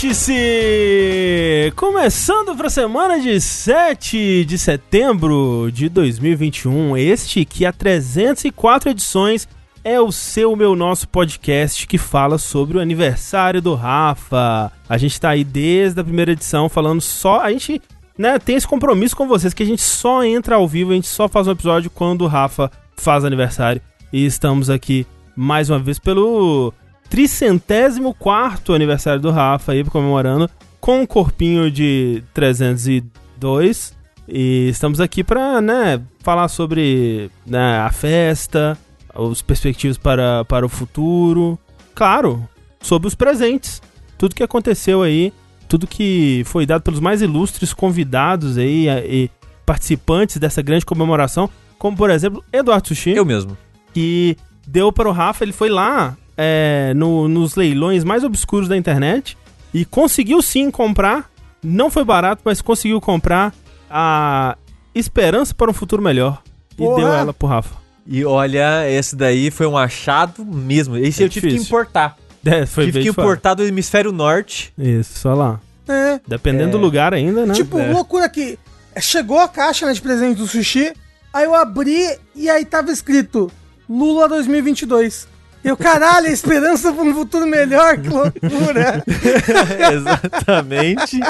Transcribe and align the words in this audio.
Vértice! 0.00 1.72
Começando 1.76 2.56
para 2.56 2.68
a 2.68 2.70
semana 2.70 3.20
de 3.20 3.38
7 3.38 4.46
de 4.46 4.56
setembro 4.56 5.68
de 5.70 5.90
2021. 5.90 6.96
Este 6.96 7.44
que 7.44 7.66
há 7.66 7.72
304 7.72 8.88
edições 8.88 9.46
é 9.84 10.00
o 10.00 10.10
seu, 10.10 10.56
meu, 10.56 10.74
nosso 10.74 11.06
podcast 11.06 11.86
que 11.86 11.98
fala 11.98 12.38
sobre 12.38 12.78
o 12.78 12.80
aniversário 12.80 13.60
do 13.60 13.74
Rafa. 13.74 14.72
A 14.88 14.96
gente 14.96 15.20
tá 15.20 15.30
aí 15.30 15.44
desde 15.44 16.00
a 16.00 16.04
primeira 16.04 16.32
edição 16.32 16.70
falando 16.70 17.02
só. 17.02 17.40
A 17.40 17.52
gente 17.52 17.82
né, 18.16 18.38
tem 18.38 18.56
esse 18.56 18.66
compromisso 18.66 19.14
com 19.14 19.28
vocês 19.28 19.52
que 19.52 19.62
a 19.62 19.66
gente 19.66 19.82
só 19.82 20.24
entra 20.24 20.56
ao 20.56 20.66
vivo, 20.66 20.92
a 20.92 20.94
gente 20.94 21.08
só 21.08 21.28
faz 21.28 21.46
um 21.46 21.52
episódio 21.52 21.90
quando 21.90 22.22
o 22.22 22.26
Rafa 22.26 22.72
faz 22.96 23.22
aniversário. 23.22 23.82
E 24.10 24.24
estamos 24.24 24.70
aqui 24.70 25.06
mais 25.36 25.68
uma 25.68 25.78
vez 25.78 25.98
pelo 25.98 26.72
tricentésimo 27.10 28.14
quarto 28.14 28.72
aniversário 28.72 29.20
do 29.20 29.32
Rafa 29.32 29.72
aí 29.72 29.84
comemorando 29.84 30.48
com 30.80 31.02
um 31.02 31.06
corpinho 31.06 31.68
de 31.68 32.22
302 32.32 33.98
e 34.28 34.68
estamos 34.68 35.00
aqui 35.00 35.24
para 35.24 35.60
né, 35.60 36.00
falar 36.20 36.46
sobre 36.46 37.28
né, 37.44 37.78
a 37.80 37.90
festa, 37.90 38.78
os 39.12 39.42
perspectivas 39.42 39.98
para, 39.98 40.44
para 40.44 40.64
o 40.64 40.68
futuro, 40.68 41.58
claro, 41.96 42.48
sobre 42.80 43.08
os 43.08 43.14
presentes, 43.16 43.82
tudo 44.16 44.34
que 44.34 44.42
aconteceu 44.44 45.02
aí, 45.02 45.32
tudo 45.68 45.88
que 45.88 46.42
foi 46.46 46.64
dado 46.64 46.82
pelos 46.82 47.00
mais 47.00 47.20
ilustres 47.22 47.74
convidados 47.74 48.56
aí 48.56 48.88
e 48.88 49.30
participantes 49.66 50.36
dessa 50.36 50.62
grande 50.62 50.86
comemoração, 50.86 51.50
como 51.76 51.96
por 51.96 52.08
exemplo 52.08 52.44
Eduardo 52.52 52.88
Sushi. 52.88 53.10
Eu 53.10 53.24
mesmo. 53.24 53.58
Que 53.92 54.36
deu 54.66 54.92
para 54.92 55.08
o 55.08 55.12
Rafa, 55.12 55.42
ele 55.42 55.52
foi 55.52 55.68
lá 55.68 56.16
é, 56.42 56.94
no, 56.94 57.28
nos 57.28 57.54
leilões 57.54 58.02
mais 58.02 58.24
obscuros 58.24 58.66
da 58.66 58.74
internet 58.74 59.36
e 59.74 59.84
conseguiu 59.84 60.40
sim 60.40 60.70
comprar. 60.70 61.30
Não 61.62 61.90
foi 61.90 62.02
barato, 62.02 62.40
mas 62.42 62.62
conseguiu 62.62 62.98
comprar 62.98 63.52
a 63.90 64.56
Esperança 64.94 65.54
para 65.54 65.70
um 65.70 65.74
Futuro 65.74 66.02
Melhor. 66.02 66.42
Porra. 66.78 66.92
E 66.92 67.04
deu 67.04 67.12
ela 67.12 67.34
pro 67.34 67.46
Rafa. 67.46 67.74
E 68.06 68.24
olha, 68.24 68.90
esse 68.90 69.14
daí 69.14 69.50
foi 69.50 69.66
um 69.66 69.76
achado 69.76 70.42
mesmo. 70.42 70.96
Esse 70.96 71.22
é 71.22 71.26
eu 71.26 71.28
tive 71.28 71.48
que 71.48 71.56
importar. 71.56 72.16
É, 72.42 72.64
foi 72.64 72.86
tive 72.86 73.02
que 73.02 73.08
importar 73.10 73.52
do 73.52 73.62
hemisfério 73.62 74.10
norte. 74.10 74.72
Isso, 74.78 75.18
só 75.18 75.34
lá. 75.34 75.60
É. 75.86 76.18
Dependendo 76.26 76.68
é. 76.68 76.72
do 76.72 76.78
lugar 76.78 77.12
ainda, 77.12 77.44
né? 77.44 77.52
Tipo, 77.52 77.78
é. 77.78 77.92
loucura 77.92 78.26
que 78.30 78.58
chegou 78.98 79.38
a 79.38 79.46
caixa 79.46 79.86
né, 79.86 79.92
de 79.92 80.00
presente 80.00 80.38
do 80.38 80.46
sushi, 80.46 80.94
aí 81.34 81.44
eu 81.44 81.54
abri 81.54 82.18
e 82.34 82.48
aí 82.48 82.64
tava 82.64 82.90
escrito 82.90 83.52
Lula 83.86 84.26
2022. 84.26 85.28
Eu, 85.62 85.76
caralho, 85.76 86.26
a 86.26 86.30
esperança 86.30 86.92
para 86.92 87.02
um 87.02 87.14
futuro 87.14 87.46
melhor, 87.46 87.98
que 87.98 88.08
loucura! 88.08 89.04
Exatamente. 89.92 91.20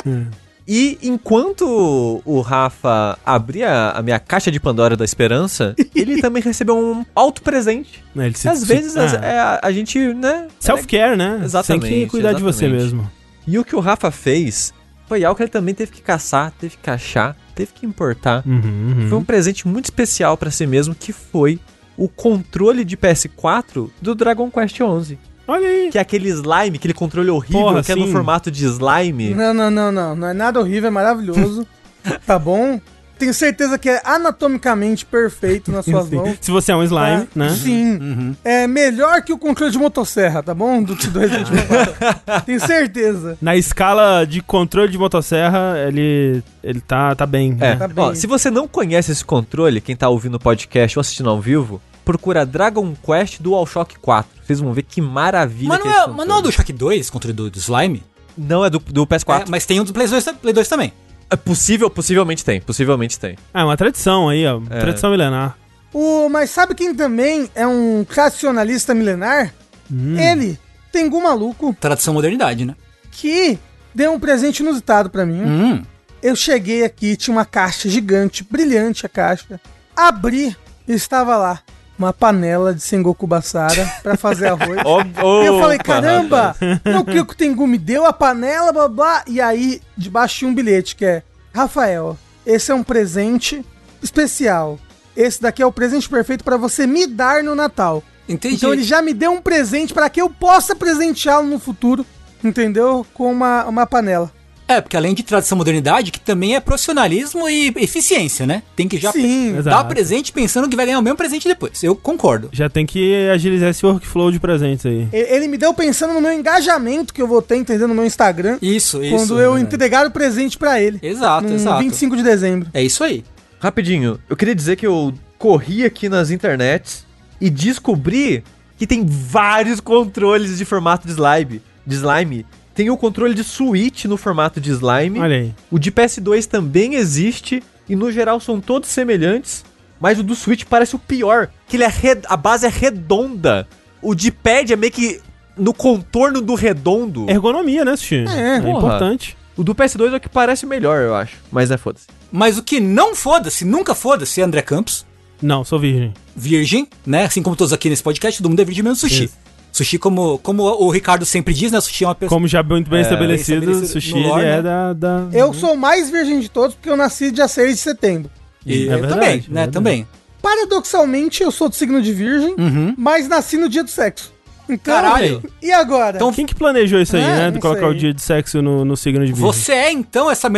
E 0.72 0.98
enquanto 1.02 2.22
o 2.24 2.40
Rafa 2.40 3.18
abria 3.26 3.90
a 3.90 4.00
minha 4.02 4.20
caixa 4.20 4.52
de 4.52 4.60
Pandora 4.60 4.96
da 4.96 5.04
Esperança, 5.04 5.74
ele 5.94 6.20
também 6.20 6.40
recebeu 6.40 6.78
um 6.78 7.04
alto 7.12 7.42
presente. 7.42 8.04
É, 8.16 8.26
ele 8.26 8.36
se, 8.36 8.48
Às 8.48 8.60
se, 8.60 8.66
vezes 8.66 8.96
ah. 8.96 9.20
a, 9.20 9.26
é, 9.26 9.38
a, 9.40 9.60
a, 9.64 9.72
gente, 9.72 9.98
né? 10.14 10.46
Self-care, 10.60 11.16
né? 11.16 11.40
Exatamente. 11.42 11.88
Tem 11.88 12.04
que 12.04 12.10
cuidar 12.10 12.30
exatamente. 12.30 12.52
de 12.52 12.58
você 12.58 12.68
mesmo. 12.68 13.10
E 13.46 13.58
o 13.58 13.64
que 13.64 13.74
o 13.74 13.80
Rafa 13.80 14.12
fez 14.12 14.72
foi 15.08 15.24
algo 15.24 15.36
que 15.36 15.42
ele 15.42 15.50
também 15.50 15.74
teve 15.74 15.90
que 15.90 16.02
caçar, 16.02 16.52
teve 16.52 16.76
que 16.80 16.88
achar, 16.88 17.36
teve 17.52 17.72
que 17.72 17.84
importar. 17.84 18.44
Uhum, 18.46 18.54
uhum. 18.54 19.08
Foi 19.08 19.18
um 19.18 19.24
presente 19.24 19.66
muito 19.66 19.86
especial 19.86 20.36
para 20.36 20.52
si 20.52 20.68
mesmo, 20.68 20.94
que 20.94 21.12
foi 21.12 21.58
o 22.00 22.08
controle 22.08 22.82
de 22.82 22.96
PS4 22.96 23.90
do 24.00 24.14
Dragon 24.14 24.50
Quest 24.50 24.74
XI. 24.74 25.18
Olha 25.46 25.68
aí. 25.68 25.90
Que 25.92 25.98
é 25.98 26.00
aquele 26.00 26.30
slime, 26.30 26.78
aquele 26.78 26.94
controle 26.94 27.28
horrível 27.28 27.60
Porra, 27.60 27.80
que 27.80 27.92
sim. 27.92 27.92
é 27.92 27.96
no 27.96 28.10
formato 28.10 28.50
de 28.50 28.64
slime. 28.64 29.34
Não, 29.34 29.52
não, 29.52 29.70
não, 29.70 29.92
não. 29.92 30.16
Não 30.16 30.28
é 30.28 30.32
nada 30.32 30.58
horrível, 30.58 30.88
é 30.88 30.90
maravilhoso. 30.90 31.66
tá 32.26 32.38
bom? 32.38 32.80
Tenho 33.18 33.34
certeza 33.34 33.78
que 33.78 33.90
é 33.90 34.00
anatomicamente 34.02 35.04
perfeito 35.04 35.70
nas 35.70 35.84
suas 35.84 36.08
mãos. 36.08 36.38
Se 36.40 36.50
você 36.50 36.72
é 36.72 36.76
um 36.76 36.82
slime, 36.82 37.04
é, 37.04 37.38
né? 37.38 37.50
Sim. 37.50 37.98
Uhum. 37.98 38.36
É 38.42 38.66
melhor 38.66 39.20
que 39.20 39.30
o 39.30 39.36
controle 39.36 39.70
de 39.70 39.76
motosserra, 39.76 40.42
tá 40.42 40.54
bom? 40.54 40.82
Do, 40.82 40.94
do 40.94 41.18
Resident 41.18 41.48
Evil 41.48 42.40
Tenho 42.46 42.60
certeza. 42.60 43.36
Na 43.42 43.54
escala 43.56 44.24
de 44.24 44.40
controle 44.40 44.90
de 44.90 44.96
motosserra, 44.96 45.74
ele, 45.86 46.42
ele 46.64 46.80
tá, 46.80 47.14
tá 47.14 47.26
bem. 47.26 47.58
É. 47.60 47.72
Né? 47.72 47.76
Tá 47.76 47.88
bem. 47.88 48.04
Ó, 48.06 48.14
se 48.14 48.26
você 48.26 48.50
não 48.50 48.66
conhece 48.66 49.12
esse 49.12 49.22
controle, 49.22 49.82
quem 49.82 49.94
tá 49.94 50.08
ouvindo 50.08 50.36
o 50.36 50.40
podcast 50.40 50.98
ou 50.98 51.02
assistindo 51.02 51.28
ao 51.28 51.38
vivo, 51.38 51.78
procura 52.04 52.44
Dragon 52.44 52.94
Quest 52.94 53.40
DualShock 53.40 53.98
4. 53.98 54.30
Vocês 54.44 54.60
vão 54.60 54.72
ver 54.72 54.82
que 54.82 55.00
maravilha 55.00 55.68
mas 55.68 55.78
não, 55.80 55.90
é, 55.90 55.96
é 55.96 56.06
mas 56.08 56.26
não 56.26 56.38
é 56.38 56.42
do 56.42 56.52
Shock 56.52 56.72
2, 56.72 57.10
controle 57.10 57.32
do, 57.32 57.50
do 57.50 57.58
Slime? 57.58 58.02
Não, 58.36 58.64
é 58.64 58.70
do, 58.70 58.78
do 58.78 59.06
PS4. 59.06 59.42
É, 59.42 59.44
mas 59.48 59.66
tem 59.66 59.80
um 59.80 59.84
do 59.84 59.92
Play 59.92 60.08
2, 60.08 60.24
Play 60.40 60.52
2 60.52 60.68
também. 60.68 60.92
É 61.30 61.36
possível, 61.36 61.88
possivelmente 61.88 62.44
tem, 62.44 62.60
possivelmente 62.60 63.18
tem. 63.18 63.36
Ah, 63.54 63.60
é 63.60 63.64
uma 63.64 63.76
tradição 63.76 64.28
aí, 64.28 64.44
ó. 64.46 64.60
É. 64.68 64.80
Tradição 64.80 65.10
milenar. 65.10 65.56
O, 65.92 66.28
mas 66.28 66.50
sabe 66.50 66.74
quem 66.74 66.94
também 66.94 67.48
é 67.54 67.66
um 67.66 68.04
racionalista 68.08 68.94
milenar? 68.94 69.54
Hum. 69.90 70.18
Ele, 70.18 70.58
Tengu 70.90 71.22
Maluco. 71.22 71.76
Tradição 71.80 72.14
modernidade, 72.14 72.64
né? 72.64 72.74
Que 73.12 73.58
deu 73.94 74.12
um 74.12 74.18
presente 74.20 74.60
inusitado 74.60 75.10
para 75.10 75.24
mim. 75.24 75.42
Hum. 75.42 75.82
Eu 76.22 76.34
cheguei 76.34 76.84
aqui, 76.84 77.16
tinha 77.16 77.34
uma 77.34 77.44
caixa 77.44 77.88
gigante, 77.88 78.44
brilhante 78.44 79.06
a 79.06 79.08
caixa. 79.08 79.60
Abri 79.96 80.56
e 80.86 80.92
estava 80.92 81.36
lá 81.36 81.62
uma 82.00 82.14
panela 82.14 82.72
de 82.72 82.80
Sengoku 82.80 83.26
Basara 83.26 83.86
pra 84.02 84.16
fazer 84.16 84.48
arroz. 84.48 84.80
oh, 84.84 85.22
oh, 85.22 85.42
eu 85.42 85.60
falei, 85.60 85.78
caramba, 85.78 86.56
o 86.84 87.34
Tengu 87.34 87.66
me 87.66 87.76
deu 87.76 88.06
a 88.06 88.12
panela, 88.12 88.72
blá 88.72 88.88
blá. 88.88 89.24
E 89.26 89.40
aí, 89.40 89.82
debaixo 89.96 90.38
tinha 90.38 90.50
um 90.50 90.54
bilhete 90.54 90.96
que 90.96 91.04
é: 91.04 91.22
Rafael, 91.54 92.16
esse 92.46 92.72
é 92.72 92.74
um 92.74 92.82
presente 92.82 93.64
especial. 94.02 94.78
Esse 95.14 95.42
daqui 95.42 95.62
é 95.62 95.66
o 95.66 95.72
presente 95.72 96.08
perfeito 96.08 96.42
para 96.42 96.56
você 96.56 96.86
me 96.86 97.06
dar 97.06 97.42
no 97.42 97.54
Natal. 97.54 98.02
Entendi. 98.26 98.54
Então 98.54 98.72
ele 98.72 98.82
já 98.82 99.02
me 99.02 99.12
deu 99.12 99.32
um 99.32 99.42
presente 99.42 99.92
para 99.92 100.08
que 100.08 100.22
eu 100.22 100.30
possa 100.30 100.74
presenteá-lo 100.74 101.46
no 101.46 101.58
futuro, 101.58 102.06
entendeu? 102.42 103.04
Com 103.12 103.30
uma, 103.30 103.64
uma 103.66 103.86
panela. 103.86 104.32
É, 104.70 104.80
porque 104.80 104.96
além 104.96 105.14
de 105.14 105.24
tradição 105.24 105.58
modernidade, 105.58 106.12
que 106.12 106.20
também 106.20 106.54
é 106.54 106.60
profissionalismo 106.60 107.48
e 107.48 107.74
eficiência, 107.78 108.46
né? 108.46 108.62
Tem 108.76 108.86
que 108.86 108.98
já 108.98 109.10
Sim, 109.10 109.60
dar 109.64 109.82
presente 109.82 110.30
pensando 110.30 110.68
que 110.68 110.76
vai 110.76 110.86
ganhar 110.86 111.00
o 111.00 111.02
mesmo 111.02 111.16
presente 111.16 111.48
depois. 111.48 111.82
Eu 111.82 111.96
concordo. 111.96 112.50
Já 112.52 112.70
tem 112.70 112.86
que 112.86 113.28
agilizar 113.30 113.70
esse 113.70 113.84
workflow 113.84 114.30
de 114.30 114.38
presentes 114.38 114.86
aí. 114.86 115.08
Ele 115.12 115.48
me 115.48 115.58
deu 115.58 115.74
pensando 115.74 116.14
no 116.14 116.20
meu 116.20 116.32
engajamento 116.32 117.12
que 117.12 117.20
eu 117.20 117.26
vou 117.26 117.42
ter, 117.42 117.56
entendendo, 117.56 117.88
no 117.88 117.96
meu 117.96 118.06
Instagram. 118.06 118.58
Isso, 118.62 119.02
isso. 119.02 119.16
Quando 119.16 119.40
eu 119.40 119.56
é 119.56 119.60
entregar 119.60 120.06
o 120.06 120.10
presente 120.12 120.56
para 120.56 120.80
ele. 120.80 121.00
Exato, 121.02 121.48
no 121.48 121.56
exato. 121.56 121.82
25 121.82 122.16
de 122.16 122.22
dezembro. 122.22 122.68
É 122.72 122.80
isso 122.80 123.02
aí. 123.02 123.24
Rapidinho, 123.58 124.20
eu 124.28 124.36
queria 124.36 124.54
dizer 124.54 124.76
que 124.76 124.86
eu 124.86 125.12
corri 125.36 125.84
aqui 125.84 126.08
nas 126.08 126.30
internets 126.30 127.04
e 127.40 127.50
descobri 127.50 128.44
que 128.78 128.86
tem 128.86 129.04
vários 129.04 129.80
controles 129.80 130.58
de 130.58 130.64
formato 130.64 131.08
de 131.08 131.12
slime. 131.12 131.60
De 131.84 131.96
slime 131.96 132.46
tem 132.74 132.90
o 132.90 132.96
controle 132.96 133.34
de 133.34 133.44
Switch 133.44 134.04
no 134.04 134.16
formato 134.16 134.60
de 134.60 134.70
slime. 134.70 135.20
Olha 135.20 135.36
aí. 135.36 135.54
O 135.70 135.78
de 135.78 135.90
PS2 135.90 136.46
também 136.46 136.94
existe 136.94 137.62
e 137.88 137.96
no 137.96 138.10
geral 138.12 138.40
são 138.40 138.60
todos 138.60 138.88
semelhantes, 138.88 139.64
mas 140.00 140.18
o 140.18 140.22
do 140.22 140.34
Switch 140.34 140.64
parece 140.64 140.96
o 140.96 140.98
pior, 140.98 141.50
que 141.68 141.76
ele 141.76 141.84
é 141.84 141.88
red... 141.88 142.20
a 142.26 142.36
base 142.36 142.66
é 142.66 142.68
redonda. 142.68 143.66
O 144.00 144.14
de 144.14 144.30
pad 144.30 144.72
é 144.72 144.76
meio 144.76 144.92
que 144.92 145.20
no 145.56 145.74
contorno 145.74 146.40
do 146.40 146.54
redondo. 146.54 147.28
Ergonomia, 147.28 147.84
né, 147.84 147.96
Sushi? 147.96 148.24
É, 148.28 148.56
é 148.64 148.70
importante. 148.70 149.36
O 149.56 149.62
do 149.62 149.74
PS2 149.74 150.14
é 150.14 150.16
o 150.16 150.20
que 150.20 150.28
parece 150.28 150.64
melhor, 150.64 151.02
eu 151.02 151.14
acho. 151.14 151.36
Mas 151.52 151.70
é 151.70 151.76
foda-se. 151.76 152.06
Mas 152.32 152.56
o 152.56 152.62
que 152.62 152.80
não 152.80 153.14
foda-se, 153.14 153.64
nunca 153.64 153.94
foda-se, 153.94 154.40
é 154.40 154.44
André 154.44 154.62
Campos. 154.62 155.04
Não, 155.42 155.64
sou 155.64 155.78
virgem. 155.78 156.14
Virgem, 156.34 156.88
né? 157.04 157.24
Assim 157.24 157.42
como 157.42 157.56
todos 157.56 157.72
aqui 157.72 157.90
nesse 157.90 158.02
podcast, 158.02 158.40
todo 158.40 158.48
mundo 158.48 158.60
é 158.60 158.64
virgem 158.64 158.84
menos 158.84 159.00
sushi. 159.00 159.24
Isso. 159.24 159.36
Sushi, 159.72 159.98
como, 159.98 160.38
como 160.38 160.62
o 160.62 160.90
Ricardo 160.90 161.24
sempre 161.24 161.54
diz, 161.54 161.72
né? 161.72 161.80
Sushi 161.80 162.04
é 162.04 162.08
uma 162.08 162.14
pessoa. 162.14 162.36
Como 162.36 162.48
já 162.48 162.62
muito 162.62 162.90
bem 162.90 163.00
é, 163.00 163.02
estabelecido, 163.02 163.60
bem 163.60 163.70
estabelecido 163.70 164.00
sushi 164.00 164.14
lore, 164.14 164.42
ele 164.42 164.50
é 164.50 164.56
né? 164.56 164.62
da, 164.62 164.92
da, 164.92 165.28
Eu 165.32 165.54
sou 165.54 165.74
o 165.74 165.78
mais 165.78 166.10
virgem 166.10 166.40
de 166.40 166.48
todos 166.48 166.74
porque 166.74 166.90
eu 166.90 166.96
nasci 166.96 167.30
dia 167.30 167.48
6 167.48 167.74
de 167.74 167.80
setembro. 167.80 168.30
E 168.66 168.88
é 168.88 168.94
eu 168.94 169.00
verdade, 169.00 169.14
também, 169.14 169.44
né? 169.48 169.62
É 169.62 169.66
também. 169.66 170.06
Paradoxalmente, 170.42 171.42
eu 171.42 171.50
sou 171.50 171.68
do 171.68 171.74
signo 171.74 172.00
de 172.00 172.12
virgem, 172.12 172.54
uhum. 172.58 172.94
mas 172.96 173.28
nasci 173.28 173.56
no 173.56 173.68
dia 173.68 173.84
do 173.84 173.90
sexo. 173.90 174.32
Então, 174.68 174.94
Caralho. 174.94 175.42
E 175.60 175.72
agora? 175.72 176.16
Então, 176.16 176.32
quem 176.32 176.46
que 176.46 176.54
planejou 176.54 177.00
isso 177.00 177.16
aí, 177.16 177.22
é, 177.22 177.26
né? 177.26 177.50
De 177.50 177.58
colocar 177.58 177.88
o 177.88 177.94
dia 177.94 178.14
de 178.14 178.22
sexo 178.22 178.62
no, 178.62 178.84
no 178.84 178.96
signo 178.96 179.26
de 179.26 179.32
virgem? 179.32 179.44
Você 179.44 179.72
é, 179.72 179.92
então, 179.92 180.30
essa 180.30 180.48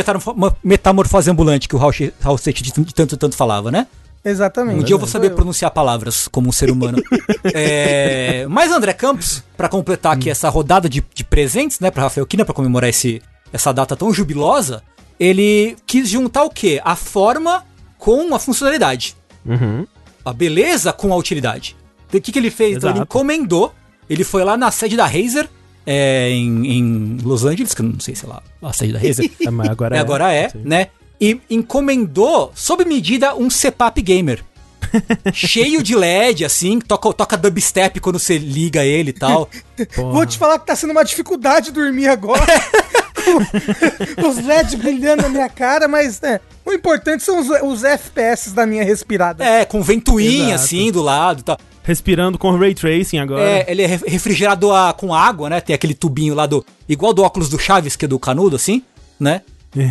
metamorfose 0.62 1.30
ambulante 1.30 1.68
que 1.68 1.74
o 1.74 1.78
Raul, 1.78 1.92
Raul 2.20 2.38
Seixas 2.38 2.62
de 2.62 2.94
tanto 2.94 3.16
tanto 3.16 3.36
falava, 3.36 3.70
né? 3.70 3.86
Exatamente. 4.24 4.80
Um 4.80 4.84
dia 4.84 4.94
eu 4.94 4.98
vou 4.98 5.08
saber 5.08 5.30
pronunciar 5.30 5.70
palavras 5.70 6.28
como 6.28 6.48
um 6.48 6.52
ser 6.52 6.70
humano. 6.70 7.02
é, 7.52 8.46
mas 8.48 8.70
André 8.70 8.92
Campos, 8.92 9.42
para 9.56 9.68
completar 9.68 10.12
aqui 10.12 10.28
hum. 10.28 10.32
essa 10.32 10.48
rodada 10.48 10.88
de, 10.88 11.04
de 11.12 11.24
presentes, 11.24 11.80
né, 11.80 11.90
para 11.90 12.04
Rafael 12.04 12.26
Kina, 12.26 12.44
para 12.44 12.54
comemorar 12.54 12.88
esse, 12.88 13.20
essa 13.52 13.72
data 13.72 13.96
tão 13.96 14.12
jubilosa, 14.12 14.82
ele 15.18 15.76
quis 15.86 16.08
juntar 16.08 16.44
o 16.44 16.50
quê? 16.50 16.80
A 16.84 16.96
forma 16.96 17.64
com 17.98 18.34
a 18.34 18.38
funcionalidade. 18.38 19.16
Uhum. 19.44 19.86
A 20.24 20.32
beleza 20.32 20.92
com 20.92 21.12
a 21.12 21.16
utilidade. 21.16 21.76
Então, 22.08 22.18
o 22.18 22.22
que, 22.22 22.32
que 22.32 22.38
ele 22.38 22.50
fez? 22.50 22.76
Então, 22.76 22.90
ele 22.90 23.00
encomendou, 23.00 23.72
ele 24.08 24.24
foi 24.24 24.44
lá 24.44 24.56
na 24.56 24.70
sede 24.70 24.96
da 24.96 25.06
Razer, 25.06 25.48
é, 25.86 26.30
em, 26.30 26.66
em 26.78 27.18
Los 27.22 27.44
Angeles, 27.44 27.74
que 27.74 27.82
eu 27.82 27.86
não 27.86 28.00
sei, 28.00 28.14
sei 28.14 28.28
lá, 28.28 28.42
a 28.60 28.72
saída 28.72 28.98
da 28.98 29.06
Razer. 29.06 29.30
É, 29.40 29.50
mas 29.50 29.68
agora 29.68 29.96
É, 29.96 29.98
é. 29.98 30.00
agora 30.00 30.32
é, 30.32 30.48
Sim. 30.48 30.62
né? 30.64 30.88
E 31.22 31.40
encomendou, 31.48 32.50
sob 32.52 32.84
medida, 32.84 33.32
um 33.36 33.48
CPAP 33.48 34.02
gamer. 34.02 34.44
Cheio 35.32 35.80
de 35.82 35.94
LED, 35.94 36.44
assim, 36.44 36.80
toca, 36.80 37.12
toca 37.12 37.36
dubstep 37.36 38.00
quando 38.00 38.18
você 38.18 38.36
liga 38.36 38.84
ele 38.84 39.10
e 39.10 39.12
tal. 39.12 39.48
Porra. 39.94 40.12
Vou 40.12 40.26
te 40.26 40.36
falar 40.36 40.58
que 40.58 40.66
tá 40.66 40.74
sendo 40.74 40.90
uma 40.90 41.04
dificuldade 41.04 41.70
dormir 41.70 42.08
agora. 42.08 42.42
os 44.28 44.44
LEDs 44.44 44.74
brilhando 44.74 45.22
na 45.22 45.28
minha 45.28 45.48
cara, 45.48 45.86
mas 45.86 46.20
é, 46.22 46.40
o 46.64 46.72
importante 46.72 47.22
são 47.22 47.38
os, 47.40 47.48
os 47.62 47.84
FPS 47.84 48.52
da 48.52 48.66
minha 48.66 48.84
respirada. 48.84 49.44
É, 49.44 49.64
com 49.64 49.80
ventoinha, 49.82 50.54
Exato. 50.54 50.54
assim, 50.64 50.90
do 50.92 51.02
lado 51.02 51.40
e 51.40 51.44
tal. 51.44 51.58
Respirando 51.84 52.36
com 52.38 52.56
ray 52.56 52.74
tracing 52.74 53.18
agora. 53.18 53.42
É, 53.42 53.64
ele 53.68 53.82
é 53.82 53.86
re- 53.86 54.04
refrigerado 54.06 54.70
a- 54.72 54.92
com 54.92 55.14
água, 55.14 55.48
né? 55.50 55.60
Tem 55.60 55.74
aquele 55.74 55.94
tubinho 55.94 56.34
lá 56.34 56.46
do. 56.46 56.64
Igual 56.88 57.12
do 57.12 57.22
óculos 57.22 57.48
do 57.48 57.58
Chaves, 57.58 57.96
que 57.96 58.04
é 58.04 58.08
do 58.08 58.18
canudo, 58.20 58.54
assim, 58.56 58.82
né? 59.18 59.42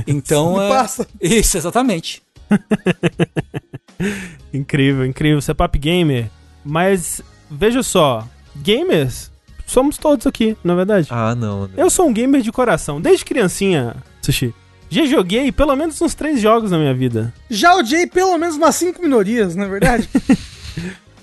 Então. 0.08 0.58
Me 0.58 0.66
é- 0.66 0.70
passa. 0.70 1.08
Isso, 1.20 1.58
exatamente. 1.58 2.22
Incrível, 4.54 5.06
incrível. 5.06 5.42
Você 5.42 5.52
é 5.52 5.54
papo 5.54 5.78
gamer. 5.78 6.30
Mas, 6.66 7.22
veja 7.50 7.84
só. 7.84 8.28
Gamers 8.56 9.32
somos 9.66 9.98
todos 9.98 10.28
aqui, 10.28 10.58
na 10.64 10.76
verdade. 10.76 11.08
Ah, 11.10 11.34
não. 11.34 11.64
André. 11.64 11.82
Eu 11.82 11.90
sou 11.90 12.08
um 12.08 12.14
gamer 12.14 12.42
de 12.42 12.52
coração. 12.52 13.00
Desde 13.00 13.24
criancinha, 13.24 13.96
Sushi. 14.22 14.54
Já 14.90 15.06
joguei 15.06 15.52
pelo 15.52 15.76
menos 15.76 16.02
uns 16.02 16.14
três 16.14 16.42
jogos 16.42 16.72
na 16.72 16.78
minha 16.78 16.94
vida. 16.94 17.34
Já 17.50 17.76
odiei 17.76 18.06
pelo 18.06 18.38
menos 18.38 18.58
umas 18.58 18.76
cinco 18.76 19.02
minorias, 19.02 19.56
não 19.56 19.66
é 19.66 19.70
verdade? 19.70 20.10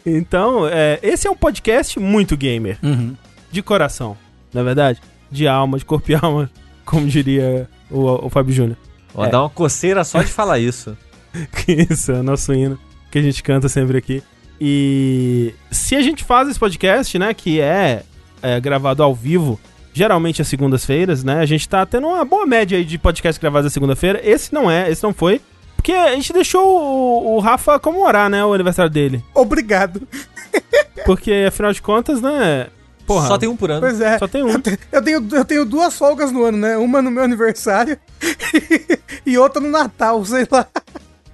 Então, 0.06 0.66
é, 0.66 0.99
esse 1.02 1.26
é 1.26 1.31
um 1.31 1.37
podcast 1.37 1.99
muito 2.00 2.34
gamer. 2.34 2.78
Uhum. 2.82 3.14
De 3.50 3.62
coração, 3.62 4.16
na 4.54 4.62
verdade. 4.62 5.02
De 5.31 5.46
alma, 5.46 5.78
de 5.78 5.84
corpo 5.84 6.11
e 6.11 6.14
alma, 6.14 6.50
como 6.82 7.06
diria 7.06 7.69
o, 7.90 8.26
o 8.26 8.31
Fábio 8.31 8.55
Júnior. 8.55 8.76
Ó, 9.14 9.25
É. 9.25 9.31
Dá 9.31 9.43
uma 9.43 9.50
coceira 9.50 10.05
só 10.05 10.23
de 10.23 10.31
falar 10.31 10.58
isso. 10.58 10.96
Que 11.52 11.87
Isso, 11.90 12.11
é 12.11 12.20
o 12.20 12.23
nosso 12.23 12.52
hino 12.55 12.79
que 13.11 13.19
a 13.19 13.23
gente 13.23 13.43
canta 13.43 13.69
sempre 13.69 13.99
aqui. 13.99 14.23
E 14.61 15.55
se 15.70 15.94
a 15.94 16.02
gente 16.02 16.25
faz 16.25 16.49
esse 16.49 16.58
podcast, 16.58 17.19
né, 17.19 17.32
que 17.32 17.61
é, 17.61 18.02
é, 18.43 18.61
gravado 18.61 19.02
ao 19.02 19.14
vivo, 19.14 19.58
geralmente 19.93 20.43
às 20.43 20.49
segundas-feiras, 20.49 21.23
né, 21.23 21.40
a 21.40 21.46
gente 21.46 21.69
tá 21.69 21.87
tendo 21.87 22.06
uma 22.08 22.25
boa 22.25 22.46
média 22.46 22.76
aí 22.76 22.85
de 22.85 22.99
podcast 22.99 23.40
gravados 23.40 23.70
à 23.70 23.70
segunda-feira. 23.70 24.20
Esse 24.25 24.52
não 24.52 24.70
é, 24.70 24.90
esse 24.90 25.02
não 25.02 25.14
foi, 25.14 25.40
porque 25.76 25.93
a 25.93 26.14
gente 26.14 26.32
deixou 26.32 26.64
o, 26.64 27.37
o 27.37 27.38
Rafa 27.38 27.79
comemorar, 27.79 28.29
né, 28.29 28.44
o 28.44 28.52
aniversário 28.52 28.90
dele. 28.90 29.23
Obrigado. 29.35 30.02
Porque, 31.05 31.44
afinal 31.46 31.73
de 31.73 31.81
contas, 31.81 32.20
né, 32.20 32.67
porra, 33.08 33.26
Só 33.26 33.37
tem 33.38 33.49
um 33.49 33.56
por 33.56 33.70
ano. 33.70 33.81
Pois 33.81 34.00
é. 34.00 34.19
só 34.19 34.28
tem 34.28 34.43
um. 34.44 34.50
Eu 34.93 35.02
tenho, 35.02 35.26
eu 35.32 35.44
tenho 35.44 35.64
duas 35.64 35.96
folgas 35.99 36.31
no 36.31 36.44
ano, 36.44 36.58
né? 36.58 36.76
Uma 36.76 37.02
no 37.02 37.10
meu 37.10 37.25
aniversário 37.25 37.99
e 39.26 39.37
outra 39.38 39.60
no 39.60 39.69
Natal, 39.70 40.25
sei 40.25 40.46
lá. 40.50 40.66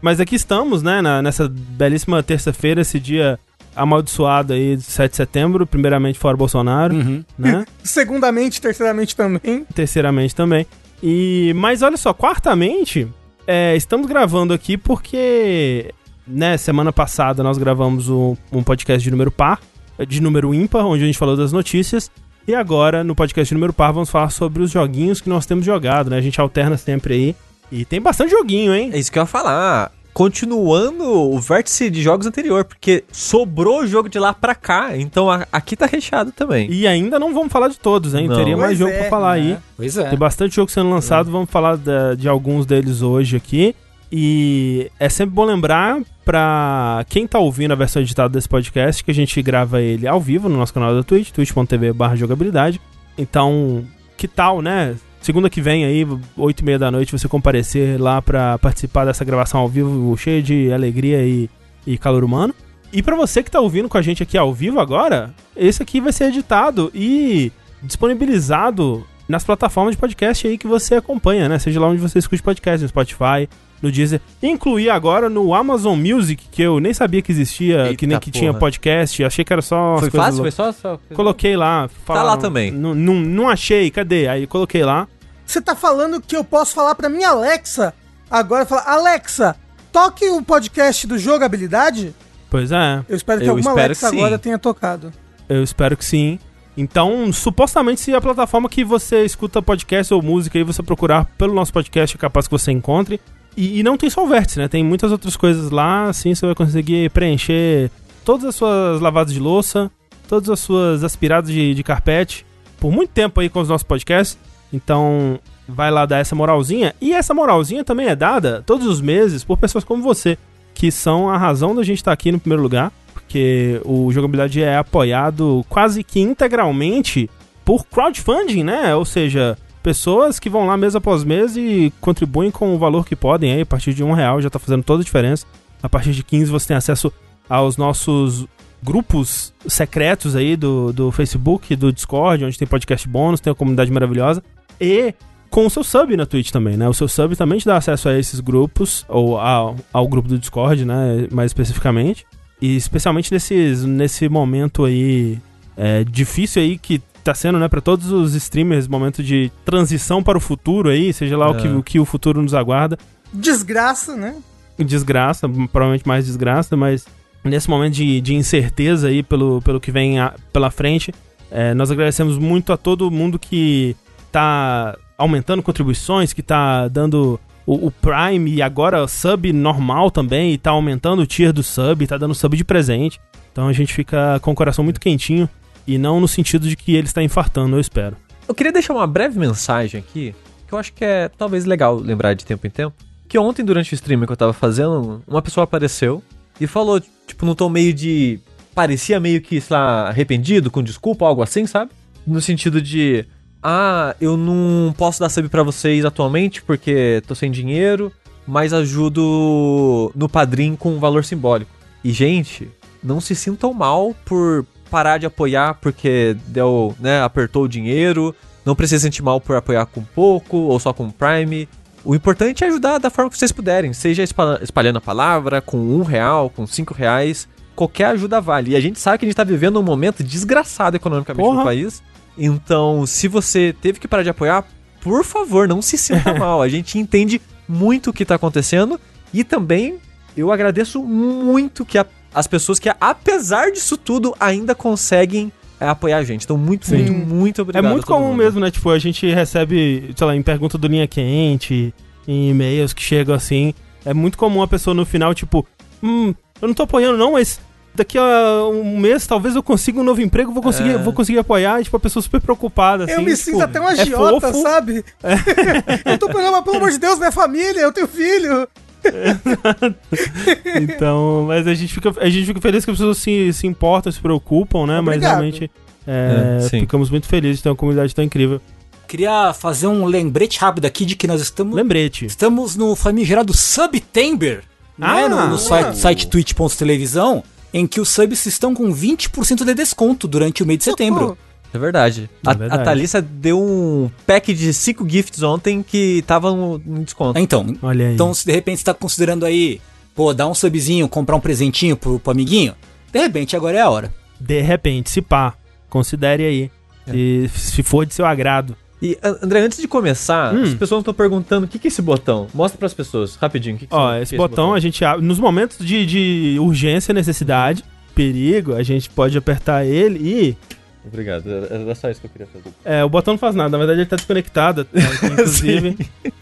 Mas 0.00 0.20
aqui 0.20 0.34
estamos, 0.36 0.82
né, 0.82 1.00
na- 1.02 1.20
nessa 1.22 1.48
belíssima 1.48 2.22
terça-feira, 2.22 2.80
esse 2.82 2.98
dia 3.00 3.38
amaldiçoado 3.74 4.52
aí, 4.52 4.76
de 4.76 4.82
7 4.82 5.10
de 5.10 5.16
setembro, 5.16 5.66
primeiramente 5.66 6.18
fora 6.18 6.36
Bolsonaro, 6.36 6.94
Uhum. 6.94 7.24
né? 7.38 7.64
Segundamente, 7.82 8.60
terceiramente 8.60 9.16
também. 9.16 9.64
terceiramente 9.74 10.34
também. 10.34 10.66
E 11.02 11.52
mas 11.56 11.82
olha 11.82 11.96
só, 11.96 12.14
quartamente, 12.14 13.08
é, 13.46 13.74
estamos 13.76 14.06
gravando 14.06 14.54
aqui 14.54 14.76
porque, 14.76 15.92
né, 16.26 16.56
semana 16.56 16.92
passada 16.92 17.42
nós 17.42 17.58
gravamos 17.58 18.08
um, 18.08 18.36
um 18.52 18.62
podcast 18.62 19.02
de 19.02 19.10
número 19.10 19.30
par, 19.30 19.60
de 20.06 20.20
número 20.20 20.52
ímpar, 20.54 20.84
onde 20.86 21.02
a 21.02 21.06
gente 21.06 21.18
falou 21.18 21.36
das 21.36 21.52
notícias. 21.52 22.10
E 22.46 22.54
agora, 22.54 23.02
no 23.02 23.14
podcast 23.14 23.48
de 23.48 23.54
número 23.54 23.72
par, 23.72 23.92
vamos 23.92 24.10
falar 24.10 24.30
sobre 24.30 24.62
os 24.62 24.70
joguinhos 24.70 25.20
que 25.20 25.28
nós 25.28 25.46
temos 25.46 25.64
jogado, 25.64 26.10
né? 26.10 26.18
A 26.18 26.20
gente 26.20 26.40
alterna 26.40 26.76
sempre 26.76 27.14
aí. 27.14 27.36
E 27.72 27.84
tem 27.84 28.00
bastante 28.00 28.30
joguinho, 28.30 28.74
hein? 28.74 28.90
É 28.92 28.98
isso 28.98 29.10
que 29.10 29.18
eu 29.18 29.22
ia 29.22 29.26
falar. 29.26 29.90
Continuando 30.12 31.04
o 31.04 31.38
vértice 31.40 31.90
de 31.90 32.00
jogos 32.02 32.26
anterior, 32.26 32.64
porque 32.64 33.02
sobrou 33.10 33.84
jogo 33.86 34.08
de 34.08 34.18
lá 34.18 34.32
pra 34.32 34.54
cá, 34.54 34.96
então 34.96 35.28
a- 35.30 35.46
aqui 35.50 35.74
tá 35.76 35.86
recheado 35.86 36.30
também. 36.32 36.70
E 36.70 36.86
ainda 36.86 37.18
não 37.18 37.34
vamos 37.34 37.50
falar 37.52 37.68
de 37.68 37.78
todos, 37.80 38.14
hein? 38.14 38.28
Não. 38.28 38.36
Teria 38.36 38.56
mais 38.56 38.68
Pois 38.70 38.78
jogo 38.78 38.92
é, 38.92 38.98
pra 39.00 39.10
falar 39.10 39.32
aí. 39.32 39.52
É, 39.52 39.58
Pois 39.76 39.96
é. 39.98 40.08
Tem 40.08 40.18
bastante 40.18 40.54
jogo 40.54 40.70
sendo 40.70 40.88
lançado, 40.90 41.30
vamos 41.30 41.50
falar 41.50 41.76
da- 41.76 42.14
de 42.14 42.28
alguns 42.28 42.64
deles 42.64 43.02
hoje 43.02 43.36
aqui. 43.36 43.74
E 44.12 44.88
é 45.00 45.08
sempre 45.08 45.34
bom 45.34 45.44
lembrar 45.44 46.00
pra 46.24 47.04
quem 47.08 47.26
tá 47.26 47.38
ouvindo 47.38 47.72
a 47.72 47.76
versão 47.76 48.00
editada 48.00 48.30
desse 48.30 48.48
podcast 48.48 49.04
que 49.04 49.10
a 49.10 49.14
gente 49.14 49.40
grava 49.42 49.80
ele 49.80 50.06
ao 50.06 50.20
vivo 50.20 50.48
no 50.48 50.56
nosso 50.56 50.72
canal 50.72 50.94
da 50.94 51.02
Twitch, 51.02 51.30
twitch.tv 51.30 51.92
jogabilidade. 52.14 52.80
Então, 53.16 53.84
que 54.16 54.26
tal, 54.26 54.62
né? 54.62 54.96
Segunda 55.20 55.48
que 55.48 55.60
vem 55.60 55.84
aí, 55.84 56.06
8 56.36 56.60
e 56.60 56.64
meia 56.64 56.78
da 56.78 56.90
noite, 56.90 57.12
você 57.12 57.28
comparecer 57.28 58.00
lá 58.00 58.20
pra 58.20 58.58
participar 58.58 59.04
dessa 59.04 59.24
gravação 59.24 59.60
ao 59.60 59.68
vivo, 59.68 60.16
cheia 60.16 60.42
de 60.42 60.72
alegria 60.72 61.24
e, 61.24 61.48
e 61.86 61.96
calor 61.96 62.24
humano. 62.24 62.54
E 62.92 63.02
pra 63.02 63.16
você 63.16 63.42
que 63.42 63.50
tá 63.50 63.60
ouvindo 63.60 63.88
com 63.88 63.98
a 63.98 64.02
gente 64.02 64.22
aqui 64.22 64.36
ao 64.36 64.52
vivo 64.52 64.80
agora, 64.80 65.34
esse 65.56 65.82
aqui 65.82 66.00
vai 66.00 66.12
ser 66.12 66.26
editado 66.26 66.90
e 66.94 67.50
disponibilizado 67.82 69.04
nas 69.28 69.44
plataformas 69.44 69.94
de 69.94 70.00
podcast 70.00 70.46
aí 70.46 70.58
que 70.58 70.66
você 70.66 70.96
acompanha, 70.96 71.48
né? 71.48 71.58
Seja 71.58 71.80
lá 71.80 71.88
onde 71.88 72.00
você 72.00 72.18
escute 72.18 72.42
podcast, 72.42 72.82
no 72.82 72.88
Spotify, 72.88 73.48
no 73.84 73.92
Deezer. 73.92 74.20
Incluir 74.42 74.90
agora 74.90 75.28
no 75.28 75.54
Amazon 75.54 75.98
Music, 75.98 76.42
que 76.50 76.62
eu 76.62 76.80
nem 76.80 76.92
sabia 76.94 77.20
que 77.22 77.30
existia, 77.30 77.84
Eita 77.86 77.96
que 77.96 78.06
nem 78.06 78.18
que 78.18 78.30
porra. 78.30 78.40
tinha 78.40 78.54
podcast, 78.54 79.22
achei 79.24 79.44
que 79.44 79.52
era 79.52 79.62
só 79.62 79.98
Foi 79.98 80.10
fácil? 80.10 80.42
Foi 80.42 80.50
loucas. 80.50 80.54
só? 80.54 80.72
só... 80.72 80.98
Coloquei 81.14 81.56
lá. 81.56 81.88
falaram- 82.04 82.26
lá 82.28 82.36
também. 82.36 82.70
Não, 82.70 82.94
não, 82.94 83.14
não 83.14 83.48
achei, 83.48 83.90
cadê? 83.90 84.26
Aí 84.26 84.46
coloquei 84.46 84.82
lá. 84.84 85.06
Você 85.46 85.60
tá 85.60 85.74
falando 85.76 86.20
que 86.20 86.34
eu 86.34 86.42
posso 86.42 86.74
falar 86.74 86.94
pra 86.94 87.08
minha 87.08 87.28
Alexa 87.28 87.92
agora, 88.30 88.64
falar, 88.64 88.84
Alexa, 88.90 89.54
toque 89.92 90.24
o 90.30 90.42
podcast 90.42 91.06
do 91.06 91.18
Jogabilidade? 91.18 92.14
Pois 92.50 92.72
é, 92.72 93.04
Eu 93.08 93.16
espero 93.16 93.40
que 93.40 93.46
Eu 93.46 93.50
alguma 93.50 93.70
espero 93.70 93.84
Alexa 93.86 94.10
que 94.10 94.16
agora 94.16 94.38
tenha 94.38 94.58
tocado. 94.58 95.12
eu 95.48 95.62
espero 95.62 95.96
que 95.96 96.04
sim. 96.04 96.38
Então, 96.76 97.32
supostamente, 97.32 98.00
se 98.00 98.12
a 98.14 98.20
plataforma 98.20 98.68
que 98.68 98.84
você 98.84 99.24
escuta 99.24 99.62
podcast 99.62 100.12
ou 100.12 100.20
música 100.20 100.58
aí 100.58 100.64
você 100.64 100.82
procurar 100.82 101.24
pelo 101.38 101.54
nosso 101.54 101.72
podcast, 101.72 102.16
é 102.16 102.18
capaz 102.18 102.48
que 102.48 102.50
você 102.52 102.72
encontre. 102.72 103.20
E, 103.56 103.80
e 103.80 103.82
não 103.82 103.96
tem 103.96 104.10
só 104.10 104.24
o 104.24 104.28
vértice, 104.28 104.58
né? 104.58 104.68
Tem 104.68 104.82
muitas 104.82 105.12
outras 105.12 105.36
coisas 105.36 105.70
lá, 105.70 106.08
assim 106.08 106.34
você 106.34 106.46
vai 106.46 106.54
conseguir 106.54 107.10
preencher 107.10 107.90
todas 108.24 108.46
as 108.46 108.54
suas 108.54 109.00
lavadas 109.00 109.32
de 109.32 109.40
louça, 109.40 109.90
todas 110.28 110.48
as 110.50 110.60
suas 110.60 111.04
aspiradas 111.04 111.50
de, 111.50 111.74
de 111.74 111.82
carpete, 111.82 112.44
por 112.80 112.90
muito 112.90 113.10
tempo 113.10 113.40
aí 113.40 113.48
com 113.48 113.60
os 113.60 113.68
nossos 113.68 113.86
podcasts. 113.86 114.38
Então, 114.72 115.38
vai 115.68 115.90
lá 115.90 116.04
dar 116.06 116.18
essa 116.18 116.34
moralzinha. 116.34 116.94
E 117.00 117.12
essa 117.12 117.32
moralzinha 117.34 117.84
também 117.84 118.08
é 118.08 118.16
dada 118.16 118.62
todos 118.66 118.86
os 118.86 119.00
meses 119.00 119.44
por 119.44 119.56
pessoas 119.56 119.84
como 119.84 120.02
você, 120.02 120.36
que 120.74 120.90
são 120.90 121.30
a 121.30 121.38
razão 121.38 121.74
da 121.74 121.82
gente 121.82 121.98
estar 121.98 122.12
aqui 122.12 122.32
no 122.32 122.40
primeiro 122.40 122.62
lugar, 122.62 122.92
porque 123.12 123.80
o 123.84 124.10
Jogabilidade 124.12 124.62
é 124.62 124.76
apoiado 124.76 125.64
quase 125.68 126.02
que 126.02 126.20
integralmente 126.20 127.30
por 127.64 127.86
crowdfunding, 127.86 128.64
né? 128.64 128.94
Ou 128.94 129.04
seja, 129.04 129.56
pessoas 129.84 130.40
que 130.40 130.48
vão 130.48 130.66
lá 130.66 130.78
mês 130.78 130.96
após 130.96 131.22
mês 131.24 131.58
e 131.58 131.92
contribuem 132.00 132.50
com 132.50 132.74
o 132.74 132.78
valor 132.78 133.04
que 133.04 133.14
podem 133.14 133.52
aí, 133.52 133.60
a 133.60 133.66
partir 133.66 133.92
de 133.92 134.02
um 134.02 134.12
real 134.12 134.40
já 134.40 134.48
tá 134.48 134.58
fazendo 134.58 134.82
toda 134.82 135.02
a 135.02 135.04
diferença. 135.04 135.46
A 135.82 135.88
partir 135.90 136.12
de 136.12 136.24
15 136.24 136.50
você 136.50 136.68
tem 136.68 136.76
acesso 136.76 137.12
aos 137.46 137.76
nossos 137.76 138.46
grupos 138.82 139.52
secretos 139.66 140.34
aí 140.34 140.56
do, 140.56 140.90
do 140.90 141.12
Facebook, 141.12 141.76
do 141.76 141.92
Discord, 141.92 142.46
onde 142.46 142.58
tem 142.58 142.66
podcast 142.66 143.06
bônus, 143.06 143.40
tem 143.40 143.50
a 143.50 143.54
comunidade 143.54 143.92
maravilhosa. 143.92 144.42
E 144.80 145.12
com 145.50 145.66
o 145.66 145.70
seu 145.70 145.84
sub 145.84 146.16
na 146.16 146.24
Twitch 146.24 146.50
também, 146.50 146.78
né? 146.78 146.88
O 146.88 146.94
seu 146.94 147.06
sub 147.06 147.36
também 147.36 147.58
te 147.58 147.66
dá 147.66 147.76
acesso 147.76 148.08
a 148.08 148.18
esses 148.18 148.40
grupos, 148.40 149.04
ou 149.06 149.38
ao, 149.38 149.76
ao 149.92 150.08
grupo 150.08 150.28
do 150.28 150.38
Discord, 150.38 150.82
né? 150.86 151.28
Mais 151.30 151.50
especificamente. 151.50 152.24
E 152.58 152.74
especialmente 152.74 153.30
nesses, 153.30 153.84
nesse 153.84 154.30
momento 154.30 154.86
aí 154.86 155.38
é, 155.76 156.04
difícil 156.04 156.62
aí 156.62 156.78
que 156.78 157.02
tá 157.24 157.34
sendo, 157.34 157.58
né, 157.58 157.66
para 157.68 157.80
todos 157.80 158.10
os 158.12 158.34
streamers, 158.34 158.86
momento 158.86 159.22
de 159.22 159.50
transição 159.64 160.22
para 160.22 160.36
o 160.38 160.40
futuro 160.40 160.88
aí, 160.90 161.12
seja 161.12 161.36
lá 161.36 161.48
o, 161.50 161.54
que, 161.56 161.66
É. 161.66 161.70
o 161.72 161.82
que 161.82 161.98
o 161.98 162.04
futuro 162.04 162.42
nos 162.42 162.54
aguarda. 162.54 162.98
Desgraça, 163.32 164.14
né? 164.16 164.36
Desgraça, 164.78 165.48
provavelmente 165.48 166.06
mais 166.06 166.26
desgraça, 166.26 166.76
mas 166.76 167.06
nesse 167.42 167.68
momento 167.70 167.94
de, 167.94 168.20
de 168.20 168.34
incerteza 168.34 169.08
aí 169.08 169.22
pelo, 169.22 169.60
pelo 169.62 169.80
que 169.80 169.90
vem 169.90 170.18
a- 170.20 170.34
pela 170.52 170.70
frente, 170.70 171.12
é, 171.50 171.74
nós 171.74 171.90
agradecemos 171.90 172.38
muito 172.38 172.72
a 172.72 172.76
todo 172.76 173.10
mundo 173.10 173.38
que 173.38 173.96
tá 174.32 174.96
aumentando 175.16 175.62
contribuições, 175.62 176.32
que 176.32 176.42
tá 176.42 176.88
dando 176.88 177.38
o, 177.66 177.86
o 177.86 177.90
Prime 177.90 178.50
e 178.52 178.60
agora 178.62 179.02
o 179.02 179.08
sub 179.08 179.52
normal 179.52 180.10
também, 180.10 180.52
e 180.52 180.58
tá 180.58 180.70
aumentando 180.70 181.22
o 181.22 181.26
tier 181.26 181.52
do 181.52 181.62
sub, 181.62 182.06
tá 182.06 182.18
dando 182.18 182.34
sub 182.34 182.56
de 182.56 182.64
presente. 182.64 183.20
Então 183.52 183.68
a 183.68 183.72
gente 183.72 183.94
fica 183.94 184.38
com 184.40 184.50
o 184.50 184.54
coração 184.54 184.82
muito 184.84 185.00
quentinho, 185.00 185.48
e 185.86 185.98
não 185.98 186.20
no 186.20 186.28
sentido 186.28 186.68
de 186.68 186.76
que 186.76 186.94
ele 186.94 187.06
está 187.06 187.22
infartando, 187.22 187.76
eu 187.76 187.80
espero. 187.80 188.16
Eu 188.46 188.54
queria 188.54 188.72
deixar 188.72 188.94
uma 188.94 189.06
breve 189.06 189.38
mensagem 189.38 190.00
aqui, 190.00 190.34
que 190.66 190.74
eu 190.74 190.78
acho 190.78 190.92
que 190.92 191.04
é 191.04 191.28
talvez 191.28 191.64
legal 191.64 191.96
lembrar 191.96 192.34
de 192.34 192.44
tempo 192.44 192.66
em 192.66 192.70
tempo. 192.70 192.94
Que 193.28 193.38
ontem, 193.38 193.64
durante 193.64 193.92
o 193.92 193.94
stream 193.94 194.24
que 194.26 194.32
eu 194.32 194.36
tava 194.36 194.52
fazendo, 194.52 195.22
uma 195.26 195.42
pessoa 195.42 195.64
apareceu 195.64 196.22
e 196.60 196.66
falou, 196.66 197.00
tipo, 197.26 197.44
num 197.46 197.54
tom 197.54 197.68
meio 197.68 197.92
de. 197.92 198.38
Parecia 198.74 199.20
meio 199.20 199.40
que, 199.40 199.60
sei 199.60 199.76
lá, 199.76 200.08
arrependido, 200.08 200.70
com 200.70 200.82
desculpa, 200.82 201.24
algo 201.24 201.42
assim, 201.42 201.66
sabe? 201.66 201.90
No 202.26 202.40
sentido 202.40 202.80
de. 202.80 203.24
ah, 203.62 204.14
eu 204.20 204.36
não 204.36 204.92
posso 204.96 205.20
dar 205.20 205.28
sub 205.28 205.48
pra 205.48 205.62
vocês 205.62 206.04
atualmente 206.04 206.62
porque 206.62 207.22
tô 207.26 207.34
sem 207.34 207.50
dinheiro, 207.50 208.12
mas 208.46 208.72
ajudo 208.72 210.12
no 210.14 210.28
padrim 210.28 210.76
com 210.76 210.94
um 210.94 210.98
valor 210.98 211.24
simbólico. 211.24 211.70
E, 212.02 212.12
gente, 212.12 212.70
não 213.02 213.20
se 213.20 213.34
sintam 213.34 213.72
mal 213.72 214.14
por 214.24 214.66
parar 214.94 215.18
de 215.18 215.26
apoiar 215.26 215.74
porque 215.80 216.36
deu, 216.46 216.94
né, 217.00 217.20
apertou 217.20 217.64
o 217.64 217.68
dinheiro. 217.68 218.32
Não 218.64 218.76
precisa 218.76 219.02
sentir 219.02 219.22
mal 219.22 219.40
por 219.40 219.56
apoiar 219.56 219.86
com 219.86 220.04
pouco 220.04 220.56
ou 220.56 220.78
só 220.78 220.92
com 220.92 221.10
Prime. 221.10 221.68
O 222.04 222.14
importante 222.14 222.62
é 222.62 222.68
ajudar 222.68 222.98
da 222.98 223.10
forma 223.10 223.28
que 223.28 223.36
vocês 223.36 223.50
puderem, 223.50 223.92
seja 223.92 224.22
espalhando 224.62 224.98
a 224.98 225.00
palavra, 225.00 225.60
com 225.60 225.76
um 225.76 226.04
real, 226.04 226.48
com 226.48 226.64
cinco 226.64 226.94
reais. 226.94 227.48
Qualquer 227.74 228.04
ajuda 228.06 228.40
vale. 228.40 228.70
E 228.70 228.76
a 228.76 228.80
gente 228.80 229.00
sabe 229.00 229.18
que 229.18 229.24
a 229.24 229.28
gente 229.28 229.36
tá 229.36 229.42
vivendo 229.42 229.80
um 229.80 229.82
momento 229.82 230.22
desgraçado 230.22 230.94
economicamente 230.94 231.44
Porra. 231.44 231.58
no 231.58 231.64
país. 231.64 232.00
Então, 232.38 233.04
se 233.04 233.26
você 233.26 233.74
teve 233.82 233.98
que 233.98 234.06
parar 234.06 234.22
de 234.22 234.30
apoiar, 234.30 234.64
por 235.00 235.24
favor, 235.24 235.66
não 235.66 235.82
se 235.82 235.98
sinta 235.98 236.34
mal. 236.38 236.62
A 236.62 236.68
gente 236.68 237.00
entende 237.00 237.42
muito 237.68 238.10
o 238.10 238.12
que 238.12 238.24
tá 238.24 238.36
acontecendo. 238.36 239.00
E 239.32 239.42
também 239.42 239.98
eu 240.36 240.52
agradeço 240.52 241.02
muito 241.02 241.84
que 241.84 241.98
a, 241.98 242.06
as 242.34 242.46
pessoas 242.46 242.78
que, 242.78 242.90
apesar 243.00 243.70
disso 243.70 243.96
tudo, 243.96 244.34
ainda 244.40 244.74
conseguem 244.74 245.52
é, 245.80 245.88
apoiar 245.88 246.18
a 246.18 246.24
gente. 246.24 246.44
Então, 246.44 246.56
muito, 246.56 246.86
Sim. 246.86 246.96
muito, 246.96 247.34
muito 247.34 247.62
obrigado. 247.62 247.84
É 247.86 247.88
muito 247.88 248.06
comum 248.06 248.28
mundo. 248.28 248.38
mesmo, 248.38 248.60
né? 248.60 248.70
Tipo, 248.70 248.90
a 248.90 248.98
gente 248.98 249.26
recebe, 249.32 250.12
sei 250.16 250.26
lá, 250.26 250.34
em 250.34 250.42
pergunta 250.42 250.76
do 250.76 250.88
Linha 250.88 251.06
Quente, 251.06 251.94
em 252.26 252.50
e-mails 252.50 252.92
que 252.92 253.02
chegam 253.02 253.34
assim. 253.34 253.74
É 254.04 254.12
muito 254.12 254.36
comum 254.36 254.62
a 254.62 254.68
pessoa 254.68 254.94
no 254.94 255.06
final, 255.06 255.34
tipo, 255.34 255.66
hum, 256.02 256.34
eu 256.60 256.68
não 256.68 256.74
tô 256.74 256.82
apoiando 256.82 257.16
não, 257.16 257.32
mas 257.32 257.60
daqui 257.94 258.18
a 258.18 258.66
um 258.66 258.98
mês 258.98 259.26
talvez 259.26 259.54
eu 259.54 259.62
consiga 259.62 260.00
um 260.00 260.02
novo 260.02 260.20
emprego, 260.20 260.52
vou 260.52 260.62
conseguir, 260.62 260.90
é. 260.90 260.98
vou 260.98 261.12
conseguir 261.12 261.38
apoiar. 261.38 261.80
E, 261.80 261.84
tipo, 261.84 261.96
a 261.96 262.00
pessoa 262.00 262.22
super 262.22 262.40
preocupada, 262.40 263.04
assim. 263.04 263.12
Eu 263.12 263.22
me 263.22 263.32
tipo, 263.32 263.44
sinto 263.44 263.62
até 263.62 263.80
um 263.80 263.88
é 263.88 263.92
agiota, 263.92 264.48
é 264.48 264.52
sabe? 264.52 265.04
É. 265.22 266.12
eu 266.12 266.18
tô 266.18 266.26
apoiando, 266.26 266.52
mas 266.52 266.64
pelo 266.64 266.76
amor 266.76 266.90
de 266.90 266.98
Deus, 266.98 267.18
minha 267.18 267.32
família, 267.32 267.80
eu 267.80 267.92
tenho 267.92 268.08
filho. 268.08 268.68
então, 270.82 271.44
mas 271.46 271.66
a 271.66 271.74
gente 271.74 271.92
fica, 271.92 272.12
a 272.18 272.28
gente 272.28 272.46
fica 272.46 272.60
feliz 272.60 272.84
que 272.84 272.90
as 272.90 272.96
pessoas 272.96 273.18
se, 273.18 273.52
se 273.52 273.66
importam, 273.66 274.10
se 274.10 274.20
preocupam, 274.20 274.86
né? 274.86 274.98
Obrigado. 275.00 275.04
Mas 275.04 275.22
realmente 275.22 275.70
é, 276.06 276.60
é, 276.64 276.68
ficamos 276.68 277.10
muito 277.10 277.26
felizes 277.26 277.58
de 277.58 277.62
ter 277.62 277.68
uma 277.68 277.76
comunidade 277.76 278.14
tão 278.14 278.24
incrível. 278.24 278.60
Queria 279.06 279.52
fazer 279.52 279.86
um 279.86 280.06
lembrete 280.06 280.58
rápido 280.58 280.86
aqui 280.86 281.04
de 281.04 281.14
que 281.14 281.26
nós 281.26 281.40
estamos. 281.40 281.74
Lembrete. 281.74 282.26
Estamos 282.26 282.74
no 282.76 282.96
famigerado 282.96 283.56
Subtember, 283.56 284.64
ah, 285.00 285.14
né? 285.14 285.28
No, 285.28 285.48
no 285.48 285.58
site, 285.58 285.96
site 285.96 286.26
twitch.televisão, 286.28 287.42
em 287.72 287.86
que 287.86 288.00
os 288.00 288.08
subs 288.08 288.46
estão 288.46 288.74
com 288.74 288.92
20% 288.92 289.64
de 289.64 289.74
desconto 289.74 290.26
durante 290.26 290.62
o 290.62 290.66
mês 290.66 290.78
de 290.78 290.84
setembro. 290.84 291.36
É 291.74 291.78
verdade. 291.78 292.30
É 292.46 292.50
a, 292.50 292.54
verdade. 292.54 292.82
a 292.82 292.84
Thalissa 292.84 293.20
deu 293.20 293.60
um 293.60 294.08
pack 294.24 294.54
de 294.54 294.72
5 294.72 295.08
gifts 295.08 295.42
ontem 295.42 295.82
que 295.82 296.22
tava 296.24 296.52
no, 296.52 296.78
no 296.78 297.02
desconto. 297.02 297.38
Então, 297.38 297.66
Olha 297.82 298.06
aí. 298.06 298.14
então 298.14 298.32
se 298.32 298.46
de 298.46 298.52
repente 298.52 298.78
você 298.78 298.84
tá 298.84 298.94
considerando 298.94 299.44
aí, 299.44 299.80
pô, 300.14 300.32
dar 300.32 300.46
um 300.46 300.54
subzinho, 300.54 301.08
comprar 301.08 301.34
um 301.34 301.40
presentinho 301.40 301.96
pro, 301.96 302.20
pro 302.20 302.30
amiguinho, 302.30 302.74
de 303.12 303.18
repente 303.18 303.56
agora 303.56 303.76
é 303.76 303.80
a 303.80 303.90
hora. 303.90 304.14
De 304.40 304.60
repente, 304.60 305.10
se 305.10 305.20
pá, 305.20 305.54
considere 305.90 306.44
aí. 306.44 306.70
É. 307.06 307.12
Se, 307.12 307.50
se 307.54 307.82
for 307.82 308.06
de 308.06 308.14
seu 308.14 308.24
agrado. 308.24 308.76
E, 309.02 309.18
André, 309.22 309.60
antes 309.60 309.78
de 309.78 309.88
começar, 309.88 310.54
hum. 310.54 310.62
as 310.62 310.74
pessoas 310.74 311.00
estão 311.00 311.12
perguntando 311.12 311.66
o 311.66 311.68
que, 311.68 311.78
que 311.78 311.88
é 311.88 311.90
esse 311.90 312.00
botão. 312.00 312.46
Mostra 312.54 312.78
para 312.78 312.86
as 312.86 312.94
pessoas, 312.94 313.34
rapidinho. 313.34 313.76
Que 313.76 313.86
que 313.86 313.94
Ó, 313.94 314.14
esse, 314.14 314.30
que 314.30 314.36
botão, 314.36 314.46
esse 314.46 314.56
botão 314.56 314.74
a 314.74 314.80
gente 314.80 315.04
abre. 315.04 315.26
Nos 315.26 315.38
momentos 315.38 315.84
de, 315.84 316.06
de 316.06 316.56
urgência, 316.60 317.12
necessidade, 317.12 317.84
perigo, 318.14 318.74
a 318.74 318.82
gente 318.82 319.10
pode 319.10 319.36
apertar 319.36 319.84
ele 319.84 320.18
e 320.20 320.56
Obrigado, 321.06 321.44
era 321.48 321.94
só 321.94 322.10
isso 322.10 322.20
que 322.20 322.26
eu 322.26 322.30
queria 322.30 322.46
fazer. 322.46 322.74
É, 322.84 323.04
o 323.04 323.08
botão 323.08 323.34
não 323.34 323.38
faz 323.38 323.54
nada, 323.54 323.70
na 323.70 323.78
verdade 323.78 324.00
ele 324.00 324.08
tá 324.08 324.16
desconectado, 324.16 324.86
né, 324.92 325.02
inclusive. 325.22 325.96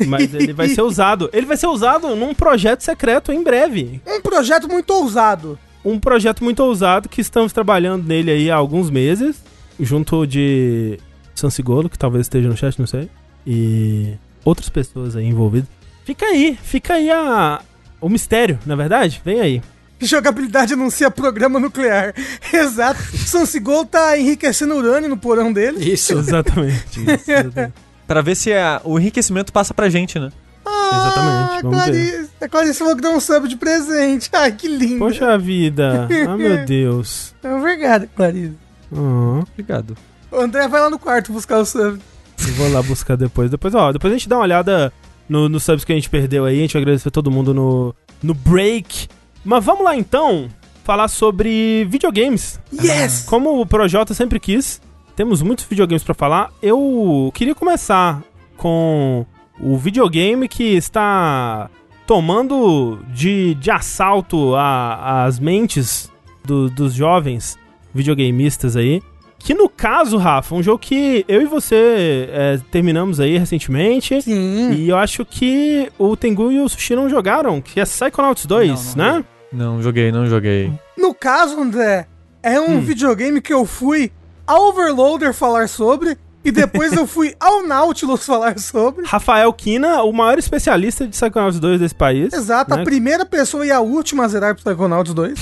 mas 0.06 0.32
ele 0.34 0.52
vai 0.52 0.68
ser 0.68 0.82
usado. 0.82 1.28
Ele 1.32 1.46
vai 1.46 1.56
ser 1.56 1.66
usado 1.66 2.14
num 2.14 2.32
projeto 2.32 2.82
secreto 2.82 3.32
em 3.32 3.42
breve. 3.42 4.00
Um 4.06 4.20
projeto 4.20 4.68
muito 4.68 4.90
ousado. 4.90 5.58
Um 5.84 5.98
projeto 5.98 6.44
muito 6.44 6.60
ousado 6.62 7.08
que 7.08 7.20
estamos 7.20 7.52
trabalhando 7.52 8.06
nele 8.06 8.30
aí 8.30 8.50
há 8.50 8.54
alguns 8.54 8.88
meses, 8.88 9.42
junto 9.80 10.26
de 10.26 10.98
Sansigolo, 11.34 11.90
que 11.90 11.98
talvez 11.98 12.26
esteja 12.26 12.48
no 12.48 12.56
chat, 12.56 12.78
não 12.78 12.86
sei, 12.86 13.10
e 13.44 14.14
outras 14.44 14.68
pessoas 14.68 15.16
aí 15.16 15.26
envolvidas. 15.26 15.68
Fica 16.04 16.26
aí, 16.26 16.56
fica 16.62 16.94
aí 16.94 17.10
a, 17.10 17.60
o 18.00 18.08
mistério, 18.08 18.58
na 18.64 18.74
é 18.74 18.76
verdade? 18.76 19.20
Vem 19.24 19.40
aí. 19.40 19.62
Jogabilidade 20.06 20.74
anuncia 20.74 21.10
programa 21.10 21.58
nuclear. 21.60 22.14
Exato. 22.52 23.00
Sansigol 23.16 23.84
tá 23.84 24.18
enriquecendo 24.18 24.74
urânio 24.74 25.08
no 25.08 25.16
porão 25.16 25.52
dele. 25.52 25.92
Isso. 25.92 26.12
Exatamente. 26.18 27.00
Isso, 27.00 27.72
pra 28.06 28.20
ver 28.20 28.34
se 28.34 28.52
a, 28.52 28.80
o 28.84 28.98
enriquecimento 28.98 29.52
passa 29.52 29.72
pra 29.72 29.88
gente, 29.88 30.18
né? 30.18 30.30
Ah, 30.64 30.90
Exatamente. 30.92 31.62
Vamos 31.62 31.76
Clarice, 31.78 32.10
ver. 32.10 32.28
A 32.40 32.48
Clarice 32.48 32.78
falou 32.78 32.96
que 32.96 33.02
deu 33.02 33.12
um 33.12 33.20
sub 33.20 33.48
de 33.48 33.56
presente. 33.56 34.28
Ai, 34.34 34.52
que 34.52 34.68
lindo. 34.68 34.98
Poxa 34.98 35.38
vida. 35.38 36.08
Ah, 36.28 36.36
meu 36.36 36.64
Deus. 36.64 37.34
Obrigado, 37.42 38.08
Clarice. 38.14 38.54
Oh, 38.90 39.42
obrigado. 39.50 39.96
O 40.30 40.40
André 40.40 40.68
vai 40.68 40.80
lá 40.80 40.90
no 40.90 40.98
quarto 40.98 41.32
buscar 41.32 41.58
o 41.58 41.64
sub. 41.64 42.00
Eu 42.46 42.54
vou 42.54 42.70
lá 42.72 42.82
buscar 42.82 43.16
depois. 43.16 43.50
Depois, 43.50 43.74
ó, 43.74 43.92
depois 43.92 44.12
a 44.12 44.16
gente 44.16 44.28
dá 44.28 44.36
uma 44.36 44.44
olhada 44.44 44.92
nos 45.28 45.50
no 45.50 45.60
subs 45.60 45.84
que 45.84 45.92
a 45.92 45.94
gente 45.94 46.10
perdeu 46.10 46.44
aí. 46.44 46.58
A 46.58 46.60
gente 46.60 46.72
vai 46.72 46.82
agradecer 46.82 47.08
a 47.08 47.10
todo 47.10 47.30
mundo 47.30 47.54
no, 47.54 47.94
no 48.22 48.34
break. 48.34 49.08
Mas 49.44 49.64
vamos 49.64 49.84
lá 49.84 49.96
então 49.96 50.48
falar 50.84 51.08
sobre 51.08 51.84
videogames. 51.88 52.60
Yes! 52.72 53.24
Como 53.24 53.60
o 53.60 53.66
Projota 53.66 54.14
sempre 54.14 54.40
quis, 54.40 54.80
temos 55.14 55.42
muitos 55.42 55.64
videogames 55.64 56.02
para 56.02 56.14
falar. 56.14 56.50
Eu 56.62 57.30
queria 57.34 57.54
começar 57.54 58.22
com 58.56 59.26
o 59.60 59.76
videogame 59.76 60.48
que 60.48 60.74
está 60.74 61.70
tomando 62.06 62.98
de, 63.08 63.54
de 63.54 63.70
assalto 63.70 64.54
a, 64.54 65.24
as 65.24 65.38
mentes 65.38 66.10
do, 66.44 66.68
dos 66.68 66.94
jovens 66.94 67.58
videogameistas 67.94 68.76
aí. 68.76 69.02
Que 69.38 69.54
no 69.54 69.68
caso, 69.68 70.18
Rafa, 70.18 70.54
um 70.54 70.62
jogo 70.62 70.78
que 70.78 71.24
eu 71.26 71.42
e 71.42 71.46
você 71.46 72.28
é, 72.30 72.60
terminamos 72.70 73.18
aí 73.18 73.36
recentemente. 73.36 74.22
Sim. 74.22 74.72
E 74.72 74.88
eu 74.88 74.96
acho 74.96 75.24
que 75.24 75.90
o 75.98 76.16
Tengu 76.16 76.52
e 76.52 76.60
o 76.60 76.68
Sushi 76.68 76.94
não 76.94 77.08
jogaram, 77.08 77.60
que 77.60 77.80
é 77.80 77.84
Psychonauts 77.84 78.46
2, 78.46 78.94
não, 78.94 79.04
não 79.04 79.18
né? 79.18 79.24
Não 79.52 79.82
joguei, 79.82 80.10
não 80.10 80.26
joguei. 80.26 80.72
No 80.96 81.14
caso, 81.14 81.60
André, 81.60 82.06
é 82.42 82.60
um 82.60 82.76
hum. 82.76 82.80
videogame 82.80 83.40
que 83.40 83.52
eu 83.52 83.66
fui 83.66 84.10
ao 84.46 84.68
Overloader 84.68 85.32
falar 85.32 85.68
sobre 85.68 86.16
e 86.44 86.50
depois 86.50 86.92
eu 86.92 87.06
fui 87.06 87.34
ao 87.38 87.62
Nautilus 87.66 88.26
falar 88.26 88.58
sobre. 88.58 89.06
Rafael 89.06 89.52
Kina, 89.52 90.02
o 90.02 90.12
maior 90.12 90.38
especialista 90.38 91.06
de 91.06 91.10
Psychonauts 91.10 91.60
2 91.60 91.80
desse 91.80 91.94
país. 91.94 92.32
Exato, 92.32 92.74
né? 92.74 92.82
a 92.82 92.84
primeira 92.84 93.24
pessoa 93.24 93.64
e 93.64 93.70
a 93.70 93.80
última 93.80 94.24
a 94.24 94.28
zerar 94.28 94.54
Psychonauts 94.56 95.14
2. 95.14 95.38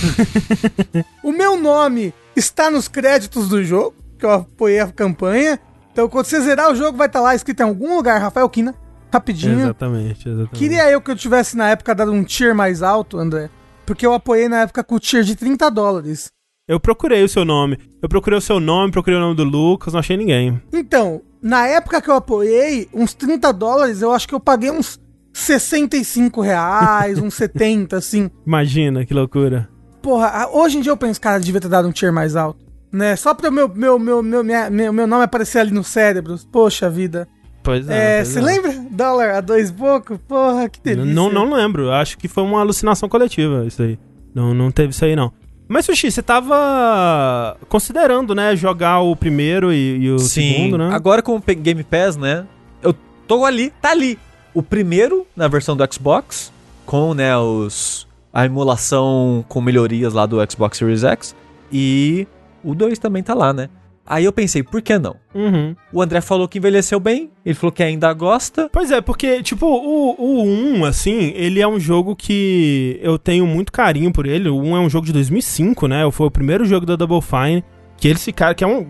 o 1.24 1.32
meu 1.32 1.58
nome 1.58 2.12
está 2.36 2.70
nos 2.70 2.88
créditos 2.88 3.48
do 3.48 3.64
jogo, 3.64 3.94
que 4.18 4.26
eu 4.26 4.30
apoiei 4.30 4.80
a 4.80 4.88
campanha. 4.88 5.58
Então, 5.92 6.08
quando 6.08 6.26
você 6.26 6.40
zerar 6.40 6.70
o 6.70 6.74
jogo, 6.74 6.96
vai 6.96 7.06
estar 7.06 7.20
tá 7.20 7.24
lá 7.24 7.34
escrito 7.34 7.60
em 7.60 7.64
algum 7.64 7.96
lugar, 7.96 8.20
Rafael 8.20 8.48
Kina, 8.48 8.74
rapidinho. 9.12 9.60
Exatamente, 9.60 10.28
exatamente. 10.28 10.58
Queria 10.58 10.90
eu 10.90 11.00
que 11.00 11.10
eu 11.10 11.16
tivesse 11.16 11.56
na 11.56 11.70
época 11.70 11.94
dado 11.94 12.12
um 12.12 12.22
tier 12.22 12.54
mais 12.54 12.82
alto, 12.82 13.18
André. 13.18 13.48
Porque 13.90 14.06
eu 14.06 14.14
apoiei 14.14 14.48
na 14.48 14.60
época 14.60 14.84
com 14.84 14.94
o 14.94 15.00
tier 15.00 15.24
de 15.24 15.34
30 15.34 15.68
dólares. 15.68 16.30
Eu 16.68 16.78
procurei 16.78 17.24
o 17.24 17.28
seu 17.28 17.44
nome. 17.44 17.76
Eu 18.00 18.08
procurei 18.08 18.38
o 18.38 18.40
seu 18.40 18.60
nome, 18.60 18.92
procurei 18.92 19.18
o 19.18 19.20
nome 19.20 19.34
do 19.34 19.42
Lucas, 19.42 19.92
não 19.92 19.98
achei 19.98 20.16
ninguém. 20.16 20.62
Então, 20.72 21.22
na 21.42 21.66
época 21.66 22.00
que 22.00 22.08
eu 22.08 22.14
apoiei, 22.14 22.88
uns 22.94 23.14
30 23.14 23.52
dólares, 23.52 24.00
eu 24.00 24.12
acho 24.12 24.28
que 24.28 24.34
eu 24.34 24.38
paguei 24.38 24.70
uns 24.70 25.00
65 25.32 26.40
reais, 26.40 27.18
uns 27.18 27.34
70, 27.34 27.96
assim. 27.96 28.30
Imagina, 28.46 29.04
que 29.04 29.12
loucura. 29.12 29.68
Porra, 30.00 30.46
hoje 30.52 30.78
em 30.78 30.82
dia 30.82 30.92
eu 30.92 30.96
penso, 30.96 31.20
cara, 31.20 31.40
devia 31.40 31.60
ter 31.60 31.66
dado 31.66 31.88
um 31.88 31.92
tier 31.92 32.12
mais 32.12 32.36
alto. 32.36 32.64
Né? 32.92 33.16
Só 33.16 33.34
pra 33.34 33.48
o 33.48 33.52
meu, 33.52 33.68
meu, 33.68 33.98
meu, 33.98 34.22
meu, 34.22 34.44
meu, 34.70 34.92
meu 34.92 35.06
nome 35.08 35.24
aparecer 35.24 35.58
ali 35.58 35.72
no 35.72 35.82
cérebro. 35.82 36.36
Poxa 36.52 36.88
vida. 36.88 37.26
Pois 37.62 37.88
é. 37.88 38.24
Você 38.24 38.38
é. 38.38 38.42
lembra? 38.42 38.72
Dólar 38.90 39.30
a 39.30 39.40
dois 39.40 39.70
pouco? 39.70 40.18
Porra, 40.18 40.68
que 40.68 40.80
delícia. 40.80 41.12
Não, 41.12 41.30
não 41.30 41.52
lembro. 41.52 41.90
Acho 41.90 42.16
que 42.16 42.28
foi 42.28 42.42
uma 42.42 42.60
alucinação 42.60 43.08
coletiva 43.08 43.64
isso 43.66 43.82
aí. 43.82 43.98
Não, 44.34 44.54
não 44.54 44.70
teve 44.70 44.90
isso 44.90 45.04
aí, 45.04 45.14
não. 45.14 45.32
Mas, 45.68 45.86
Sushi, 45.86 46.10
você 46.10 46.20
tava 46.20 47.56
considerando, 47.68 48.34
né, 48.34 48.56
jogar 48.56 49.00
o 49.00 49.14
primeiro 49.14 49.72
e, 49.72 49.98
e 49.98 50.10
o 50.10 50.18
Sim. 50.18 50.52
segundo, 50.52 50.78
né? 50.78 50.90
Agora 50.92 51.22
com 51.22 51.36
o 51.36 51.40
Game 51.40 51.84
Pass, 51.84 52.16
né, 52.16 52.44
eu 52.82 52.92
tô 53.28 53.44
ali, 53.44 53.72
tá 53.80 53.90
ali. 53.92 54.18
O 54.52 54.64
primeiro, 54.64 55.24
na 55.36 55.46
versão 55.46 55.76
do 55.76 55.94
Xbox, 55.94 56.52
com, 56.84 57.14
né, 57.14 57.36
os... 57.36 58.08
A 58.32 58.46
emulação 58.46 59.44
com 59.48 59.60
melhorias 59.60 60.12
lá 60.12 60.26
do 60.26 60.38
Xbox 60.50 60.78
Series 60.78 61.02
X. 61.02 61.36
E 61.70 62.26
o 62.62 62.74
2 62.74 62.98
também 62.98 63.22
tá 63.22 63.34
lá, 63.34 63.52
né? 63.52 63.68
Aí 64.10 64.24
eu 64.24 64.32
pensei, 64.32 64.60
por 64.60 64.82
que 64.82 64.98
não? 64.98 65.14
Uhum. 65.32 65.76
O 65.92 66.02
André 66.02 66.20
falou 66.20 66.48
que 66.48 66.58
envelheceu 66.58 66.98
bem, 66.98 67.30
ele 67.46 67.54
falou 67.54 67.70
que 67.70 67.80
ainda 67.80 68.12
gosta. 68.12 68.68
Pois 68.72 68.90
é, 68.90 69.00
porque, 69.00 69.40
tipo, 69.40 69.64
o, 69.64 70.16
o 70.18 70.42
1, 70.42 70.84
assim, 70.84 71.32
ele 71.36 71.60
é 71.60 71.68
um 71.68 71.78
jogo 71.78 72.16
que 72.16 72.98
eu 73.00 73.16
tenho 73.16 73.46
muito 73.46 73.70
carinho 73.70 74.12
por 74.12 74.26
ele. 74.26 74.48
O 74.48 74.60
1 74.60 74.76
é 74.76 74.80
um 74.80 74.90
jogo 74.90 75.06
de 75.06 75.12
2005, 75.12 75.86
né? 75.86 76.10
Foi 76.10 76.26
o 76.26 76.30
primeiro 76.30 76.64
jogo 76.64 76.84
da 76.84 76.96
Double 76.96 77.20
Fine. 77.22 77.62
Que 77.96 78.08
eles 78.08 78.24
ficaram, 78.24 78.52
que 78.52 78.64
é 78.64 78.66
um 78.66 78.88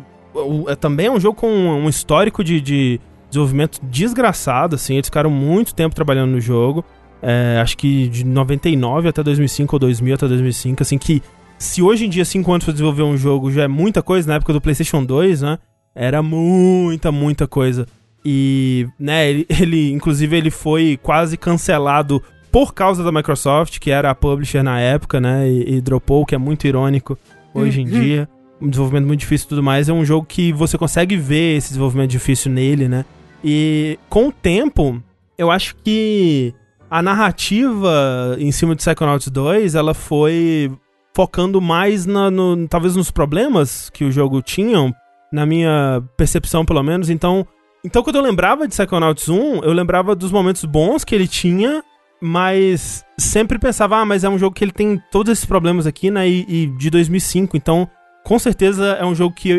é, 0.68 0.74
também 0.74 1.06
é 1.06 1.10
um 1.10 1.20
jogo 1.20 1.36
com 1.36 1.48
um 1.48 1.88
histórico 1.90 2.42
de, 2.42 2.58
de 2.58 2.98
desenvolvimento 3.28 3.78
desgraçado, 3.82 4.76
assim. 4.76 4.94
Eles 4.94 5.08
ficaram 5.08 5.28
muito 5.28 5.74
tempo 5.74 5.94
trabalhando 5.94 6.30
no 6.30 6.40
jogo. 6.40 6.82
É, 7.20 7.58
acho 7.60 7.76
que 7.76 8.08
de 8.08 8.24
99 8.24 9.08
até 9.08 9.22
2005 9.22 9.76
ou 9.76 9.80
2000 9.80 10.14
até 10.14 10.26
2005, 10.26 10.82
assim, 10.82 10.96
que 10.96 11.22
se 11.60 11.82
hoje 11.82 12.06
em 12.06 12.08
dia 12.08 12.24
5 12.24 12.50
anos 12.50 12.64
pra 12.64 12.72
desenvolver 12.72 13.02
um 13.02 13.16
jogo 13.18 13.52
já 13.52 13.64
é 13.64 13.68
muita 13.68 14.02
coisa, 14.02 14.26
na 14.26 14.36
época 14.36 14.54
do 14.54 14.60
PlayStation 14.62 15.04
2, 15.04 15.42
né? 15.42 15.58
Era 15.94 16.22
muita, 16.22 17.12
muita 17.12 17.46
coisa. 17.46 17.86
E, 18.24 18.88
né, 18.98 19.28
ele, 19.28 19.46
ele 19.60 19.92
inclusive 19.92 20.34
ele 20.34 20.50
foi 20.50 20.98
quase 21.02 21.36
cancelado 21.36 22.22
por 22.50 22.72
causa 22.72 23.04
da 23.04 23.12
Microsoft, 23.12 23.78
que 23.78 23.90
era 23.90 24.10
a 24.10 24.14
publisher 24.14 24.62
na 24.62 24.80
época, 24.80 25.20
né? 25.20 25.48
E, 25.48 25.76
e 25.76 25.80
dropou, 25.82 26.24
que 26.24 26.34
é 26.34 26.38
muito 26.38 26.66
irônico 26.66 27.18
hoje 27.52 27.82
em 27.82 27.84
uhum. 27.84 28.00
dia. 28.00 28.28
Um 28.58 28.68
desenvolvimento 28.68 29.06
muito 29.06 29.20
difícil 29.20 29.44
e 29.44 29.48
tudo 29.50 29.62
mais. 29.62 29.88
É 29.88 29.92
um 29.92 30.04
jogo 30.04 30.26
que 30.26 30.52
você 30.54 30.78
consegue 30.78 31.16
ver 31.16 31.58
esse 31.58 31.68
desenvolvimento 31.68 32.10
difícil 32.10 32.50
nele, 32.50 32.88
né? 32.88 33.04
E 33.44 33.98
com 34.08 34.28
o 34.28 34.32
tempo, 34.32 35.02
eu 35.36 35.50
acho 35.50 35.76
que 35.84 36.54
a 36.90 37.02
narrativa 37.02 38.34
em 38.38 38.50
cima 38.50 38.74
de 38.74 38.82
Psychonauts 38.82 39.28
2, 39.28 39.74
ela 39.74 39.92
foi 39.92 40.72
focando 41.14 41.60
mais 41.60 42.06
na, 42.06 42.30
no, 42.30 42.68
talvez 42.68 42.96
nos 42.96 43.10
problemas 43.10 43.90
que 43.90 44.04
o 44.04 44.12
jogo 44.12 44.42
tinha, 44.42 44.94
na 45.32 45.44
minha 45.44 46.02
percepção 46.16 46.64
pelo 46.64 46.82
menos. 46.82 47.10
Então, 47.10 47.46
então 47.84 48.02
quando 48.02 48.16
eu 48.16 48.22
lembrava 48.22 48.66
de 48.66 48.74
Psychonauts 48.74 49.28
1, 49.28 49.62
eu 49.62 49.72
lembrava 49.72 50.14
dos 50.14 50.32
momentos 50.32 50.64
bons 50.64 51.04
que 51.04 51.14
ele 51.14 51.28
tinha, 51.28 51.82
mas 52.20 53.04
sempre 53.18 53.58
pensava, 53.58 53.98
ah, 53.98 54.04
mas 54.04 54.24
é 54.24 54.28
um 54.28 54.38
jogo 54.38 54.54
que 54.54 54.64
ele 54.64 54.72
tem 54.72 55.00
todos 55.10 55.32
esses 55.32 55.44
problemas 55.44 55.86
aqui, 55.86 56.10
né, 56.10 56.28
e, 56.28 56.44
e 56.48 56.66
de 56.78 56.90
2005, 56.90 57.56
então 57.56 57.88
com 58.24 58.38
certeza 58.38 58.98
é 59.00 59.04
um 59.04 59.14
jogo 59.14 59.34
que 59.34 59.50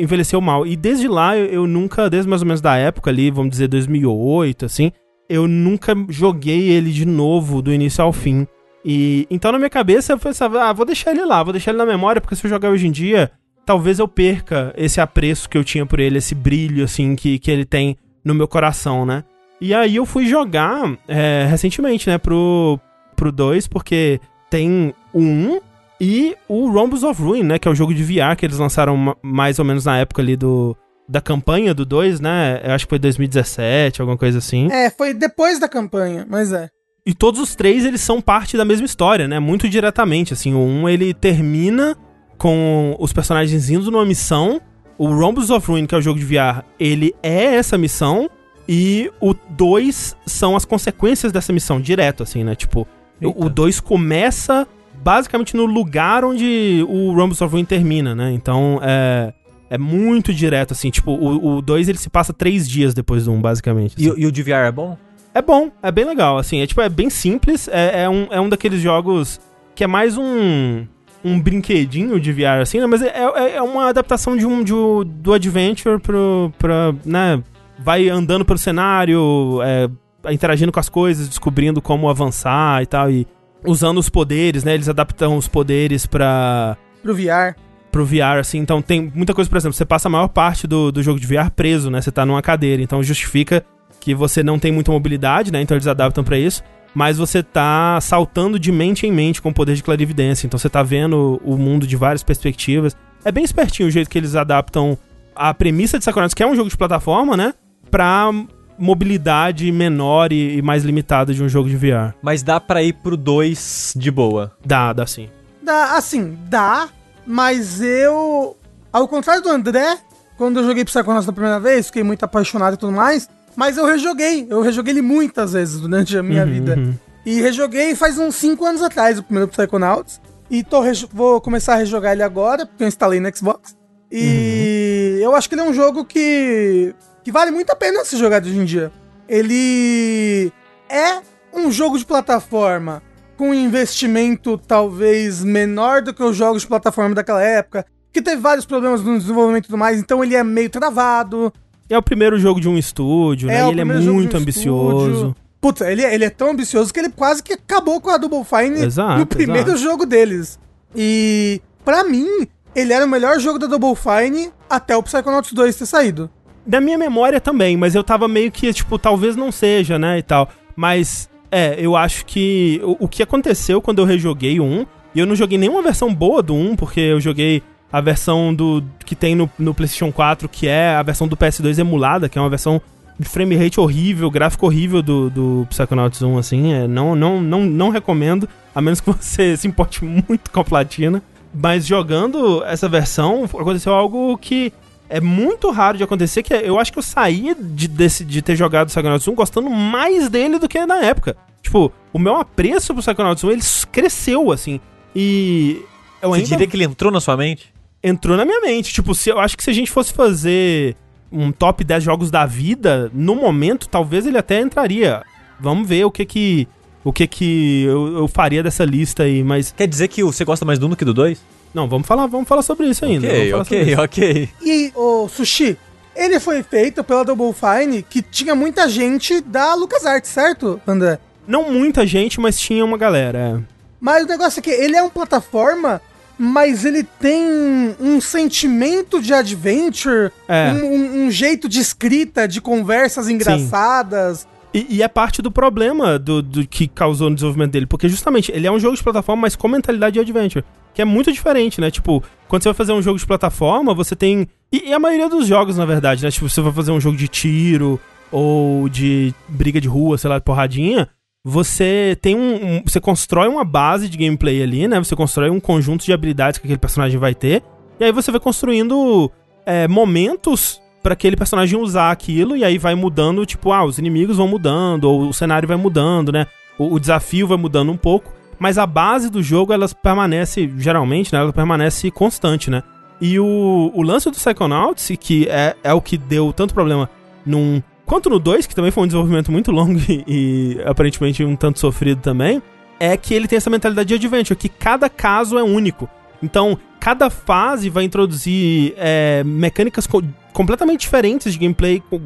envelheceu 0.00 0.40
mal. 0.40 0.66
E 0.66 0.76
desde 0.76 1.08
lá, 1.08 1.36
eu, 1.36 1.46
eu, 1.46 1.66
nunca, 1.66 2.08
desde 2.08 2.28
mais 2.28 2.42
ou 2.42 2.46
menos 2.46 2.60
da 2.60 2.76
época 2.76 3.10
ali, 3.10 3.30
vamos 3.30 3.50
dizer 3.50 3.68
2008, 3.68 4.64
assim, 4.64 4.92
eu 5.28 5.48
nunca 5.48 5.94
joguei 6.08 6.70
ele 6.70 6.90
de 6.90 7.04
novo, 7.04 7.60
do 7.60 7.72
início 7.72 8.02
ao 8.04 8.12
fim. 8.12 8.46
E 8.84 9.26
então 9.30 9.50
na 9.50 9.58
minha 9.58 9.70
cabeça 9.70 10.12
eu 10.12 10.18
pensava, 10.18 10.64
ah, 10.64 10.72
vou 10.72 10.84
deixar 10.84 11.12
ele 11.12 11.24
lá, 11.24 11.42
vou 11.42 11.52
deixar 11.52 11.70
ele 11.70 11.78
na 11.78 11.86
memória, 11.86 12.20
porque 12.20 12.36
se 12.36 12.44
eu 12.44 12.50
jogar 12.50 12.70
hoje 12.70 12.86
em 12.86 12.90
dia, 12.90 13.30
talvez 13.64 13.98
eu 13.98 14.06
perca 14.06 14.74
esse 14.76 15.00
apreço 15.00 15.48
que 15.48 15.56
eu 15.56 15.64
tinha 15.64 15.86
por 15.86 16.00
ele, 16.00 16.18
esse 16.18 16.34
brilho, 16.34 16.84
assim, 16.84 17.16
que, 17.16 17.38
que 17.38 17.50
ele 17.50 17.64
tem 17.64 17.96
no 18.24 18.34
meu 18.34 18.46
coração, 18.46 19.06
né? 19.06 19.24
E 19.60 19.72
aí 19.72 19.96
eu 19.96 20.04
fui 20.04 20.26
jogar 20.26 20.96
é, 21.08 21.46
recentemente, 21.48 22.08
né, 22.08 22.18
pro, 22.18 22.78
pro 23.16 23.32
2, 23.32 23.66
porque 23.68 24.20
tem 24.50 24.92
o 25.12 25.20
1 25.20 25.60
e 26.00 26.36
o 26.48 26.68
Rhombus 26.70 27.02
of 27.02 27.22
Ruin, 27.22 27.44
né, 27.44 27.58
que 27.58 27.66
é 27.66 27.70
o 27.70 27.74
jogo 27.74 27.94
de 27.94 28.02
VR 28.02 28.36
que 28.36 28.44
eles 28.44 28.58
lançaram 28.58 29.16
mais 29.22 29.58
ou 29.58 29.64
menos 29.64 29.84
na 29.84 29.96
época 29.98 30.20
ali 30.20 30.36
do, 30.36 30.76
da 31.08 31.20
campanha 31.20 31.72
do 31.72 31.84
2, 31.84 32.20
né? 32.20 32.60
Eu 32.64 32.72
acho 32.72 32.86
que 32.86 32.90
foi 32.90 32.98
2017, 32.98 34.00
alguma 34.00 34.18
coisa 34.18 34.38
assim. 34.38 34.70
É, 34.70 34.90
foi 34.90 35.14
depois 35.14 35.58
da 35.58 35.68
campanha, 35.68 36.26
mas 36.28 36.52
é. 36.52 36.68
E 37.06 37.12
todos 37.12 37.38
os 37.38 37.54
três, 37.54 37.84
eles 37.84 38.00
são 38.00 38.20
parte 38.20 38.56
da 38.56 38.64
mesma 38.64 38.86
história, 38.86 39.28
né? 39.28 39.38
Muito 39.38 39.68
diretamente, 39.68 40.32
assim. 40.32 40.54
O 40.54 40.58
um, 40.58 40.88
ele 40.88 41.12
termina 41.12 41.94
com 42.38 42.96
os 42.98 43.12
personagens 43.12 43.68
indo 43.68 43.90
numa 43.90 44.06
missão. 44.06 44.58
O 44.96 45.08
Rhombus 45.08 45.50
of 45.50 45.70
Ruin, 45.70 45.86
que 45.86 45.94
é 45.94 45.98
o 45.98 46.00
jogo 46.00 46.18
de 46.18 46.24
VR, 46.24 46.64
ele 46.80 47.14
é 47.22 47.56
essa 47.56 47.76
missão. 47.76 48.30
E 48.66 49.10
o 49.20 49.34
2 49.34 50.16
são 50.24 50.56
as 50.56 50.64
consequências 50.64 51.30
dessa 51.30 51.52
missão, 51.52 51.78
direto, 51.78 52.22
assim, 52.22 52.42
né? 52.42 52.54
Tipo, 52.54 52.88
Eita. 53.20 53.38
o 53.38 53.50
2 53.50 53.80
começa 53.80 54.66
basicamente 55.02 55.54
no 55.54 55.66
lugar 55.66 56.24
onde 56.24 56.82
o 56.88 57.12
Rhombus 57.12 57.42
of 57.42 57.52
Ruin 57.52 57.66
termina, 57.66 58.14
né? 58.14 58.32
Então, 58.32 58.80
é... 58.82 59.34
É 59.70 59.78
muito 59.78 60.32
direto, 60.32 60.72
assim. 60.72 60.90
Tipo, 60.90 61.10
o 61.12 61.60
2 61.60 61.88
ele 61.88 61.98
se 61.98 62.08
passa 62.08 62.32
três 62.32 62.68
dias 62.68 62.94
depois 62.94 63.24
do 63.24 63.32
1, 63.32 63.34
um, 63.34 63.40
basicamente. 63.40 63.96
Assim. 63.96 64.20
E, 64.20 64.22
e, 64.22 64.26
o 64.26 64.30
de 64.30 64.42
VR 64.42 64.66
é 64.66 64.70
bom? 64.70 64.96
É 65.34 65.42
bom, 65.42 65.70
é 65.82 65.90
bem 65.90 66.04
legal, 66.04 66.38
assim. 66.38 66.60
É 66.60 66.66
tipo, 66.66 66.80
é 66.80 66.88
bem 66.88 67.10
simples. 67.10 67.66
É, 67.66 68.04
é, 68.04 68.08
um, 68.08 68.28
é 68.30 68.40
um 68.40 68.48
daqueles 68.48 68.80
jogos 68.80 69.40
que 69.74 69.82
é 69.82 69.86
mais 69.86 70.16
um. 70.16 70.86
Um 71.24 71.40
brinquedinho 71.40 72.20
de 72.20 72.30
VR, 72.32 72.60
assim, 72.60 72.78
né? 72.78 72.86
Mas 72.86 73.00
é, 73.00 73.08
é, 73.08 73.56
é 73.56 73.62
uma 73.62 73.88
adaptação 73.88 74.36
de 74.36 74.46
um, 74.46 74.62
de, 74.62 74.72
do 75.06 75.32
Adventure 75.32 75.98
pro. 75.98 76.52
Pra, 76.58 76.94
né? 77.04 77.42
Vai 77.78 78.08
andando 78.08 78.44
pelo 78.44 78.58
cenário, 78.58 79.58
é, 79.62 79.88
interagindo 80.32 80.70
com 80.70 80.78
as 80.78 80.88
coisas, 80.88 81.28
descobrindo 81.28 81.82
como 81.82 82.08
avançar 82.08 82.82
e 82.82 82.86
tal. 82.86 83.10
E 83.10 83.26
usando 83.66 83.98
os 83.98 84.08
poderes, 84.08 84.62
né? 84.62 84.74
Eles 84.74 84.88
adaptam 84.88 85.36
os 85.36 85.48
poderes 85.48 86.06
pra. 86.06 86.76
Pro 87.02 87.14
VR 87.14 87.56
pro 87.90 88.04
VR, 88.04 88.40
assim. 88.40 88.58
Então 88.58 88.82
tem 88.82 89.12
muita 89.14 89.32
coisa, 89.32 89.48
por 89.48 89.56
exemplo, 89.56 89.72
você 89.72 89.84
passa 89.84 90.08
a 90.08 90.10
maior 90.10 90.26
parte 90.26 90.66
do, 90.66 90.90
do 90.90 91.00
jogo 91.00 91.20
de 91.20 91.28
VR 91.28 91.48
preso, 91.54 91.88
né? 91.90 92.00
Você 92.00 92.10
tá 92.10 92.26
numa 92.26 92.42
cadeira. 92.42 92.82
Então 92.82 93.00
justifica 93.04 93.64
que 94.04 94.14
você 94.14 94.42
não 94.42 94.58
tem 94.58 94.70
muita 94.70 94.92
mobilidade, 94.92 95.50
né? 95.50 95.62
Então 95.62 95.74
eles 95.74 95.86
adaptam 95.86 96.22
para 96.22 96.38
isso. 96.38 96.62
Mas 96.94 97.16
você 97.16 97.42
tá 97.42 97.98
saltando 98.00 98.58
de 98.58 98.70
mente 98.70 99.06
em 99.06 99.10
mente 99.10 99.40
com 99.42 99.48
o 99.48 99.54
poder 99.54 99.74
de 99.74 99.82
clarividência. 99.82 100.46
Então 100.46 100.58
você 100.58 100.68
tá 100.68 100.82
vendo 100.82 101.40
o 101.42 101.56
mundo 101.56 101.86
de 101.86 101.96
várias 101.96 102.22
perspectivas. 102.22 102.94
É 103.24 103.32
bem 103.32 103.42
espertinho 103.42 103.88
o 103.88 103.90
jeito 103.90 104.08
que 104.10 104.18
eles 104.18 104.36
adaptam 104.36 104.96
a 105.34 105.52
premissa 105.52 105.98
de 105.98 106.04
Psychonauts, 106.04 106.34
que 106.34 106.42
é 106.42 106.46
um 106.46 106.54
jogo 106.54 106.68
de 106.68 106.76
plataforma, 106.76 107.36
né? 107.36 107.54
Pra 107.90 108.30
mobilidade 108.78 109.70
menor 109.72 110.32
e, 110.32 110.60
mais 110.62 110.84
limitada 110.84 111.32
de 111.32 111.42
um 111.42 111.48
jogo 111.48 111.68
de 111.68 111.76
VR. 111.76 112.14
Mas 112.22 112.42
dá 112.42 112.60
para 112.60 112.82
ir 112.82 112.92
pro 112.92 113.16
2 113.16 113.94
de 113.96 114.10
boa? 114.10 114.52
Dá, 114.64 114.92
dá 114.92 115.06
sim. 115.06 115.28
Dá, 115.62 115.96
assim, 115.96 116.36
dá, 116.46 116.88
mas 117.26 117.80
eu, 117.80 118.56
ao 118.92 119.08
contrário 119.08 119.42
do 119.42 119.48
André, 119.48 119.98
quando 120.36 120.60
eu 120.60 120.66
joguei 120.66 120.84
Psychonauts 120.84 121.26
da 121.26 121.32
primeira 121.32 121.58
vez, 121.58 121.86
fiquei 121.86 122.02
muito 122.02 122.24
apaixonado 122.24 122.74
e 122.74 122.76
tudo 122.76 122.92
mais, 122.92 123.28
mas 123.56 123.76
eu 123.76 123.84
rejoguei, 123.84 124.46
eu 124.48 124.60
rejoguei 124.60 124.92
ele 124.92 125.02
muitas 125.02 125.52
vezes 125.52 125.80
durante 125.80 126.16
a 126.16 126.22
minha 126.22 126.44
uhum, 126.44 126.52
vida. 126.52 126.76
Uhum. 126.76 126.94
E 127.24 127.40
rejoguei 127.40 127.94
faz 127.94 128.18
uns 128.18 128.34
5 128.36 128.64
anos 128.64 128.82
atrás 128.82 129.18
o 129.18 129.22
primeiro 129.22 129.48
Psychonauts. 129.48 130.20
E 130.50 130.62
tô 130.62 130.82
vou 131.12 131.40
começar 131.40 131.74
a 131.74 131.76
rejogar 131.76 132.12
ele 132.12 132.22
agora, 132.22 132.66
porque 132.66 132.84
eu 132.84 132.88
instalei 132.88 133.18
no 133.18 133.34
Xbox. 133.34 133.76
E 134.10 135.16
uhum. 135.16 135.24
eu 135.24 135.34
acho 135.34 135.48
que 135.48 135.54
ele 135.54 135.62
é 135.62 135.64
um 135.64 135.72
jogo 135.72 136.04
que, 136.04 136.94
que 137.22 137.32
vale 137.32 137.50
muito 137.50 137.70
a 137.70 137.76
pena 137.76 138.04
se 138.04 138.16
jogar 138.16 138.42
hoje 138.42 138.58
em 138.58 138.64
dia. 138.64 138.92
Ele 139.28 140.52
é 140.88 141.22
um 141.52 141.70
jogo 141.70 141.98
de 141.98 142.04
plataforma 142.04 143.02
com 143.36 143.52
investimento 143.52 144.58
talvez 144.58 145.42
menor 145.42 146.02
do 146.02 146.14
que 146.14 146.22
os 146.22 146.36
jogos 146.36 146.62
de 146.62 146.68
plataforma 146.68 147.14
daquela 147.14 147.42
época, 147.42 147.84
que 148.12 148.22
teve 148.22 148.40
vários 148.40 148.64
problemas 148.64 149.02
no 149.02 149.18
desenvolvimento 149.18 149.64
e 149.64 149.66
tudo 149.66 149.78
mais, 149.78 149.98
então 149.98 150.22
ele 150.22 150.36
é 150.36 150.44
meio 150.44 150.70
travado. 150.70 151.52
É 151.94 151.98
o 151.98 152.02
primeiro 152.02 152.36
jogo 152.38 152.60
de 152.60 152.68
um 152.68 152.76
estúdio, 152.76 153.46
né? 153.46 153.60
É, 153.60 153.68
ele 153.68 153.80
é 153.80 153.84
muito 153.84 154.36
um 154.36 154.40
ambicioso. 154.40 155.06
Estúdio. 155.06 155.36
Putz, 155.60 155.80
ele, 155.80 156.02
é, 156.02 156.12
ele 156.12 156.24
é 156.24 156.30
tão 156.30 156.50
ambicioso 156.50 156.92
que 156.92 156.98
ele 156.98 157.08
quase 157.08 157.40
que 157.40 157.52
acabou 157.52 158.00
com 158.00 158.10
a 158.10 158.18
Double 158.18 158.44
Fine 158.44 158.84
exato, 158.84 159.20
no 159.20 159.26
primeiro 159.26 159.70
exato. 159.70 159.82
jogo 159.82 160.04
deles. 160.04 160.58
E, 160.94 161.62
para 161.84 162.02
mim, 162.02 162.26
ele 162.74 162.92
era 162.92 163.04
o 163.04 163.08
melhor 163.08 163.38
jogo 163.38 163.60
da 163.60 163.68
Double 163.68 163.94
Fine 163.94 164.50
até 164.68 164.96
o 164.96 165.02
Psychonauts 165.02 165.52
2 165.52 165.76
ter 165.76 165.86
saído. 165.86 166.28
Da 166.66 166.80
minha 166.80 166.98
memória 166.98 167.40
também, 167.40 167.76
mas 167.76 167.94
eu 167.94 168.02
tava 168.02 168.26
meio 168.26 168.50
que, 168.50 168.72
tipo, 168.72 168.98
talvez 168.98 169.36
não 169.36 169.52
seja, 169.52 169.98
né, 169.98 170.18
e 170.18 170.22
tal. 170.22 170.48
Mas 170.74 171.30
é, 171.50 171.76
eu 171.78 171.94
acho 171.94 172.26
que 172.26 172.80
o, 172.82 173.04
o 173.04 173.08
que 173.08 173.22
aconteceu 173.22 173.80
quando 173.80 174.00
eu 174.00 174.04
rejoguei 174.04 174.58
o 174.58 174.64
1, 174.64 174.86
e 175.14 175.20
eu 175.20 175.26
não 175.26 175.36
joguei 175.36 175.56
nenhuma 175.56 175.80
versão 175.80 176.12
boa 176.12 176.42
do 176.42 176.54
1, 176.54 176.74
porque 176.74 176.98
eu 176.98 177.20
joguei 177.20 177.62
a 177.94 178.00
versão 178.00 178.52
do 178.52 178.82
que 179.06 179.14
tem 179.14 179.36
no, 179.36 179.48
no 179.56 179.72
PlayStation 179.72 180.10
4, 180.10 180.48
que 180.48 180.66
é 180.66 180.96
a 180.96 181.02
versão 181.04 181.28
do 181.28 181.36
PS2 181.36 181.78
emulada, 181.78 182.28
que 182.28 182.36
é 182.36 182.40
uma 182.40 182.50
versão 182.50 182.82
de 183.16 183.28
frame 183.28 183.54
rate 183.54 183.78
horrível, 183.78 184.28
gráfico 184.32 184.66
horrível 184.66 185.00
do, 185.00 185.30
do 185.30 185.66
Psychonauts 185.70 186.20
1, 186.20 186.36
assim, 186.36 186.72
é, 186.72 186.88
não, 186.88 187.14
não, 187.14 187.40
não, 187.40 187.60
não 187.60 187.90
recomendo, 187.90 188.48
a 188.74 188.80
menos 188.80 189.00
que 189.00 189.06
você 189.14 189.56
se 189.56 189.68
importe 189.68 190.04
muito 190.04 190.50
com 190.50 190.58
a 190.58 190.64
platina. 190.64 191.22
Mas 191.54 191.86
jogando 191.86 192.64
essa 192.64 192.88
versão, 192.88 193.44
aconteceu 193.44 193.94
algo 193.94 194.36
que 194.38 194.72
é 195.08 195.20
muito 195.20 195.70
raro 195.70 195.96
de 195.96 196.02
acontecer, 196.02 196.42
que 196.42 196.52
eu 196.52 196.80
acho 196.80 196.92
que 196.92 196.98
eu 196.98 197.02
saí 197.02 197.54
de, 197.56 197.86
desse, 197.86 198.24
de 198.24 198.42
ter 198.42 198.56
jogado 198.56 198.88
Psychonauts 198.88 199.28
1 199.28 199.34
gostando 199.36 199.70
mais 199.70 200.28
dele 200.28 200.58
do 200.58 200.68
que 200.68 200.84
na 200.84 200.96
época. 200.96 201.36
Tipo, 201.62 201.92
o 202.12 202.18
meu 202.18 202.34
apreço 202.34 202.92
pro 202.92 203.04
Psychonauts 203.04 203.44
1, 203.44 203.50
ele 203.52 203.62
cresceu, 203.92 204.50
assim. 204.50 204.80
E... 205.14 205.80
Eu 206.20 206.30
Você 206.30 206.36
ainda... 206.36 206.48
diria 206.48 206.66
que 206.66 206.74
ele 206.74 206.84
entrou 206.84 207.12
na 207.12 207.20
sua 207.20 207.36
mente? 207.36 207.73
Entrou 208.06 208.36
na 208.36 208.44
minha 208.44 208.60
mente. 208.60 208.92
Tipo, 208.92 209.14
se, 209.14 209.30
eu 209.30 209.40
acho 209.40 209.56
que 209.56 209.64
se 209.64 209.70
a 209.70 209.72
gente 209.72 209.90
fosse 209.90 210.12
fazer 210.12 210.94
um 211.32 211.50
top 211.50 211.82
10 211.82 212.04
jogos 212.04 212.30
da 212.30 212.44
vida, 212.44 213.10
no 213.14 213.34
momento, 213.34 213.88
talvez 213.88 214.26
ele 214.26 214.36
até 214.36 214.60
entraria. 214.60 215.22
Vamos 215.58 215.88
ver 215.88 216.04
o 216.04 216.10
que 216.10 216.26
que... 216.26 216.68
O 217.02 217.12
que 217.12 217.26
que 217.26 217.84
eu, 217.84 218.18
eu 218.18 218.28
faria 218.28 218.62
dessa 218.62 218.84
lista 218.84 219.24
aí, 219.24 219.42
mas... 219.44 219.72
Quer 219.72 219.86
dizer 219.86 220.08
que 220.08 220.22
você 220.22 220.42
gosta 220.42 220.64
mais 220.64 220.78
do 220.78 220.86
1 220.86 220.90
do 220.90 220.96
que 220.96 221.04
do 221.04 221.12
2? 221.12 221.38
Não, 221.74 221.88
vamos 221.88 222.06
falar, 222.06 222.26
vamos 222.26 222.48
falar 222.48 222.62
sobre 222.62 222.86
isso 222.86 223.04
ainda. 223.04 223.26
Ok, 223.26 223.52
ok, 223.54 223.96
ok. 223.96 224.48
E 224.62 224.92
o 224.94 225.28
Sushi, 225.28 225.76
ele 226.14 226.38
foi 226.40 226.62
feito 226.62 227.02
pela 227.02 227.24
Double 227.24 227.52
Fine, 227.52 228.02
que 228.02 228.22
tinha 228.22 228.54
muita 228.54 228.88
gente 228.88 229.40
da 229.40 229.74
LucasArts, 229.74 230.30
certo, 230.30 230.80
André? 230.86 231.18
Não 231.46 231.70
muita 231.70 232.06
gente, 232.06 232.40
mas 232.40 232.58
tinha 232.58 232.84
uma 232.84 232.96
galera. 232.96 233.38
É. 233.38 233.74
Mas 234.00 234.24
o 234.24 234.28
negócio 234.28 234.60
é 234.60 234.62
que 234.62 234.70
ele 234.70 234.96
é 234.96 235.02
uma 235.02 235.10
plataforma 235.10 236.00
mas 236.38 236.84
ele 236.84 237.02
tem 237.02 237.94
um 238.00 238.20
sentimento 238.20 239.20
de 239.20 239.32
adventure, 239.32 240.30
é. 240.48 240.72
um, 240.72 241.26
um, 241.26 241.30
jeito 241.30 241.68
de 241.68 241.80
escrita, 241.80 242.48
de 242.48 242.60
conversas 242.60 243.28
engraçadas. 243.28 244.46
E, 244.72 244.86
e, 244.96 245.02
é 245.02 245.08
parte 245.08 245.40
do 245.40 245.52
problema 245.52 246.18
do, 246.18 246.42
do 246.42 246.66
que 246.66 246.88
causou 246.88 247.30
no 247.30 247.36
desenvolvimento 247.36 247.70
dele, 247.70 247.86
porque 247.86 248.08
justamente 248.08 248.50
ele 248.52 248.66
é 248.66 248.72
um 248.72 248.78
jogo 248.78 248.96
de 248.96 249.02
plataforma, 249.02 249.42
mas 249.42 249.54
com 249.54 249.68
mentalidade 249.68 250.14
de 250.14 250.20
adventure, 250.20 250.64
que 250.92 251.00
é 251.00 251.04
muito 251.04 251.32
diferente, 251.32 251.80
né? 251.80 251.92
Tipo, 251.92 252.22
quando 252.48 252.62
você 252.62 252.70
vai 252.70 252.74
fazer 252.74 252.92
um 252.92 253.00
jogo 253.00 253.18
de 253.18 253.26
plataforma, 253.26 253.94
você 253.94 254.16
tem. 254.16 254.48
E, 254.72 254.88
e 254.88 254.92
a 254.92 254.98
maioria 254.98 255.28
dos 255.28 255.46
jogos, 255.46 255.76
na 255.76 255.84
verdade, 255.84 256.24
né? 256.24 256.30
Tipo, 256.30 256.48
você 256.48 256.60
vai 256.60 256.72
fazer 256.72 256.90
um 256.90 257.00
jogo 257.00 257.16
de 257.16 257.28
tiro 257.28 258.00
ou 258.32 258.88
de 258.88 259.32
briga 259.48 259.80
de 259.80 259.86
rua, 259.86 260.18
sei 260.18 260.28
lá, 260.28 260.38
de 260.38 260.44
porradinha 260.44 261.08
você 261.44 262.16
tem 262.22 262.34
um, 262.34 262.54
um, 262.54 262.82
Você 262.86 262.98
constrói 262.98 263.48
uma 263.48 263.64
base 263.64 264.08
de 264.08 264.16
gameplay 264.16 264.62
ali, 264.62 264.88
né? 264.88 264.98
Você 264.98 265.14
constrói 265.14 265.50
um 265.50 265.60
conjunto 265.60 266.02
de 266.02 266.12
habilidades 266.12 266.58
que 266.58 266.66
aquele 266.66 266.78
personagem 266.78 267.18
vai 267.18 267.34
ter. 267.34 267.62
E 268.00 268.04
aí 268.04 268.12
você 268.12 268.30
vai 268.30 268.40
construindo 268.40 269.30
é, 269.66 269.86
momentos 269.86 270.80
para 271.02 271.12
aquele 271.12 271.36
personagem 271.36 271.78
usar 271.78 272.10
aquilo. 272.10 272.56
E 272.56 272.64
aí 272.64 272.78
vai 272.78 272.94
mudando, 272.94 273.44
tipo, 273.44 273.72
ah, 273.72 273.84
os 273.84 273.98
inimigos 273.98 274.38
vão 274.38 274.48
mudando, 274.48 275.04
ou 275.04 275.28
o 275.28 275.34
cenário 275.34 275.68
vai 275.68 275.76
mudando, 275.76 276.32
né? 276.32 276.46
O, 276.78 276.94
o 276.94 276.98
desafio 276.98 277.46
vai 277.46 277.58
mudando 277.58 277.92
um 277.92 277.96
pouco. 277.96 278.32
Mas 278.58 278.78
a 278.78 278.86
base 278.86 279.30
do 279.30 279.42
jogo, 279.42 279.70
ela 279.70 279.86
permanece, 280.02 280.72
geralmente, 280.78 281.30
né? 281.30 281.40
Ela 281.40 281.52
permanece 281.52 282.10
constante, 282.10 282.70
né? 282.70 282.82
E 283.20 283.38
o, 283.38 283.92
o 283.94 284.02
lance 284.02 284.30
do 284.30 284.36
Psychonauts, 284.36 285.12
que 285.20 285.46
é, 285.50 285.76
é 285.84 285.92
o 285.92 286.00
que 286.00 286.16
deu 286.16 286.54
tanto 286.54 286.72
problema 286.72 287.10
num 287.44 287.82
Quanto 288.06 288.28
no 288.28 288.38
2, 288.38 288.66
que 288.66 288.74
também 288.74 288.90
foi 288.90 289.04
um 289.04 289.06
desenvolvimento 289.06 289.50
muito 289.50 289.70
longo 289.70 289.98
e, 290.08 290.24
e, 290.26 290.82
aparentemente 290.84 291.42
um 291.44 291.56
tanto 291.56 291.78
sofrido 291.78 292.20
também, 292.20 292.62
é 293.00 293.16
que 293.16 293.34
ele 293.34 293.48
tem 293.48 293.56
essa 293.56 293.70
mentalidade 293.70 294.08
de 294.08 294.14
adventure, 294.14 294.56
que 294.56 294.68
cada 294.68 295.08
caso 295.08 295.58
é 295.58 295.62
único. 295.62 296.08
Então, 296.42 296.78
cada 297.00 297.30
fase 297.30 297.88
vai 297.88 298.04
introduzir 298.04 298.94
é, 298.96 299.42
mecânicas 299.44 300.06
co 300.06 300.22
completamente 300.52 301.00
diferentes 301.00 301.52
de 301.52 301.58
gameplay, 301.58 302.00
com 302.08 302.20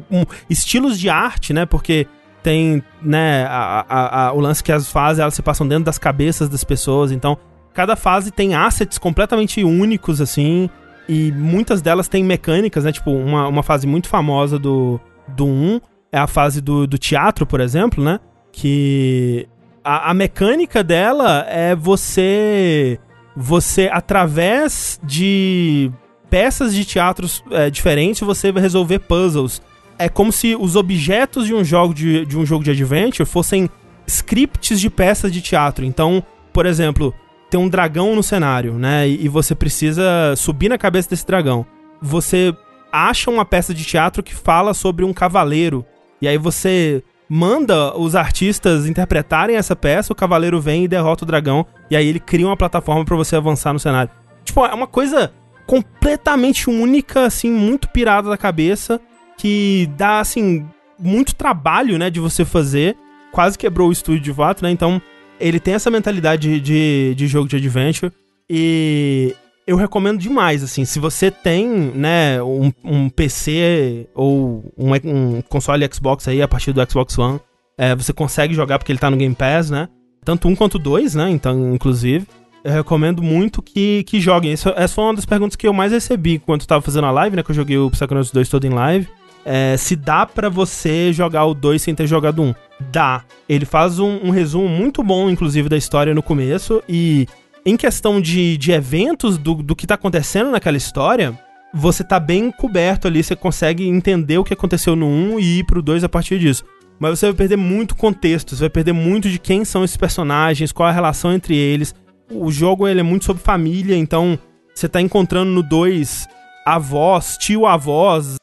estilos 0.47 0.99
de 0.99 1.09
arte, 1.09 1.51
né? 1.51 1.65
Porque 1.65 2.05
tem, 2.43 2.83
né, 3.01 3.43
a, 3.45 3.85
a, 3.89 4.27
a, 4.27 4.33
o 4.33 4.39
lance 4.39 4.63
que 4.63 4.71
as 4.71 4.87
fases 4.91 5.19
elas 5.19 5.33
se 5.33 5.41
passam 5.41 5.67
dentro 5.67 5.85
das 5.85 5.97
cabeças 5.97 6.47
das 6.47 6.63
pessoas, 6.63 7.11
então 7.11 7.37
cada 7.73 7.95
fase 7.95 8.29
tem 8.29 8.53
assets 8.53 8.99
completamente 8.99 9.63
únicos, 9.63 10.21
assim, 10.21 10.69
e 11.07 11.31
muitas 11.31 11.81
delas 11.81 12.07
têm 12.07 12.23
mecânicas, 12.23 12.83
né? 12.83 12.91
Tipo, 12.91 13.11
uma, 13.11 13.47
uma 13.47 13.63
fase 13.63 13.87
muito 13.87 14.07
famosa 14.07 14.59
do, 14.59 14.99
do 15.35 15.45
1 15.45 15.81
é 16.11 16.17
a 16.17 16.27
fase 16.27 16.61
do, 16.61 16.87
do 16.87 16.97
teatro, 16.97 17.45
por 17.45 17.59
exemplo, 17.59 18.03
né? 18.03 18.19
Que 18.51 19.47
a, 19.83 20.11
a 20.11 20.13
mecânica 20.13 20.83
dela 20.83 21.45
é 21.47 21.75
você. 21.75 22.99
Você, 23.35 23.89
através 23.91 24.99
de 25.03 25.91
peças 26.29 26.73
de 26.73 26.83
teatros 26.83 27.43
é, 27.51 27.69
diferentes, 27.69 28.21
você 28.21 28.51
vai 28.51 28.61
resolver 28.61 28.99
puzzles. 28.99 29.61
É 29.97 30.09
como 30.09 30.31
se 30.31 30.55
os 30.55 30.75
objetos 30.75 31.45
de 31.45 31.53
um 31.53 31.63
jogo 31.63 31.93
de, 31.93 32.25
de 32.25 32.37
um 32.37 32.45
jogo 32.45 32.63
de 32.63 32.71
adventure 32.71 33.27
fossem 33.27 33.69
scripts 34.05 34.79
de 34.79 34.89
peças 34.89 35.31
de 35.31 35.41
teatro. 35.41 35.85
Então, 35.85 36.23
por 36.51 36.65
exemplo, 36.65 37.13
tem 37.49 37.59
um 37.59 37.69
dragão 37.69 38.15
no 38.15 38.23
cenário, 38.23 38.73
né? 38.73 39.07
E, 39.07 39.25
e 39.25 39.29
você 39.29 39.55
precisa 39.55 40.35
subir 40.35 40.69
na 40.69 40.77
cabeça 40.77 41.09
desse 41.09 41.25
dragão. 41.25 41.65
Você 42.01 42.53
acha 42.91 43.29
uma 43.29 43.45
peça 43.45 43.73
de 43.73 43.83
teatro 43.83 44.23
que 44.23 44.35
fala 44.35 44.73
sobre 44.73 45.05
um 45.05 45.13
cavaleiro. 45.13 45.85
E 46.21 46.27
aí 46.27 46.37
você 46.37 47.03
manda 47.29 47.95
os 47.97 48.15
artistas 48.15 48.87
interpretarem 48.87 49.55
essa 49.55 49.75
peça, 49.75 50.11
o 50.11 50.15
cavaleiro 50.15 50.59
vem 50.59 50.85
e 50.85 50.87
derrota 50.87 51.23
o 51.23 51.27
dragão, 51.27 51.65
e 51.89 51.95
aí 51.95 52.07
ele 52.07 52.19
cria 52.19 52.47
uma 52.47 52.57
plataforma 52.57 53.05
para 53.05 53.15
você 53.15 53.35
avançar 53.35 53.71
no 53.71 53.79
cenário. 53.79 54.11
Tipo, 54.43 54.65
é 54.65 54.73
uma 54.73 54.87
coisa 54.87 55.31
completamente 55.67 56.67
única, 56.69 57.25
assim, 57.25 57.51
muito 57.51 57.87
pirada 57.89 58.27
da 58.29 58.37
cabeça, 58.37 58.99
que 59.37 59.87
dá, 59.95 60.19
assim, 60.19 60.65
muito 60.97 61.35
trabalho, 61.35 61.99
né, 61.99 62.09
de 62.09 62.19
você 62.19 62.43
fazer. 62.43 62.97
Quase 63.31 63.57
quebrou 63.57 63.89
o 63.89 63.91
estúdio 63.91 64.21
de 64.21 64.33
fato, 64.33 64.63
né? 64.63 64.71
Então, 64.71 64.99
ele 65.39 65.59
tem 65.59 65.75
essa 65.75 65.91
mentalidade 65.91 66.59
de, 66.59 67.13
de 67.13 67.27
jogo 67.27 67.47
de 67.47 67.55
adventure. 67.55 68.11
E 68.49 69.35
eu 69.69 69.77
recomendo 69.77 70.17
demais, 70.17 70.63
assim, 70.63 70.83
se 70.83 70.97
você 70.99 71.29
tem, 71.29 71.67
né, 71.67 72.41
um, 72.41 72.71
um 72.83 73.07
PC 73.07 74.09
ou 74.15 74.73
um, 74.75 74.91
um, 75.05 75.41
console 75.43 75.87
Xbox 75.93 76.27
aí 76.27 76.41
a 76.41 76.47
partir 76.47 76.73
do 76.73 76.81
Xbox 76.89 77.15
One, 77.19 77.39
é, 77.77 77.95
você 77.95 78.11
consegue 78.11 78.55
jogar 78.55 78.79
porque 78.79 78.91
ele 78.91 78.97
tá 78.97 79.11
no 79.11 79.15
Game 79.15 79.35
Pass, 79.35 79.69
né? 79.69 79.87
Tanto 80.25 80.47
um 80.47 80.55
quanto 80.55 80.79
dois, 80.79 81.13
né? 81.13 81.29
Então, 81.29 81.71
inclusive, 81.71 82.25
eu 82.63 82.71
recomendo 82.71 83.21
muito 83.21 83.61
que, 83.61 84.03
que 84.05 84.19
joguem. 84.19 84.53
Essa, 84.53 84.73
essa 84.75 84.95
foi 84.95 85.03
uma 85.03 85.13
das 85.13 85.25
perguntas 85.25 85.55
que 85.55 85.67
eu 85.67 85.73
mais 85.73 85.91
recebi 85.91 86.33
enquanto 86.33 86.67
tava 86.67 86.81
fazendo 86.81 87.05
a 87.05 87.11
live, 87.11 87.35
né? 87.35 87.43
Que 87.43 87.51
eu 87.51 87.55
joguei 87.55 87.77
o 87.77 87.91
Psychonauts 87.91 88.31
2 88.31 88.49
todo 88.49 88.65
em 88.65 88.71
live. 88.71 89.07
É, 89.45 89.77
se 89.77 89.95
dá 89.95 90.25
para 90.25 90.49
você 90.49 91.13
jogar 91.13 91.45
o 91.45 91.53
2 91.53 91.79
sem 91.79 91.93
ter 91.93 92.07
jogado 92.07 92.41
um. 92.41 92.55
Dá. 92.91 93.23
Ele 93.47 93.65
faz 93.65 93.99
um, 93.99 94.19
um 94.23 94.31
resumo 94.31 94.67
muito 94.67 95.03
bom, 95.03 95.29
inclusive, 95.29 95.69
da 95.69 95.77
história 95.77 96.13
no 96.15 96.23
começo 96.23 96.81
e 96.89 97.27
em 97.69 97.77
questão 97.77 98.19
de, 98.19 98.57
de 98.57 98.71
eventos, 98.71 99.37
do, 99.37 99.55
do 99.55 99.75
que 99.75 99.87
tá 99.87 99.95
acontecendo 99.95 100.51
naquela 100.51 100.77
história, 100.77 101.37
você 101.73 102.03
tá 102.03 102.19
bem 102.19 102.51
coberto 102.51 103.07
ali, 103.07 103.23
você 103.23 103.35
consegue 103.35 103.87
entender 103.87 104.37
o 104.37 104.43
que 104.43 104.53
aconteceu 104.53 104.95
no 104.95 105.05
1 105.05 105.39
e 105.39 105.59
ir 105.59 105.63
pro 105.65 105.81
2 105.81 106.03
a 106.03 106.09
partir 106.09 106.39
disso. 106.39 106.63
Mas 106.99 107.17
você 107.17 107.27
vai 107.27 107.35
perder 107.35 107.57
muito 107.57 107.95
contexto, 107.95 108.55
você 108.55 108.61
vai 108.61 108.69
perder 108.69 108.93
muito 108.93 109.29
de 109.29 109.39
quem 109.39 109.63
são 109.63 109.83
esses 109.83 109.95
personagens, 109.95 110.71
qual 110.71 110.89
a 110.89 110.91
relação 110.91 111.31
entre 111.31 111.55
eles. 111.55 111.95
O 112.29 112.51
jogo 112.51 112.87
ele 112.87 112.99
é 112.99 113.03
muito 113.03 113.25
sobre 113.25 113.41
família, 113.41 113.95
então 113.95 114.37
você 114.73 114.89
tá 114.89 114.99
encontrando 115.01 115.51
no 115.51 115.63
2 115.63 116.27
avós, 116.65 117.37
tio-avós, 117.37 118.35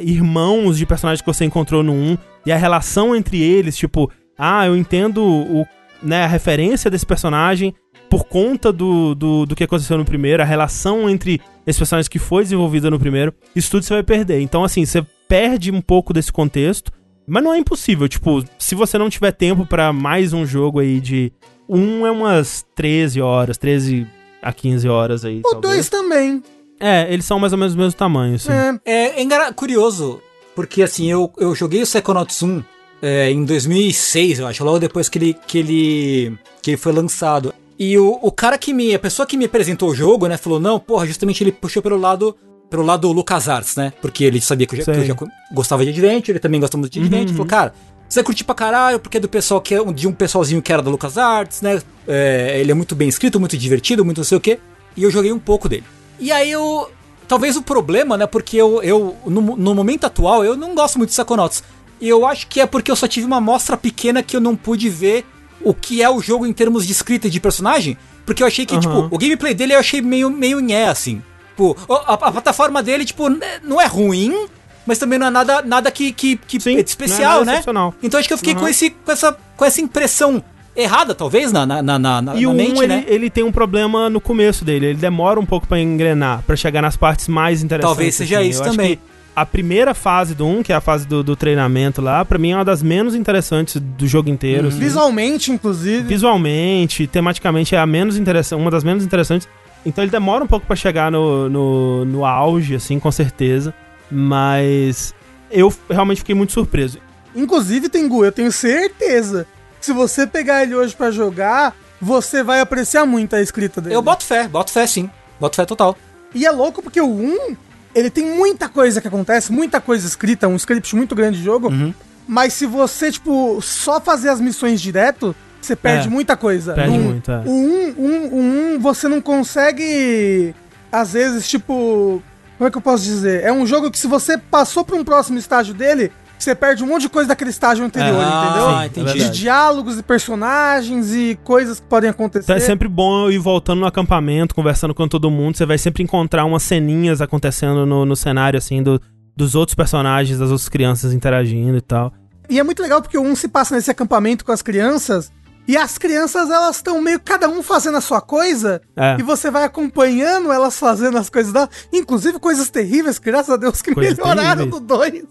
irmãos 0.00 0.78
de 0.78 0.86
personagens 0.86 1.20
que 1.20 1.26
você 1.26 1.44
encontrou 1.44 1.82
no 1.82 1.92
1, 1.92 2.18
e 2.46 2.52
a 2.52 2.56
relação 2.56 3.14
entre 3.14 3.40
eles, 3.42 3.76
tipo, 3.76 4.10
ah, 4.38 4.66
eu 4.66 4.76
entendo 4.76 5.24
o, 5.24 5.66
né, 6.02 6.24
a 6.24 6.28
referência 6.28 6.90
desse 6.90 7.06
personagem, 7.06 7.74
por 8.14 8.26
conta 8.26 8.72
do, 8.72 9.12
do, 9.12 9.44
do 9.44 9.56
que 9.56 9.64
aconteceu 9.64 9.98
no 9.98 10.04
primeiro, 10.04 10.40
a 10.40 10.46
relação 10.46 11.10
entre 11.10 11.40
esses 11.66 11.76
personagens 11.76 12.06
que 12.06 12.20
foi 12.20 12.44
desenvolvida 12.44 12.88
no 12.88 12.96
primeiro, 12.96 13.34
isso 13.56 13.68
tudo 13.68 13.82
você 13.82 13.92
vai 13.92 14.04
perder. 14.04 14.38
Então, 14.38 14.62
assim, 14.62 14.86
você 14.86 15.04
perde 15.26 15.72
um 15.72 15.80
pouco 15.80 16.12
desse 16.12 16.32
contexto, 16.32 16.92
mas 17.26 17.42
não 17.42 17.52
é 17.52 17.58
impossível. 17.58 18.08
Tipo, 18.08 18.44
se 18.56 18.76
você 18.76 18.96
não 18.98 19.10
tiver 19.10 19.32
tempo 19.32 19.66
para 19.66 19.92
mais 19.92 20.32
um 20.32 20.46
jogo 20.46 20.78
aí 20.78 21.00
de. 21.00 21.32
Um 21.68 22.06
é 22.06 22.10
umas 22.12 22.64
13 22.76 23.20
horas, 23.20 23.58
13 23.58 24.06
a 24.40 24.52
15 24.52 24.88
horas 24.88 25.24
aí. 25.24 25.42
O 25.44 25.54
dois 25.54 25.88
também. 25.88 26.40
É, 26.78 27.12
eles 27.12 27.24
são 27.24 27.40
mais 27.40 27.52
ou 27.52 27.58
menos 27.58 27.74
do 27.74 27.82
mesmo 27.82 27.98
tamanho, 27.98 28.36
assim. 28.36 28.52
É, 28.52 28.78
é, 28.84 29.22
é 29.22 29.52
curioso, 29.52 30.22
porque 30.54 30.82
assim, 30.84 31.10
eu, 31.10 31.32
eu 31.36 31.52
joguei 31.52 31.82
o 31.82 31.86
Psychonauts 31.86 32.40
1 32.44 32.62
é, 33.02 33.32
em 33.32 33.44
2006, 33.44 34.38
eu 34.38 34.46
acho, 34.46 34.62
logo 34.62 34.78
depois 34.78 35.08
que 35.08 35.18
ele, 35.18 35.36
que 35.48 35.58
ele, 35.58 36.38
que 36.62 36.70
ele 36.70 36.76
foi 36.76 36.92
lançado. 36.92 37.52
E 37.78 37.98
o, 37.98 38.18
o 38.22 38.30
cara 38.30 38.56
que 38.56 38.72
me. 38.72 38.94
A 38.94 38.98
pessoa 38.98 39.26
que 39.26 39.36
me 39.36 39.44
apresentou 39.44 39.90
o 39.90 39.94
jogo, 39.94 40.26
né, 40.26 40.36
falou: 40.36 40.60
não, 40.60 40.78
porra, 40.78 41.06
justamente 41.06 41.42
ele 41.42 41.52
puxou 41.52 41.82
pelo 41.82 41.96
lado. 41.96 42.36
Pelo 42.70 42.82
lado 42.82 43.12
LucasArts, 43.12 43.76
né? 43.76 43.92
Porque 44.00 44.24
ele 44.24 44.40
sabia 44.40 44.66
que 44.66 44.74
eu, 44.74 44.78
já, 44.78 44.84
que 44.84 44.98
eu 44.98 45.04
já 45.04 45.14
gostava 45.52 45.84
de 45.84 45.90
Adventure, 45.90 46.32
ele 46.32 46.40
também 46.40 46.58
gosta 46.58 46.76
muito 46.76 46.92
de 46.92 46.98
Adventure. 46.98 47.28
Uhum. 47.28 47.36
Falou, 47.36 47.46
cara, 47.46 47.74
você 48.08 48.20
vai 48.20 48.24
curtir 48.24 48.42
pra 48.42 48.54
caralho, 48.54 48.98
porque 48.98 49.18
é 49.18 49.20
do 49.20 49.28
pessoal 49.28 49.60
que 49.60 49.74
é 49.74 49.92
de 49.92 50.08
um 50.08 50.12
pessoalzinho 50.12 50.60
que 50.60 50.72
era 50.72 50.82
da 50.82 50.90
LucasArts, 50.90 51.62
né? 51.62 51.80
É, 52.08 52.58
ele 52.58 52.72
é 52.72 52.74
muito 52.74 52.96
bem 52.96 53.08
escrito, 53.08 53.38
muito 53.38 53.56
divertido, 53.56 54.04
muito 54.04 54.18
não 54.18 54.24
sei 54.24 54.38
o 54.38 54.40
quê. 54.40 54.58
E 54.96 55.04
eu 55.04 55.10
joguei 55.10 55.32
um 55.32 55.38
pouco 55.38 55.68
dele. 55.68 55.84
E 56.18 56.32
aí 56.32 56.50
eu. 56.50 56.90
Talvez 57.28 57.56
o 57.56 57.62
problema, 57.62 58.16
né? 58.16 58.26
Porque 58.26 58.56
eu, 58.56 58.82
eu 58.82 59.16
no, 59.24 59.56
no 59.56 59.74
momento 59.74 60.04
atual, 60.04 60.44
eu 60.44 60.56
não 60.56 60.74
gosto 60.74 60.98
muito 60.98 61.10
de 61.10 61.16
Psychonauts. 61.16 61.62
E 62.00 62.08
eu 62.08 62.26
acho 62.26 62.48
que 62.48 62.60
é 62.60 62.66
porque 62.66 62.90
eu 62.90 62.96
só 62.96 63.06
tive 63.06 63.26
uma 63.26 63.36
amostra 63.36 63.76
pequena 63.76 64.22
que 64.22 64.36
eu 64.36 64.40
não 64.40 64.56
pude 64.56 64.88
ver 64.88 65.24
o 65.64 65.74
que 65.74 66.02
é 66.02 66.10
o 66.10 66.20
jogo 66.20 66.46
em 66.46 66.52
termos 66.52 66.86
de 66.86 66.92
escrita 66.92 67.28
de 67.28 67.40
personagem, 67.40 67.96
porque 68.24 68.42
eu 68.42 68.46
achei 68.46 68.66
que, 68.66 68.74
uhum. 68.74 68.80
tipo, 68.80 69.08
o 69.10 69.18
gameplay 69.18 69.54
dele 69.54 69.74
eu 69.74 69.78
achei 69.78 70.00
meio, 70.00 70.30
meio 70.30 70.60
nhé, 70.60 70.88
assim. 70.88 71.22
Tipo, 71.50 71.76
a, 71.88 72.14
a, 72.14 72.32
plataforma 72.32 72.82
dele, 72.82 73.04
tipo, 73.04 73.28
não 73.62 73.80
é 73.80 73.86
ruim, 73.86 74.46
mas 74.86 74.98
também 74.98 75.18
não 75.18 75.28
é 75.28 75.30
nada, 75.30 75.62
nada 75.62 75.90
que, 75.90 76.12
que, 76.12 76.36
que 76.36 76.60
Sim, 76.60 76.76
é 76.76 76.80
especial, 76.80 77.42
é 77.42 77.44
né? 77.44 77.62
Então 78.02 78.18
acho 78.18 78.28
que 78.28 78.34
eu 78.34 78.38
fiquei 78.38 78.54
uhum. 78.54 78.60
com, 78.60 78.68
esse, 78.68 78.90
com, 78.90 79.12
essa, 79.12 79.36
com 79.56 79.64
essa 79.64 79.80
impressão 79.80 80.42
errada, 80.76 81.14
talvez, 81.14 81.52
na, 81.52 81.64
na, 81.64 81.82
na, 81.82 81.98
na, 81.98 82.34
e 82.34 82.42
na 82.42 82.48
um, 82.48 82.54
mente, 82.54 82.78
ele, 82.78 82.86
né? 82.86 83.04
ele 83.06 83.30
tem 83.30 83.44
um 83.44 83.52
problema 83.52 84.10
no 84.10 84.20
começo 84.20 84.64
dele, 84.64 84.86
ele 84.86 84.98
demora 84.98 85.38
um 85.38 85.46
pouco 85.46 85.66
para 85.66 85.80
engrenar, 85.80 86.42
para 86.42 86.56
chegar 86.56 86.82
nas 86.82 86.96
partes 86.96 87.28
mais 87.28 87.62
interessantes. 87.62 87.96
Talvez 87.96 88.14
seja 88.16 88.40
assim. 88.40 88.48
isso 88.48 88.62
eu 88.62 88.70
também 88.70 88.98
a 89.34 89.44
primeira 89.44 89.94
fase 89.94 90.34
do 90.34 90.46
1, 90.46 90.62
que 90.62 90.72
é 90.72 90.76
a 90.76 90.80
fase 90.80 91.06
do, 91.06 91.22
do 91.22 91.34
treinamento 91.34 92.00
lá, 92.00 92.24
para 92.24 92.38
mim 92.38 92.52
é 92.52 92.56
uma 92.56 92.64
das 92.64 92.82
menos 92.82 93.14
interessantes 93.14 93.80
do 93.80 94.06
jogo 94.06 94.28
inteiro. 94.28 94.64
Uhum. 94.64 94.68
Assim. 94.68 94.78
Visualmente, 94.78 95.50
inclusive. 95.50 96.02
Visualmente, 96.02 97.06
tematicamente 97.06 97.74
é 97.74 97.78
a 97.78 97.86
menos 97.86 98.16
interessante, 98.16 98.60
uma 98.60 98.70
das 98.70 98.84
menos 98.84 99.04
interessantes. 99.04 99.48
Então 99.84 100.02
ele 100.02 100.10
demora 100.10 100.44
um 100.44 100.46
pouco 100.46 100.66
para 100.66 100.76
chegar 100.76 101.10
no, 101.10 101.48
no, 101.48 102.04
no 102.04 102.24
auge, 102.24 102.74
assim, 102.74 102.98
com 102.98 103.10
certeza. 103.10 103.74
Mas 104.10 105.14
eu 105.50 105.72
realmente 105.90 106.18
fiquei 106.18 106.34
muito 106.34 106.52
surpreso. 106.52 106.98
Inclusive, 107.34 107.88
Tengu, 107.88 108.24
eu 108.24 108.32
tenho 108.32 108.52
certeza. 108.52 109.46
Se 109.80 109.92
você 109.92 110.26
pegar 110.26 110.62
ele 110.62 110.74
hoje 110.74 110.94
para 110.94 111.10
jogar, 111.10 111.74
você 112.00 112.42
vai 112.42 112.60
apreciar 112.60 113.04
muito 113.04 113.34
a 113.34 113.42
escrita 113.42 113.80
dele. 113.80 113.96
Eu 113.96 114.02
boto 114.02 114.24
fé, 114.24 114.46
boto 114.46 114.70
fé 114.70 114.86
sim. 114.86 115.10
Boto 115.40 115.56
fé 115.56 115.64
total. 115.64 115.96
E 116.34 116.46
é 116.46 116.50
louco 116.50 116.82
porque 116.82 117.00
o 117.00 117.10
1, 117.10 117.56
ele 117.94 118.10
tem 118.10 118.24
muita 118.36 118.68
coisa 118.68 119.00
que 119.00 119.08
acontece, 119.08 119.52
muita 119.52 119.80
coisa 119.80 120.06
escrita, 120.06 120.48
um 120.48 120.56
script 120.56 120.94
muito 120.96 121.14
grande 121.14 121.38
de 121.38 121.44
jogo. 121.44 121.68
Uhum. 121.68 121.94
Mas 122.26 122.52
se 122.54 122.66
você, 122.66 123.10
tipo, 123.12 123.60
só 123.62 124.00
fazer 124.00 124.30
as 124.30 124.40
missões 124.40 124.80
direto, 124.80 125.34
você 125.60 125.76
perde 125.76 126.08
É, 126.08 126.10
muita 126.10 126.36
coisa. 126.36 126.72
perde 126.74 126.96
No- 126.96 127.04
muito, 127.04 127.30
é. 127.30 127.38
O 127.44 127.50
1, 127.50 127.94
um, 127.98 128.06
um, 128.06 128.74
um, 128.74 128.78
você 128.80 129.08
não 129.08 129.20
consegue, 129.20 130.54
às 130.90 131.12
vezes, 131.12 131.48
tipo... 131.48 132.22
Como 132.56 132.68
é 132.68 132.70
que 132.70 132.78
eu 132.78 132.82
posso 132.82 133.02
dizer? 133.02 133.42
É 133.42 133.52
um 133.52 133.66
jogo 133.66 133.90
que 133.90 133.98
se 133.98 134.06
você 134.06 134.38
passou 134.38 134.84
pra 134.84 134.94
um 134.96 135.04
próximo 135.04 135.36
estágio 135.38 135.74
dele, 135.74 136.12
você 136.44 136.54
perde 136.54 136.84
um 136.84 136.86
monte 136.86 137.02
de 137.02 137.08
coisa 137.08 137.28
daquele 137.28 137.50
estágio 137.50 137.84
anterior, 137.84 138.20
Ah, 138.20 138.86
entendeu? 138.86 139.08
entendi. 139.12 139.24
de 139.30 139.38
diálogos 139.38 139.98
e 139.98 140.02
personagens 140.02 141.12
e 141.12 141.38
coisas 141.44 141.80
que 141.80 141.86
podem 141.86 142.10
acontecer. 142.10 142.44
Então 142.44 142.56
é 142.56 142.60
sempre 142.60 142.88
bom 142.88 143.24
eu 143.26 143.32
ir 143.32 143.38
voltando 143.38 143.80
no 143.80 143.86
acampamento, 143.86 144.54
conversando 144.54 144.94
com 144.94 145.08
todo 145.08 145.30
mundo. 145.30 145.56
Você 145.56 145.66
vai 145.66 145.78
sempre 145.78 146.02
encontrar 146.02 146.44
umas 146.44 146.62
ceninhas 146.62 147.20
acontecendo 147.20 147.84
no, 147.86 148.04
no 148.04 148.14
cenário, 148.16 148.58
assim, 148.58 148.82
do, 148.82 149.00
dos 149.36 149.54
outros 149.54 149.74
personagens, 149.74 150.38
das 150.38 150.50
outras 150.50 150.68
crianças 150.68 151.12
interagindo 151.12 151.76
e 151.76 151.80
tal. 151.80 152.12
E 152.48 152.58
é 152.58 152.62
muito 152.62 152.82
legal 152.82 153.00
porque 153.00 153.18
um 153.18 153.34
se 153.34 153.48
passa 153.48 153.74
nesse 153.74 153.90
acampamento 153.90 154.44
com 154.44 154.52
as 154.52 154.60
crianças. 154.62 155.32
E 155.66 155.78
as 155.78 155.96
crianças, 155.96 156.50
elas 156.50 156.76
estão 156.76 157.00
meio 157.00 157.18
cada 157.18 157.48
um 157.48 157.62
fazendo 157.62 157.96
a 157.96 158.00
sua 158.02 158.20
coisa. 158.20 158.82
É. 158.94 159.16
E 159.18 159.22
você 159.22 159.50
vai 159.50 159.64
acompanhando 159.64 160.52
elas 160.52 160.78
fazendo 160.78 161.16
as 161.16 161.30
coisas 161.30 161.54
da. 161.54 161.66
Inclusive 161.90 162.38
coisas 162.38 162.68
terríveis, 162.68 163.18
graças 163.18 163.48
a 163.48 163.56
Deus 163.56 163.80
que 163.80 163.94
Coisas 163.94 164.18
melhoraram 164.18 164.68
terríveis. 164.68 164.82
do 164.82 164.86
2. 164.86 165.22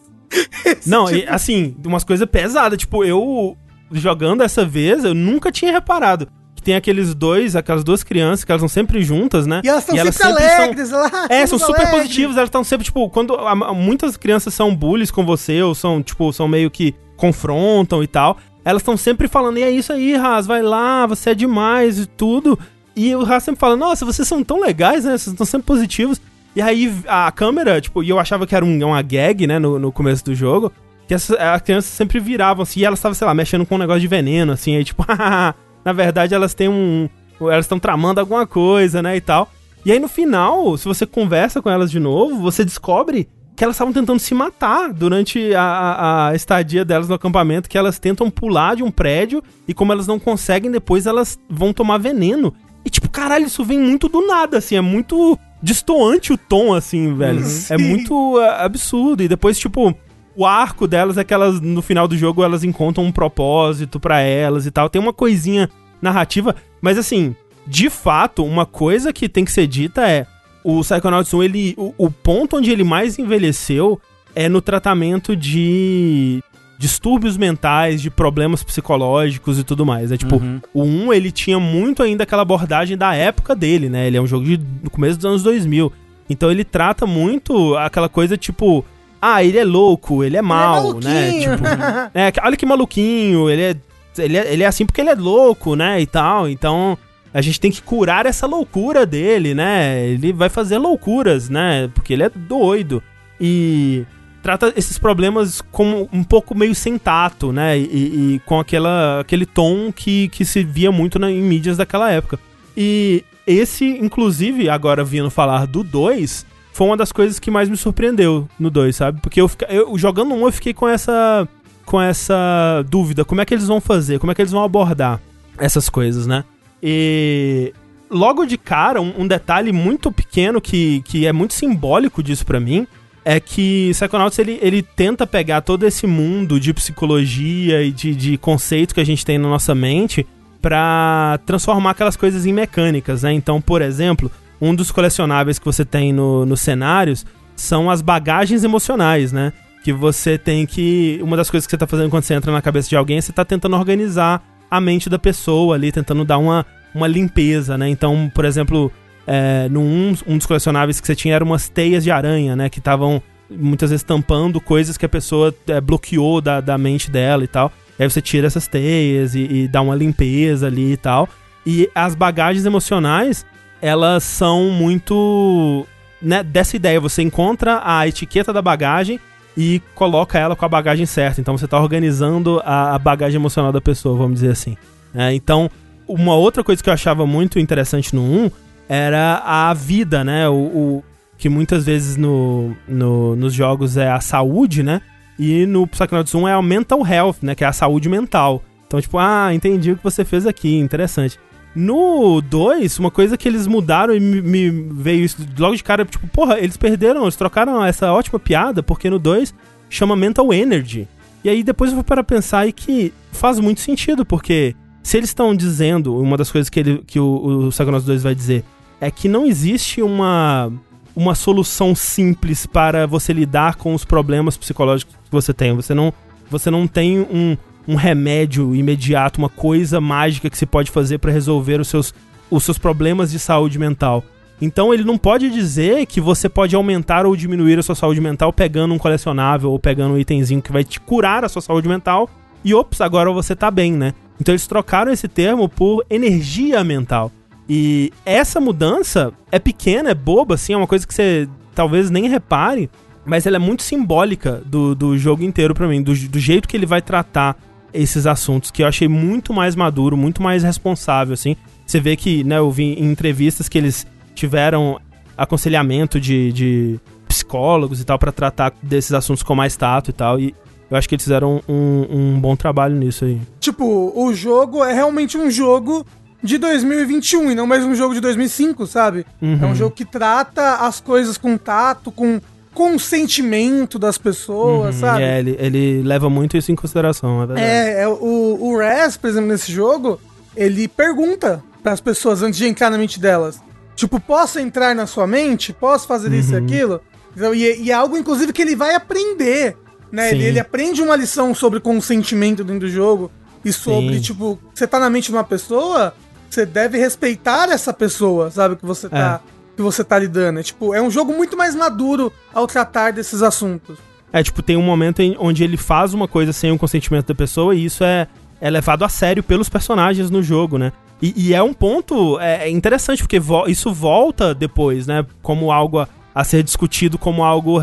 Não, 0.86 1.06
tipo- 1.06 1.18
e 1.20 1.28
assim, 1.28 1.76
umas 1.86 2.04
coisas 2.04 2.28
pesadas. 2.30 2.78
Tipo, 2.80 3.04
eu 3.04 3.58
jogando 3.92 4.42
essa 4.42 4.66
vez, 4.66 5.04
eu 5.04 5.14
nunca 5.14 5.52
tinha 5.52 5.72
reparado. 5.72 6.28
Que 6.56 6.62
tem 6.62 6.76
aqueles 6.76 7.14
dois, 7.14 7.56
aquelas 7.56 7.84
duas 7.84 8.04
crianças 8.04 8.44
que 8.46 8.52
elas 8.52 8.62
estão 8.62 8.70
sempre 8.70 9.02
juntas, 9.04 9.46
né? 9.46 9.62
E 9.64 9.68
elas 9.68 9.84
estão 9.84 9.96
sempre 9.98 10.14
são- 10.44 10.64
alegres. 10.66 10.90
Lá, 10.92 11.28
É, 11.30 11.46
são 11.46 11.60
super 11.60 11.82
alegres. 11.82 12.02
positivos, 12.04 12.38
elas 12.38 12.48
estão 12.48 12.64
sempre, 12.64 12.86
tipo, 12.86 13.10
quando 13.10 13.34
a- 13.36 13.74
muitas 13.74 14.16
crianças 14.18 14.54
são 14.54 14.74
bullies 14.76 15.12
com 15.12 15.26
você, 15.26 15.62
ou 15.62 15.76
são, 15.76 16.02
tipo, 16.02 16.32
são 16.32 16.48
meio 16.48 16.72
que 16.72 16.94
confrontam 17.18 18.02
e 18.04 18.08
tal, 18.08 18.38
elas 18.66 18.82
estão 18.82 18.96
sempre 18.98 19.28
falando, 19.28 19.58
e 19.58 19.64
é 19.64 19.70
isso 19.70 19.92
aí, 19.94 20.16
Raz, 20.16 20.46
vai 20.48 20.62
lá, 20.62 21.06
você 21.06 21.32
é 21.32 21.36
demais 21.36 22.00
e 22.00 22.06
tudo. 22.06 22.58
E 22.96 23.14
o 23.16 23.24
Raz 23.24 23.44
sempre 23.44 23.60
fala, 23.60 23.76
nossa, 23.76 24.06
vocês 24.06 24.28
são 24.28 24.44
tão 24.44 24.60
legais, 24.62 25.04
né? 25.06 25.12
Vocês 25.18 25.28
estão 25.34 25.46
sempre 25.46 25.66
positivos. 25.68 26.22
E 26.56 26.62
aí 26.62 26.94
a 27.08 27.32
câmera, 27.32 27.82
tipo, 27.82 28.04
e 28.04 28.10
eu 28.10 28.20
achava 28.20 28.46
que 28.46 28.56
era 28.56 28.64
um, 28.64 28.86
uma 28.86 29.02
gag, 29.02 29.48
né, 29.48 29.58
no, 29.60 29.80
no 29.80 29.92
começo 29.92 30.24
do 30.24 30.36
jogo, 30.36 30.72
que 31.08 31.14
as, 31.14 31.30
as 31.32 31.62
crianças 31.62 31.92
sempre 31.92 32.20
viravam 32.20 32.64
assim, 32.64 32.82
e 32.82 32.86
elas 32.86 33.00
estavam, 33.00 33.14
sei 33.16 33.26
lá, 33.28 33.34
mexendo 33.34 33.66
com 33.66 33.76
um 33.76 33.80
negócio 33.80 34.02
de 34.02 34.08
veneno, 34.08 34.52
assim, 34.54 34.76
aí 34.76 34.84
tipo, 34.84 35.04
na 35.84 35.94
verdade 35.94 36.34
elas 36.34 36.54
têm 36.54 36.70
um. 36.70 37.10
Elas 37.42 37.66
estão 37.66 37.80
tramando 37.80 38.20
alguma 38.20 38.46
coisa, 38.48 39.02
né, 39.02 39.18
e 39.18 39.22
tal. 39.22 39.52
E 39.86 39.92
aí 39.92 40.00
no 40.00 40.08
final, 40.08 40.78
se 40.78 40.86
você 40.86 41.06
conversa 41.06 41.62
com 41.62 41.70
elas 41.70 41.92
de 41.92 42.00
novo, 42.00 42.38
você 42.40 42.64
descobre 42.64 43.28
que 43.56 43.64
elas 43.64 43.76
estavam 43.76 43.92
tentando 43.94 44.20
se 44.20 44.34
matar 44.34 44.94
durante 44.94 45.54
a, 45.54 45.62
a- 45.62 46.28
a 46.30 46.36
estadia 46.36 46.86
delas 46.86 47.10
no 47.10 47.16
acampamento, 47.16 47.68
que 47.70 47.78
elas 47.78 48.00
tentam 48.00 48.30
pular 48.30 48.76
de 48.76 48.84
um 48.84 48.90
prédio 48.92 49.44
e 49.68 49.74
como 49.74 49.92
elas 49.92 50.08
não 50.08 50.18
conseguem, 50.20 50.72
depois 50.72 51.06
elas 51.06 51.38
vão 51.50 51.74
tomar 51.74 51.98
veneno. 51.98 52.54
E 52.86 52.90
tipo, 52.90 53.10
caralho, 53.10 53.46
isso 53.46 53.64
vem 53.66 53.80
muito 53.80 54.08
do 54.08 54.26
nada, 54.26 54.58
assim, 54.58 54.76
é 54.76 54.82
muito 54.82 55.38
distoante 55.64 56.34
o 56.34 56.38
tom, 56.38 56.74
assim, 56.74 57.16
velho. 57.16 57.40
É 57.40 57.44
Sim. 57.44 57.78
muito 57.78 58.38
ah, 58.38 58.66
absurdo. 58.66 59.24
E 59.24 59.30
depois, 59.30 59.58
tipo, 59.58 59.96
o 60.36 60.46
arco 60.46 60.86
delas 60.86 61.18
é 61.18 61.24
que 61.24 61.34
elas, 61.34 61.62
no 61.62 61.82
final 61.82 62.06
do 62.06 62.18
jogo, 62.18 62.44
elas 62.44 62.66
encontram 62.66 63.06
um 63.06 63.12
propósito 63.12 63.98
pra 63.98 64.20
elas 64.20 64.66
e 64.66 64.72
tal. 64.72 64.90
Tem 64.90 65.02
uma 65.02 65.14
coisinha 65.14 65.70
narrativa, 66.02 66.54
mas 66.82 66.98
assim, 66.98 67.34
de 67.66 67.90
fato, 67.90 68.44
uma 68.44 68.66
coisa 68.66 69.14
que 69.14 69.30
tem 69.30 69.46
que 69.46 69.52
ser 69.54 69.66
dita 69.66 70.06
é 70.08 70.28
o 70.66 70.82
Psychonauts 70.82 71.34
1, 71.34 71.44
ele, 71.44 71.74
o, 71.78 71.94
o 71.98 72.12
ponto 72.12 72.58
onde 72.58 72.70
ele 72.70 72.84
mais 72.84 73.18
envelheceu 73.18 74.00
é 74.36 74.50
no 74.50 74.62
tratamento 74.62 75.36
de 75.36 76.44
distúrbios 76.84 77.38
mentais, 77.38 78.02
de 78.02 78.10
problemas 78.10 78.62
psicológicos 78.62 79.58
e 79.58 79.64
tudo 79.64 79.86
mais. 79.86 80.12
É 80.12 80.18
tipo, 80.18 80.36
Uhum. 80.36 80.60
o 80.74 80.84
1 80.84 81.14
ele 81.14 81.32
tinha 81.32 81.58
muito 81.58 82.04
ainda 82.04 82.24
aquela 82.24 82.42
abordagem 82.42 82.98
da 82.98 83.16
época 83.16 83.56
dele, 83.56 83.88
né? 83.88 84.06
Ele 84.06 84.18
é 84.18 84.22
um 84.22 84.28
jogo 84.28 84.44
de, 84.44 84.58
do 84.58 84.90
começo 84.90 85.16
dos 85.16 85.26
anos 85.26 85.44
2000. 85.44 85.94
Então 86.30 86.52
ele 86.52 86.66
trata 86.66 87.06
muito 87.06 87.78
aquela 87.78 88.10
coisa 88.10 88.36
tipo, 88.36 88.84
ah, 89.22 89.42
ele 89.42 89.58
é 89.58 89.64
louco, 89.64 90.26
ele 90.26 90.36
é 90.36 90.42
mal, 90.42 91.00
né? 91.00 91.32
maluquinho. 91.32 91.52
Tipo, 91.56 91.64
é, 92.14 92.34
olha 92.46 92.58
que 92.58 92.66
maluquinho, 92.66 93.50
ele 93.50 93.62
é, 93.62 93.76
ele 94.18 94.38
é 94.38 94.54
ele 94.54 94.64
é 94.64 94.66
assim 94.66 94.86
porque 94.86 95.00
ele 95.00 95.10
é 95.10 95.16
louco, 95.16 95.76
né? 95.78 96.02
E 96.02 96.06
tal. 96.06 96.50
Então 96.50 96.98
a 97.34 97.42
gente 97.42 97.62
tem 97.62 97.72
que 97.72 97.82
curar 97.82 98.26
essa 98.26 98.46
loucura 98.46 99.06
dele, 99.06 99.54
né? 99.54 100.06
Ele 100.06 100.34
vai 100.34 100.50
fazer 100.50 100.78
loucuras, 100.78 101.48
né? 101.50 101.90
Porque 101.96 102.12
ele 102.12 102.24
é 102.24 102.30
doido. 102.30 103.02
E 103.40 104.04
trata 104.44 104.72
esses 104.76 105.00
problemas 105.00 105.62
como 105.72 106.08
um 106.14 106.24
pouco 106.24 106.54
meio 106.54 106.76
sem 106.76 106.98
tato, 107.00 107.52
né? 107.52 107.80
E, 107.80 108.36
e 108.36 108.42
com 108.46 108.60
aquela, 108.60 109.22
aquele 109.22 109.46
tom 109.46 109.92
que, 109.92 110.28
que 110.30 110.44
se 110.46 110.64
via 110.64 110.92
muito 110.92 111.18
na, 111.18 111.32
em 111.32 111.42
mídias 111.42 111.78
daquela 111.78 112.12
época. 112.12 112.38
E 112.78 113.24
esse, 113.48 113.86
inclusive, 113.86 114.70
agora 114.70 115.04
vindo 115.04 115.32
falar 115.32 115.66
do 115.66 115.84
2, 115.84 116.46
foi 116.74 116.88
uma 116.88 116.98
das 116.98 117.12
coisas 117.12 117.40
que 117.40 117.50
mais 117.50 117.70
me 117.70 117.78
surpreendeu 117.78 118.48
no 118.60 118.70
2, 118.70 118.96
sabe? 118.96 119.22
Porque 119.22 119.40
eu, 119.42 119.48
fica- 119.48 119.68
eu 119.72 119.98
jogando 119.98 120.34
um, 120.36 120.46
eu 120.46 120.52
fiquei 120.52 120.74
com 120.74 120.88
essa 120.88 121.48
com 121.86 122.02
essa 122.02 122.82
dúvida, 122.90 123.26
como 123.26 123.42
é 123.42 123.46
que 123.46 123.54
eles 123.54 123.68
vão 123.68 123.82
fazer, 123.82 124.18
como 124.18 124.32
é 124.32 124.36
que 124.36 124.42
eles 124.42 124.54
vão 124.54 124.64
abordar 124.64 125.20
essas 125.58 125.90
coisas, 125.90 126.26
né? 126.26 126.44
E 126.82 127.74
logo 128.10 128.46
de 128.46 128.58
cara, 128.58 129.02
um, 129.02 129.14
um 129.22 129.28
detalhe 129.28 129.72
muito 129.72 130.12
pequeno 130.12 130.62
que, 130.62 131.02
que 131.02 131.26
é 131.26 131.34
muito 131.34 131.54
simbólico 131.54 132.22
disso 132.24 132.46
pra 132.46 132.60
mim 132.60 132.88
é 133.26 133.40
que 133.40 133.92
Psychonauts 133.92 134.38
ele, 134.40 134.60
ele 134.62 134.82
tenta 134.82 135.26
pegar 135.26 135.62
todo 135.62 135.86
esse 135.86 136.06
mundo 136.06 136.60
de 136.60 136.74
psicologia 136.74 137.82
e 137.82 137.92
de, 137.92 138.14
de 138.14 138.38
conceitos 138.38 138.94
que 138.94 139.00
a 139.00 139.06
gente 139.06 139.26
tem 139.26 139.38
na 139.38 139.48
nossa 139.48 139.74
mente 139.74 140.26
pra 140.62 141.40
transformar 141.46 141.92
aquelas 141.92 142.16
coisas 142.16 142.46
em 142.46 142.54
mecânicas, 142.54 143.24
né? 143.24 143.34
Então, 143.34 143.62
por 143.62 143.82
exemplo, 143.82 144.32
um 144.62 144.74
dos 144.74 144.92
colecionáveis 144.92 145.60
que 145.60 145.66
você 145.66 145.84
tem 145.84 146.14
no, 146.14 146.46
nos 146.46 146.62
cenários 146.62 147.26
são 147.56 147.90
as 147.90 148.02
bagagens 148.02 148.64
emocionais, 148.64 149.32
né? 149.32 149.52
Que 149.84 149.92
você 149.92 150.38
tem 150.38 150.66
que. 150.66 151.20
Uma 151.22 151.36
das 151.36 151.50
coisas 151.50 151.68
que 151.68 151.72
você 151.72 151.78
tá 151.78 151.88
fazendo 151.88 152.10
quando 152.10 152.24
você 152.24 152.34
entra 152.34 152.52
na 152.52 152.62
cabeça 152.62 152.88
de 152.88 152.96
alguém 152.96 153.18
é 153.18 153.22
você 153.22 153.34
tá 153.34 153.44
tentando 153.44 153.76
organizar 153.76 154.42
a 154.72 154.80
mente 154.80 155.10
da 155.10 155.20
pessoa 155.20 155.76
ali, 155.76 155.92
tentando 155.92 156.24
dar 156.24 156.38
uma, 156.38 156.66
uma 156.96 157.08
limpeza, 157.08 157.78
né? 157.78 157.90
Então, 157.90 158.32
por 158.34 158.46
exemplo, 158.46 158.92
é, 159.26 159.70
um 159.76 160.38
dos 160.38 160.46
colecionáveis 160.46 161.00
que 161.00 161.08
você 161.08 161.16
tinha 161.16 161.36
eram 161.36 161.48
umas 161.48 161.70
teias 161.70 162.04
de 162.04 162.12
aranha, 162.12 162.56
né? 162.56 162.70
Que 162.70 162.80
estavam 162.80 163.22
muitas 163.50 163.90
vezes 163.90 164.04
tampando 164.04 164.60
coisas 164.60 164.98
que 164.98 165.06
a 165.06 165.10
pessoa 165.10 165.54
é, 165.68 165.80
bloqueou 165.80 166.42
da, 166.42 166.60
da 166.60 166.78
mente 166.78 167.10
dela 167.10 167.44
e 167.44 167.48
tal. 167.48 167.72
E 167.98 168.04
aí 168.04 168.10
você 168.10 168.22
tira 168.22 168.48
essas 168.48 168.68
teias 168.68 169.36
e, 169.36 169.42
e 169.42 169.68
dá 169.68 169.82
uma 169.82 169.96
limpeza 169.96 170.68
ali 170.68 170.94
e 170.94 170.98
tal. 170.98 171.30
E 171.66 171.90
as 171.94 172.16
bagagens 172.16 172.66
emocionais, 172.66 173.46
elas 173.82 174.24
são 174.24 174.70
muito 174.72 175.86
né, 176.22 176.44
dessa 176.44 176.76
ideia. 176.76 177.00
Você 177.00 177.22
encontra 177.22 177.82
a 177.84 178.08
etiqueta 178.08 178.52
da 178.52 178.62
bagagem 178.62 179.20
e 179.56 179.82
coloca 179.94 180.38
ela 180.38 180.56
com 180.56 180.66
a 180.66 180.70
bagagem 180.70 181.06
certa. 181.06 181.40
Então 181.40 181.58
você 181.58 181.66
está 181.66 181.80
organizando 181.80 182.62
a, 182.66 182.96
a 182.96 183.00
bagagem 183.00 183.36
emocional 183.36 183.72
da 183.72 183.80
pessoa, 183.80 184.18
vamos 184.18 184.36
dizer 184.36 184.52
assim. 184.52 184.76
É, 185.14 185.34
então, 185.34 185.70
uma 186.08 186.36
outra 186.36 186.64
coisa 186.64 186.82
que 186.84 186.90
eu 186.90 186.94
achava 186.94 187.26
muito 187.26 187.60
interessante 187.60 188.16
no 188.16 188.22
1 188.22 188.52
era 188.88 189.42
a 189.46 189.74
vida, 189.74 190.24
né? 190.24 190.48
O, 190.50 190.54
o- 190.54 191.04
que 191.38 191.50
muitas 191.50 191.86
vezes 191.86 192.16
no, 192.16 192.74
no- 192.88 193.36
nos 193.36 193.54
jogos 193.54 193.98
é 193.98 194.10
a 194.10 194.20
saúde, 194.22 194.82
né? 194.84 195.02
E 195.38 195.66
no 195.66 195.86
Psychonauts 195.88 196.34
1 196.34 196.48
é 196.48 196.54
a 196.54 196.62
mental 196.62 197.06
health, 197.06 197.38
né? 197.42 197.54
Que 197.56 197.64
é 197.64 197.68
a 197.68 197.74
saúde 197.74 198.08
mental. 198.08 198.64
Então, 198.88 199.02
tipo, 199.02 199.18
ah, 199.18 199.50
entendi 199.54 199.92
o 199.92 199.98
que 199.98 200.04
você 200.04 200.24
fez 200.24 200.46
aqui, 200.48 200.78
interessante. 200.78 201.38
No 201.76 202.40
2, 202.40 203.00
uma 203.00 203.10
coisa 203.10 203.36
que 203.36 203.48
eles 203.48 203.66
mudaram 203.66 204.14
e 204.16 204.20
me, 204.20 204.42
me 204.42 204.70
veio 204.94 205.26
isso 205.26 205.38
logo 205.58 205.76
de 205.76 205.84
cara, 205.84 206.06
tipo, 206.06 206.28
porra, 206.28 206.60
eles 206.60 206.78
perderam, 206.78 207.24
eles 207.24 207.36
trocaram 207.36 207.84
essa 207.84 208.14
ótima 208.14 208.40
piada, 208.40 208.84
porque 208.84 209.10
no 209.10 209.18
2 209.18 209.54
chama 209.90 210.16
Mental 210.16 210.54
Energy. 210.54 211.08
E 211.44 211.50
aí 211.50 211.64
depois 211.64 211.90
eu 211.92 211.96
vou 211.96 212.04
para 212.04 212.24
pensar 212.24 212.68
e 212.68 212.72
que 212.72 213.12
faz 213.32 213.60
muito 213.60 213.82
sentido, 213.82 214.24
porque 214.24 214.76
se 215.04 215.18
eles 215.18 215.30
estão 215.30 215.54
dizendo, 215.54 216.18
uma 216.18 216.38
das 216.38 216.50
coisas 216.50 216.70
que, 216.70 216.80
ele, 216.80 217.04
que 217.06 217.20
o, 217.20 217.68
o 217.68 217.70
Psychonauts 217.70 218.06
2 218.06 218.24
vai 218.24 218.34
dizer, 218.34 218.64
é 219.02 219.12
que 219.12 219.28
não 219.28 219.46
existe 219.46 220.02
uma, 220.02 220.72
uma 221.14 221.36
solução 221.36 221.94
simples 221.94 222.66
para 222.66 223.06
você 223.06 223.34
lidar 223.34 223.76
com 223.76 223.94
os 223.94 224.06
problemas 224.06 224.56
psicológicos 224.56 225.14
que 225.14 225.32
você 225.32 225.54
tem. 225.54 225.76
Você 225.76 225.94
não, 225.94 226.14
você 226.50 226.72
não 226.72 226.88
tem 226.88 227.20
um, 227.20 227.58
um 227.86 227.96
remédio 227.96 228.74
imediato, 228.74 229.40
uma 229.40 229.50
coisa 229.50 230.00
mágica 230.00 230.50
que 230.50 230.58
se 230.58 230.66
pode 230.66 230.90
fazer 230.90 231.18
para 231.18 231.34
resolver 231.34 231.82
os 231.82 231.90
seus, 231.90 232.14
os 232.50 232.64
seus 232.64 232.78
problemas 232.78 233.30
de 233.30 233.40
saúde 233.40 233.78
mental. 233.78 234.24
Então 234.62 234.94
ele 234.94 235.04
não 235.04 235.18
pode 235.18 235.50
dizer 235.50 236.06
que 236.06 236.22
você 236.22 236.48
pode 236.48 236.74
aumentar 236.74 237.26
ou 237.26 237.36
diminuir 237.36 237.78
a 237.78 237.84
sua 237.84 237.96
saúde 237.96 238.22
mental 238.22 238.54
pegando 238.54 238.94
um 238.94 238.98
colecionável 238.98 239.70
ou 239.70 239.78
pegando 239.78 240.14
um 240.14 240.18
itemzinho 240.18 240.62
que 240.62 240.72
vai 240.72 240.86
te 240.86 241.02
curar 241.02 241.44
a 241.44 241.50
sua 241.50 241.62
saúde 241.62 241.90
mental 241.90 242.30
e 242.64 242.74
ops, 242.74 243.02
agora 243.02 243.30
você 243.32 243.54
tá 243.56 243.70
bem, 243.70 243.92
né? 243.92 244.14
Então 244.40 244.54
eles 244.54 244.68
trocaram 244.68 245.12
esse 245.12 245.28
termo 245.28 245.70
por 245.70 246.06
energia 246.10 246.84
mental. 246.84 247.32
E 247.68 248.12
essa 248.26 248.60
mudança 248.60 249.32
é 249.52 249.60
pequena, 249.60 250.10
é 250.10 250.14
boba, 250.14 250.56
assim, 250.56 250.74
é 250.74 250.78
uma 250.78 250.88
coisa 250.88 251.08
que 251.08 251.14
você 251.14 251.48
talvez 251.74 252.10
nem 252.10 252.28
repare, 252.28 252.90
mas 253.26 253.46
ela 253.46 253.56
é 253.56 253.60
muito 253.60 253.84
simbólica 253.84 254.62
do, 254.66 254.94
do 254.94 255.18
jogo 255.18 255.44
inteiro 255.44 255.74
para 255.74 255.88
mim, 255.88 256.02
do, 256.02 256.14
do 256.14 256.40
jeito 256.40 256.68
que 256.68 256.76
ele 256.76 256.86
vai 256.86 257.02
tratar 257.02 257.58
esses 257.94 258.26
assuntos, 258.26 258.72
que 258.72 258.84
eu 258.84 258.88
achei 258.88 259.08
muito 259.08 259.54
mais 259.54 259.76
maduro, 259.76 260.18
muito 260.18 260.42
mais 260.42 260.64
responsável, 260.64 261.34
assim. 261.34 261.56
Você 261.86 262.00
vê 262.00 262.16
que, 262.16 262.44
né, 262.44 262.58
eu 262.58 262.72
vi 262.72 262.94
em 262.94 263.12
entrevistas 263.12 263.70
que 263.70 263.78
eles 263.78 264.06
tiveram 264.34 265.00
aconselhamento 265.38 266.20
de, 266.20 266.52
de 266.52 267.00
psicólogos 267.28 268.02
e 268.02 268.06
tal 268.06 268.18
para 268.18 268.32
tratar 268.32 268.74
desses 268.82 269.14
assuntos 269.14 269.44
com 269.44 269.56
mais 269.56 269.76
tato 269.76 270.10
e 270.10 270.14
tal, 270.14 270.40
e 270.40 270.54
eu 270.94 270.98
acho 271.00 271.10
que 271.10 271.16
eles 271.16 271.24
fizeram 271.24 271.60
um, 271.68 272.06
um 272.08 272.40
bom 272.40 272.56
trabalho 272.56 272.96
nisso 272.96 273.26
aí. 273.26 273.42
Tipo, 273.60 274.14
o 274.16 274.32
jogo 274.32 274.84
é 274.86 274.94
realmente 274.94 275.36
um 275.36 275.50
jogo 275.50 276.06
de 276.44 276.60
2021 276.60 277.52
e 277.52 277.56
não 277.56 277.66
mais 277.66 277.84
um 277.84 277.96
jogo 277.96 278.14
de 278.14 278.20
2005, 278.20 278.86
sabe? 278.86 279.26
Uhum. 279.42 279.58
É 279.60 279.66
um 279.66 279.74
jogo 279.74 279.96
que 279.96 280.06
trata 280.06 280.76
as 280.76 281.02
coisas 281.02 281.36
com 281.36 281.58
tato, 281.58 282.12
com 282.12 282.40
consentimento 282.76 283.98
das 283.98 284.20
pessoas, 284.20 284.94
uhum, 284.96 285.02
sabe? 285.02 285.24
É, 285.24 285.40
ele, 285.40 285.58
ele 285.60 286.04
leva 286.04 286.30
muito 286.30 286.56
isso 286.58 286.72
em 286.72 286.76
consideração, 286.76 287.42
é 287.42 287.48
verdade. 287.48 287.68
É, 287.68 288.02
é 288.04 288.08
o, 288.08 288.58
o 288.62 288.78
Res, 288.78 289.18
por 289.18 289.32
exemplo, 289.32 289.50
nesse 289.50 289.72
jogo, 289.72 290.22
ele 290.56 290.88
pergunta 290.88 291.64
para 291.82 291.94
as 291.94 292.02
pessoas 292.02 292.44
antes 292.44 292.60
de 292.60 292.68
entrar 292.68 292.92
na 292.92 293.00
mente 293.00 293.20
delas. 293.20 293.60
Tipo, 293.96 294.20
posso 294.20 294.60
entrar 294.60 294.94
na 294.94 295.08
sua 295.08 295.26
mente? 295.26 295.74
Posso 295.74 296.08
fazer 296.08 296.28
uhum. 296.28 296.36
isso 296.36 296.54
e 296.54 296.58
aquilo? 296.58 297.02
Então, 297.36 297.54
e, 297.56 297.82
e, 297.82 297.90
é 297.90 297.94
algo, 297.96 298.16
inclusive, 298.16 298.54
que 298.54 298.62
ele 298.62 298.76
vai 298.76 298.94
aprender, 298.94 299.76
né? 300.14 300.32
Ele, 300.32 300.44
ele, 300.44 300.60
aprende 300.60 301.02
uma 301.02 301.16
lição 301.16 301.54
sobre 301.54 301.80
consentimento 301.80 302.64
dentro 302.64 302.82
do 302.82 302.90
jogo 302.90 303.32
e 303.66 303.74
sobre, 303.74 304.16
Sim. 304.16 304.22
tipo, 304.22 304.60
você 304.74 304.88
tá 304.88 305.00
na 305.00 305.10
mente 305.10 305.26
de 305.26 305.32
uma 305.32 305.44
pessoa, 305.44 306.14
você 306.50 306.66
deve 306.66 306.98
respeitar 306.98 307.70
essa 307.70 307.92
pessoa, 307.92 308.52
sabe? 308.52 308.76
Que 308.76 308.86
você 308.86 309.10
tá... 309.10 309.42
É 309.50 309.54
que 309.76 309.82
você 309.82 310.04
tá 310.04 310.18
lidando. 310.20 310.60
É, 310.60 310.64
tipo, 310.64 310.94
é 310.94 311.02
um 311.02 311.10
jogo 311.10 311.34
muito 311.34 311.58
mais 311.58 311.76
maduro 311.76 312.32
ao 312.54 312.68
tratar 312.68 313.12
desses 313.12 313.42
assuntos. 313.42 313.98
É, 314.32 314.42
tipo, 314.42 314.62
tem 314.62 314.78
um 314.78 314.82
momento 314.82 315.22
em, 315.22 315.36
onde 315.40 315.64
ele 315.64 315.78
faz 315.78 316.14
uma 316.14 316.28
coisa 316.28 316.52
sem 316.54 316.72
o 316.72 316.78
consentimento 316.78 317.28
da 317.28 317.36
pessoa 317.36 317.76
e 317.76 317.86
isso 317.86 318.04
é, 318.04 318.28
é 318.60 318.70
levado 318.70 319.04
a 319.06 319.10
sério 319.10 319.44
pelos 319.44 319.70
personagens 319.70 320.30
no 320.30 320.42
jogo, 320.42 320.78
né? 320.78 320.92
E, 321.22 321.50
e 321.50 321.54
é 321.54 321.62
um 321.62 321.74
ponto 321.74 322.40
é, 322.40 322.66
é 322.66 322.70
interessante, 322.70 323.22
porque 323.22 323.40
vo 323.40 323.68
isso 323.68 323.94
volta 323.94 324.54
depois, 324.54 325.06
né? 325.06 325.26
Como 325.42 325.72
algo 325.72 326.00
a, 326.00 326.08
a 326.34 326.44
ser 326.44 326.64
discutido 326.64 327.18
como 327.18 327.44
algo 327.44 327.80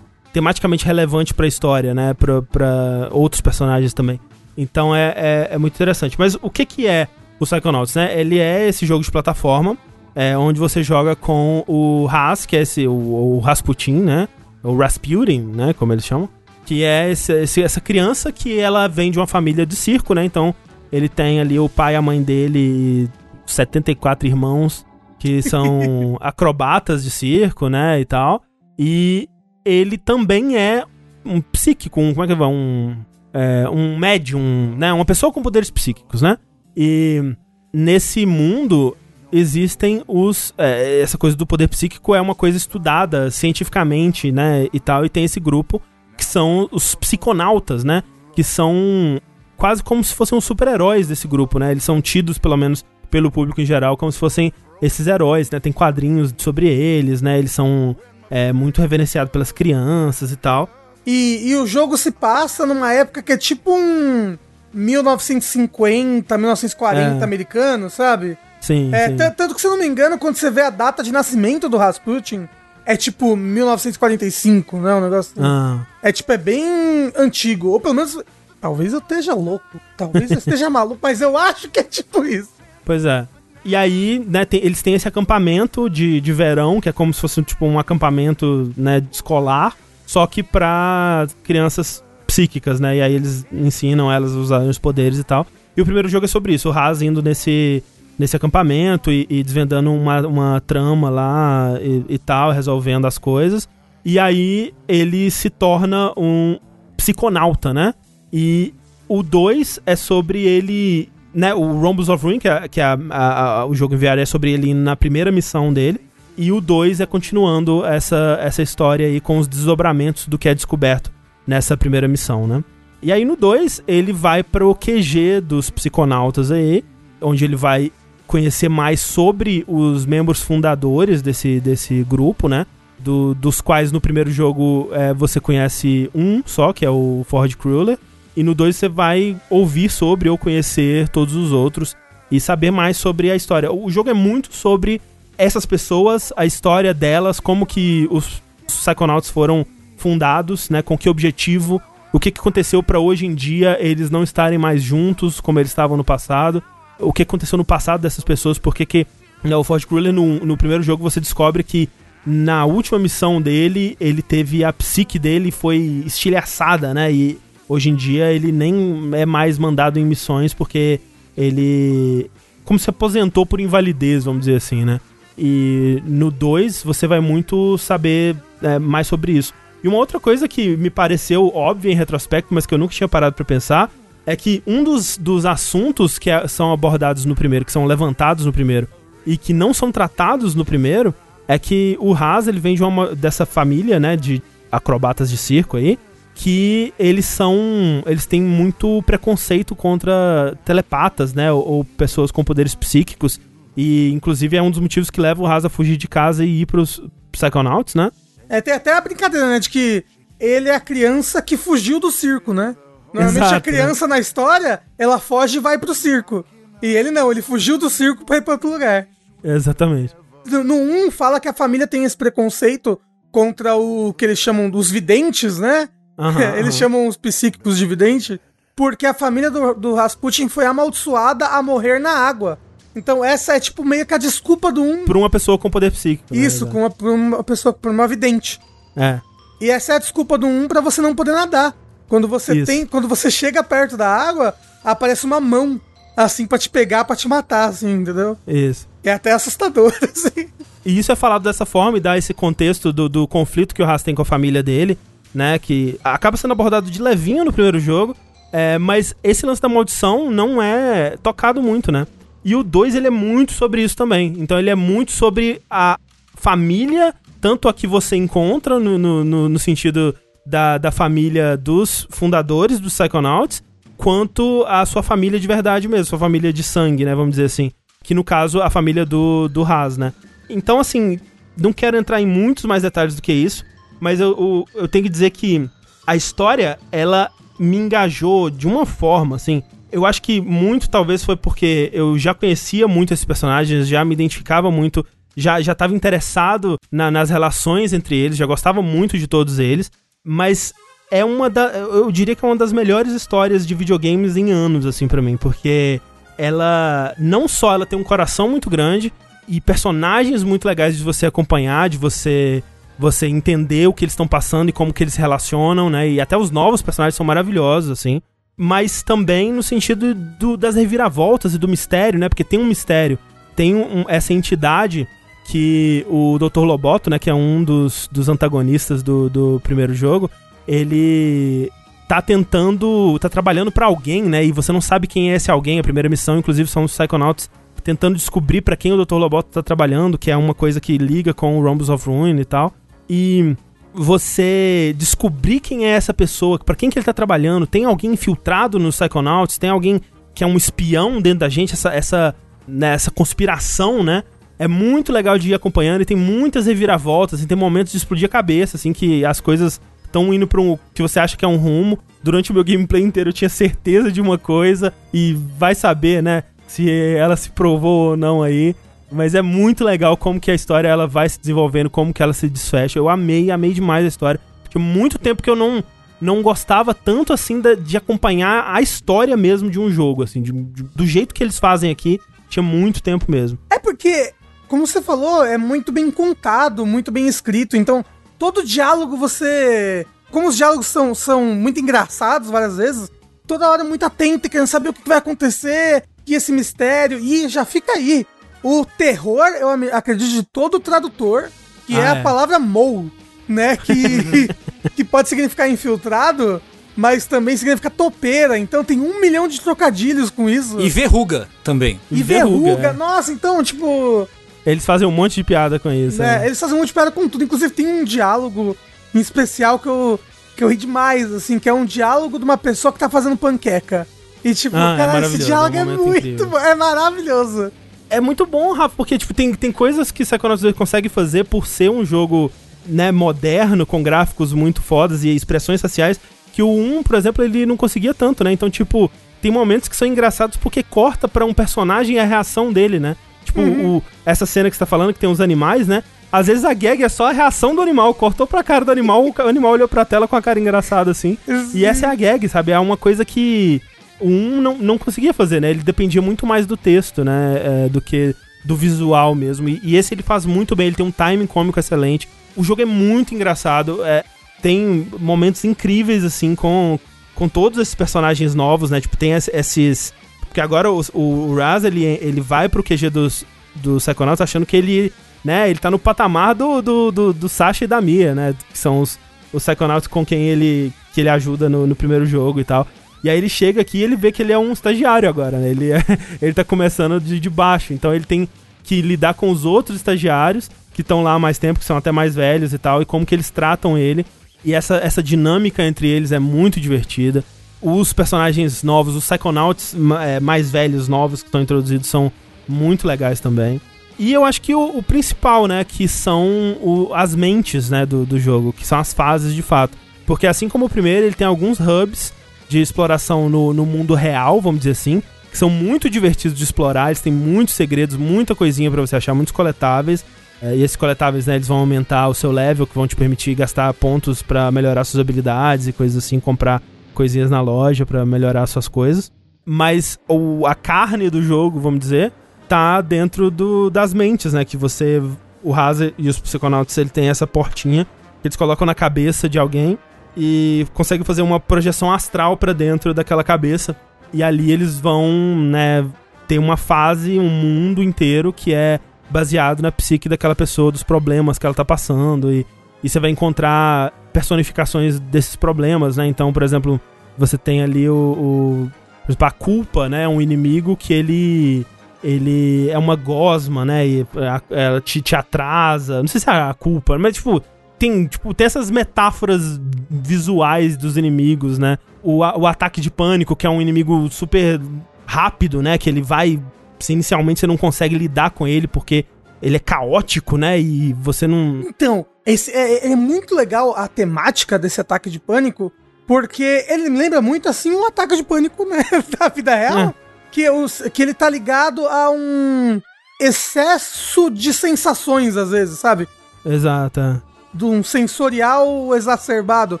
tematicamente 0.32 0.84
relevante 0.84 1.34
para 1.34 1.44
a 1.44 1.48
história, 1.48 1.94
né? 1.94 2.14
Pra, 2.14 2.42
pra 2.42 3.08
outros 3.10 3.40
personagens 3.40 3.92
também. 3.92 4.20
Então 4.56 4.94
é, 4.94 5.14
é, 5.16 5.48
é, 5.52 5.58
muito 5.58 5.74
interessante. 5.74 6.16
Mas 6.18 6.36
o 6.40 6.50
que, 6.50 6.64
que 6.64 6.86
é 6.86 7.08
o 7.38 7.44
Psychonauts, 7.44 7.94
né? 7.94 8.18
Ele 8.18 8.38
é 8.38 8.68
esse 8.68 8.84
jogo 8.84 9.02
de 9.02 9.10
plataforma 9.10 9.76
é, 10.14 10.36
onde 10.36 10.58
você 10.58 10.82
joga 10.82 11.14
com 11.14 11.64
o 11.66 12.04
Ras, 12.06 12.44
que 12.46 12.56
é 12.56 12.62
esse, 12.62 12.86
o, 12.86 12.92
o 12.92 13.38
Rasputin, 13.38 13.94
né? 13.94 14.28
O 14.62 14.76
Rasputin, 14.76 15.40
né? 15.40 15.72
Como 15.72 15.92
eles 15.92 16.04
chamam. 16.04 16.28
Que 16.66 16.84
é 16.84 17.10
esse, 17.10 17.32
esse, 17.32 17.62
essa 17.62 17.80
criança 17.80 18.30
que 18.30 18.58
ela 18.58 18.86
vem 18.88 19.10
de 19.10 19.18
uma 19.18 19.26
família 19.26 19.64
de 19.64 19.74
circo, 19.74 20.14
né? 20.14 20.24
Então 20.24 20.54
ele 20.92 21.08
tem 21.08 21.40
ali 21.40 21.58
o 21.58 21.68
pai, 21.68 21.94
a 21.96 22.02
mãe 22.02 22.22
dele 22.22 22.58
e 22.58 23.08
74 23.46 24.28
irmãos 24.28 24.84
que 25.18 25.42
são 25.42 26.16
acrobatas 26.20 27.04
de 27.04 27.10
circo, 27.10 27.68
né? 27.68 28.00
E 28.00 28.04
tal. 28.04 28.42
E 28.78 29.28
ele 29.64 29.98
também 29.98 30.56
é 30.56 30.84
um 31.24 31.40
psíquico, 31.40 32.00
um, 32.00 32.12
como 32.12 32.24
é 32.24 32.26
que 32.26 32.34
vai? 32.34 32.48
Um, 32.48 32.96
é, 33.32 33.68
um 33.68 33.98
médium, 33.98 34.74
né? 34.76 34.92
Uma 34.92 35.04
pessoa 35.04 35.32
com 35.32 35.42
poderes 35.42 35.70
psíquicos, 35.70 36.22
né? 36.22 36.38
E 36.76 37.34
nesse 37.72 38.26
mundo 38.26 38.96
existem 39.32 40.02
os. 40.06 40.52
É, 40.58 41.00
essa 41.00 41.18
coisa 41.18 41.36
do 41.36 41.46
poder 41.46 41.68
psíquico 41.68 42.14
é 42.14 42.20
uma 42.20 42.34
coisa 42.34 42.56
estudada 42.56 43.30
cientificamente, 43.30 44.32
né? 44.32 44.66
E 44.72 44.80
tal, 44.80 45.04
e 45.04 45.08
tem 45.08 45.24
esse 45.24 45.40
grupo 45.40 45.80
que 46.16 46.24
são 46.24 46.68
os 46.72 46.94
psiconautas, 46.94 47.84
né? 47.84 48.02
Que 48.34 48.42
são 48.42 49.20
quase 49.56 49.82
como 49.82 50.02
se 50.02 50.14
fossem 50.14 50.36
os 50.36 50.44
super-heróis 50.44 51.08
desse 51.08 51.28
grupo, 51.28 51.58
né? 51.58 51.70
Eles 51.70 51.84
são 51.84 52.00
tidos, 52.00 52.38
pelo 52.38 52.56
menos 52.56 52.84
pelo 53.10 53.30
público 53.30 53.60
em 53.60 53.66
geral, 53.66 53.96
como 53.96 54.10
se 54.12 54.18
fossem 54.18 54.52
esses 54.80 55.06
heróis, 55.06 55.50
né? 55.50 55.60
Tem 55.60 55.72
quadrinhos 55.72 56.34
sobre 56.38 56.68
eles, 56.68 57.20
né? 57.20 57.38
Eles 57.38 57.50
são 57.50 57.96
é, 58.30 58.52
muito 58.52 58.80
reverenciados 58.80 59.32
pelas 59.32 59.50
crianças 59.50 60.30
e 60.30 60.36
tal. 60.36 60.68
E, 61.06 61.48
e 61.50 61.56
o 61.56 61.66
jogo 61.66 61.96
se 61.98 62.10
passa 62.10 62.64
numa 62.64 62.92
época 62.92 63.22
que 63.22 63.32
é 63.32 63.36
tipo 63.36 63.74
um 63.74 64.38
1950, 64.72 66.38
1940 66.38 67.20
é. 67.20 67.24
americano, 67.24 67.90
sabe? 67.90 68.38
Sim, 68.60 68.90
é, 68.94 69.08
sim. 69.08 69.16
Tanto 69.36 69.54
que, 69.54 69.60
se 69.60 69.66
eu 69.66 69.72
não 69.72 69.78
me 69.78 69.86
engano, 69.86 70.18
quando 70.18 70.36
você 70.36 70.50
vê 70.50 70.62
a 70.62 70.70
data 70.70 71.02
de 71.02 71.10
nascimento 71.10 71.68
do 71.68 71.78
Rasputin, 71.78 72.48
é 72.84 72.96
tipo 72.96 73.34
1945, 73.36 74.76
né? 74.78 74.94
Um 74.94 75.00
negócio. 75.00 75.32
Assim. 75.32 75.42
Ah. 75.42 75.86
É 76.02 76.12
tipo, 76.12 76.30
é 76.32 76.36
bem 76.36 77.12
antigo. 77.16 77.68
Ou 77.68 77.80
pelo 77.80 77.94
menos. 77.94 78.18
Talvez 78.60 78.92
eu 78.92 78.98
esteja 78.98 79.32
louco. 79.32 79.80
Talvez 79.96 80.30
eu 80.30 80.38
esteja 80.38 80.68
maluco, 80.70 80.98
mas 81.02 81.20
eu 81.22 81.36
acho 81.36 81.70
que 81.70 81.80
é 81.80 81.82
tipo 81.82 82.24
isso. 82.24 82.50
Pois 82.84 83.04
é. 83.06 83.26
E 83.64 83.76
aí, 83.76 84.24
né, 84.26 84.44
tem, 84.44 84.60
eles 84.64 84.82
têm 84.82 84.94
esse 84.94 85.06
acampamento 85.06 85.88
de, 85.88 86.20
de 86.20 86.32
verão, 86.32 86.80
que 86.80 86.88
é 86.88 86.92
como 86.92 87.12
se 87.12 87.20
fosse 87.20 87.42
tipo 87.42 87.66
um 87.66 87.78
acampamento 87.78 88.72
né, 88.76 89.02
escolar, 89.12 89.76
só 90.06 90.26
que 90.26 90.42
pra 90.42 91.26
crianças 91.42 92.02
psíquicas, 92.26 92.80
né? 92.80 92.96
E 92.96 93.02
aí 93.02 93.14
eles 93.14 93.44
ensinam 93.52 94.10
elas 94.10 94.34
a 94.34 94.38
usarem 94.38 94.68
os 94.68 94.78
poderes 94.78 95.18
e 95.18 95.24
tal. 95.24 95.46
E 95.76 95.82
o 95.82 95.84
primeiro 95.84 96.08
jogo 96.08 96.24
é 96.24 96.28
sobre 96.28 96.54
isso, 96.54 96.68
o 96.68 96.72
Raz 96.72 97.02
indo 97.02 97.22
nesse 97.22 97.82
nesse 98.20 98.36
acampamento 98.36 99.10
e, 99.10 99.26
e 99.30 99.42
desvendando 99.42 99.90
uma, 99.90 100.20
uma 100.26 100.60
trama 100.60 101.08
lá 101.08 101.78
e, 101.80 102.04
e, 102.06 102.18
tal, 102.18 102.52
resolvendo 102.52 103.06
as 103.06 103.16
coisas. 103.16 103.66
E 104.04 104.18
aí 104.18 104.74
ele 104.86 105.30
se 105.30 105.48
torna 105.48 106.12
um 106.18 106.58
psiconauta, 106.98 107.72
né? 107.72 107.94
E 108.30 108.74
o 109.08 109.22
2 109.22 109.80
é 109.86 109.96
sobre 109.96 110.42
ele. 110.42 111.08
Né, 111.32 111.54
o 111.54 111.80
Rhombus 111.80 112.08
of 112.08 112.24
Ruin, 112.24 112.38
que, 112.38 112.48
é, 112.48 112.68
que 112.68 112.80
é 112.80 112.84
a, 112.84 112.98
a, 113.10 113.60
a, 113.60 113.66
o 113.66 113.74
jogo 113.74 113.94
enviaria 113.94 114.22
é 114.22 114.26
sobre 114.26 114.52
ele 114.52 114.74
na 114.74 114.96
primeira 114.96 115.30
missão 115.30 115.72
dele. 115.72 116.00
E 116.36 116.50
o 116.50 116.60
2 116.60 117.00
é 117.00 117.06
continuando 117.06 117.84
essa, 117.84 118.38
essa 118.40 118.62
história 118.62 119.06
aí 119.06 119.20
com 119.20 119.38
os 119.38 119.46
desdobramentos 119.46 120.26
do 120.26 120.38
que 120.38 120.48
é 120.48 120.54
descoberto 120.54 121.12
nessa 121.46 121.76
primeira 121.76 122.08
missão, 122.08 122.46
né? 122.46 122.64
E 123.02 123.12
aí 123.12 123.24
no 123.24 123.36
2 123.36 123.82
ele 123.86 124.12
vai 124.12 124.42
pro 124.42 124.74
QG 124.74 125.40
dos 125.40 125.70
psiconautas 125.70 126.50
aí, 126.50 126.84
onde 127.20 127.44
ele 127.44 127.56
vai 127.56 127.92
conhecer 128.26 128.68
mais 128.68 129.00
sobre 129.00 129.64
os 129.66 130.06
membros 130.06 130.40
fundadores 130.40 131.20
desse, 131.20 131.60
desse 131.60 132.04
grupo, 132.04 132.48
né? 132.48 132.66
Do, 132.98 133.34
dos 133.34 133.60
quais 133.60 133.90
no 133.90 134.00
primeiro 134.00 134.30
jogo 134.30 134.88
é, 134.92 135.12
você 135.12 135.40
conhece 135.40 136.10
um 136.14 136.42
só, 136.44 136.72
que 136.72 136.84
é 136.84 136.90
o 136.90 137.24
Ford 137.26 137.54
Cruller. 137.56 137.98
E 138.36 138.42
no 138.42 138.54
2 138.54 138.76
você 138.76 138.88
vai 138.88 139.36
ouvir 139.48 139.90
sobre 139.90 140.28
ou 140.28 140.38
conhecer 140.38 141.08
todos 141.08 141.34
os 141.34 141.52
outros 141.52 141.96
e 142.30 142.40
saber 142.40 142.70
mais 142.70 142.96
sobre 142.96 143.30
a 143.30 143.36
história. 143.36 143.72
O 143.72 143.90
jogo 143.90 144.10
é 144.10 144.14
muito 144.14 144.54
sobre 144.54 145.00
essas 145.36 145.66
pessoas, 145.66 146.32
a 146.36 146.46
história 146.46 146.92
delas, 146.94 147.40
como 147.40 147.66
que 147.66 148.06
os 148.10 148.42
Psychonauts 148.66 149.30
foram 149.30 149.66
fundados, 149.96 150.70
né? 150.70 150.82
Com 150.82 150.96
que 150.96 151.08
objetivo, 151.08 151.80
o 152.12 152.20
que, 152.20 152.30
que 152.30 152.40
aconteceu 152.40 152.82
para 152.82 153.00
hoje 153.00 153.26
em 153.26 153.34
dia 153.34 153.76
eles 153.80 154.10
não 154.10 154.22
estarem 154.22 154.58
mais 154.58 154.82
juntos 154.82 155.40
como 155.40 155.58
eles 155.58 155.70
estavam 155.70 155.96
no 155.96 156.04
passado 156.04 156.62
o 157.00 157.12
que 157.12 157.22
aconteceu 157.22 157.56
no 157.56 157.64
passado 157.64 158.00
dessas 158.00 158.24
pessoas, 158.24 158.58
porque 158.58 158.86
que 158.86 159.06
né, 159.42 159.56
o 159.56 159.64
Ford 159.64 159.84
Cruller 159.84 160.12
no, 160.12 160.44
no 160.44 160.56
primeiro 160.56 160.82
jogo 160.82 161.02
você 161.02 161.20
descobre 161.20 161.62
que 161.62 161.88
na 162.24 162.66
última 162.66 162.98
missão 162.98 163.40
dele, 163.40 163.96
ele 163.98 164.20
teve 164.20 164.62
a 164.62 164.72
psique 164.72 165.18
dele 165.18 165.50
foi 165.50 165.78
estilhaçada, 166.04 166.92
né? 166.92 167.10
E 167.10 167.38
hoje 167.70 167.88
em 167.88 167.94
dia 167.94 168.32
ele 168.32 168.50
nem 168.50 169.10
é 169.12 169.24
mais 169.24 169.56
mandado 169.56 169.96
em 169.96 170.04
missões 170.04 170.52
porque 170.52 170.98
ele 171.36 172.28
como 172.64 172.80
se 172.80 172.90
aposentou 172.90 173.46
por 173.46 173.60
invalidez, 173.60 174.24
vamos 174.24 174.40
dizer 174.40 174.56
assim, 174.56 174.84
né? 174.84 175.00
E 175.38 176.02
no 176.04 176.32
2 176.32 176.82
você 176.82 177.06
vai 177.06 177.20
muito 177.20 177.78
saber 177.78 178.36
é, 178.60 178.78
mais 178.78 179.06
sobre 179.06 179.32
isso. 179.32 179.54
E 179.82 179.88
uma 179.88 179.96
outra 179.96 180.18
coisa 180.18 180.48
que 180.48 180.76
me 180.76 180.90
pareceu 180.90 181.48
óbvia 181.54 181.92
em 181.92 181.94
retrospecto, 181.94 182.52
mas 182.52 182.66
que 182.66 182.74
eu 182.74 182.78
nunca 182.78 182.92
tinha 182.92 183.08
parado 183.08 183.34
para 183.36 183.44
pensar, 183.44 183.90
é 184.26 184.36
que 184.36 184.62
um 184.66 184.84
dos, 184.84 185.16
dos 185.16 185.46
assuntos 185.46 186.18
que 186.18 186.30
são 186.48 186.72
abordados 186.72 187.24
no 187.24 187.34
primeiro, 187.34 187.64
que 187.64 187.72
são 187.72 187.86
levantados 187.86 188.44
no 188.44 188.52
primeiro, 188.52 188.86
e 189.24 189.36
que 189.36 189.52
não 189.52 189.72
são 189.72 189.90
tratados 189.90 190.54
no 190.54 190.64
primeiro, 190.64 191.14
é 191.48 191.58
que 191.58 191.96
o 191.98 192.12
Haas, 192.14 192.46
ele 192.46 192.60
vem 192.60 192.74
de 192.74 192.82
uma 192.82 193.14
dessa 193.14 193.46
família, 193.46 193.98
né, 193.98 194.16
de 194.16 194.42
acrobatas 194.70 195.30
de 195.30 195.36
circo 195.36 195.76
aí, 195.76 195.98
que 196.40 196.94
eles 196.98 197.26
são, 197.26 198.02
eles 198.06 198.24
têm 198.24 198.40
muito 198.40 199.02
preconceito 199.02 199.76
contra 199.76 200.56
telepatas, 200.64 201.34
né, 201.34 201.52
ou, 201.52 201.68
ou 201.68 201.84
pessoas 201.84 202.30
com 202.30 202.42
poderes 202.42 202.74
psíquicos, 202.74 203.38
e 203.76 204.10
inclusive 204.10 204.56
é 204.56 204.62
um 204.62 204.70
dos 204.70 204.80
motivos 204.80 205.10
que 205.10 205.20
leva 205.20 205.42
o 205.42 205.46
Haas 205.46 205.66
a 205.66 205.68
fugir 205.68 205.98
de 205.98 206.08
casa 206.08 206.42
e 206.42 206.62
ir 206.62 206.66
pros 206.66 206.98
Psychonauts, 207.30 207.94
né? 207.94 208.10
É, 208.48 208.58
tem 208.62 208.72
até 208.72 208.96
a 208.96 209.00
brincadeira, 209.02 209.50
né, 209.50 209.58
de 209.58 209.68
que 209.68 210.02
ele 210.40 210.70
é 210.70 210.74
a 210.74 210.80
criança 210.80 211.42
que 211.42 211.58
fugiu 211.58 212.00
do 212.00 212.10
circo, 212.10 212.54
né? 212.54 212.74
Normalmente 213.12 213.42
Exato, 213.42 213.56
a 213.56 213.60
criança 213.60 214.08
na 214.08 214.18
história, 214.18 214.80
ela 214.96 215.18
foge 215.18 215.58
e 215.58 215.60
vai 215.60 215.76
pro 215.76 215.94
circo. 215.94 216.42
E 216.80 216.86
ele 216.86 217.10
não, 217.10 217.30
ele 217.30 217.42
fugiu 217.42 217.76
do 217.76 217.90
circo 217.90 218.24
pra 218.24 218.38
ir 218.38 218.42
pra 218.42 218.54
outro 218.54 218.70
lugar. 218.70 219.06
Exatamente. 219.44 220.16
No 220.46 220.64
no 220.64 220.74
1 220.74 221.10
fala 221.10 221.38
que 221.38 221.48
a 221.48 221.52
família 221.52 221.86
tem 221.86 222.04
esse 222.04 222.16
preconceito 222.16 222.98
contra 223.30 223.76
o 223.76 224.14
que 224.14 224.24
eles 224.24 224.38
chamam 224.38 224.70
dos 224.70 224.90
videntes, 224.90 225.58
né? 225.58 225.86
Aham, 226.20 226.40
eles 226.56 226.70
aham. 226.74 226.78
chamam 226.78 227.06
os 227.08 227.16
psíquicos 227.16 227.78
de 227.78 227.86
vidente, 227.86 228.40
porque 228.76 229.06
a 229.06 229.14
família 229.14 229.50
do, 229.50 229.74
do 229.74 229.94
Rasputin 229.94 230.48
foi 230.48 230.66
amaldiçoada 230.66 231.46
a 231.46 231.62
morrer 231.62 231.98
na 231.98 232.10
água. 232.10 232.58
Então 232.94 233.24
essa 233.24 233.54
é 233.56 233.60
tipo 233.60 233.84
meio 233.84 234.04
que 234.04 234.14
a 234.14 234.18
desculpa 234.18 234.72
do 234.72 234.82
1. 234.82 235.04
Por 235.04 235.16
uma 235.16 235.30
pessoa 235.30 235.56
com 235.58 235.70
poder 235.70 235.92
psíquico. 235.92 236.34
né? 236.34 236.40
Isso, 236.40 236.66
com 236.66 236.80
uma, 236.80 236.90
por 236.90 237.10
uma 237.10 237.44
pessoa, 237.44 237.72
por 237.72 237.90
uma 237.90 238.06
vidente. 238.08 238.58
É. 238.96 239.20
E 239.60 239.70
essa 239.70 239.92
é 239.92 239.96
a 239.96 239.98
desculpa 240.00 240.36
do 240.36 240.46
1 240.46 240.66
pra 240.68 240.80
você 240.80 241.00
não 241.00 241.14
poder 241.14 241.32
nadar. 241.32 241.74
Quando 242.08 242.26
você 242.26 242.54
Isso. 242.56 242.66
tem, 242.66 242.84
quando 242.84 243.06
você 243.06 243.30
chega 243.30 243.62
perto 243.62 243.96
da 243.96 244.08
água, 244.08 244.54
aparece 244.84 245.24
uma 245.24 245.40
mão 245.40 245.80
assim 246.16 246.44
pra 246.46 246.58
te 246.58 246.68
pegar, 246.68 247.04
pra 247.04 247.14
te 247.14 247.28
matar, 247.28 247.68
assim, 247.68 247.92
entendeu? 247.92 248.36
Isso. 248.46 248.88
É 249.04 249.12
até 249.12 249.30
assustador, 249.32 249.94
assim. 250.02 250.48
E 250.84 250.98
isso 250.98 251.12
é 251.12 251.16
falado 251.16 251.42
dessa 251.44 251.64
forma 251.64 251.98
e 251.98 252.00
dá 252.00 252.18
esse 252.18 252.34
contexto 252.34 252.92
do, 252.92 253.08
do 253.08 253.28
conflito 253.28 253.74
que 253.74 253.82
o 253.82 253.86
Haas 253.86 254.02
tem 254.02 254.14
com 254.14 254.22
a 254.22 254.24
família 254.24 254.62
dele, 254.62 254.98
né? 255.34 255.58
Que 255.58 255.98
acaba 256.02 256.36
sendo 256.36 256.52
abordado 256.52 256.90
de 256.90 257.00
levinho 257.00 257.44
no 257.44 257.52
primeiro 257.52 257.78
jogo, 257.78 258.16
é, 258.52 258.78
mas 258.78 259.14
esse 259.22 259.46
lance 259.46 259.60
da 259.62 259.68
maldição 259.68 260.30
não 260.30 260.60
é 260.60 261.16
tocado 261.22 261.62
muito, 261.62 261.92
né? 261.92 262.06
E 262.44 262.54
o 262.56 262.62
2 262.62 262.94
ele 262.94 263.06
é 263.06 263.10
muito 263.10 263.52
sobre 263.52 263.82
isso 263.82 263.96
também. 263.96 264.34
Então 264.38 264.58
ele 264.58 264.70
é 264.70 264.74
muito 264.74 265.12
sobre 265.12 265.60
a 265.70 265.98
família, 266.34 267.14
tanto 267.40 267.68
a 267.68 267.74
que 267.74 267.86
você 267.86 268.16
encontra 268.16 268.78
no, 268.80 268.98
no, 268.98 269.48
no- 269.48 269.58
sentido 269.58 270.14
da, 270.46 270.78
da 270.78 270.90
família 270.90 271.56
dos 271.56 272.06
fundadores 272.10 272.80
dos 272.80 272.94
Psychonauts, 272.98 273.62
quanto 273.96 274.64
a 274.66 274.84
sua 274.86 275.02
família 275.02 275.38
de 275.38 275.46
verdade 275.46 275.86
mesmo, 275.86 276.06
sua 276.06 276.18
família 276.18 276.52
de 276.52 276.62
sangue, 276.62 277.04
né? 277.04 277.14
Vamos 277.14 277.32
dizer 277.32 277.44
assim. 277.44 277.70
Que 278.02 278.14
no 278.14 278.24
caso, 278.24 278.62
a 278.62 278.70
família 278.70 279.04
do, 279.04 279.46
do 279.48 279.62
Haas, 279.62 279.98
né? 279.98 280.14
Então, 280.48 280.80
assim, 280.80 281.20
não 281.54 281.70
quero 281.72 281.98
entrar 281.98 282.20
em 282.22 282.26
muitos 282.26 282.64
mais 282.64 282.82
detalhes 282.82 283.14
do 283.14 283.20
que 283.20 283.30
isso, 283.32 283.62
mas 284.00 284.18
eu, 284.20 284.28
eu, 284.74 284.82
eu 284.82 284.88
tenho 284.88 285.04
que 285.04 285.10
dizer 285.10 285.30
que 285.30 285.68
a 286.06 286.16
história, 286.16 286.78
ela 286.90 287.30
me 287.58 287.76
engajou 287.76 288.50
de 288.50 288.66
uma 288.66 288.86
forma, 288.86 289.36
assim. 289.36 289.62
Eu 289.92 290.06
acho 290.06 290.22
que 290.22 290.40
muito 290.40 290.88
talvez 290.88 291.22
foi 291.24 291.36
porque 291.36 291.90
eu 291.92 292.18
já 292.18 292.32
conhecia 292.32 292.88
muito 292.88 293.12
esses 293.12 293.24
personagens, 293.24 293.86
já 293.86 294.04
me 294.04 294.14
identificava 294.14 294.70
muito, 294.70 295.04
já, 295.36 295.60
já 295.60 295.74
tava 295.74 295.94
interessado 295.94 296.76
na- 296.90 297.10
nas 297.10 297.28
relações 297.28 297.92
entre 297.92 298.16
eles, 298.16 298.36
já 298.36 298.46
gostava 298.46 298.80
muito 298.80 299.18
de 299.18 299.26
todos 299.26 299.58
eles, 299.58 299.90
mas 300.24 300.72
é 301.10 301.24
uma 301.24 301.50
da. 301.50 301.66
Eu 301.72 302.10
diria 302.12 302.34
que 302.36 302.44
é 302.44 302.48
uma 302.48 302.56
das 302.56 302.72
melhores 302.72 303.12
histórias 303.12 303.66
de 303.66 303.74
videogames 303.74 304.36
em 304.36 304.50
anos, 304.52 304.86
assim, 304.86 305.06
pra 305.08 305.20
mim, 305.20 305.36
porque 305.36 306.00
ela 306.38 307.14
não 307.18 307.46
só 307.48 307.74
ela 307.74 307.84
tem 307.84 307.98
um 307.98 308.04
coração 308.04 308.48
muito 308.48 308.70
grande 308.70 309.12
e 309.48 309.60
personagens 309.60 310.42
muito 310.44 310.66
legais 310.66 310.96
de 310.96 311.02
você 311.02 311.26
acompanhar, 311.26 311.88
de 311.88 311.98
você 311.98 312.62
você 313.00 313.26
entender 313.26 313.88
o 313.88 313.92
que 313.94 314.04
eles 314.04 314.12
estão 314.12 314.28
passando 314.28 314.68
e 314.68 314.72
como 314.72 314.92
que 314.92 315.02
eles 315.02 315.14
se 315.14 315.20
relacionam, 315.20 315.88
né? 315.90 316.08
E 316.08 316.20
até 316.20 316.36
os 316.36 316.50
novos 316.50 316.82
personagens 316.82 317.14
são 317.16 317.24
maravilhosos, 317.26 317.90
assim. 317.90 318.20
Mas 318.56 319.02
também 319.02 319.50
no 319.52 319.62
sentido 319.62 320.14
do- 320.14 320.56
das 320.56 320.76
reviravoltas 320.76 321.54
e 321.54 321.58
do 321.58 321.66
mistério, 321.66 322.20
né? 322.20 322.28
Porque 322.28 322.44
tem 322.44 322.58
um 322.60 322.66
mistério. 322.66 323.18
Tem 323.56 323.74
um- 323.74 324.04
essa 324.06 324.32
entidade 324.34 325.08
que 325.46 326.04
o 326.10 326.38
Dr. 326.38 326.60
Loboto, 326.60 327.08
né? 327.10 327.18
Que 327.18 327.30
é 327.30 327.34
um 327.34 327.64
dos, 327.64 328.08
dos 328.12 328.28
antagonistas 328.28 329.02
do, 329.02 329.30
do 329.30 329.60
primeiro 329.64 329.94
jogo, 329.94 330.30
ele 330.68 331.70
tá 332.08 332.20
tentando, 332.20 333.18
tá 333.18 333.28
trabalhando 333.28 333.70
pra 333.72 333.86
alguém, 333.86 334.22
né? 334.22 334.44
E 334.44 334.52
você 334.52 334.72
não 334.72 334.80
sabe 334.80 335.06
quem 335.06 335.32
é 335.32 335.36
esse 335.36 335.50
alguém. 335.50 335.78
A 335.78 335.82
primeira 335.82 336.08
missão, 336.08 336.38
inclusive, 336.38 336.68
são 336.68 336.84
os 336.84 336.92
Psychonauts 336.96 337.48
tentando 337.82 338.14
descobrir 338.16 338.60
pra 338.60 338.76
quem 338.76 338.92
o 338.92 339.04
Dr. 339.04 339.14
Loboto 339.14 339.48
tá 339.52 339.62
trabalhando, 339.62 340.18
que 340.18 340.30
é 340.30 340.36
uma 340.36 340.52
coisa 340.52 340.80
que 340.80 340.98
liga 340.98 341.32
com 341.32 341.58
o 341.58 341.62
Rhombus 341.62 341.88
of 341.88 342.06
Ruin 342.08 342.38
e 342.38 342.44
tal. 342.44 342.74
E 343.12 343.56
você 343.92 344.94
descobrir 344.96 345.58
quem 345.58 345.84
é 345.84 345.88
essa 345.88 346.14
pessoa, 346.14 346.60
pra 346.60 346.76
quem 346.76 346.88
que 346.88 346.96
ele 346.96 347.04
tá 347.04 347.12
trabalhando, 347.12 347.66
tem 347.66 347.84
alguém 347.84 348.12
infiltrado 348.12 348.78
nos 348.78 348.96
Psychonauts, 348.96 349.58
tem 349.58 349.68
alguém 349.68 350.00
que 350.32 350.44
é 350.44 350.46
um 350.46 350.56
espião 350.56 351.20
dentro 351.20 351.40
da 351.40 351.48
gente, 351.48 351.72
essa, 351.72 351.92
essa, 351.92 352.36
né, 352.68 352.94
essa 352.94 353.10
conspiração, 353.10 354.04
né? 354.04 354.22
É 354.60 354.68
muito 354.68 355.12
legal 355.12 355.36
de 355.36 355.50
ir 355.50 355.54
acompanhando 355.54 356.02
e 356.02 356.04
tem 356.04 356.16
muitas 356.16 356.66
reviravoltas, 356.66 357.42
e 357.42 357.46
tem 357.48 357.56
momentos 357.56 357.90
de 357.90 357.98
explodir 357.98 358.26
a 358.26 358.28
cabeça, 358.28 358.76
assim, 358.76 358.92
que 358.92 359.24
as 359.24 359.40
coisas 359.40 359.80
estão 360.04 360.32
indo 360.32 360.46
pra 360.46 360.60
um 360.60 360.78
que 360.94 361.02
você 361.02 361.18
acha 361.18 361.36
que 361.36 361.44
é 361.44 361.48
um 361.48 361.56
rumo. 361.56 361.98
Durante 362.22 362.52
o 362.52 362.54
meu 362.54 362.62
gameplay 362.62 363.02
inteiro 363.02 363.30
eu 363.30 363.34
tinha 363.34 363.48
certeza 363.48 364.12
de 364.12 364.20
uma 364.20 364.38
coisa 364.38 364.94
e 365.12 365.36
vai 365.58 365.74
saber, 365.74 366.22
né, 366.22 366.44
se 366.68 366.88
ela 366.88 367.36
se 367.36 367.50
provou 367.50 368.10
ou 368.10 368.16
não 368.16 368.40
aí. 368.40 368.76
Mas 369.10 369.34
é 369.34 369.42
muito 369.42 369.84
legal 369.84 370.16
como 370.16 370.38
que 370.40 370.50
a 370.50 370.54
história 370.54 370.86
ela 370.88 371.06
vai 371.06 371.28
se 371.28 371.38
desenvolvendo, 371.40 371.90
como 371.90 372.12
que 372.14 372.22
ela 372.22 372.32
se 372.32 372.48
desfecha. 372.48 372.98
Eu 372.98 373.08
amei, 373.08 373.50
amei 373.50 373.72
demais 373.72 374.04
a 374.04 374.08
história. 374.08 374.40
Tinha 374.68 374.82
muito 374.82 375.18
tempo 375.18 375.42
que 375.42 375.50
eu 375.50 375.56
não 375.56 375.82
não 376.20 376.42
gostava 376.42 376.92
tanto 376.92 377.32
assim 377.32 377.62
da- 377.62 377.74
de 377.74 377.96
acompanhar 377.96 378.64
a 378.74 378.82
história 378.82 379.34
mesmo 379.38 379.70
de 379.70 379.80
um 379.80 379.90
jogo, 379.90 380.22
assim, 380.22 380.42
de- 380.42 380.52
de- 380.52 380.82
do 380.82 381.06
jeito 381.06 381.34
que 381.34 381.42
eles 381.42 381.58
fazem 381.58 381.90
aqui. 381.90 382.20
Tinha 382.46 382.62
muito 382.62 383.02
tempo 383.02 383.24
mesmo. 383.26 383.58
É 383.70 383.78
porque, 383.78 384.34
como 384.68 384.86
você 384.86 385.00
falou, 385.00 385.42
é 385.46 385.56
muito 385.56 385.90
bem 385.90 386.10
contado, 386.10 386.84
muito 386.84 387.10
bem 387.10 387.26
escrito. 387.26 387.74
Então, 387.74 388.04
todo 388.38 388.62
diálogo 388.62 389.16
você. 389.16 390.06
Como 390.30 390.48
os 390.48 390.56
diálogos 390.58 390.88
são, 390.88 391.14
são 391.14 391.42
muito 391.54 391.80
engraçados 391.80 392.50
várias 392.50 392.76
vezes, 392.76 393.10
toda 393.46 393.70
hora 393.70 393.82
muito 393.82 394.04
atento 394.04 394.50
querendo 394.50 394.66
saber 394.66 394.90
o 394.90 394.92
que 394.92 395.08
vai 395.08 395.16
acontecer, 395.16 396.04
e 396.26 396.34
esse 396.34 396.52
mistério, 396.52 397.18
e 397.18 397.48
já 397.48 397.64
fica 397.64 397.92
aí. 397.92 398.26
O 398.62 398.84
terror, 398.84 399.46
eu 399.58 399.68
acredito, 399.92 400.30
de 400.30 400.42
todo 400.42 400.78
tradutor, 400.80 401.48
que 401.86 401.94
Ah, 401.96 402.00
é 402.00 402.06
a 402.08 402.16
é. 402.16 402.22
palavra 402.22 402.58
mou, 402.58 403.10
né? 403.48 403.76
Que, 403.76 404.48
que 404.96 405.02
pode 405.04 405.28
significar 405.28 405.68
infiltrado, 405.68 406.60
mas 406.96 407.24
também 407.26 407.56
significa 407.56 407.88
topeira. 407.88 408.58
Então 408.58 408.84
tem 408.84 409.00
um 409.00 409.20
milhão 409.20 409.48
de 409.48 409.60
trocadilhos 409.60 410.28
com 410.30 410.48
isso. 410.48 410.78
E 410.80 410.88
verruga 410.90 411.48
também. 411.64 411.98
E 412.10 412.22
verruga, 412.22 412.64
verruga. 412.76 412.88
é. 412.88 412.92
Nossa, 412.92 413.32
então, 413.32 413.62
tipo. 413.62 414.28
Eles 414.66 414.84
fazem 414.84 415.08
um 415.08 415.10
monte 415.10 415.36
de 415.36 415.44
piada 415.44 415.78
com 415.78 415.90
isso. 415.90 416.18
né, 416.20 416.40
né? 416.40 416.46
Eles 416.46 416.60
fazem 416.60 416.76
muito 416.76 416.92
piada 416.92 417.10
com 417.10 417.26
tudo. 417.28 417.44
Inclusive, 417.44 417.72
tem 417.72 417.86
um 417.86 418.04
diálogo 418.04 418.76
em 419.14 419.18
especial 419.18 419.78
que 419.78 419.88
eu, 419.88 420.20
que 420.54 420.62
eu 420.62 420.68
ri 420.68 420.76
demais, 420.76 421.32
assim, 421.32 421.58
que 421.58 421.66
é 421.68 421.72
um 421.72 421.84
diálogo 421.86 422.38
de 422.38 422.44
uma 422.44 422.58
pessoa 422.58 422.92
que 422.92 422.98
tá 422.98 423.08
fazendo 423.08 423.38
panqueca. 423.38 424.06
E, 424.44 424.54
tipo, 424.54 424.76
Ah, 424.76 424.94
é 424.94 424.96
cara, 424.98 425.02
esse 425.04 425.14
maravilhoso, 425.14 425.46
diálogo 425.46 425.76
é 425.76 425.84
um 425.84 425.90
é, 425.92 425.96
muito. 425.96 426.18
incrível. 426.28 426.58
É 426.58 426.74
maravilhoso. 426.74 427.72
É 428.10 428.20
muito 428.20 428.44
bom, 428.44 428.72
Rafa, 428.72 428.94
porque 428.96 429.16
tipo, 429.16 429.32
tem, 429.32 429.54
tem 429.54 429.70
coisas 429.70 430.10
que 430.10 430.24
Psychonauts 430.24 430.62
2 430.62 430.74
consegue 430.74 431.08
fazer 431.08 431.44
por 431.44 431.66
ser 431.66 431.90
um 431.90 432.04
jogo 432.04 432.50
né, 432.84 433.12
moderno, 433.12 433.86
com 433.86 434.02
gráficos 434.02 434.52
muito 434.52 434.82
fodas 434.82 435.22
e 435.22 435.34
expressões 435.34 435.80
faciais, 435.80 436.18
que 436.52 436.62
o 436.62 436.68
1, 436.68 437.02
por 437.04 437.14
exemplo, 437.14 437.44
ele 437.44 437.64
não 437.64 437.76
conseguia 437.76 438.12
tanto, 438.12 438.42
né? 438.42 438.52
Então, 438.52 438.68
tipo, 438.68 439.10
tem 439.40 439.50
momentos 439.50 439.88
que 439.88 439.96
são 439.96 440.08
engraçados 440.08 440.56
porque 440.56 440.82
corta 440.82 441.28
pra 441.28 441.44
um 441.44 441.54
personagem 441.54 442.18
a 442.18 442.24
reação 442.24 442.72
dele, 442.72 442.98
né? 442.98 443.16
Tipo, 443.44 443.60
o, 443.62 444.02
essa 444.26 444.44
cena 444.44 444.68
que 444.68 444.76
você 444.76 444.80
tá 444.80 444.86
falando, 444.86 445.12
que 445.12 445.20
tem 445.20 445.30
os 445.30 445.40
animais, 445.40 445.86
né? 445.86 446.02
Às 446.32 446.46
vezes 446.46 446.64
a 446.64 446.72
gag 446.74 447.02
é 447.02 447.08
só 447.08 447.28
a 447.28 447.32
reação 447.32 447.74
do 447.74 447.80
animal. 447.80 448.14
Cortou 448.14 448.46
pra 448.46 448.62
cara 448.62 448.84
do 448.84 448.92
animal, 448.92 449.24
o 449.26 449.48
animal 449.48 449.72
olhou 449.72 449.88
pra 449.88 450.04
tela 450.04 450.28
com 450.28 450.36
a 450.36 450.42
cara 450.42 450.60
engraçada, 450.60 451.10
assim. 451.10 451.36
E 451.74 451.84
essa 451.84 452.06
é 452.06 452.08
a 452.08 452.14
gag, 452.14 452.48
sabe? 452.48 452.70
É 452.72 452.78
uma 452.78 452.96
coisa 452.96 453.24
que 453.24 453.80
o 454.20 454.28
1 454.28 454.60
não, 454.60 454.78
não 454.78 454.98
conseguia 454.98 455.32
fazer, 455.32 455.60
né? 455.60 455.70
Ele 455.70 455.82
dependia 455.82 456.20
muito 456.22 456.46
mais 456.46 456.66
do 456.66 456.76
texto, 456.76 457.24
né? 457.24 457.84
É, 457.86 457.88
do 457.88 458.00
que 458.00 458.34
do 458.64 458.76
visual 458.76 459.34
mesmo. 459.34 459.68
E, 459.68 459.80
e 459.82 459.96
esse 459.96 460.12
ele 460.14 460.22
faz 460.22 460.44
muito 460.44 460.76
bem, 460.76 460.88
ele 460.88 460.96
tem 460.96 461.06
um 461.06 461.10
timing 461.10 461.46
cômico 461.46 461.78
excelente. 461.80 462.28
O 462.56 462.62
jogo 462.62 462.82
é 462.82 462.84
muito 462.84 463.34
engraçado, 463.34 464.04
é, 464.04 464.22
tem 464.60 465.06
momentos 465.18 465.64
incríveis, 465.64 466.24
assim, 466.24 466.54
com, 466.54 466.98
com 467.34 467.48
todos 467.48 467.78
esses 467.78 467.94
personagens 467.94 468.54
novos, 468.54 468.90
né? 468.90 469.00
Tipo, 469.00 469.16
tem 469.16 469.32
esse- 469.32 469.50
esses... 469.54 470.12
Porque 470.40 470.60
agora 470.60 470.90
o, 470.90 471.00
o 471.14 471.54
Raz, 471.56 471.84
ele, 471.84 472.04
ele 472.04 472.40
vai 472.40 472.68
pro 472.68 472.82
QG 472.82 473.08
dos, 473.08 473.44
dos 473.74 474.04
Psychonauts 474.04 474.40
achando 474.40 474.66
que 474.66 474.76
ele, 474.76 475.12
né? 475.44 475.70
Ele 475.70 475.78
tá 475.78 475.90
no 475.90 475.98
patamar 475.98 476.54
do, 476.54 476.82
do, 476.82 477.10
do, 477.12 477.32
do 477.32 477.48
Sasha 477.48 477.84
e 477.84 477.88
da 477.88 478.00
Mia, 478.00 478.34
né? 478.34 478.54
Que 478.70 478.76
são 478.76 479.00
os, 479.00 479.18
os 479.52 479.62
Psychonauts 479.64 480.08
com 480.08 480.26
quem 480.26 480.42
ele, 480.48 480.92
que 481.14 481.20
ele 481.20 481.28
ajuda 481.30 481.68
no, 481.68 481.86
no 481.86 481.94
primeiro 481.94 482.26
jogo 482.26 482.58
e 482.60 482.64
tal. 482.64 482.86
E 483.22 483.28
aí 483.30 483.36
ele 483.36 483.48
chega 483.48 483.80
aqui 483.80 483.98
e 483.98 484.02
ele 484.02 484.16
vê 484.16 484.32
que 484.32 484.42
ele 484.42 484.52
é 484.52 484.58
um 484.58 484.72
estagiário 484.72 485.28
agora, 485.28 485.58
né? 485.58 485.70
Ele, 485.70 485.92
é, 485.92 486.02
ele 486.40 486.54
tá 486.54 486.64
começando 486.64 487.20
de, 487.20 487.38
de 487.38 487.50
baixo. 487.50 487.92
Então 487.92 488.14
ele 488.14 488.24
tem 488.24 488.48
que 488.82 489.02
lidar 489.02 489.34
com 489.34 489.50
os 489.50 489.64
outros 489.64 489.96
estagiários 489.96 490.70
que 490.94 491.02
estão 491.02 491.22
lá 491.22 491.34
há 491.34 491.38
mais 491.38 491.58
tempo, 491.58 491.78
que 491.78 491.84
são 491.84 491.96
até 491.96 492.10
mais 492.10 492.34
velhos 492.34 492.72
e 492.72 492.78
tal, 492.78 493.00
e 493.02 493.04
como 493.04 493.24
que 493.26 493.34
eles 493.34 493.50
tratam 493.50 493.96
ele. 493.96 494.24
E 494.64 494.74
essa, 494.74 494.96
essa 494.96 495.22
dinâmica 495.22 495.82
entre 495.84 496.08
eles 496.08 496.32
é 496.32 496.38
muito 496.38 496.80
divertida. 496.80 497.44
Os 497.80 498.12
personagens 498.12 498.82
novos, 498.82 499.14
os 499.16 499.24
Psychonauts 499.26 499.94
é, 500.22 500.40
mais 500.40 500.70
velhos, 500.70 501.08
novos 501.08 501.42
que 501.42 501.48
estão 501.48 501.62
introduzidos, 501.62 502.08
são 502.08 502.30
muito 502.68 503.06
legais 503.06 503.40
também. 503.40 503.80
E 504.18 504.32
eu 504.32 504.44
acho 504.44 504.60
que 504.60 504.74
o, 504.74 504.98
o 504.98 505.02
principal, 505.02 505.66
né, 505.66 505.82
que 505.82 506.06
são 506.06 506.76
o- 506.82 507.10
as 507.14 507.34
mentes, 507.34 507.88
né, 507.88 508.04
do, 508.04 508.26
do 508.26 508.38
jogo, 508.38 508.70
que 508.72 508.86
são 508.86 508.98
as 508.98 509.14
fases 509.14 509.54
de 509.54 509.62
fato. 509.62 509.96
Porque 510.26 510.46
assim 510.46 510.68
como 510.68 510.84
o 510.86 510.90
primeiro, 510.90 511.24
ele 511.24 511.34
tem 511.34 511.46
alguns 511.46 511.78
hubs 511.80 512.32
de 512.70 512.80
exploração 512.80 513.48
no, 513.48 513.74
no 513.74 513.84
mundo 513.84 514.14
real, 514.14 514.60
vamos 514.60 514.78
dizer 514.78 514.92
assim, 514.92 515.20
que 515.50 515.58
são 515.58 515.68
muito 515.68 516.08
divertidos 516.08 516.56
de 516.56 516.62
explorar, 516.62 517.08
eles 517.08 517.20
têm 517.20 517.32
muitos 517.32 517.74
segredos, 517.74 518.16
muita 518.16 518.54
coisinha 518.54 518.88
para 518.88 519.00
você 519.00 519.16
achar, 519.16 519.34
muitos 519.34 519.50
coletáveis. 519.50 520.24
É, 520.62 520.76
e 520.76 520.82
esses 520.82 520.96
coletáveis, 520.96 521.46
né, 521.46 521.56
eles 521.56 521.66
vão 521.66 521.78
aumentar 521.78 522.28
o 522.28 522.34
seu 522.34 522.52
level, 522.52 522.86
que 522.86 522.94
vão 522.94 523.08
te 523.08 523.16
permitir 523.16 523.56
gastar 523.56 523.92
pontos 523.94 524.40
para 524.40 524.70
melhorar 524.70 525.02
suas 525.02 525.20
habilidades 525.20 525.88
e 525.88 525.92
coisas 525.92 526.24
assim, 526.24 526.38
comprar 526.38 526.80
coisinhas 527.12 527.50
na 527.50 527.60
loja 527.60 528.06
para 528.06 528.24
melhorar 528.24 528.68
suas 528.68 528.86
coisas. 528.86 529.32
Mas 529.64 530.16
o, 530.28 530.64
a 530.64 530.74
carne 530.76 531.28
do 531.28 531.42
jogo, 531.42 531.80
vamos 531.80 531.98
dizer, 531.98 532.32
tá 532.68 533.00
dentro 533.00 533.50
do, 533.50 533.90
das 533.90 534.14
mentes, 534.14 534.52
né? 534.52 534.64
Que 534.64 534.76
você, 534.76 535.20
o 535.60 535.74
Hazer 535.74 536.14
e 536.16 536.28
os 536.28 536.38
psiconautas, 536.38 536.96
ele 536.98 537.10
tem 537.10 537.28
essa 537.28 537.48
portinha 537.48 538.06
que 538.40 538.46
eles 538.46 538.56
colocam 538.56 538.86
na 538.86 538.94
cabeça 538.94 539.48
de 539.48 539.58
alguém 539.58 539.98
e 540.36 540.86
conseguem 540.94 541.24
fazer 541.24 541.42
uma 541.42 541.58
projeção 541.58 542.12
astral 542.12 542.56
para 542.56 542.72
dentro 542.72 543.12
daquela 543.12 543.44
cabeça. 543.44 543.96
E 544.32 544.42
ali 544.42 544.70
eles 544.70 544.98
vão, 544.98 545.56
né, 545.56 546.06
ter 546.46 546.58
uma 546.58 546.76
fase, 546.76 547.38
um 547.38 547.48
mundo 547.48 548.02
inteiro 548.02 548.52
que 548.52 548.72
é 548.72 549.00
baseado 549.28 549.80
na 549.80 549.92
psique 549.92 550.28
daquela 550.28 550.54
pessoa, 550.54 550.90
dos 550.90 551.02
problemas 551.02 551.58
que 551.58 551.66
ela 551.66 551.74
tá 551.74 551.84
passando 551.84 552.52
e, 552.52 552.66
e 553.02 553.08
você 553.08 553.20
vai 553.20 553.30
encontrar 553.30 554.12
personificações 554.32 555.18
desses 555.18 555.56
problemas, 555.56 556.16
né? 556.16 556.26
Então, 556.26 556.52
por 556.52 556.62
exemplo, 556.62 557.00
você 557.38 557.56
tem 557.56 557.82
ali 557.82 558.08
o, 558.08 558.90
o 559.28 559.44
a 559.44 559.50
culpa, 559.50 560.08
né, 560.08 560.26
um 560.26 560.40
inimigo 560.40 560.96
que 560.96 561.12
ele 561.12 561.86
ele 562.22 562.90
é 562.90 562.98
uma 562.98 563.16
gosma, 563.16 563.82
né, 563.82 564.06
e 564.06 564.26
ela 564.68 565.00
te, 565.00 565.22
te 565.22 565.34
atrasa, 565.34 566.20
não 566.20 566.28
sei 566.28 566.38
se 566.38 566.50
é 566.50 566.52
a 566.52 566.74
culpa, 566.74 567.16
mas 567.16 567.36
tipo, 567.36 567.62
tem, 568.00 568.26
tipo, 568.26 568.54
tem 568.54 568.64
essas 568.64 568.90
metáforas 568.90 569.78
visuais 570.08 570.96
dos 570.96 571.18
inimigos, 571.18 571.78
né? 571.78 571.98
O, 572.22 572.38
o 572.38 572.66
ataque 572.66 572.98
de 572.98 573.10
pânico, 573.10 573.54
que 573.54 573.66
é 573.66 573.70
um 573.70 573.80
inimigo 573.80 574.26
super 574.30 574.80
rápido, 575.26 575.82
né? 575.82 575.98
Que 575.98 576.08
ele 576.08 576.22
vai. 576.22 576.58
Se 576.98 577.12
inicialmente 577.12 577.60
você 577.60 577.66
não 577.66 577.76
consegue 577.76 578.16
lidar 578.16 578.50
com 578.50 578.66
ele 578.66 578.86
porque 578.86 579.26
ele 579.60 579.76
é 579.76 579.78
caótico, 579.78 580.56
né? 580.56 580.80
E 580.80 581.12
você 581.12 581.46
não. 581.46 581.82
Então, 581.86 582.24
esse, 582.46 582.70
é, 582.70 583.12
é 583.12 583.14
muito 583.14 583.54
legal 583.54 583.94
a 583.94 584.08
temática 584.08 584.78
desse 584.78 584.98
ataque 584.98 585.28
de 585.28 585.38
pânico, 585.38 585.92
porque 586.26 586.86
ele 586.88 587.10
me 587.10 587.18
lembra 587.18 587.42
muito 587.42 587.68
assim 587.68 587.94
um 587.94 588.06
ataque 588.06 588.34
de 588.34 588.42
pânico, 588.42 588.86
né? 588.86 589.02
da 589.38 589.48
vida 589.50 589.74
real. 589.74 589.98
É. 589.98 590.14
Que, 590.50 590.70
os, 590.70 591.02
que 591.12 591.22
ele 591.22 591.34
tá 591.34 591.50
ligado 591.50 592.08
a 592.08 592.30
um 592.30 593.00
excesso 593.38 594.50
de 594.50 594.72
sensações, 594.72 595.58
às 595.58 595.70
vezes, 595.70 595.98
sabe? 595.98 596.26
Exato. 596.64 597.49
De 597.72 597.84
um 597.84 598.02
sensorial 598.02 599.14
exacerbado. 599.14 600.00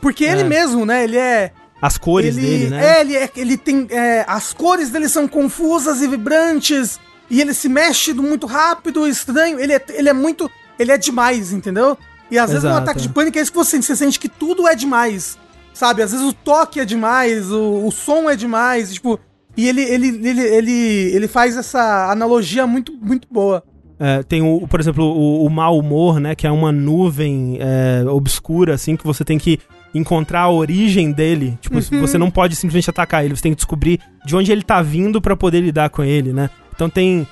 Porque 0.00 0.24
é. 0.24 0.32
ele 0.32 0.44
mesmo, 0.44 0.84
né? 0.84 1.04
Ele 1.04 1.16
é. 1.16 1.52
As 1.80 1.98
cores 1.98 2.36
ele, 2.36 2.46
dele, 2.46 2.70
né? 2.70 2.84
É, 2.84 3.00
ele, 3.00 3.16
é, 3.16 3.30
ele 3.36 3.56
tem. 3.56 3.86
É, 3.90 4.24
as 4.28 4.52
cores 4.52 4.90
dele 4.90 5.08
são 5.08 5.26
confusas 5.26 6.00
e 6.02 6.08
vibrantes. 6.08 7.00
E 7.30 7.40
ele 7.40 7.54
se 7.54 7.68
mexe 7.68 8.12
muito 8.12 8.46
rápido, 8.46 9.06
estranho. 9.06 9.58
Ele 9.58 9.72
é, 9.72 9.82
ele 9.90 10.08
é 10.08 10.12
muito. 10.12 10.50
Ele 10.78 10.92
é 10.92 10.98
demais, 10.98 11.52
entendeu? 11.52 11.96
E 12.30 12.38
às 12.38 12.50
Exato. 12.50 12.62
vezes 12.62 12.64
no 12.64 12.82
ataque 12.82 13.00
de 13.00 13.08
pânico 13.08 13.38
é 13.38 13.42
isso 13.42 13.52
que 13.52 13.58
você, 13.58 13.80
você 13.80 13.96
sente 13.96 14.18
que 14.18 14.28
tudo 14.28 14.66
é 14.66 14.74
demais. 14.74 15.38
Sabe? 15.72 16.02
Às 16.02 16.12
vezes 16.12 16.26
o 16.26 16.32
toque 16.32 16.80
é 16.80 16.84
demais, 16.84 17.50
o, 17.50 17.86
o 17.86 17.90
som 17.90 18.28
é 18.28 18.36
demais. 18.36 18.92
Tipo. 18.92 19.18
E 19.56 19.68
ele, 19.68 19.82
ele, 19.82 20.08
ele, 20.08 20.40
ele, 20.40 20.72
ele 21.14 21.28
faz 21.28 21.56
essa 21.56 22.10
analogia 22.10 22.66
muito, 22.66 22.92
muito 22.92 23.28
boa. 23.30 23.62
É, 24.04 24.20
tem, 24.24 24.42
o, 24.42 24.66
por 24.66 24.80
exemplo, 24.80 25.04
o, 25.04 25.46
o 25.46 25.48
mau 25.48 25.78
humor, 25.78 26.18
né? 26.18 26.34
Que 26.34 26.44
é 26.44 26.50
uma 26.50 26.72
nuvem 26.72 27.56
é, 27.60 28.02
obscura, 28.08 28.74
assim, 28.74 28.96
que 28.96 29.06
você 29.06 29.24
tem 29.24 29.38
que 29.38 29.60
encontrar 29.94 30.40
a 30.40 30.50
origem 30.50 31.12
dele. 31.12 31.56
Tipo, 31.60 31.76
uhum. 31.76 32.00
você 32.00 32.18
não 32.18 32.28
pode 32.28 32.56
simplesmente 32.56 32.90
atacar 32.90 33.24
ele, 33.24 33.36
você 33.36 33.44
tem 33.44 33.52
que 33.52 33.56
descobrir 33.58 34.00
de 34.26 34.34
onde 34.34 34.50
ele 34.50 34.62
tá 34.62 34.82
vindo 34.82 35.22
para 35.22 35.36
poder 35.36 35.60
lidar 35.60 35.88
com 35.88 36.02
ele, 36.02 36.32
né? 36.32 36.50
Então 36.74 36.90
tem 36.90 37.24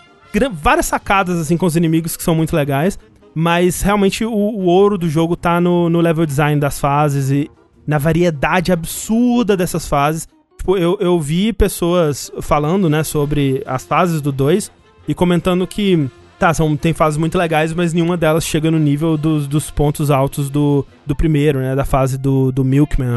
várias 0.53 0.87
sacadas, 0.87 1.41
assim, 1.41 1.57
com 1.57 1.67
os 1.67 1.75
inimigos 1.75 2.17
que 2.17 2.23
são 2.23 2.37
muito 2.37 2.55
legais. 2.55 2.97
Mas 3.35 3.83
realmente 3.83 4.25
o, 4.25 4.31
o 4.31 4.67
ouro 4.67 4.97
do 4.97 5.09
jogo 5.09 5.35
tá 5.35 5.61
no, 5.61 5.91
no 5.91 6.01
level 6.01 6.25
design 6.25 6.61
das 6.61 6.79
fases 6.79 7.33
e 7.33 7.51
na 7.85 7.99
variedade 7.99 8.71
absurda 8.71 9.57
dessas 9.57 9.89
fases. 9.89 10.29
Tipo, 10.57 10.77
eu, 10.77 10.97
eu 11.01 11.19
vi 11.19 11.53
pessoas 11.53 12.31
falando, 12.41 12.89
né, 12.89 13.03
sobre 13.03 13.61
as 13.67 13.85
fases 13.85 14.21
do 14.21 14.31
2 14.31 14.71
e 15.09 15.15
comentando 15.15 15.67
que 15.67 16.09
Tá, 16.41 16.55
são, 16.55 16.75
tem 16.75 16.95
fases 16.95 17.19
muito 17.19 17.37
legais, 17.37 17.75
mas 17.75 17.93
nenhuma 17.93 18.17
delas 18.17 18.47
chega 18.47 18.71
no 18.71 18.79
nível 18.79 19.19
dos, 19.19 19.47
dos 19.47 19.71
pontos 19.71 20.11
altos 20.11 20.49
do, 20.49 20.87
do 21.05 21.15
primeiro, 21.15 21.59
né? 21.59 21.77
Da 21.77 21.85
fase 21.85 22.17
do, 22.17 22.51
do 22.51 22.65
Milkman, 22.65 23.09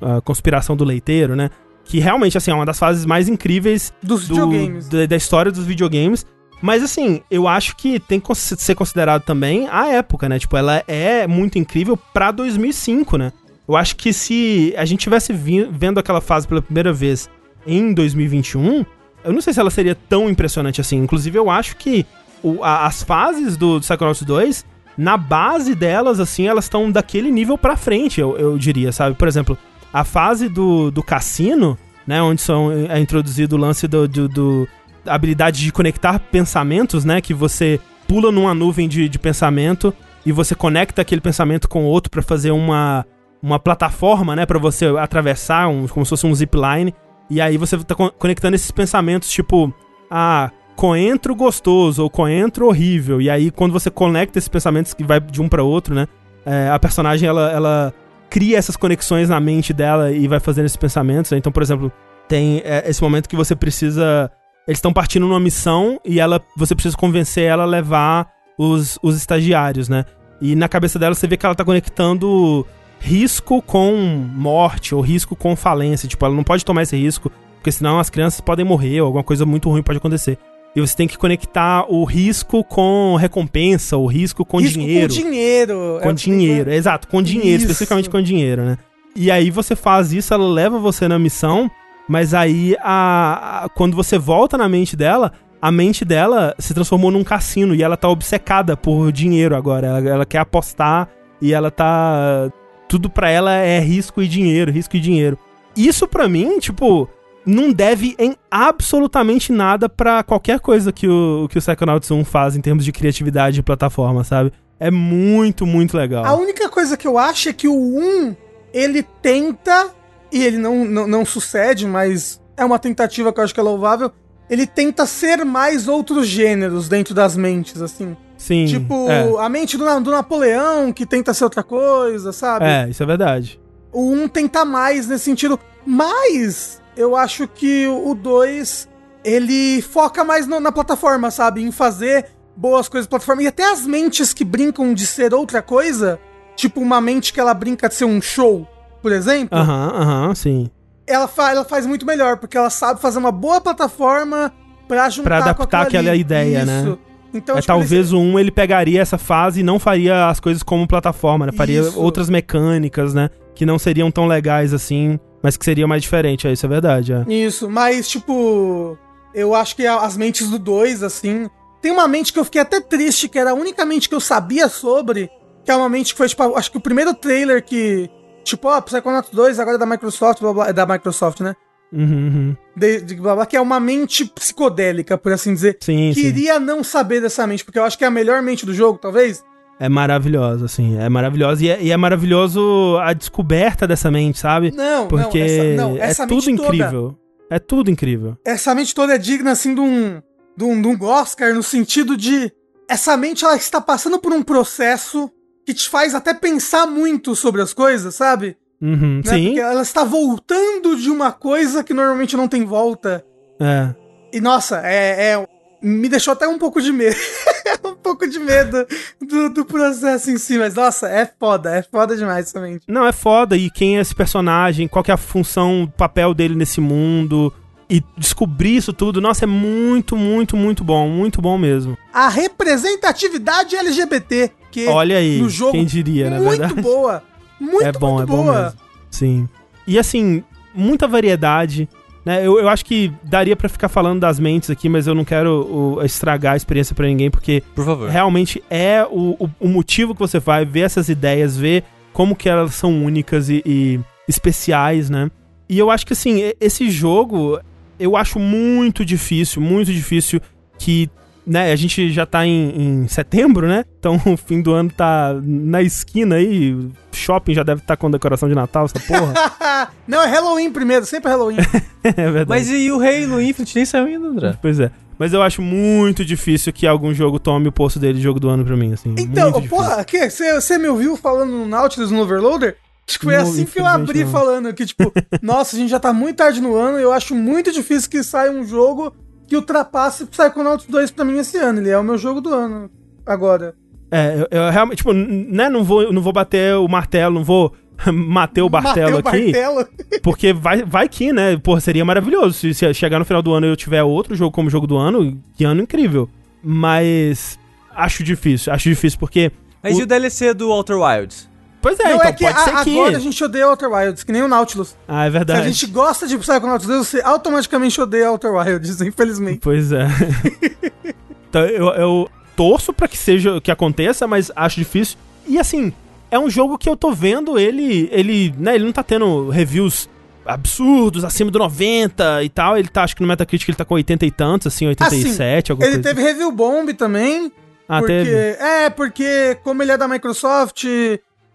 a, 0.00 0.16
a 0.16 0.20
conspiração 0.22 0.74
do 0.74 0.82
leiteiro, 0.82 1.36
né? 1.36 1.50
Que 1.84 1.98
realmente, 2.00 2.38
assim, 2.38 2.50
é 2.50 2.54
uma 2.54 2.64
das 2.64 2.78
fases 2.78 3.04
mais 3.04 3.28
incríveis 3.28 3.92
dos 4.02 4.26
do, 4.26 4.34
videogames. 4.34 4.88
Da, 4.88 5.04
da 5.04 5.14
história 5.14 5.52
dos 5.52 5.66
videogames. 5.66 6.24
Mas 6.62 6.82
assim, 6.82 7.20
eu 7.30 7.46
acho 7.46 7.76
que 7.76 8.00
tem 8.00 8.18
que 8.18 8.34
ser 8.34 8.74
considerado 8.74 9.24
também 9.24 9.68
a 9.70 9.88
época, 9.88 10.26
né? 10.26 10.38
Tipo, 10.38 10.56
ela 10.56 10.82
é 10.88 11.26
muito 11.26 11.58
incrível 11.58 11.98
pra 11.98 12.30
2005, 12.30 13.18
né? 13.18 13.30
Eu 13.68 13.76
acho 13.76 13.94
que 13.94 14.10
se 14.10 14.72
a 14.74 14.86
gente 14.86 15.00
tivesse 15.00 15.34
vendo 15.34 16.00
aquela 16.00 16.22
fase 16.22 16.48
pela 16.48 16.62
primeira 16.62 16.94
vez 16.94 17.28
em 17.66 17.92
2021, 17.92 18.86
eu 19.22 19.32
não 19.32 19.40
sei 19.40 19.52
se 19.52 19.60
ela 19.60 19.70
seria 19.70 19.94
tão 19.94 20.30
impressionante 20.30 20.80
assim. 20.80 20.96
Inclusive, 20.96 21.38
eu 21.38 21.50
acho 21.50 21.76
que 21.76 22.06
o, 22.42 22.62
a, 22.62 22.86
as 22.86 23.02
fases 23.02 23.56
do, 23.56 23.78
do 23.78 23.80
Psychonauts 23.80 24.22
2, 24.22 24.64
na 24.96 25.16
base 25.16 25.74
delas, 25.74 26.20
assim, 26.20 26.46
elas 26.46 26.64
estão 26.64 26.90
daquele 26.90 27.30
nível 27.30 27.56
pra 27.56 27.76
frente, 27.76 28.20
eu, 28.20 28.36
eu 28.36 28.58
diria, 28.58 28.92
sabe? 28.92 29.16
Por 29.16 29.28
exemplo, 29.28 29.56
a 29.92 30.04
fase 30.04 30.48
do, 30.48 30.90
do 30.90 31.02
cassino, 31.02 31.78
né? 32.06 32.20
Onde 32.22 32.40
são, 32.40 32.70
é 32.72 32.98
introduzido 33.00 33.56
o 33.56 33.58
lance 33.58 33.86
do, 33.86 34.06
do, 34.06 34.28
do 34.28 34.68
habilidade 35.06 35.60
de 35.60 35.72
conectar 35.72 36.18
pensamentos, 36.18 37.04
né? 37.04 37.20
Que 37.20 37.32
você 37.32 37.80
pula 38.06 38.32
numa 38.32 38.52
nuvem 38.52 38.88
de, 38.88 39.08
de 39.08 39.18
pensamento 39.18 39.94
e 40.24 40.32
você 40.32 40.54
conecta 40.54 41.00
aquele 41.02 41.20
pensamento 41.20 41.68
com 41.68 41.84
outro 41.84 42.10
para 42.10 42.22
fazer 42.22 42.50
uma, 42.50 43.06
uma 43.42 43.58
plataforma, 43.58 44.36
né? 44.36 44.44
para 44.44 44.58
você 44.58 44.86
atravessar, 44.86 45.68
um, 45.68 45.86
como 45.86 46.04
se 46.04 46.10
fosse 46.10 46.26
um 46.26 46.34
zipline. 46.34 46.94
E 47.28 47.40
aí 47.40 47.56
você 47.56 47.78
tá 47.78 47.94
conectando 47.94 48.56
esses 48.56 48.70
pensamentos, 48.70 49.30
tipo, 49.30 49.72
ah, 50.10 50.50
coentro 50.80 51.34
gostoso 51.34 52.02
ou 52.02 52.08
coentro 52.08 52.66
horrível. 52.66 53.20
E 53.20 53.28
aí, 53.28 53.50
quando 53.50 53.70
você 53.70 53.90
conecta 53.90 54.38
esses 54.38 54.48
pensamentos 54.48 54.94
que 54.94 55.04
vai 55.04 55.20
de 55.20 55.42
um 55.42 55.46
para 55.46 55.62
outro, 55.62 55.94
né? 55.94 56.08
É, 56.42 56.70
a 56.70 56.78
personagem 56.78 57.28
ela, 57.28 57.52
ela 57.52 57.94
cria 58.30 58.56
essas 58.56 58.78
conexões 58.78 59.28
na 59.28 59.38
mente 59.38 59.74
dela 59.74 60.10
e 60.10 60.26
vai 60.26 60.40
fazendo 60.40 60.64
esses 60.64 60.78
pensamentos. 60.78 61.32
Né? 61.32 61.36
Então, 61.36 61.52
por 61.52 61.62
exemplo, 61.62 61.92
tem 62.26 62.62
é, 62.64 62.88
esse 62.88 63.02
momento 63.02 63.28
que 63.28 63.36
você 63.36 63.54
precisa. 63.54 64.32
Eles 64.66 64.78
estão 64.78 64.90
partindo 64.90 65.26
numa 65.26 65.38
missão 65.38 66.00
e 66.02 66.18
ela, 66.18 66.40
você 66.56 66.74
precisa 66.74 66.96
convencer 66.96 67.44
ela 67.44 67.64
a 67.64 67.66
levar 67.66 68.30
os, 68.56 68.98
os 69.02 69.18
estagiários, 69.18 69.86
né? 69.86 70.06
E 70.40 70.56
na 70.56 70.66
cabeça 70.66 70.98
dela 70.98 71.14
você 71.14 71.26
vê 71.26 71.36
que 71.36 71.44
ela 71.44 71.54
tá 71.54 71.64
conectando 71.64 72.66
risco 72.98 73.60
com 73.60 73.94
morte 74.34 74.94
ou 74.94 75.02
risco 75.02 75.36
com 75.36 75.54
falência. 75.54 76.08
Tipo, 76.08 76.24
ela 76.24 76.34
não 76.34 76.44
pode 76.44 76.64
tomar 76.64 76.84
esse 76.84 76.96
risco, 76.96 77.30
porque 77.56 77.70
senão 77.70 77.98
as 77.98 78.08
crianças 78.08 78.40
podem 78.40 78.64
morrer 78.64 79.02
ou 79.02 79.08
alguma 79.08 79.24
coisa 79.24 79.44
muito 79.44 79.68
ruim 79.68 79.82
pode 79.82 79.98
acontecer. 79.98 80.38
E 80.74 80.80
você 80.80 80.96
tem 80.96 81.08
que 81.08 81.18
conectar 81.18 81.84
o 81.88 82.04
risco 82.04 82.62
com 82.62 83.16
recompensa, 83.16 83.96
o 83.96 84.06
risco 84.06 84.44
com 84.44 84.60
risco 84.60 84.78
dinheiro. 84.78 85.12
Com 85.12 85.20
dinheiro. 85.20 85.98
Com 86.02 86.10
é 86.10 86.12
dinheiro, 86.12 86.72
exato, 86.72 87.08
com 87.08 87.22
dinheiro, 87.22 87.62
isso. 87.62 87.66
especificamente 87.66 88.08
com 88.08 88.22
dinheiro, 88.22 88.64
né? 88.64 88.78
E 89.16 89.30
aí 89.30 89.50
você 89.50 89.74
faz 89.74 90.12
isso, 90.12 90.32
ela 90.32 90.46
leva 90.46 90.78
você 90.78 91.08
na 91.08 91.18
missão, 91.18 91.68
mas 92.08 92.32
aí 92.34 92.76
a, 92.80 93.64
a, 93.64 93.68
quando 93.68 93.96
você 93.96 94.16
volta 94.16 94.56
na 94.56 94.68
mente 94.68 94.96
dela, 94.96 95.32
a 95.60 95.72
mente 95.72 96.04
dela 96.04 96.54
se 96.58 96.72
transformou 96.72 97.10
num 97.10 97.24
cassino 97.24 97.74
e 97.74 97.82
ela 97.82 97.96
tá 97.96 98.08
obcecada 98.08 98.76
por 98.76 99.10
dinheiro 99.10 99.56
agora. 99.56 99.88
Ela, 99.88 100.08
ela 100.08 100.26
quer 100.26 100.38
apostar 100.38 101.08
e 101.40 101.52
ela 101.52 101.70
tá. 101.70 102.50
Tudo 102.88 103.08
pra 103.08 103.30
ela 103.30 103.54
é 103.54 103.78
risco 103.78 104.22
e 104.22 104.28
dinheiro, 104.28 104.72
risco 104.72 104.96
e 104.96 105.00
dinheiro. 105.00 105.38
Isso 105.76 106.08
pra 106.08 106.28
mim, 106.28 106.58
tipo, 106.58 107.08
não 107.50 107.72
deve 107.72 108.14
em 108.18 108.36
absolutamente 108.50 109.52
nada 109.52 109.88
para 109.88 110.22
qualquer 110.22 110.60
coisa 110.60 110.92
que 110.92 111.08
o, 111.08 111.48
que 111.50 111.58
o 111.58 111.60
Psychonauts 111.60 112.10
1 112.10 112.24
faz 112.24 112.56
em 112.56 112.60
termos 112.60 112.84
de 112.84 112.92
criatividade 112.92 113.60
e 113.60 113.62
plataforma, 113.62 114.24
sabe? 114.24 114.52
É 114.78 114.90
muito, 114.90 115.66
muito 115.66 115.96
legal. 115.96 116.24
A 116.24 116.34
única 116.34 116.68
coisa 116.68 116.96
que 116.96 117.06
eu 117.06 117.18
acho 117.18 117.48
é 117.48 117.52
que 117.52 117.68
o 117.68 117.74
1, 117.74 118.36
ele 118.72 119.02
tenta, 119.20 119.90
e 120.32 120.42
ele 120.42 120.56
não, 120.56 120.84
não, 120.84 121.06
não 121.06 121.24
sucede, 121.24 121.86
mas 121.86 122.40
é 122.56 122.64
uma 122.64 122.78
tentativa 122.78 123.32
que 123.32 123.40
eu 123.40 123.44
acho 123.44 123.52
que 123.52 123.60
é 123.60 123.62
louvável, 123.62 124.10
ele 124.48 124.66
tenta 124.66 125.04
ser 125.06 125.44
mais 125.44 125.86
outros 125.86 126.26
gêneros 126.26 126.88
dentro 126.88 127.14
das 127.14 127.36
mentes, 127.36 127.80
assim. 127.82 128.16
Sim. 128.36 128.64
Tipo, 128.64 129.08
é. 129.10 129.44
a 129.44 129.48
mente 129.48 129.76
do, 129.76 129.84
do 130.00 130.10
Napoleão, 130.10 130.92
que 130.92 131.04
tenta 131.04 131.34
ser 131.34 131.44
outra 131.44 131.62
coisa, 131.62 132.32
sabe? 132.32 132.64
É, 132.64 132.88
isso 132.88 133.02
é 133.02 133.06
verdade. 133.06 133.60
O 133.92 134.12
1 134.12 134.28
tenta 134.28 134.64
mais 134.64 135.06
nesse 135.06 135.24
sentido, 135.24 135.60
mas 135.84 136.80
eu 137.00 137.16
acho 137.16 137.48
que 137.48 137.86
o 137.86 138.14
2 138.14 138.88
ele 139.24 139.82
foca 139.82 140.24
mais 140.24 140.46
no, 140.46 140.60
na 140.60 140.72
plataforma, 140.72 141.30
sabe? 141.30 141.62
Em 141.62 141.70
fazer 141.72 142.26
boas 142.56 142.88
coisas 142.88 143.06
na 143.06 143.10
plataforma. 143.10 143.42
E 143.42 143.46
até 143.46 143.70
as 143.70 143.86
mentes 143.86 144.32
que 144.32 144.44
brincam 144.44 144.92
de 144.94 145.06
ser 145.06 145.32
outra 145.34 145.62
coisa, 145.62 146.18
tipo 146.56 146.80
uma 146.80 147.00
mente 147.00 147.32
que 147.32 147.40
ela 147.40 147.54
brinca 147.54 147.88
de 147.88 147.94
ser 147.94 148.04
um 148.04 148.20
show, 148.20 148.66
por 149.02 149.12
exemplo. 149.12 149.56
Aham, 149.58 149.92
aham, 149.94 150.34
sim. 150.34 150.70
ela, 151.06 151.26
fa 151.26 151.50
ela 151.50 151.64
faz 151.64 151.86
muito 151.86 152.06
melhor, 152.06 152.36
porque 152.38 152.56
ela 152.56 152.70
sabe 152.70 153.00
fazer 153.00 153.18
uma 153.18 153.32
boa 153.32 153.60
plataforma 153.60 154.52
pra 154.88 155.08
juntar 155.10 155.28
Pra 155.28 155.38
adaptar 155.38 155.82
aquela 155.82 156.10
ali. 156.10 156.20
ideia, 156.20 156.64
né? 156.64 156.96
Então, 157.32 157.56
é, 157.56 157.60
tipo, 157.60 157.66
talvez 157.68 157.92
eles- 157.92 158.12
o 158.12 158.18
1 158.18 158.38
ele 158.40 158.50
pegaria 158.50 159.00
essa 159.00 159.16
fase 159.16 159.60
e 159.60 159.62
não 159.62 159.78
faria 159.78 160.28
as 160.28 160.40
coisas 160.40 160.62
como 160.64 160.86
plataforma, 160.86 161.46
né? 161.46 161.52
Faria 161.52 161.80
Isso. 161.80 162.00
outras 162.00 162.28
mecânicas, 162.28 163.14
né? 163.14 163.30
Que 163.54 163.64
não 163.64 163.78
seriam 163.78 164.10
tão 164.10 164.26
legais 164.26 164.74
assim, 164.74 165.18
mas 165.42 165.56
que 165.56 165.64
seria 165.64 165.86
mais 165.86 166.02
diferente. 166.02 166.46
É, 166.46 166.52
isso 166.52 166.66
é 166.66 166.68
verdade, 166.68 167.12
é. 167.12 167.24
Isso, 167.32 167.68
mas, 167.68 168.08
tipo, 168.08 168.96
eu 169.34 169.54
acho 169.54 169.74
que 169.76 169.86
as 169.86 170.16
mentes 170.16 170.48
do 170.48 170.58
2, 170.58 171.02
assim. 171.02 171.48
Tem 171.80 171.90
uma 171.90 172.06
mente 172.06 172.32
que 172.32 172.38
eu 172.38 172.44
fiquei 172.44 172.60
até 172.60 172.80
triste, 172.80 173.28
que 173.28 173.38
era 173.38 173.50
a 173.50 173.54
única 173.54 173.84
mente 173.84 174.08
que 174.08 174.14
eu 174.14 174.20
sabia 174.20 174.68
sobre. 174.68 175.30
Que 175.64 175.70
é 175.70 175.76
uma 175.76 175.88
mente 175.88 176.12
que 176.12 176.18
foi, 176.18 176.28
tipo, 176.28 176.42
acho 176.56 176.70
que 176.70 176.76
o 176.78 176.80
primeiro 176.80 177.14
trailer 177.14 177.64
que. 177.64 178.10
Tipo, 178.44 178.68
ó, 178.68 178.80
Psychonauts 178.80 179.30
2 179.30 179.58
agora 179.58 179.76
é 179.76 179.78
da 179.78 179.86
Microsoft, 179.86 180.40
blá 180.40 180.52
blá, 180.52 180.68
é 180.68 180.72
da 180.72 180.86
Microsoft, 180.86 181.40
né? 181.40 181.54
Uhum, 181.92 182.02
uhum. 182.02 182.56
De, 182.76 183.00
de 183.00 183.14
blá 183.16 183.34
blá, 183.34 183.46
que 183.46 183.56
é 183.56 183.60
uma 183.60 183.80
mente 183.80 184.24
psicodélica, 184.24 185.18
por 185.18 185.32
assim 185.32 185.52
dizer. 185.52 185.78
Sim, 185.80 186.12
sim. 186.14 186.20
Queria 186.20 186.58
não 186.58 186.84
saber 186.84 187.20
dessa 187.20 187.46
mente, 187.46 187.64
porque 187.64 187.78
eu 187.78 187.84
acho 187.84 187.98
que 187.98 188.04
é 188.04 188.06
a 188.06 188.10
melhor 188.10 188.40
mente 188.42 188.64
do 188.64 188.72
jogo, 188.72 188.98
talvez. 188.98 189.44
É 189.80 189.88
maravilhosa, 189.88 190.66
assim. 190.66 190.96
É 190.98 191.08
maravilhosa. 191.08 191.64
E 191.64 191.68
é, 191.70 191.82
e 191.82 191.90
é 191.90 191.96
maravilhoso 191.96 192.98
a 193.00 193.12
descoberta 193.14 193.86
dessa 193.88 194.10
mente, 194.10 194.38
sabe? 194.38 194.70
Não, 194.76 195.08
Porque 195.08 195.38
não, 195.38 195.44
essa, 195.46 195.74
não, 195.74 195.96
essa 195.96 196.22
é 196.22 196.26
tudo 196.26 196.46
mente 196.46 196.56
toda- 196.58 196.68
incrível. 196.76 197.18
É 197.50 197.58
tudo 197.58 197.90
incrível. 197.90 198.36
essa 198.44 198.74
mente 198.74 198.94
toda 198.94 199.14
é 199.14 199.18
digna, 199.18 199.50
assim, 199.52 199.74
de 199.74 199.80
um, 199.80 200.20
de 200.56 200.64
um, 200.64 200.80
de 200.80 200.86
um 200.86 201.02
Oscar, 201.04 201.52
no 201.54 201.62
sentido 201.62 202.16
de. 202.16 202.52
Essa 202.88 203.16
mente, 203.16 203.44
ela 203.44 203.56
está 203.56 203.80
passando 203.80 204.18
por 204.20 204.32
um 204.32 204.42
processo 204.42 205.30
que 205.66 205.72
te 205.74 205.88
faz 205.88 206.14
até 206.14 206.34
pensar 206.34 206.86
muito 206.86 207.34
sobre 207.34 207.62
as 207.62 207.72
coisas, 207.72 208.14
sabe? 208.14 208.56
Uhum, 208.82 209.20
Né? 209.24 209.32
sim. 209.32 209.44
Porque 209.46 209.60
ela 209.60 209.82
está 209.82 210.04
voltando 210.04 210.96
de 210.96 211.08
uma 211.10 211.32
coisa 211.32 211.82
que 211.82 211.94
normalmente 211.94 212.36
não 212.36 212.48
tem 212.48 212.64
volta. 212.64 213.24
É. 213.60 213.94
E, 214.32 214.40
nossa, 214.40 214.80
é. 214.84 215.32
é- 215.32 215.48
me 215.82 216.08
deixou 216.08 216.32
até 216.32 216.46
um 216.46 216.58
pouco 216.58 216.80
de 216.80 216.92
medo. 216.92 217.16
um 217.84 217.94
pouco 217.94 218.28
de 218.28 218.38
medo 218.38 218.86
do, 219.20 219.50
do 219.50 219.64
processo 219.64 220.30
em 220.30 220.38
si. 220.38 220.58
Mas, 220.58 220.74
nossa, 220.74 221.08
é 221.08 221.30
foda. 221.38 221.74
É 221.74 221.82
foda 221.82 222.16
demais 222.16 222.52
mente. 222.54 222.84
Não, 222.86 223.06
é 223.06 223.12
foda. 223.12 223.56
E 223.56 223.70
quem 223.70 223.98
é 223.98 224.00
esse 224.00 224.14
personagem? 224.14 224.88
Qual 224.88 225.02
que 225.02 225.10
é 225.10 225.14
a 225.14 225.18
função, 225.18 225.84
o 225.84 225.88
papel 225.88 226.34
dele 226.34 226.54
nesse 226.54 226.80
mundo? 226.80 227.52
E 227.88 228.02
descobrir 228.16 228.76
isso 228.76 228.92
tudo, 228.92 229.20
nossa, 229.20 229.44
é 229.44 229.48
muito, 229.48 230.16
muito, 230.16 230.56
muito 230.56 230.84
bom. 230.84 231.08
Muito 231.08 231.42
bom 231.42 231.58
mesmo. 231.58 231.98
A 232.12 232.28
representatividade 232.28 233.74
LGBT. 233.74 234.52
Que 234.70 234.86
Olha 234.86 235.18
aí, 235.18 235.40
no 235.40 235.50
jogo, 235.50 235.72
quem 235.72 235.84
diria, 235.84 236.30
na 236.30 236.38
muito 236.38 236.58
verdade? 236.60 236.80
boa. 236.80 237.24
Muito, 237.60 237.82
é 237.82 237.92
bom, 237.92 238.14
muito 238.14 238.22
é 238.22 238.26
bom 238.26 238.44
boa. 238.44 238.62
mesmo. 238.62 238.78
Sim. 239.10 239.48
E 239.86 239.98
assim, 239.98 240.42
muita 240.74 241.06
variedade. 241.06 241.86
Né? 242.24 242.46
Eu, 242.46 242.58
eu 242.58 242.68
acho 242.68 242.84
que 242.84 243.12
daria 243.22 243.56
pra 243.56 243.68
ficar 243.68 243.88
falando 243.88 244.20
das 244.20 244.38
mentes 244.38 244.68
aqui, 244.70 244.88
mas 244.88 245.06
eu 245.06 245.14
não 245.14 245.24
quero 245.24 245.96
o, 245.96 246.04
estragar 246.04 246.54
a 246.54 246.56
experiência 246.56 246.94
pra 246.94 247.06
ninguém, 247.06 247.30
porque 247.30 247.62
Por 247.74 247.84
favor. 247.84 248.10
realmente 248.10 248.62
é 248.68 249.04
o, 249.10 249.36
o, 249.38 249.50
o 249.60 249.68
motivo 249.68 250.14
que 250.14 250.20
você 250.20 250.38
vai 250.38 250.64
ver 250.64 250.80
essas 250.80 251.08
ideias, 251.08 251.56
ver 251.56 251.84
como 252.12 252.36
que 252.36 252.48
elas 252.48 252.74
são 252.74 253.04
únicas 253.04 253.48
e, 253.48 253.62
e 253.64 254.00
especiais, 254.28 255.08
né? 255.08 255.30
E 255.68 255.78
eu 255.78 255.90
acho 255.90 256.06
que 256.06 256.12
assim, 256.12 256.52
esse 256.60 256.90
jogo 256.90 257.58
eu 257.98 258.16
acho 258.16 258.38
muito 258.38 259.04
difícil, 259.04 259.62
muito 259.62 259.92
difícil 259.92 260.40
que, 260.78 261.08
né, 261.46 261.72
a 261.72 261.76
gente 261.76 262.10
já 262.10 262.26
tá 262.26 262.46
em, 262.46 263.02
em 263.02 263.08
setembro, 263.08 263.66
né? 263.66 263.84
Então 263.98 264.20
o 264.26 264.36
fim 264.36 264.60
do 264.60 264.72
ano 264.72 264.90
tá 264.90 265.38
na 265.42 265.82
esquina 265.82 266.36
aí, 266.36 266.76
shopping 267.12 267.54
já 267.54 267.62
deve 267.62 267.80
estar 267.80 267.96
com 267.96 268.10
decoração 268.10 268.48
de 268.48 268.54
Natal, 268.54 268.84
essa 268.84 269.00
porra. 269.00 269.90
Não, 270.06 270.22
é 270.22 270.26
Halloween 270.26 270.70
primeiro, 270.70 271.04
sempre 271.06 271.28
é 271.28 271.32
Halloween. 271.32 271.56
é 272.04 272.12
verdade. 272.12 272.48
Mas 272.48 272.70
e 272.70 272.90
o 272.90 272.96
Halo 272.96 273.40
Infinite 273.40 273.76
nem 273.76 273.84
saiu 273.84 274.06
ainda, 274.06 274.26
André? 274.26 274.58
Pois 274.60 274.80
é. 274.80 274.90
Mas 275.18 275.34
eu 275.34 275.42
acho 275.42 275.60
muito 275.60 276.24
difícil 276.24 276.72
que 276.72 276.86
algum 276.86 277.12
jogo 277.12 277.38
tome 277.38 277.68
o 277.68 277.72
posto 277.72 277.98
dele 277.98 278.14
de 278.14 278.22
jogo 278.22 278.40
do 278.40 278.48
ano 278.48 278.64
pra 278.64 278.74
mim, 278.74 278.94
assim. 278.94 279.14
Então, 279.18 279.52
porra, 279.68 280.02
que, 280.02 280.30
você, 280.30 280.54
você 280.54 280.78
me 280.78 280.88
ouviu 280.88 281.14
falando 281.14 281.50
no 281.50 281.66
Nautilus 281.66 282.10
no 282.10 282.22
Overloader? 282.22 282.76
Acho 283.06 283.18
que 283.18 283.24
foi 283.26 283.36
Não, 283.36 283.42
assim 283.42 283.64
que 283.66 283.78
eu 283.78 283.86
abri 283.86 284.24
não. 284.24 284.30
falando 284.30 284.72
que, 284.72 284.86
tipo, 284.86 285.12
nossa, 285.42 285.76
a 285.76 285.78
gente 285.78 285.90
já 285.90 286.00
tá 286.00 286.12
muito 286.12 286.36
tarde 286.36 286.60
no 286.60 286.74
ano 286.74 286.98
e 286.98 287.02
eu 287.02 287.12
acho 287.12 287.34
muito 287.34 287.70
difícil 287.70 288.08
que 288.08 288.22
saia 288.22 288.50
um 288.50 288.64
jogo 288.64 289.12
que 289.50 289.56
ultrapasse 289.56 290.26
Psychonauts 290.26 290.86
2 290.86 291.10
pra 291.10 291.24
mim 291.24 291.36
esse 291.36 291.58
ano. 291.58 291.80
Ele 291.80 291.90
é 291.90 291.98
o 291.98 292.04
meu 292.04 292.16
jogo 292.16 292.40
do 292.40 292.54
ano 292.54 292.88
agora. 293.26 293.74
É, 294.08 294.46
eu, 294.48 294.58
eu 294.64 294.70
realmente, 294.70 294.98
tipo, 294.98 295.12
né, 295.12 295.68
não 295.68 295.82
vou, 295.82 296.12
não 296.12 296.22
vou 296.22 296.32
bater 296.32 296.76
o 296.76 296.86
martelo, 296.86 297.34
não 297.34 297.42
vou 297.44 297.74
matar 298.14 298.62
o 298.62 298.70
martelo 298.70 299.18
aqui, 299.18 299.46
martelo. 299.52 299.88
porque 300.22 300.52
vai, 300.52 300.84
vai 300.84 301.08
que, 301.08 301.32
né, 301.32 301.56
porra, 301.56 301.80
seria 301.80 302.04
maravilhoso 302.04 302.52
se, 302.54 302.72
se 302.72 302.94
chegar 302.94 303.18
no 303.18 303.24
final 303.24 303.42
do 303.42 303.52
ano 303.52 303.66
e 303.66 303.70
eu 303.70 303.76
tiver 303.76 304.04
outro 304.04 304.36
jogo 304.36 304.52
como 304.52 304.70
jogo 304.70 304.86
do 304.86 304.96
ano, 304.96 305.36
que 305.56 305.64
ano 305.64 305.82
incrível. 305.82 306.28
Mas 306.62 307.58
acho 307.92 308.22
difícil, 308.22 308.72
acho 308.72 308.88
difícil, 308.88 309.18
porque, 309.18 309.50
Mas 309.82 309.96
O- 309.96 310.00
e 310.00 310.02
o 310.04 310.06
DLC 310.06 310.54
do 310.54 310.70
Outer 310.70 310.96
Wilds? 310.96 311.49
Pois 311.82 311.98
é, 312.00 312.04
Não, 312.04 312.16
então 312.16 312.28
é 312.28 312.32
que 312.32 312.44
pode 312.44 312.56
a- 312.58 312.64
ser 312.64 312.84
que... 312.84 312.98
agora 312.98 313.16
a 313.16 313.20
gente 313.20 313.42
odeia 313.44 313.66
Outer 313.68 313.90
Wilds, 313.90 314.24
que 314.24 314.32
nem 314.32 314.42
o 314.42 314.48
Nautilus. 314.48 314.96
Ah, 315.08 315.24
é 315.24 315.26
Se 315.26 315.32
verdade. 315.32 315.60
a 315.60 315.64
gente 315.64 315.86
gosta 315.86 316.26
de 316.26 316.36
Psychonauts 316.38 316.86
2, 316.86 317.06
você 317.08 317.20
automaticamente 317.22 318.00
odeia 318.00 318.30
Outer 318.30 318.52
Wilds, 318.52 319.00
infelizmente. 319.02 319.60
Pois 319.62 319.92
é. 319.92 320.06
então 321.48 321.62
eu, 321.66 321.86
eu 321.94 322.30
torço 322.56 322.92
pra 322.92 323.08
que 323.08 323.16
seja 323.16 323.60
que 323.60 323.70
aconteça, 323.70 324.26
mas 324.26 324.50
acho 324.54 324.76
difícil. 324.76 325.16
E 325.46 325.58
assim, 325.58 325.92
é 326.30 326.38
um 326.38 326.48
jogo 326.50 326.78
que 326.78 326.88
eu 326.88 326.96
tô 326.96 327.12
vendo 327.12 327.58
ele, 327.58 328.08
ele, 328.12 328.54
né, 328.58 328.74
ele 328.74 328.84
não 328.84 328.92
tá 328.92 329.02
tendo 329.02 329.48
reviews 329.48 330.08
absurdos, 330.44 331.24
acima 331.24 331.50
do 331.50 331.58
90 331.58 332.42
e 332.42 332.48
tal. 332.48 332.76
Ele 332.76 332.88
tá, 332.88 333.02
acho 333.04 333.14
que 333.16 333.22
no 333.22 333.28
Metacritic 333.28 333.68
ele 333.68 333.76
tá 333.76 333.84
com 333.84 333.94
80 333.94 334.26
e 334.26 334.30
tantos, 334.30 334.66
assim, 334.66 334.86
87, 334.86 335.70
alguma 335.72 335.86
Ele 335.88 335.96
coisa. 336.02 336.08
teve 336.14 336.22
review 336.26 336.50
bomb 336.52 336.92
também. 336.94 337.52
Ah, 337.88 337.98
porque, 337.98 338.12
teve. 338.12 338.30
É, 338.62 338.90
porque 338.90 339.58
como 339.64 339.82
ele 339.82 339.92
é 339.92 339.96
da 339.96 340.06
Microsoft, 340.06 340.84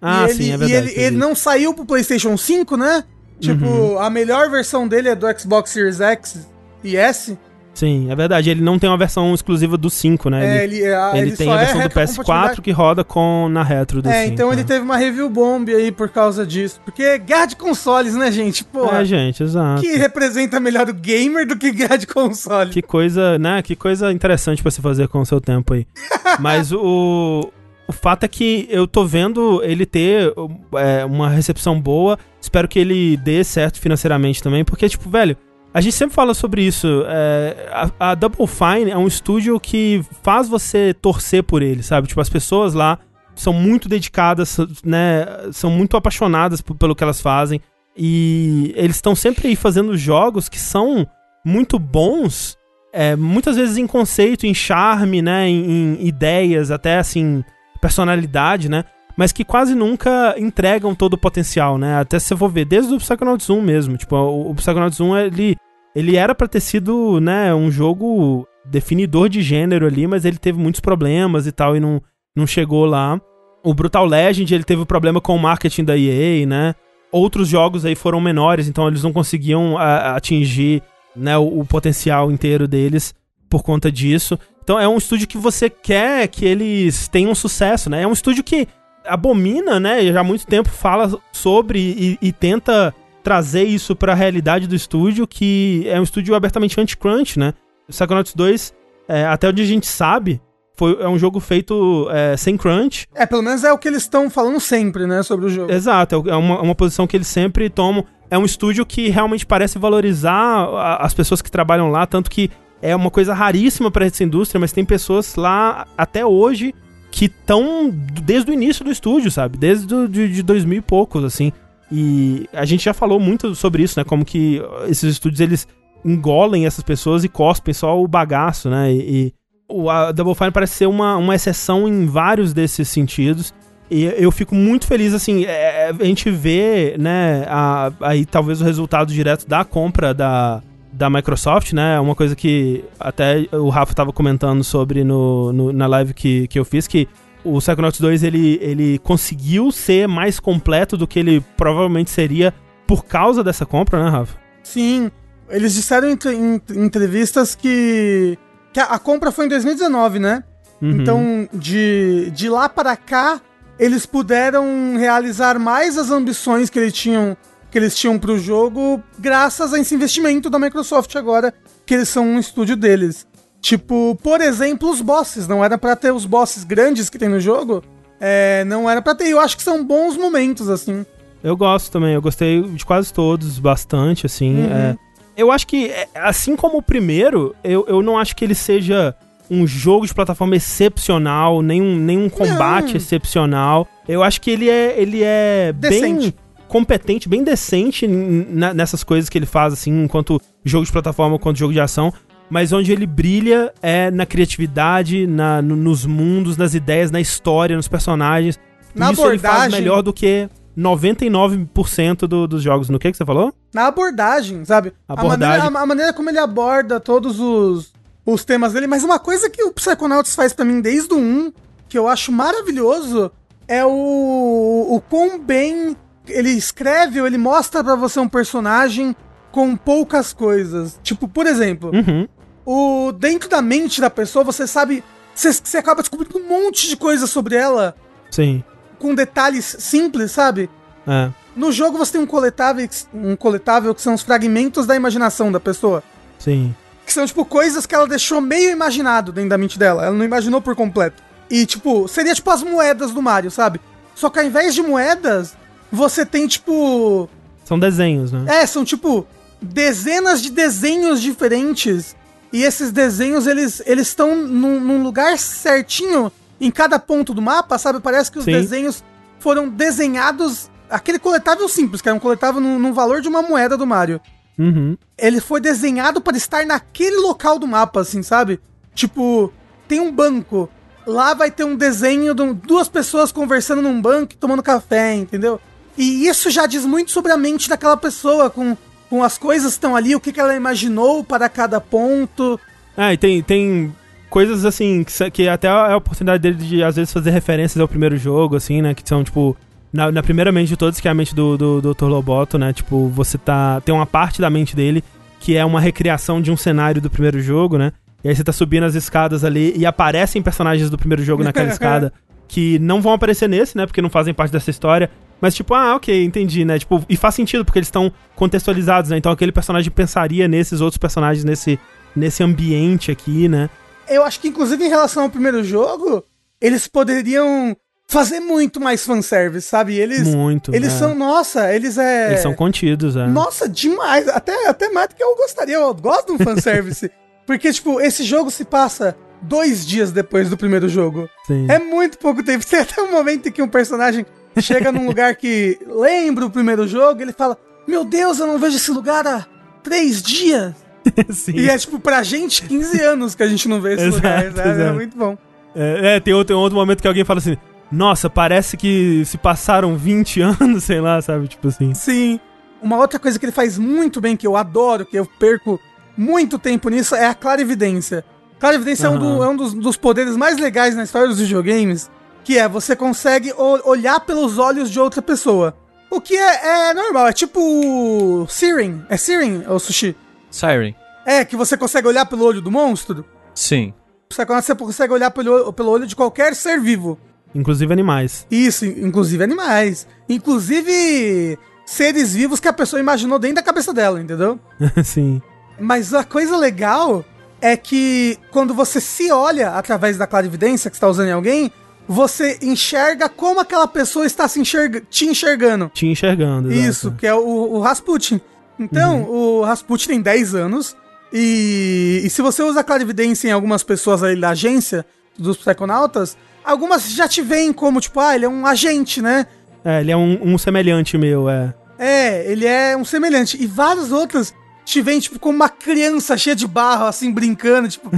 Ah, 0.06 0.22
e 0.22 0.24
ele, 0.26 0.34
sim, 0.34 0.43
é 0.43 0.53
e 0.53 0.58
verdade. 0.58 0.74
ele, 0.74 0.88
teve 0.89 0.99
ele 1.01 1.16
isso. 1.16 1.18
não 1.28 1.36
saiu 1.36 1.74
pro 1.74 1.86
PlayStation 1.86 2.38
5, 2.38 2.78
né? 2.78 3.03
Tipo, 3.39 3.66
Uhum. 3.66 3.99
a 3.99 4.10
melhor 4.10 4.49
versão 4.49 4.88
dele 4.88 5.10
é 5.10 5.16
do 5.16 5.28
Xbox 5.39 5.70
Series 5.72 5.99
X 5.99 6.47
e 6.84 6.95
S. 6.95 7.38
Sim, 7.74 8.10
é 8.10 8.16
verdade. 8.16 8.49
Ele 8.49 8.62
não 8.62 8.80
tem 8.80 8.89
uma 8.89 8.97
versão 8.97 9.34
exclusiva 9.34 9.76
do 9.78 9.89
5, 9.89 10.30
né? 10.30 10.60
é, 10.60 10.64
ele 10.64 10.78
ele, 10.78 10.93
a, 10.93 11.12
ele 11.18 11.28
ele 11.28 11.36
tem 11.36 11.51
a 11.51 11.58
versão 11.58 11.82
é 11.82 11.89
do 11.89 11.93
PS4 11.93 12.62
que 12.62 12.72
roda 12.72 13.03
com 13.03 13.49
na 13.49 13.62
retro 13.64 14.01
do 14.01 14.08
5. 14.08 14.18
É, 14.18 14.26
então 14.28 14.47
ele 14.53 14.62
né? 14.62 14.68
teve 14.70 14.80
uma 14.80 14.95
review 14.95 15.30
bomb 15.30 15.68
aí 15.70 15.91
por 15.91 16.08
causa 16.08 16.45
disso. 16.47 16.80
Porque 16.86 17.18
guerra 17.18 17.47
de 17.47 17.58
consoles, 17.58 18.16
né, 18.16 18.32
gente? 18.32 18.64
Pô, 18.64 18.86
É, 18.89 19.03
gente, 19.03 19.43
exato. 19.43 19.82
que 19.82 19.97
representa 19.97 20.58
melhor 20.58 20.88
o 20.88 20.93
gamer 20.93 21.45
do 21.45 21.58
que 21.58 21.70
guerra 21.74 21.97
de 21.97 22.08
console. 22.08 22.70
Que 22.72 22.82
coisa, 22.82 23.38
né? 23.38 23.62
Que 23.62 23.76
coisa 23.76 24.10
interessante 24.10 24.62
pra 24.62 24.72
se 24.72 24.82
fazer 24.82 25.10
com 25.10 25.20
o 25.20 25.26
seu 25.26 25.41
tempo 25.41 25.74
aí. 25.74 25.86
Mas 26.39 26.72
o, 26.72 27.51
o 27.88 27.94
fato 27.94 28.24
é 28.24 28.28
que 28.28 28.68
eu 28.70 28.88
tô 28.88 29.06
vendo 29.06 29.62
ele 29.64 29.86
ter 29.86 30.34
é, 30.76 31.06
uma 31.06 31.30
recepção 31.30 31.80
boa. 31.80 32.18
Espero 32.42 32.68
que 32.68 32.80
ele 32.80 33.18
dê 33.18 33.44
certo 33.44 33.80
financeiramente 33.80 34.42
também, 34.42 34.64
porque, 34.64 34.90
tipo, 34.90 35.10
velho, 35.10 35.38
a 35.74 35.82
gente 35.82 35.94
sempre 35.94 36.16
fala 36.16 36.34
sobre 36.34 36.64
isso. 36.64 37.04
é, 37.08 37.70
a, 38.00 38.12
a 38.12 38.16
Double 38.16 38.48
Fine 38.48 38.90
é 38.90 38.98
um 38.98 39.08
estúdio 39.08 39.60
que 39.60 40.04
faz 40.24 40.48
você 40.48 40.94
torcer 40.94 41.44
por 41.44 41.62
ele, 41.62 41.84
sabe? 41.84 42.08
Tipo, 42.08 42.22
as 42.22 42.30
pessoas 42.30 42.74
lá 42.74 42.98
são 43.36 43.54
muito 43.54 43.90
dedicadas, 43.90 44.58
né? 44.84 45.26
São 45.52 45.70
muito 45.70 45.98
apaixonadas 45.98 46.62
pelo 46.62 46.96
que 46.96 47.04
elas 47.04 47.22
fazem. 47.22 47.60
E 47.96 48.74
eles 48.76 48.96
estão 48.96 49.14
sempre 49.16 49.48
aí 49.50 49.56
fazendo 49.56 49.98
jogos 49.98 50.50
que 50.50 50.60
são 50.60 51.08
muito 51.46 51.78
bons, 51.78 52.58
é, 52.92 53.16
muitas 53.16 53.56
vezes 53.56 53.78
em 53.78 53.86
conceito, 53.86 54.48
em 54.48 54.54
charme, 54.54 55.22
né? 55.22 55.48
Em, 55.48 55.98
em 56.00 56.08
ideias, 56.08 56.72
até 56.72 56.98
assim, 56.98 57.44
personalidade, 57.86 58.68
né? 58.68 58.84
Mas 59.16 59.32
que 59.32 59.46
quase 59.46 59.76
nunca 59.76 60.36
entregam 60.38 60.94
todo 60.96 61.14
o 61.14 61.18
potencial, 61.18 61.78
né? 61.78 62.00
Até 62.00 62.20
se 62.20 62.28
você 62.28 62.36
for 62.36 62.50
ver, 62.50 62.66
desde 62.66 62.94
o 62.94 62.98
Psychonauts 62.98 63.50
1 63.50 63.62
mesmo. 63.62 63.96
Tipo, 63.96 64.16
o, 64.18 64.52
o 64.52 64.56
Psychonauts 64.56 65.00
1, 65.00 65.18
ele, 65.18 65.56
ele 65.96 66.16
era 66.18 66.34
pra 66.36 66.48
ter 66.48 66.60
sido, 66.60 67.22
né, 67.22 67.54
um 67.54 67.72
jogo 67.72 68.46
definidor 68.66 69.30
de 69.30 69.42
gênero 69.42 69.86
ali, 69.86 70.06
mas 70.08 70.26
ele 70.26 70.38
teve 70.38 70.60
muitos 70.60 70.82
problemas 70.82 71.48
e 71.48 71.52
tal, 71.52 71.78
e 71.78 71.80
não, 71.80 72.02
não 72.36 72.46
chegou 72.48 72.86
lá. 72.86 73.22
O 73.64 73.74
Brutal 73.74 74.06
Legend, 74.06 74.54
ele 74.54 74.64
teve 74.64 74.84
problema 74.86 75.22
com 75.22 75.36
o 75.36 75.40
marketing 75.40 75.84
da 75.86 75.98
EA, 75.98 76.46
né? 76.46 76.76
Outros 77.12 77.48
jogos 77.48 77.86
aí 77.86 77.96
foram 77.96 78.20
menores, 78.20 78.68
então 78.68 78.88
eles 78.88 79.04
não 79.04 79.14
conseguiam 79.14 79.78
a- 79.78 80.16
atingir 80.16 80.82
né, 81.16 81.38
o, 81.38 81.60
o 81.62 81.66
potencial 81.66 82.30
inteiro 82.32 82.68
deles 82.68 83.14
por 83.50 83.64
conta 83.64 83.90
disso. 83.92 84.38
Então 84.66 84.80
é 84.80 84.88
um 84.88 84.97
estúdio 84.97 85.28
que 85.28 85.38
você 85.38 85.70
quer 85.70 86.28
que 86.28 86.43
eles 86.43 87.07
tenham 87.07 87.36
sucesso, 87.36 87.88
né? 87.88 88.01
É 88.01 88.07
um 88.07 88.11
estúdio 88.11 88.43
que 88.43 88.68
abomina, 89.05 89.80
né? 89.80 90.03
Já 90.11 90.22
há 90.22 90.24
muito 90.24 90.47
tempo 90.47 90.70
fala 90.70 91.16
sobre 91.32 91.80
e, 91.80 92.18
e 92.20 92.32
tenta 92.32 92.93
trazer 93.24 93.63
isso 93.63 93.95
pra 93.95 94.16
realidade 94.16 94.66
do 94.66 94.76
estúdio, 94.76 95.28
que 95.28 95.84
é 95.88 95.99
um 95.99 96.03
estúdio 96.03 96.34
abertamente 96.34 96.82
anti-crunch, 96.82 97.38
né? 97.38 97.53
O 97.88 97.91
Psychonauts 97.91 98.34
2, 98.34 98.74
é, 99.07 99.26
até 99.26 99.49
onde 99.49 99.61
a 99.61 99.66
gente 99.66 99.86
sabe, 99.86 100.41
foi, 100.74 100.97
é 100.99 101.07
um 101.07 101.18
jogo 101.20 101.39
feito 101.39 102.07
é, 102.11 102.36
sem 102.36 102.57
crunch. 102.57 103.07
É, 103.13 103.28
pelo 103.28 103.43
menos 103.43 103.63
é 103.63 103.72
o 103.72 103.78
que 103.78 103.88
eles 103.88 104.01
estão 104.01 104.32
falando 104.32 104.59
sempre, 104.59 105.05
né, 105.05 105.22
sobre 105.22 105.45
o 105.45 105.49
jogo. 105.49 105.72
Exato, 105.72 106.24
é 106.28 106.36
uma, 106.36 106.59
uma 106.59 106.76
posição 106.76 107.05
que 107.05 107.16
eles 107.16 107.28
sempre 107.28 107.70
tomam. 107.70 108.03
É 108.32 108.38
um 108.38 108.45
estúdio 108.45 108.84
que 108.84 109.09
realmente 109.09 109.45
parece 109.45 109.78
valorizar 109.78 110.34
a, 110.34 111.05
as 111.05 111.13
pessoas 111.13 111.39
que 111.39 111.51
trabalham 111.51 111.91
lá, 111.91 112.07
tanto 112.07 112.32
que 112.32 112.49
é 112.82 112.95
uma 112.95 113.09
coisa 113.09 113.34
raríssima 113.34 113.89
para 113.89 114.05
essa 114.05 114.23
indústria, 114.23 114.59
mas 114.59 114.71
tem 114.71 114.86
pessoas 114.86 115.36
lá 115.36 115.88
até 115.97 116.26
hoje 116.26 116.73
que 117.11 117.26
estão 117.26 117.89
desde 117.89 118.51
o 118.51 118.53
início 118.53 118.84
do 118.84 118.91
estúdio, 118.91 119.32
sabe? 119.32 119.57
Desde 119.57 119.88
do, 119.88 120.07
de, 120.07 120.28
de 120.28 120.43
2000 120.43 120.78
e 120.78 120.82
poucos, 120.82 121.23
assim. 121.23 121.51
E 121.91 122.47
a 122.51 122.65
gente 122.65 122.84
já 122.84 122.93
falou 122.93 123.19
muito 123.19 123.55
sobre 123.55 123.84
isso, 123.84 123.97
né? 123.99 124.03
Como 124.03 124.26
que 124.26 124.61
esses 124.88 125.13
estúdios, 125.13 125.39
eles 125.39 125.67
engolem 126.03 126.65
essas 126.65 126.84
pessoas 126.84 127.23
e 127.23 127.30
cospem 127.30 127.73
só 127.73 128.01
o 128.01 128.07
bagaço, 128.07 128.69
né? 128.69 128.91
E, 128.91 128.99
e 128.99 129.34
o 129.67 129.89
a 129.89 130.11
Double 130.11 130.36
Fine 130.36 130.51
parece 130.51 130.73
ser 130.73 130.88
uma, 130.88 131.15
uma 131.17 131.36
exceção 131.36 131.88
em 131.88 132.05
vários 132.05 132.53
desses 132.53 132.88
sentidos. 132.89 133.53
E 133.89 134.03
eu 134.03 134.32
fico 134.32 134.55
muito 134.55 134.88
feliz, 134.88 135.13
assim, 135.13 135.45
é, 135.45 135.93
a 135.97 136.03
gente 136.03 136.30
vê, 136.32 136.95
né, 136.97 137.45
a, 137.47 137.91
aí 138.01 138.26
talvez 138.26 138.59
o 138.59 138.63
resultado 138.63 139.13
direto 139.13 139.47
da 139.47 139.63
compra 139.63 140.11
da, 140.11 140.61
da 140.96 141.10
Microsoft, 141.10 141.74
né? 141.74 142.00
Uma 142.00 142.16
coisa 142.16 142.36
que 142.36 142.84
até 143.00 143.48
o 143.52 143.70
Rafa 143.70 143.91
estava 143.91 144.14
comentando 144.14 144.64
sobre 144.64 145.04
no, 145.04 145.52
no, 145.52 145.74
na 145.74 145.88
live 145.88 146.14
que, 146.14 146.48
que 146.48 146.58
eu 146.58 146.64
fiz, 146.64 146.88
que 146.88 147.08
o 147.43 147.60
Psychonauts 147.60 148.00
2 148.00 148.24
ele, 148.24 148.58
ele 148.62 148.98
conseguiu 149.00 149.72
ser 149.72 150.08
mais 150.08 150.39
completo 150.39 150.98
do 150.98 151.06
que 151.06 151.20
ele 151.20 151.43
provavelmente 151.58 152.10
seria 152.10 152.54
por 152.88 153.06
causa 153.06 153.43
dessa 153.43 153.66
compra, 153.66 154.04
né, 154.04 154.10
Rafa? 154.10 154.38
Sim. 154.64 155.12
Eles 155.50 155.74
disseram 155.76 156.10
em, 156.10 156.18
em, 156.26 156.62
em 156.74 156.86
entrevistas 156.86 157.54
que, 157.54 158.38
que 158.74 158.80
a, 158.80 158.86
a, 158.86 159.00
compra 159.00 159.32
foi 159.32 159.46
em 159.46 159.50
2019, 159.50 160.18
né? 160.18 160.43
Uhum. 160.82 161.02
Então, 161.02 161.50
de, 161.54 162.32
de 162.32 162.50
lá 162.50 162.70
para 162.70 162.96
cá, 162.96 163.41
eles 163.78 164.06
puderam 164.06 164.96
realizar 164.98 165.60
mais 165.60 165.98
as 165.98 166.10
ambições 166.10 166.70
que 166.70 166.80
eles 166.80 166.93
tinham 166.93 167.38
que 167.76 167.80
eles 167.80 167.93
tinham 167.93 168.17
pro 168.17 168.39
jogo, 168.39 169.03
graças 169.19 169.73
a 169.73 169.80
esse 169.82 169.93
investimento 169.93 170.49
da 170.49 170.57
Microsoft 170.57 171.13
agora, 171.17 171.53
que 171.86 171.93
eles 171.93 172.07
são 172.07 172.26
um 172.26 172.39
estúdio 172.39 172.78
deles. 172.78 173.28
Tipo, 173.59 174.17
por 174.23 174.39
exemplo, 174.39 174.89
os 174.89 175.01
bosses. 175.01 175.45
Não 175.45 175.61
era 175.61 175.78
para 175.78 175.93
ter 175.93 176.13
os 176.13 176.26
bosses 176.26 176.63
grandes 176.63 177.09
que 177.09 177.17
tem 177.17 177.28
no 177.28 177.38
jogo. 177.38 177.84
É, 178.17 178.63
não 178.63 178.89
era 178.89 179.01
para 179.01 179.13
ter. 179.13 179.28
Eu 179.28 179.41
acho 179.41 179.57
que 179.57 179.63
são 179.63 179.84
bons 179.84 180.15
momentos, 180.15 180.69
assim. 180.69 181.05
Eu 181.43 181.57
gosto 181.57 181.91
também. 181.91 182.13
Eu 182.13 182.21
gostei 182.21 182.61
de 182.61 182.86
quase 182.86 183.13
todos, 183.13 183.59
bastante, 183.59 184.26
assim. 184.26 184.55
Uhum. 184.55 184.71
É, 184.71 184.95
eu 185.36 185.51
acho 185.51 185.67
que, 185.67 185.88
é, 185.88 186.07
assim 186.15 186.55
como 186.55 186.78
o 186.78 186.82
primeiro, 186.82 187.53
eu, 187.61 187.86
eu 187.89 188.01
não 188.01 188.17
acho 188.17 188.38
que 188.38 188.45
ele 188.45 188.55
seja 188.55 189.13
um 189.51 189.67
jogo 189.67 190.07
de 190.07 190.13
plataforma 190.13 190.55
excepcional, 190.55 191.61
nem 191.61 191.82
um, 191.82 191.97
nem 191.97 192.17
um 192.17 192.30
combate 192.30 192.91
não. 192.91 192.95
excepcional. 192.95 193.86
Eu 194.07 194.23
acho 194.23 194.39
que 194.39 194.49
ele 194.49 194.69
é, 194.69 194.95
ele 194.97 195.23
é 195.23 195.73
Decente. 195.73 196.32
bem 196.32 196.45
competente, 196.68 197.30
bem 197.30 197.43
decente 197.43 198.07
nessas 198.07 199.03
coisas 199.03 199.30
que 199.30 199.38
ele 199.38 199.45
faz, 199.45 199.74
assim, 199.74 200.03
enquanto 200.03 200.41
jogo 200.63 200.86
de 200.86 200.91
plataforma, 200.91 201.39
quanto 201.39 201.57
jogo 201.57 201.74
de 201.74 201.80
ação. 201.80 202.13
Mas 202.49 202.72
onde 202.72 202.91
ele 202.91 203.07
brilha 203.07 203.74
é 203.82 204.11
na 204.11 204.26
criatividade, 204.26 205.26
na, 205.26 205.61
no, 205.61 205.76
nos 205.76 206.05
mundos, 206.05 206.57
nas 206.57 206.76
ideias, 206.76 207.09
na 207.09 207.20
história, 207.20 207.76
nos 207.76 207.88
personagens. 207.88 208.59
Na 208.93 209.11
Isso 209.11 209.22
abordagem... 209.22 209.55
ele 209.55 209.61
faz 209.61 209.74
melhor 209.74 210.01
do 210.03 210.13
que 210.13 210.47
99% 210.78 212.28
do, 212.28 212.47
dos 212.47 212.61
jogos. 212.61 212.89
No 212.89 212.99
que, 212.99 213.11
que 213.11 213.18
você 213.18 213.26
falou? 213.26 213.53
Na 213.74 213.88
abordagem, 213.88 214.63
sabe? 214.63 214.93
Abordagem. 215.07 215.55
A, 215.55 215.63
maneira, 215.63 215.80
a, 215.80 215.82
a 215.82 215.86
maneira 215.86 216.13
como 216.13 216.30
ele 216.30 216.39
aborda 216.39 216.99
todos 216.99 217.39
os, 217.39 217.93
os 218.26 218.45
temas 218.45 218.74
dele. 218.74 218.88
Mas 218.88 219.03
uma 219.03 219.20
coisa 219.20 219.49
que 219.49 219.63
o 219.63 219.72
Psychonauts 219.72 220.36
faz 220.36 220.53
para 220.53 220.66
mim 220.66 220.82
desde 220.82 221.13
o 221.13 221.18
1, 221.18 221.53
que 221.89 221.97
eu 221.97 222.07
acho 222.07 222.32
maravilhoso, 222.32 223.32
é 223.68 223.86
o, 223.86 224.88
o 224.89 225.01
quão 225.09 225.39
bem 225.39 225.95
ele 226.28 226.51
escreve 226.51 227.21
ou 227.21 227.28
ele 227.28 227.38
mostra 227.38 227.84
para 227.84 227.95
você 227.95 228.19
um 228.19 228.28
personagem 228.28 229.15
com 229.51 229.76
poucas 229.76 230.34
coisas. 230.34 230.99
Tipo, 231.01 231.28
por 231.28 231.47
exemplo, 231.47 231.91
uhum. 231.93 232.28
o 232.65 233.11
dentro 233.11 233.49
da 233.49 233.61
mente 233.61 234.01
da 234.01 234.09
pessoa, 234.09 234.43
você 234.43 234.67
sabe. 234.67 235.03
Você, 235.34 235.51
você 235.51 235.78
acaba 235.78 236.01
descobrindo 236.01 236.38
um 236.38 236.47
monte 236.47 236.88
de 236.88 236.95
coisa 236.95 237.28
sobre 237.28 237.55
ela. 237.55 237.95
Sim. 238.32 238.63
Com 238.99 239.13
detalhes 239.13 239.76
simples, 239.80 240.32
sabe? 240.32 240.69
É. 241.07 241.30
No 241.55 241.71
jogo 241.71 241.97
você 241.97 242.13
tem 242.13 242.21
um 242.21 242.26
coletável, 242.26 242.88
um 243.13 243.36
coletável 243.36 243.93
que 243.95 244.01
são 244.01 244.13
os 244.13 244.21
fragmentos 244.21 244.86
da 244.86 244.95
imaginação 244.95 245.51
da 245.51 245.59
pessoa. 245.59 246.03
Sim. 246.38 246.76
Que 247.05 247.13
são, 247.13 247.26
tipo, 247.26 247.45
coisas 247.45 247.86
que 247.86 247.93
ela 247.93 248.07
deixou 248.07 248.41
meio 248.41 248.71
imaginado 248.71 249.32
dentro 249.32 249.51
da 249.51 249.57
mente 249.57 249.78
dela. 249.78 250.05
Ela 250.05 250.15
não 250.15 250.26
imaginou 250.26 250.61
por 250.61 250.76
completo. 250.76 251.21
E, 251.49 251.65
tipo, 251.65 252.07
seria 252.07 252.34
tipo 252.34 252.49
as 252.49 252.63
moedas 252.63 253.11
do 253.11 253.21
Mario, 253.21 253.51
sabe? 253.51 253.80
Só 254.15 254.30
que 254.30 254.39
ao 254.39 254.45
invés 254.45 254.73
de 254.73 254.82
moedas, 254.82 255.55
você 255.92 256.26
tem, 256.26 256.48
tipo. 256.48 257.30
São 257.64 257.80
desenhos, 257.80 258.32
né? 258.32 258.62
É, 258.62 258.66
são 258.66 258.86
tipo 258.86 259.26
dezenas 259.62 260.42
de 260.42 260.52
desenhos 260.52 261.22
diferentes. 261.22 262.16
E 262.54 262.64
esses 262.64 262.92
desenhos, 262.92 263.48
eles 263.48 263.82
eles 263.86 264.08
estão 264.08 264.36
num, 264.36 264.80
num, 264.80 265.04
lugar 265.04 265.38
certinho 265.38 266.32
em 266.60 266.72
cada 266.72 267.00
ponto 267.00 267.34
do 267.34 267.42
mapa, 267.42 267.78
sabe? 267.78 268.00
Parece 268.00 268.32
que 268.32 268.40
os 268.40 268.46
Sim. 268.46 268.52
desenhos 268.52 269.04
foram 269.40 269.68
desenhados. 269.68 270.70
Aquele 270.90 271.18
coletável 271.18 271.68
simples, 271.68 272.02
que 272.02 272.08
era 272.08 272.16
um 272.16 272.20
coletável 272.20 272.62
no, 272.62 272.78
no 272.78 272.94
valor 272.94 273.20
de 273.20 273.28
uma 273.28 273.42
moeda 273.42 273.76
do 273.76 273.88
Mario. 273.88 274.22
Uhum. 274.58 274.96
Ele 275.18 275.42
foi 275.42 275.60
desenhado 275.60 276.22
para 276.22 276.38
estar 276.38 276.66
naquele 276.66 277.18
local 277.18 277.60
do 277.60 277.68
mapa, 277.68 278.02
assim, 278.02 278.24
sabe? 278.24 278.60
Tipo, 278.94 279.52
tem 279.88 280.00
um 280.00 280.12
banco. 280.12 280.70
Lá 281.06 281.34
vai 281.34 281.52
ter 281.52 281.64
um 281.64 281.76
desenho 281.76 282.34
de 282.34 282.54
duas 282.54 282.88
pessoas 282.88 283.32
conversando 283.32 283.82
num 283.82 284.02
banco 284.02 284.36
tomando 284.36 284.64
café, 284.64 285.14
entendeu? 285.14 285.60
E 285.98 286.28
isso 286.28 286.50
já 286.50 286.66
diz 286.66 286.86
muito 286.86 287.12
sobre 287.12 287.32
a 287.32 287.38
mente 287.38 287.70
daquela 287.70 287.96
pessoa, 287.96 288.50
com, 288.50 288.76
com 289.10 289.24
as 289.24 289.38
coisas 289.38 289.74
que 289.74 289.78
estão 289.78 289.96
ali, 289.96 290.16
o 290.16 290.20
que, 290.20 290.34
que 290.34 290.39
ela 290.39 290.56
imaginou 290.56 291.24
para 291.24 291.48
cada 291.48 291.80
ponto. 291.80 292.60
Ah, 292.98 293.14
e 293.14 293.18
tem, 293.18 293.41
tem 293.41 293.93
coisas 294.30 294.66
assim, 294.66 295.04
que, 295.04 295.32
que 295.32 295.48
até 295.48 295.68
é 295.68 295.72
a 295.72 295.98
oportunidade 295.98 296.41
dele 296.41 296.56
de 296.56 296.84
às 296.84 296.96
vezes 296.96 297.14
fazer 297.14 297.32
referências 297.32 297.80
ao 297.80 297.88
primeiro 297.88 298.18
jogo, 298.18 298.56
assim, 298.56 298.82
né? 298.82 298.93
Que 298.93 299.08
são, 299.08 299.24
tipo, 299.24 299.56
na, 299.91 300.12
na, 300.12 300.22
primeira 300.22 300.52
mente 300.52 300.70
de 300.70 300.78
todos, 300.78 301.00
que 301.00 301.08
é 301.08 301.12
a 301.12 301.14
mente 301.14 301.34
do, 301.34 301.58
do, 301.58 301.82
do 301.82 301.93
Dr. 301.93 302.06
Loboto, 302.06 302.58
né? 302.58 302.74
Tipo, 302.74 303.08
você 303.08 303.38
tá. 303.38 303.80
Tem 303.82 303.96
uma 303.96 304.06
parte 304.06 304.41
da 304.41 304.50
mente 304.50 304.76
dele 304.76 305.04
que 305.39 305.56
é 305.56 305.64
uma 305.64 305.80
recriação 305.80 306.41
de 306.41 306.52
um 306.52 306.58
cenário 306.58 307.02
do 307.02 307.10
primeiro 307.10 307.39
jogo, 307.39 307.78
né? 307.78 307.93
E 308.24 308.28
aí 308.28 308.36
você 308.36 308.43
tá 308.43 308.52
subindo 308.52 308.84
as 308.84 308.96
escadas 308.96 309.43
ali 309.43 309.74
e 309.78 309.86
aparecem 309.86 310.41
personagens 310.41 310.89
do 310.89 310.98
primeiro 310.98 311.24
jogo 311.24 311.43
naquela 311.43 311.70
escada 311.72 312.12
que 312.48 312.80
não 312.80 313.02
vão 313.02 313.14
aparecer 313.14 313.48
nesse, 313.48 313.78
né? 313.78 313.86
Porque 313.86 314.02
não 314.02 314.10
fazem 314.10 314.34
parte 314.34 314.52
dessa 314.52 314.70
história. 314.70 315.10
Mas, 315.40 315.54
tipo, 315.54 315.74
ah, 315.74 315.96
ok, 315.96 316.24
entendi, 316.24 316.64
né? 316.64 316.80
Tipo, 316.80 317.04
e 317.10 317.18
faz 317.18 317.36
sentido, 317.36 317.66
porque 317.66 317.80
eles 317.80 317.88
estão 317.88 318.12
contextualizados, 318.36 319.12
né? 319.12 319.18
Então 319.18 319.32
aquele 319.32 319.52
personagem 319.52 319.92
pensaria 319.92 320.48
nesses 320.48 320.82
outros 320.82 320.98
personagens, 320.98 321.44
nesse, 321.44 321.80
nesse 322.16 322.44
ambiente 322.44 323.12
aqui, 323.12 323.48
né? 323.48 323.70
Eu 324.08 324.24
acho 324.24 324.40
que, 324.40 324.48
inclusive, 324.48 324.84
em 324.84 324.90
relação 324.90 325.24
ao 325.24 325.30
primeiro 325.30 325.64
jogo, 325.64 326.24
eles 326.62 326.88
poderiam 326.88 327.76
fazer 328.08 328.40
muito 328.40 328.80
mais 328.80 329.04
fanservice, 329.04 329.68
sabe? 329.68 329.96
Eles. 329.96 330.28
Muito. 330.28 330.74
Eles 330.74 330.94
é. 330.94 330.98
são, 330.98 331.16
nossa, 331.16 331.74
eles 331.74 331.98
é. 331.98 332.32
Eles 332.32 332.42
são 332.42 332.54
contidos, 332.54 333.16
é. 333.16 333.28
Nossa, 333.28 333.68
demais. 333.68 334.28
Até, 334.28 334.68
até 334.68 334.90
mais 334.90 335.10
do 335.10 335.16
que 335.16 335.24
eu 335.24 335.36
gostaria. 335.36 335.76
Eu 335.76 335.94
gosto 335.94 336.28
de 336.28 336.34
um 336.34 336.46
fanservice. 336.46 337.12
porque, 337.46 337.72
tipo, 337.72 338.00
esse 338.00 338.24
jogo 338.24 338.50
se 338.52 338.64
passa 338.64 339.16
dois 339.42 339.86
dias 339.86 340.12
depois 340.12 340.50
do 340.50 340.58
primeiro 340.58 340.88
jogo. 340.88 341.30
Sim. 341.46 341.68
É 341.70 341.80
muito 341.80 342.18
pouco 342.18 342.44
tempo. 342.44 342.66
Tem 342.68 342.80
até 342.80 343.02
um 343.02 343.12
momento 343.12 343.50
em 343.50 343.52
que 343.52 343.62
um 343.62 343.68
personagem 343.68 344.26
chega 344.62 344.91
num 344.91 345.06
lugar 345.08 345.36
que 345.36 345.78
lembra 345.88 346.45
o 346.45 346.49
primeiro 346.49 346.88
jogo, 346.88 347.22
ele 347.22 347.34
fala: 347.34 347.58
Meu 347.88 348.03
Deus, 348.06 348.39
eu 348.39 348.47
não 348.47 348.58
vejo 348.60 348.78
esse 348.78 348.91
lugar 348.91 349.26
há 349.28 349.45
três 349.84 350.22
dias. 350.22 350.74
Sim. 351.30 351.53
E 351.56 351.70
é 351.70 351.78
tipo, 351.78 351.99
pra 351.99 352.24
gente, 352.24 352.64
15 352.64 353.01
anos 353.01 353.36
que 353.36 353.43
a 353.43 353.47
gente 353.47 353.68
não 353.68 353.80
vê 353.80 353.93
esse 353.93 354.06
exato, 354.06 354.16
lugar. 354.18 354.45
Exato. 354.45 354.70
É 354.70 354.91
muito 354.91 355.18
bom. 355.18 355.38
É, 355.76 356.16
é, 356.16 356.20
tem, 356.20 356.34
outro, 356.34 356.47
tem 356.47 356.56
outro 356.56 356.78
momento 356.78 357.01
que 357.01 357.08
alguém 357.08 357.24
fala 357.24 357.39
assim: 357.39 357.58
Nossa, 357.91 358.30
parece 358.30 358.78
que 358.78 359.24
se 359.26 359.38
passaram 359.38 359.95
20 359.95 360.41
anos, 360.41 360.84
sei 360.86 361.01
lá, 361.01 361.22
sabe? 361.22 361.47
Tipo 361.47 361.68
assim. 361.68 361.93
Sim. 361.93 362.39
Uma 362.82 362.97
outra 362.97 363.20
coisa 363.20 363.39
que 363.39 363.45
ele 363.45 363.51
faz 363.51 363.78
muito 363.78 364.22
bem, 364.22 364.36
que 364.36 364.45
eu 364.45 364.56
adoro, 364.56 365.06
que 365.06 365.18
eu 365.18 365.26
perco 365.26 365.80
muito 366.18 366.60
tempo 366.60 366.89
nisso, 366.89 367.16
é 367.16 367.26
a 367.26 367.34
clarividência. 367.34 368.24
Clarividência 368.60 369.10
uhum. 369.10 369.16
é 369.16 369.18
um, 369.18 369.20
do, 369.20 369.43
é 369.43 369.49
um 369.49 369.56
dos, 369.56 369.74
dos, 369.74 369.97
poderes 369.97 370.38
mais 370.38 370.58
legais 370.58 370.95
na 370.95 371.03
história 371.03 371.28
dos 371.28 371.39
videogames 371.39 372.10
que 372.46 372.60
é 372.60 372.70
você 372.70 372.96
consegue 372.96 373.52
olhar 373.58 374.20
pelos 374.20 374.60
olhos 374.60 374.91
de 374.91 375.00
outra 375.00 375.20
pessoa. 375.20 375.76
O 376.12 376.22
que 376.22 376.38
é, 376.38 376.91
é 376.91 376.93
normal, 376.93 377.28
é 377.28 377.34
tipo 377.34 378.46
Siren. 378.48 379.02
É 379.10 379.18
Siren, 379.18 379.64
ou 379.68 379.80
Sushi? 379.80 380.16
Siren. 380.52 380.96
É, 381.26 381.43
que 381.43 381.56
você 381.56 381.76
consegue 381.76 382.08
olhar 382.08 382.26
pelo 382.28 382.46
olho 382.46 382.62
do 382.62 382.72
monstro? 382.72 383.26
Sim. 383.56 383.93
Você 384.30 384.46
consegue 384.46 385.12
olhar 385.12 385.32
pelo, 385.32 385.74
pelo 385.74 385.89
olho 385.89 386.06
de 386.06 386.16
qualquer 386.16 386.56
ser 386.56 386.80
vivo. 386.80 387.20
Inclusive 387.54 387.91
animais. 387.91 388.46
Isso, 388.52 388.86
inclusive 388.86 389.43
animais. 389.43 390.08
Inclusive 390.30 391.58
seres 391.84 392.36
vivos 392.36 392.60
que 392.60 392.68
a 392.68 392.74
pessoa 392.74 393.00
imaginou 393.00 393.39
dentro 393.39 393.56
da 393.56 393.64
cabeça 393.64 393.91
dela, 393.91 394.22
entendeu? 394.22 394.60
Sim. 395.04 395.41
Mas 395.80 396.14
a 396.14 396.24
coisa 396.24 396.56
legal 396.56 397.26
é 397.60 397.76
que 397.76 398.38
quando 398.52 398.74
você 398.74 399.02
se 399.02 399.32
olha 399.32 399.72
através 399.72 400.16
da 400.16 400.28
clarividência 400.28 400.91
que 400.91 400.96
está 400.96 401.08
usando 401.08 401.30
em 401.30 401.32
alguém, 401.32 401.72
você 402.08 402.60
enxerga 402.62 403.28
como 403.28 403.60
aquela 403.60 403.88
pessoa 403.88 404.26
está 404.26 404.47
se 404.47 404.60
enxerga, 404.60 405.01
te 405.10 405.26
enxergando. 405.26 405.91
Te 405.93 406.08
enxergando. 406.08 406.72
Isso, 406.72 407.08
exato. 407.08 407.16
que 407.18 407.28
é 407.28 407.34
o, 407.34 407.74
o 407.74 407.80
Rasputin. 407.80 408.39
Então, 408.80 409.22
uhum. 409.24 409.60
o 409.60 409.64
Rasputin 409.64 410.08
tem 410.10 410.22
10 410.22 410.56
anos. 410.56 410.95
E, 411.34 412.22
e 412.24 412.30
se 412.30 412.41
você 412.41 412.62
usa 412.62 412.82
a 412.82 412.84
clarividência 412.84 413.47
em 413.47 413.51
algumas 413.51 413.84
pessoas 413.84 414.24
ali 414.24 414.39
da 414.39 414.49
agência 414.49 415.06
dos 415.38 415.58
psiconautas, 415.58 416.38
algumas 416.64 417.12
já 417.12 417.28
te 417.28 417.41
veem 417.41 417.74
como, 417.74 417.99
tipo, 417.99 418.20
ah, 418.20 418.36
ele 418.36 418.45
é 418.45 418.49
um 418.49 418.66
agente, 418.66 419.22
né? 419.22 419.47
É, 419.84 420.01
ele 420.01 420.12
é 420.12 420.18
um, 420.18 420.53
um 420.53 420.58
semelhante 420.58 421.18
meu, 421.18 421.49
é. 421.49 421.74
É, 421.97 422.51
ele 422.51 422.66
é 422.66 422.95
um 422.95 423.06
semelhante. 423.06 423.62
E 423.62 423.66
várias 423.66 424.12
outras 424.12 424.53
te 424.86 425.02
veem, 425.02 425.20
tipo, 425.20 425.40
como 425.40 425.56
uma 425.56 425.68
criança 425.68 426.38
cheia 426.38 426.56
de 426.56 426.68
barro, 426.68 427.08
assim, 427.08 427.32
brincando, 427.32 427.90
tipo, 427.90 428.10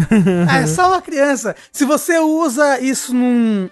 ah, 0.49 0.59
é 0.59 0.67
só 0.67 0.89
uma 0.89 1.01
criança. 1.01 1.55
Se 1.71 1.85
você 1.85 2.19
usa 2.19 2.79
isso 2.81 3.15
num, 3.15 3.69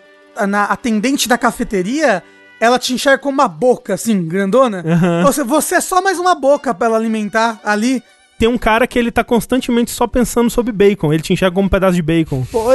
na 0.47 0.63
atendente 0.63 1.27
da 1.27 1.37
cafeteria, 1.37 2.23
ela 2.59 2.79
te 2.79 2.93
enxerga 2.93 3.21
como 3.21 3.33
uma 3.33 3.47
boca, 3.47 3.93
assim, 3.93 4.25
grandona. 4.25 4.83
Uhum. 4.85 5.23
Você, 5.23 5.43
você 5.43 5.75
é 5.75 5.81
só 5.81 6.01
mais 6.01 6.17
uma 6.17 6.33
boca 6.33 6.73
para 6.73 6.87
ela 6.87 6.97
alimentar 6.97 7.59
ali 7.63 8.01
tem 8.37 8.49
um 8.49 8.57
cara 8.57 8.85
que 8.85 8.99
ele 8.99 9.11
tá 9.11 9.23
constantemente 9.23 9.91
só 9.91 10.05
pensando 10.07 10.49
sobre 10.49 10.71
bacon. 10.71 11.13
Ele 11.13 11.23
te 11.23 11.31
enxerga 11.31 11.55
como 11.55 11.67
um 11.67 11.69
pedaço 11.69 11.95
de 11.95 12.01
bacon. 12.01 12.45
Pô, 12.51 12.65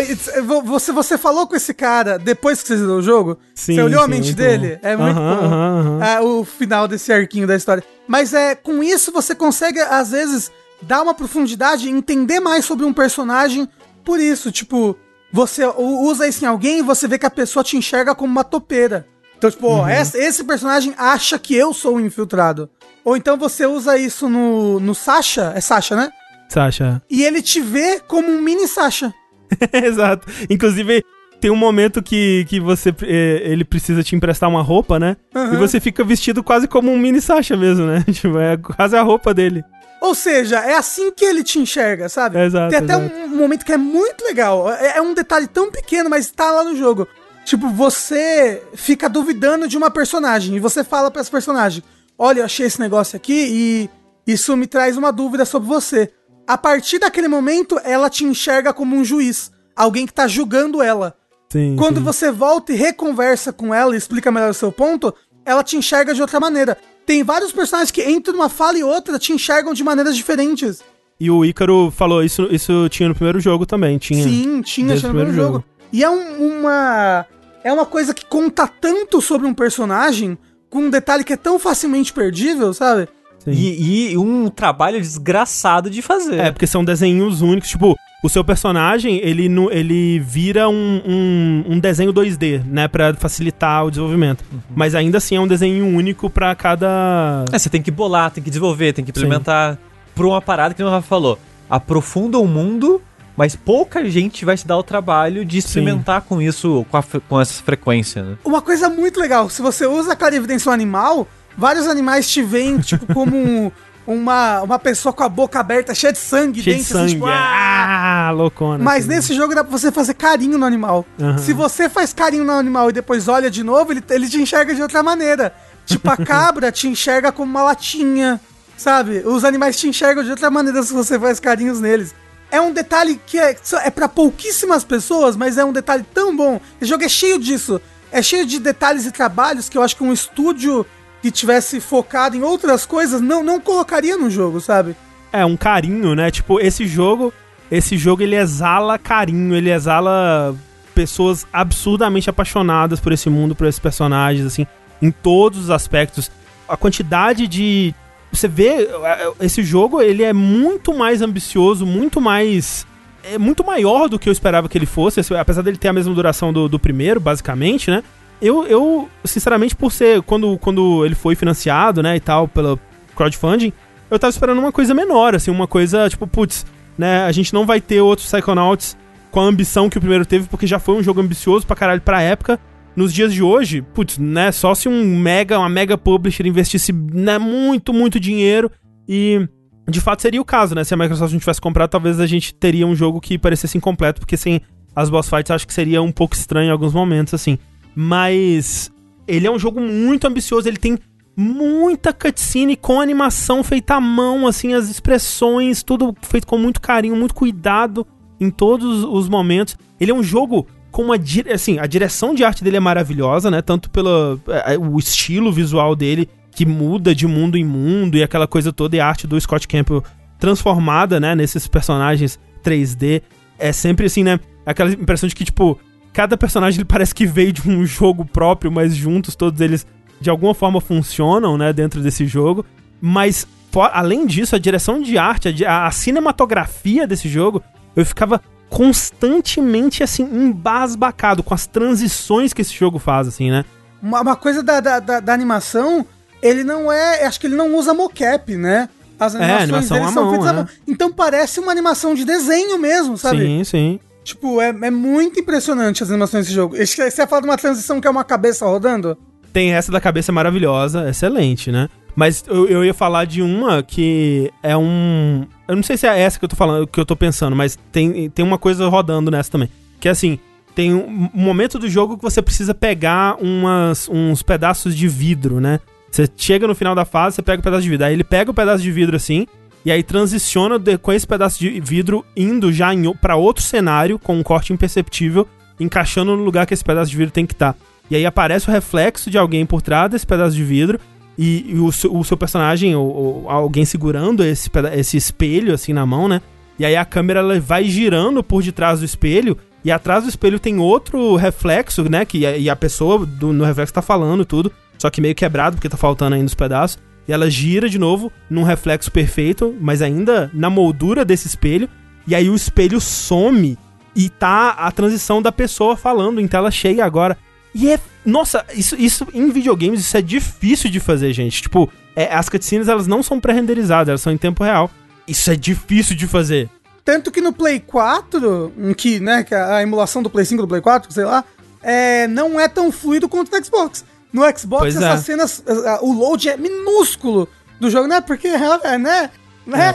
você, 0.64 0.92
você 0.92 1.18
falou 1.18 1.46
com 1.46 1.54
esse 1.54 1.74
cara 1.74 2.18
depois 2.18 2.62
que 2.62 2.68
você 2.68 2.78
zerou 2.78 2.98
o 2.98 3.02
jogo? 3.02 3.38
Sim, 3.54 3.74
você 3.74 3.82
olhou 3.82 4.00
sim, 4.00 4.04
a 4.04 4.08
mente 4.08 4.32
dele? 4.32 4.78
Bom. 4.82 4.88
É 4.88 4.96
muito 4.96 5.18
uh 5.18 5.22
-huh, 5.22 5.40
bom. 5.40 5.46
Uh 5.46 5.50
-huh, 5.50 5.96
uh 5.96 6.00
-huh. 6.00 6.04
É, 6.04 6.20
o 6.20 6.44
final 6.44 6.88
desse 6.88 7.12
arquinho 7.12 7.46
da 7.46 7.56
história. 7.56 7.84
Mas 8.08 8.32
é 8.32 8.54
com 8.54 8.82
isso 8.82 9.12
você 9.12 9.34
consegue, 9.34 9.80
às 9.80 10.10
vezes, 10.10 10.50
dar 10.82 11.02
uma 11.02 11.14
profundidade, 11.14 11.88
entender 11.88 12.40
mais 12.40 12.64
sobre 12.64 12.86
um 12.86 12.92
personagem. 12.92 13.68
Por 14.04 14.18
isso, 14.18 14.50
tipo, 14.50 14.96
você 15.32 15.64
usa 15.66 16.26
isso 16.26 16.44
em 16.44 16.48
alguém 16.48 16.78
e 16.78 16.82
você 16.82 17.06
vê 17.06 17.18
que 17.18 17.26
a 17.26 17.30
pessoa 17.30 17.62
te 17.62 17.76
enxerga 17.76 18.14
como 18.14 18.32
uma 18.32 18.44
topeira. 18.44 19.06
Então, 19.40 19.50
tipo, 19.50 19.68
uhum. 19.68 19.88
esse, 19.88 20.18
esse 20.18 20.44
personagem 20.44 20.92
acha 20.98 21.38
que 21.38 21.56
eu 21.56 21.72
sou 21.72 21.96
um 21.96 22.00
infiltrado. 22.00 22.68
Ou 23.02 23.16
então 23.16 23.38
você 23.38 23.64
usa 23.64 23.96
isso 23.96 24.28
no, 24.28 24.78
no 24.78 24.94
Sasha, 24.94 25.54
é 25.56 25.62
Sasha, 25.62 25.96
né? 25.96 26.10
Sasha. 26.46 27.00
E 27.08 27.24
ele 27.24 27.40
te 27.40 27.58
vê 27.58 28.00
como 28.00 28.28
um 28.28 28.42
mini 28.42 28.68
Sasha. 28.68 29.14
Exato. 29.72 30.30
Inclusive, 30.50 31.02
tem 31.40 31.50
um 31.50 31.56
momento 31.56 32.02
que, 32.02 32.44
que 32.50 32.60
você 32.60 32.94
é, 33.02 33.40
ele 33.44 33.64
precisa 33.64 34.02
te 34.02 34.14
emprestar 34.14 34.46
uma 34.46 34.60
roupa, 34.60 34.98
né? 34.98 35.16
Uhum. 35.34 35.54
E 35.54 35.56
você 35.56 35.80
fica 35.80 36.04
vestido 36.04 36.44
quase 36.44 36.68
como 36.68 36.92
um 36.92 36.98
mini 36.98 37.22
Sasha 37.22 37.56
mesmo, 37.56 37.86
né? 37.86 38.04
Tipo, 38.12 38.38
é 38.38 38.58
quase 38.58 38.94
a 38.94 39.00
roupa 39.00 39.32
dele. 39.32 39.64
Ou 40.02 40.14
seja, 40.14 40.58
é 40.58 40.74
assim 40.74 41.10
que 41.12 41.24
ele 41.24 41.42
te 41.42 41.58
enxerga, 41.58 42.10
sabe? 42.10 42.38
Exato, 42.38 42.68
tem 42.68 42.78
até 42.78 42.92
exato. 42.92 43.14
um 43.14 43.36
momento 43.36 43.64
que 43.64 43.72
é 43.72 43.78
muito 43.78 44.22
legal. 44.22 44.70
É, 44.70 44.98
é 44.98 45.00
um 45.00 45.14
detalhe 45.14 45.46
tão 45.46 45.70
pequeno, 45.70 46.10
mas 46.10 46.30
tá 46.30 46.50
lá 46.50 46.62
no 46.62 46.76
jogo. 46.76 47.08
Tipo, 47.50 47.68
você 47.68 48.62
fica 48.74 49.08
duvidando 49.08 49.66
de 49.66 49.76
uma 49.76 49.90
personagem 49.90 50.54
e 50.54 50.60
você 50.60 50.84
fala 50.84 51.10
pra 51.10 51.20
essa 51.20 51.30
personagem: 51.32 51.82
olha, 52.16 52.38
eu 52.38 52.44
achei 52.44 52.64
esse 52.64 52.78
negócio 52.78 53.16
aqui 53.16 53.32
e 53.34 53.90
isso 54.24 54.56
me 54.56 54.68
traz 54.68 54.96
uma 54.96 55.10
dúvida 55.10 55.44
sobre 55.44 55.68
você. 55.68 56.12
A 56.46 56.56
partir 56.56 57.00
daquele 57.00 57.26
momento, 57.26 57.76
ela 57.82 58.08
te 58.08 58.24
enxerga 58.24 58.72
como 58.72 58.94
um 58.94 59.04
juiz, 59.04 59.50
alguém 59.74 60.06
que 60.06 60.12
tá 60.12 60.28
julgando 60.28 60.80
ela. 60.80 61.16
Sim, 61.48 61.74
Quando 61.76 61.96
sim. 61.96 62.04
você 62.04 62.30
volta 62.30 62.72
e 62.72 62.76
reconversa 62.76 63.52
com 63.52 63.74
ela 63.74 63.96
e 63.96 63.98
explica 63.98 64.30
melhor 64.30 64.50
o 64.50 64.54
seu 64.54 64.70
ponto, 64.70 65.12
ela 65.44 65.64
te 65.64 65.76
enxerga 65.76 66.14
de 66.14 66.22
outra 66.22 66.38
maneira. 66.38 66.78
Tem 67.04 67.24
vários 67.24 67.50
personagens 67.50 67.90
que 67.90 68.02
entre 68.02 68.32
uma 68.32 68.48
fala 68.48 68.78
e 68.78 68.84
outra 68.84 69.18
te 69.18 69.32
enxergam 69.32 69.74
de 69.74 69.82
maneiras 69.82 70.14
diferentes. 70.14 70.84
E 71.18 71.28
o 71.28 71.44
Ícaro 71.44 71.90
falou 71.90 72.22
isso, 72.22 72.46
isso 72.48 72.88
tinha 72.88 73.08
no 73.08 73.14
primeiro 73.16 73.40
jogo 73.40 73.66
também, 73.66 73.98
tinha. 73.98 74.22
Sim, 74.22 74.62
tinha, 74.62 74.62
tinha 74.62 74.94
no 74.94 75.00
primeiro 75.00 75.32
jogo. 75.32 75.52
jogo. 75.54 75.64
E 75.92 76.04
é 76.04 76.08
um, 76.08 76.60
uma 76.60 77.26
é 77.64 77.72
uma 77.72 77.86
coisa 77.86 78.14
que 78.14 78.24
conta 78.24 78.66
tanto 78.66 79.20
sobre 79.20 79.46
um 79.46 79.54
personagem 79.54 80.38
com 80.68 80.80
um 80.80 80.90
detalhe 80.90 81.24
que 81.24 81.32
é 81.32 81.36
tão 81.36 81.58
facilmente 81.58 82.12
perdível, 82.12 82.72
sabe? 82.72 83.08
E, 83.46 84.12
e, 84.12 84.18
um 84.18 84.48
trabalho 84.50 85.00
desgraçado 85.00 85.88
de 85.88 86.02
fazer. 86.02 86.38
É, 86.38 86.50
porque 86.50 86.66
são 86.66 86.84
desenhos 86.84 87.40
únicos. 87.40 87.70
Tipo, 87.70 87.96
o 88.22 88.28
seu 88.28 88.44
personagem, 88.44 89.18
ele, 89.22 89.46
ele 89.70 90.18
vira 90.18 90.68
um, 90.68 91.02
um, 91.06 91.64
um 91.70 91.80
desenho 91.80 92.12
2D, 92.12 92.62
né? 92.66 92.86
Pra 92.86 93.14
facilitar 93.14 93.86
o 93.86 93.90
desenvolvimento. 93.90 94.44
Uhum. 94.52 94.60
Mas 94.76 94.94
ainda 94.94 95.18
assim 95.18 95.36
é 95.36 95.40
um 95.40 95.48
desenho 95.48 95.86
único 95.86 96.28
para 96.28 96.54
cada. 96.54 97.46
É, 97.50 97.58
você 97.58 97.70
tem 97.70 97.80
que 97.80 97.90
bolar, 97.90 98.30
tem 98.30 98.42
que 98.44 98.50
desenvolver, 98.50 98.92
tem 98.92 99.04
que 99.04 99.10
implementar. 99.10 99.74
Sim. 99.74 99.78
Por 100.14 100.26
uma 100.26 100.42
parada 100.42 100.74
que 100.74 100.82
o 100.82 100.90
Rafa 100.90 101.08
falou. 101.08 101.38
Aprofunda 101.68 102.38
o 102.38 102.46
mundo 102.46 103.00
mas 103.40 103.56
pouca 103.56 104.04
gente 104.04 104.44
vai 104.44 104.54
se 104.54 104.66
dar 104.66 104.76
o 104.76 104.82
trabalho 104.82 105.46
de 105.46 105.56
experimentar 105.56 106.20
Sim. 106.20 106.26
com 106.28 106.42
isso, 106.42 106.84
com, 106.90 106.96
a, 106.98 107.02
com 107.26 107.40
essa 107.40 107.62
frequência, 107.62 108.22
né? 108.22 108.36
Uma 108.44 108.60
coisa 108.60 108.90
muito 108.90 109.18
legal, 109.18 109.48
se 109.48 109.62
você 109.62 109.86
usa 109.86 110.12
a 110.12 110.14
clarividência 110.14 110.68
no 110.68 110.74
animal, 110.74 111.26
vários 111.56 111.86
animais 111.86 112.28
te 112.30 112.42
veem, 112.42 112.76
tipo, 112.84 113.06
como 113.14 113.34
um, 113.34 113.72
uma, 114.06 114.60
uma 114.60 114.78
pessoa 114.78 115.10
com 115.14 115.22
a 115.22 115.28
boca 115.30 115.58
aberta, 115.58 115.94
cheia 115.94 116.12
de 116.12 116.18
sangue 116.18 116.62
cheia 116.62 116.76
dentro. 116.76 116.92
De 116.92 116.98
assim, 116.98 117.08
sangue. 117.08 117.12
Assim, 117.12 117.14
tipo, 117.14 117.26
ah, 117.28 118.26
ah 118.28 118.30
loucona. 118.32 118.84
Mas 118.84 119.06
nesse 119.06 119.32
jogo 119.32 119.54
dá 119.54 119.64
pra 119.64 119.72
você 119.72 119.90
fazer 119.90 120.12
carinho 120.12 120.58
no 120.58 120.66
animal. 120.66 121.06
Uhum. 121.18 121.38
Se 121.38 121.54
você 121.54 121.88
faz 121.88 122.12
carinho 122.12 122.44
no 122.44 122.52
animal 122.52 122.90
e 122.90 122.92
depois 122.92 123.26
olha 123.26 123.50
de 123.50 123.64
novo, 123.64 123.90
ele, 123.90 124.04
ele 124.10 124.28
te 124.28 124.36
enxerga 124.36 124.74
de 124.74 124.82
outra 124.82 125.02
maneira. 125.02 125.54
Tipo, 125.86 126.10
a 126.10 126.16
cabra 126.22 126.70
te 126.70 126.88
enxerga 126.88 127.32
como 127.32 127.50
uma 127.50 127.62
latinha, 127.62 128.38
sabe? 128.76 129.22
Os 129.24 129.46
animais 129.46 129.80
te 129.80 129.88
enxergam 129.88 130.22
de 130.22 130.30
outra 130.30 130.50
maneira 130.50 130.82
se 130.82 130.92
você 130.92 131.18
faz 131.18 131.40
carinhos 131.40 131.80
neles 131.80 132.14
é 132.50 132.60
um 132.60 132.72
detalhe 132.72 133.20
que 133.26 133.38
é, 133.38 133.56
é 133.84 133.90
para 133.90 134.08
pouquíssimas 134.08 134.84
pessoas, 134.84 135.36
mas 135.36 135.56
é 135.56 135.64
um 135.64 135.72
detalhe 135.72 136.04
tão 136.14 136.36
bom. 136.36 136.60
O 136.80 136.84
jogo 136.84 137.04
é 137.04 137.08
cheio 137.08 137.38
disso. 137.38 137.80
É 138.12 138.22
cheio 138.22 138.44
de 138.44 138.58
detalhes 138.58 139.06
e 139.06 139.12
trabalhos 139.12 139.68
que 139.68 139.78
eu 139.78 139.82
acho 139.82 139.96
que 139.96 140.02
um 140.02 140.12
estúdio 140.12 140.84
que 141.22 141.30
tivesse 141.30 141.80
focado 141.80 142.36
em 142.36 142.42
outras 142.42 142.84
coisas 142.84 143.20
não, 143.20 143.42
não 143.42 143.60
colocaria 143.60 144.16
no 144.16 144.30
jogo, 144.30 144.60
sabe? 144.60 144.96
É, 145.32 145.44
um 145.44 145.56
carinho, 145.56 146.14
né? 146.14 146.30
Tipo, 146.30 146.58
esse 146.58 146.86
jogo, 146.86 147.32
esse 147.70 147.96
jogo 147.96 148.22
ele 148.22 148.34
exala 148.34 148.98
carinho, 148.98 149.54
ele 149.54 149.70
exala 149.70 150.56
pessoas 150.94 151.46
absurdamente 151.52 152.28
apaixonadas 152.28 152.98
por 152.98 153.12
esse 153.12 153.30
mundo, 153.30 153.54
por 153.54 153.66
esses 153.66 153.78
personagens, 153.78 154.44
assim, 154.44 154.66
em 155.00 155.10
todos 155.10 155.60
os 155.60 155.70
aspectos. 155.70 156.30
A 156.68 156.76
quantidade 156.76 157.46
de 157.46 157.94
você 158.32 158.48
vê, 158.48 158.84
é, 158.84 159.32
esse 159.40 159.62
jogo 159.62 160.00
ele 160.00 160.22
é 160.22 160.32
muito 160.32 160.94
mais 160.94 161.22
ambicioso, 161.22 161.84
muito 161.84 162.20
mais. 162.20 162.86
É 163.22 163.36
muito 163.36 163.64
maior 163.64 164.08
do 164.08 164.18
que 164.18 164.28
eu 164.28 164.32
esperava 164.32 164.68
que 164.68 164.78
ele 164.78 164.86
fosse, 164.86 165.20
apesar 165.34 165.62
dele 165.62 165.76
ter 165.76 165.88
a 165.88 165.92
mesma 165.92 166.14
duração 166.14 166.52
do, 166.52 166.68
do 166.68 166.78
primeiro, 166.78 167.20
basicamente, 167.20 167.90
né? 167.90 168.02
Eu, 168.40 168.66
eu, 168.66 169.08
sinceramente, 169.24 169.76
por 169.76 169.92
ser. 169.92 170.22
Quando, 170.22 170.56
quando 170.58 171.04
ele 171.04 171.14
foi 171.14 171.34
financiado, 171.34 172.02
né, 172.02 172.16
e 172.16 172.20
tal, 172.20 172.48
pelo 172.48 172.80
crowdfunding, 173.14 173.72
eu 174.10 174.18
tava 174.18 174.30
esperando 174.30 174.58
uma 174.58 174.72
coisa 174.72 174.94
menor, 174.94 175.34
assim, 175.34 175.50
uma 175.50 175.66
coisa, 175.66 176.08
tipo, 176.08 176.26
putz, 176.26 176.64
né, 176.96 177.24
a 177.24 177.32
gente 177.32 177.52
não 177.52 177.66
vai 177.66 177.80
ter 177.80 178.00
outros 178.00 178.30
Psychonauts 178.30 178.96
com 179.30 179.40
a 179.40 179.44
ambição 179.44 179.90
que 179.90 179.98
o 179.98 180.00
primeiro 180.00 180.24
teve, 180.24 180.48
porque 180.48 180.66
já 180.66 180.78
foi 180.78 180.94
um 180.94 181.02
jogo 181.02 181.20
ambicioso 181.20 181.66
pra 181.66 181.76
caralho 181.76 182.00
pra 182.00 182.22
época 182.22 182.58
nos 183.00 183.14
dias 183.14 183.32
de 183.32 183.42
hoje, 183.42 183.80
putz, 183.80 184.18
né, 184.18 184.52
só 184.52 184.74
se 184.74 184.86
um 184.86 185.18
mega, 185.18 185.58
uma 185.58 185.70
mega 185.70 185.96
publisher 185.96 186.46
investisse 186.46 186.92
né, 186.92 187.38
muito, 187.38 187.94
muito 187.94 188.20
dinheiro 188.20 188.70
e 189.08 189.48
de 189.88 190.02
fato 190.02 190.20
seria 190.20 190.40
o 190.40 190.44
caso, 190.44 190.74
né? 190.74 190.84
Se 190.84 190.92
a 190.92 190.98
Microsoft 190.98 191.32
não 191.32 191.40
tivesse 191.40 191.62
comprado, 191.62 191.88
talvez 191.88 192.20
a 192.20 192.26
gente 192.26 192.54
teria 192.54 192.86
um 192.86 192.94
jogo 192.94 193.18
que 193.18 193.38
parecesse 193.38 193.78
incompleto, 193.78 194.20
porque 194.20 194.36
sem 194.36 194.60
as 194.94 195.08
boss 195.08 195.30
fights 195.30 195.50
acho 195.50 195.66
que 195.66 195.72
seria 195.72 196.02
um 196.02 196.12
pouco 196.12 196.34
estranho 196.34 196.68
em 196.68 196.70
alguns 196.70 196.92
momentos, 196.92 197.32
assim. 197.32 197.58
Mas 197.96 198.92
ele 199.26 199.46
é 199.46 199.50
um 199.50 199.58
jogo 199.58 199.80
muito 199.80 200.26
ambicioso, 200.26 200.68
ele 200.68 200.76
tem 200.76 200.98
muita 201.34 202.12
cutscene 202.12 202.76
com 202.76 203.00
animação 203.00 203.64
feita 203.64 203.94
à 203.94 204.00
mão, 204.00 204.46
assim, 204.46 204.74
as 204.74 204.90
expressões, 204.90 205.82
tudo 205.82 206.14
feito 206.20 206.46
com 206.46 206.58
muito 206.58 206.82
carinho, 206.82 207.16
muito 207.16 207.34
cuidado 207.34 208.06
em 208.38 208.50
todos 208.50 209.04
os 209.04 209.26
momentos. 209.26 209.74
Ele 209.98 210.10
é 210.10 210.14
um 210.14 210.22
jogo 210.22 210.66
com 211.00 211.04
uma 211.04 211.16
assim, 211.52 211.78
a 211.78 211.86
direção 211.86 212.34
de 212.34 212.44
arte 212.44 212.62
dele 212.62 212.76
é 212.76 212.80
maravilhosa, 212.80 213.50
né? 213.50 213.62
Tanto 213.62 213.88
pelo 213.88 214.38
é, 214.48 214.74
é, 214.74 214.78
o 214.78 214.98
estilo 214.98 215.50
visual 215.50 215.96
dele 215.96 216.28
que 216.50 216.66
muda 216.66 217.14
de 217.14 217.26
mundo 217.26 217.56
em 217.56 217.64
mundo 217.64 218.18
e 218.18 218.22
aquela 218.22 218.46
coisa 218.46 218.70
toda 218.70 218.96
e 218.96 219.00
a 219.00 219.06
arte 219.06 219.26
do 219.26 219.40
Scott 219.40 219.66
Campbell 219.66 220.04
transformada, 220.38 221.18
né, 221.18 221.34
nesses 221.34 221.66
personagens 221.66 222.38
3D. 222.62 223.22
É 223.58 223.72
sempre 223.72 224.06
assim, 224.06 224.22
né? 224.22 224.38
Aquela 224.66 224.90
impressão 224.90 225.26
de 225.26 225.34
que 225.34 225.44
tipo 225.44 225.80
cada 226.12 226.36
personagem 226.36 226.78
ele 226.78 226.84
parece 226.84 227.14
que 227.14 227.24
veio 227.24 227.52
de 227.52 227.66
um 227.66 227.84
jogo 227.86 228.26
próprio, 228.26 228.70
mas 228.70 228.94
juntos 228.94 229.34
todos 229.34 229.58
eles 229.60 229.86
de 230.20 230.28
alguma 230.28 230.52
forma 230.52 230.82
funcionam, 230.82 231.56
né, 231.56 231.72
dentro 231.72 232.02
desse 232.02 232.26
jogo. 232.26 232.66
Mas 233.00 233.46
além 233.90 234.26
disso, 234.26 234.54
a 234.54 234.58
direção 234.58 235.00
de 235.00 235.16
arte, 235.16 235.64
a, 235.64 235.86
a 235.86 235.90
cinematografia 235.90 237.06
desse 237.06 237.26
jogo, 237.26 237.62
eu 237.96 238.04
ficava 238.04 238.42
constantemente, 238.70 240.02
assim, 240.02 240.22
embasbacado 240.22 241.42
com 241.42 241.52
as 241.52 241.66
transições 241.66 242.52
que 242.52 242.62
esse 242.62 242.72
jogo 242.72 242.98
faz, 242.98 243.26
assim, 243.26 243.50
né? 243.50 243.64
Uma, 244.00 244.20
uma 244.20 244.36
coisa 244.36 244.62
da, 244.62 244.80
da, 244.80 245.00
da, 245.00 245.20
da, 245.20 245.34
animação, 245.34 246.06
ele 246.40 246.64
não 246.64 246.90
é. 246.90 247.26
Acho 247.26 247.38
que 247.40 247.48
ele 247.48 247.56
não 247.56 247.74
usa 247.74 247.92
mocap, 247.92 248.56
né? 248.56 248.88
As 249.18 249.34
animações 249.34 249.62
animação 249.64 249.98
deles 249.98 250.14
são 250.14 250.22
mão, 250.22 250.32
feitas 250.32 250.46
é. 250.46 250.50
à 250.50 250.54
mão. 250.54 250.68
Então 250.86 251.12
parece 251.12 251.60
uma 251.60 251.70
animação 251.70 252.14
de 252.14 252.24
desenho 252.24 252.78
mesmo, 252.78 253.18
sabe? 253.18 253.44
Sim, 253.44 253.64
sim. 253.64 254.00
Tipo, 254.24 254.60
é, 254.60 254.68
é 254.68 254.90
muito 254.90 255.40
impressionante 255.40 256.02
as 256.02 256.08
animações 256.08 256.44
desse 256.44 256.54
jogo. 256.54 256.76
Você 256.76 257.02
ia 257.02 257.26
falar 257.26 257.42
de 257.42 257.48
uma 257.48 257.58
transição 257.58 258.00
que 258.00 258.06
é 258.06 258.10
uma 258.10 258.24
cabeça 258.24 258.64
rodando? 258.64 259.18
Tem 259.52 259.74
essa 259.74 259.90
da 259.90 260.00
cabeça 260.00 260.30
maravilhosa, 260.30 261.10
excelente, 261.10 261.72
né? 261.72 261.88
Mas 262.14 262.44
eu, 262.46 262.66
eu 262.68 262.84
ia 262.84 262.94
falar 262.94 263.24
de 263.24 263.42
uma 263.42 263.82
que 263.82 264.52
é 264.62 264.76
um. 264.76 265.46
Eu 265.68 265.76
não 265.76 265.82
sei 265.82 265.96
se 265.96 266.06
é 266.06 266.20
essa 266.20 266.38
que 266.38 266.44
eu 266.44 266.48
tô 266.48 266.56
falando, 266.56 266.86
que 266.86 266.98
eu 266.98 267.06
tô 267.06 267.16
pensando, 267.16 267.54
mas 267.54 267.78
tem, 267.92 268.28
tem 268.30 268.44
uma 268.44 268.58
coisa 268.58 268.88
rodando 268.88 269.30
nessa 269.30 269.50
também. 269.50 269.68
Que 270.00 270.08
é 270.08 270.10
assim, 270.10 270.38
tem 270.74 270.94
um 270.94 271.30
momento 271.34 271.78
do 271.78 271.88
jogo 271.88 272.16
que 272.16 272.22
você 272.22 272.42
precisa 272.42 272.74
pegar 272.74 273.36
umas, 273.40 274.08
uns 274.08 274.42
pedaços 274.42 274.96
de 274.96 275.08
vidro, 275.08 275.60
né? 275.60 275.80
Você 276.10 276.28
chega 276.36 276.66
no 276.66 276.74
final 276.74 276.94
da 276.94 277.04
fase, 277.04 277.36
você 277.36 277.42
pega 277.42 277.60
o 277.60 277.62
pedaço 277.62 277.82
de 277.82 277.90
vidro. 277.90 278.06
Aí 278.06 278.12
ele 278.12 278.24
pega 278.24 278.50
o 278.50 278.54
pedaço 278.54 278.82
de 278.82 278.90
vidro 278.90 279.16
assim, 279.16 279.46
e 279.84 279.92
aí 279.92 280.02
transiciona 280.02 280.78
de, 280.78 280.98
com 280.98 281.12
esse 281.12 281.26
pedaço 281.26 281.58
de 281.58 281.80
vidro 281.80 282.24
indo 282.36 282.72
já 282.72 282.88
para 283.20 283.36
outro 283.36 283.62
cenário 283.62 284.18
com 284.18 284.36
um 284.36 284.42
corte 284.42 284.72
imperceptível, 284.72 285.46
encaixando 285.78 286.36
no 286.36 286.42
lugar 286.42 286.66
que 286.66 286.74
esse 286.74 286.84
pedaço 286.84 287.10
de 287.10 287.16
vidro 287.16 287.32
tem 287.32 287.46
que 287.46 287.54
estar. 287.54 287.74
Tá. 287.74 287.78
E 288.10 288.16
aí 288.16 288.26
aparece 288.26 288.68
o 288.68 288.72
reflexo 288.72 289.30
de 289.30 289.38
alguém 289.38 289.64
por 289.64 289.80
trás 289.80 290.10
desse 290.10 290.26
pedaço 290.26 290.56
de 290.56 290.64
vidro 290.64 290.98
e, 291.42 291.70
e 291.70 291.78
o, 291.78 291.90
seu, 291.90 292.14
o, 292.14 292.22
seu 292.22 292.36
personagem, 292.36 292.94
ou, 292.94 293.08
ou, 293.08 293.50
alguém 293.50 293.86
segurando 293.86 294.44
esse, 294.44 294.70
esse 294.94 295.16
espelho 295.16 295.72
assim 295.72 295.94
na 295.94 296.04
mão, 296.04 296.28
né? 296.28 296.42
E 296.78 296.84
aí 296.84 296.94
a 296.94 297.04
câmera 297.04 297.40
ela 297.40 297.58
vai 297.58 297.84
girando 297.84 298.44
por 298.44 298.62
detrás 298.62 298.98
do 298.98 299.06
espelho 299.06 299.56
e 299.82 299.90
atrás 299.90 300.24
do 300.24 300.28
espelho 300.28 300.60
tem 300.60 300.78
outro 300.78 301.36
reflexo, 301.36 302.10
né? 302.10 302.26
Que, 302.26 302.40
e 302.40 302.68
a 302.68 302.76
pessoa 302.76 303.24
do, 303.24 303.54
no 303.54 303.64
reflexo 303.64 303.94
tá 303.94 304.02
falando 304.02 304.44
tudo, 304.44 304.70
só 304.98 305.08
que 305.08 305.22
meio 305.22 305.34
quebrado 305.34 305.76
porque 305.76 305.88
tá 305.88 305.96
faltando 305.96 306.34
ainda 306.34 306.46
os 306.46 306.54
pedaços. 306.54 306.98
E 307.26 307.32
ela 307.32 307.48
gira 307.50 307.88
de 307.88 307.98
novo 307.98 308.30
num 308.50 308.62
reflexo 308.62 309.10
perfeito, 309.10 309.74
mas 309.80 310.02
ainda 310.02 310.50
na 310.52 310.68
moldura 310.68 311.24
desse 311.24 311.46
espelho. 311.46 311.88
E 312.26 312.34
aí 312.34 312.50
o 312.50 312.54
espelho 312.54 313.00
some 313.00 313.78
e 314.14 314.28
tá 314.28 314.72
a 314.72 314.92
transição 314.92 315.40
da 315.40 315.50
pessoa 315.50 315.96
falando 315.96 316.38
em 316.38 316.46
tela 316.46 316.70
cheia 316.70 317.02
agora. 317.02 317.38
E 317.74 317.92
é. 317.92 318.00
Nossa, 318.24 318.64
isso, 318.74 318.96
isso 318.96 319.26
em 319.32 319.50
videogames 319.50 320.00
isso 320.00 320.16
é 320.16 320.22
difícil 320.22 320.90
de 320.90 321.00
fazer, 321.00 321.32
gente. 321.32 321.62
Tipo, 321.62 321.90
é, 322.14 322.32
as 322.34 322.48
cutscenes 322.48 322.88
elas 322.88 323.06
não 323.06 323.22
são 323.22 323.40
pré-renderizadas, 323.40 324.08
elas 324.08 324.20
são 324.20 324.32
em 324.32 324.38
tempo 324.38 324.62
real. 324.62 324.90
Isso 325.26 325.50
é 325.50 325.56
difícil 325.56 326.16
de 326.16 326.26
fazer. 326.26 326.68
Tanto 327.04 327.30
que 327.30 327.40
no 327.40 327.52
Play 327.52 327.80
4, 327.80 328.72
que, 328.96 329.20
né, 329.20 329.42
que 329.42 329.54
a 329.54 329.82
emulação 329.82 330.22
do 330.22 330.28
Play 330.28 330.44
5 330.44 330.62
do 330.62 330.68
Play 330.68 330.80
4, 330.80 331.12
sei 331.12 331.24
lá, 331.24 331.44
é, 331.82 332.26
não 332.28 332.60
é 332.60 332.68
tão 332.68 332.92
fluido 332.92 333.28
quanto 333.28 333.50
no 333.50 333.64
Xbox. 333.64 334.04
No 334.32 334.42
Xbox, 334.56 334.82
pois 334.82 334.96
essas 334.96 335.20
é. 335.20 335.24
cenas, 335.24 335.64
o 336.02 336.12
load 336.12 336.48
é 336.48 336.56
minúsculo 336.56 337.48
do 337.80 337.90
jogo, 337.90 338.06
né? 338.06 338.20
Porque, 338.20 338.48
é, 338.48 338.58
né? 338.98 339.30
né? 339.66 339.94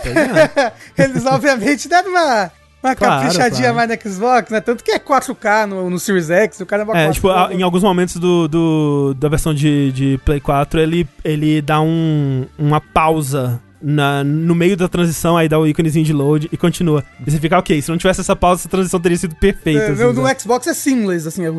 É, 0.55 0.73
Eles, 1.03 1.25
obviamente, 1.25 1.87
deram 1.87 2.09
uma, 2.09 2.51
uma 2.85 2.95
claro, 2.95 3.23
caprichadinha 3.23 3.71
claro. 3.71 3.75
mais 3.75 3.89
no 3.89 4.11
Xbox, 4.11 4.51
né? 4.51 4.61
Tanto 4.61 4.83
que 4.83 4.91
é 4.91 4.99
4K 4.99 5.65
no, 5.65 5.89
no 5.89 5.99
Series 5.99 6.29
X, 6.29 6.59
o 6.59 6.65
cara 6.65 6.85
é, 6.93 7.05
é 7.07 7.11
tipo, 7.11 7.29
em 7.51 7.61
alguns 7.61 7.83
momentos 7.83 8.17
do, 8.17 8.47
do, 8.47 9.15
da 9.19 9.29
versão 9.29 9.53
de, 9.53 9.91
de 9.91 10.19
Play 10.23 10.39
4, 10.39 10.79
ele, 10.79 11.07
ele 11.23 11.61
dá 11.61 11.81
um, 11.81 12.45
uma 12.57 12.79
pausa 12.79 13.61
na, 13.81 14.23
no 14.23 14.55
meio 14.55 14.75
da 14.75 14.87
transição, 14.87 15.37
aí 15.37 15.47
dá 15.47 15.59
o 15.59 15.67
íconezinho 15.67 16.03
de 16.03 16.11
load 16.11 16.49
e 16.51 16.57
continua. 16.57 17.03
E 17.25 17.29
você 17.29 17.39
fica, 17.39 17.59
ok, 17.59 17.79
se 17.79 17.91
não 17.91 17.97
tivesse 17.97 18.21
essa 18.21 18.35
pausa, 18.35 18.61
essa 18.61 18.69
transição 18.69 18.99
teria 18.99 19.17
sido 19.17 19.35
perfeita. 19.35 19.83
É, 19.83 19.91
assim, 19.91 20.03
no 20.03 20.23
né? 20.23 20.35
Xbox 20.37 20.65
é 20.65 20.73
seamless, 20.73 21.27
assim, 21.27 21.45
é, 21.45 21.49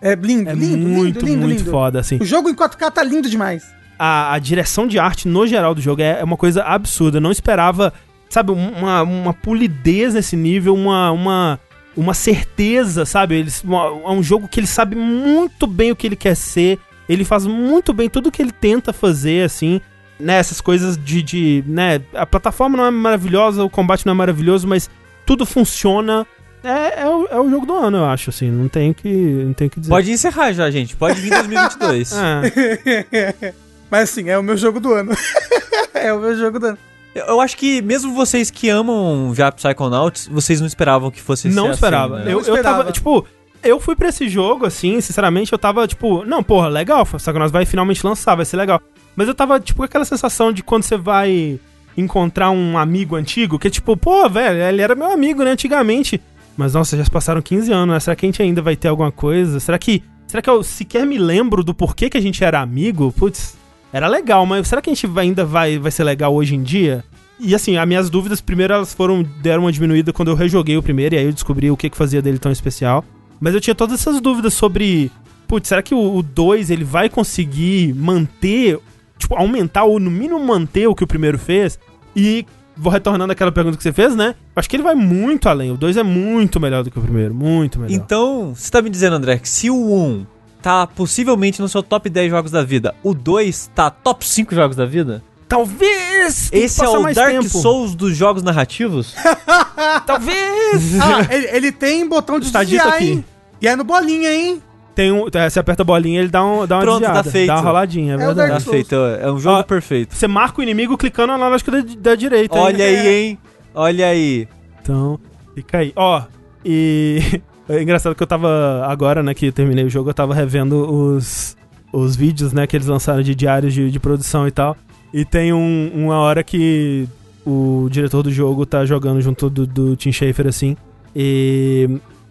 é, 0.00 0.12
é 0.12 0.14
lindo, 0.16 0.50
é 0.50 0.54
lindo, 0.54 0.88
muito, 0.88 1.20
lindo, 1.20 1.26
lindo, 1.26 1.46
muito 1.46 1.58
lindo. 1.58 1.70
foda, 1.70 2.00
assim. 2.00 2.18
O 2.20 2.24
jogo 2.24 2.50
em 2.50 2.54
4K 2.54 2.90
tá 2.90 3.04
lindo 3.04 3.30
demais. 3.30 3.64
A, 3.96 4.34
a 4.34 4.38
direção 4.38 4.88
de 4.88 4.98
arte 4.98 5.28
no 5.28 5.46
geral 5.46 5.72
do 5.72 5.80
jogo 5.80 6.02
é, 6.02 6.20
é 6.20 6.24
uma 6.24 6.36
coisa 6.36 6.62
absurda. 6.64 7.18
Eu 7.18 7.20
não 7.20 7.30
esperava, 7.30 7.92
sabe, 8.30 8.52
uma, 8.52 9.02
uma 9.02 9.34
polidez 9.34 10.14
nesse 10.14 10.36
nível, 10.36 10.74
uma, 10.74 11.10
uma, 11.10 11.60
uma 11.96 12.14
certeza, 12.14 13.04
sabe? 13.04 13.34
Eles, 13.34 13.62
é 13.62 14.10
um 14.10 14.22
jogo 14.22 14.48
que 14.48 14.60
ele 14.60 14.66
sabe 14.66 14.96
muito 14.96 15.66
bem 15.66 15.90
o 15.92 15.96
que 15.96 16.06
ele 16.06 16.16
quer 16.16 16.34
ser. 16.34 16.78
Ele 17.08 17.24
faz 17.24 17.44
muito 17.44 17.92
bem 17.92 18.08
tudo 18.08 18.30
que 18.30 18.40
ele 18.40 18.52
tenta 18.52 18.92
fazer, 18.92 19.44
assim 19.44 19.80
né, 20.20 20.38
essas 20.38 20.60
coisas 20.60 20.96
de, 20.96 21.22
de, 21.22 21.64
né, 21.66 22.00
a 22.14 22.26
plataforma 22.26 22.76
não 22.76 22.84
é 22.84 22.90
maravilhosa, 22.90 23.64
o 23.64 23.70
combate 23.70 24.06
não 24.06 24.12
é 24.12 24.16
maravilhoso, 24.16 24.68
mas 24.68 24.88
tudo 25.24 25.46
funciona. 25.46 26.26
É, 26.62 27.02
é, 27.02 27.08
o, 27.08 27.26
é 27.26 27.40
o 27.40 27.48
jogo 27.48 27.64
do 27.64 27.74
ano, 27.74 27.98
eu 27.98 28.04
acho, 28.04 28.30
assim, 28.30 28.50
não 28.50 28.68
tem 28.68 28.92
que, 28.92 29.08
não 29.08 29.54
tem 29.54 29.68
que 29.68 29.80
dizer. 29.80 29.90
Pode 29.90 30.12
encerrar 30.12 30.52
já, 30.52 30.70
gente, 30.70 30.94
pode 30.94 31.20
vir 31.20 31.30
2022. 31.30 32.12
é. 33.10 33.54
mas 33.90 34.10
assim, 34.10 34.28
é 34.28 34.38
o 34.38 34.42
meu 34.42 34.56
jogo 34.56 34.78
do 34.78 34.92
ano. 34.92 35.12
é 35.94 36.12
o 36.12 36.20
meu 36.20 36.36
jogo 36.36 36.58
do 36.58 36.66
ano. 36.66 36.78
Eu 37.14 37.40
acho 37.40 37.56
que 37.56 37.82
mesmo 37.82 38.14
vocês 38.14 38.50
que 38.50 38.68
amam 38.68 39.32
já 39.34 39.50
Psychonauts, 39.50 40.28
vocês 40.28 40.60
não 40.60 40.66
esperavam 40.66 41.10
que 41.10 41.20
fosse 41.20 41.48
Não 41.48 41.72
esperava. 41.72 42.18
Assim, 42.18 42.24
né? 42.26 42.32
eu, 42.34 42.40
eu 42.40 42.62
tava, 42.62 42.92
tipo, 42.92 43.26
eu 43.62 43.80
fui 43.80 43.96
pra 43.96 44.08
esse 44.08 44.28
jogo, 44.28 44.64
assim, 44.66 45.00
sinceramente, 45.00 45.52
eu 45.52 45.58
tava, 45.58 45.86
tipo, 45.88 46.24
não, 46.24 46.42
porra, 46.42 46.68
legal, 46.68 47.04
Psychonauts 47.04 47.50
vai 47.50 47.66
finalmente 47.66 48.06
lançar, 48.06 48.36
vai 48.36 48.44
ser 48.44 48.56
legal. 48.56 48.80
Mas 49.16 49.26
eu 49.26 49.34
tava, 49.34 49.58
tipo, 49.58 49.78
com 49.78 49.84
aquela 49.84 50.04
sensação 50.04 50.52
de 50.52 50.62
quando 50.62 50.84
você 50.84 50.96
vai 50.96 51.58
encontrar 51.96 52.50
um 52.50 52.78
amigo 52.78 53.16
antigo, 53.16 53.58
que 53.58 53.66
é 53.66 53.70
tipo, 53.70 53.96
pô, 53.96 54.28
velho, 54.28 54.62
ele 54.62 54.80
era 54.80 54.94
meu 54.94 55.10
amigo, 55.10 55.42
né, 55.42 55.50
antigamente. 55.50 56.20
Mas 56.56 56.74
nossa, 56.74 56.96
já 56.96 57.04
se 57.04 57.10
passaram 57.10 57.42
15 57.42 57.72
anos, 57.72 57.94
né? 57.94 58.00
Será 58.00 58.14
que 58.14 58.26
a 58.26 58.28
gente 58.28 58.42
ainda 58.42 58.60
vai 58.62 58.76
ter 58.76 58.88
alguma 58.88 59.10
coisa? 59.10 59.58
Será 59.60 59.78
que. 59.78 60.02
Será 60.26 60.42
que 60.42 60.50
eu 60.50 60.62
sequer 60.62 61.04
me 61.04 61.18
lembro 61.18 61.64
do 61.64 61.74
porquê 61.74 62.08
que 62.08 62.16
a 62.16 62.20
gente 62.20 62.44
era 62.44 62.60
amigo? 62.60 63.12
Putz, 63.12 63.56
era 63.92 64.08
legal, 64.08 64.44
mas 64.46 64.68
será 64.68 64.80
que 64.80 64.90
a 64.90 64.94
gente 64.94 65.06
ainda 65.18 65.44
vai, 65.44 65.78
vai 65.78 65.90
ser 65.90 66.04
legal 66.04 66.34
hoje 66.34 66.54
em 66.54 66.62
dia? 66.62 67.04
E 67.38 67.54
assim, 67.54 67.76
as 67.76 67.88
minhas 67.88 68.10
dúvidas, 68.10 68.40
primeiro 68.40 68.74
elas 68.74 68.92
foram, 68.92 69.22
deram 69.40 69.62
uma 69.62 69.72
diminuída 69.72 70.12
quando 70.12 70.28
eu 70.28 70.34
rejoguei 70.34 70.76
o 70.76 70.82
primeiro, 70.82 71.14
e 71.14 71.18
aí 71.18 71.24
eu 71.24 71.32
descobri 71.32 71.70
o 71.70 71.76
que, 71.76 71.88
que 71.88 71.96
fazia 71.96 72.20
dele 72.20 72.38
tão 72.38 72.52
especial. 72.52 73.04
Mas 73.40 73.54
eu 73.54 73.60
tinha 73.60 73.74
todas 73.74 73.98
essas 74.00 74.20
dúvidas 74.20 74.52
sobre. 74.52 75.10
Putz, 75.48 75.68
será 75.68 75.82
que 75.82 75.94
o 75.94 76.22
2 76.22 76.70
ele 76.70 76.84
vai 76.84 77.08
conseguir 77.08 77.94
manter 77.94 78.78
tipo, 79.20 79.36
aumentar 79.36 79.84
ou 79.84 80.00
no 80.00 80.10
mínimo 80.10 80.40
manter 80.44 80.88
o 80.88 80.94
que 80.94 81.04
o 81.04 81.06
primeiro 81.06 81.38
fez. 81.38 81.78
E 82.16 82.44
vou 82.76 82.90
retornando 82.90 83.32
àquela 83.32 83.52
pergunta 83.52 83.76
que 83.76 83.82
você 83.82 83.92
fez, 83.92 84.16
né? 84.16 84.34
Acho 84.56 84.68
que 84.68 84.76
ele 84.76 84.82
vai 84.82 84.94
muito 84.94 85.48
além. 85.48 85.70
O 85.70 85.76
2 85.76 85.98
é 85.98 86.02
muito 86.02 86.58
melhor 86.58 86.82
do 86.82 86.90
que 86.90 86.98
o 86.98 87.02
primeiro, 87.02 87.34
muito 87.34 87.78
melhor. 87.78 87.94
Então, 87.94 88.54
você 88.54 88.70
tá 88.70 88.82
me 88.82 88.90
dizendo, 88.90 89.16
André, 89.16 89.38
que 89.38 89.48
se 89.48 89.70
o 89.70 89.76
1 89.76 90.02
um 90.02 90.26
tá 90.62 90.86
possivelmente 90.86 91.60
no 91.60 91.68
seu 91.68 91.82
top 91.82 92.08
10 92.08 92.30
jogos 92.30 92.50
da 92.50 92.62
vida, 92.62 92.94
o 93.02 93.14
2 93.14 93.70
tá 93.74 93.90
top 93.90 94.26
5 94.26 94.54
jogos 94.54 94.76
da 94.76 94.86
vida? 94.86 95.22
Talvez! 95.48 96.48
Esse 96.52 96.84
é 96.84 96.88
o 96.88 97.12
Dark 97.12 97.32
tempo. 97.32 97.48
Souls 97.48 97.96
dos 97.96 98.16
jogos 98.16 98.42
narrativos? 98.42 99.14
Talvez! 100.06 100.94
Ah, 101.02 101.34
ele, 101.34 101.48
ele, 101.48 101.72
tem 101.72 102.08
botão 102.08 102.38
de 102.38 102.46
Está 102.46 102.62
dito 102.62 102.86
aqui. 102.86 103.04
Hein? 103.04 103.24
E 103.60 103.66
é 103.66 103.74
no 103.74 103.82
bolinha, 103.82 104.32
hein? 104.32 104.62
tem 105.00 105.10
um. 105.10 105.26
É, 105.32 105.48
você 105.48 105.58
aperta 105.58 105.82
a 105.82 105.84
bolinha, 105.84 106.20
ele 106.20 106.28
dá, 106.28 106.44
um, 106.44 106.66
dá 106.66 106.76
uma 106.76 106.82
Pronto, 106.82 107.02
tá 107.02 107.22
desviada, 107.22 107.24
tá 107.24 107.30
feito. 107.30 107.46
Dá 107.46 107.54
uma 107.54 107.62
roladinha, 107.62 108.12
é, 108.12 108.14
é 108.14 108.18
verdade. 108.18 108.64
Tá 108.64 108.70
feito, 108.70 108.94
é 108.94 109.32
um 109.32 109.38
jogo 109.38 109.56
Ó, 109.56 109.62
perfeito. 109.62 110.14
Você 110.14 110.28
marca 110.28 110.60
o 110.60 110.62
inimigo 110.62 110.98
clicando 110.98 111.36
na 111.36 111.48
lógica 111.48 111.70
da, 111.70 111.82
da 111.98 112.14
direita. 112.14 112.58
Olha 112.58 112.88
hein? 112.88 112.98
aí, 112.98 113.08
hein? 113.08 113.38
Olha 113.74 114.06
aí. 114.06 114.48
Então, 114.82 115.18
fica 115.54 115.78
aí. 115.78 115.92
Ó, 115.96 116.22
e. 116.64 117.40
É 117.70 117.80
engraçado 117.80 118.16
que 118.16 118.22
eu 118.22 118.26
tava. 118.26 118.84
Agora, 118.86 119.22
né, 119.22 119.32
que 119.32 119.52
terminei 119.52 119.84
o 119.84 119.88
jogo, 119.88 120.10
eu 120.10 120.14
tava 120.14 120.34
revendo 120.34 120.92
os, 120.92 121.56
os 121.92 122.16
vídeos, 122.16 122.52
né, 122.52 122.66
que 122.66 122.76
eles 122.76 122.88
lançaram 122.88 123.22
de 123.22 123.32
diários 123.32 123.72
de, 123.72 123.92
de 123.92 124.00
produção 124.00 124.48
e 124.48 124.50
tal. 124.50 124.76
E 125.14 125.24
tem 125.24 125.52
um, 125.52 125.90
uma 125.94 126.18
hora 126.18 126.42
que 126.42 127.08
o 127.46 127.88
diretor 127.88 128.24
do 128.24 128.32
jogo 128.32 128.66
tá 128.66 128.84
jogando 128.84 129.20
junto 129.20 129.48
do, 129.48 129.68
do 129.68 129.94
Tim 129.94 130.10
Schafer, 130.10 130.48
assim. 130.48 130.76
E 131.14 131.88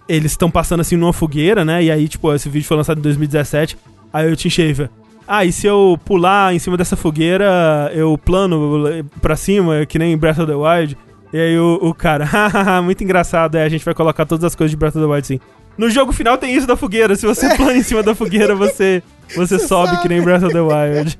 eles 0.09 0.33
estão 0.33 0.51
passando 0.51 0.81
assim 0.81 0.97
numa 0.97 1.13
fogueira, 1.13 1.63
né? 1.63 1.83
E 1.85 1.89
aí, 1.89 2.09
tipo, 2.09 2.33
esse 2.33 2.49
vídeo 2.49 2.67
foi 2.67 2.75
lançado 2.75 2.99
em 2.99 3.01
2017. 3.01 3.77
Aí 4.11 4.29
o 4.29 4.35
Tim 4.35 4.49
Schafer. 4.49 4.89
Ah, 5.25 5.45
e 5.45 5.53
se 5.53 5.67
eu 5.67 5.97
pular 6.03 6.53
em 6.53 6.59
cima 6.59 6.75
dessa 6.75 6.97
fogueira, 6.97 7.89
eu 7.93 8.17
plano 8.17 9.05
pra 9.21 9.37
cima, 9.37 9.85
que 9.85 9.97
nem 9.97 10.17
Breath 10.17 10.39
of 10.39 10.47
the 10.47 10.55
Wild? 10.55 10.97
E 11.31 11.39
aí 11.39 11.59
o, 11.59 11.79
o 11.81 11.93
cara, 11.93 12.25
hahaha, 12.25 12.81
muito 12.81 13.03
engraçado, 13.03 13.55
é, 13.55 13.63
a 13.63 13.69
gente 13.69 13.85
vai 13.85 13.93
colocar 13.93 14.25
todas 14.25 14.43
as 14.43 14.55
coisas 14.55 14.71
de 14.71 14.77
Breath 14.77 14.95
of 14.95 15.05
the 15.05 15.11
Wild 15.11 15.27
sim. 15.27 15.39
No 15.77 15.89
jogo 15.89 16.11
final 16.11 16.37
tem 16.37 16.53
isso 16.53 16.67
da 16.67 16.75
fogueira, 16.75 17.15
se 17.15 17.25
você 17.25 17.47
plana 17.55 17.77
em 17.77 17.83
cima 17.83 18.03
da 18.03 18.13
fogueira, 18.13 18.55
você, 18.55 19.01
você, 19.29 19.57
você 19.57 19.67
sobe 19.67 19.91
sabe. 19.91 20.01
que 20.01 20.09
nem 20.09 20.21
Breath 20.21 20.43
of 20.43 20.53
the 20.53 20.61
Wild. 20.61 21.17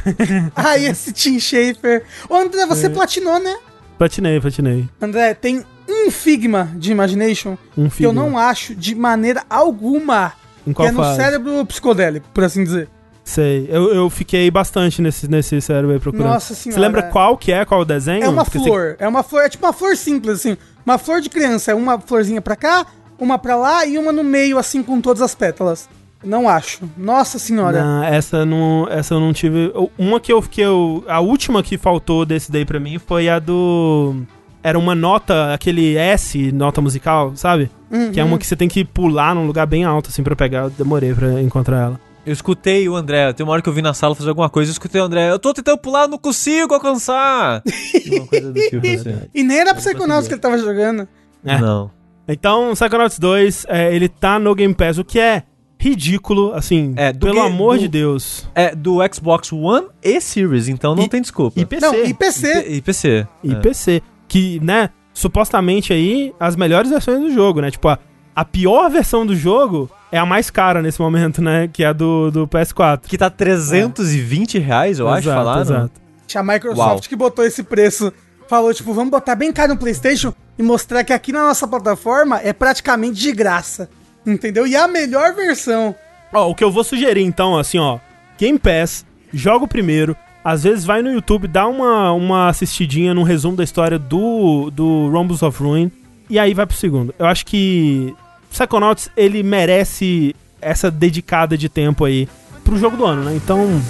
Ai, 0.56 0.86
esse 0.86 1.12
Tim 1.12 1.38
Schafer. 1.38 2.04
Ô 2.28 2.36
André, 2.36 2.64
você 2.66 2.86
é. 2.86 2.88
platinou, 2.88 3.38
né? 3.38 3.56
Platinei, 3.98 4.40
platinei. 4.40 4.88
André, 5.00 5.34
tem 5.34 5.64
um 5.88 6.10
Figma 6.10 6.70
de 6.76 6.92
Imagination 6.92 7.58
um 7.76 7.88
que 7.88 8.04
eu 8.04 8.12
não 8.12 8.38
acho 8.38 8.74
de 8.74 8.94
maneira 8.94 9.42
alguma 9.50 10.32
em 10.66 10.72
qual 10.72 10.88
que 10.88 10.94
é 10.94 10.96
fase? 10.96 11.10
no 11.10 11.16
cérebro 11.16 11.66
psicodélico, 11.66 12.26
por 12.32 12.44
assim 12.44 12.62
dizer. 12.62 12.88
Sei, 13.28 13.68
eu, 13.68 13.92
eu 13.92 14.08
fiquei 14.08 14.50
bastante 14.50 15.02
nesse, 15.02 15.28
nesse 15.30 15.60
cérebro 15.60 15.92
aí 15.92 16.00
procurando. 16.00 16.32
Nossa 16.32 16.54
senhora. 16.54 16.80
Você 16.80 16.86
lembra 16.86 17.02
qual 17.02 17.36
que 17.36 17.52
é, 17.52 17.62
qual 17.62 17.82
o 17.82 17.84
desenho? 17.84 18.24
É 18.24 18.28
uma 18.28 18.42
Porque 18.42 18.58
flor, 18.58 18.96
você... 18.96 19.04
é 19.04 19.06
uma 19.06 19.22
flor, 19.22 19.42
é 19.42 19.48
tipo 19.50 19.66
uma 19.66 19.72
flor 19.74 19.94
simples, 19.98 20.36
assim. 20.40 20.56
Uma 20.84 20.96
flor 20.96 21.20
de 21.20 21.28
criança, 21.28 21.70
é 21.70 21.74
uma 21.74 22.00
florzinha 22.00 22.40
pra 22.40 22.56
cá, 22.56 22.86
uma 23.18 23.38
pra 23.38 23.54
lá 23.54 23.84
e 23.84 23.98
uma 23.98 24.12
no 24.12 24.24
meio, 24.24 24.56
assim, 24.56 24.82
com 24.82 24.98
todas 24.98 25.20
as 25.20 25.34
pétalas. 25.34 25.90
Não 26.24 26.48
acho. 26.48 26.80
Nossa 26.96 27.38
senhora. 27.38 27.84
Não, 27.84 28.02
essa 28.02 28.46
não, 28.46 28.88
essa 28.90 29.12
eu 29.12 29.20
não 29.20 29.34
tive. 29.34 29.74
Uma 29.98 30.18
que 30.18 30.32
eu, 30.32 30.40
que 30.40 30.62
eu. 30.62 31.04
A 31.06 31.20
última 31.20 31.62
que 31.62 31.76
faltou 31.76 32.24
desse 32.24 32.50
daí 32.50 32.64
pra 32.64 32.80
mim 32.80 32.98
foi 32.98 33.28
a 33.28 33.38
do. 33.38 34.22
Era 34.62 34.78
uma 34.78 34.94
nota, 34.94 35.52
aquele 35.52 35.98
S, 35.98 36.50
nota 36.50 36.80
musical, 36.80 37.32
sabe? 37.36 37.70
Uhum. 37.90 38.10
Que 38.10 38.20
é 38.20 38.24
uma 38.24 38.38
que 38.38 38.46
você 38.46 38.56
tem 38.56 38.68
que 38.68 38.86
pular 38.86 39.34
num 39.34 39.46
lugar 39.46 39.66
bem 39.66 39.84
alto, 39.84 40.08
assim, 40.08 40.22
pra 40.22 40.34
pegar. 40.34 40.60
Eu 40.60 40.70
demorei 40.70 41.12
pra 41.12 41.42
encontrar 41.42 41.82
ela. 41.82 42.07
Eu 42.28 42.32
escutei 42.32 42.86
o 42.88 42.94
André, 42.94 43.32
tem 43.32 43.42
uma 43.44 43.52
hora 43.54 43.62
que 43.62 43.68
eu 43.68 43.72
vi 43.72 43.80
na 43.80 43.94
sala 43.94 44.14
fazer 44.14 44.28
alguma 44.28 44.50
coisa, 44.50 44.70
eu 44.70 44.72
escutei 44.72 45.00
o 45.00 45.04
André, 45.04 45.30
eu 45.30 45.38
tô 45.38 45.54
tentando 45.54 45.78
pular, 45.78 46.06
não 46.06 46.18
consigo 46.18 46.74
alcançar. 46.74 47.62
uma 48.12 48.26
coisa 48.26 48.52
do 48.52 48.60
tipo 48.60 48.86
assim. 48.86 49.20
E 49.34 49.42
nem 49.42 49.58
era 49.58 49.74
Psychonauts 49.74 50.28
que 50.28 50.34
ele 50.34 50.40
tava 50.40 50.58
jogando. 50.58 51.08
É. 51.44 51.58
Não. 51.58 51.90
Então, 52.28 52.72
Psychonauts 52.74 53.18
2, 53.18 53.64
é, 53.68 53.94
ele 53.94 54.08
tá 54.08 54.38
no 54.38 54.54
Game 54.54 54.74
Pass, 54.74 54.98
o 54.98 55.04
que 55.04 55.18
é 55.18 55.44
ridículo, 55.80 56.52
assim, 56.54 56.92
É, 56.96 57.12
do 57.12 57.26
pelo 57.26 57.40
amor 57.40 57.76
do- 57.76 57.80
de 57.82 57.88
Deus. 57.88 58.46
É 58.54 58.74
do 58.74 58.98
Xbox 59.12 59.50
One 59.52 59.86
e 60.02 60.20
Series, 60.20 60.68
então 60.68 60.94
não 60.94 61.04
E- 61.04 61.08
tem 61.08 61.22
desculpa. 61.22 61.58
E 61.58 61.64
PC. 61.64 61.86
Não, 61.86 61.94
e 61.94 62.12
PC. 62.12 62.64
E, 62.68 62.74
e 62.76 62.82
PC. 62.82 63.26
E 63.44 63.52
é. 63.52 63.54
PC. 63.54 64.02
Que, 64.26 64.60
né, 64.60 64.90
supostamente 65.14 65.92
aí, 65.92 66.34
as 66.38 66.56
melhores 66.56 66.90
versões 66.90 67.20
do 67.20 67.30
jogo, 67.32 67.60
né? 67.62 67.70
Tipo, 67.70 67.88
a, 67.88 67.98
a 68.36 68.44
pior 68.44 68.90
versão 68.90 69.24
do 69.24 69.34
jogo 69.34 69.88
é 70.10 70.18
a 70.18 70.26
mais 70.26 70.50
cara 70.50 70.80
nesse 70.82 71.00
momento, 71.00 71.42
né? 71.42 71.68
Que 71.72 71.84
é 71.84 71.88
a 71.88 71.92
do, 71.92 72.30
do 72.30 72.46
PS4. 72.48 73.00
Que 73.06 73.18
tá 73.18 73.28
320 73.30 74.58
reais, 74.58 74.98
eu 74.98 75.08
acho, 75.08 75.28
Exato, 75.28 75.38
falaram. 75.38 75.60
exato. 75.62 75.90
A 76.34 76.42
Microsoft 76.42 76.78
Uau. 76.78 77.00
que 77.00 77.16
botou 77.16 77.44
esse 77.44 77.62
preço 77.62 78.12
falou, 78.48 78.72
tipo, 78.74 78.92
vamos 78.92 79.10
botar 79.10 79.34
bem 79.34 79.52
caro 79.52 79.72
no 79.74 79.78
PlayStation 79.78 80.32
e 80.58 80.62
mostrar 80.62 81.04
que 81.04 81.12
aqui 81.12 81.32
na 81.32 81.42
nossa 81.42 81.66
plataforma 81.66 82.40
é 82.42 82.52
praticamente 82.52 83.18
de 83.20 83.32
graça. 83.32 83.88
Entendeu? 84.26 84.66
E 84.66 84.76
a 84.76 84.86
melhor 84.86 85.34
versão. 85.34 85.94
Ó, 86.32 86.50
o 86.50 86.54
que 86.54 86.62
eu 86.62 86.70
vou 86.70 86.84
sugerir 86.84 87.22
então, 87.22 87.56
assim, 87.56 87.78
ó, 87.78 87.98
Game 88.38 88.58
Pass, 88.58 89.06
joga 89.32 89.64
o 89.64 89.68
primeiro, 89.68 90.14
às 90.44 90.64
vezes 90.64 90.84
vai 90.84 91.00
no 91.00 91.10
YouTube, 91.10 91.48
dá 91.48 91.66
uma, 91.66 92.12
uma 92.12 92.48
assistidinha 92.48 93.14
num 93.14 93.22
resumo 93.22 93.56
da 93.56 93.64
história 93.64 93.98
do, 93.98 94.70
do 94.70 95.08
Rumbles 95.10 95.42
of 95.42 95.62
Ruin, 95.62 95.90
e 96.28 96.38
aí 96.38 96.52
vai 96.52 96.66
pro 96.66 96.76
segundo. 96.76 97.14
Eu 97.18 97.24
acho 97.26 97.46
que 97.46 98.14
Psychonauts, 98.50 99.08
ele 99.16 99.42
merece 99.42 100.34
essa 100.60 100.90
dedicada 100.90 101.56
de 101.56 101.68
tempo 101.68 102.04
aí 102.04 102.28
pro 102.64 102.76
jogo 102.76 102.96
do 102.96 103.04
ano, 103.04 103.24
né? 103.24 103.36
Então, 103.36 103.80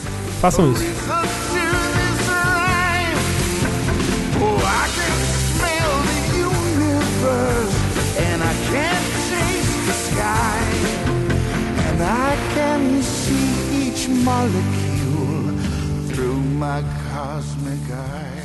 façam 0.40 0.72
isso. 0.72 0.84
Molecule 14.24 15.59
through 16.11 16.40
my 16.59 16.82
cosmic 17.11 17.90
eye. 17.90 18.38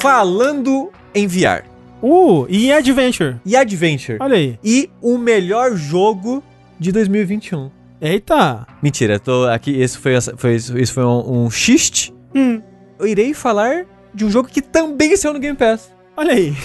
Falando 0.00 0.90
em 1.14 1.26
VR 1.26 1.64
Uh, 2.02 2.46
e 2.50 2.70
Adventure. 2.70 3.36
e 3.46 3.56
Adventure. 3.56 4.18
Olha 4.20 4.36
aí. 4.36 4.58
E 4.62 4.90
o 5.00 5.16
melhor 5.16 5.74
jogo 5.74 6.44
de 6.78 6.92
2021. 6.92 7.70
Eita. 7.98 8.66
Mentira, 8.82 9.18
tô 9.18 9.44
aqui. 9.46 9.80
Esse 9.80 9.96
foi, 9.96 10.12
foi, 10.36 10.56
isso 10.56 10.92
foi 10.92 11.02
um, 11.02 11.44
um 11.44 11.50
xiste. 11.50 12.12
Hum. 12.34 12.60
Eu 12.98 13.06
irei 13.06 13.32
falar 13.32 13.86
de 14.12 14.22
um 14.26 14.30
jogo 14.30 14.48
que 14.50 14.60
também 14.60 15.16
saiu 15.16 15.32
no 15.32 15.40
Game 15.40 15.56
Pass. 15.56 15.90
Olha 16.14 16.32
aí. 16.34 16.54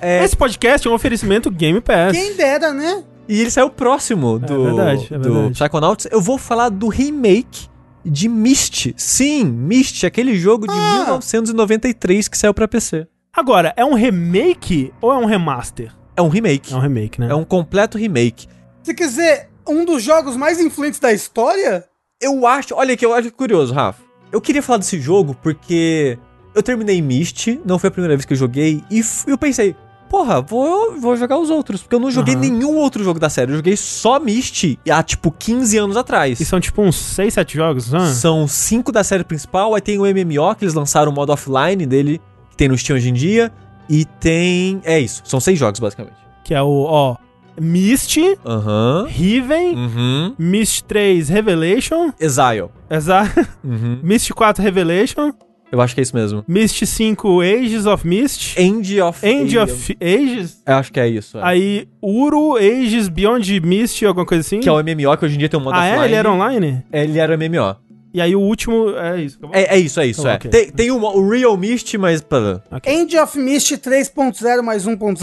É, 0.00 0.22
Esse 0.22 0.36
podcast 0.36 0.86
é 0.86 0.90
um 0.90 0.94
oferecimento 0.94 1.50
Game 1.50 1.80
Pass. 1.80 2.12
Quem 2.12 2.36
dera, 2.36 2.74
né? 2.74 3.02
E 3.26 3.40
ele 3.40 3.50
saiu 3.50 3.70
próximo 3.70 4.38
do, 4.38 4.64
verdade, 4.64 5.08
é 5.10 5.18
do 5.18 5.32
verdade. 5.32 5.54
Psychonauts. 5.54 6.06
Eu 6.10 6.20
vou 6.20 6.36
falar 6.36 6.68
do 6.68 6.88
remake 6.88 7.68
de 8.04 8.28
Myst. 8.28 8.92
Sim, 8.96 9.44
Myst, 9.44 10.04
aquele 10.04 10.36
jogo 10.36 10.66
de 10.66 10.72
Ah. 10.74 10.92
1993 11.04 12.28
que 12.28 12.36
saiu 12.38 12.52
pra 12.54 12.68
PC. 12.68 13.06
Agora, 13.32 13.72
é 13.76 13.84
um 13.84 13.94
remake 13.94 14.92
ou 15.00 15.12
é 15.12 15.16
um 15.16 15.24
remaster? 15.24 15.92
É 16.16 16.22
um 16.22 16.28
remake. 16.28 16.72
É 16.72 16.76
um 16.76 16.80
remake, 16.80 17.20
né? 17.20 17.28
É 17.30 17.34
um 17.34 17.44
completo 17.44 17.98
remake. 17.98 18.46
Você 18.82 18.94
quer 18.94 19.06
dizer, 19.06 19.48
um 19.66 19.84
dos 19.84 20.02
jogos 20.02 20.36
mais 20.36 20.60
influentes 20.60 21.00
da 21.00 21.12
história? 21.12 21.84
Eu 22.20 22.46
acho, 22.46 22.74
olha 22.74 22.94
aqui, 22.94 23.04
eu 23.04 23.12
acho 23.12 23.32
curioso, 23.32 23.74
Rafa. 23.74 24.02
Eu 24.30 24.40
queria 24.40 24.62
falar 24.62 24.78
desse 24.78 25.00
jogo 25.00 25.36
porque 25.42 26.18
eu 26.54 26.62
terminei 26.62 27.00
Myst, 27.02 27.58
não 27.64 27.78
foi 27.78 27.88
a 27.88 27.90
primeira 27.90 28.14
vez 28.16 28.24
que 28.24 28.32
eu 28.32 28.36
joguei, 28.36 28.82
e 28.90 29.02
eu 29.26 29.36
pensei, 29.36 29.74
porra, 30.08 30.40
vou, 30.40 30.98
vou 31.00 31.16
jogar 31.16 31.38
os 31.38 31.50
outros, 31.50 31.82
porque 31.82 31.94
eu 31.94 32.00
não 32.00 32.10
joguei 32.10 32.34
Aham. 32.34 32.40
nenhum 32.42 32.76
outro 32.76 33.02
jogo 33.02 33.18
da 33.18 33.28
série, 33.28 33.52
eu 33.52 33.56
joguei 33.56 33.76
só 33.76 34.18
Myst 34.20 34.76
há 34.90 35.02
tipo 35.02 35.30
15 35.30 35.76
anos 35.78 35.96
atrás. 35.96 36.38
E 36.40 36.44
são 36.44 36.60
tipo 36.60 36.82
uns 36.82 36.96
6, 36.96 37.34
7 37.34 37.54
jogos, 37.56 37.90
né? 37.90 38.06
São 38.12 38.46
cinco 38.48 38.90
da 38.92 39.02
série 39.04 39.24
principal, 39.24 39.74
aí 39.74 39.80
tem 39.80 39.98
o 39.98 40.02
MMO 40.02 40.54
que 40.56 40.64
eles 40.64 40.74
lançaram 40.74 41.10
o 41.10 41.14
modo 41.14 41.32
offline 41.32 41.84
dele, 41.86 42.20
que 42.50 42.56
tem 42.56 42.68
no 42.68 42.76
Steam 42.78 42.96
hoje 42.96 43.08
em 43.10 43.14
dia, 43.14 43.52
e 43.88 44.04
tem... 44.04 44.80
é 44.84 44.98
isso, 45.00 45.22
são 45.24 45.40
seis 45.40 45.58
jogos 45.58 45.80
basicamente. 45.80 46.16
Que 46.44 46.54
é 46.54 46.62
o, 46.62 46.68
ó, 46.88 47.16
Mist, 47.60 48.18
Aham. 48.44 49.06
Riven, 49.08 49.74
Uhum. 49.76 50.34
Mist 50.38 50.82
3 50.86 51.28
Revelation, 51.28 52.12
Exile. 52.18 52.68
exato. 52.90 53.46
Uhum. 53.62 54.00
Mist 54.02 54.30
4 54.32 54.62
Revelation, 54.62 55.32
Eu 55.72 55.80
acho 55.80 55.94
que 55.94 56.00
é 56.00 56.02
isso 56.02 56.14
mesmo. 56.14 56.44
Mist 56.46 56.84
5 56.86 57.40
Ages 57.40 57.86
of 57.86 58.06
Mist, 58.06 58.56
End 58.60 59.00
of... 59.00 59.26
End 59.26 59.58
of 59.58 59.96
Ages, 60.00 60.62
Eu 60.66 60.74
acho 60.76 60.92
que 60.92 61.00
é 61.00 61.08
isso. 61.08 61.38
é. 61.38 61.40
aí 61.42 61.88
Uru 62.00 62.56
Ages 62.56 63.08
Beyond 63.08 63.60
Mist, 63.60 64.04
alguma 64.04 64.24
coisa 64.24 64.40
assim. 64.42 64.60
Que 64.60 64.68
é 64.68 64.72
o 64.72 64.76
MMO 64.76 65.16
que 65.18 65.24
hoje 65.24 65.34
em 65.34 65.38
dia 65.38 65.48
tem 65.48 65.58
um 65.58 65.62
modo 65.62 65.74
ah, 65.74 65.80
offline. 65.80 66.02
é? 66.02 66.04
Ele 66.06 66.14
era 66.14 66.30
online? 66.32 66.84
Ele 66.92 67.18
era 67.18 67.34
o 67.34 67.38
MMO. 67.38 67.76
E 68.12 68.20
aí 68.20 68.36
o 68.36 68.40
último 68.40 68.90
é 68.96 69.20
isso. 69.22 69.38
É, 69.52 69.74
é 69.74 69.78
isso, 69.80 69.98
é 69.98 70.06
isso, 70.06 70.22
Tá 70.22 70.30
é. 70.32 70.34
ok. 70.36 70.48
Tem, 70.50 70.70
tem 70.70 70.90
o, 70.92 70.98
o 71.02 71.28
Real 71.28 71.56
Mist, 71.56 71.98
mas... 71.98 72.20
pá, 72.20 72.60
End 72.86 73.18
of 73.18 73.36
Mist 73.36 73.72
3.0 73.72 74.62
mais 74.62 74.86
1.0, 74.86 75.18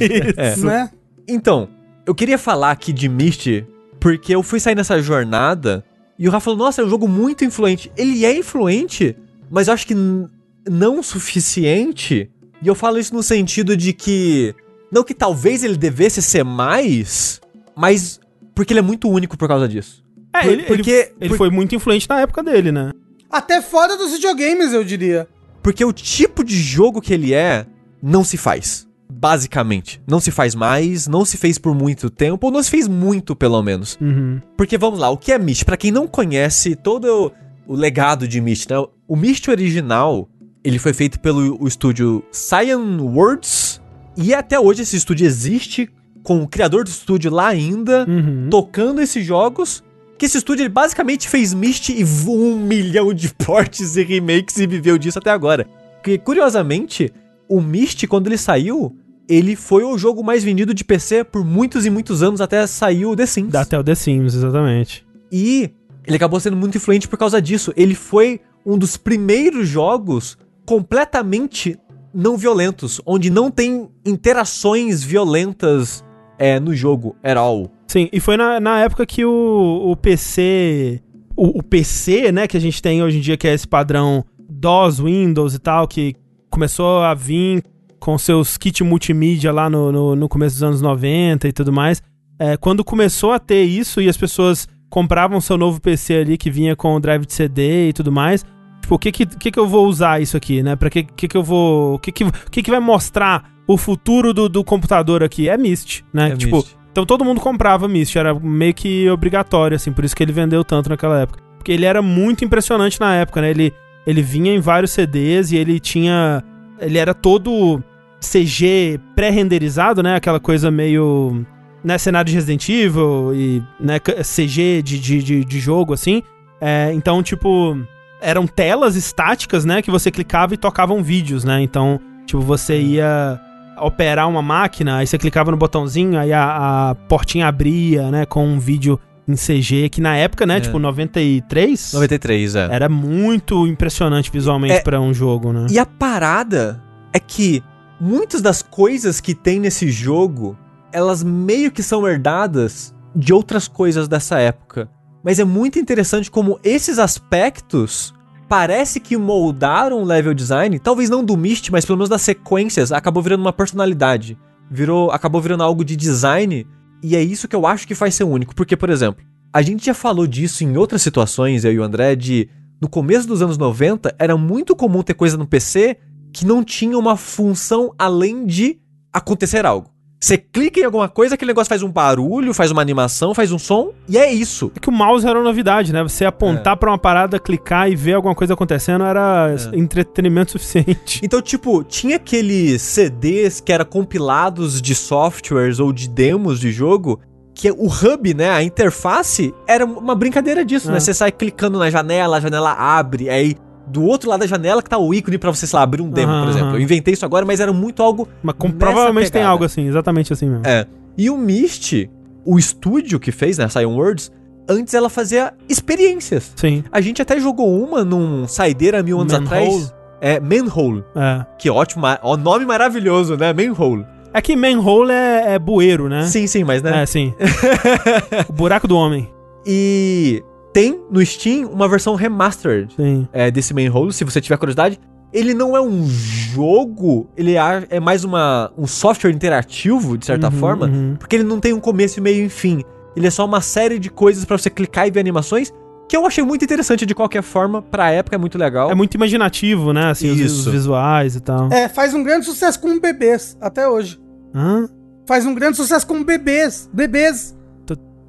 É. 0.36 0.56
né? 0.56 0.90
Então, 1.28 1.68
eu 2.04 2.12
queria 2.12 2.36
falar 2.38 2.72
aqui 2.72 2.92
de 2.92 3.08
Mist, 3.08 3.64
porque 4.00 4.34
eu 4.34 4.42
fui 4.42 4.58
sair 4.58 4.74
nessa 4.74 5.00
jornada 5.00 5.84
e 6.18 6.26
o 6.28 6.32
Rafa 6.32 6.46
falou, 6.46 6.58
nossa, 6.58 6.82
é 6.82 6.84
um 6.84 6.88
jogo 6.88 7.06
muito 7.06 7.44
influente. 7.44 7.92
Ele 7.96 8.24
é 8.24 8.36
influente, 8.36 9.14
mas 9.52 9.68
eu 9.68 9.74
acho 9.74 9.86
que 9.86 9.94
não 9.94 10.98
o 10.98 11.02
suficiente. 11.02 12.28
E 12.62 12.66
eu 12.68 12.74
falo 12.74 12.98
isso 12.98 13.14
no 13.14 13.22
sentido 13.22 13.76
de 13.76 13.92
que... 13.92 14.54
Não 14.90 15.02
que 15.04 15.14
talvez 15.14 15.62
ele 15.64 15.76
devesse 15.76 16.20
ser 16.22 16.44
mais, 16.44 17.40
mas 17.76 18.20
porque 18.54 18.72
ele 18.72 18.80
é 18.80 18.82
muito 18.82 19.08
único 19.08 19.36
por 19.38 19.48
causa 19.48 19.66
disso. 19.68 20.02
É, 20.34 20.40
Por- 20.42 20.52
ele, 20.52 20.62
porque- 20.64 20.90
ele, 20.90 21.12
ele 21.20 21.28
por- 21.30 21.38
foi 21.38 21.50
muito 21.50 21.74
influente 21.74 22.08
na 22.08 22.20
época 22.20 22.42
dele, 22.42 22.70
né? 22.72 22.90
Até 23.30 23.60
fora 23.62 23.96
dos 23.96 24.12
videogames, 24.12 24.72
eu 24.72 24.84
diria. 24.84 25.26
Porque 25.62 25.84
o 25.84 25.92
tipo 25.92 26.44
de 26.44 26.56
jogo 26.56 27.00
que 27.00 27.12
ele 27.14 27.32
é, 27.32 27.66
não 28.02 28.22
se 28.24 28.36
faz. 28.36 28.86
Basicamente. 29.10 30.00
Não 30.06 30.20
se 30.20 30.30
faz 30.30 30.54
mais, 30.54 31.06
não 31.06 31.24
se 31.24 31.36
fez 31.36 31.56
por 31.58 31.74
muito 31.74 32.10
tempo, 32.10 32.46
ou 32.46 32.52
não 32.52 32.62
se 32.62 32.70
fez 32.70 32.86
muito, 32.88 33.34
pelo 33.36 33.62
menos. 33.62 33.96
Uhum. 34.00 34.40
Porque 34.56 34.76
vamos 34.76 34.98
lá, 34.98 35.08
o 35.10 35.16
que 35.16 35.32
é 35.32 35.38
Myst? 35.38 35.64
Pra 35.64 35.76
quem 35.76 35.90
não 35.90 36.06
conhece 36.06 36.74
todo 36.76 37.32
o, 37.66 37.74
legado 37.74 38.26
de 38.28 38.40
Myst, 38.40 38.68
né? 38.70 38.76
O 39.06 39.16
Myst 39.16 39.48
original, 39.48 40.28
ele 40.64 40.78
foi 40.78 40.92
feito 40.92 41.18
pelo 41.20 41.62
o 41.62 41.66
estúdio 41.68 42.22
Cyan 42.32 43.00
Words, 43.00 43.80
e 44.16 44.34
até 44.34 44.58
hoje 44.58 44.82
esse 44.82 44.96
estúdio 44.96 45.26
existe, 45.26 45.88
com 46.22 46.42
o 46.42 46.48
criador 46.48 46.84
do 46.84 46.88
estúdio 46.90 47.30
lá 47.30 47.48
ainda, 47.48 48.06
Uhum. 48.08 48.48
tocando 48.50 49.00
esses 49.00 49.24
jogos. 49.24 49.82
Que 50.18 50.26
esse 50.26 50.38
estúdio 50.38 50.62
ele 50.62 50.68
basicamente 50.68 51.28
fez 51.28 51.52
Myst 51.52 51.88
e 51.88 52.04
um 52.28 52.56
milhão 52.60 53.12
de 53.12 53.28
portes 53.34 53.96
e 53.96 54.04
remakes 54.04 54.56
e 54.58 54.66
viveu 54.66 54.96
disso 54.96 55.18
até 55.18 55.30
agora. 55.30 55.66
Porque, 55.96 56.16
curiosamente, 56.18 57.12
o 57.48 57.60
Myst, 57.60 58.06
quando 58.06 58.28
ele 58.28 58.38
saiu, 58.38 58.94
ele 59.28 59.56
foi 59.56 59.82
o 59.82 59.96
jogo 59.98 60.22
mais 60.22 60.44
vendido 60.44 60.72
de 60.74 60.84
PC 60.84 61.24
por 61.24 61.44
muitos 61.44 61.86
e 61.86 61.90
muitos 61.90 62.22
anos 62.22 62.40
até 62.40 62.64
sair 62.66 63.04
o 63.06 63.16
The 63.16 63.26
Sims. 63.26 63.54
Até 63.54 63.78
o 63.78 63.82
The 63.82 63.94
Sims, 63.94 64.34
exatamente. 64.34 65.04
E 65.30 65.70
ele 66.06 66.16
acabou 66.16 66.40
sendo 66.40 66.56
muito 66.56 66.76
influente 66.76 67.08
por 67.08 67.18
causa 67.18 67.40
disso. 67.40 67.72
Ele 67.76 67.94
foi 67.94 68.40
um 68.64 68.78
dos 68.78 68.96
primeiros 68.96 69.68
jogos 69.68 70.36
completamente 70.64 71.78
não 72.14 72.36
violentos, 72.36 73.00
onde 73.06 73.30
não 73.30 73.50
tem 73.50 73.88
interações 74.04 75.02
violentas 75.02 76.04
é, 76.38 76.60
no 76.60 76.74
jogo 76.74 77.16
at 77.22 77.36
all. 77.36 77.70
Sim, 77.86 78.08
e 78.12 78.20
foi 78.20 78.36
na, 78.36 78.60
na 78.60 78.80
época 78.80 79.06
que 79.06 79.24
o, 79.24 79.90
o 79.90 79.96
PC. 79.96 81.00
O, 81.34 81.60
o 81.60 81.62
PC, 81.62 82.30
né, 82.30 82.46
que 82.46 82.56
a 82.56 82.60
gente 82.60 82.82
tem 82.82 83.02
hoje 83.02 83.18
em 83.18 83.20
dia, 83.20 83.38
que 83.38 83.48
é 83.48 83.54
esse 83.54 83.66
padrão 83.66 84.24
DOS, 84.38 85.00
Windows 85.00 85.54
e 85.54 85.58
tal, 85.58 85.88
que 85.88 86.14
começou 86.50 87.00
a 87.00 87.14
vir 87.14 87.64
com 87.98 88.18
seus 88.18 88.58
kits 88.58 88.82
multimídia 88.82 89.50
lá 89.50 89.70
no, 89.70 89.90
no, 89.90 90.16
no 90.16 90.28
começo 90.28 90.56
dos 90.56 90.62
anos 90.62 90.82
90 90.82 91.48
e 91.48 91.52
tudo 91.52 91.72
mais. 91.72 92.02
É, 92.38 92.56
quando 92.56 92.84
começou 92.84 93.32
a 93.32 93.38
ter 93.38 93.62
isso 93.62 94.00
e 94.00 94.08
as 94.08 94.16
pessoas 94.16 94.68
compravam 94.92 95.40
seu 95.40 95.56
novo 95.56 95.80
PC 95.80 96.16
ali 96.16 96.36
que 96.36 96.50
vinha 96.50 96.76
com 96.76 96.94
o 96.94 97.00
drive 97.00 97.24
de 97.24 97.32
CD 97.32 97.88
e 97.88 97.92
tudo 97.94 98.12
mais. 98.12 98.44
Tipo, 98.82 98.96
o 98.96 98.98
que 98.98 99.10
que, 99.10 99.24
que, 99.24 99.50
que 99.50 99.58
eu 99.58 99.66
vou 99.66 99.86
usar 99.86 100.20
isso 100.20 100.36
aqui, 100.36 100.62
né? 100.62 100.76
Pra 100.76 100.90
que 100.90 101.02
que, 101.02 101.26
que 101.26 101.36
eu 101.36 101.42
vou. 101.42 101.94
O 101.94 101.98
que 101.98 102.12
que, 102.12 102.30
que 102.50 102.62
que 102.62 102.70
vai 102.70 102.78
mostrar 102.78 103.50
o 103.66 103.78
futuro 103.78 104.34
do, 104.34 104.50
do 104.50 104.62
computador 104.62 105.22
aqui? 105.22 105.48
É 105.48 105.56
Myst, 105.56 106.02
né? 106.12 106.32
É 106.32 106.36
tipo, 106.36 106.62
então 106.90 107.06
todo 107.06 107.24
mundo 107.24 107.40
comprava 107.40 107.88
Myst, 107.88 108.14
era 108.16 108.34
meio 108.34 108.74
que 108.74 109.08
obrigatório, 109.08 109.76
assim, 109.76 109.90
por 109.92 110.04
isso 110.04 110.14
que 110.14 110.22
ele 110.22 110.32
vendeu 110.32 110.62
tanto 110.62 110.90
naquela 110.90 111.22
época. 111.22 111.42
Porque 111.56 111.72
ele 111.72 111.86
era 111.86 112.02
muito 112.02 112.44
impressionante 112.44 113.00
na 113.00 113.14
época, 113.14 113.40
né? 113.40 113.48
Ele, 113.48 113.72
ele 114.06 114.20
vinha 114.20 114.54
em 114.54 114.60
vários 114.60 114.90
CDs 114.90 115.52
e 115.52 115.56
ele 115.56 115.80
tinha. 115.80 116.44
Ele 116.78 116.98
era 116.98 117.14
todo 117.14 117.82
CG 118.20 119.00
pré-renderizado, 119.16 120.02
né? 120.02 120.16
Aquela 120.16 120.38
coisa 120.38 120.70
meio. 120.70 121.46
Né, 121.84 121.98
cenário 121.98 122.28
de 122.28 122.34
Resident 122.34 122.68
Evil 122.68 123.34
e 123.34 123.62
né, 123.80 123.98
CG 123.98 124.82
de, 124.82 124.98
de, 125.00 125.44
de, 125.44 125.60
jogo, 125.60 125.92
assim. 125.92 126.22
É, 126.60 126.92
então, 126.94 127.22
tipo, 127.24 127.76
eram 128.20 128.46
telas 128.46 128.94
estáticas, 128.94 129.64
né? 129.64 129.82
Que 129.82 129.90
você 129.90 130.10
clicava 130.10 130.54
e 130.54 130.56
tocavam 130.56 131.02
vídeos, 131.02 131.42
né? 131.42 131.60
Então, 131.60 132.00
tipo, 132.24 132.40
você 132.40 132.80
ia 132.80 133.40
operar 133.78 134.28
uma 134.28 134.42
máquina, 134.42 134.98
aí 134.98 135.06
você 135.06 135.18
clicava 135.18 135.50
no 135.50 135.56
botãozinho, 135.56 136.18
aí 136.18 136.32
a, 136.32 136.90
a 136.90 136.94
portinha 136.94 137.48
abria, 137.48 138.10
né? 138.10 138.24
Com 138.26 138.46
um 138.46 138.60
vídeo 138.60 138.98
em 139.26 139.34
CG, 139.34 139.88
que 139.88 140.00
na 140.00 140.16
época, 140.16 140.46
né? 140.46 140.58
É. 140.58 140.60
Tipo, 140.60 140.78
93, 140.78 141.92
93, 141.94 142.56
é. 142.56 142.68
era 142.70 142.88
muito 142.88 143.66
impressionante 143.66 144.30
visualmente 144.30 144.74
É, 144.74 144.80
pra 144.80 145.00
um 145.00 145.12
jogo, 145.12 145.52
né? 145.52 145.66
E 145.70 145.78
a 145.78 145.86
parada 145.86 146.82
é 147.12 147.18
que 147.18 147.62
muitas 148.00 148.40
das 148.40 148.62
coisas 148.62 149.20
que 149.20 149.34
tem 149.34 149.60
nesse 149.60 149.90
jogo, 149.90 150.56
elas 150.92 151.22
meio 151.22 151.70
que 151.70 151.82
são 151.82 152.06
herdadas 152.06 152.94
de 153.14 153.32
outras 153.32 153.68
coisas 153.68 154.08
dessa 154.08 154.38
época. 154.38 154.90
Mas 155.24 155.38
é 155.38 155.44
muito 155.44 155.78
interessante 155.78 156.30
como 156.30 156.58
esses 156.64 156.98
aspectos 156.98 158.14
parece 158.48 159.00
que 159.00 159.16
moldaram 159.16 160.02
o 160.02 160.04
level 160.04 160.34
design, 160.34 160.78
talvez 160.78 161.08
não 161.08 161.24
do 161.24 161.36
Myst, 161.36 161.70
mas 161.70 161.86
pelo 161.86 161.96
menos 161.96 162.10
das 162.10 162.22
sequências, 162.22 162.92
acabou 162.92 163.22
virando 163.22 163.40
uma 163.40 163.52
personalidade. 163.52 164.36
Virou, 164.70 165.10
acabou 165.10 165.40
virando 165.40 165.62
algo 165.62 165.84
de 165.84 165.96
design, 165.96 166.66
e 167.02 167.16
é 167.16 167.22
isso 167.22 167.48
que 167.48 167.56
eu 167.56 167.66
acho 167.66 167.86
que 167.86 167.94
faz 167.94 168.14
ser 168.14 168.24
único. 168.24 168.54
Porque, 168.54 168.76
por 168.76 168.90
exemplo, 168.90 169.24
a 169.52 169.62
gente 169.62 169.86
já 169.86 169.94
falou 169.94 170.26
disso 170.26 170.64
em 170.64 170.76
outras 170.76 171.02
situações, 171.02 171.64
eu 171.64 171.72
e 171.72 171.78
o 171.78 171.82
André, 171.82 172.16
de 172.16 172.48
no 172.80 172.88
começo 172.88 173.28
dos 173.28 173.42
anos 173.42 173.56
90, 173.56 174.14
era 174.18 174.36
muito 174.36 174.74
comum 174.74 175.02
ter 175.02 175.14
coisa 175.14 175.36
no 175.36 175.46
PC 175.46 175.98
que 176.32 176.46
não 176.46 176.64
tinha 176.64 176.98
uma 176.98 177.16
função 177.16 177.94
além 177.98 178.44
de 178.46 178.80
acontecer 179.12 179.64
algo. 179.64 179.91
Você 180.22 180.38
clica 180.38 180.78
em 180.78 180.84
alguma 180.84 181.08
coisa, 181.08 181.34
aquele 181.34 181.48
negócio 181.50 181.68
faz 181.68 181.82
um 181.82 181.90
barulho, 181.90 182.54
faz 182.54 182.70
uma 182.70 182.80
animação, 182.80 183.34
faz 183.34 183.50
um 183.50 183.58
som, 183.58 183.92
e 184.08 184.16
é 184.16 184.32
isso. 184.32 184.70
É 184.76 184.78
que 184.78 184.88
o 184.88 184.92
mouse 184.92 185.26
era 185.26 185.36
uma 185.36 185.44
novidade, 185.44 185.92
né? 185.92 186.00
Você 186.00 186.22
É. 186.22 186.28
apontar 186.28 186.76
pra 186.76 186.92
uma 186.92 186.98
parada, 186.98 187.40
clicar 187.40 187.90
e 187.90 187.96
ver 187.96 188.12
alguma 188.14 188.32
coisa 188.32 188.54
acontecendo 188.54 189.02
era 189.02 189.52
É. 189.72 189.76
entretenimento 189.76 190.52
suficiente. 190.52 191.20
Então, 191.24 191.42
tipo, 191.42 191.82
tinha 191.82 192.16
aqueles 192.16 192.80
CDs 192.82 193.60
que 193.60 193.72
eram 193.72 193.84
compilados 193.84 194.80
de 194.80 194.94
softwares 194.94 195.80
ou 195.80 195.92
de 195.92 196.08
demos 196.08 196.60
de 196.60 196.70
jogo, 196.70 197.18
que 197.52 197.68
o 197.72 197.86
hub, 197.88 198.32
né, 198.32 198.48
a 198.50 198.62
interface, 198.62 199.52
era 199.66 199.84
uma 199.84 200.14
brincadeira 200.14 200.64
disso, 200.64 200.88
É. 200.88 200.92
né? 200.92 201.00
Você 201.00 201.12
sai 201.12 201.32
clicando 201.32 201.80
na 201.80 201.90
janela, 201.90 202.36
a 202.36 202.40
janela 202.40 202.72
abre, 202.72 203.28
aí 203.28 203.56
do 203.86 204.02
outro 204.04 204.28
lado 204.30 204.40
da 204.40 204.46
janela 204.46 204.82
que 204.82 204.88
tá 204.90 204.98
o 204.98 205.12
ícone 205.14 205.38
pra 205.38 205.50
você, 205.50 205.66
sei 205.66 205.76
lá, 205.76 205.82
abrir 205.82 206.02
um 206.02 206.10
demo, 206.10 206.32
por 206.42 206.48
exemplo. 206.50 206.76
Eu 206.76 206.80
inventei 206.80 207.14
isso 207.14 207.24
agora, 207.24 207.44
mas 207.44 207.60
era 207.60 207.72
muito 207.72 208.02
algo 208.02 208.28
Mas 208.42 208.54
com- 208.58 208.70
provavelmente 208.70 209.24
tem 209.30 209.40
pegada. 209.40 209.50
algo 209.50 209.64
assim, 209.64 209.86
exatamente 209.86 210.32
assim 210.32 210.48
mesmo. 210.48 210.66
É. 210.66 210.86
E 211.16 211.28
o 211.30 211.36
Myst, 211.36 212.08
o 212.44 212.58
estúdio 212.58 213.18
que 213.20 213.30
fez, 213.32 213.58
né, 213.58 213.68
Sion 213.68 213.94
Words, 213.94 214.30
antes 214.68 214.94
ela 214.94 215.08
fazia 215.10 215.52
experiências. 215.68 216.52
Sim. 216.56 216.84
A 216.90 217.00
gente 217.00 217.20
até 217.20 217.38
jogou 217.38 217.82
uma 217.82 218.04
num 218.04 218.46
Saideira 218.48 219.02
mil 219.02 219.20
anos 219.20 219.34
atrás. 219.34 219.92
É, 220.20 220.38
Manhole. 220.38 221.02
É. 221.16 221.44
Que 221.58 221.68
ótimo, 221.68 222.04
ó, 222.22 222.36
nome 222.36 222.64
maravilhoso, 222.64 223.36
né? 223.36 223.52
Manhole. 223.52 224.06
É 224.34 224.40
que 224.40 224.56
manhole 224.56 225.12
é, 225.12 225.54
é 225.54 225.58
bueiro, 225.58 226.08
né? 226.08 226.24
Sim, 226.24 226.46
sim, 226.46 226.64
mas 226.64 226.80
né? 226.82 227.02
É, 227.02 227.06
sim. 227.06 227.34
o 228.48 228.52
buraco 228.52 228.88
do 228.88 228.96
homem. 228.96 229.28
E 229.66 230.42
tem 230.72 231.00
no 231.10 231.24
Steam 231.24 231.68
uma 231.70 231.88
versão 231.88 232.14
remastered 232.14 232.92
Sim. 232.96 233.28
é, 233.32 233.50
desse 233.50 233.74
Manhole, 233.74 234.12
se 234.12 234.24
você 234.24 234.40
tiver 234.40 234.56
curiosidade. 234.56 234.98
Ele 235.32 235.54
não 235.54 235.74
é 235.74 235.80
um 235.80 236.06
jogo, 236.06 237.26
ele 237.36 237.56
é 237.56 237.86
é 237.88 237.98
mais 237.98 238.22
uma, 238.22 238.70
um 238.76 238.86
software 238.86 239.30
interativo, 239.30 240.18
de 240.18 240.26
certa 240.26 240.48
Uhum, 240.48 240.52
forma, 240.52 240.86
uhum. 240.86 241.16
porque 241.18 241.36
ele 241.36 241.42
não 241.44 241.58
tem 241.58 241.72
um 241.72 241.80
começo, 241.80 242.20
meio 242.20 242.44
e 242.44 242.48
fim. 242.50 242.82
Ele 243.16 243.26
é 243.26 243.30
só 243.30 243.44
uma 243.46 243.60
série 243.62 243.98
de 243.98 244.10
coisas 244.10 244.44
pra 244.44 244.58
você 244.58 244.68
clicar 244.68 245.06
e 245.06 245.10
ver 245.10 245.20
animações, 245.20 245.72
que 246.06 246.14
eu 246.14 246.26
achei 246.26 246.44
muito 246.44 246.62
interessante 246.64 247.06
de 247.06 247.14
qualquer 247.14 247.42
forma, 247.42 247.80
pra 247.80 248.10
época 248.10 248.36
é 248.36 248.38
muito 248.38 248.58
legal. 248.58 248.90
É 248.90 248.94
muito 248.94 249.14
imaginativo, 249.14 249.94
né? 249.94 250.10
Assim, 250.10 250.30
os, 250.30 250.38
Isso. 250.38 250.68
os 250.68 250.74
visuais 250.74 251.34
e 251.36 251.40
tal. 251.40 251.72
É, 251.72 251.88
faz 251.88 252.12
um 252.12 252.22
grande 252.22 252.44
sucesso 252.44 252.78
com 252.78 253.00
bebês, 253.00 253.56
até 253.58 253.88
hoje. 253.88 254.20
Hã? 254.54 254.86
Faz 255.26 255.46
um 255.46 255.54
grande 255.54 255.78
sucesso 255.78 256.06
com 256.06 256.22
bebês. 256.22 256.90
Bebês. 256.92 257.56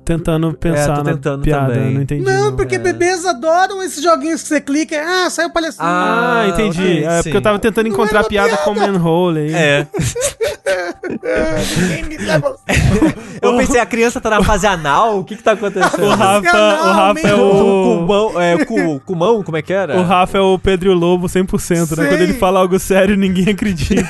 Tentando 0.06 0.54
pensar 0.54 0.94
É, 0.94 0.96
tô 0.98 1.04
na 1.04 1.12
tentando 1.14 1.44
piada, 1.44 1.74
também. 1.74 1.94
não 1.94 2.02
entendi. 2.02 2.24
Não, 2.24 2.56
porque 2.56 2.76
é. 2.76 2.80
bebês 2.80 3.26
adoram 3.26 3.82
esses 3.82 4.04
joguinhos 4.04 4.42
que 4.42 4.48
você 4.50 4.60
clica. 4.60 5.02
Ah, 5.02 5.30
saiu 5.30 5.50
palhacinho. 5.50 5.84
Ah, 5.86 6.42
Ah, 6.44 6.50
entendi. 6.50 6.82
ok, 6.82 7.06
é 7.06 7.10
sim. 7.18 7.24
porque 7.24 7.38
eu 7.38 7.42
tava 7.42 7.58
tentando 7.60 7.88
encontrar 7.88 8.20
era 8.20 8.28
piada 8.28 8.58
com 8.58 8.74
manhole 8.74 9.40
aí. 9.40 9.54
É. 9.54 9.88
Ninguém 11.82 12.04
me 12.06 12.18
leva- 12.18 12.56
Eu 13.42 13.58
pensei, 13.58 13.80
a 13.80 13.86
criança 13.86 14.20
tá 14.22 14.30
na 14.30 14.44
fase 14.44 14.66
anal, 14.68 15.20
o 15.20 15.24
que 15.24 15.36
que 15.36 15.44
tá 15.44 15.54
acontecendo? 15.54 16.04
O 16.06 16.10
Rafa, 16.10 16.42
Canal, 16.42 16.88
o 16.88 16.92
Rafa 16.92 17.28
é 17.28 17.36
o... 17.36 17.98
Cumão, 18.00 18.42
é, 18.42 18.66
cu, 18.66 19.00
cumão, 19.06 19.44
como 19.44 19.58
é 19.58 19.62
que 19.62 19.74
era? 19.74 19.98
O 20.00 20.04
Rafa 20.04 20.38
é 20.38 20.42
o 20.42 20.58
Pedro 20.60 20.94
Lobo 20.94 21.28
100%, 21.28 21.80
né? 21.80 21.86
Sei. 21.86 22.08
Quando 22.08 22.22
ele 22.22 22.34
fala 22.34 22.60
algo 22.60 22.78
sério, 22.80 23.16
ninguém 23.16 23.50
acredita. 23.50 24.10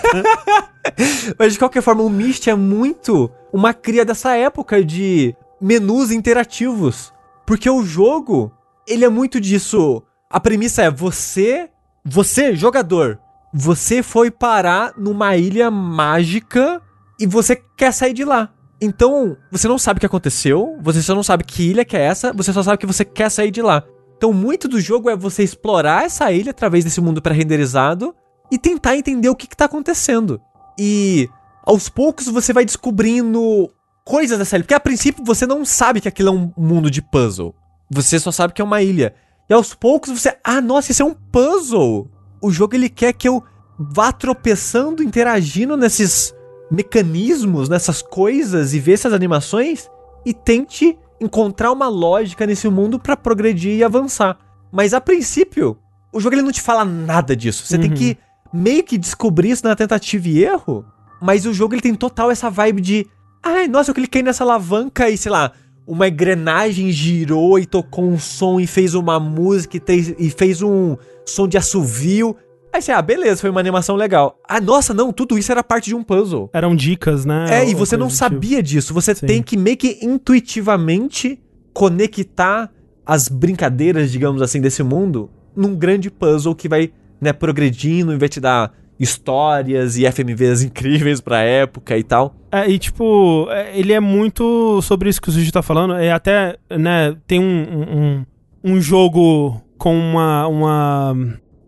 Mas 1.40 1.53
de 1.53 1.60
qualquer 1.60 1.82
forma, 1.82 2.03
o 2.03 2.10
Myst 2.10 2.48
é 2.48 2.56
muito 2.56 3.30
uma 3.52 3.74
cria 3.74 4.03
dessa 4.06 4.36
época 4.36 4.84
de 4.84 5.36
menus 5.64 6.11
interativos. 6.11 7.14
Porque 7.45 7.69
o 7.69 7.84
jogo, 7.84 8.52
ele 8.85 9.06
é 9.06 9.10
muito 9.10 9.40
disso. 9.40 10.03
A 10.30 10.40
premissa 10.40 10.84
é 10.84 10.91
você, 10.91 11.69
você, 12.03 12.53
jogador, 12.53 13.18
você 13.53 14.03
foi 14.03 14.30
parar 14.30 14.94
numa 14.98 15.38
ilha 15.38 15.72
mágica 15.72 16.81
e 17.18 17.26
você 17.26 17.56
quer 17.77 17.94
sair 17.94 18.14
de 18.14 18.26
lá. 18.26 18.52
Então, 18.81 19.38
você 19.49 19.68
não 19.68 19.77
sabe 19.77 19.98
o 19.98 19.99
que 20.02 20.06
aconteceu, 20.06 20.77
você 20.81 21.02
só 21.02 21.15
não 21.15 21.23
sabe 21.23 21.45
que 21.45 21.69
ilha 21.69 21.85
que 21.85 21.95
é 21.95 22.02
essa, 22.02 22.34
você 22.34 22.52
só 22.52 22.61
sabe 22.61 22.77
que 22.77 22.85
você 22.85 23.06
quer 23.06 23.30
sair 23.30 23.52
de 23.52 23.61
lá. 23.61 23.85
Então, 24.18 24.34
muito 24.34 24.68
do 24.68 24.81
jogo 24.81 25.10
é 25.10 25.15
você 25.15 25.44
explorar 25.44 26.03
essa 26.03 26.30
ilha 26.31 26.52
através 26.52 26.84
desse 26.84 26.99
mundo 26.99 27.22
pré-renderizado 27.22 28.14
e 28.52 28.57
tentar 28.57 28.98
entender 28.98 29.30
o 29.30 29.35
que, 29.35 29.48
que 29.48 29.56
tá 29.56 29.65
acontecendo. 29.65 30.41
E 30.77 31.30
aos 31.65 31.88
poucos 31.88 32.27
você 32.27 32.52
vai 32.52 32.65
descobrindo 32.65 33.69
coisas 34.04 34.38
dessa 34.38 34.56
ilha. 34.56 34.64
Porque 34.64 34.74
a 34.74 34.80
princípio 34.80 35.24
você 35.24 35.46
não 35.46 35.64
sabe 35.66 36.02
que 36.02 36.08
aquilo 36.08 36.30
é 36.30 36.32
um 36.32 36.52
mundo 36.58 36.90
de 36.92 37.02
puzzle. 37.02 37.56
Você 37.90 38.20
só 38.20 38.32
sabe 38.32 38.54
que 38.54 38.62
é 38.62 38.66
uma 38.66 38.82
ilha. 38.82 39.14
E 39.50 39.54
aos 39.54 39.74
poucos 39.74 40.12
você. 40.20 40.36
Ah, 40.44 40.62
nossa, 40.62 40.92
isso 40.92 41.02
é 41.04 41.06
um 41.06 41.14
puzzle! 41.14 42.10
O 42.42 42.50
jogo 42.52 42.76
ele 42.76 42.90
quer 42.90 43.14
que 43.14 43.28
eu 43.28 43.44
vá 43.78 44.12
tropeçando, 44.12 45.04
interagindo 45.04 45.76
nesses 45.78 46.34
mecanismos, 46.70 47.70
nessas 47.70 48.02
coisas 48.02 48.74
e 48.74 48.80
ver 48.80 48.94
essas 48.94 49.14
animações 49.14 49.90
e 50.26 50.34
tente 50.34 50.98
encontrar 51.22 51.72
uma 51.72 51.88
lógica 51.88 52.46
nesse 52.46 52.68
mundo 52.68 53.00
pra 53.00 53.16
progredir 53.16 53.78
e 53.78 53.84
avançar. 53.84 54.38
Mas 54.72 54.94
a 54.94 55.00
princípio, 55.00 55.78
o 56.12 56.20
jogo 56.20 56.36
ele 56.36 56.42
não 56.42 56.52
te 56.52 56.62
fala 56.62 56.84
nada 56.84 57.36
disso. 57.36 57.66
Você 57.66 57.78
tem 57.78 57.90
Uhum. 57.92 57.96
que 57.96 58.18
meio 58.52 58.84
que 58.84 58.98
descobrir 58.98 59.52
isso 59.52 59.66
na 59.66 59.76
tentativa 59.76 60.28
e 60.28 60.44
erro. 60.44 60.86
Mas 61.22 61.46
o 61.46 61.54
jogo 61.54 61.74
ele 61.74 61.82
tem 61.82 61.96
total 61.96 62.30
essa 62.32 62.50
vibe 62.50 62.82
de. 62.82 63.08
Ai, 63.44 63.68
nossa, 63.68 63.91
eu 63.91 63.95
cliquei 63.95 64.24
nessa 64.24 64.44
alavanca 64.44 65.10
e, 65.10 65.18
sei 65.18 65.32
lá, 65.32 65.52
uma 65.86 66.07
engrenagem 66.07 66.91
girou 66.91 67.60
e 67.60 67.65
tocou 67.65 68.06
um 68.06 68.18
som 68.18 68.60
e 68.60 68.65
fez 68.65 68.94
uma 68.95 69.20
música 69.20 69.76
e, 69.78 69.80
te- 69.80 70.15
e 70.18 70.30
fez 70.30 70.61
um 70.61 70.95
som 71.26 71.48
de 71.48 71.57
assovio. 71.57 72.36
Aí 72.72 72.82
você, 72.82 72.91
ah, 72.91 73.02
beleza, 73.02 73.41
foi 73.41 73.49
uma 73.49 73.60
animação 73.60 73.95
legal. 73.95 74.40
Ah, 74.48 74.60
nossa, 74.61 74.94
não, 74.94 75.11
tudo 75.11 75.38
isso 75.38 75.52
era 75.52 75.64
parte 75.64 75.86
de 75.90 75.95
um 75.95 76.03
puzzle. 76.03 76.49
Eram 76.53 76.76
dicas, 76.76 77.26
né? 77.26 77.48
É, 77.52 77.70
e 77.70 77.76
você 77.76 77.95
não 77.98 78.07
tipo. 78.07 78.18
sabia 78.18 78.64
disso. 78.64 78.94
Você 78.94 79.14
Sim. 79.14 79.26
tem 79.28 79.44
que 79.44 79.57
meio 79.57 79.78
que 79.78 79.99
intuitivamente 80.02 81.40
conectar 81.74 82.72
as 83.06 83.28
brincadeiras, 83.28 84.11
digamos 84.11 84.41
assim, 84.41 84.61
desse 84.61 84.82
mundo 84.82 85.30
num 85.56 85.76
grande 85.76 86.10
puzzle 86.10 86.56
que 86.56 86.70
vai, 86.70 86.91
né, 87.22 87.34
progredindo 87.34 88.14
e 88.14 88.18
vai 88.18 88.30
te 88.30 88.40
dar 88.40 88.72
histórias 88.99 89.98
e 89.98 90.06
FMVs 90.10 90.61
incríveis 90.64 91.20
pra 91.22 91.41
época 91.41 91.98
e 91.98 92.03
tal. 92.03 92.36
É, 92.52 92.70
e 92.70 92.78
tipo, 92.80 93.48
é, 93.49 93.78
ele 93.78 93.94
é 93.94 93.99
muito 93.99 94.82
sobre 94.82 95.10
isso 95.10 95.22
que 95.22 95.30
o 95.30 95.32
Suji 95.32 95.52
tá 95.52 95.61
falando. 95.61 95.94
É 95.95 96.11
até, 96.11 96.57
né, 96.70 97.15
tem 97.28 97.40
um, 97.40 98.26
um, 98.64 98.74
um- 98.74 98.80
jogo 98.82 99.61
com 99.78 99.98
uma, 99.98 100.48
uma. 100.48 101.15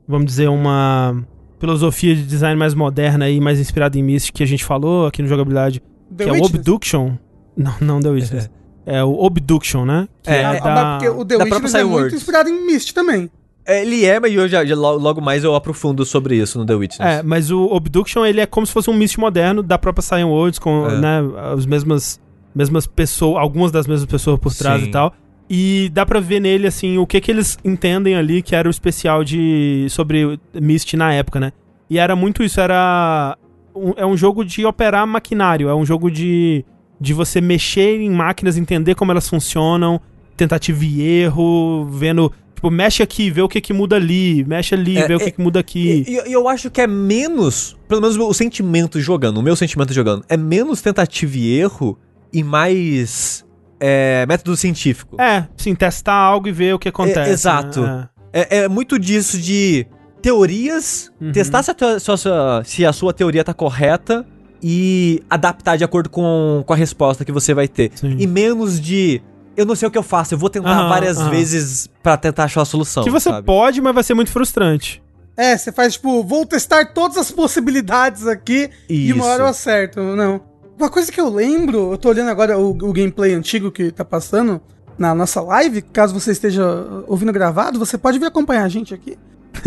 Vamos 0.08 0.28
dizer, 0.28 0.48
uma 0.50 1.24
filosofia 1.60 2.16
de 2.16 2.24
design 2.24 2.56
mais 2.58 2.74
moderna 2.76 3.30
e 3.30 3.40
mais 3.42 3.60
inspirada 3.60 3.98
em 3.98 4.04
Myst 4.04 4.32
que 4.32 4.44
a 4.44 4.46
gente 4.48 4.64
falou 4.64 5.08
aqui 5.08 5.22
no 5.22 5.28
Jogabilidade, 5.28 5.82
The 6.16 6.24
que 6.26 6.30
é 6.30 6.32
o 6.32 6.36
Witness? 6.36 6.52
Obduction. 6.56 7.12
Não, 7.58 7.74
não 7.82 8.00
The 8.00 8.10
Witness. 8.10 8.50
É 8.86 9.04
o 9.04 9.14
Obduction, 9.24 9.84
né? 9.84 10.08
Que 10.22 10.30
É, 10.30 10.46
Ah, 10.46 10.54
da- 10.60 10.98
porque 11.00 11.10
o 11.10 11.26
The 11.26 11.38
da 11.40 11.46
própria 11.48 11.78
é 11.80 11.84
muito 11.84 12.16
inspirado 12.16 12.50
em 12.50 12.66
Myst 12.68 12.94
também. 12.94 13.32
Ele 13.68 14.06
é, 14.06 14.20
mas 14.20 14.32
eu 14.34 14.48
já, 14.48 14.64
já 14.64 14.76
lo- 14.76 14.98
logo 14.98 15.20
mais 15.22 15.44
eu 15.44 15.56
aprofundo 15.56 16.06
sobre 16.06 16.36
isso 16.38 16.60
no 16.60 16.66
The 16.66 16.76
Witness. 16.76 17.00
É, 17.00 17.24
mas 17.24 17.50
o 17.50 17.64
Obduction, 17.66 18.24
ele 18.26 18.40
é 18.42 18.46
como 18.46 18.66
se 18.66 18.72
fosse 18.72 18.90
um 18.90 18.94
Myst 18.94 19.18
moderno 19.18 19.64
da 19.64 19.78
própria 19.78 20.04
Cyan 20.04 20.28
Worlds, 20.28 20.60
com, 20.60 20.88
É. 20.88 21.00
né, 21.00 21.20
as 21.54 21.66
mesmas, 21.66 22.22
mesmas 22.54 22.86
pessoas, 22.86 23.42
algumas 23.42 23.72
das 23.72 23.88
mesmas 23.88 24.06
pessoas 24.10 24.40
por 24.40 24.54
trás 24.54 24.82
Sim. 24.82 24.88
e 24.88 24.92
tal. 24.92 25.14
E 25.50 25.90
dá 25.94 26.06
pra 26.06 26.20
ver 26.20 26.40
nele, 26.40 26.68
assim, 26.68 26.98
o 26.98 27.06
que 27.08 27.20
que 27.22 27.32
eles 27.32 27.58
entendem 27.64 28.16
ali, 28.16 28.42
que 28.42 28.56
era 28.56 28.68
o 28.68 28.72
especial 28.72 29.24
de 29.24 29.88
sobre 29.90 30.40
Myst 30.54 30.94
na 30.94 31.14
época, 31.14 31.40
né? 31.40 31.52
E 31.90 31.98
era 32.00 32.16
muito 32.16 32.44
isso, 32.44 32.60
era... 32.60 33.38
um- 33.76 33.94
é 33.96 34.06
um 34.06 34.16
jogo 34.18 34.44
de 34.46 34.66
operar 34.66 35.06
maquinário, 35.08 35.70
é 35.70 35.76
um 35.76 35.86
jogo 35.86 36.10
de, 36.10 36.64
de 37.00 37.14
você 37.14 37.40
mexer 37.42 38.00
em 38.02 38.10
máquinas, 38.10 38.58
entender 38.58 38.96
como 38.96 39.12
elas 39.12 39.28
funcionam, 39.30 40.00
tentativa 40.38 40.84
e 40.86 41.02
erro, 41.02 41.86
vendo... 41.92 42.32
Tipo, 42.66 42.72
mexe 42.72 43.04
aqui, 43.04 43.30
vê 43.30 43.42
o 43.44 43.48
que 43.48 43.62
que 43.62 43.72
muda 43.74 43.96
ali, 43.96 44.44
mexe 44.46 44.74
ali, 44.74 44.98
É, 44.98 45.08
vê 45.08 45.14
o 45.16 45.20
que 45.20 45.26
é- 45.26 45.32
que 45.32 45.40
muda 45.42 45.60
aqui. 45.60 46.04
E, 46.08 46.14
e 46.30 46.34
eu 46.34 46.48
acho 46.50 46.72
que 46.72 46.82
é 46.82 46.88
menos, 46.88 47.78
pelo 47.88 48.02
menos 48.02 48.18
o 48.18 48.34
sentimento 48.34 49.00
jogando, 49.00 49.38
o 49.38 49.44
meu 49.44 49.56
sentimento 49.56 49.94
jogando, 49.94 50.26
é 50.28 50.36
menos 50.36 50.82
tentativa 50.82 51.38
e 51.38 51.60
erro 51.60 51.98
e 52.34 52.44
mais 52.44 53.46
é, 53.80 54.26
método 54.28 54.56
científico. 54.58 55.22
É, 55.22 55.46
sim, 55.58 55.76
testar 55.76 56.14
algo 56.16 56.48
e 56.48 56.52
ver 56.52 56.74
o 56.74 56.80
que 56.80 56.90
acontece. 56.90 57.30
exato. 57.30 57.82
né? 57.82 58.10
É, 58.34 58.58
é 58.64 58.68
muito 58.68 58.98
disso 58.98 59.38
de 59.38 59.86
teorias, 60.22 61.12
Uhum. 61.22 61.32
testar 61.32 61.62
se 61.62 61.72
a, 61.72 62.00
se 62.00 62.12
a 62.12 62.18
sua- 62.18 62.64
se 62.66 62.86
a 62.86 62.92
sua 62.94 63.14
teoria 63.14 63.44
tá 63.44 63.54
correta 63.54 64.26
e 64.64 65.22
adaptar 65.30 65.78
de 65.78 65.84
acordo 65.84 66.10
com, 66.10 66.64
com 66.66 66.74
a 66.74 66.76
resposta 66.76 67.24
que 67.24 67.32
você 67.32 67.54
vai 67.54 67.68
ter. 67.68 67.92
Sim. 67.94 68.16
E 68.18 68.26
menos 68.26 68.80
de 68.82 69.22
eu 69.56 69.66
não 69.66 69.76
sei 69.76 69.88
o 69.88 69.92
que 69.92 69.98
eu 69.98 70.04
faço, 70.04 70.34
eu 70.34 70.38
vou 70.38 70.50
tentar 70.50 70.70
Aham, 70.72 70.90
várias 70.90 71.18
aham. 71.18 71.30
vezes 71.30 71.90
pra 72.04 72.18
tentar 72.18 72.46
achar 72.46 72.62
a 72.62 72.66
solução. 72.66 73.04
que 73.04 73.10
você 73.10 73.30
sabe? 73.30 73.46
pode, 73.46 73.82
mas 73.82 73.94
vai 73.94 74.04
ser 74.04 74.14
muito 74.14 74.32
frustrante. 74.32 75.02
É, 75.38 75.58
você 75.58 75.72
faz 75.72 75.94
tipo, 75.94 76.24
vou 76.24 76.46
testar 76.46 76.86
todas 76.94 77.18
as 77.18 77.30
possibilidades 77.32 78.26
aqui 78.26 78.70
e 78.90 79.12
uma 79.12 79.22
Isso. 79.24 79.30
hora 79.30 79.44
eu 79.44 79.48
acerto. 79.48 80.02
Não. 80.02 80.42
Uma 80.78 80.90
coisa 80.90 81.12
que 81.12 81.20
eu 81.20 81.30
lembro, 81.30 81.92
eu 81.92 81.98
tô 81.98 82.10
olhando 82.10 82.30
agora 82.30 82.58
o, 82.58 82.70
o 82.70 82.94
gameplay 82.94 83.34
antigo 83.34 83.72
que 83.72 83.92
tá 83.92 84.04
passando 84.06 84.62
na 84.98 85.14
nossa 85.14 85.42
live, 85.42 85.82
caso 85.82 86.14
você 86.14 86.32
esteja 86.32 86.64
ouvindo 87.08 87.34
gravado, 87.34 87.78
você 87.78 87.98
pode 87.98 88.18
vir 88.18 88.26
acompanhar 88.26 88.64
a 88.64 88.70
gente 88.70 88.94
aqui. 88.94 89.18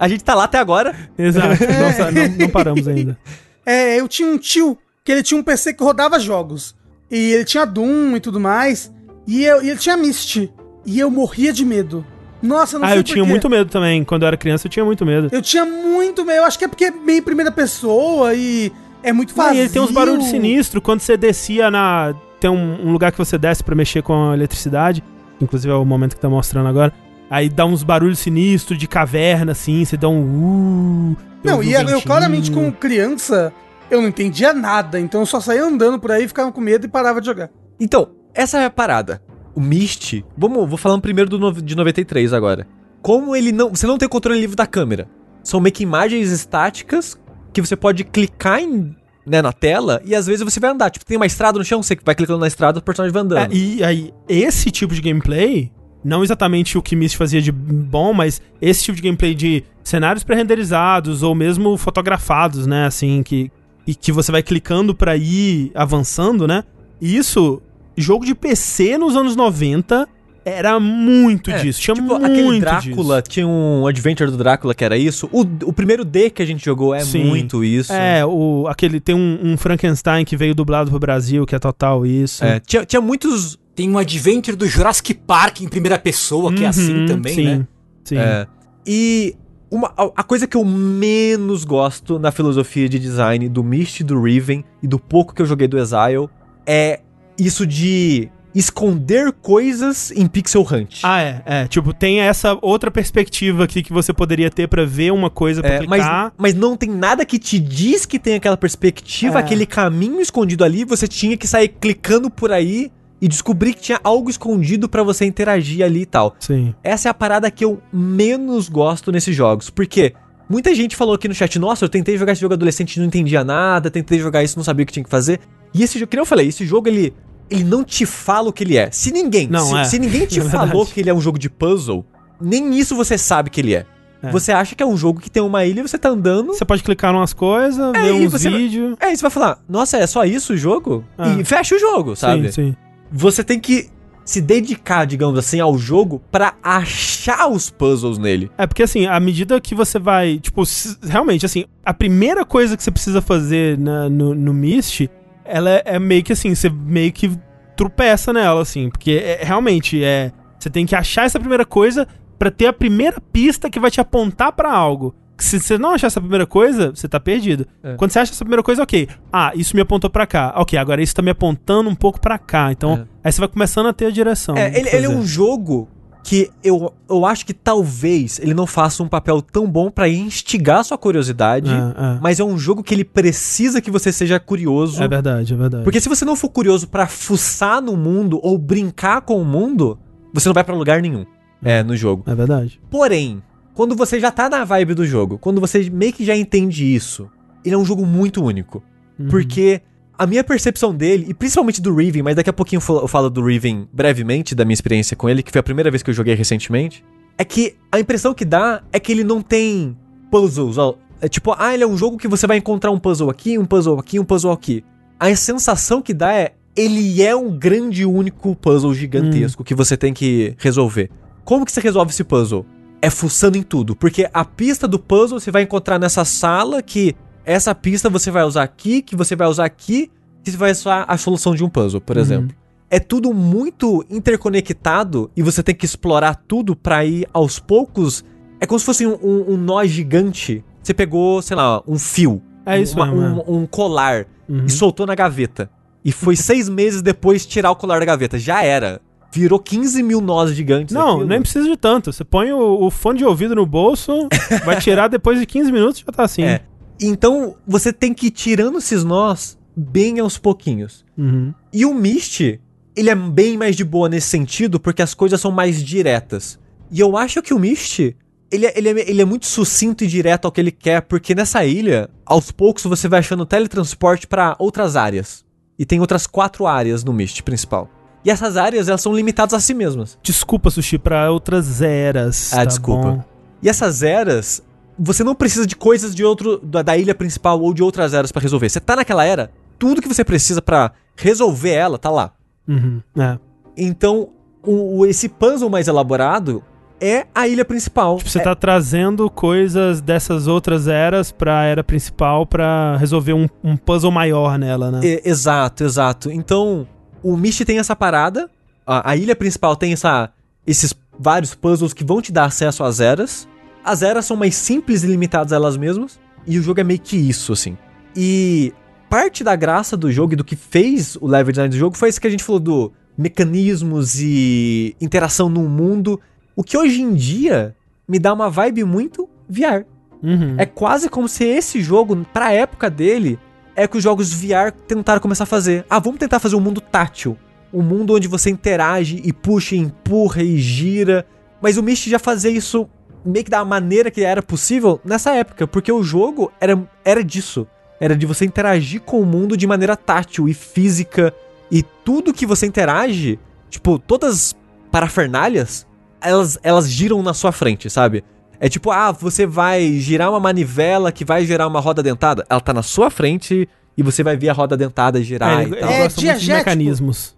A 0.00 0.06
gente 0.06 0.22
tá 0.22 0.32
lá 0.32 0.44
até 0.44 0.58
agora. 0.58 0.94
Exato. 1.18 1.48
Nossa, 1.82 2.10
não, 2.12 2.28
não 2.38 2.48
paramos 2.48 2.86
ainda. 2.86 3.18
É, 3.66 3.98
eu 3.98 4.06
tinha 4.06 4.28
um 4.28 4.38
tio 4.38 4.78
que 5.04 5.10
ele 5.10 5.24
tinha 5.24 5.40
um 5.40 5.42
PC 5.42 5.74
que 5.74 5.82
rodava 5.82 6.20
jogos. 6.20 6.76
E 7.10 7.32
ele 7.32 7.44
tinha 7.44 7.64
Doom 7.64 8.16
e 8.16 8.20
tudo 8.20 8.38
mais. 8.40 8.92
E, 9.26 9.44
eu, 9.44 9.62
e 9.62 9.70
ele 9.70 9.78
tinha 9.78 9.96
Myst. 9.96 10.48
E 10.86 10.98
eu 10.98 11.10
morria 11.10 11.52
de 11.52 11.64
medo. 11.64 12.04
Nossa, 12.42 12.78
não 12.78 12.86
Ah, 12.86 12.90
sei 12.90 12.98
eu 12.98 13.02
tinha 13.02 13.16
porquê. 13.18 13.30
muito 13.30 13.50
medo 13.50 13.70
também. 13.70 14.04
Quando 14.04 14.22
eu 14.22 14.28
era 14.28 14.36
criança, 14.36 14.66
eu 14.66 14.70
tinha 14.70 14.84
muito 14.84 15.04
medo. 15.04 15.28
Eu 15.32 15.42
tinha 15.42 15.64
muito 15.64 16.24
medo. 16.24 16.38
Eu 16.38 16.44
acho 16.44 16.58
que 16.58 16.64
é 16.64 16.68
porque 16.68 16.84
é 16.86 16.90
meio 16.90 17.22
primeira 17.22 17.50
pessoa 17.50 18.32
e 18.34 18.70
é 19.02 19.12
muito 19.12 19.32
Ah, 19.32 19.36
fácil. 19.44 19.54
e 19.56 19.58
ele 19.60 19.68
tem 19.68 19.82
uns 19.82 19.90
barulhos 19.90 20.26
sinistros. 20.26 20.82
Quando 20.82 21.00
você 21.00 21.16
descia 21.16 21.70
na. 21.70 22.14
Tem 22.40 22.48
um, 22.48 22.86
um 22.88 22.92
lugar 22.92 23.10
que 23.10 23.18
você 23.18 23.36
desce 23.36 23.64
pra 23.64 23.74
mexer 23.74 24.02
com 24.02 24.30
a 24.30 24.34
eletricidade. 24.34 25.02
Inclusive 25.40 25.72
é 25.72 25.76
o 25.76 25.84
momento 25.84 26.14
que 26.14 26.20
tá 26.20 26.28
mostrando 26.28 26.68
agora. 26.68 26.92
Aí 27.30 27.48
dá 27.48 27.66
uns 27.66 27.82
barulhos 27.82 28.20
sinistros 28.20 28.78
de 28.78 28.86
caverna, 28.86 29.52
assim. 29.52 29.84
Você 29.84 29.96
dá 29.96 30.08
um. 30.08 31.12
Uh, 31.12 31.16
Não, 31.44 31.62
e 31.62 31.76
um 31.76 31.80
eu, 31.88 32.00
claramente, 32.00 32.50
como 32.50 32.70
criança, 32.72 33.52
eu 33.90 34.00
não 34.00 34.08
entendia 34.08 34.52
nada. 34.52 34.98
Então 35.00 35.20
eu 35.20 35.26
só 35.26 35.40
saía 35.40 35.64
andando 35.64 35.98
por 35.98 36.10
aí, 36.10 36.26
ficava 36.28 36.50
com 36.52 36.60
medo 36.60 36.86
e 36.86 36.88
parava 36.88 37.20
de 37.20 37.26
jogar. 37.26 37.50
Então, 37.80 38.10
essa 38.34 38.58
é 38.58 38.64
a 38.64 38.70
parada. 38.70 39.22
O 39.54 39.60
Myst, 39.60 40.22
vamos, 40.36 40.68
vou 40.68 40.78
falando 40.78 41.00
primeiro 41.02 41.28
do 41.30 41.38
no- 41.38 41.52
de 41.52 41.74
93 41.76 42.32
agora. 42.32 42.66
Como 43.02 43.34
ele 43.34 43.52
não, 43.52 43.70
você 43.70 43.86
não 43.86 43.98
tem 43.98 44.08
controle 44.08 44.40
livre 44.40 44.56
da 44.56 44.66
câmera. 44.66 45.08
São 45.42 45.60
meio 45.60 45.72
que 45.72 45.82
imagens 45.82 46.30
estáticas 46.30 47.18
que 47.52 47.60
você 47.60 47.74
pode 47.76 48.04
clicar 48.04 48.60
em, 48.60 48.94
né, 49.24 49.40
na 49.40 49.52
tela 49.52 50.00
e 50.04 50.14
às 50.14 50.26
vezes 50.26 50.42
você 50.44 50.60
vai 50.60 50.70
andar. 50.70 50.90
Tipo, 50.90 51.04
tem 51.06 51.16
uma 51.16 51.26
estrada 51.26 51.58
no 51.58 51.64
chão, 51.64 51.82
você 51.82 51.96
vai 52.04 52.14
clicando 52.14 52.38
na 52.40 52.46
estrada, 52.46 52.78
o 52.78 52.82
personagem 52.82 53.12
vai 53.12 53.22
andando. 53.22 53.52
É, 53.52 53.56
e 53.56 53.82
aí, 53.82 54.12
esse 54.28 54.70
tipo 54.70 54.94
de 54.94 55.00
gameplay, 55.00 55.72
não 56.04 56.22
exatamente 56.22 56.76
o 56.76 56.82
que 56.82 56.94
Myst 56.94 57.16
fazia 57.16 57.40
de 57.40 57.50
bom, 57.50 58.12
mas 58.12 58.42
esse 58.60 58.84
tipo 58.84 58.96
de 58.96 59.02
gameplay 59.02 59.34
de 59.34 59.64
cenários 59.82 60.22
pré-renderizados 60.22 61.22
ou 61.22 61.34
mesmo 61.34 61.76
fotografados, 61.76 62.66
né, 62.66 62.86
assim, 62.86 63.22
que, 63.22 63.50
e 63.88 63.94
que 63.94 64.12
você 64.12 64.30
vai 64.30 64.42
clicando 64.42 64.94
pra 64.94 65.16
ir 65.16 65.72
avançando, 65.74 66.46
né? 66.46 66.62
E 67.00 67.16
isso, 67.16 67.62
jogo 67.96 68.26
de 68.26 68.34
PC 68.34 68.98
nos 68.98 69.16
anos 69.16 69.34
90 69.34 70.06
era 70.44 70.78
muito 70.78 71.50
É, 71.50 71.62
disso, 71.62 71.80
tinha 71.80 71.94
tipo, 71.94 72.06
muito 72.08 72.24
aquele 72.24 72.60
Drácula, 72.60 73.22
disso. 73.22 73.30
tinha 73.30 73.46
um 73.46 73.86
Adventure 73.86 74.30
do 74.30 74.36
Drácula 74.36 74.74
que 74.74 74.84
era 74.84 74.96
isso. 74.96 75.28
O, 75.32 75.40
o 75.64 75.72
primeiro 75.72 76.04
D 76.04 76.28
que 76.30 76.42
a 76.42 76.46
gente 76.46 76.62
jogou 76.64 76.94
é 76.94 77.00
Sim. 77.00 77.24
muito 77.24 77.64
isso. 77.64 77.92
É, 77.92 78.24
o, 78.26 78.66
aquele, 78.68 79.00
tem 79.00 79.14
um, 79.14 79.38
um 79.42 79.56
Frankenstein 79.56 80.24
que 80.24 80.36
veio 80.36 80.54
dublado 80.54 80.90
pro 80.90 80.98
Brasil, 80.98 81.46
que 81.46 81.54
é 81.54 81.58
total 81.58 82.04
isso. 82.06 82.44
É, 82.44 82.60
tinha, 82.60 82.84
tinha 82.84 83.00
muitos. 83.00 83.58
Tem 83.74 83.88
um 83.90 83.96
adventure 83.96 84.56
do 84.56 84.66
Jurassic 84.66 85.14
Park 85.14 85.60
em 85.62 85.68
primeira 85.68 85.98
pessoa, 85.98 86.52
que 86.52 86.64
é 86.64 86.68
assim 86.68 86.94
Uhum, 87.00 87.06
também, 87.06 87.34
sim, 87.34 87.44
né? 87.44 87.66
Sim. 88.04 88.16
É, 88.18 88.46
e 88.86 89.34
uma, 89.70 89.92
a, 90.16 90.22
coisa 90.22 90.46
que 90.46 90.56
eu 90.56 90.64
menos 90.64 91.64
gosto 91.64 92.18
na 92.18 92.30
filosofia 92.32 92.88
de 92.88 92.98
design 92.98 93.48
do 93.48 93.62
Myst, 93.62 94.02
do 94.02 94.20
Riven 94.20 94.64
e 94.82 94.86
do 94.88 94.98
pouco 94.98 95.34
que 95.34 95.42
eu 95.42 95.46
joguei 95.46 95.68
do 95.68 95.78
Exile 95.78 96.28
é 96.66 97.00
isso 97.38 97.66
de 97.66 98.28
esconder 98.54 99.32
coisas 99.32 100.10
em 100.10 100.26
Pixel 100.26 100.62
Hunt. 100.62 101.00
Ah, 101.02 101.20
é, 101.22 101.42
é. 101.44 101.66
Tipo, 101.68 101.92
tem 101.92 102.20
essa 102.20 102.58
outra 102.60 102.90
perspectiva 102.90 103.64
aqui 103.64 103.82
que 103.82 103.92
você 103.92 104.12
poderia 104.12 104.50
ter 104.50 104.66
pra 104.66 104.84
ver 104.84 105.12
uma 105.12 105.30
coisa 105.30 105.60
pra 105.62 105.74
É, 105.74 105.86
mas, 105.86 106.02
clicar. 106.02 106.32
mas 106.36 106.54
não 106.54 106.76
tem 106.76 106.90
nada 106.90 107.24
que 107.24 107.38
te 107.38 107.58
diz 107.58 108.04
que 108.06 108.18
tem 108.18 108.34
aquela 108.34 108.56
perspectiva, 108.56 109.38
É. 109.38 109.42
aquele 109.42 109.66
caminho 109.66 110.20
escondido 110.20 110.64
ali, 110.64 110.84
você 110.84 111.06
tinha 111.06 111.36
que 111.36 111.46
sair 111.46 111.68
clicando 111.68 112.30
por 112.30 112.50
aí 112.50 112.90
e 113.20 113.28
descobrir 113.28 113.74
que 113.74 113.82
tinha 113.82 114.00
algo 114.02 114.30
escondido 114.30 114.88
pra 114.88 115.02
você 115.02 115.24
interagir 115.24 115.84
ali 115.84 116.02
e 116.02 116.06
tal. 116.06 116.34
Sim. 116.38 116.74
Essa 116.82 117.08
é 117.08 117.10
a 117.10 117.14
parada 117.14 117.50
que 117.50 117.64
eu 117.64 117.80
menos 117.92 118.68
gosto 118.68 119.10
nesses 119.10 119.34
jogos. 119.34 119.70
Porque 119.70 120.14
muita 120.48 120.74
gente 120.74 120.96
falou 120.96 121.14
aqui 121.14 121.28
no 121.28 121.34
chat: 121.34 121.58
Nossa, 121.58 121.84
eu 121.84 121.88
tentei 121.88 122.16
jogar 122.16 122.32
esse 122.32 122.40
jogo 122.40 122.54
adolescente 122.54 122.96
e 122.96 123.00
não 123.00 123.06
entendia 123.06 123.42
nada, 123.44 123.90
tentei 123.90 124.18
jogar 124.18 124.42
isso 124.42 124.56
não 124.56 124.64
sabia 124.64 124.84
o 124.84 124.86
que 124.86 124.92
tinha 124.92 125.04
que 125.04 125.10
fazer. 125.10 125.40
E 125.74 125.82
esse 125.82 125.98
jogo, 125.98 126.10
que 126.10 126.16
nem 126.16 126.22
eu 126.22 126.26
falei, 126.26 126.48
esse 126.48 126.64
jogo 126.64 126.88
ele, 126.88 127.12
ele 127.50 127.64
não 127.64 127.84
te 127.84 128.06
fala 128.06 128.48
o 128.48 128.52
que 128.52 128.64
ele 128.64 128.76
é. 128.76 128.90
Se 128.90 129.10
ninguém, 129.12 129.46
Não, 129.48 129.66
se, 129.66 129.76
é. 129.76 129.84
se 129.84 129.98
ninguém 129.98 130.26
te 130.26 130.40
É 130.40 130.44
falou 130.44 130.86
que 130.86 131.00
ele 131.00 131.10
é 131.10 131.14
um 131.14 131.20
jogo 131.20 131.38
de 131.38 131.50
puzzle, 131.50 132.04
nem 132.40 132.74
isso 132.78 132.96
você 132.96 133.18
sabe 133.18 133.50
que 133.50 133.60
ele 133.60 133.74
é. 133.74 133.84
É. 134.22 134.32
Você 134.32 134.50
acha 134.50 134.74
que 134.74 134.82
é 134.82 134.86
um 134.86 134.96
jogo 134.96 135.20
que 135.20 135.30
tem 135.30 135.42
uma 135.42 135.64
ilha 135.64 135.80
e 135.80 135.82
você 135.82 135.96
tá 135.96 136.08
andando. 136.08 136.48
Você 136.48 136.64
pode 136.64 136.82
clicar 136.82 137.12
em 137.14 137.16
umas 137.16 137.32
coisas, 137.32 137.94
É, 137.94 138.02
ver 138.02 138.12
uns 138.12 138.42
vídeos. 138.42 138.96
É, 138.98 139.12
e 139.12 139.16
você 139.16 139.22
vai 139.22 139.30
falar, 139.30 139.58
nossa, 139.68 139.96
é 139.96 140.06
só 140.06 140.24
isso 140.24 140.54
o 140.54 140.56
jogo? 140.56 141.04
Ah. 141.16 141.36
E 141.38 141.44
fecha 141.44 141.76
o 141.76 141.78
jogo, 141.78 142.16
sabe? 142.16 142.50
Sim, 142.50 142.70
sim. 142.70 142.76
Você 143.10 143.42
tem 143.44 143.58
que 143.58 143.88
se 144.24 144.40
dedicar, 144.42 145.06
digamos 145.06 145.38
assim, 145.38 145.58
ao 145.58 145.78
jogo 145.78 146.20
pra 146.30 146.54
achar 146.62 147.48
os 147.48 147.70
puzzles 147.70 148.18
nele. 148.18 148.50
É 148.58 148.66
porque 148.66 148.82
assim, 148.82 149.06
à 149.06 149.18
medida 149.18 149.60
que 149.60 149.74
você 149.74 149.98
vai. 149.98 150.38
Tipo, 150.38 150.62
realmente, 151.02 151.46
assim, 151.46 151.64
a 151.84 151.94
primeira 151.94 152.44
coisa 152.44 152.76
que 152.76 152.82
você 152.82 152.90
precisa 152.90 153.22
fazer 153.22 153.78
na- 153.78 154.08
no, 154.08 154.34
no 154.34 154.52
Myst, 154.52 155.08
ela 155.44 155.70
é, 155.70 155.82
é 155.86 155.98
meio 155.98 156.22
que 156.22 156.32
assim, 156.34 156.54
você 156.54 156.68
meio 156.68 157.10
que 157.12 157.30
tropeça 157.76 158.32
nela, 158.32 158.60
assim. 158.60 158.90
Porque 158.90 159.12
é, 159.12 159.40
realmente 159.42 160.02
é. 160.04 160.30
Você 160.58 160.68
tem 160.68 160.84
que 160.84 160.94
achar 160.94 161.24
essa 161.24 161.38
primeira 161.40 161.64
coisa 161.64 162.06
pra 162.38 162.50
ter 162.50 162.66
a 162.66 162.72
primeira 162.72 163.20
pista 163.32 163.70
que 163.70 163.80
vai 163.80 163.90
te 163.90 164.00
apontar 164.00 164.52
pra 164.52 164.70
algo. 164.72 165.14
Se 165.38 165.60
você 165.60 165.78
não 165.78 165.90
achar 165.92 166.08
essa 166.08 166.20
primeira 166.20 166.46
coisa, 166.46 166.90
você 166.90 167.06
tá 167.08 167.20
perdido. 167.20 167.64
É. 167.82 167.94
Quando 167.94 168.10
você 168.10 168.18
acha 168.18 168.32
essa 168.32 168.44
primeira 168.44 168.62
coisa, 168.62 168.82
ok. 168.82 169.08
Ah, 169.32 169.52
isso 169.54 169.74
me 169.76 169.80
apontou 169.82 170.10
pra 170.10 170.26
cá. 170.26 170.52
Ok, 170.56 170.76
agora 170.78 171.00
isso 171.00 171.14
tá 171.14 171.22
me 171.22 171.30
apontando 171.30 171.88
um 171.88 171.94
pouco 171.94 172.20
pra 172.20 172.38
cá. 172.38 172.72
Então, 172.72 172.94
É. 172.94 173.06
aí 173.28 173.32
você 173.32 173.40
vai 173.40 173.48
começando 173.48 173.86
a 173.86 173.92
ter 173.92 174.06
a 174.06 174.10
direção. 174.10 174.56
É, 174.56 174.68
que 174.70 174.78
ele, 174.78 174.88
ele 174.90 175.06
é 175.06 175.08
um 175.08 175.24
jogo 175.24 175.88
que 176.24 176.50
eu, 176.62 176.92
eu 177.08 177.24
acho 177.24 177.46
que 177.46 177.54
talvez 177.54 178.38
ele 178.40 178.52
não 178.52 178.66
faça 178.66 179.02
um 179.02 179.08
papel 179.08 179.40
tão 179.40 179.66
bom 179.70 179.90
pra 179.90 180.08
instigar 180.08 180.84
sua 180.84 180.98
curiosidade, 180.98 181.70
É, 181.70 181.74
é. 181.74 182.18
mas 182.20 182.38
é 182.40 182.44
um 182.44 182.58
jogo 182.58 182.82
que 182.82 182.92
ele 182.92 183.04
precisa 183.04 183.80
que 183.80 183.90
você 183.90 184.12
seja 184.12 184.38
curioso. 184.40 185.02
É 185.02 185.08
verdade, 185.08 185.54
é 185.54 185.56
verdade. 185.56 185.84
Porque 185.84 186.00
se 186.00 186.08
você 186.08 186.24
não 186.24 186.36
for 186.36 186.48
curioso 186.50 186.88
pra 186.88 187.06
fuçar 187.06 187.80
no 187.80 187.96
mundo 187.96 188.40
ou 188.42 188.58
brincar 188.58 189.20
com 189.22 189.40
o 189.40 189.44
mundo, 189.44 189.98
você 190.34 190.48
não 190.48 190.54
vai 190.54 190.64
pra 190.64 190.74
lugar 190.74 191.00
nenhum. 191.00 191.24
É, 191.64 191.82
no 191.82 191.96
jogo. 191.96 192.24
É 192.26 192.34
verdade. 192.34 192.78
Porém, 192.90 193.42
quando 193.78 193.94
você 193.94 194.18
já 194.18 194.32
tá 194.32 194.48
na 194.48 194.64
vibe 194.64 194.92
do 194.92 195.06
jogo, 195.06 195.38
quando 195.38 195.60
você 195.60 195.88
meio 195.88 196.12
que 196.12 196.24
já 196.24 196.36
entende 196.36 196.84
isso, 196.84 197.30
ele 197.64 197.76
é 197.76 197.78
um 197.78 197.84
jogo 197.84 198.04
muito 198.04 198.42
único. 198.42 198.82
Uhum. 199.16 199.28
Porque 199.28 199.80
a 200.18 200.26
minha 200.26 200.42
percepção 200.42 200.92
dele, 200.92 201.26
e 201.28 201.32
principalmente 201.32 201.80
do 201.80 201.94
Riven, 201.94 202.24
mas 202.24 202.34
daqui 202.34 202.50
a 202.50 202.52
pouquinho 202.52 202.82
eu 202.84 203.06
falo- 203.06 203.30
do 203.30 203.40
Riven 203.40 203.88
brevemente, 203.92 204.52
da 204.52 204.64
minha 204.64 204.74
experiência 204.74 205.16
com 205.16 205.28
ele, 205.28 205.44
que 205.44 205.52
foi 205.52 205.60
a 205.60 205.62
primeira 205.62 205.92
vez 205.92 206.02
que 206.02 206.10
eu 206.10 206.14
joguei 206.14 206.34
recentemente, 206.34 207.04
é 207.38 207.44
que 207.44 207.76
a 207.92 208.00
impressão 208.00 208.34
que 208.34 208.44
dá 208.44 208.82
é 208.92 208.98
que 208.98 209.12
ele 209.12 209.22
não 209.22 209.40
tem 209.40 209.96
puzzles. 210.28 210.76
ó. 210.76 210.96
É 211.20 211.28
tipo, 211.28 211.54
ah, 211.56 211.72
ele 211.72 211.84
é 211.84 211.86
um 211.86 211.96
jogo 211.96 212.16
que 212.18 212.26
você 212.26 212.48
vai 212.48 212.56
encontrar 212.56 212.90
um 212.90 212.98
puzzle 212.98 213.30
aqui, 213.30 213.56
um 213.60 213.64
puzzle 213.64 213.96
aqui, 214.00 214.18
um 214.18 214.24
puzzle 214.24 214.50
aqui. 214.50 214.84
A 215.20 215.32
sensação 215.36 216.02
que 216.02 216.12
dá 216.12 216.32
é, 216.32 216.54
ele 216.74 217.22
é 217.22 217.36
um 217.36 217.56
grande 217.56 218.04
único 218.04 218.56
puzzle 218.56 218.92
gigantesco 218.92 219.62
que 219.62 219.72
você 219.72 219.96
tem 219.96 220.12
que 220.12 220.56
resolver. 220.58 221.10
Como 221.44 221.64
que 221.64 221.70
você 221.70 221.80
resolve 221.80 222.10
esse 222.10 222.24
puzzle? 222.24 222.66
É 223.00 223.10
fuçando 223.10 223.56
em 223.56 223.62
tudo, 223.62 223.94
porque 223.94 224.28
a 224.34 224.44
pista 224.44 224.88
do 224.88 224.98
puzzle 224.98 225.38
você 225.38 225.50
vai 225.50 225.62
encontrar 225.62 225.98
nessa 225.98 226.24
sala 226.24 226.82
que 226.82 227.14
essa 227.44 227.74
pista 227.74 228.10
você 228.10 228.30
vai 228.30 228.42
usar 228.44 228.64
aqui, 228.64 229.00
que 229.02 229.14
você 229.14 229.36
vai 229.36 229.46
usar 229.46 229.64
aqui, 229.66 230.10
que 230.42 230.50
você 230.50 230.56
vai 230.56 230.72
usar 230.72 231.04
a 231.06 231.16
solução 231.16 231.54
de 231.54 231.62
um 231.62 231.68
puzzle, 231.68 232.00
por 232.00 232.16
exemplo. 232.16 232.56
É 232.90 232.98
tudo 232.98 233.32
muito 233.32 234.04
interconectado 234.10 235.30
e 235.36 235.42
você 235.42 235.62
tem 235.62 235.74
que 235.74 235.84
explorar 235.84 236.34
tudo 236.48 236.74
pra 236.74 237.04
ir 237.04 237.26
aos 237.32 237.58
poucos. 237.58 238.24
É 238.60 238.66
como 238.66 238.78
se 238.78 238.84
fosse 238.86 239.06
um, 239.06 239.14
um- 239.22 239.52
um 239.52 239.56
nó 239.56 239.84
gigante. 239.84 240.64
Você 240.82 240.92
pegou, 240.94 241.40
sei 241.42 241.56
lá, 241.56 241.82
um 241.86 241.98
fio, 241.98 242.42
É 242.66 242.80
isso 242.80 242.96
uma- 242.96 243.06
mesmo, 243.06 243.44
um, 243.46 243.58
um 243.62 243.66
colar 243.66 244.26
Uhum. 244.48 244.64
e 244.66 244.70
soltou 244.70 245.06
na 245.06 245.14
gaveta. 245.14 245.70
E 246.04 246.10
foi 246.10 246.34
seis 246.36 246.68
meses 246.68 247.02
depois 247.02 247.44
tirar 247.46 247.70
o 247.70 247.76
colar 247.76 248.00
da 248.00 248.06
gaveta. 248.06 248.38
Já 248.38 248.64
era. 248.64 249.00
Virou 249.30 249.58
15 249.58 250.02
mil 250.02 250.20
nós 250.20 250.54
gigantes. 250.54 250.94
Não, 250.94 251.10
aquilo. 251.10 251.26
nem 251.26 251.40
precisa 251.40 251.68
de 251.68 251.76
tanto. 251.76 252.12
Você 252.12 252.24
põe 252.24 252.50
o, 252.52 252.86
o 252.86 252.90
fone 252.90 253.18
de 253.18 253.24
ouvido 253.24 253.54
no 253.54 253.66
bolso, 253.66 254.28
vai 254.64 254.80
tirar 254.80 255.08
depois 255.08 255.38
de 255.38 255.46
15 255.46 255.70
minutos 255.70 256.00
já 256.04 256.12
tá 256.12 256.24
assim. 256.24 256.42
É. 256.42 256.62
Então 257.00 257.56
você 257.66 257.92
tem 257.92 258.12
que 258.12 258.26
ir 258.26 258.30
tirando 258.30 258.78
esses 258.78 259.04
nós 259.04 259.58
bem 259.76 260.18
aos 260.18 260.38
pouquinhos. 260.38 261.04
Uhum. 261.16 261.54
E 261.72 261.86
o 261.86 261.94
Mist, 261.94 262.60
ele 262.96 263.10
é 263.10 263.14
bem 263.14 263.56
mais 263.56 263.76
de 263.76 263.84
boa 263.84 264.08
nesse 264.08 264.28
sentido, 264.28 264.80
porque 264.80 265.02
as 265.02 265.14
coisas 265.14 265.40
são 265.40 265.52
mais 265.52 265.82
diretas. 265.82 266.58
E 266.90 266.98
eu 266.98 267.16
acho 267.16 267.42
que 267.42 267.54
o 267.54 267.58
Mist, 267.58 268.16
ele 268.50 268.66
é, 268.66 268.72
ele, 268.76 268.88
é, 268.88 269.10
ele 269.10 269.22
é 269.22 269.24
muito 269.24 269.46
sucinto 269.46 270.02
e 270.02 270.06
direto 270.06 270.46
ao 270.46 270.52
que 270.52 270.60
ele 270.60 270.72
quer, 270.72 271.02
porque 271.02 271.34
nessa 271.34 271.64
ilha, 271.64 272.10
aos 272.26 272.50
poucos 272.50 272.82
você 272.84 273.06
vai 273.06 273.20
achando 273.20 273.46
teletransporte 273.46 274.26
pra 274.26 274.56
outras 274.58 274.96
áreas. 274.96 275.44
E 275.78 275.86
tem 275.86 276.00
outras 276.00 276.26
quatro 276.26 276.66
áreas 276.66 277.04
no 277.04 277.12
Mist 277.12 277.42
principal. 277.44 277.88
E 278.24 278.30
essas 278.30 278.56
áreas, 278.56 278.88
elas 278.88 279.00
são 279.00 279.14
limitadas 279.14 279.54
a 279.54 279.60
si 279.60 279.72
mesmas. 279.74 280.18
Desculpa, 280.22 280.70
Sushi, 280.70 280.98
pra 280.98 281.30
outras 281.30 281.80
eras. 281.80 282.52
Ah, 282.52 282.56
tá 282.58 282.64
desculpa. 282.64 283.10
bom? 283.12 283.24
E 283.62 283.68
essas 283.68 284.02
eras, 284.02 284.62
você 284.98 285.22
não 285.24 285.34
precisa 285.34 285.66
de 285.66 285.76
coisas 285.76 286.14
de 286.14 286.24
outro 286.24 286.58
da, 286.58 286.82
da 286.82 286.96
ilha 286.96 287.14
principal 287.14 287.60
ou 287.60 287.72
de 287.72 287.82
outras 287.82 288.14
eras 288.14 288.30
pra 288.32 288.42
resolver. 288.42 288.68
Você 288.68 288.80
tá 288.80 288.96
naquela 288.96 289.24
era, 289.24 289.50
tudo 289.78 290.02
que 290.02 290.08
você 290.08 290.24
precisa 290.24 290.60
pra 290.60 290.92
resolver 291.16 291.70
ela 291.72 291.98
tá 291.98 292.10
lá. 292.10 292.32
Uhum. 292.68 293.00
É. 293.18 293.38
Então, 293.76 294.28
o, 294.64 294.98
o- 294.98 295.06
esse 295.06 295.28
puzzle 295.28 295.70
mais 295.70 295.86
elaborado 295.88 296.62
é 297.00 297.26
a 297.34 297.46
ilha 297.46 297.64
principal. 297.64 298.18
Tipo, 298.18 298.28
você 298.30 298.40
É- 298.40 298.42
tá 298.42 298.54
trazendo 298.56 299.30
coisas 299.30 300.00
dessas 300.00 300.48
outras 300.48 300.88
eras 300.88 301.30
pra 301.30 301.62
era 301.64 301.82
principal 301.84 302.44
pra 302.44 302.96
resolver 302.96 303.32
um, 303.32 303.48
um 303.62 303.76
puzzle 303.76 304.10
maior 304.10 304.58
nela, 304.58 304.90
né? 304.90 305.00
é- 305.04 305.28
exato, 305.28 305.84
exato. 305.84 306.30
Então, 306.30 306.86
o 307.22 307.36
Mist 307.36 307.64
tem 307.64 307.78
essa 307.78 307.94
parada, 307.94 308.50
a, 308.86 309.10
a 309.10 309.16
ilha 309.16 309.36
principal 309.36 309.76
tem 309.76 309.92
essa, 309.92 310.30
esses 310.66 310.94
vários 311.18 311.54
puzzles 311.54 311.92
que 311.92 312.04
vão 312.04 312.22
te 312.22 312.32
dar 312.32 312.44
acesso 312.44 312.84
às 312.84 313.00
eras. 313.00 313.48
As 313.84 314.02
eras 314.02 314.26
são 314.26 314.36
mais 314.36 314.54
simples 314.54 315.02
e 315.02 315.06
limitadas 315.06 315.52
a 315.52 315.56
elas 315.56 315.76
mesmas, 315.76 316.18
e 316.46 316.58
o 316.58 316.62
jogo 316.62 316.80
é 316.80 316.84
meio 316.84 317.00
que 317.00 317.16
isso, 317.16 317.52
assim. 317.52 317.76
E 318.16 318.72
parte 319.08 319.42
da 319.42 319.56
graça 319.56 319.96
do 319.96 320.10
jogo 320.10 320.34
e 320.34 320.36
do 320.36 320.44
que 320.44 320.56
fez 320.56 321.16
o 321.16 321.26
level 321.26 321.52
design 321.52 321.70
do 321.70 321.78
jogo 321.78 321.96
foi 321.96 322.10
isso 322.10 322.20
que 322.20 322.26
a 322.26 322.30
gente 322.30 322.44
falou 322.44 322.60
do 322.60 322.92
mecanismos 323.16 324.20
e 324.20 324.94
interação 325.00 325.48
no 325.48 325.68
mundo, 325.68 326.20
o 326.54 326.62
que 326.62 326.78
hoje 326.78 327.02
em 327.02 327.14
dia 327.14 327.74
me 328.06 328.18
dá 328.18 328.32
uma 328.32 328.48
vibe 328.48 328.84
muito 328.84 329.28
VR. 329.48 329.84
Uhum. 330.22 330.54
É 330.56 330.66
quase 330.66 331.08
como 331.08 331.28
se 331.28 331.44
esse 331.44 331.80
jogo, 331.80 332.24
pra 332.32 332.52
época 332.52 332.88
dele, 332.88 333.38
é 333.78 333.86
que 333.86 333.96
os 333.96 334.02
jogos 334.02 334.34
VR 334.34 334.72
tentaram 334.88 335.20
começar 335.20 335.44
a 335.44 335.46
fazer. 335.46 335.86
Ah, 335.88 336.00
vamos 336.00 336.18
tentar 336.18 336.40
fazer 336.40 336.56
um 336.56 336.60
mundo 336.60 336.80
tátil. 336.80 337.38
Um 337.72 337.80
mundo 337.80 338.12
onde 338.12 338.26
você 338.26 338.50
interage 338.50 339.22
e 339.24 339.32
puxa, 339.32 339.76
e 339.76 339.78
empurra 339.78 340.42
e 340.42 340.58
gira. 340.58 341.24
Mas 341.62 341.78
o 341.78 341.82
Myst 341.82 342.08
já 342.08 342.18
fazia 342.18 342.50
isso 342.50 342.88
meio 343.24 343.44
que 343.44 343.50
da 343.50 343.64
maneira 343.64 344.10
que 344.10 344.22
era 344.22 344.42
possível 344.42 345.00
nessa 345.04 345.32
época, 345.32 345.66
porque 345.66 345.92
o 345.92 346.02
jogo 346.02 346.50
era, 346.60 346.76
era 347.04 347.22
disso. 347.22 347.68
Era 348.00 348.16
de 348.16 348.26
você 348.26 348.44
interagir 348.44 349.00
com 349.02 349.20
o 349.20 349.26
mundo 349.26 349.56
de 349.56 349.66
maneira 349.66 349.96
tátil 349.96 350.48
e 350.48 350.54
física. 350.54 351.32
E 351.70 351.84
tudo 352.04 352.34
que 352.34 352.46
você 352.46 352.66
interage, 352.66 353.38
tipo, 353.70 353.96
todas 353.98 354.30
as 354.34 354.56
parafernálias, 354.90 355.86
elas, 356.20 356.58
elas 356.64 356.90
giram 356.90 357.22
na 357.22 357.34
sua 357.34 357.52
frente, 357.52 357.88
sabe? 357.88 358.24
É 358.60 358.68
tipo, 358.68 358.90
ah, 358.90 359.12
você 359.12 359.46
vai 359.46 359.98
girar 359.98 360.30
uma 360.30 360.40
manivela 360.40 361.12
que 361.12 361.24
vai 361.24 361.44
gerar 361.44 361.66
uma 361.66 361.80
roda 361.80 362.02
dentada. 362.02 362.44
Ela 362.48 362.60
tá 362.60 362.72
na 362.72 362.82
sua 362.82 363.10
frente 363.10 363.68
e 363.96 364.02
você 364.02 364.22
vai 364.22 364.36
ver 364.36 364.48
a 364.48 364.52
roda 364.52 364.76
dentada 364.76 365.22
girar 365.22 365.60
É, 365.60 365.64
e 365.64 365.70
tal. 365.76 365.90
É 365.90 366.02
gosta 366.02 366.20
muito 366.20 366.40
de 366.40 366.52
mecanismos. 366.52 367.36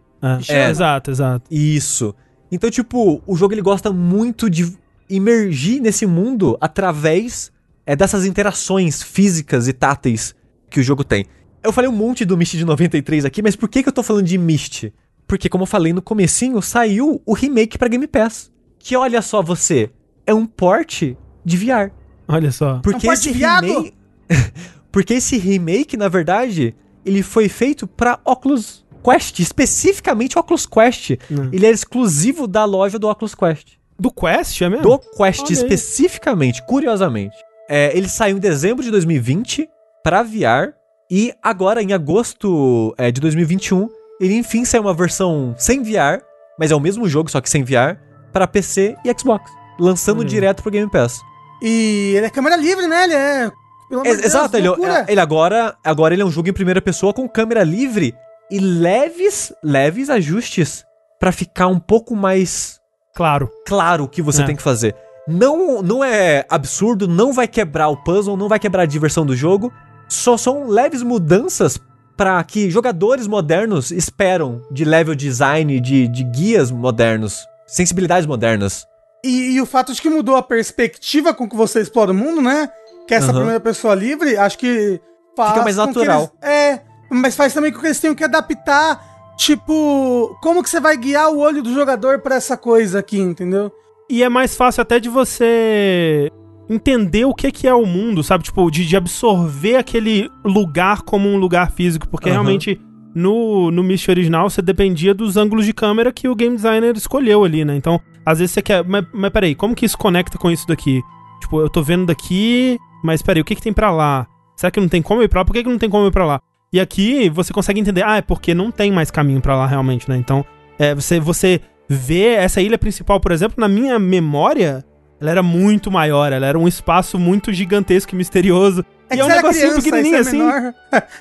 É. 0.49 0.55
É. 0.55 0.71
Exato, 0.71 1.11
exato. 1.11 1.45
Isso. 1.51 2.15
Então, 2.51 2.71
tipo, 2.71 3.23
o 3.27 3.37
jogo 3.37 3.55
ele 3.55 3.63
gosta 3.63 3.93
muito 3.93 4.51
de 4.51 4.77
imergir 5.09 5.81
nesse 5.81 6.07
mundo 6.07 6.57
através 6.61 7.53
é, 7.85 7.95
dessas 7.95 8.25
interações 8.25 9.03
físicas 9.03 9.69
e 9.69 9.73
táteis 9.73 10.35
que 10.69 10.81
o 10.81 10.83
jogo 10.83 11.05
tem. 11.05 11.27
Eu 11.63 11.73
falei 11.73 11.91
um 11.91 11.95
monte 11.95 12.25
do 12.25 12.37
Myst 12.37 12.57
de 12.57 12.65
93 12.65 13.25
aqui, 13.25 13.43
mas 13.43 13.55
por 13.57 13.69
que, 13.69 13.83
que 13.83 13.89
eu 13.89 13.93
tô 13.93 14.03
falando 14.03 14.25
de 14.27 14.39
Myst? 14.39 14.91
Porque, 15.27 15.49
como 15.49 15.63
eu 15.63 15.67
falei 15.67 15.93
no 15.93 16.03
comecinho, 16.03 16.61
saiu 16.63 17.21
o 17.25 17.33
remake 17.35 17.79
pra 17.79 17.89
Game 17.89 18.07
Pass. 18.07 18.51
Que 18.79 18.97
olha 18.97 19.21
só 19.21 19.43
você, 19.43 19.91
é 20.31 20.35
um 20.35 20.47
port 20.47 21.03
de 21.45 21.57
VR. 21.57 21.91
Olha 22.29 22.53
só. 22.53 22.79
Porque 22.83 23.07
port 23.07 23.19
esse 23.19 23.33
de 23.33 23.39
viado? 23.39 23.67
remake... 23.67 23.95
Porque 24.93 25.15
esse 25.15 25.37
remake, 25.39 25.97
na 25.97 26.09
verdade, 26.09 26.75
ele 27.05 27.23
foi 27.23 27.49
feito 27.49 27.87
pra 27.87 28.19
Oculus 28.25 28.85
Quest, 29.05 29.39
especificamente 29.39 30.39
Oculus 30.39 30.67
Quest. 30.67 31.13
Hum. 31.31 31.49
Ele 31.53 31.67
é 31.67 31.71
exclusivo 31.71 32.47
da 32.47 32.65
loja 32.65 32.99
do 32.99 33.09
Oculus 33.09 33.35
Quest. 33.35 33.75
Do 33.99 34.11
Quest, 34.11 34.61
é 34.63 34.69
mesmo? 34.69 34.83
Do 34.83 34.99
Quest 34.99 35.41
Olha 35.41 35.49
aí. 35.49 35.53
especificamente, 35.53 36.63
curiosamente. 36.67 37.37
É, 37.69 37.97
ele 37.97 38.09
saiu 38.09 38.37
em 38.37 38.41
dezembro 38.41 38.83
de 38.83 38.91
2020 38.91 39.69
pra 40.03 40.23
VR 40.23 40.75
e 41.11 41.33
agora 41.43 41.83
em 41.83 41.93
agosto 41.93 42.95
é, 42.99 43.11
de 43.13 43.21
2021 43.21 43.89
ele 44.21 44.35
enfim 44.35 44.65
saiu 44.65 44.83
uma 44.83 44.95
versão 44.95 45.55
sem 45.57 45.83
VR, 45.83 46.23
mas 46.59 46.71
é 46.71 46.75
o 46.75 46.81
mesmo 46.81 47.09
jogo 47.09 47.31
só 47.31 47.41
que 47.41 47.49
sem 47.49 47.63
VR 47.63 47.97
pra 48.33 48.47
PC 48.47 48.97
e 49.05 49.19
Xbox, 49.19 49.51
lançando 49.81 50.21
aí. 50.23 50.27
direto 50.29 50.63
pro 50.63 50.71
Game 50.71 50.91
Pass. 50.91 51.21
E 51.63 52.15
ele 52.17 52.27
é 52.27 52.31
câmera 52.31 52.57
livre, 52.57 52.87
né? 52.87 53.05
Ele 53.05 53.15
é. 53.15 53.51
Pelo 53.89 54.01
É, 54.07 54.11
Deus, 54.15 54.25
exato, 54.25 54.57
ele, 54.57 54.69
loucura. 54.69 55.05
ele 55.09 55.21
agora, 55.21 55.77
agora 55.85 56.15
ele 56.15 56.23
é 56.23 56.25
um 56.25 56.31
jogo 56.31 56.49
em 56.49 56.53
primeira 56.53 56.81
pessoa 56.81 57.13
com 57.13 57.29
câmera 57.29 57.65
livre 57.65 58.15
e 58.51 58.59
leves, 58.61 59.53
leves 59.65 60.09
ajustes 60.09 60.85
pra 61.19 61.33
ficar 61.33 61.67
um 61.67 61.79
pouco 61.81 62.15
mais 62.15 62.79
Claro. 63.17 63.51
claro 63.67 64.05
o 64.05 64.09
que 64.09 64.23
você 64.23 64.43
É. 64.43 64.47
tem 64.47 64.55
que 64.57 64.63
fazer. 64.63 64.95
Não, 65.27 65.83
não 65.83 66.03
é 66.05 66.45
absurdo, 66.49 67.07
não 67.09 67.33
vai 67.33 67.47
quebrar 67.49 67.89
o 67.89 67.97
puzzle, 67.97 68.37
não 68.37 68.49
vai 68.49 68.59
quebrar 68.59 68.85
a 68.85 68.87
diversão 68.87 69.27
do 69.27 69.35
jogo. 69.37 69.73
Só 70.09 70.37
são 70.37 70.67
leves 70.69 71.03
mudanças 71.03 71.79
para 72.17 72.43
que 72.45 72.71
jogadores 72.71 73.27
modernos 73.27 73.91
esperam 73.91 74.63
de 74.71 74.85
level 74.85 75.15
design, 75.15 75.79
de, 75.81 76.07
de 76.09 76.23
guias 76.25 76.71
modernos, 76.71 77.45
sensibilidades 77.67 78.27
modernas. 78.27 78.87
E, 79.25 79.53
e 79.57 79.61
o 79.61 79.67
fato 79.67 79.93
de 79.93 80.01
que 80.01 80.09
mudou 80.11 80.37
a 80.37 80.43
perspectiva 80.43 81.35
com 81.35 81.49
que 81.49 81.57
você 81.57 81.81
explora 81.81 82.11
o 82.13 82.15
mundo, 82.15 82.41
né? 82.41 82.71
Que 83.07 83.15
essa 83.15 83.27
Aham. 83.27 83.35
primeira 83.37 83.61
pessoa 83.61 83.95
livre, 83.95 84.37
acho 84.37 84.57
que 84.59 85.01
faz 85.37 85.51
Fica 85.51 85.63
mais 85.65 85.77
com 85.77 85.83
que 85.83 85.87
natural. 85.99 86.21
eles- 86.21 86.33
é, 86.43 86.81
mas 87.11 87.35
faz 87.37 87.53
também 87.53 87.73
com 87.73 87.81
que 87.81 87.87
eles 87.87 88.01
tenham 88.01 88.15
que 88.15 88.25
adaptar, 88.25 89.01
tipo, 89.37 90.37
como 90.43 90.63
que 90.63 90.71
você 90.71 90.81
vai 90.81 90.97
guiar 90.97 91.31
o 91.31 91.39
olho 91.39 91.63
do 91.63 91.73
jogador 91.75 92.21
pra 92.21 92.37
essa 92.37 92.57
coisa 92.57 92.99
aqui, 93.01 93.19
entendeu? 93.19 93.71
E 94.09 94.23
é 94.23 94.29
mais 94.29 94.57
fácil 94.57 94.83
até 94.83 94.99
de 94.99 95.09
você 95.09 96.31
entender 96.69 97.25
o 97.25 97.35
que, 97.35 97.51
que 97.51 97.67
é 97.67 97.75
o 97.75 97.85
mundo, 97.87 98.23
sabe? 98.23 98.45
Tipo, 98.45 98.71
de, 98.71 98.87
de 98.87 98.97
absorver 98.97 99.77
aquele 99.77 100.31
lugar 100.45 101.03
como 101.03 101.29
um 101.29 101.37
lugar 101.37 101.71
físico. 101.73 102.09
Porque 102.09 102.29
Aham. 102.29 102.43
realmente, 102.43 102.81
no, 103.15 103.71
no 103.71 103.83
Myst 103.83 104.09
original, 104.09 104.49
você 104.49 104.63
dependia 104.63 105.13
dos 105.13 105.37
ângulos 105.37 105.67
de 105.67 105.73
câmera 105.73 106.13
que 106.13 106.29
o 106.29 106.35
game 106.35 106.57
designer 106.57 106.97
escolheu 106.97 107.45
ali, 107.45 107.65
né? 107.65 107.75
Então, 107.77 108.01
às 108.25 108.39
vezes 108.39 108.53
você 108.53 108.63
quer. 108.63 108.85
Mas, 108.85 109.05
mas 109.13 109.31
peraí, 109.31 109.55
como 109.55 109.75
que 109.75 109.85
isso 109.85 109.99
conecta 109.99 110.39
com 110.39 110.51
isso 110.51 110.67
daqui? 110.67 111.03
Tipo, 111.41 111.61
eu 111.61 111.69
tô 111.69 111.83
vendo 111.83 112.07
daqui, 112.07 112.79
mas 113.03 113.23
peraí, 113.23 113.43
o 113.43 113.45
que, 113.45 113.55
que 113.55 113.63
tem 113.63 113.73
pra 113.73 113.91
lá? 113.91 114.27
Será 114.57 114.71
que 114.71 114.81
não 114.81 114.89
tem 114.89 115.03
como 115.03 115.23
ir 115.23 115.29
pra 115.29 115.41
lá? 115.41 115.45
Por 115.45 115.53
que, 115.53 115.63
que 115.63 115.69
não 115.69 115.79
tem 115.79 115.89
como 115.89 116.07
ir 116.07 116.13
pra 116.13 116.27
lá? 116.27 116.41
E 116.73 116.79
aqui 116.79 117.29
você 117.31 117.53
consegue 117.53 117.81
entender, 117.81 118.05
ah, 118.05 118.19
é 118.19 118.23
porque 118.23 118.55
não 118.55 118.71
tem 118.71 118.93
mais 118.93 119.11
caminho 119.11 119.41
pra 119.41 119.57
lá 119.57 119.67
realmente, 119.67 120.09
né? 120.09 120.17
Então, 120.17 120.45
é, 120.79 120.95
você, 120.95 121.19
você 121.19 121.61
vê 121.89 122.35
essa 122.35 122.61
ilha 122.61 122.79
principal, 122.79 123.19
por 123.19 123.33
exemplo, 123.33 123.57
na 123.59 123.67
minha 123.67 123.99
memória, 123.99 124.85
ela 125.21 125.31
era 125.31 125.43
muito 125.43 125.91
maior, 125.91 126.33
ela 126.33 126.47
era 126.47 126.59
um 126.59 126.69
espaço 126.69 127.19
muito 127.19 127.53
gigantesco 127.53 128.15
e 128.15 128.17
misterioso. 128.17 128.85
É 129.11 129.17
e 129.17 129.21
é 129.21 129.25
um 129.25 129.29
negocinho 129.29 129.69
criança, 129.73 129.83
pequenininho 129.83 130.19
assim. 130.19 130.41
é 130.41 130.45
menor. 130.45 130.75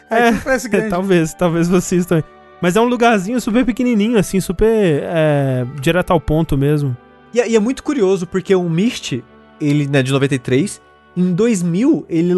Aí 0.09 0.21
É, 0.23 0.31
parece 0.33 0.69
grande. 0.69 0.89
talvez, 0.89 1.33
talvez 1.33 1.67
vocês 1.67 2.05
também. 2.05 2.23
Mas 2.61 2.75
é 2.75 2.81
um 2.81 2.85
lugarzinho 2.85 3.39
super 3.41 3.65
pequenininho, 3.65 4.17
assim, 4.19 4.39
super 4.39 4.67
é, 5.03 5.65
direto 5.81 6.11
ao 6.11 6.19
ponto 6.19 6.57
mesmo. 6.57 6.95
E, 7.33 7.39
é- 7.39 7.49
e 7.49 7.55
é 7.55 7.59
muito 7.59 7.83
curioso 7.83 8.27
porque 8.27 8.53
o 8.55 8.69
Myst, 8.69 9.19
ele 9.61 9.87
né, 9.87 10.01
de 10.03 10.11
93, 10.11 10.81
em 11.17 11.33
2000 11.33 12.05
ele 12.09 12.33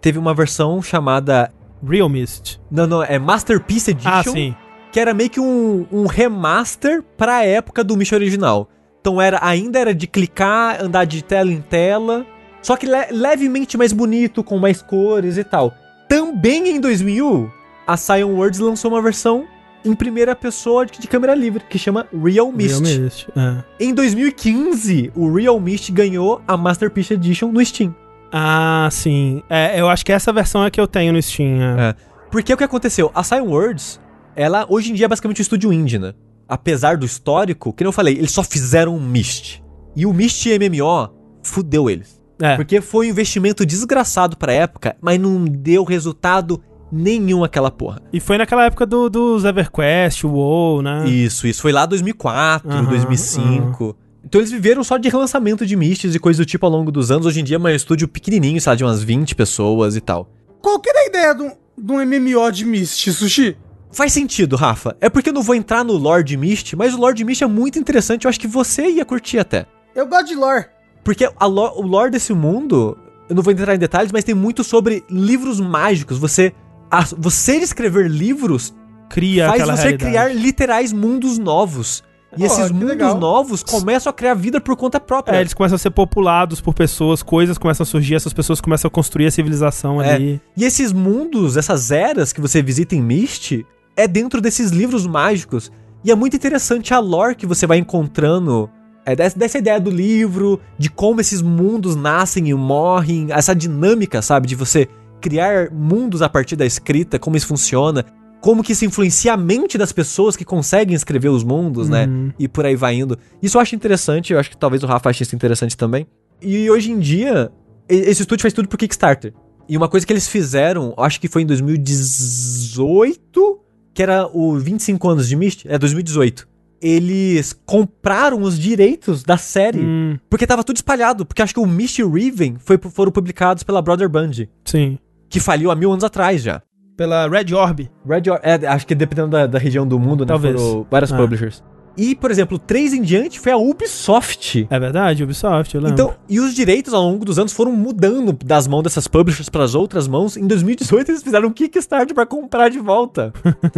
teve 0.00 0.18
uma 0.18 0.34
versão 0.34 0.80
chamada 0.82 1.50
Real 1.86 2.08
Mist. 2.08 2.60
não, 2.70 2.86
não, 2.86 3.02
é 3.02 3.18
Masterpiece 3.18 3.90
Edition. 3.92 4.10
Ah, 4.10 4.22
sim. 4.22 4.54
que 4.92 5.00
era 5.00 5.12
meio 5.14 5.28
que 5.30 5.40
um, 5.40 5.86
um 5.90 6.06
remaster 6.06 7.02
pra 7.16 7.44
época 7.44 7.82
do 7.82 7.96
Myst 7.96 8.12
original. 8.12 8.68
Então 9.00 9.20
era, 9.20 9.38
ainda 9.42 9.78
era 9.78 9.94
de 9.94 10.06
clicar, 10.06 10.82
andar 10.82 11.04
de 11.04 11.22
tela 11.22 11.50
em 11.52 11.60
tela, 11.60 12.24
só 12.64 12.78
que 12.78 12.86
le 12.86 13.10
levemente 13.10 13.76
mais 13.76 13.92
bonito, 13.92 14.42
com 14.42 14.58
mais 14.58 14.80
cores 14.80 15.36
e 15.36 15.44
tal. 15.44 15.74
Também 16.08 16.66
em 16.70 16.80
2000, 16.80 17.52
a 17.86 17.94
Cyan 17.94 18.26
Words 18.28 18.58
lançou 18.58 18.90
uma 18.90 19.02
versão 19.02 19.46
em 19.84 19.94
primeira 19.94 20.34
pessoa 20.34 20.86
de, 20.86 20.98
de 20.98 21.06
câmera 21.06 21.34
livre, 21.34 21.62
que 21.68 21.78
chama 21.78 22.08
Real 22.10 22.50
Mist. 22.50 22.82
Real 22.82 23.02
Mist, 23.02 23.28
é. 23.36 23.84
Em 23.84 23.92
2015, 23.92 25.12
o 25.14 25.30
Real 25.30 25.60
Mist 25.60 25.92
ganhou 25.92 26.40
a 26.48 26.56
Masterpiece 26.56 27.12
Edition 27.12 27.52
no 27.52 27.62
Steam. 27.62 27.94
Ah, 28.32 28.88
sim. 28.90 29.42
É, 29.50 29.78
eu 29.78 29.86
acho 29.86 30.02
que 30.02 30.10
essa 30.10 30.32
versão 30.32 30.64
é 30.64 30.70
que 30.70 30.80
eu 30.80 30.86
tenho 30.86 31.12
no 31.12 31.20
Steam. 31.20 31.60
É. 31.60 31.90
É. 31.90 31.94
Porque 32.30 32.54
o 32.54 32.56
que 32.56 32.64
aconteceu? 32.64 33.10
A 33.14 33.22
Cyan 33.22 33.42
Words, 33.42 34.00
ela 34.34 34.64
hoje 34.70 34.90
em 34.90 34.94
dia 34.94 35.04
é 35.04 35.08
basicamente 35.08 35.40
um 35.40 35.42
estúdio 35.42 35.70
indie, 35.70 35.98
né? 35.98 36.14
Apesar 36.48 36.96
do 36.96 37.04
histórico, 37.04 37.74
que 37.74 37.84
eu 37.84 37.92
falei, 37.92 38.14
eles 38.14 38.32
só 38.32 38.42
fizeram 38.42 38.96
um 38.96 39.00
Myst. 39.00 39.62
E 39.94 40.06
o 40.06 40.14
Myst 40.14 40.46
MMO 40.46 41.10
fudeu 41.42 41.90
eles. 41.90 42.13
É. 42.40 42.56
Porque 42.56 42.80
foi 42.80 43.06
um 43.06 43.10
investimento 43.10 43.64
desgraçado 43.64 44.36
pra 44.36 44.52
época, 44.52 44.96
mas 45.00 45.18
não 45.18 45.44
deu 45.44 45.84
resultado 45.84 46.60
nenhum 46.90 47.44
aquela 47.44 47.70
porra. 47.70 48.00
E 48.12 48.20
foi 48.20 48.38
naquela 48.38 48.64
época 48.64 48.86
do, 48.86 49.08
dos 49.08 49.44
EverQuest, 49.44 50.24
o 50.24 50.30
WoW, 50.30 50.82
né? 50.82 51.08
Isso, 51.08 51.46
isso. 51.46 51.62
Foi 51.62 51.72
lá 51.72 51.86
2004, 51.86 52.70
Aham, 52.70 52.84
2005. 52.84 53.96
Então 54.24 54.40
eles 54.40 54.50
viveram 54.50 54.82
só 54.82 54.96
de 54.96 55.08
relançamento 55.08 55.66
de 55.66 55.76
Mysts 55.76 56.14
e 56.14 56.18
coisas 56.18 56.44
do 56.44 56.48
tipo 56.48 56.64
ao 56.64 56.72
longo 56.72 56.90
dos 56.90 57.10
anos. 57.10 57.26
Hoje 57.26 57.40
em 57.40 57.44
dia 57.44 57.56
é 57.56 57.60
um 57.60 57.68
estúdio 57.68 58.08
pequenininho, 58.08 58.60
sei 58.60 58.70
lá, 58.70 58.76
de 58.76 58.84
umas 58.84 59.02
20 59.02 59.34
pessoas 59.34 59.96
e 59.96 60.00
tal. 60.00 60.28
Qual 60.62 60.80
que 60.80 60.88
era 60.88 61.00
a 61.00 61.06
ideia 61.06 61.34
de 61.34 61.42
um, 61.42 61.50
de 61.76 61.92
um 61.92 62.06
MMO 62.06 62.50
de 62.50 62.64
Myst, 62.64 63.10
Sushi? 63.12 63.56
Faz 63.92 64.12
sentido, 64.12 64.56
Rafa. 64.56 64.96
É 65.00 65.08
porque 65.08 65.28
eu 65.28 65.32
não 65.32 65.42
vou 65.42 65.54
entrar 65.54 65.84
no 65.84 65.92
Lord 65.92 66.36
Mist, 66.36 66.74
mas 66.74 66.94
o 66.94 66.98
Lord 66.98 67.22
Mist 67.22 67.44
é 67.44 67.46
muito 67.46 67.78
interessante. 67.78 68.24
Eu 68.24 68.28
acho 68.28 68.40
que 68.40 68.48
você 68.48 68.88
ia 68.90 69.04
curtir 69.04 69.38
até. 69.38 69.66
Eu 69.94 70.08
gosto 70.08 70.26
de 70.26 70.34
lore. 70.34 70.66
Porque 71.04 71.28
a 71.38 71.46
lo- 71.46 71.74
o 71.78 71.82
lore 71.82 72.10
desse 72.10 72.32
mundo, 72.32 72.96
eu 73.28 73.36
não 73.36 73.42
vou 73.42 73.52
entrar 73.52 73.74
em 73.74 73.78
detalhes, 73.78 74.10
mas 74.10 74.24
tem 74.24 74.34
muito 74.34 74.64
sobre 74.64 75.04
livros 75.10 75.60
mágicos. 75.60 76.18
Você, 76.18 76.52
a- 76.90 77.04
você 77.18 77.56
escrever 77.56 78.08
livros 78.10 78.74
Cria 79.10 79.46
faz 79.48 79.60
aquela 79.60 79.76
você 79.76 79.82
realidade. 79.88 80.10
criar 80.10 80.34
literais 80.34 80.92
mundos 80.92 81.38
novos. 81.38 82.02
E 82.36 82.38
Pô, 82.38 82.46
esses 82.46 82.70
mundos 82.72 82.88
legal. 82.88 83.16
novos 83.16 83.62
começam 83.62 84.10
a 84.10 84.12
criar 84.12 84.34
vida 84.34 84.60
por 84.60 84.74
conta 84.76 84.98
própria. 84.98 85.36
É, 85.36 85.40
eles 85.40 85.54
começam 85.54 85.76
a 85.76 85.78
ser 85.78 85.90
populados 85.90 86.60
por 86.60 86.74
pessoas, 86.74 87.22
coisas 87.22 87.56
começam 87.58 87.84
a 87.84 87.86
surgir, 87.86 88.16
essas 88.16 88.32
pessoas 88.32 88.60
começam 88.60 88.88
a 88.88 88.90
construir 88.90 89.26
a 89.26 89.30
civilização 89.30 90.02
É. 90.02 90.14
ali. 90.14 90.40
E 90.56 90.64
esses 90.64 90.92
mundos, 90.92 91.56
essas 91.56 91.92
eras 91.92 92.32
que 92.32 92.40
você 92.40 92.60
visita 92.60 92.96
em 92.96 93.00
Myst, 93.00 93.64
é 93.96 94.08
dentro 94.08 94.40
desses 94.40 94.72
livros 94.72 95.06
mágicos. 95.06 95.70
E 96.02 96.10
é 96.10 96.14
muito 96.16 96.34
interessante 96.34 96.92
a 96.92 96.98
lore 96.98 97.36
que 97.36 97.46
você 97.46 97.68
vai 97.68 97.78
encontrando. 97.78 98.68
É 99.06 99.14
dessa, 99.14 99.38
dessa 99.38 99.58
ideia 99.58 99.78
do 99.78 99.90
livro, 99.90 100.58
de 100.78 100.88
como 100.88 101.20
esses 101.20 101.42
mundos 101.42 101.94
nascem 101.94 102.48
e 102.48 102.54
morrem, 102.54 103.26
essa 103.30 103.54
dinâmica, 103.54 104.22
sabe? 104.22 104.46
De 104.46 104.54
você 104.54 104.88
criar 105.20 105.70
mundos 105.70 106.22
a 106.22 106.28
partir 106.28 106.56
da 106.56 106.66
escrita, 106.66 107.18
como 107.18 107.36
isso 107.36 107.46
funciona, 107.46 108.04
como 108.40 108.62
que 108.62 108.72
isso 108.72 108.84
influencia 108.84 109.32
a 109.32 109.36
mente 109.36 109.78
das 109.78 109.90
pessoas 109.90 110.36
que 110.36 110.44
conseguem 110.44 110.94
escrever 110.94 111.30
os 111.30 111.42
mundos, 111.42 111.88
né? 111.88 112.06
Uhum. 112.06 112.30
E 112.38 112.46
por 112.46 112.66
aí 112.66 112.76
vai 112.76 112.96
indo. 112.96 113.18
Isso 113.42 113.56
eu 113.56 113.62
acho 113.62 113.74
interessante, 113.74 114.34
eu 114.34 114.38
acho 114.38 114.50
que 114.50 114.56
talvez 114.56 114.82
o 114.82 114.86
Rafa 114.86 115.08
ache 115.08 115.22
isso 115.22 115.34
interessante 115.34 115.74
também. 115.76 116.06
E 116.42 116.70
hoje 116.70 116.90
em 116.90 116.98
dia, 116.98 117.50
esse 117.88 118.22
estúdio 118.22 118.42
faz 118.42 118.52
tudo 118.52 118.68
pro 118.68 118.76
Kickstarter. 118.76 119.32
E 119.66 119.74
uma 119.76 119.88
coisa 119.88 120.06
que 120.06 120.12
eles 120.12 120.28
fizeram, 120.28 120.94
acho 120.98 121.18
que 121.20 121.26
foi 121.26 121.42
em 121.42 121.46
2018, 121.46 123.60
que 123.94 124.02
era 124.02 124.26
o 124.26 124.58
25 124.58 125.08
anos 125.08 125.26
de 125.26 125.36
Myst, 125.36 125.64
é 125.66 125.78
2018. 125.78 126.46
Eles 126.86 127.54
compraram 127.64 128.42
os 128.42 128.58
direitos 128.58 129.22
da 129.22 129.38
série, 129.38 129.80
Hum, 129.80 130.18
porque 130.28 130.46
tava 130.46 130.62
tudo 130.62 130.76
espalhado, 130.76 131.24
porque 131.24 131.40
acho 131.40 131.54
que 131.54 131.60
o 131.60 131.64
Myst 131.66 131.98
o 132.00 132.10
Riven 132.10 132.56
foi, 132.58 132.76
foram 132.78 133.10
publicados 133.10 133.62
pela 133.62 133.80
Brother 133.80 134.06
Band, 134.06 134.32
sim. 134.66 134.98
que 135.30 135.40
faliu 135.40 135.70
há 135.70 135.74
mil 135.74 135.90
anos 135.90 136.04
atrás 136.04 136.42
já. 136.42 136.60
Pela 136.94 137.26
Red 137.26 137.54
Orb. 137.54 137.90
Red 138.06 138.30
Or- 138.30 138.40
é, 138.42 138.66
acho 138.66 138.86
que 138.86 138.94
dependendo 138.94 139.28
da, 139.30 139.46
da 139.46 139.58
região 139.58 139.86
do 139.86 139.98
mundo, 139.98 140.20
né, 140.24 140.28
Talvez. 140.28 140.60
foram 140.60 140.86
várias 140.90 141.10
Ah. 141.10 141.16
publishers. 141.16 141.64
E, 141.96 142.14
por 142.14 142.30
exemplo, 142.30 142.58
3 142.58 142.94
em 142.94 143.02
diante 143.02 143.38
foi 143.38 143.52
a 143.52 143.56
Ubisoft. 143.56 144.66
É 144.68 144.80
verdade, 144.80 145.22
Ubisoft, 145.22 145.74
eu 145.74 145.80
lembro. 145.80 145.94
Então, 145.94 146.14
e 146.28 146.40
os 146.40 146.54
direitos 146.54 146.92
ao 146.92 147.02
longo 147.02 147.24
dos 147.24 147.38
anos 147.38 147.52
foram 147.52 147.72
mudando 147.72 148.32
das 148.44 148.66
mãos 148.66 148.82
dessas 148.82 149.06
publishers 149.06 149.48
para 149.48 149.62
as 149.62 149.74
outras 149.74 150.08
mãos. 150.08 150.36
Em 150.36 150.46
2018 150.46 151.10
eles 151.10 151.22
fizeram 151.22 151.48
um 151.48 151.52
Kickstarter 151.52 152.14
para 152.14 152.26
comprar 152.26 152.68
de 152.68 152.78
volta. 152.78 153.32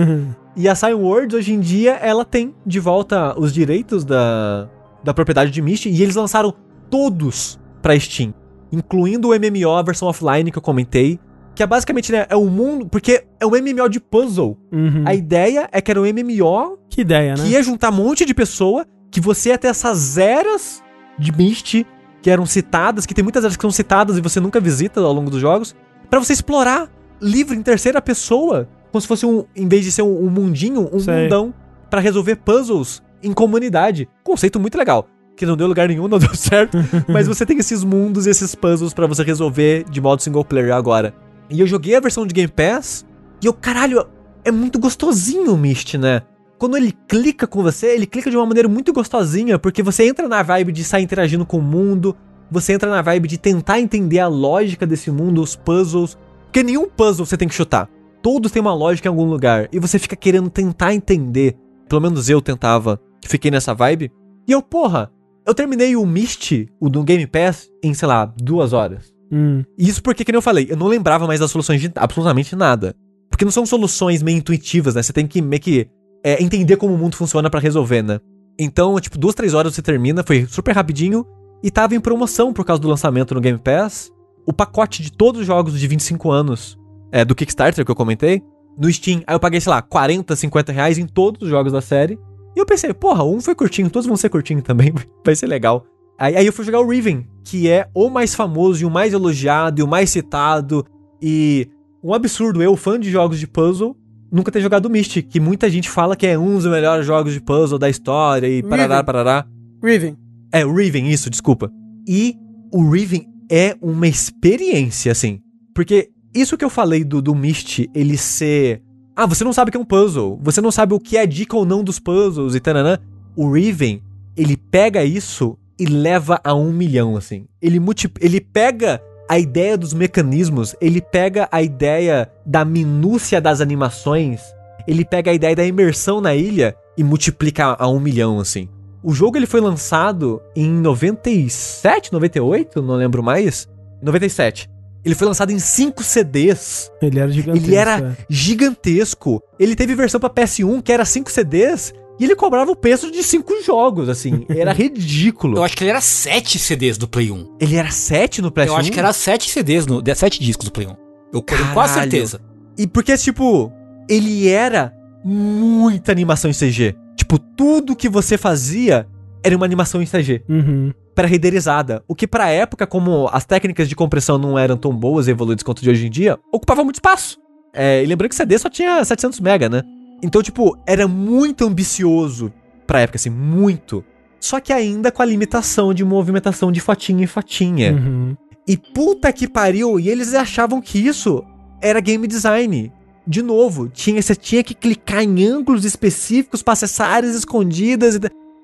e 0.57 0.69
a 0.69 0.75
Cyan 0.75 0.97
Words 0.97 1.35
hoje 1.35 1.53
em 1.53 1.61
dia 1.61 1.93
ela 1.95 2.25
tem 2.25 2.55
de 2.65 2.81
volta 2.81 3.39
os 3.39 3.53
direitos 3.53 4.05
da, 4.05 4.69
da 5.05 5.13
propriedade 5.13 5.51
de 5.51 5.61
Myst 5.61 5.87
e 5.87 6.03
eles 6.03 6.17
lançaram 6.17 6.55
todos 6.91 7.59
para 7.83 7.99
Steam, 7.99 8.33
incluindo 8.73 9.29
o 9.29 9.33
MMO 9.33 9.73
a 9.73 9.83
versão 9.83 10.09
offline 10.09 10.51
que 10.51 10.59
eu 10.59 10.63
comentei, 10.63 11.21
que 11.57 11.63
é 11.63 11.67
basicamente 11.67 12.13
né, 12.13 12.27
é 12.29 12.37
um 12.37 12.49
mundo, 12.49 12.87
porque 12.87 13.25
é 13.41 13.47
um 13.47 13.51
MMO 13.51 13.89
de 13.89 13.99
puzzle. 13.99 14.59
Uhum. 14.71 15.03
A 15.07 15.15
ideia 15.15 15.69
é 15.73 15.81
que 15.81 15.91
era 15.91 16.01
um 16.01 16.05
MMO 16.05 16.79
Que 16.91 17.01
ideia, 17.01 17.35
né? 17.35 17.43
que 17.43 17.49
ia 17.49 17.63
juntar 17.63 17.91
um 17.91 17.95
monte 17.97 18.27
de 18.27 18.35
pessoa, 18.35 18.87
que 19.11 19.21
você 19.21 19.49
ia 19.49 19.59
ter 19.59 19.69
essas 19.69 20.19
eras 20.19 20.83
de 21.19 21.33
Myst 21.33 21.85
que 22.21 22.31
eram 22.31 22.45
citadas, 22.45 23.07
que 23.07 23.15
tem 23.15 23.23
muitas 23.23 23.43
eras 23.43 23.57
que 23.57 23.63
são 23.63 23.71
citadas 23.71 24.19
e 24.19 24.21
você 24.21 24.39
nunca 24.39 24.61
visita 24.61 25.01
ao 25.01 25.13
longo 25.13 25.31
dos 25.31 25.41
jogos, 25.41 25.75
pra 26.11 26.19
você 26.19 26.35
explorar 26.35 26.91
livre 27.23 27.57
em 27.57 27.63
terceira 27.63 28.03
pessoa, 28.03 28.69
como 28.93 29.01
se 29.01 29.09
fosse 29.09 29.25
um, 29.25 29.45
em 29.57 29.67
vez 29.67 29.83
de 29.85 29.91
ser 29.91 30.03
um, 30.03 30.27
um 30.27 30.29
mundinho, 30.29 30.91
um 30.93 31.01
Sei. 31.01 31.23
mundão, 31.23 31.55
pra 31.89 32.01
resolver 32.01 32.37
puzzles 32.37 33.03
em 33.23 33.33
comunidade. 33.33 34.09
Conceito 34.23 34.61
muito 34.61 34.77
legal. 34.77 35.09
Que 35.37 35.47
não 35.47 35.57
deu 35.57 35.67
lugar 35.67 35.89
nenhum, 35.89 36.09
não 36.09 36.19
deu 36.21 36.35
certo. 36.35 36.77
mas 37.09 37.27
você 37.27 37.47
tem 37.47 37.57
esses 37.59 37.83
mundos 37.83 38.27
e 38.27 38.31
esses 38.31 38.55
puzzles 38.55 38.93
pra 38.93 39.07
você 39.07 39.23
resolver 39.23 39.85
de 39.89 40.01
modo 40.01 40.21
single 40.21 40.45
player 40.45 40.75
agora. 40.75 41.15
E 41.51 41.61
eu 41.61 41.67
joguei 41.67 41.95
a 41.95 42.01
versão 42.01 42.27
de 42.27 42.35
Game 42.35 42.51
Pass 42.51 43.07
e 43.43 43.47
eu, 43.47 43.53
caralho, 43.53 44.07
é 44.45 44.51
muito 44.51 44.79
gostosinho 44.79 45.53
o 45.53 45.57
Myst, 45.57 45.95
né? 45.95 46.23
Quando 46.59 46.77
ele 46.77 46.93
clica 47.07 47.47
com 47.47 47.63
você, 47.63 47.95
ele 47.95 48.07
clica 48.07 48.31
de 48.31 48.37
uma 48.37 48.47
maneira 48.47 48.69
muito 48.69 48.93
gostosinha, 48.93 49.59
porque 49.59 49.83
você 49.83 50.05
entra 50.09 50.27
na 50.27 50.43
vibe 50.43 50.73
de 50.73 50.83
sair 50.83 51.03
interagindo 51.03 51.45
com 51.45 51.59
o 51.59 51.63
mundo, 51.63 52.17
você 52.51 52.73
entra 52.73 52.89
na 52.89 53.03
vibe 53.03 53.29
de 53.29 53.39
tentar 53.39 53.81
entender 53.81 54.21
a 54.21 54.29
lógica 54.29 54.87
desse 54.87 55.11
mundo, 55.11 55.43
os 55.43 55.55
puzzles. 55.55 56.17
Porque 56.45 56.63
nenhum 56.63 56.89
puzzle 56.89 57.27
você 57.27 57.37
tem 57.37 57.49
que 57.49 57.55
chutar. 57.55 57.91
Todos 58.23 58.51
têm 58.51 58.63
uma 58.63 58.75
lógica 58.75 59.09
em 59.09 59.11
algum 59.11 59.25
lugar. 59.25 59.69
E 59.73 59.79
você 59.79 59.99
fica 59.99 60.17
querendo 60.17 60.49
tentar 60.49 60.95
entender. 60.95 61.57
Pelo 61.89 62.01
menos 62.01 62.29
eu 62.29 62.41
tentava, 62.41 63.01
que 63.21 63.29
fiquei 63.29 63.51
nessa 63.51 63.75
vibe. 63.75 64.11
E 64.49 64.53
eu, 64.53 64.63
porra, 64.63 65.11
eu 65.47 65.55
terminei 65.55 65.95
o 65.97 66.07
Myst, 66.07 66.67
o 66.81 66.89
do 66.89 67.03
Game 67.05 67.27
Pass, 67.27 67.69
em, 67.83 67.93
sei 67.93 68.09
lá, 68.09 68.25
duas 68.25 68.73
horas. 68.73 69.13
Hum, 69.31 69.65
Isso 69.77 70.03
porque, 70.03 70.25
como 70.25 70.37
eu 70.37 70.43
falei, 70.43 70.67
eu 70.71 70.77
não 70.77 70.87
lembrava 70.87 71.27
mais 71.27 71.41
das 71.41 71.51
soluções 71.51 71.81
de 71.81 71.91
absolutamente 71.97 72.55
nada. 72.55 72.95
Porque 73.29 73.45
não 73.45 73.53
são 73.53 73.67
soluções 73.67 74.23
meio 74.23 74.39
intuitivas, 74.39 74.95
né? 74.95 75.03
Você 75.03 75.13
tem 75.13 75.27
que 75.27 75.43
meio 75.43 75.61
que 75.61 75.89
é, 76.25 76.43
entender 76.43 76.77
como 76.77 76.95
o 76.95 76.99
mundo 76.99 77.17
funciona 77.17 77.51
pra 77.51 77.61
resolver, 77.61 78.03
né? 78.03 78.21
Então, 78.59 78.99
tipo, 79.01 79.19
duas, 79.19 79.35
três 79.35 79.53
horas 79.53 79.75
você 79.75 79.83
termina, 79.83 80.23
foi 80.23 80.47
super 80.47 80.75
rapidinho. 80.75 81.27
E 81.63 81.71
tava 81.71 81.95
em 81.95 82.01
promoção 82.01 82.53
por 82.53 82.65
causa 82.65 82.81
do 82.81 82.89
lançamento 82.89 83.35
no 83.35 83.41
Game 83.41 83.59
Pass. 83.59 84.11
O 84.47 84.53
pacote 84.53 85.03
de 85.03 85.11
todos 85.11 85.41
os 85.41 85.47
jogos 85.47 85.79
de 85.79 85.87
25 85.87 86.31
anos 86.31 86.79
é, 87.11 87.25
do 87.25 87.35
Kickstarter 87.35 87.85
que 87.85 87.91
eu 87.91 87.97
comentei, 87.97 88.43
no 88.79 88.93
Steam. 88.93 89.23
Aí 89.27 89.35
eu 89.35 89.41
paguei, 89.41 89.61
sei 89.61 89.71
lá, 89.71 89.83
40, 89.83 90.37
50 90.37 90.73
reais 90.73 90.99
em 90.99 91.07
todos 91.07 91.43
os 91.43 91.49
jogos 91.49 91.73
da 91.73 91.81
série. 91.81 92.19
E 92.55 92.59
eu 92.59 92.65
pensei, 92.65 92.93
porra, 92.95 93.25
um 93.25 93.41
foi 93.41 93.55
curtinho, 93.55 93.91
todos 93.91 94.07
vão 94.07 94.17
ser 94.17 94.29
curtinho 94.29 94.63
também, 94.63 94.93
vai 95.25 95.35
ser 95.35 95.47
legal. 95.47 95.85
Aí, 96.19 96.37
aí 96.37 96.47
eu 96.47 96.53
fui 96.53 96.65
jogar 96.65 96.81
o 96.81 96.89
Riven, 96.89 97.27
que 97.45 97.69
é 97.69 97.89
o 97.95 98.09
mais 98.09 98.35
famoso 98.35 98.83
e 98.83 98.87
o 98.87 98.91
mais 98.91 99.13
elogiado 99.13 99.81
e 99.81 99.83
o 99.83 99.89
mais 99.89 100.11
citado. 100.11 100.85
E 101.21 101.69
um 102.03 102.15
absurdo, 102.15 102.63
eu, 102.63 102.77
fã 102.77 102.99
de 102.99 103.11
jogos 103.11 103.39
de 103.39 103.47
puzzle, 103.47 103.97
nunca 104.31 104.51
ter 104.51 104.61
jogado 104.61 104.87
o 104.87 104.91
Mystic, 104.91 105.29
que 105.29 105.41
muita 105.41 105.69
gente 105.69 105.91
fala 105.91 106.17
que 106.17 106.27
é 106.27 106.39
um 106.39 106.55
dos 106.55 106.67
melhores 106.67 107.07
jogos 107.07 107.33
de 107.33 107.41
puzzle 107.41 107.79
da 107.79 107.89
história 107.89 108.49
e 108.49 108.63
parará, 108.63 108.97
Riven. 108.97 109.05
parará. 109.05 109.47
Riven. 109.83 110.17
É, 110.53 110.65
o 110.65 110.75
Riven, 110.75 111.11
isso, 111.11 111.29
desculpa. 111.29 111.71
E 112.09 112.37
o 112.73 112.89
Riven 112.89 113.27
é 113.51 113.77
uma 113.81 114.07
experiência, 114.07 115.13
assim. 115.13 115.41
Porque 115.75 116.11
isso 116.35 116.57
que 116.57 116.65
eu 116.65 116.71
falei 116.71 117.05
do, 117.05 117.21
do 117.21 117.35
Myst, 117.35 117.87
ele 117.95 118.17
ser. 118.17 118.83
Ah, 119.15 119.27
você 119.27 119.45
não 119.45 119.53
sabe 119.53 119.69
o 119.69 119.73
que 119.73 119.79
é 119.79 119.81
um 119.81 119.85
puzzle. 119.85 120.39
Você 120.43 120.61
não 120.61 120.71
sabe 120.71 120.95
o 120.95 121.01
que 121.01 121.17
é 121.17 121.27
dica 121.27 121.57
ou 121.57 121.65
não 121.65 121.83
dos 121.83 121.99
puzzles 121.99 122.55
e 122.55 122.61
tananã. 122.61 122.99
O 123.35 123.51
Riven, 123.51 124.03
ele 124.37 124.57
pega 124.57 125.05
isso 125.05 125.59
e 125.79 125.87
leva 125.87 126.41
a 126.43 126.55
um 126.55 126.73
milhão, 126.73 127.17
assim. 127.17 127.47
Ele, 127.61 127.79
multi... 127.79 128.11
ele 128.21 128.41
pega 128.41 129.03
a 129.29 129.39
ideia 129.39 129.77
dos 129.77 129.93
mecanismos, 129.93 130.75
ele 130.81 131.01
pega 131.01 131.49
a 131.51 131.63
ideia 131.63 132.31
da 132.45 132.65
minúcia 132.65 133.41
das 133.41 133.61
animações, 133.61 134.41
ele 134.87 135.05
pega 135.05 135.31
a 135.31 135.35
ideia 135.35 135.57
da 135.57 135.67
imersão 135.67 136.21
na 136.21 136.35
ilha 136.35 136.77
e 136.97 137.03
multiplica 137.03 137.77
a 137.79 137.89
um 137.89 137.99
milhão, 137.99 138.39
assim. 138.39 138.69
O 139.03 139.13
jogo 139.13 139.37
ele 139.37 139.47
foi 139.47 139.61
lançado 139.61 140.41
em 140.55 140.69
97, 140.69 142.13
98, 142.13 142.83
não 142.83 142.95
lembro 142.95 143.23
mais. 143.23 143.69
97. 144.03 144.69
Ele 145.05 145.15
foi 145.15 145.29
lançado 145.29 145.53
em 145.53 145.59
5 145.61 146.03
CDs. 146.03 146.91
Ele 147.01 147.21
era 147.21 147.31
gigantesco. 147.31 147.67
Ele 147.67 147.77
era 147.77 147.99
é. 148.01 148.17
gigantesco. 148.29 149.43
Ele 149.59 149.77
teve 149.77 149.95
versão 149.95 150.19
pra 150.19 150.29
PS1 150.29 150.83
que 150.83 150.93
era 150.93 151.05
5 151.05 151.31
CDs 151.31 151.95
e 152.19 152.25
ele 152.25 152.35
cobrava 152.35 152.71
o 152.71 152.77
preço 152.77 153.11
de 153.11 153.23
5 153.23 153.63
jogos, 153.63 154.09
assim. 154.09 154.47
Era 154.51 154.73
ridículo. 154.73 155.59
Eu 155.59 155.65
acho 155.65 155.77
que 155.77 155.85
ele 155.85 155.91
era 155.91 156.01
7 156.01 156.59
CDs 156.59 156.97
do 156.97 157.07
Play 157.07 157.31
1. 157.31 157.57
Ele 157.61 157.77
era 157.77 157.91
7 157.91 158.41
no 158.41 158.51
PS1? 158.51 158.67
Eu 158.67 158.77
acho 158.77 158.93
que 158.93 158.99
era 158.99 159.13
7 159.13 159.51
CDs, 159.51 159.87
no, 159.87 160.03
7 160.15 160.43
discos 160.43 160.65
do 160.65 160.73
Play 160.73 160.87
1. 160.87 160.97
Eu 161.33 161.43
tenho 161.43 161.73
quase 161.73 161.95
certeza. 161.95 162.41
E 162.79 162.87
porque, 162.87 163.17
tipo, 163.17 163.73
ele 164.09 164.49
era 164.49 164.93
muita 165.25 166.13
animação 166.13 166.51
em 166.51 166.55
CG. 166.55 166.95
Tipo, 167.17 167.39
tudo 167.39 167.97
que 167.97 168.09
você 168.09 168.39
fazia 168.39 169.07
era 169.43 169.57
uma 169.57 169.67
animação 169.67 170.03
em 170.03 170.07
CG. 170.07 170.43
Uhum. 170.49 170.93
pré-renderizada. 171.15 172.03
O 172.07 172.15
que 172.15 172.27
pra 172.27 172.51
época, 172.51 172.87
como 172.87 173.29
as 173.33 173.45
técnicas 173.45 173.89
de 173.89 173.97
compressão 173.97 174.39
não 174.39 174.59
eram 174.59 174.77
tão 174.77 174.95
boas 174.95 175.29
e 175.29 175.31
evoluídas 175.31 175.63
quanto 175.63 175.83
de 175.83 175.91
hoje 175.91 176.07
em 176.07 176.11
dia, 176.11 176.39
ocupava 176.53 176.85
muito 176.85 176.97
espaço. 176.97 177.39
É, 177.75 178.03
e 178.03 178.07
lembrando 178.07 178.31
que 178.31 178.35
CD 178.35 178.59
só 178.59 178.71
tinha 178.71 179.05
700 179.05 179.41
mega, 179.41 179.69
né? 179.69 179.83
Então, 180.23 180.43
tipo, 180.43 180.79
era 180.87 181.07
muito 181.07 181.65
ambicioso 181.65 182.53
pra 182.87 183.01
época, 183.01 183.17
assim, 183.17 183.31
muito. 183.31 184.05
Só 184.41 184.61
que 184.61 184.73
ainda 184.73 185.11
com 185.11 185.23
a 185.23 185.27
limitação 185.27 185.93
de 185.93 186.05
movimentação 186.05 186.71
de 186.71 186.81
fotinha 186.81 187.25
em 187.25 187.27
fotinha. 187.27 187.93
Uhum. 187.93 188.37
E 188.67 188.77
puta 188.77 189.33
que 189.33 189.49
pariu, 189.49 189.99
e 189.99 190.09
eles 190.09 190.35
achavam 190.35 190.81
que 190.81 190.99
isso 190.99 191.45
era 191.81 192.01
game 192.01 192.27
design. 192.27 192.93
De 193.27 193.43
novo, 193.43 193.89
tinha, 193.89 194.21
você 194.21 194.35
tinha 194.35 194.63
que 194.63 194.75
clicar 194.75 195.23
em 195.23 195.45
ângulos 195.45 195.85
específicos 195.85 196.63
pra 196.63 196.73
acessar 196.73 197.11
áreas 197.11 197.35
escondidas. 197.35 198.17
E, 198.17 198.21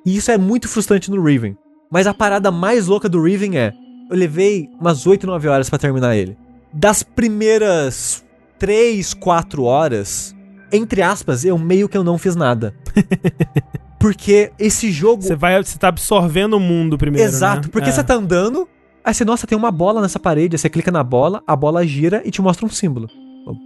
e 0.06 0.16
isso 0.16 0.30
é 0.30 0.38
muito 0.38 0.68
frustrante 0.68 1.10
no 1.10 1.22
Riven. 1.22 1.56
Mas 1.90 2.06
a 2.06 2.14
parada 2.14 2.50
mais 2.50 2.86
louca 2.86 3.08
do 3.08 3.22
Riven 3.22 3.58
é: 3.58 3.72
eu 4.10 4.16
levei 4.16 4.68
umas 4.80 5.06
8, 5.06 5.26
9 5.26 5.48
horas 5.48 5.68
pra 5.68 5.78
terminar 5.78 6.16
ele. 6.16 6.36
Das 6.72 7.02
primeiras 7.02 8.24
3, 8.58 9.14
4 9.14 9.62
horas, 9.64 10.34
entre 10.72 11.02
aspas, 11.02 11.44
eu 11.44 11.56
meio 11.58 11.88
que 11.88 11.96
eu 11.96 12.02
não 12.04 12.18
fiz 12.18 12.34
nada. 12.34 12.74
Porque 13.98 14.50
esse 14.58 14.90
jogo. 14.90 15.22
Você 15.22 15.36
vai, 15.36 15.62
você 15.62 15.78
tá 15.78 15.88
absorvendo 15.88 16.54
o 16.54 16.60
mundo 16.60 16.98
primeiro. 16.98 17.28
Exato, 17.28 17.68
né? 17.68 17.70
porque 17.70 17.88
É. 17.88 17.92
você 17.92 18.02
tá 18.02 18.14
andando, 18.14 18.68
aí 19.04 19.14
você, 19.14 19.24
nossa, 19.24 19.46
tem 19.46 19.56
uma 19.56 19.70
bola 19.70 20.00
nessa 20.02 20.18
parede, 20.18 20.56
aí 20.56 20.58
você 20.58 20.68
clica 20.68 20.90
na 20.90 21.04
bola, 21.04 21.40
a 21.46 21.54
bola 21.54 21.86
gira 21.86 22.20
e 22.24 22.30
te 22.32 22.42
mostra 22.42 22.66
um 22.66 22.68
símbolo. 22.68 23.08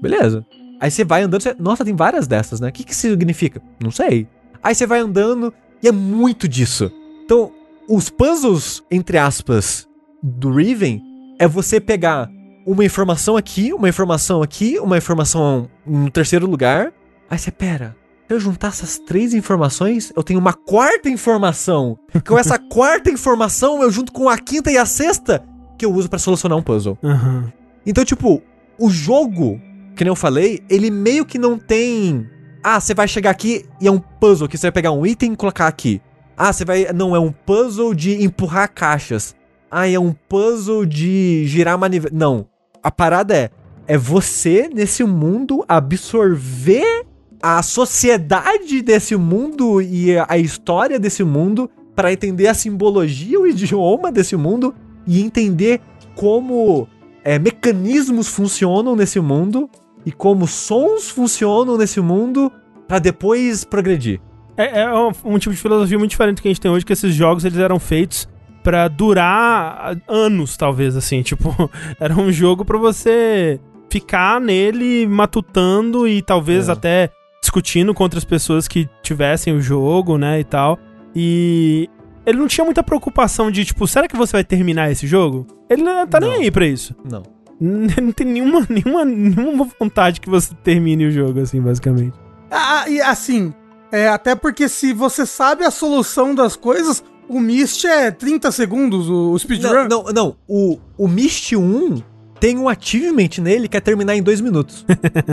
Beleza. 0.03 0.45
Aí 0.79 0.91
você 0.91 1.05
vai 1.05 1.23
andando, 1.23 1.41
você, 1.41 1.57
nossa, 1.59 1.87
tem 1.87 1.97
várias 1.97 2.27
dessas, 2.27 2.61
né? 2.61 2.69
O 2.69 2.73
que 2.73 2.85
que 2.85 2.93
isso 2.93 3.09
significa? 3.09 3.63
Não 3.83 3.91
sei. 3.91 4.29
Aí 4.63 4.75
você 4.75 4.87
vai 4.87 4.99
andando 5.01 5.55
e 5.83 5.89
é 5.89 5.93
muito 5.93 6.47
disso. 6.47 6.93
Então, 7.25 7.51
os 7.89 8.11
puzzles, 8.11 8.83
entre 8.91 9.17
aspas, 9.17 9.89
do 10.23 10.53
Riven 10.53 11.03
é 11.39 11.49
você 11.49 11.81
pegar 11.81 12.31
uma 12.67 12.85
informação 12.85 13.37
aqui, 13.37 13.73
uma 13.73 13.89
informação 13.89 14.43
aqui, 14.43 14.79
uma 14.81 14.99
informação 14.99 15.71
no 15.87 16.11
terceiro 16.11 16.49
lugar. 16.49 16.93
Aí 17.31 17.39
você, 17.39 17.53
pera, 17.53 17.97
se 18.27 18.35
eu 18.35 18.41
juntar 18.41 18.69
essas 18.69 18.99
três 18.99 19.33
informações, 19.33 20.13
eu 20.17 20.23
tenho 20.23 20.41
uma 20.41 20.53
quarta 20.53 21.09
informação. 21.09 21.97
Com 22.27 22.37
essa 22.37 22.59
quarta 22.59 23.09
informação, 23.09 23.83
eu 23.83 23.91
junto 23.91 24.13
com 24.13 24.29
a 24.29 24.37
quinta 24.37 24.71
e 24.71 24.77
a 24.77 24.85
sexta, 24.85 25.45
que 25.79 25.87
eu 25.87 25.93
uso 25.93 26.11
pra 26.11 26.19
solucionar 26.19 26.59
um 26.59 26.63
puzzle. 26.63 26.99
Aham. 27.05 27.53
Então, 27.87 28.05
tipo, 28.05 28.43
o 28.77 28.91
jogo, 28.91 29.61
que 29.95 30.03
nem 30.03 30.11
eu 30.11 30.17
falei, 30.17 30.61
ele 30.69 30.91
meio 30.91 31.25
que 31.25 31.39
não 31.39 31.57
tem. 31.57 32.29
Ah, 32.65 32.81
você 32.81 32.95
vai 32.95 33.07
chegar 33.07 33.31
aqui 33.31 33.65
e 33.81 33.87
é 33.87 33.93
um 33.93 34.01
puzzle 34.01 34.49
que 34.49 34.59
você 34.59 34.67
vai 34.67 34.73
pegar 34.73 34.91
um 34.91 35.07
item 35.07 35.35
e 35.35 35.37
colocar 35.37 35.69
aqui. 35.69 36.03
Ah, 36.37 36.53
você 36.53 36.65
vai. 36.65 36.93
Não, 36.93 37.15
é 37.15 37.21
um 37.21 37.31
puzzle 37.31 37.95
de 37.95 38.25
empurrar 38.25 38.73
caixas. 38.73 39.37
Ah, 39.71 39.89
é 39.89 39.99
um 39.99 40.13
puzzle 40.13 40.85
de 40.85 41.45
girar 41.47 41.79
manivela. 41.79 42.13
Não. 42.13 42.47
A 42.87 42.91
parada 42.93 43.37
é. 43.37 43.51
É 43.89 43.99
você, 43.99 44.71
nesse 44.73 45.03
mundo, 45.03 45.65
absorver 45.67 47.05
a 47.43 47.61
sociedade 47.61 48.81
desse 48.81 49.17
mundo 49.17 49.83
e 49.83 50.17
a 50.17 50.39
história 50.39 50.97
desse 50.97 51.25
mundo 51.25 51.69
para 51.97 52.13
entender 52.13 52.47
a 52.47 52.55
simbologia, 52.55 53.41
o 53.41 53.47
idioma 53.47 54.13
desse 54.13 54.37
mundo 54.37 54.73
e 55.05 55.21
entender 55.21 55.81
como 56.15 56.87
é, 57.25 57.41
mecanismos 57.41 58.29
funcionam 58.29 58.95
nesse 58.95 59.19
mundo 59.19 59.69
e 60.05 60.13
como 60.13 60.47
sons 60.47 61.09
funcionam 61.09 61.77
nesse 61.77 62.01
mundo 62.01 62.53
para 62.87 63.01
depois 63.01 63.65
progredir. 63.65 64.21
É, 64.57 64.83
é 64.83 64.95
um, 64.95 65.11
um 65.25 65.39
tipo 65.39 65.55
de 65.55 65.61
filosofia 65.61 65.99
muito 65.99 66.11
diferente 66.13 66.37
do 66.37 66.43
que 66.43 66.49
a 66.49 66.53
gente 66.53 66.61
tem 66.61 66.71
hoje, 66.71 66.87
que 66.87 66.93
esses 66.93 67.13
jogos 67.13 67.45
eles 67.45 67.59
eram 67.59 67.81
feitos 67.81 68.29
pra 68.67 68.89
durar 68.89 69.97
anos, 70.09 70.57
talvez, 70.57 70.97
assim. 70.97 71.23
Tipo, 71.27 71.55
era 72.01 72.13
um 72.17 72.33
jogo 72.33 72.65
pra 72.65 72.77
você 72.77 73.61
ficar 73.89 74.41
nele 74.41 75.07
matutando 75.07 76.09
e 76.09 76.21
talvez 76.21 76.69
É. 76.69 76.73
até 76.73 77.11
discutindo 77.41 77.95
com 77.95 78.03
outras 78.03 78.25
pessoas 78.25 78.67
que 78.67 78.89
tivessem 79.05 79.55
o 79.55 79.61
jogo, 79.61 80.19
né, 80.19 80.41
e 80.41 80.45
tal. 80.45 80.77
E 81.15 81.89
ele 82.27 82.39
não 82.39 82.49
tinha 82.49 82.65
muita 82.65 82.83
preocupação 82.83 83.53
de, 83.53 83.65
tipo, 83.65 83.87
será 83.87 84.09
que 84.09 84.17
você 84.17 84.33
vai 84.33 84.43
terminar 84.45 84.91
esse 84.91 85.07
jogo? 85.07 85.47
Ele 85.71 85.83
não 85.85 86.05
tá 86.09 86.19
nem 86.19 86.31
Não. 86.31 86.41
aí 86.41 86.51
pra 86.51 86.67
isso. 86.67 86.93
Não. 87.09 87.23
Ele 87.61 88.01
não 88.03 88.11
tem 88.13 88.27
nenhuma, 88.27 88.67
nenhuma, 88.69 89.05
nenhuma 89.05 89.69
vontade 89.79 90.21
que 90.21 90.29
você 90.29 90.53
termine 90.65 91.07
o 91.07 91.11
jogo, 91.13 91.39
assim, 91.41 91.61
basicamente. 91.61 92.15
Ah, 92.51 92.85
e 92.89 93.01
assim, 93.01 93.55
é, 93.93 94.09
até 94.09 94.35
porque 94.35 94.69
se 94.69 94.93
você 94.93 95.25
sabe 95.25 95.65
a 95.65 95.71
solução 95.71 96.35
das 96.35 96.57
coisas, 96.57 97.05
o 97.29 97.41
Mist 97.41 97.87
é 97.87 98.11
30 98.11 98.51
segundos, 98.53 99.09
o, 99.09 99.39
speedrun. 99.39 99.89
Não, 99.89 100.05
não, 100.05 100.13
não. 100.13 100.37
O, 100.49 100.79
o 100.97 101.09
Myst 101.09 101.53
1 101.53 102.03
tem 102.39 102.59
um 102.59 102.69
achievement 102.69 103.31
nele 103.41 103.69
que 103.69 103.77
é 103.77 103.81
terminar 103.81 104.15
em 104.15 104.23
dois 104.23 104.41
minutos. 104.41 104.85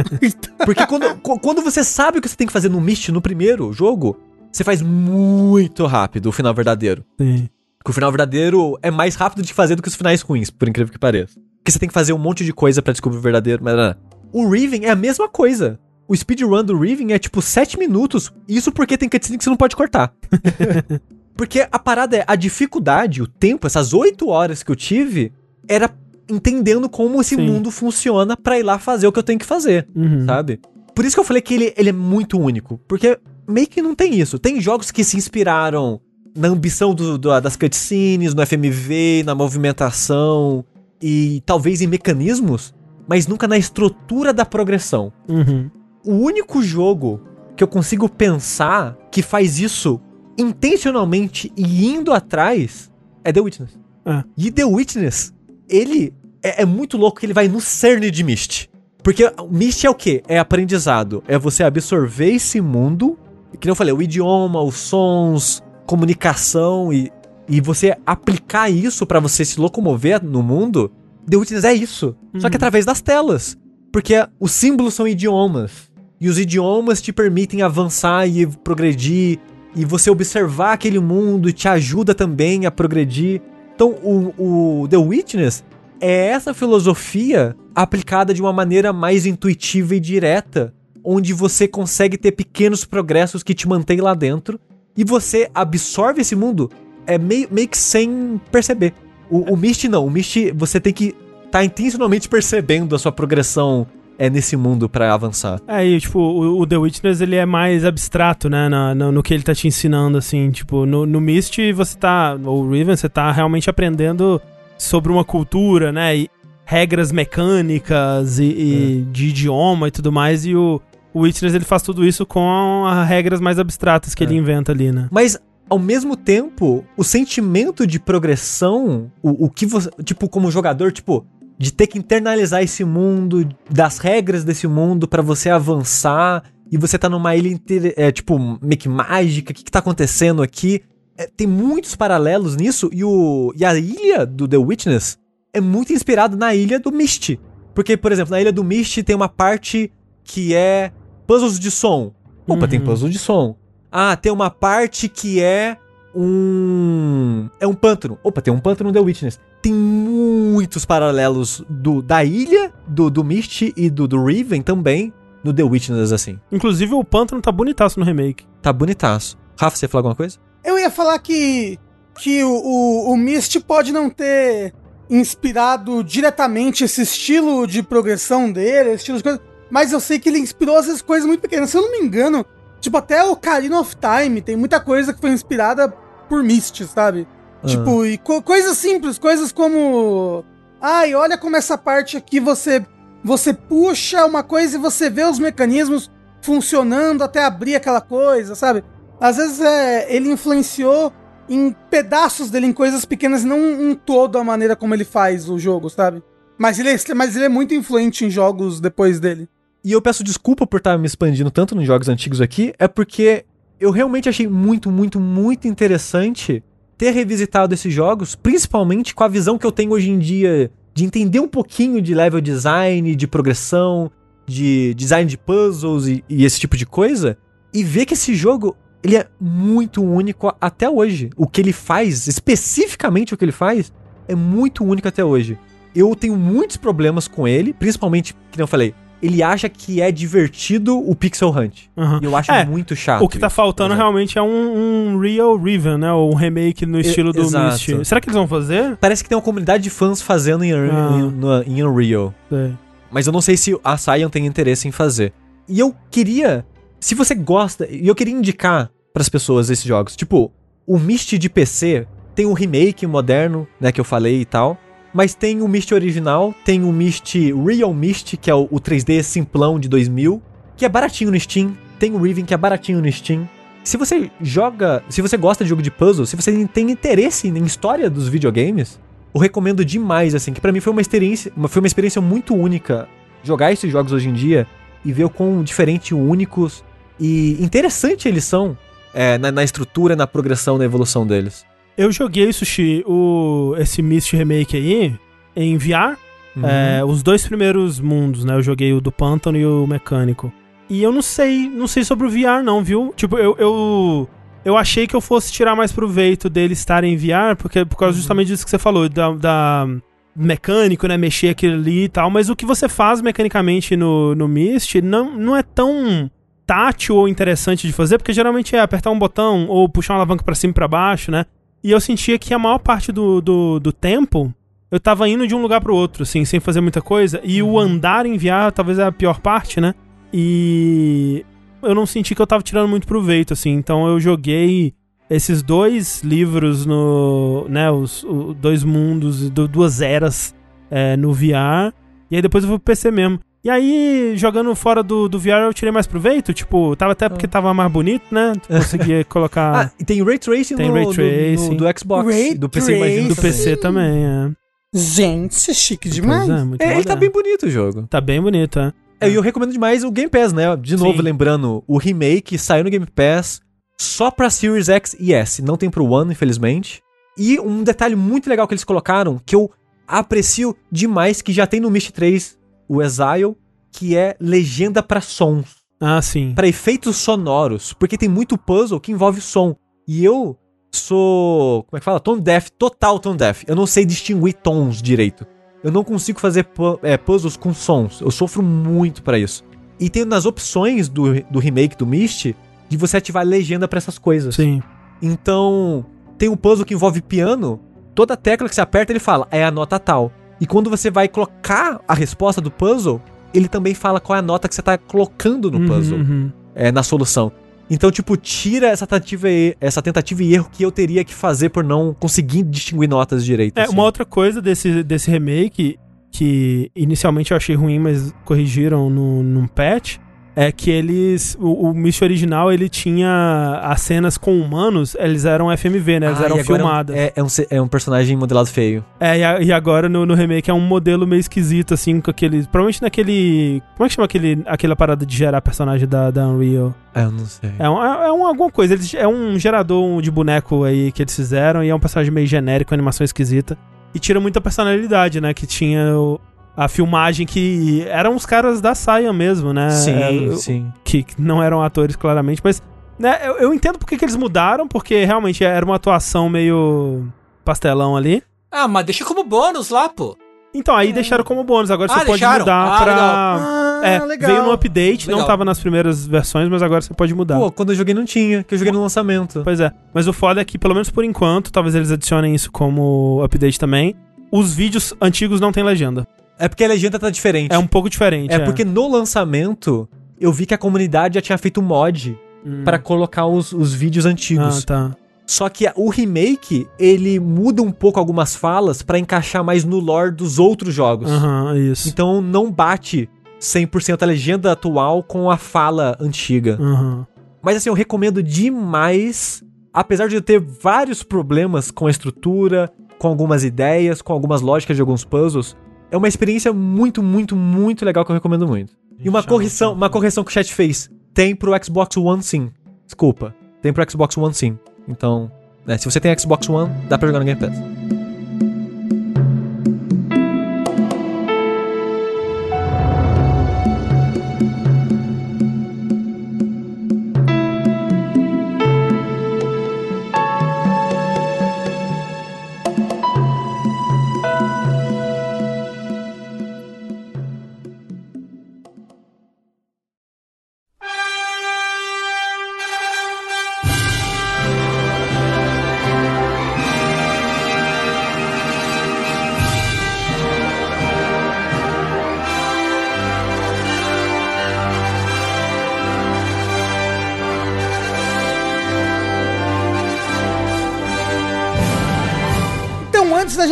Porque 0.66 0.86
quando, 0.88 1.16
quando 1.18 1.62
você 1.62 1.84
sabe 1.84 2.20
o 2.20 2.22
que 2.22 2.28
você 2.28 2.36
tem 2.36 2.48
que 2.48 2.54
fazer 2.54 2.70
no 2.70 2.82
Myst 2.82 3.10
no 3.10 3.22
primeiro 3.22 3.72
jogo, 3.74 4.20
você 4.52 4.64
faz 4.64 4.82
muito 4.82 5.86
rápido 5.86 6.28
o 6.28 6.32
final 6.32 6.54
verdadeiro. 6.54 7.04
Sim. 7.20 7.50
Porque 7.78 7.92
o 7.92 7.94
final 7.94 8.12
verdadeiro 8.12 8.78
é 8.82 8.90
mais 8.90 9.16
rápido 9.16 9.44
de 9.44 9.54
fazer 9.54 9.76
do 9.76 9.82
que 9.82 9.90
os 9.90 9.96
finais 9.96 10.22
ruins, 10.22 10.50
por 10.50 10.70
incrível 10.70 10.92
que 10.92 11.00
pareça. 11.00 11.38
Porque 11.58 11.72
você 11.72 11.80
tem 11.80 11.88
que 11.88 11.94
fazer 11.94 12.14
um 12.14 12.18
monte 12.18 12.46
de 12.46 12.54
coisa 12.54 12.82
pra 12.82 12.94
descobrir 12.94 13.18
o 13.18 13.22
verdadeiro. 13.22 13.64
Mas, 13.64 13.78
ah, 13.78 13.98
o 14.32 14.50
Riven 14.50 14.86
é 14.86 14.90
a 14.90 14.96
mesma 14.96 15.28
coisa. 15.28 15.80
O 16.08 16.16
speedrun 16.16 16.64
do 16.64 16.78
Riven 16.78 17.14
é 17.14 17.20
tipo 17.20 17.42
7 17.42 17.78
minutos. 17.78 18.32
Isso 18.48 18.72
porque 18.72 18.98
tem 18.98 19.10
cutscene 19.10 19.38
que 19.38 19.44
você 19.44 19.50
não 19.50 19.58
pode 19.58 19.76
cortar. 19.76 20.14
porque 21.36 21.68
a 21.72 21.80
parada 21.80 22.18
é 22.18 22.24
a 22.28 22.36
dificuldade, 22.36 23.22
o 23.22 23.28
tempo, 23.28 23.66
essas 23.68 23.94
8 23.94 24.28
horas 24.28 24.62
que 24.64 24.72
eu 24.72 24.76
tive, 24.76 25.32
era 25.68 25.90
entendendo 26.30 26.88
como 26.90 27.20
esse 27.22 27.36
Sim. 27.36 27.46
mundo 27.46 27.70
funciona 27.72 28.38
pra 28.38 28.58
ir 28.60 28.64
lá 28.64 28.80
fazer 28.80 29.08
o 29.08 29.12
que 29.12 29.20
eu 29.20 29.24
tenho 29.24 29.40
que 29.40 29.46
fazer 29.46 29.88
Uhum. 29.96 30.26
sabe? 30.26 30.60
Por 30.96 31.04
isso 31.06 31.16
que 31.16 31.20
eu 31.20 31.24
falei 31.26 31.42
que 31.42 31.54
ele, 31.54 31.74
ele 31.76 31.90
é 31.90 31.94
muito 31.94 32.40
único. 32.40 32.80
Porque 32.88 33.18
meio 33.48 33.68
que 33.68 33.82
não 33.82 33.96
tem 33.96 34.14
isso. 34.20 34.38
Tem 34.38 34.62
jogos 34.62 34.92
que 34.92 35.04
se 35.04 35.18
inspiraram 35.18 36.00
na 36.36 36.48
ambição 36.50 36.94
do- 36.94 37.18
do- 37.18 37.42
das 37.42 37.56
cutscenes, 37.56 38.34
no 38.36 38.42
FMV, 38.42 39.24
na 39.26 39.34
movimentação 39.36 40.64
e 41.02 41.42
talvez 41.46 41.82
em 41.82 41.88
mecanismos, 41.88 42.74
mas 43.08 43.28
nunca 43.28 43.48
na 43.48 43.58
estrutura 43.58 44.32
da 44.34 44.46
progressão. 44.46 45.12
Uhum. 45.28 45.70
O 46.06 46.14
único 46.14 46.62
jogo 46.62 47.20
que 47.56 47.64
eu 47.64 47.68
consigo 47.68 48.08
pensar 48.08 48.96
que 49.12 49.22
faz 49.22 49.60
isso 49.60 50.00
intencionalmente 50.38 51.52
e 51.56 51.86
indo 51.88 52.12
atrás 52.14 52.92
é 53.24 53.32
The 53.32 53.42
Witness. 53.42 53.80
É. 54.06 54.24
E 54.38 54.52
The 54.52 54.66
Witness, 54.66 55.34
ele 55.70 56.14
é, 56.42 56.64
é 56.64 56.66
muito 56.66 56.98
louco 56.98 57.20
que 57.20 57.26
ele 57.26 57.34
vai 57.34 57.48
no 57.48 57.62
cerne 57.62 58.12
de 58.12 58.24
Myst. 58.24 58.68
Porque 59.04 59.26
o 59.40 59.48
Myst 59.50 59.84
é 59.84 59.90
o 59.90 59.96
quê? 59.96 60.24
É 60.28 60.40
aprendizado. 60.40 61.24
É 61.28 61.38
você 61.38 61.64
absorver 61.64 62.32
esse 62.34 62.62
mundo, 62.62 63.18
que 63.60 63.66
nem 63.68 63.72
eu 63.72 63.76
falei, 63.76 63.94
o 63.94 64.02
idioma, 64.02 64.62
os 64.62 64.76
sons, 64.76 65.62
comunicação 65.86 66.92
e, 66.94 67.12
e 67.48 67.60
você 67.62 67.96
aplicar 68.06 68.70
isso 68.70 69.06
pra 69.06 69.20
você 69.20 69.44
se 69.46 69.60
locomover 69.60 70.24
no 70.24 70.42
mundo. 70.44 70.92
The 71.30 71.38
Witness 71.38 71.64
é 71.64 71.74
isso. 71.74 72.16
Só 72.38 72.50
que 72.50 72.56
Uhum. 72.56 72.58
através 72.58 72.86
das 72.86 73.02
telas. 73.02 73.58
Porque 73.92 74.16
os 74.40 74.52
símbolos 74.52 74.94
são 74.94 75.08
idiomas. 75.08 75.92
E 76.20 76.28
os 76.30 76.38
idiomas 76.40 77.02
te 77.02 77.12
permitem 77.14 77.62
avançar 77.62 78.28
e 78.28 78.48
progredir. 78.48 79.40
E 79.76 79.86
você 79.86 80.10
observar 80.10 80.74
aquele 80.74 81.00
mundo 81.00 81.52
te 81.52 81.68
ajuda 81.68 82.14
também 82.14 82.66
a 82.66 82.72
progredir. 82.72 83.42
Então, 83.74 83.92
o, 84.04 84.82
o 84.84 84.88
The 84.88 84.98
Witness 84.98 85.64
é 86.00 86.28
essa 86.28 86.54
filosofia 86.54 87.56
aplicada 87.74 88.34
de 88.34 88.42
uma 88.42 88.54
maneira 88.54 88.94
mais 88.94 89.26
intuitiva 89.26 89.96
e 89.96 90.00
direta, 90.00 90.74
onde 91.04 91.34
você 91.34 91.68
consegue 91.68 92.18
ter 92.18 92.34
pequenos 92.34 92.86
progressos 92.86 93.42
que 93.42 93.54
te 93.54 93.68
mantêm 93.68 94.00
lá 94.00 94.14
dentro 94.14 94.60
e 94.96 95.04
você 95.04 95.50
absorve 95.54 96.22
esse 96.22 96.36
mundo 96.36 96.70
é 97.06 97.18
meio, 97.18 97.48
meio 97.52 97.68
que 97.68 97.78
sem 97.78 98.40
perceber. 98.52 98.94
O, 99.30 99.54
o 99.54 99.58
Myst 99.58 99.86
não, 99.86 100.06
o 100.06 100.12
Myst 100.12 100.36
você 100.56 100.80
tem 100.80 100.94
que 100.94 101.08
estar 101.46 101.60
tá 101.60 101.66
intencionalmente 101.66 102.30
percebendo 102.30 102.96
a 102.96 103.00
sua 103.00 103.12
progressão 103.12 103.88
é 104.18 104.30
nesse 104.30 104.56
mundo 104.56 104.88
pra 104.90 105.14
avançar. 105.14 105.60
É, 105.68 105.86
e, 105.86 106.00
tipo, 106.00 106.20
o, 106.20 106.60
o 106.62 106.68
The 106.68 106.78
Witness, 106.78 107.22
ele 107.22 107.36
é 107.36 107.46
mais 107.46 107.84
abstrato, 107.86 108.50
né, 108.50 108.70
na- 108.70 108.94
na- 108.96 109.12
no, 109.12 109.24
que 109.24 109.34
ele 109.34 109.44
tá 109.44 109.54
te 109.56 109.68
ensinando, 109.68 110.18
assim, 110.18 110.52
tipo, 110.52 110.86
no, 110.86 111.06
no 111.06 111.20
Myst 111.22 111.58
você 111.76 111.98
tá, 111.98 112.38
ou 112.44 112.70
Riven, 112.70 112.96
você 112.96 113.10
tá 113.10 113.32
realmente 113.32 113.70
aprendendo 113.70 114.42
sobre 114.78 115.12
uma 115.12 115.24
cultura, 115.24 115.92
né, 115.92 116.16
e 116.18 116.30
regras 116.66 117.12
mecânicas 117.12 118.40
e, 118.40 118.44
e 118.44 119.08
de 119.12 119.28
idioma 119.30 119.88
e 119.88 119.92
tudo 119.92 120.12
mais, 120.12 120.46
e 120.46 120.56
o, 120.56 120.82
o 121.14 121.22
Witness 121.22 121.54
ele 121.54 121.66
faz 121.66 121.82
tudo 121.84 122.06
isso 122.06 122.26
com 122.26 122.86
as 122.86 123.08
regras 123.08 123.40
mais 123.42 123.60
abstratas 123.60 124.16
que 124.16 124.24
É. 124.24 124.28
ele 124.28 124.36
inventa 124.36 124.72
ali, 124.72 124.92
né? 124.92 125.08
Mas, 125.12 125.38
ao 125.70 125.80
mesmo 125.80 126.16
tempo, 126.16 126.84
o 126.98 127.04
sentimento 127.04 127.86
de 127.88 128.00
progressão, 128.00 129.12
o, 129.22 129.46
o 129.46 129.50
que 129.50 129.66
você. 129.66 129.90
Tipo, 130.04 130.28
como 130.30 130.52
jogador, 130.52 130.92
tipo, 130.92 131.26
de 131.58 131.72
ter 131.72 131.88
que 131.88 131.98
internalizar 131.98 132.62
esse 132.64 132.84
mundo, 132.84 133.48
das 133.70 133.98
regras 133.98 134.44
desse 134.44 134.68
mundo 134.68 135.08
pra 135.08 135.22
você 135.22 135.50
avançar, 135.50 136.44
e 136.72 136.78
você 136.78 136.98
tá 136.98 137.08
numa 137.08 137.36
ilha 137.36 137.50
inteira, 137.50 137.94
é, 137.96 138.12
tipo, 138.12 138.38
meio 138.62 138.78
que 138.78 138.90
mágica, 138.90 139.52
o 139.52 139.56
que, 139.56 139.64
que 139.64 139.72
tá 139.72 139.80
acontecendo 139.80 140.42
aqui? 140.42 140.82
É, 141.18 141.28
tem 141.28 141.46
muitos 141.46 141.96
paralelos 141.96 142.56
nisso, 142.56 142.90
e, 142.92 143.04
o, 143.04 143.54
e 143.56 143.64
a 143.64 143.78
ilha 143.78 144.26
do 144.26 144.48
The 144.48 144.58
Witness 144.58 145.18
é 145.54 145.62
muito 145.62 145.94
inspirado 145.94 146.36
na 146.36 146.56
ilha 146.56 146.80
do 146.80 146.92
Misty. 146.92 147.40
Porque, 147.76 147.96
por 147.96 148.12
exemplo, 148.12 148.32
na 148.32 148.42
ilha 148.42 148.52
do 148.52 148.64
Misty 148.64 149.04
tem 149.04 149.16
uma 149.16 149.30
parte 149.30 149.92
que 150.24 150.56
é 150.56 150.92
puzzles 151.28 151.60
de 151.60 151.70
som. 151.70 152.12
Opa, 152.48 152.64
Uhum. 152.64 152.68
tem 152.68 152.80
puzzle 152.80 153.10
de 153.10 153.20
som. 153.20 153.56
Ah, 153.92 154.16
tem 154.16 154.32
uma 154.32 154.50
parte 154.50 155.08
que 155.08 155.40
é 155.40 155.78
um. 156.16 157.50
É 157.60 157.68
um 157.68 157.74
pântano. 157.74 158.20
Opa, 158.24 158.42
tem 158.42 158.54
um 158.54 158.60
pântano 158.60 158.90
no 158.90 158.94
The 158.94 159.00
Witness. 159.00 159.40
Tem 159.62 159.74
muitos 159.74 160.86
paralelos 160.86 161.64
do, 161.70 162.02
da 162.02 162.24
ilha, 162.24 162.74
do, 162.88 163.10
do 163.10 163.24
Misty 163.24 163.74
e 163.76 163.90
do, 163.90 164.08
do 164.08 164.24
Riven 164.24 164.62
também 164.62 165.14
no 165.44 165.54
The 165.54 165.64
Witness, 165.64 166.12
assim. 166.12 166.40
Inclusive 166.52 166.94
o 166.94 167.04
Pântano 167.04 167.42
tá 167.42 167.52
bonitaço 167.52 168.00
no 168.00 168.06
remake. 168.06 168.46
Tá 168.62 168.72
bonitaço. 168.72 169.38
Rafa, 169.60 169.76
você 169.76 169.86
ia 169.86 169.90
falar 169.90 170.00
alguma 170.00 170.16
coisa? 170.16 170.38
Eu 170.64 170.80
ia 170.80 170.90
falar 170.90 171.20
que, 171.20 171.78
que 172.18 172.44
o, 172.44 172.50
o, 172.50 173.14
o 173.14 173.18
Myst 173.18 173.60
pode 173.62 173.92
não 173.92 174.10
ter 174.10 174.74
inspirado 175.10 176.04
diretamente 176.04 176.84
esse 176.84 177.02
estilo 177.02 177.68
de 177.68 177.84
progressão 177.84 178.52
dele, 178.52 178.90
esse 178.90 178.98
estilo 179.00 179.18
de 179.18 179.24
coisa, 179.24 179.42
mas 179.70 179.92
eu 179.92 180.00
sei 180.00 180.18
que 180.18 180.30
ele 180.30 180.40
inspirou 180.40 180.82
vezes 180.82 181.02
coisas 181.02 181.28
muito 181.28 181.42
pequenas. 181.42 181.70
Se 181.70 181.78
eu 181.78 181.82
não 181.82 181.92
me 181.92 182.00
engano, 182.00 182.46
tipo, 182.80 182.98
até 182.98 183.24
o 183.24 183.32
Ocarina 183.32 183.80
of 183.80 183.96
Time 183.96 184.42
tem 184.42 184.56
muita 184.56 184.80
coisa 184.80 185.14
que 185.14 185.20
foi 185.20 185.32
inspirada 185.32 185.94
por 186.34 186.44
Myst, 186.44 186.82
sabe? 186.86 187.28
Ah. 187.62 187.68
Tipo, 187.68 188.04
e 188.08 188.18
co- 188.18 188.42
coisas 188.42 188.76
simples, 188.76 189.20
coisas 189.20 189.52
como. 189.52 190.44
Ai, 190.82 191.14
olha 191.14 191.38
como 191.38 191.56
essa 191.56 191.78
parte 191.78 192.18
aqui 192.18 192.40
você. 192.40 192.84
Você 193.24 193.54
puxa 193.54 194.26
uma 194.26 194.42
coisa 194.42 194.76
e 194.76 194.80
você 194.80 195.12
vê 195.12 195.24
os 195.24 195.38
mecanismos 195.38 196.10
funcionando 196.42 197.24
até 197.24 197.44
abrir 197.46 197.76
aquela 197.76 198.02
coisa, 198.02 198.56
sabe? 198.56 198.84
Às 199.22 199.38
vezes 199.38 199.62
é, 199.62 200.14
ele 200.14 200.30
influenciou 200.32 201.14
em 201.48 201.74
pedaços 201.90 202.50
dele, 202.50 202.66
em 202.66 202.74
coisas 202.74 203.06
pequenas, 203.06 203.44
não 203.44 203.60
um 203.60 203.94
todo 203.96 204.38
a 204.40 204.44
maneira 204.44 204.76
como 204.76 204.94
ele 204.96 205.06
faz 205.06 205.48
o 205.48 205.58
jogo, 205.60 205.90
sabe? 205.90 206.22
Mas 206.58 206.80
ele, 206.80 206.90
é, 206.90 207.14
mas 207.14 207.36
ele 207.36 207.46
é 207.46 207.50
muito 207.50 207.74
influente 207.76 208.26
em 208.26 208.30
jogos 208.30 208.82
depois 208.82 209.20
dele. 209.20 209.48
E 209.86 209.92
eu 209.92 210.02
peço 210.02 210.24
desculpa 210.24 210.66
por 210.66 210.78
estar 210.78 210.98
me 210.98 211.06
expandindo 211.06 211.52
tanto 211.52 211.76
nos 211.76 211.86
jogos 211.86 212.10
antigos 212.10 212.42
aqui, 212.42 212.74
é 212.80 212.88
porque 212.88 213.46
eu 213.80 213.92
realmente 213.92 214.30
achei 214.30 214.48
muito, 214.48 214.90
muito, 214.92 215.20
muito 215.20 215.68
interessante 215.68 216.64
ter 216.98 217.12
revisitado 217.12 217.74
esses 217.74 217.94
jogos, 217.94 218.36
principalmente 218.36 219.14
com 219.14 219.24
a 219.24 219.28
visão 219.28 219.58
que 219.58 219.66
eu 219.66 219.72
tenho 219.72 219.92
hoje 219.92 220.10
em 220.10 220.20
dia 220.20 220.72
de 220.94 221.04
entender 221.04 221.40
um 221.40 221.48
pouquinho 221.48 222.02
de 222.02 222.14
level 222.14 222.40
design, 222.40 223.16
de 223.16 223.28
progressão, 223.28 224.12
de 224.46 224.94
design 224.94 225.30
de 225.30 225.38
puzzles 225.38 226.08
e, 226.08 226.24
e 226.30 226.46
esse 226.46 226.60
tipo 226.60 226.78
de 226.78 226.86
coisa, 226.86 227.38
e 227.74 227.84
ver 227.84 228.06
que 228.06 228.14
esse 228.14 228.36
jogo 228.36 228.78
ele 229.04 229.18
é 229.18 229.28
muito 229.40 230.02
único 230.02 230.56
até 230.62 230.90
hoje. 230.90 231.30
O 231.36 231.48
que 231.48 231.60
ele 231.60 231.74
faz, 231.74 232.28
especificamente 232.28 233.34
o 233.34 233.38
que 233.38 233.44
ele 233.44 233.52
faz, 233.52 233.92
é 234.28 234.36
muito 234.36 234.84
único 234.84 235.08
até 235.08 235.26
hoje. 235.26 235.58
Eu 235.94 236.16
tenho 236.16 236.36
muitos 236.38 236.78
problemas 236.78 237.28
com 237.28 237.48
ele, 237.48 237.74
principalmente, 237.74 238.36
que 238.52 238.62
eu 238.62 238.68
falei, 238.68 238.96
ele 239.24 239.42
acha 239.42 239.70
que 239.70 240.02
é 240.02 240.12
divertido 240.12 240.98
o 241.00 241.16
Pixel 241.16 241.50
Hunt. 241.50 241.84
Aham. 241.98 242.20
E 242.22 242.26
eu 242.26 242.36
acho 242.36 242.52
É, 242.52 242.66
muito 242.66 242.96
chato. 242.96 243.24
O 243.24 243.30
que 243.30 243.40
tá 243.40 243.48
isso, 243.48 243.56
faltando 243.56 243.94
exemplo. 243.94 244.04
realmente 244.04 244.38
é 244.38 244.42
um, 244.42 245.14
um 245.16 245.20
Real 245.20 245.56
Riven, 245.58 245.98
né? 245.98 246.12
Ou 246.12 246.32
um 246.32 246.36
remake 246.36 246.86
no 246.86 247.00
estilo 247.00 247.32
do 247.32 247.42
exato. 247.42 247.74
Myst. 247.74 248.06
Será 248.06 248.20
que 248.20 248.28
eles 248.28 248.36
vão 248.36 248.48
fazer? 248.48 248.98
Parece 248.98 249.24
que 249.24 249.30
tem 249.30 249.36
uma 249.38 249.42
comunidade 249.42 249.84
de 249.84 249.90
fãs 249.90 250.22
fazendo 250.22 250.64
em, 250.64 250.74
Ah. 250.74 251.64
em- 251.68 251.74
em 251.78 251.84
Unreal. 251.84 252.34
Sei. 252.50 252.74
Mas 253.12 253.26
eu 253.28 253.34
não 253.34 253.42
sei 253.42 253.56
se 253.56 253.78
a 253.84 253.96
Cyan 253.98 254.30
tem 254.30 254.46
interesse 254.46 254.88
em 254.88 254.92
fazer. 254.92 255.32
E 255.70 255.80
eu 255.80 255.96
queria. 256.12 256.66
Se 257.00 257.16
você 257.16 257.34
gosta. 257.36 257.88
E 257.90 258.08
eu 258.08 258.16
queria 258.16 258.34
indicar 258.34 258.90
pras 259.14 259.30
pessoas 259.30 259.70
esses 259.70 259.86
jogos. 259.86 260.16
Tipo, 260.16 260.52
o 260.86 260.98
Myst 261.00 261.38
de 261.38 261.50
PC 261.50 262.08
tem 262.36 262.46
um 262.48 262.54
remake 262.54 263.06
moderno, 263.06 263.68
né? 263.80 263.92
Que 263.92 264.02
eu 264.02 264.06
falei 264.06 264.42
e 264.42 264.46
tal. 264.46 264.78
Mas 265.14 265.36
tem 265.36 265.62
o 265.62 265.68
Myst 265.68 265.92
original, 265.92 266.56
tem 266.66 266.84
o 266.84 266.92
Myst 266.92 267.36
Real 267.36 267.94
Myst, 267.94 268.36
que 268.38 268.50
é 268.50 268.56
o, 268.56 268.68
o 268.72 268.80
3D 268.80 269.22
simplão 269.22 269.80
de 269.80 269.88
2000, 269.88 270.42
que 270.76 270.86
é 270.86 270.90
baratinho 270.90 271.32
no 271.32 271.40
Steam. 271.40 271.78
Tem 272.00 272.12
o 272.14 272.18
Riven, 272.18 272.46
que 272.46 272.54
é 272.54 272.58
baratinho 272.58 273.02
no 273.02 273.12
Steam. 273.12 273.48
Se 273.84 273.98
você 273.98 274.32
joga. 274.42 275.04
Se 275.10 275.22
você 275.22 275.38
gosta 275.38 275.64
de 275.64 275.70
jogo 275.70 275.82
de 275.82 275.92
puzzle, 275.92 276.26
se 276.26 276.36
você 276.36 276.66
tem 276.68 276.90
interesse 276.90 277.48
em 277.48 277.64
história 277.64 278.10
dos 278.10 278.28
videogames, 278.28 279.00
eu 279.34 279.40
recomendo 279.40 279.84
demais, 279.84 280.34
assim, 280.34 280.54
que 280.54 280.62
pra 280.62 280.72
mim 280.72 280.80
foi 280.80 280.92
uma 280.92 281.02
experiência, 281.02 281.52
uma, 281.56 281.68
foi 281.68 281.82
uma 281.82 281.88
experiência 281.88 282.22
muito 282.22 282.56
única 282.56 283.08
jogar 283.44 283.72
esses 283.72 283.92
jogos 283.92 284.14
hoje 284.14 284.30
em 284.30 284.34
dia 284.34 284.66
e 285.04 285.12
ver 285.12 285.26
o 285.26 285.30
quão 285.30 285.64
diferente, 285.64 286.14
únicos 286.14 286.84
e 287.20 287.62
interessante 287.62 288.28
eles 288.28 288.46
são 288.46 288.78
é, 289.14 289.38
na, 289.38 289.52
na 289.52 289.64
estrutura, 289.64 290.16
na 290.16 290.26
progressão, 290.26 290.78
na 290.78 290.86
evolução 290.86 291.28
deles. 291.28 291.66
Eu 291.98 292.12
joguei, 292.12 292.52
Sushi, 292.52 293.04
o, 293.06 293.76
esse 293.78 294.02
Myst 294.02 294.34
Remake 294.34 294.76
aí 294.76 295.16
em 295.56 295.78
VR. 295.78 296.18
Uhum. 296.56 296.68
É, 296.68 297.04
os 297.04 297.24
dois 297.24 297.46
primeiros 297.46 298.00
mundos, 298.00 298.46
né? 298.46 298.56
Eu 298.56 298.62
joguei 298.62 298.94
o 298.94 299.02
do 299.02 299.12
Pântano 299.12 299.58
e 299.58 299.66
o 299.66 299.88
Mecânico. 299.88 300.52
E 300.90 301.02
eu 301.02 301.12
não 301.12 301.22
sei, 301.22 301.70
não 301.70 301.88
sei 301.88 302.04
sobre 302.04 302.28
o 302.28 302.30
VR 302.30 302.64
não, 302.64 302.84
viu? 302.84 303.14
Tipo, 303.16 303.38
eu, 303.38 303.56
eu, 303.58 304.30
eu 304.64 304.78
achei 304.78 305.08
que 305.08 305.16
eu 305.16 305.22
fosse 305.22 305.52
tirar 305.52 305.76
mais 305.76 305.92
proveito 305.92 306.50
dele 306.50 306.74
estar 306.74 307.04
em 307.04 307.16
VR, 307.16 307.56
porque 307.58 307.86
por 307.86 307.98
causa 307.98 308.18
justamente 308.18 308.48
disso 308.48 308.64
que 308.64 308.70
você 308.70 308.78
falou, 308.78 309.10
da, 309.10 309.32
da 309.32 309.88
mecânico, 310.36 311.08
né? 311.08 311.18
Mexer 311.18 311.50
aquilo 311.50 311.76
ali 311.76 312.06
e 312.06 312.10
tal. 312.10 312.30
Mas 312.30 312.50
o 312.50 312.56
que 312.56 312.66
você 312.66 312.90
faz 312.90 313.22
mecanicamente 313.22 313.96
no, 313.96 314.36
no 314.36 314.48
Myst 314.48 314.96
não, 314.96 315.36
não 315.38 315.56
é 315.56 315.64
tão 315.64 316.30
tátil 316.66 317.16
ou 317.16 317.28
interessante 317.28 317.88
de 317.88 317.94
fazer, 317.94 318.18
porque 318.18 318.34
geralmente 318.34 318.76
é 318.76 318.80
apertar 318.80 319.12
um 319.12 319.20
botão 319.20 319.68
ou 319.68 319.88
puxar 319.90 320.14
uma 320.14 320.20
alavanca 320.20 320.44
pra 320.44 320.56
cima 320.56 320.72
e 320.72 320.74
pra 320.74 320.88
baixo, 320.88 321.32
né? 321.32 321.46
E 321.84 321.92
eu 321.92 322.00
sentia 322.00 322.40
que 322.40 322.54
a 322.54 322.60
maior 322.60 322.80
parte 322.80 323.12
do, 323.12 323.42
do, 323.42 323.80
do 323.80 323.92
tempo 323.92 324.54
eu 324.90 325.00
tava 325.00 325.28
indo 325.28 325.48
de 325.48 325.54
um 325.56 325.62
lugar 325.62 325.82
pro 325.82 325.96
outro, 325.96 326.24
assim, 326.24 326.46
sem 326.46 326.60
fazer 326.60 326.80
muita 326.82 327.02
coisa. 327.02 327.42
E 327.44 327.62
o 327.64 327.78
andar 327.80 328.26
em 328.26 328.38
VR 328.38 328.72
talvez 328.74 329.00
é 329.00 329.04
a 329.04 329.12
pior 329.12 329.40
parte, 329.40 329.82
né? 329.82 329.94
E 330.32 331.46
eu 331.82 331.94
não 331.96 332.06
senti 332.06 332.36
que 332.36 332.42
eu 332.42 332.48
tava 332.48 332.64
tirando 332.64 332.88
muito 332.90 333.08
proveito, 333.08 333.54
assim. 333.54 333.72
Então 333.72 334.08
eu 334.08 334.20
joguei 334.20 334.94
esses 335.30 335.62
dois 335.64 336.22
livros 336.24 336.86
no. 336.86 337.66
né, 337.70 337.90
os, 337.92 338.24
o- 338.24 338.54
dois 338.54 338.84
mundos, 338.84 339.50
du- 339.50 339.68
duas 339.68 340.00
eras 340.02 340.54
é, 340.92 341.18
no 341.18 341.34
VR. 341.34 341.94
E 342.30 342.36
aí 342.36 342.42
depois 342.42 342.64
eu 342.64 342.70
fui 342.70 342.78
pro 342.80 342.86
PC 342.86 343.10
mesmo. 343.12 343.40
E 343.64 343.70
aí, 343.70 344.34
jogando 344.36 344.76
fora 344.76 345.02
do, 345.02 345.30
do 345.30 345.40
VR, 345.40 345.64
eu 345.66 345.74
tirei 345.74 345.92
mais 345.92 346.06
proveito. 346.06 346.54
Tipo, 346.54 346.96
tava 346.98 347.14
até 347.14 347.30
porque 347.30 347.48
tava 347.48 347.74
mais 347.74 347.90
bonito, 347.92 348.26
né? 348.30 348.52
Conseguia 348.68 349.24
colocar 349.30 349.86
Ah, 349.86 349.92
e 349.98 350.04
tem 350.04 350.22
Ray 350.22 350.38
Tracing, 350.38 350.76
Tem 350.76 350.90
no, 350.90 350.94
Ray 350.96 351.06
do- 351.06 351.14
Tracing. 351.14 351.70
no- 351.70 351.76
do 351.78 352.00
Xbox. 352.00 352.26
Ray 352.34 352.56
do 352.56 352.68
PC, 352.70 352.98
imagino. 352.98 353.30
do 353.30 353.36
Tracing. 353.36 353.64
PC 353.64 353.78
também, 353.78 354.26
é. 354.26 354.52
Gente, 354.94 355.74
chique 355.74 356.10
demais. 356.10 356.46
Pois 356.46 356.60
é, 356.60 356.64
muito 356.64 356.82
É, 356.82 356.94
ele 356.94 357.04
tá 357.06 357.16
bem 357.16 357.30
bonito 357.32 357.66
o 357.66 357.70
jogo. 357.70 358.06
Tá 358.08 358.20
bem 358.20 358.42
bonito, 358.42 358.80
é. 358.80 358.94
É, 359.22 359.30
E 359.30 359.36
eu 359.36 359.42
recomendo 359.42 359.72
demais 359.72 360.04
o 360.04 360.12
Game 360.12 360.30
Pass, 360.30 360.52
né? 360.52 360.76
De 360.76 360.98
novo, 360.98 361.18
Sim. 361.18 361.24
lembrando, 361.24 361.84
o 361.88 361.98
remake 361.98 362.58
saiu 362.58 362.84
no 362.84 362.90
Game 362.90 363.06
Pass 363.08 363.62
só 363.98 364.30
pra 364.30 364.50
Series 364.50 364.90
X 364.90 365.16
e 365.20 365.34
S. 365.34 365.62
Não 365.62 365.78
tem 365.78 365.90
pro 365.90 366.06
One, 366.06 366.34
infelizmente. 366.34 367.02
E 367.38 367.60
um 367.62 367.82
detalhe 367.82 368.16
muito 368.16 368.50
legal 368.50 368.68
que 368.68 368.74
eles 368.74 368.84
colocaram, 368.84 369.42
que 369.46 369.56
eu 369.56 369.72
aprecio 370.08 370.76
demais, 370.92 371.42
que 371.42 371.54
já 371.54 371.66
tem 371.66 371.80
no 371.80 371.90
Myst 371.90 372.12
3, 372.12 372.58
o 372.96 373.02
Exile, 373.02 373.56
que 373.92 374.16
é 374.16 374.36
legenda 374.40 375.02
pra 375.04 375.22
sons. 375.22 375.78
Ah, 376.00 376.22
sim. 376.22 376.54
Pra 376.54 376.68
efeitos 376.68 377.16
sonoros. 377.18 377.94
Porque 377.94 378.18
tem 378.18 378.28
muito 378.30 378.58
puzzle 378.58 379.00
que 379.00 379.12
envolve 379.12 379.40
som. 379.42 379.76
E 380.08 380.24
eu 380.24 380.58
sou. 380.92 381.84
Como 381.84 381.98
é 381.98 382.00
que 382.00 382.06
fala? 382.06 382.20
Tone 382.20 382.42
deaf, 382.42 382.70
total 382.72 383.20
tone 383.20 383.38
deaf. 383.38 383.64
Eu 383.68 383.76
não 383.76 383.86
sei 383.86 384.06
distinguir 384.06 384.54
tons 384.54 385.02
direito. 385.02 385.46
Eu 385.84 385.92
não 385.92 386.04
consigo 386.04 386.40
fazer 386.40 386.64
pu- 386.64 387.00
é, 387.04 387.18
puzzles 387.18 387.58
com 387.58 387.74
sons. 387.74 388.22
Eu 388.22 388.32
sofro 388.32 388.62
muito 388.64 389.22
pra 389.24 389.38
isso. 389.38 389.64
E 390.00 390.10
tem 390.10 390.26
nas 390.26 390.46
opções 390.46 391.08
do, 391.10 391.42
do 391.50 391.60
remake 391.60 391.98
do 391.98 392.06
Myst 392.06 392.54
de 392.90 392.98
você 392.98 393.18
ativar 393.18 393.46
legenda 393.46 393.88
pra 393.88 393.98
essas 393.98 394.18
coisas. 394.18 394.56
Sim. 394.56 394.82
Então, 395.22 396.06
tem 396.38 396.50
um 396.50 396.56
puzzle 396.58 396.86
que 396.86 396.94
envolve 396.94 397.22
piano, 397.22 397.80
toda 398.14 398.36
tecla 398.36 398.68
que 398.68 398.76
você 398.76 398.82
aperta 398.82 399.12
ele 399.12 399.20
fala, 399.20 399.48
é 399.52 399.64
a 399.64 399.72
nota 399.72 399.98
tal. 400.00 400.32
E 400.64 400.66
quando 400.66 400.90
você 400.90 401.12
vai 401.12 401.28
colocar 401.28 402.00
a 402.08 402.14
resposta 402.14 402.62
do 402.62 402.72
puzzle, 402.72 403.22
ele 403.54 403.68
também 403.68 403.94
fala 403.94 404.22
qual 404.22 404.38
é 404.38 404.40
a 404.40 404.42
nota 404.42 404.70
que 404.70 404.74
você 404.74 404.82
tá 404.82 404.98
colocando 404.98 405.70
no 405.70 405.78
Uhum, 405.78 405.88
puzzle, 405.88 406.18
uhum. 406.18 406.52
é, 406.74 406.90
na 406.90 407.04
solução. 407.04 407.52
Então, 407.90 408.10
tipo, 408.10 408.38
tira 408.38 408.88
essa 408.88 409.06
tentativa, 409.06 409.50
e, 409.50 409.76
essa 409.82 410.02
tentativa 410.02 410.42
e 410.42 410.54
erro 410.54 410.70
que 410.72 410.82
eu 410.82 410.90
teria 410.90 411.26
que 411.26 411.34
fazer 411.34 411.68
por 411.68 411.84
não 411.84 412.16
conseguir 412.18 412.64
distinguir 412.64 413.10
notas 413.10 413.44
direito. 413.44 413.78
É, 413.78 413.82
assim. 413.82 413.94
uma 413.94 414.04
outra 414.04 414.24
coisa 414.24 414.62
desse, 414.62 415.04
desse 415.04 415.30
remake 415.30 416.00
que 416.32 416.90
inicialmente 416.96 417.52
eu 417.52 417.58
achei 417.58 417.76
ruim, 417.76 418.00
mas 418.00 418.34
corrigiram 418.46 419.10
no, 419.10 419.44
num 419.44 419.68
patch, 419.68 420.16
é 420.56 420.72
que 420.72 420.90
eles. 420.92 421.58
O, 421.60 421.90
o 421.90 421.94
Mission 421.94 422.26
original 422.26 422.72
ele 422.72 422.88
tinha 422.90 423.80
as 423.84 424.02
cenas 424.02 424.38
com 424.38 424.60
humanos, 424.60 425.16
eles 425.20 425.46
eram 425.46 425.76
FMV, 425.76 426.20
né? 426.20 426.28
Eles 426.28 426.40
Ah, 426.40 426.46
eram 426.46 426.60
agora 426.60 426.64
filmadas. 426.78 427.16
É, 427.16 427.34
é 427.36 427.44
um, 427.44 427.48
é 427.70 427.82
um 427.82 427.88
personagem 427.88 428.36
modelado 428.38 428.70
feio. 428.70 429.04
É, 429.20 429.38
e, 429.40 429.44
a- 429.44 429.62
e 429.62 429.72
agora 429.72 430.08
no, 430.08 430.26
no 430.26 430.34
remake 430.34 430.70
é 430.70 430.74
um 430.74 430.80
modelo 430.80 431.26
meio 431.26 431.40
esquisito, 431.40 431.94
assim, 431.94 432.20
com 432.22 432.30
aquele. 432.32 432.60
Provavelmente 432.68 433.02
naquele. 433.02 433.82
Como 433.96 434.06
é 434.06 434.10
que 434.10 434.16
chama 434.16 434.26
aquele, 434.26 434.62
aquela 434.66 434.96
parada 434.96 435.26
de 435.26 435.36
gerar 435.36 435.62
personagem 435.62 436.08
da, 436.08 436.30
da 436.32 436.48
Unreal? 436.48 436.94
Ah, 437.16 437.22
eu 437.24 437.32
não 437.32 437.46
sei. 437.46 437.72
É, 437.80 437.90
um, 437.90 438.04
é 438.04 438.32
um- 438.32 438.46
alguma 438.46 438.70
coisa. 438.72 438.94
Eles, 438.94 439.14
é 439.14 439.28
um 439.28 439.58
gerador 439.60 440.22
de 440.22 440.30
boneco 440.32 440.84
aí 440.84 441.12
que 441.12 441.22
eles 441.24 441.36
fizeram 441.36 441.84
e 441.84 441.90
é 441.90 441.96
um 441.96 442.00
personagem 442.00 442.32
meio 442.34 442.48
genérico, 442.48 442.94
animação 442.94 443.24
esquisita. 443.26 443.78
E 444.16 444.20
tira 444.20 444.40
muita 444.40 444.62
personalidade, 444.62 445.42
né? 445.42 445.54
Que 445.54 445.66
tinha 445.66 446.16
o- 446.16 446.40
a 446.76 446.88
filmagem 446.88 447.46
que 447.46 448.04
eram 448.10 448.36
os 448.36 448.46
caras 448.46 448.82
da 448.82 448.96
saia 448.96 449.32
mesmo, 449.32 449.72
né? 449.74 449.90
sim, 449.92 450.12
É, 450.12 450.56
sim. 450.56 450.92
que, 451.04 451.24
que 451.24 451.42
não 451.42 451.62
eram 451.62 451.82
atores 451.82 452.16
claramente, 452.16 452.62
mas 452.64 452.82
né, 453.20 453.40
eu, 453.46 453.58
eu 453.58 453.74
entendo 453.74 454.00
porque 454.00 454.18
que 454.18 454.26
eles 454.26 454.36
mudaram, 454.36 454.88
porque 454.88 455.24
realmente 455.24 455.64
era 455.64 455.86
uma 455.86 455.96
atuação 455.96 456.50
meio 456.50 457.28
pastelão 457.64 458.18
ali. 458.18 458.42
Ah, 458.72 458.88
mas 458.88 459.06
deixa 459.06 459.24
como 459.24 459.44
bônus 459.44 459.90
lá, 459.90 460.10
pô. 460.10 460.36
Então, 460.76 460.96
aí 460.96 461.14
deixaram 461.14 461.44
como 461.44 461.64
bônus, 461.64 461.92
agora 461.92 462.12
Ah, 462.12 462.16
você 462.18 462.26
pode 462.26 462.40
deixaram? 462.40 462.60
mudar 462.62 462.88
Ah, 462.88 463.04
pra. 463.04 463.16
Ah, 463.16 464.02
É, 464.04 464.20
legal. 464.26 464.52
veio 464.52 464.64
no 464.64 464.72
update, 464.72 465.28
não 465.28 465.36
Legal. 465.36 465.48
tava 465.48 465.64
nas 465.64 465.80
primeiras 465.80 466.26
versões, 466.26 466.68
mas 466.68 466.82
agora 466.82 467.00
você 467.00 467.14
pode 467.14 467.34
mudar. 467.36 467.60
Pô, 467.60 467.72
quando 467.72 467.92
eu 467.92 467.96
joguei 467.96 468.16
não 468.16 468.26
tinha, 468.26 468.64
que 468.64 468.74
eu 468.74 468.78
joguei 468.80 468.92
no 468.92 469.00
lançamento. 469.00 469.62
Pois 469.64 469.80
é. 469.80 469.92
Mas 470.12 470.28
o 470.28 470.34
foda 470.34 470.60
é 470.62 470.66
que, 470.66 470.80
pelo 470.80 470.96
menos 470.96 471.12
por 471.12 471.24
enquanto, 471.24 471.72
talvez 471.72 471.94
eles 471.94 472.12
adicionem 472.12 472.56
isso 472.56 472.72
como 472.72 473.44
update 473.44 473.80
também. 473.80 474.16
Os 474.52 474.74
vídeos 474.74 475.14
antigos 475.22 475.62
não 475.62 475.72
tem 475.72 475.84
legenda. 475.84 476.28
É 476.60 476.68
porque 476.68 476.84
a 476.84 476.88
legenda 476.88 477.18
tá 477.20 477.30
diferente. 477.30 477.72
É 477.74 477.78
um 477.78 477.88
pouco 477.88 478.10
diferente. 478.10 478.54
É 478.54 478.60
porque 478.60 478.86
no 478.86 479.10
lançamento 479.12 480.08
eu 480.40 480.52
vi 480.52 480.66
que 480.66 480.74
a 480.74 480.78
comunidade 480.78 481.36
já 481.36 481.42
tinha 481.42 481.58
feito 481.58 481.82
mod 481.82 482.38
Hum. 482.66 482.84
pra 482.86 482.98
colocar 482.98 483.46
os, 483.46 483.74
os 483.74 483.94
vídeos 483.94 484.26
antigos. 484.26 484.84
Ah, 484.84 484.86
tá. 484.86 485.16
Só 485.46 485.68
que 485.68 485.86
o 485.98 486.08
remake, 486.10 486.88
ele 486.98 487.38
muda 487.38 487.82
um 487.82 487.92
pouco 487.92 488.18
algumas 488.18 488.56
falas 488.56 489.02
pra 489.02 489.20
encaixar 489.20 489.62
mais 489.66 489.84
no 489.84 490.00
lore 490.00 490.32
dos 490.32 490.60
outros 490.60 490.94
jogos. 490.94 491.30
Aham, 491.30 491.76
isso. 491.78 492.08
Então 492.08 492.40
não 492.42 492.72
bate 492.72 493.30
100% 493.60 494.24
a 494.24 494.26
legenda 494.26 494.72
atual 494.72 495.22
com 495.22 495.52
a 495.52 495.58
fala 495.58 496.16
antiga. 496.22 496.78
Aham. 496.80 497.28
Mas 497.62 497.76
assim, 497.76 497.90
eu 497.90 497.94
recomendo 497.94 498.42
demais, 498.42 499.62
apesar 499.94 500.28
de 500.30 500.36
eu 500.36 500.42
ter 500.42 500.60
vários 500.60 501.24
problemas 501.24 501.92
com 501.92 502.08
a 502.08 502.12
estrutura, 502.12 502.90
com 503.20 503.28
algumas 503.28 503.64
ideias, 503.66 504.22
com 504.22 504.32
algumas 504.34 504.62
lógicas 504.62 504.96
de 504.96 505.02
alguns 505.02 505.24
puzzles, 505.26 505.76
é 506.14 506.18
uma 506.18 506.28
experiência 506.28 506.72
muito, 506.72 507.24
muito, 507.24 507.56
muito 507.56 508.06
legal 508.06 508.24
que 508.24 508.30
eu 508.30 508.36
recomendo 508.36 508.68
muito. 508.68 508.94
E 509.20 509.28
uma 509.28 509.42
Chama, 509.42 509.50
correção, 509.50 509.94
uma 509.94 510.10
correção 510.12 510.44
que 510.44 510.52
o 510.52 510.54
chat 510.54 510.72
fez, 510.72 511.10
tem 511.34 511.56
pro 511.56 511.72
Xbox 511.84 512.16
One 512.18 512.44
sim. 512.44 512.72
Desculpa, 513.04 513.56
tem 513.82 513.92
pro 513.92 514.10
Xbox 514.10 514.38
One 514.38 514.54
sim. 514.54 514.78
Então, 515.08 515.52
né, 515.88 515.98
se 515.98 516.06
você 516.06 516.20
tem 516.20 516.38
Xbox 516.38 516.70
One, 516.70 516.94
dá 517.10 517.18
pra 517.18 517.28
jogar 517.28 517.40
no 517.40 517.46
Game 517.46 517.60
Pass. 517.60 518.23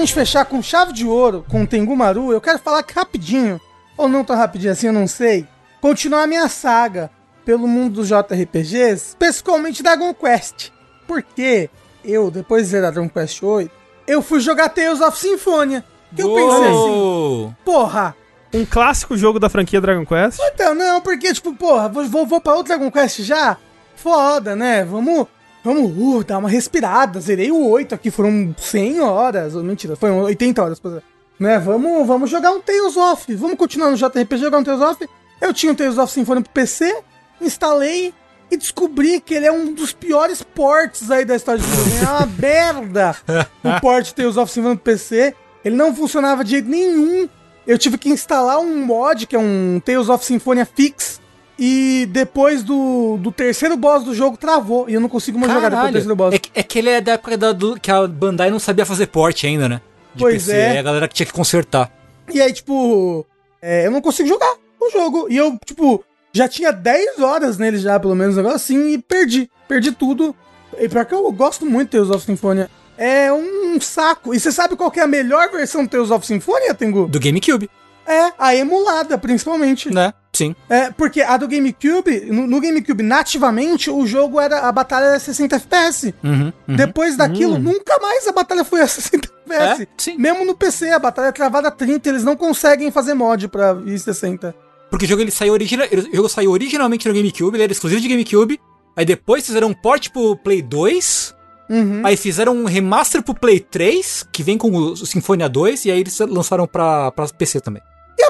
Gente 0.01 0.13
fechar 0.13 0.45
com 0.45 0.61
chave 0.61 0.93
de 0.93 1.05
ouro 1.05 1.45
com 1.49 1.63
o 1.63 1.67
Tengu 1.67 1.95
Maru, 1.95 2.31
eu 2.31 2.41
quero 2.41 2.59
falar 2.59 2.83
que 2.83 2.93
rapidinho, 2.93 3.59
ou 3.97 4.07
não 4.09 4.23
tão 4.23 4.35
rapidinho 4.35 4.71
assim, 4.73 4.87
eu 4.87 4.93
não 4.93 5.07
sei, 5.07 5.47
continuar 5.79 6.23
a 6.23 6.27
minha 6.27 6.47
saga 6.47 7.09
pelo 7.45 7.67
mundo 7.67 7.95
dos 7.95 8.07
JRPGs, 8.09 9.09
especialmente 9.09 9.81
Dragon 9.83 10.13
Quest. 10.13 10.69
Porque 11.07 11.69
eu, 12.03 12.29
depois 12.29 12.63
de 12.63 12.69
zerar 12.69 12.91
Dragon 12.91 13.09
Quest 13.09 13.41
8, 13.41 13.71
eu 14.07 14.21
fui 14.21 14.39
jogar 14.39 14.69
Tales 14.69 15.01
of 15.01 15.17
Symphonia. 15.17 15.83
Que 16.15 16.21
eu 16.23 16.33
pensei 16.35 16.67
assim, 16.67 16.89
Uou! 16.89 17.55
porra, 17.63 18.15
Um 18.53 18.65
clássico 18.65 19.15
jogo 19.17 19.39
da 19.39 19.49
franquia 19.49 19.79
Dragon 19.79 20.05
Quest. 20.05 20.39
então, 20.53 20.75
não, 20.75 20.99
porque, 21.01 21.33
tipo, 21.33 21.53
porra, 21.55 21.87
vou, 21.87 22.05
vou, 22.05 22.25
vou 22.25 22.41
pra 22.41 22.53
outro 22.53 22.75
Dragon 22.75 22.91
Quest 22.91 23.21
já? 23.21 23.57
Foda, 23.95 24.55
né? 24.55 24.83
Vamos, 24.83 25.27
vamos, 25.63 25.91
uh, 25.97 26.23
dar 26.23 26.38
uma 26.38 26.49
respirada. 26.49 27.19
Zerei 27.19 27.51
o 27.51 27.69
8 27.69 27.95
aqui, 27.95 28.11
foram 28.11 28.53
100 28.57 29.01
horas. 29.01 29.55
Ou, 29.55 29.63
mentira, 29.63 29.95
foram 29.95 30.21
80 30.21 30.63
horas. 30.63 30.79
exemplo. 30.79 31.03
Né? 31.39 31.57
Vamos, 31.59 32.05
vamos 32.05 32.29
jogar 32.29 32.51
um 32.51 32.61
Tales 32.61 32.95
of. 32.95 33.33
Vamos 33.35 33.57
continuar 33.57 33.89
no 33.89 33.97
JRPG, 33.97 34.38
jogar 34.38 34.59
um 34.59 34.63
Tales 34.63 34.81
of. 34.81 35.09
Eu 35.41 35.53
tinha 35.53 35.71
um 35.71 35.75
Tales 35.75 35.97
of 35.97 36.13
Symphony 36.13 36.43
pro 36.43 36.53
PC, 36.53 36.95
instalei 37.41 38.13
e 38.51 38.57
descobri 38.57 39.19
que 39.19 39.33
ele 39.33 39.47
é 39.47 39.51
um 39.51 39.73
dos 39.73 39.93
piores 39.93 40.43
ports 40.43 41.09
aí 41.09 41.25
da 41.25 41.35
história 41.35 41.59
de 41.59 41.67
videogame. 41.67 42.05
É 42.05 42.09
uma 42.09 42.25
merda 42.38 43.15
o 43.63 43.81
port 43.81 44.11
Tales 44.11 44.38
of 44.38 44.51
Symphony 44.51 44.75
pro 44.75 44.83
PC. 44.83 45.33
Ele 45.65 45.75
não 45.75 45.95
funcionava 45.95 46.43
de 46.43 46.51
jeito 46.51 46.69
nenhum. 46.69 47.27
Eu 47.65 47.77
tive 47.77 47.97
que 47.97 48.09
instalar 48.09 48.59
um 48.59 48.85
mod, 48.85 49.25
que 49.25 49.35
é 49.35 49.39
um 49.39 49.81
Tales 49.83 50.09
of 50.09 50.25
Symphonia 50.25 50.65
Fix. 50.65 51.21
E 51.59 52.07
depois 52.09 52.63
do, 52.63 53.17
do 53.17 53.31
terceiro 53.31 53.77
boss 53.77 54.03
do 54.03 54.15
jogo 54.15 54.35
travou. 54.37 54.89
E 54.89 54.93
eu 54.93 54.99
não 55.01 55.09
consigo 55.09 55.37
mais 55.37 55.51
jogar 55.51 55.69
depois 55.69 55.87
do 55.89 55.93
terceiro 55.93 56.15
boss. 56.15 56.33
É, 56.33 56.39
que- 56.39 56.51
é 56.55 56.63
que 56.63 56.79
ele 56.79 56.89
é 56.89 57.01
da 57.01 57.11
época 57.13 57.37
da, 57.37 57.51
do, 57.51 57.79
que 57.79 57.91
a 57.91 58.07
Bandai 58.07 58.49
não 58.49 58.59
sabia 58.59 58.85
fazer 58.85 59.07
porte 59.07 59.45
ainda, 59.45 59.69
né? 59.69 59.81
De 60.15 60.21
Pois 60.23 60.49
é. 60.49 60.75
É 60.75 60.79
a 60.79 60.83
galera 60.83 61.07
que 61.07 61.13
tinha 61.13 61.25
que 61.25 61.33
consertar. 61.33 61.91
E 62.33 62.41
aí, 62.41 62.51
tipo, 62.51 63.25
é, 63.61 63.85
eu 63.85 63.91
não 63.91 64.01
consigo 64.01 64.27
jogar 64.27 64.55
o 64.79 64.89
jogo. 64.91 65.27
E 65.29 65.37
eu, 65.37 65.57
tipo, 65.65 66.03
já 66.33 66.47
tinha 66.47 66.71
10 66.71 67.19
horas 67.19 67.57
nele 67.57 67.77
já, 67.77 67.99
pelo 67.99 68.15
menos, 68.15 68.37
agora 68.37 68.55
assim, 68.55 68.93
e 68.93 68.97
perdi. 68.97 69.49
Perdi 69.67 69.91
tudo. 69.91 70.35
E 70.79 70.87
pior 70.89 71.05
que 71.05 71.13
eu 71.13 71.31
gosto 71.31 71.65
muito 71.65 71.89
de 71.91 71.97
Tales 71.97 72.09
of 72.09 72.25
Symphonia. 72.25 72.69
É 72.97 73.31
um 73.31 73.79
saco. 73.79 74.33
E 74.33 74.39
você 74.39 74.51
sabe 74.51 74.75
qual 74.75 74.91
é 74.95 75.01
a 75.01 75.07
melhor 75.07 75.49
versão 75.51 75.83
do 75.83 75.89
Tales 75.89 76.11
of 76.11 76.25
Symphonia, 76.25 76.73
Tengu? 76.73 77.07
Do 77.07 77.19
GameCube, 77.19 77.69
É, 78.05 78.33
a 78.37 78.55
emulada, 78.55 79.17
principalmente. 79.17 79.93
né? 79.93 80.13
Sim. 80.33 80.55
É, 80.69 80.89
porque 80.91 81.21
a 81.21 81.35
do 81.35 81.47
GameCube, 81.47 82.21
no, 82.31 82.47
no 82.47 82.61
GameCube, 82.61 83.03
nativamente, 83.03 83.89
o 83.89 84.05
jogo 84.07 84.39
era. 84.39 84.59
A 84.61 84.71
batalha 84.71 85.05
era 85.05 85.19
60 85.19 85.55
FPS. 85.57 86.13
Uhum, 86.23 86.53
uhum. 86.67 86.75
Depois 86.75 87.17
daquilo, 87.17 87.59
nunca 87.59 87.99
mais 87.99 88.27
a 88.27 88.31
batalha 88.31 88.63
foi 88.63 88.81
a 88.81 88.87
60 88.87 89.27
FPS. 89.27 89.81
É, 89.83 89.87
sim. 89.97 90.17
Mesmo 90.17 90.45
no 90.45 90.55
PC, 90.55 90.89
a 90.89 90.99
batalha 90.99 91.27
é 91.27 91.31
travada 91.31 91.67
a 91.67 91.71
30, 91.71 92.07
eles 92.07 92.23
não 92.23 92.35
conseguem 92.35 92.89
fazer 92.91 93.13
mod 93.13 93.47
pra 93.49 93.77
ir 93.85 93.99
60. 93.99 94.55
Porque 94.89 95.05
o 95.05 95.07
jogo 95.07 95.21
ele 95.21 95.31
saiu, 95.31 95.53
origina, 95.53 95.85
o 95.85 96.15
jogo 96.15 96.29
saiu 96.29 96.51
originalmente 96.51 97.07
no 97.07 97.13
GameCube, 97.13 97.55
ele 97.55 97.63
era 97.63 97.71
exclusivo 97.71 98.01
de 98.01 98.07
GameCube. 98.07 98.59
Aí 98.95 99.05
depois 99.05 99.45
fizeram 99.45 99.69
um 99.69 99.73
port 99.73 100.09
pro 100.09 100.35
Play 100.37 100.61
2. 100.61 101.33
Uhum. 101.69 102.01
Aí 102.03 102.17
fizeram 102.17 102.53
um 102.53 102.65
remaster 102.65 103.23
pro 103.23 103.33
Play 103.33 103.59
3, 103.59 104.27
que 104.31 104.43
vem 104.43 104.57
com 104.57 104.69
o 104.69 104.95
Sinfonia 104.97 105.47
2. 105.47 105.85
E 105.85 105.91
aí 105.91 105.99
eles 106.01 106.19
lançaram 106.19 106.67
pra, 106.67 107.11
pra 107.11 107.27
PC 107.29 107.61
também. 107.61 107.81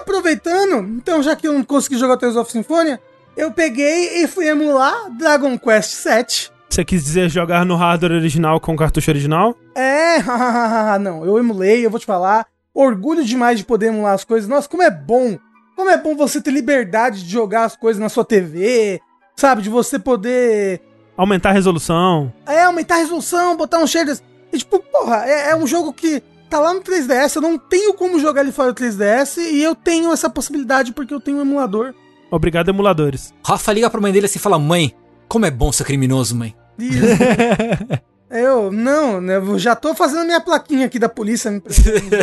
Aproveitando, 0.01 0.77
então 0.97 1.21
já 1.21 1.35
que 1.35 1.47
eu 1.47 1.53
não 1.53 1.63
consegui 1.63 1.97
jogar 1.97 2.17
Tales 2.17 2.35
of 2.35 2.51
Symphonia, 2.51 2.99
eu 3.37 3.51
peguei 3.51 4.23
e 4.23 4.27
fui 4.27 4.47
emular 4.47 5.09
Dragon 5.17 5.57
Quest 5.57 6.03
VII. 6.03 6.49
Você 6.69 6.83
quis 6.83 7.03
dizer 7.03 7.29
jogar 7.29 7.65
no 7.65 7.75
hardware 7.75 8.13
original 8.13 8.59
com 8.59 8.75
cartucho 8.75 9.11
original? 9.11 9.55
É, 9.75 10.17
não, 10.99 11.23
eu 11.25 11.37
emulei, 11.37 11.85
eu 11.85 11.89
vou 11.89 11.99
te 11.99 12.05
falar. 12.05 12.45
Orgulho 12.73 13.23
demais 13.23 13.57
de 13.59 13.65
poder 13.65 13.87
emular 13.87 14.13
as 14.13 14.23
coisas. 14.23 14.49
Nossa, 14.49 14.67
como 14.67 14.81
é 14.81 14.89
bom. 14.89 15.37
Como 15.75 15.89
é 15.89 15.97
bom 15.97 16.15
você 16.15 16.41
ter 16.41 16.51
liberdade 16.51 17.23
de 17.23 17.29
jogar 17.31 17.65
as 17.65 17.75
coisas 17.75 18.01
na 18.01 18.09
sua 18.09 18.23
TV, 18.25 18.99
sabe? 19.35 19.61
De 19.61 19.69
você 19.69 19.99
poder 19.99 20.81
Aumentar 21.17 21.49
a 21.49 21.53
resolução. 21.53 22.33
é, 22.47 22.63
aumentar 22.63 22.95
a 22.95 22.99
resolução, 22.99 23.55
botar 23.57 23.79
um 23.79 23.87
shaders. 23.87 24.23
E 24.51 24.57
tipo, 24.57 24.79
porra, 24.79 25.25
é, 25.25 25.51
é 25.51 25.55
um 25.55 25.67
jogo 25.67 25.93
que 25.93 26.23
tá 26.51 26.59
lá 26.59 26.73
no 26.73 26.81
3DS, 26.81 27.37
eu 27.37 27.41
não 27.41 27.57
tenho 27.57 27.93
como 27.93 28.19
jogar 28.19 28.41
ele 28.41 28.51
fora 28.51 28.73
do 28.73 28.83
3DS 28.83 29.37
e 29.37 29.63
eu 29.63 29.73
tenho 29.73 30.11
essa 30.11 30.29
possibilidade 30.29 30.91
porque 30.91 31.13
eu 31.13 31.21
tenho 31.21 31.37
um 31.37 31.41
emulador. 31.41 31.93
Obrigado, 32.29 32.67
emuladores. 32.69 33.33
Rafa 33.43 33.71
liga 33.71 33.89
pra 33.89 34.01
mãe 34.01 34.11
dele 34.11 34.25
assim 34.25 34.37
e 34.37 34.41
fala: 34.41 34.59
Mãe, 34.59 34.93
como 35.29 35.45
é 35.45 35.51
bom 35.51 35.71
ser 35.71 35.85
criminoso, 35.85 36.35
mãe. 36.35 36.53
Eu, 38.33 38.71
não, 38.71 39.19
né, 39.19 39.35
eu 39.35 39.59
já 39.59 39.75
tô 39.75 39.93
fazendo 39.93 40.23
minha 40.23 40.39
plaquinha 40.39 40.85
aqui 40.85 40.97
da 40.97 41.09
polícia, 41.09 41.51
nos 41.51 41.61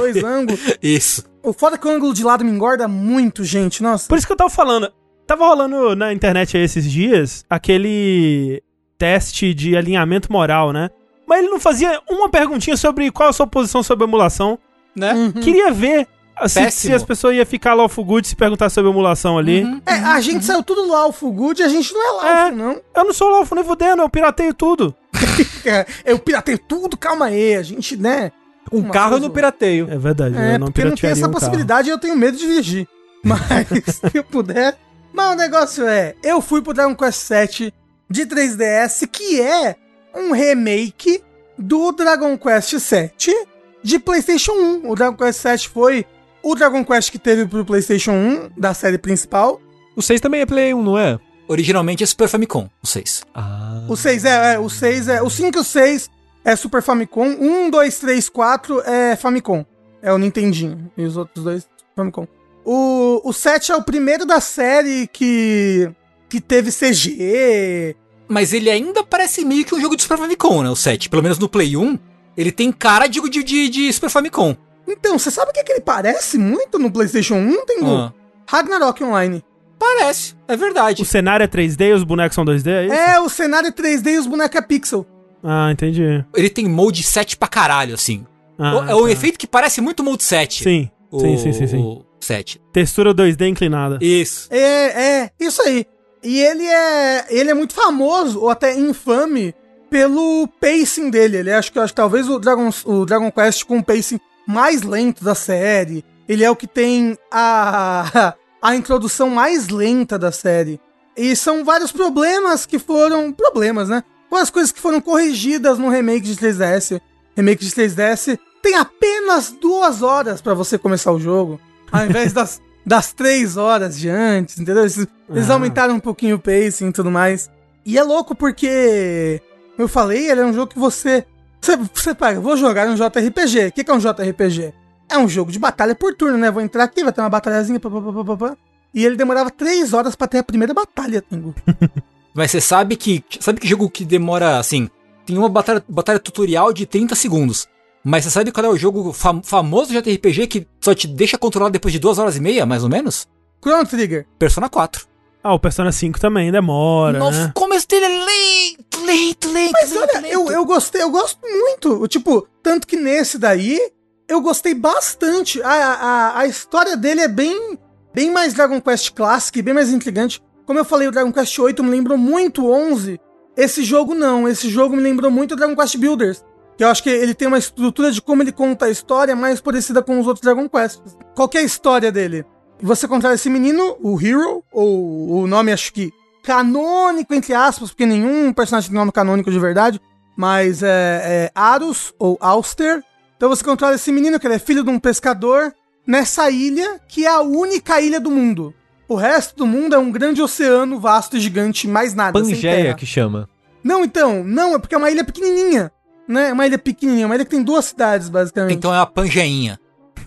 dois 0.00 0.16
ângulos. 0.24 0.58
Isso. 0.82 1.22
O 1.42 1.52
foda 1.52 1.76
é 1.76 1.78
que 1.78 1.86
o 1.86 1.90
ângulo 1.90 2.14
de 2.14 2.24
lado 2.24 2.42
me 2.42 2.50
engorda 2.50 2.88
muito, 2.88 3.44
gente, 3.44 3.82
nossa. 3.82 4.08
Por 4.08 4.16
isso 4.16 4.26
que 4.26 4.32
eu 4.32 4.36
tava 4.38 4.48
falando. 4.48 4.90
Tava 5.26 5.46
rolando 5.46 5.94
na 5.94 6.10
internet 6.10 6.56
aí 6.56 6.62
esses 6.62 6.90
dias 6.90 7.44
aquele 7.50 8.62
teste 8.96 9.52
de 9.52 9.76
alinhamento 9.76 10.32
moral, 10.32 10.72
né? 10.72 10.88
Mas 11.28 11.40
ele 11.40 11.50
não 11.50 11.60
fazia 11.60 12.00
uma 12.08 12.28
perguntinha 12.28 12.76
sobre 12.76 13.10
qual 13.10 13.28
a 13.28 13.32
sua 13.32 13.46
posição 13.46 13.82
sobre 13.82 14.04
emulação. 14.04 14.58
Né? 14.96 15.12
Uhum. 15.12 15.32
Queria 15.32 15.70
ver 15.70 16.08
se, 16.46 16.48
se 16.48 16.60
Péssimo. 16.60 16.94
as 16.96 17.02
pessoas 17.02 17.36
iam 17.36 17.44
ficar 17.44 17.74
lá 17.74 17.84
o 17.84 18.04
good 18.04 18.26
se 18.26 18.34
perguntar 18.34 18.70
sobre 18.70 18.90
emulação 18.90 19.36
ali. 19.36 19.62
Uhum. 19.62 19.82
É, 19.84 19.92
a 19.94 20.20
gente 20.20 20.44
saiu 20.44 20.62
tudo 20.62 20.88
Laufo 20.88 21.30
Good 21.30 21.60
e 21.60 21.64
a 21.64 21.68
gente 21.68 21.92
não 21.92 22.02
é 22.02 22.10
Laufo, 22.12 22.26
É. 22.26 22.50
não. 22.50 22.80
Eu 22.96 23.04
não 23.04 23.12
sou 23.12 23.28
Lawful 23.28 23.56
nem 23.56 23.64
fudendo, 23.64 24.02
eu 24.02 24.08
pirateio 24.08 24.54
tudo. 24.54 24.94
É, 25.64 25.86
eu 26.04 26.18
piratei 26.18 26.56
tudo, 26.56 26.96
calma 26.96 27.26
aí, 27.26 27.54
a 27.54 27.62
gente, 27.62 27.96
né? 27.96 28.32
Um 28.72 28.78
Uma 28.78 28.90
carro 28.92 29.16
eu 29.16 29.20
não 29.20 29.30
pirateio. 29.30 29.86
É 29.90 29.96
verdade, 29.98 30.36
É, 30.36 30.54
eu 30.54 30.58
não 30.58 30.66
porque 30.66 30.84
não 30.84 30.96
tem 30.96 31.10
essa 31.10 31.28
um 31.28 31.30
possibilidade 31.30 31.88
e 31.88 31.92
eu 31.92 31.98
tenho 31.98 32.16
medo 32.16 32.36
de 32.36 32.46
dirigir. 32.46 32.88
Mas, 33.22 33.66
se 34.10 34.16
eu 34.18 34.24
puder. 34.24 34.76
Mas 35.12 35.34
o 35.34 35.36
negócio 35.36 35.86
é, 35.86 36.14
eu 36.22 36.40
fui 36.40 36.62
pro 36.62 36.72
Dragon 36.72 36.94
Quest 36.94 37.28
VII 37.28 37.72
de 38.10 38.26
3DS, 38.26 39.06
que 39.10 39.40
é 39.40 39.76
um 40.18 40.32
remake 40.32 41.22
do 41.56 41.92
Dragon 41.92 42.36
Quest 42.36 42.74
VII 42.74 43.46
de 43.82 43.98
PlayStation 43.98 44.52
1. 44.52 44.90
O 44.90 44.94
Dragon 44.94 45.16
Quest 45.16 45.42
VII 45.42 45.58
foi 45.68 46.06
o 46.42 46.54
Dragon 46.54 46.84
Quest 46.84 47.10
que 47.10 47.18
teve 47.18 47.46
pro 47.46 47.64
PlayStation 47.64 48.12
1 48.12 48.50
da 48.56 48.74
série 48.74 48.98
principal. 48.98 49.60
O 49.96 50.02
6 50.02 50.20
também 50.20 50.40
é 50.40 50.46
Play 50.46 50.74
1, 50.74 50.82
não 50.82 50.98
é? 50.98 51.18
Originalmente 51.48 52.04
é 52.04 52.06
Super 52.06 52.28
Famicom, 52.28 52.68
o 52.82 52.86
6. 52.86 53.22
Ah. 53.34 53.86
O 53.88 53.96
6 53.96 54.24
é, 54.24 54.54
é, 54.54 54.58
o 54.58 54.68
6 54.68 55.08
é, 55.08 55.22
o 55.22 55.30
5 55.30 55.56
e 55.56 55.60
o 55.60 55.64
6 55.64 56.10
é 56.44 56.54
Super 56.56 56.82
Famicom, 56.82 57.26
1, 57.26 57.70
2, 57.70 57.98
3, 57.98 58.28
4 58.28 58.82
é 58.82 59.16
Famicom. 59.16 59.64
É 60.00 60.12
o 60.12 60.18
Nintendinho. 60.18 60.90
E 60.96 61.04
os 61.04 61.16
outros 61.16 61.44
dois 61.44 61.68
Famicom. 61.96 62.28
O, 62.64 63.20
o 63.24 63.32
7 63.32 63.72
é 63.72 63.76
o 63.76 63.82
primeiro 63.82 64.26
da 64.26 64.40
série 64.40 65.06
que 65.08 65.90
que 66.28 66.40
teve 66.40 66.70
CG. 66.70 67.96
Mas 68.28 68.52
ele 68.52 68.70
ainda 68.70 69.02
parece 69.02 69.44
meio 69.44 69.64
que 69.64 69.74
um 69.74 69.80
jogo 69.80 69.96
de 69.96 70.02
Super 70.02 70.18
Famicom, 70.18 70.62
né? 70.62 70.70
O 70.70 70.76
7. 70.76 71.08
Pelo 71.08 71.22
menos 71.22 71.38
no 71.38 71.48
Play 71.48 71.76
1, 71.76 71.98
ele 72.36 72.52
tem 72.52 72.70
cara 72.70 73.06
de, 73.06 73.20
de, 73.28 73.42
de, 73.42 73.68
de 73.68 73.92
Super 73.92 74.10
Famicom. 74.10 74.54
Então, 74.86 75.18
você 75.18 75.30
sabe 75.30 75.50
o 75.50 75.54
que, 75.54 75.60
é 75.60 75.64
que 75.64 75.72
ele 75.72 75.80
parece 75.80 76.38
muito 76.38 76.78
no 76.78 76.90
PlayStation 76.90 77.34
1, 77.36 77.66
Tengu? 77.66 77.90
Ah, 77.90 78.12
Ragnarok 78.46 79.02
Online. 79.04 79.44
parece, 79.78 80.34
é 80.46 80.56
verdade. 80.56 81.02
O 81.02 81.04
cenário 81.04 81.44
é 81.44 81.46
3D, 81.46 81.94
os 81.94 82.04
bonecos 82.04 82.34
são 82.34 82.44
2D, 82.44 82.66
é 82.68 82.84
isso? 82.86 82.94
É, 82.94 83.20
o 83.20 83.28
cenário 83.28 83.68
é 83.68 83.72
3D 83.72 84.14
e 84.14 84.18
os 84.18 84.26
bonecos 84.26 84.56
é 84.56 84.62
pixel. 84.62 85.06
Ah, 85.42 85.70
entendi. 85.70 86.24
Ele 86.34 86.50
tem 86.50 86.66
mode 86.68 87.02
7 87.02 87.36
pra 87.36 87.46
caralho, 87.48 87.94
assim. 87.94 88.26
Ah, 88.58 88.86
é 88.88 88.94
um 88.94 89.04
tá. 89.04 89.10
efeito 89.12 89.38
que 89.38 89.46
parece 89.46 89.80
muito 89.80 90.02
mode 90.02 90.24
7. 90.24 90.64
Sim, 90.64 90.90
O, 91.10 91.20
sim, 91.20 91.36
sim, 91.38 91.52
sim, 91.52 91.66
sim. 91.66 91.78
O 91.78 92.04
7. 92.20 92.60
Textura 92.72 93.14
2D 93.14 93.46
inclinada. 93.46 93.98
Isso. 94.00 94.48
É, 94.50 95.20
é, 95.20 95.30
isso 95.38 95.62
aí. 95.62 95.86
E 96.22 96.40
ele 96.40 96.66
é, 96.66 97.26
ele 97.30 97.50
é 97.50 97.54
muito 97.54 97.74
famoso, 97.74 98.40
ou 98.40 98.50
até 98.50 98.74
infame, 98.76 99.54
pelo 99.88 100.48
pacing 100.60 101.10
dele. 101.10 101.38
Ele 101.38 101.52
acho 101.52 101.72
que, 101.72 101.78
acho 101.78 101.92
que 101.92 101.96
talvez 101.96 102.28
o 102.28 102.38
Dragon, 102.38 102.70
o 102.84 103.04
Dragon 103.04 103.30
Quest 103.30 103.64
com 103.64 103.78
o 103.78 103.84
pacing 103.84 104.20
mais 104.46 104.82
lento 104.82 105.24
da 105.24 105.34
série. 105.34 106.04
Ele 106.28 106.44
é 106.44 106.50
o 106.50 106.56
que 106.56 106.66
tem 106.66 107.16
a, 107.30 108.34
a 108.60 108.76
introdução 108.76 109.30
mais 109.30 109.68
lenta 109.68 110.18
da 110.18 110.32
série. 110.32 110.80
E 111.16 111.34
são 111.34 111.64
vários 111.64 111.90
problemas 111.90 112.64
que 112.64 112.78
foram. 112.78 113.32
Problemas, 113.32 113.88
né? 113.88 114.04
Várias 114.30 114.50
coisas 114.50 114.70
que 114.70 114.80
foram 114.80 115.00
corrigidas 115.00 115.78
no 115.78 115.88
remake 115.88 116.26
de 116.26 116.36
3DS. 116.36 117.00
Remake 117.36 117.64
de 117.64 117.70
3DS 117.70 118.38
tem 118.62 118.74
apenas 118.74 119.50
duas 119.50 120.02
horas 120.02 120.40
pra 120.40 120.54
você 120.54 120.76
começar 120.76 121.12
o 121.12 121.18
jogo. 121.18 121.60
Ao 121.90 122.04
invés 122.04 122.32
das, 122.32 122.60
das 122.88 123.12
três 123.12 123.56
horas 123.56 123.98
de 123.98 124.08
antes, 124.08 124.58
entendeu? 124.58 124.82
Eles, 124.82 125.06
eles 125.28 125.50
Ah. 125.50 125.52
aumentaram 125.52 125.94
um 125.94 126.00
pouquinho 126.00 126.36
o 126.36 126.38
pacing 126.38 126.88
e 126.88 126.92
tudo 126.92 127.10
mais. 127.10 127.50
E 127.84 127.98
é 127.98 128.02
louco 128.02 128.34
porque, 128.34 129.40
eu 129.78 129.86
falei, 129.86 130.30
ele 130.30 130.40
é 130.40 130.44
um 130.44 130.52
jogo 130.52 130.72
que 130.72 130.78
você. 130.78 131.24
Você, 131.60 131.76
você 131.76 132.14
vou 132.40 132.56
jogar 132.56 132.88
um 132.88 132.94
JRPG. 132.94 133.66
O 133.68 133.72
que, 133.72 133.84
que 133.84 133.90
é 133.90 133.94
um 133.94 133.98
JRPG? 133.98 134.72
É 135.10 135.18
um 135.18 135.28
jogo 135.28 135.50
de 135.50 135.58
batalha 135.58 135.94
por 135.94 136.14
turno, 136.14 136.38
né? 136.38 136.50
Vou 136.50 136.62
entrar 136.62 136.84
aqui, 136.84 137.02
vai 137.02 137.12
ter 137.12 137.20
uma 137.20 137.30
batalhazinha, 137.30 137.80
pá, 137.80 137.90
pá, 137.90 138.00
pá, 138.24 138.36
pá. 138.36 138.56
E 138.94 139.04
ele 139.04 139.16
demorava 139.16 139.50
três 139.50 139.92
horas 139.92 140.14
pra 140.16 140.26
ter 140.26 140.38
a 140.38 140.42
primeira 140.42 140.72
batalha, 140.72 141.20
Tengu. 141.22 141.54
Mas 142.34 142.50
você 142.50 142.60
sabe 142.60 142.96
que. 142.96 143.24
Sabe 143.40 143.60
que 143.60 143.66
jogo 143.66 143.90
que 143.90 144.04
demora 144.04 144.58
assim? 144.58 144.88
Tem 145.26 145.36
uma 145.36 145.48
batalha, 145.48 145.82
batalha 145.88 146.18
tutorial 146.18 146.72
de 146.72 146.86
30 146.86 147.14
segundos. 147.14 147.68
Mas 148.08 148.24
você 148.24 148.30
sabe 148.30 148.50
qual 148.50 148.64
é 148.64 148.68
o 148.70 148.76
jogo 148.76 149.12
fam- 149.12 149.42
famoso 149.42 149.92
de 149.92 150.00
JRPG 150.00 150.46
que 150.46 150.66
só 150.80 150.94
te 150.94 151.06
deixa 151.06 151.36
controlar 151.36 151.68
depois 151.68 151.92
de 151.92 151.98
duas 151.98 152.18
horas 152.18 152.36
e 152.36 152.40
meia, 152.40 152.64
mais 152.64 152.82
ou 152.82 152.88
menos? 152.88 153.28
Chrono 153.62 153.86
Trigger. 153.86 154.26
Persona 154.38 154.68
4. 154.68 155.06
Ah, 155.42 155.52
o 155.54 155.58
Persona 155.60 155.92
5 155.92 156.18
também 156.18 156.50
demora, 156.50 157.18
Nossa, 157.18 157.44
né? 157.44 157.52
o 157.54 157.60
começo 157.60 157.86
dele 157.86 158.06
é 158.06 158.08
lento, 158.08 159.04
lento, 159.04 159.52
lento. 159.52 159.72
Mas 159.72 159.90
lento, 159.92 160.02
olha, 160.10 160.20
lento. 160.20 160.32
eu, 160.32 160.50
eu 160.50 160.64
gostei, 160.64 161.02
eu 161.02 161.10
gosto 161.10 161.38
muito. 161.42 162.02
O 162.02 162.08
Tipo, 162.08 162.48
tanto 162.62 162.86
que 162.86 162.96
nesse 162.96 163.38
daí, 163.38 163.78
eu 164.26 164.40
gostei 164.40 164.74
bastante. 164.74 165.62
A, 165.62 165.70
a, 165.70 166.38
a 166.40 166.46
história 166.46 166.96
dele 166.96 167.20
é 167.20 167.28
bem, 167.28 167.78
bem 168.14 168.30
mais 168.30 168.54
Dragon 168.54 168.80
Quest 168.80 169.12
Classic, 169.12 169.60
bem 169.62 169.74
mais 169.74 169.90
intrigante. 169.90 170.42
Como 170.66 170.78
eu 170.78 170.84
falei, 170.84 171.08
o 171.08 171.12
Dragon 171.12 171.32
Quest 171.32 171.58
8 171.58 171.84
me 171.84 171.90
lembrou 171.90 172.16
muito 172.18 172.64
o 172.64 172.70
11. 172.72 173.20
Esse 173.56 173.82
jogo 173.84 174.14
não, 174.14 174.48
esse 174.48 174.68
jogo 174.68 174.96
me 174.96 175.02
lembrou 175.02 175.30
muito 175.30 175.52
o 175.52 175.56
Dragon 175.56 175.76
Quest 175.76 175.96
Builders. 175.98 176.44
Que 176.78 176.84
eu 176.84 176.88
acho 176.88 177.02
que 177.02 177.10
ele 177.10 177.34
tem 177.34 177.48
uma 177.48 177.58
estrutura 177.58 178.12
de 178.12 178.22
como 178.22 178.40
ele 178.40 178.52
conta 178.52 178.86
a 178.86 178.90
história 178.90 179.34
mais 179.34 179.60
parecida 179.60 180.00
com 180.00 180.20
os 180.20 180.28
outros 180.28 180.42
Dragon 180.42 180.68
Quests. 180.68 181.16
Qual 181.34 181.48
que 181.48 181.58
é 181.58 181.60
a 181.60 181.64
história 181.64 182.12
dele? 182.12 182.46
Você 182.80 183.08
controla 183.08 183.34
esse 183.34 183.50
menino, 183.50 183.96
o 184.00 184.16
Hero, 184.24 184.62
ou 184.72 185.40
o 185.42 185.46
nome 185.48 185.72
acho 185.72 185.92
que 185.92 186.12
canônico, 186.44 187.34
entre 187.34 187.52
aspas, 187.52 187.90
porque 187.90 188.06
nenhum 188.06 188.52
personagem 188.52 188.90
tem 188.90 188.98
nome 188.98 189.10
canônico 189.10 189.50
de 189.50 189.58
verdade, 189.58 190.00
mas 190.36 190.80
é, 190.84 191.20
é 191.24 191.52
Arus 191.52 192.14
ou 192.16 192.38
Auster. 192.40 193.02
Então 193.36 193.48
você 193.48 193.64
controla 193.64 193.96
esse 193.96 194.12
menino, 194.12 194.38
que 194.38 194.46
ele 194.46 194.54
é 194.54 194.58
filho 194.60 194.84
de 194.84 194.90
um 194.90 195.00
pescador, 195.00 195.74
nessa 196.06 196.48
ilha, 196.48 197.00
que 197.08 197.26
é 197.26 197.28
a 197.28 197.40
única 197.40 198.00
ilha 198.00 198.20
do 198.20 198.30
mundo. 198.30 198.72
O 199.08 199.16
resto 199.16 199.56
do 199.56 199.66
mundo 199.66 199.94
é 199.94 199.98
um 199.98 200.12
grande 200.12 200.40
oceano 200.40 201.00
vasto 201.00 201.36
e 201.36 201.40
gigante, 201.40 201.88
mais 201.88 202.14
nada. 202.14 202.38
Pangeia 202.38 202.94
que 202.94 203.04
chama. 203.04 203.48
Não, 203.82 204.04
então, 204.04 204.44
não, 204.44 204.74
é 204.74 204.78
porque 204.78 204.94
é 204.94 204.98
uma 204.98 205.10
ilha 205.10 205.24
pequenininha. 205.24 205.90
Né? 206.28 206.50
É 206.50 206.52
uma 206.52 206.66
ilha 206.66 206.78
pequenininha, 206.78 207.26
uma 207.26 207.34
ilha 207.34 207.44
que 207.44 207.50
tem 207.50 207.62
duas 207.62 207.86
cidades, 207.86 208.28
basicamente. 208.28 208.76
Então 208.76 208.94
é 208.94 208.98
uma 208.98 209.06
pangeinha. 209.06 209.80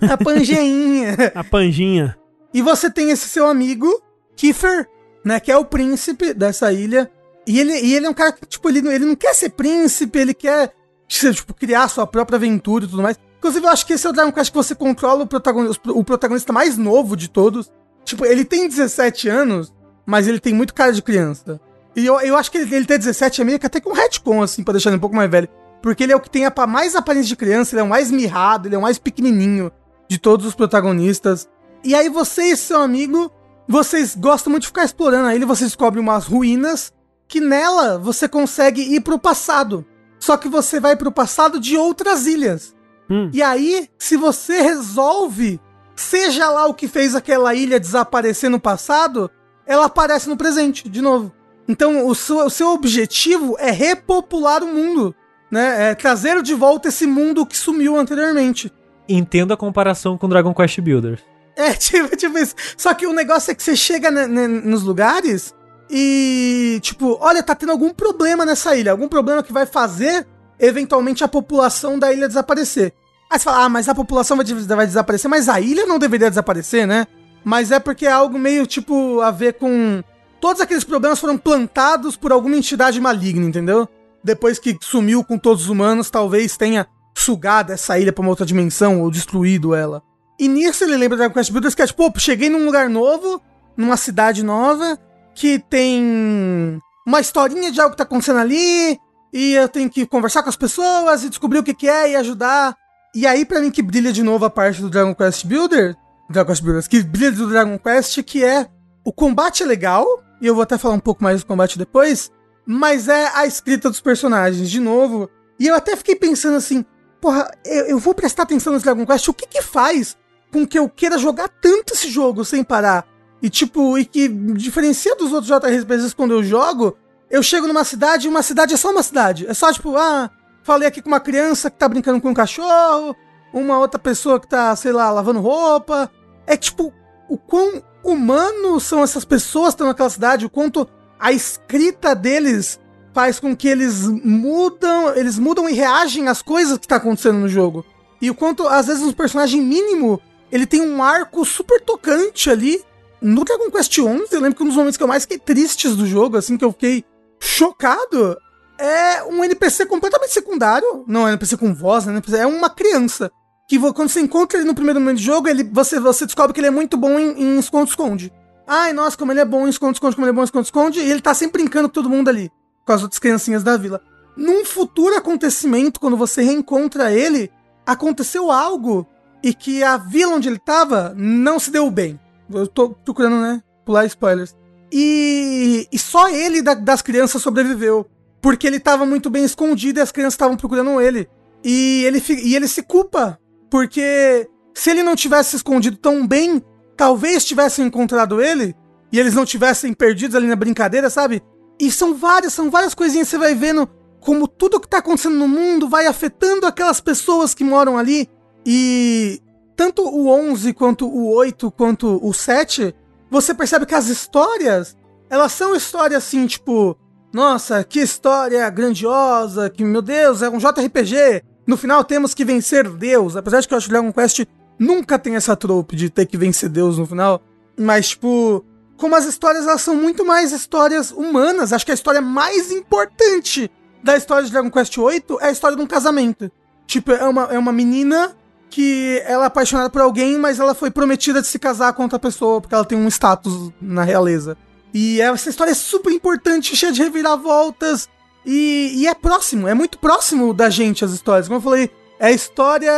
A 0.10 0.18
Pangeinha. 0.18 1.16
A 1.36 1.44
Panjinha. 1.44 2.18
E 2.54 2.62
você 2.62 2.90
tem 2.90 3.12
esse 3.12 3.30
seu 3.30 3.48
amigo, 3.48 4.02
Kiefer, 4.36 4.88
né? 5.24 5.40
Que 5.40 5.52
é 5.52 5.58
o 5.58 5.66
príncipe 5.66 6.34
dessa 6.34 6.72
ilha. 6.74 7.10
E 7.46 7.60
ele, 7.60 7.74
e 7.80 7.96
ele 7.96 8.06
é 8.06 8.10
um 8.10 8.14
cara 8.14 8.32
que, 8.32 8.46
tipo, 8.46 8.70
ele, 8.70 8.80
ele 8.88 9.06
não 9.06 9.16
quer 9.16 9.34
ser 9.34 9.50
príncipe, 9.50 10.20
ele 10.20 10.34
quer, 10.34 10.74
tipo, 11.08 11.54
criar 11.54 11.88
sua 11.88 12.06
própria 12.06 12.38
aventura 12.38 12.86
e 12.86 12.88
tudo 12.88 13.02
mais. 13.02 13.18
Inclusive, 13.38 13.66
eu 13.66 13.70
acho 13.70 13.86
que 13.86 13.94
esse 13.94 14.06
é 14.06 14.10
o 14.10 14.14
Dragon 14.14 14.32
Quest 14.32 14.52
que 14.52 14.58
você 14.58 14.76
controla 14.76 15.24
o 15.24 15.28
protagonista, 15.28 15.92
o 15.92 16.04
protagonista 16.04 16.54
mais 16.54 16.78
novo 16.78 17.16
de 17.16 17.28
todos. 17.28 17.72
Tipo, 18.04 18.26
ele 18.26 18.46
tem 18.46 18.68
17 18.68 19.30
anos, 19.30 19.74
mas 20.06 20.28
ele 20.28 20.40
tem 20.40 20.54
muito 20.54 20.74
cara 20.74 20.92
de 20.92 21.02
criança. 21.02 21.60
E 21.96 22.06
eu, 22.06 22.20
eu 22.22 22.38
acho 22.38 22.52
que 22.52 22.58
ele, 22.58 22.76
ele 22.76 22.86
ter 22.86 22.98
17 22.98 23.42
é 23.42 23.44
meio 23.44 23.60
que 23.60 23.66
até 23.66 23.80
com 23.80 23.92
um 23.92 23.94
retcon, 23.94 24.42
assim, 24.42 24.64
pra 24.64 24.74
deixar 24.74 24.90
ele 24.90 24.98
um 24.98 25.02
pouco 25.02 25.16
mais 25.16 25.30
velho. 25.30 25.50
Porque 25.82 26.04
ele 26.04 26.14
é 26.14 26.16
o 26.16 26.20
que 26.20 26.30
tem 26.30 26.46
a 26.46 26.68
mais 26.68 26.96
aparência 26.96 27.30
de 27.30 27.36
criança, 27.36 27.74
ele 27.74 27.82
é 27.82 27.84
o 27.84 27.90
mais 27.90 28.12
mirrado, 28.12 28.68
ele 28.68 28.76
é 28.76 28.78
o 28.78 28.82
mais 28.82 28.98
pequenininho 28.98 29.72
de 30.08 30.18
todos 30.18 30.46
os 30.46 30.56
protagonistas. 30.56 31.50
E 31.84 31.96
aí 31.96 32.10
você 32.10 32.44
e 32.44 32.58
seu 32.58 32.82
amigo, 32.82 33.32
vocês 33.68 34.16
gostam 34.16 34.52
muito 34.52 34.64
de 34.64 34.68
ficar 34.68 34.84
explorando 34.84 35.32
ilha, 35.32 35.46
você 35.46 35.64
descobre 35.64 36.00
umas 36.00 36.26
ruínas, 36.26 36.94
que 37.28 37.40
nela 37.40 37.98
você 37.98 38.28
consegue 38.28 38.82
ir 38.82 39.02
pro 39.02 39.18
passado. 39.18 39.86
Só 40.20 40.38
que 40.38 40.50
você 40.50 40.80
vai 40.80 40.96
pro 40.96 41.12
passado 41.12 41.60
de 41.60 41.78
outras 41.78 42.28
ilhas. 42.28 42.76
Hum. 43.10 43.30
E 43.34 43.42
aí, 43.42 43.90
se 43.98 44.16
você 44.16 44.62
resolve, 44.62 45.60
seja 45.96 46.50
lá 46.50 46.68
o 46.68 46.74
que 46.74 46.88
fez 46.88 47.16
aquela 47.16 47.56
ilha 47.56 47.80
desaparecer 47.80 48.50
no 48.50 48.60
passado, 48.60 49.32
ela 49.66 49.86
aparece 49.86 50.30
no 50.30 50.38
presente, 50.38 50.88
de 50.88 51.02
novo. 51.02 51.34
Então, 51.68 52.06
o 52.06 52.14
seu, 52.14 52.46
o 52.46 52.50
seu 52.50 52.70
objetivo 52.70 53.56
é 53.58 53.72
repopular 53.72 54.64
o 54.64 54.68
mundo, 54.68 55.16
né? 55.52 55.92
É 55.92 55.96
trazer 55.96 56.42
de 56.42 56.54
volta 56.54 56.88
esse 56.88 57.06
mundo 57.06 57.46
que 57.46 57.58
sumiu 57.58 57.98
anteriormente. 57.98 58.72
Entendo 59.08 59.52
a 59.54 59.58
comparação 59.58 60.18
com 60.18 60.30
Dragon 60.30 60.54
Quest 60.54 60.80
Builders. 60.80 61.20
É, 61.56 61.74
tipo, 61.76 62.16
tipo 62.16 62.38
isso. 62.38 62.56
Só 62.78 62.94
que 62.94 63.06
o 63.06 63.14
negócio 63.14 63.52
é 63.52 63.56
que 63.56 63.62
você 63.62 63.76
chega 63.76 64.10
nos 64.10 64.84
lugares 64.84 65.54
e, 65.90 66.80
tipo, 66.82 67.18
olha, 67.20 67.44
tá 67.44 67.54
tendo 67.54 67.74
algum 67.74 67.90
problema 67.90 68.46
nessa 68.46 68.76
ilha. 68.76 68.92
Algum 68.92 69.10
problema 69.10 69.44
que 69.44 69.52
vai 69.52 69.66
fazer, 69.66 70.26
eventualmente, 70.58 71.24
a 71.24 71.28
população 71.28 72.00
da 72.00 72.14
ilha 72.14 72.28
desaparecer. 72.30 72.94
Aí 73.30 73.38
você 73.38 73.44
fala, 73.46 73.66
ah, 73.66 73.70
mas 73.70 73.90
a 73.90 73.96
população 73.96 74.38
vai, 74.38 74.46
des- 74.46 74.66
vai 74.66 74.88
desaparecer, 74.88 75.30
mas 75.30 75.50
a 75.50 75.60
ilha 75.60 75.86
não 75.86 76.00
deveria 76.00 76.30
desaparecer, 76.30 76.88
né? 76.88 77.06
Mas 77.44 77.72
é 77.72 77.80
porque 77.80 78.06
é 78.06 78.12
algo 78.12 78.40
meio, 78.40 78.66
tipo, 78.66 79.20
a 79.22 79.32
ver 79.32 79.54
com... 79.54 80.02
Todos 80.40 80.62
aqueles 80.62 80.84
problemas 80.84 81.20
foram 81.20 81.38
plantados 81.38 82.16
por 82.16 82.32
alguma 82.32 82.56
entidade 82.56 83.00
maligna, 83.00 83.46
entendeu? 83.46 83.88
Depois 84.24 84.60
que 84.60 84.78
sumiu 84.82 85.24
com 85.24 85.38
todos 85.38 85.64
os 85.64 85.70
humanos, 85.70 86.10
talvez 86.10 86.58
tenha 86.58 86.88
sugado 87.16 87.72
essa 87.72 88.00
ilha 88.00 88.14
pra 88.14 88.22
uma 88.22 88.30
outra 88.30 88.46
dimensão 88.46 89.02
ou 89.02 89.12
destruído 89.12 89.76
ela. 89.76 90.02
E 90.40 90.48
nisso 90.48 90.84
ele 90.84 90.98
lembra 90.98 91.18
Dragon 91.18 91.34
Quest 91.34 91.52
Builders 91.52 91.76
que 91.76 91.82
é 91.82 91.88
tipo, 91.88 92.12
pô, 92.12 92.20
cheguei 92.20 92.50
num 92.50 92.66
lugar 92.66 92.90
novo, 92.90 93.42
numa 93.78 93.98
cidade 93.98 94.44
nova, 94.44 94.98
que 95.36 95.60
tem 95.60 96.80
uma 97.06 97.20
historinha 97.20 97.72
de 97.72 97.80
algo 97.80 97.92
que 97.92 97.98
tá 97.98 98.04
acontecendo 98.04 98.40
ali, 98.40 99.00
e 99.34 99.54
eu 99.54 99.70
tenho 99.70 99.90
que 99.90 100.06
conversar 100.06 100.44
com 100.44 100.50
as 100.50 100.56
pessoas 100.56 101.24
e 101.24 101.30
descobrir 101.30 101.60
o 101.60 101.64
que, 101.64 101.74
que 101.74 101.88
é 101.88 102.12
e 102.12 102.16
ajudar. 102.16 102.76
E 103.14 103.28
aí, 103.28 103.46
pra 103.46 103.60
mim, 103.60 103.72
que 103.72 103.82
brilha 103.82 104.12
de 104.12 104.24
novo 104.24 104.46
a 104.46 104.50
parte 104.50 104.82
do 104.82 104.90
Dragon 104.90 105.14
Quest 105.14 105.46
Builder, 105.46 105.96
Dragon 106.30 106.48
Quest 106.48 106.64
Builders, 106.64 106.88
que 106.88 107.04
brilha 107.04 107.32
do 107.32 107.48
Dragon 107.48 107.78
Quest, 107.78 108.22
que 108.24 108.44
é 108.44 108.68
o 109.06 109.12
combate 109.12 109.64
é 109.64 109.66
legal, 109.66 110.06
e 110.42 110.48
eu 110.48 110.56
vou 110.56 110.64
até 110.64 110.78
falar 110.78 110.96
um 110.96 111.00
pouco 111.00 111.24
mais 111.24 111.42
do 111.42 111.46
combate 111.46 111.78
depois, 111.78 112.32
mas 112.66 113.08
é 113.08 113.32
a 113.34 113.46
escrita 113.46 113.90
dos 113.90 114.02
personagens, 114.02 114.70
de 114.70 114.80
novo. 114.80 115.30
E 115.60 115.68
eu 115.68 115.76
até 115.76 115.96
fiquei 115.96 116.16
pensando 116.16 116.58
assim, 116.58 116.86
porra, 117.20 117.50
eu, 117.66 117.86
eu 117.86 118.00
vou 118.00 118.14
prestar 118.14 118.44
atenção 118.44 118.74
nesse 118.74 118.86
Dragon 118.86 119.06
Quest, 119.06 119.28
o 119.28 119.34
que 119.34 119.48
que 119.48 119.62
faz 119.62 120.18
com 120.52 120.66
que 120.66 120.78
eu 120.78 120.90
queira 120.90 121.18
jogar 121.18 121.48
tanto 121.48 121.94
esse 121.94 122.10
jogo 122.10 122.44
sem 122.44 122.64
parar? 122.64 123.06
E 123.42 123.50
tipo, 123.50 123.98
e 123.98 124.06
que 124.06 124.28
diferencia 124.28 125.16
dos 125.16 125.32
outros 125.32 125.48
JRPGs 125.48 126.16
quando 126.16 126.32
eu 126.32 126.44
jogo, 126.44 126.96
eu 127.30 127.42
chego 127.42 127.68
numa 127.68 127.84
cidade 127.84 128.28
e 128.28 128.30
uma 128.30 128.44
cidade 128.44 128.74
é 128.74 128.78
só 128.78 128.92
uma 128.92 129.02
cidade. 129.02 129.48
É 129.48 129.54
só 129.54 129.72
tipo, 129.72 129.96
ah, 129.98 130.30
falei 130.64 130.88
aqui 130.88 131.02
com 131.02 131.08
uma 131.08 131.20
criança 131.20 131.72
que 131.72 131.78
tá 131.78 131.88
brincando 131.88 132.22
com 132.22 132.30
um 132.30 132.34
cachorro, 132.34 133.16
uma 133.54 133.80
outra 133.80 134.00
pessoa 134.00 134.40
que 134.40 134.48
tá, 134.48 134.76
sei 134.76 134.92
lá, 134.92 135.10
lavando 135.12 135.40
roupa. 135.40 136.12
É 136.46 136.56
tipo, 136.56 136.94
o 137.30 137.38
quão 137.38 137.82
humanos 138.04 138.84
são 138.84 139.02
essas 139.04 139.26
pessoas 139.26 139.70
que 139.70 139.76
estão 139.76 139.88
naquela 139.88 140.10
cidade, 140.10 140.46
o 140.46 140.50
quanto 140.50 140.88
a 141.22 141.32
escrita 141.32 142.16
deles 142.16 142.80
faz 143.14 143.40
com 143.40 143.56
que 143.56 143.68
eles 143.68 144.08
mudam, 144.08 145.16
eles 145.16 145.38
mudam 145.38 145.70
e 145.70 145.74
reagem 145.74 146.28
às 146.28 146.42
coisas 146.42 146.80
que 146.80 146.88
tá 146.88 146.96
acontecendo 146.96 147.38
no 147.38 147.48
jogo. 147.48 147.86
E 148.20 148.32
o 148.32 148.36
quanto, 148.36 148.68
às 148.68 148.88
vezes, 148.88 149.04
um 149.04 149.12
personagem 149.14 149.62
mínimo, 149.62 150.20
ele 150.52 150.66
tem 150.66 150.82
um 150.82 151.04
arco 151.04 151.46
super 151.46 151.80
tocante 151.80 152.50
ali. 152.50 152.84
No 153.22 153.46
Dragon 153.46 153.70
Quest 153.70 153.94
XI, 153.94 154.02
eu 154.32 154.42
lembro 154.42 154.56
que 154.56 154.64
um 154.64 154.68
dos 154.68 154.76
momentos 154.76 154.98
que 154.98 155.04
eu 155.04 155.08
mais 155.08 155.24
fiquei 155.24 155.38
tristes 155.38 155.96
do 155.96 156.08
jogo, 156.08 156.38
assim, 156.38 156.58
que 156.58 156.66
eu 156.66 156.72
fiquei 156.72 157.06
chocado, 157.40 158.36
é 158.80 159.24
um 159.24 159.44
NPC 159.44 159.86
completamente 159.86 160.34
secundário. 160.34 161.04
Não 161.08 161.28
é 161.28 161.32
NPC 161.32 161.56
com 161.56 161.72
voz, 161.72 162.08
né? 162.08 162.20
é 162.36 162.48
uma 162.48 162.70
criança. 162.70 163.32
Que 163.68 163.80
quando 163.80 164.10
você 164.10 164.22
encontra 164.22 164.58
ele 164.58 164.68
no 164.68 164.74
primeiro 164.74 165.00
momento 165.00 165.18
de 165.18 165.24
jogo, 165.24 165.48
ele, 165.48 165.64
você, 165.64 166.00
você 166.00 166.26
descobre 166.26 166.52
que 166.52 166.60
ele 166.60 166.68
é 166.68 166.72
muito 166.72 166.98
bom 166.98 167.20
em 167.20 167.60
esconde-esconde. 167.60 168.34
Ai, 168.74 168.94
nossa, 168.94 169.18
como 169.18 169.34
ele 169.34 169.42
é 169.42 169.46
bom 169.46 169.68
em 169.68 169.70
esconde-esconde, 169.70 170.16
como 170.16 170.26
ele 170.26 170.32
é 170.32 170.34
bom 170.34 170.40
em 170.40 170.46
esconde-esconde, 170.46 171.02
e 171.02 171.12
ele 171.12 171.20
tá 171.20 171.34
sempre 171.34 171.62
brincando 171.62 171.90
com 171.90 171.94
todo 171.94 172.10
mundo 172.10 172.30
ali, 172.30 172.50
com 172.86 172.94
as 172.94 173.04
outras 173.04 173.20
criancinhas 173.20 173.64
da 173.64 173.76
vila. 173.76 174.02
Num 174.38 174.64
futuro 174.64 175.14
acontecimento, 175.14 176.00
quando 176.00 176.16
você 176.16 176.42
reencontra 176.42 177.12
ele, 177.12 177.52
aconteceu 177.86 178.50
algo 178.50 179.06
e 179.44 179.54
que 179.54 179.84
a 179.84 179.98
vila 179.98 180.36
onde 180.36 180.48
ele 180.48 180.58
tava 180.58 181.14
não 181.18 181.60
se 181.60 181.70
deu 181.70 181.92
bem. 181.92 182.18
Eu 182.50 182.66
tô 182.66 182.92
procurando, 182.92 183.42
né? 183.42 183.62
Pular 183.86 184.06
spoilers. 184.06 184.56
E, 184.90 185.86
e 185.92 186.00
só 186.00 186.30
ele 186.30 186.62
da, 186.62 186.74
das 186.74 187.02
crianças 187.02 187.42
sobreviveu. 187.42 188.10
Porque 188.42 188.66
ele 188.66 188.80
tava 188.80 189.06
muito 189.06 189.30
bem 189.30 189.44
escondido 189.44 190.00
e 190.00 190.02
as 190.02 190.14
crianças 190.14 190.36
estavam 190.36 190.56
procurando 190.56 191.02
ele. 191.02 191.28
E 191.62 192.06
ele, 192.06 192.24
e 192.42 192.56
ele 192.56 192.70
se 192.70 192.82
culpa. 192.84 193.38
Porque 193.70 194.48
se 194.74 194.90
ele 194.90 195.04
não 195.04 195.14
tivesse 195.14 195.58
escondido 195.58 195.98
tão 195.98 196.26
bem, 196.26 196.64
talvez 197.02 197.44
tivessem 197.44 197.88
encontrado 197.88 198.40
ele. 198.40 198.76
E 199.12 199.20
eles 199.20 199.34
não 199.34 199.44
tivessem 199.44 199.92
perdidos 199.92 200.36
ali 200.36 200.46
na 200.46 200.56
brincadeira, 200.56 201.10
sabe? 201.10 201.42
E 201.80 201.92
são 201.92 202.14
várias, 202.14 202.54
são 202.54 202.70
várias 202.70 202.94
coisinhas 202.94 203.28
que 203.28 203.32
você 203.32 203.38
vai 203.40 203.56
vendo 203.56 203.90
como 204.20 204.48
tudo 204.48 204.80
que 204.80 204.88
tá 204.88 205.00
acontecendo 205.00 205.36
no 205.36 205.48
mundo 205.48 205.90
vai 205.90 206.06
afetando 206.06 206.68
aquelas 206.68 207.02
pessoas 207.02 207.56
que 207.56 207.64
moram 207.64 207.98
ali. 207.98 208.30
E 208.64 209.42
tanto 209.76 210.04
o 210.04 210.30
11 210.30 210.74
quanto 210.74 211.08
o 211.08 211.34
8 211.34 211.72
quanto 211.72 212.20
o 212.24 212.32
7 212.32 212.94
você 213.32 213.52
percebe 213.56 213.88
que 213.88 213.96
as 213.96 214.06
histórias, 214.06 214.96
elas 215.28 215.54
são 215.54 215.76
histórias 215.76 216.24
assim, 216.24 216.46
tipo, 216.46 216.96
nossa, 217.34 217.84
que 217.84 218.00
história 218.00 218.70
grandiosa, 218.70 219.72
que 219.72 219.84
meu 219.84 220.04
Deus, 220.04 220.44
é 220.44 220.50
um 220.50 220.60
JRPG. 220.60 221.44
No 221.66 221.78
final 221.78 222.04
temos 222.04 222.36
que 222.36 222.46
vencer 222.46 222.88
Deus. 222.88 223.36
Apesar 223.36 223.60
de 223.60 223.68
que 223.68 223.74
eu 223.74 223.78
acho 223.80 223.88
que 223.88 223.92
Dragon 223.92 224.14
Quest 224.14 224.46
nunca 224.82 225.20
tem 225.20 225.36
essa 225.36 225.56
trope 225.56 225.96
de 225.96 226.10
ter 226.10 226.26
que 226.26 226.36
vencer 226.36 226.68
Deus 226.68 226.98
no 226.98 227.06
final. 227.06 227.40
Mas, 227.78 228.10
tipo, 228.10 228.66
como 228.98 229.16
as 229.16 229.26
histórias 229.26 229.68
elas 229.68 229.82
são 229.82 229.96
muito 229.96 230.26
mais 230.26 230.52
histórias 230.52 231.12
humanas. 231.12 231.72
Acho 231.72 231.86
que 231.86 231.92
a 231.92 231.96
história 231.96 232.20
mais 232.20 232.72
importante 232.72 233.70
da 234.04 234.18
história 234.18 234.44
de 234.44 234.52
Dragon 234.52 234.72
Quest 234.72 234.98
VIII 234.98 235.38
é 235.40 235.48
a 235.48 235.52
história 235.52 235.78
de 235.78 235.84
um 235.84 235.88
casamento. 235.88 236.52
Tipo, 236.88 237.12
é 237.12 237.24
uma, 237.24 237.44
é 237.44 237.60
uma 237.60 237.72
menina 237.72 238.36
que 238.72 239.22
ela 239.26 239.44
é 239.44 239.48
apaixonada 239.48 239.90
por 239.90 240.02
alguém, 240.02 240.38
mas 240.40 240.60
ela 240.60 240.74
foi 240.74 240.90
prometida 240.90 241.42
de 241.42 241.48
se 241.48 241.60
casar 241.60 241.94
com 241.94 242.04
outra 242.04 242.18
pessoa, 242.18 242.60
porque 242.60 242.74
ela 242.74 242.86
tem 242.86 242.98
um 242.98 243.08
status 243.08 243.72
na 243.80 244.04
realeza. 244.04 244.58
E 244.94 245.22
essa 245.22 245.50
história 245.50 245.72
é 245.72 245.76
super 245.76 246.12
importante, 246.12 246.76
cheia 246.76 246.92
de 246.92 247.04
reviravoltas. 247.04 248.10
E, 248.44 248.94
e 248.96 249.08
é 249.08 249.14
próximo, 249.14 249.68
é 249.68 249.76
muito 249.76 250.00
próximo 250.00 250.54
da 250.54 250.70
gente 250.72 251.06
as 251.06 251.12
histórias. 251.12 251.48
Como 251.48 251.58
eu 251.58 251.62
falei, 251.62 251.92
é 252.22 252.28
a 252.28 252.32
história 252.32 252.94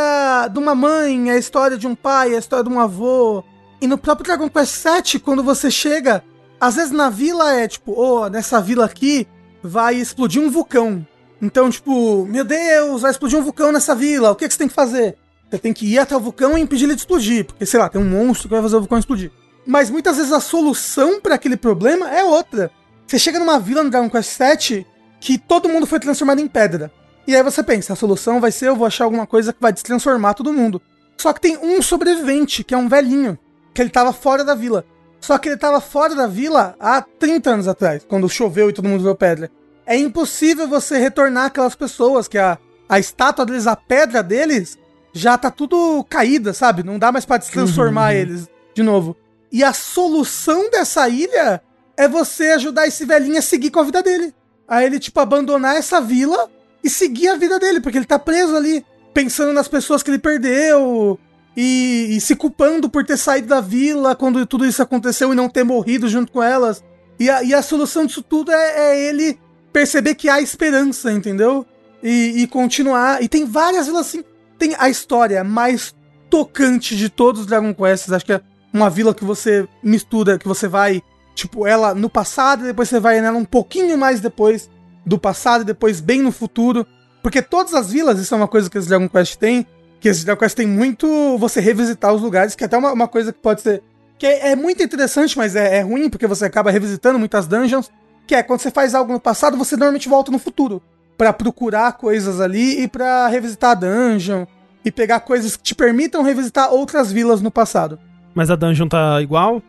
de 0.52 0.58
uma 0.58 0.74
mãe, 0.74 1.30
é 1.30 1.32
a 1.32 1.38
história 1.38 1.78
de 1.78 1.86
um 1.86 1.94
pai, 1.94 2.34
é 2.34 2.36
a 2.36 2.38
história 2.38 2.62
de 2.62 2.68
um 2.68 2.78
avô. 2.78 3.42
E 3.80 3.86
no 3.86 3.96
próprio 3.96 4.26
Dragon 4.26 4.50
Quest 4.50 4.84
VII, 4.84 5.18
quando 5.18 5.42
você 5.42 5.70
chega, 5.70 6.22
às 6.60 6.76
vezes 6.76 6.90
na 6.90 7.08
vila 7.08 7.54
é 7.54 7.66
tipo, 7.66 7.94
oh, 7.98 8.28
nessa 8.28 8.60
vila 8.60 8.84
aqui 8.84 9.26
vai 9.62 9.94
explodir 9.94 10.42
um 10.42 10.50
vulcão. 10.50 11.06
Então, 11.40 11.70
tipo, 11.70 12.26
meu 12.26 12.44
Deus, 12.44 13.00
vai 13.00 13.12
explodir 13.12 13.38
um 13.38 13.42
vulcão 13.42 13.72
nessa 13.72 13.94
vila, 13.94 14.30
o 14.30 14.36
que, 14.36 14.46
que 14.46 14.52
você 14.52 14.58
tem 14.58 14.68
que 14.68 14.74
fazer? 14.74 15.16
Você 15.50 15.58
tem 15.58 15.72
que 15.72 15.86
ir 15.86 15.98
até 15.98 16.14
o 16.14 16.20
vulcão 16.20 16.58
e 16.58 16.60
impedir 16.60 16.84
ele 16.84 16.94
de 16.94 17.00
explodir, 17.00 17.46
porque 17.46 17.64
sei 17.64 17.80
lá, 17.80 17.88
tem 17.88 17.98
um 17.98 18.04
monstro 18.04 18.46
que 18.46 18.54
vai 18.54 18.62
fazer 18.62 18.76
o 18.76 18.80
vulcão 18.80 18.98
explodir. 18.98 19.32
Mas 19.66 19.88
muitas 19.88 20.18
vezes 20.18 20.32
a 20.32 20.40
solução 20.40 21.18
para 21.18 21.36
aquele 21.36 21.56
problema 21.56 22.14
é 22.14 22.22
outra. 22.22 22.70
Você 23.06 23.18
chega 23.18 23.38
numa 23.38 23.58
vila 23.58 23.82
no 23.82 23.88
Dragon 23.88 24.10
Quest 24.10 24.38
VII 24.38 24.86
que 25.18 25.38
todo 25.38 25.66
mundo 25.66 25.86
foi 25.86 25.98
transformado 25.98 26.40
em 26.40 26.46
pedra. 26.46 26.92
E 27.26 27.34
aí 27.34 27.42
você 27.42 27.62
pensa, 27.62 27.92
a 27.92 27.96
solução 27.96 28.40
vai 28.40 28.52
ser 28.52 28.68
eu 28.68 28.76
vou 28.76 28.86
achar 28.86 29.04
alguma 29.04 29.26
coisa 29.26 29.52
que 29.52 29.60
vai 29.60 29.72
destransformar 29.72 30.34
todo 30.34 30.52
mundo. 30.52 30.80
Só 31.16 31.32
que 31.32 31.40
tem 31.40 31.56
um 31.56 31.80
sobrevivente, 31.80 32.62
que 32.62 32.74
é 32.74 32.76
um 32.76 32.88
velhinho, 32.88 33.38
que 33.72 33.80
ele 33.80 33.90
tava 33.90 34.12
fora 34.12 34.44
da 34.44 34.54
vila. 34.54 34.84
Só 35.20 35.38
que 35.38 35.48
ele 35.48 35.56
tava 35.56 35.80
fora 35.80 36.14
da 36.14 36.26
vila 36.26 36.76
há 36.78 37.00
30 37.00 37.50
anos 37.50 37.68
atrás, 37.68 38.04
quando 38.06 38.28
choveu 38.28 38.68
e 38.68 38.72
todo 38.72 38.88
mundo 38.88 39.02
viu 39.02 39.14
pedra. 39.14 39.50
É 39.86 39.96
impossível 39.96 40.68
você 40.68 40.98
retornar 40.98 41.46
aquelas 41.46 41.74
pessoas, 41.74 42.28
que 42.28 42.36
a, 42.36 42.58
a 42.88 42.98
estátua 42.98 43.46
deles, 43.46 43.66
a 43.66 43.76
pedra 43.76 44.22
deles, 44.22 44.78
já 45.12 45.38
tá 45.38 45.50
tudo 45.50 46.04
caída, 46.10 46.52
sabe? 46.52 46.82
Não 46.82 46.98
dá 46.98 47.10
mais 47.10 47.24
para 47.24 47.38
transformar 47.40 48.12
uhum. 48.12 48.18
eles 48.18 48.48
de 48.74 48.82
novo. 48.82 49.16
E 49.50 49.62
a 49.62 49.72
solução 49.72 50.68
dessa 50.70 51.08
ilha 51.08 51.62
é 51.96 52.08
você 52.08 52.48
ajudar 52.48 52.86
esse 52.86 53.04
velhinho 53.04 53.38
a 53.38 53.42
seguir 53.42 53.70
com 53.70 53.80
a 53.80 53.84
vida 53.84 54.02
dele. 54.02 54.34
A 54.66 54.84
ele, 54.84 54.98
tipo, 54.98 55.20
abandonar 55.20 55.76
essa 55.76 56.00
vila 56.00 56.50
e 56.84 56.90
seguir 56.90 57.28
a 57.28 57.36
vida 57.36 57.58
dele, 57.58 57.80
porque 57.80 57.98
ele 57.98 58.04
tá 58.04 58.18
preso 58.18 58.54
ali, 58.54 58.84
pensando 59.12 59.52
nas 59.52 59.66
pessoas 59.66 60.02
que 60.02 60.10
ele 60.10 60.18
perdeu 60.18 61.18
e, 61.56 62.08
e 62.10 62.20
se 62.20 62.36
culpando 62.36 62.88
por 62.90 63.04
ter 63.04 63.16
saído 63.16 63.48
da 63.48 63.60
vila 63.60 64.14
quando 64.14 64.44
tudo 64.46 64.66
isso 64.66 64.82
aconteceu 64.82 65.32
e 65.32 65.36
não 65.36 65.48
ter 65.48 65.64
morrido 65.64 66.08
junto 66.08 66.30
com 66.30 66.42
elas. 66.42 66.84
E 67.18 67.30
a, 67.30 67.42
e 67.42 67.54
a 67.54 67.62
solução 67.62 68.04
disso 68.04 68.22
tudo 68.22 68.52
é, 68.52 68.92
é 68.92 69.08
ele 69.08 69.38
perceber 69.72 70.14
que 70.14 70.28
há 70.28 70.40
esperança, 70.40 71.10
entendeu? 71.10 71.66
E, 72.02 72.42
e, 72.42 72.46
continuar. 72.46 73.22
E 73.22 73.28
tem 73.28 73.46
várias 73.46 73.86
vilas 73.86 74.06
assim 74.06 74.22
tem 74.58 74.74
a 74.78 74.88
história 74.88 75.42
mais 75.44 75.94
tocante 76.30 76.96
de 76.96 77.08
todos 77.08 77.42
os 77.42 77.46
Dragon 77.46 77.74
Quests. 77.74 78.12
Acho 78.12 78.24
que 78.24 78.32
é 78.32 78.40
uma 78.72 78.90
vila 78.90 79.14
que 79.14 79.24
você 79.24 79.68
mistura, 79.82 80.38
que 80.38 80.48
você 80.48 80.66
vai, 80.66 81.02
tipo, 81.34 81.66
ela 81.66 81.94
no 81.94 82.08
passado 82.08 82.64
depois 82.64 82.88
você 82.88 82.98
vai 82.98 83.20
nela 83.20 83.38
um 83.38 83.44
pouquinho 83.44 83.96
mais 83.98 84.20
depois 84.20 84.70
do 85.04 85.18
passado 85.18 85.62
e 85.62 85.64
depois 85.64 86.00
bem 86.00 86.22
no 86.22 86.32
futuro. 86.32 86.86
Porque 87.22 87.40
todas 87.40 87.74
as 87.74 87.90
vilas, 87.90 88.18
isso 88.18 88.34
é 88.34 88.36
uma 88.36 88.48
coisa 88.48 88.68
que 88.68 88.76
esse 88.76 88.88
Dragon 88.88 89.08
Quest 89.08 89.36
tem, 89.36 89.66
que 90.00 90.08
esse 90.08 90.24
Dragon 90.24 90.40
Quest 90.40 90.56
tem 90.56 90.66
muito 90.66 91.38
você 91.38 91.60
revisitar 91.60 92.12
os 92.12 92.20
lugares, 92.20 92.54
que 92.54 92.64
é 92.64 92.66
até 92.66 92.76
uma, 92.76 92.92
uma 92.92 93.08
coisa 93.08 93.32
que 93.32 93.38
pode 93.38 93.62
ser. 93.62 93.82
Que 94.18 94.26
é, 94.26 94.52
é 94.52 94.56
muito 94.56 94.82
interessante, 94.82 95.36
mas 95.36 95.56
é, 95.56 95.78
é, 95.78 95.80
ruim, 95.80 96.08
porque 96.08 96.26
você 96.26 96.44
acaba 96.44 96.70
revisitando 96.70 97.18
muitas 97.18 97.46
dungeons. 97.46 97.90
Que 98.26 98.34
é 98.34 98.42
quando 98.42 98.60
você 98.60 98.70
faz 98.70 98.94
algo 98.94 99.12
no 99.12 99.20
passado, 99.20 99.56
você 99.56 99.76
normalmente 99.76 100.08
volta 100.08 100.30
no 100.30 100.38
futuro 100.38 100.82
para 101.16 101.32
procurar 101.32 101.92
coisas 101.92 102.40
ali 102.40 102.82
e 102.82 102.88
para 102.88 103.28
revisitar 103.28 103.72
a 103.72 103.74
dungeon 103.74 104.44
e 104.84 104.90
pegar 104.90 105.20
coisas 105.20 105.56
que 105.56 105.62
te 105.62 105.74
permitam 105.74 106.22
revisitar 106.22 106.72
outras 106.72 107.10
vilas 107.10 107.40
no 107.40 107.50
passado. 107.50 107.98
Mas 108.34 108.50
a 108.50 108.56
dungeon 108.56 108.88
tá 108.88 109.20
igual? 109.22 109.62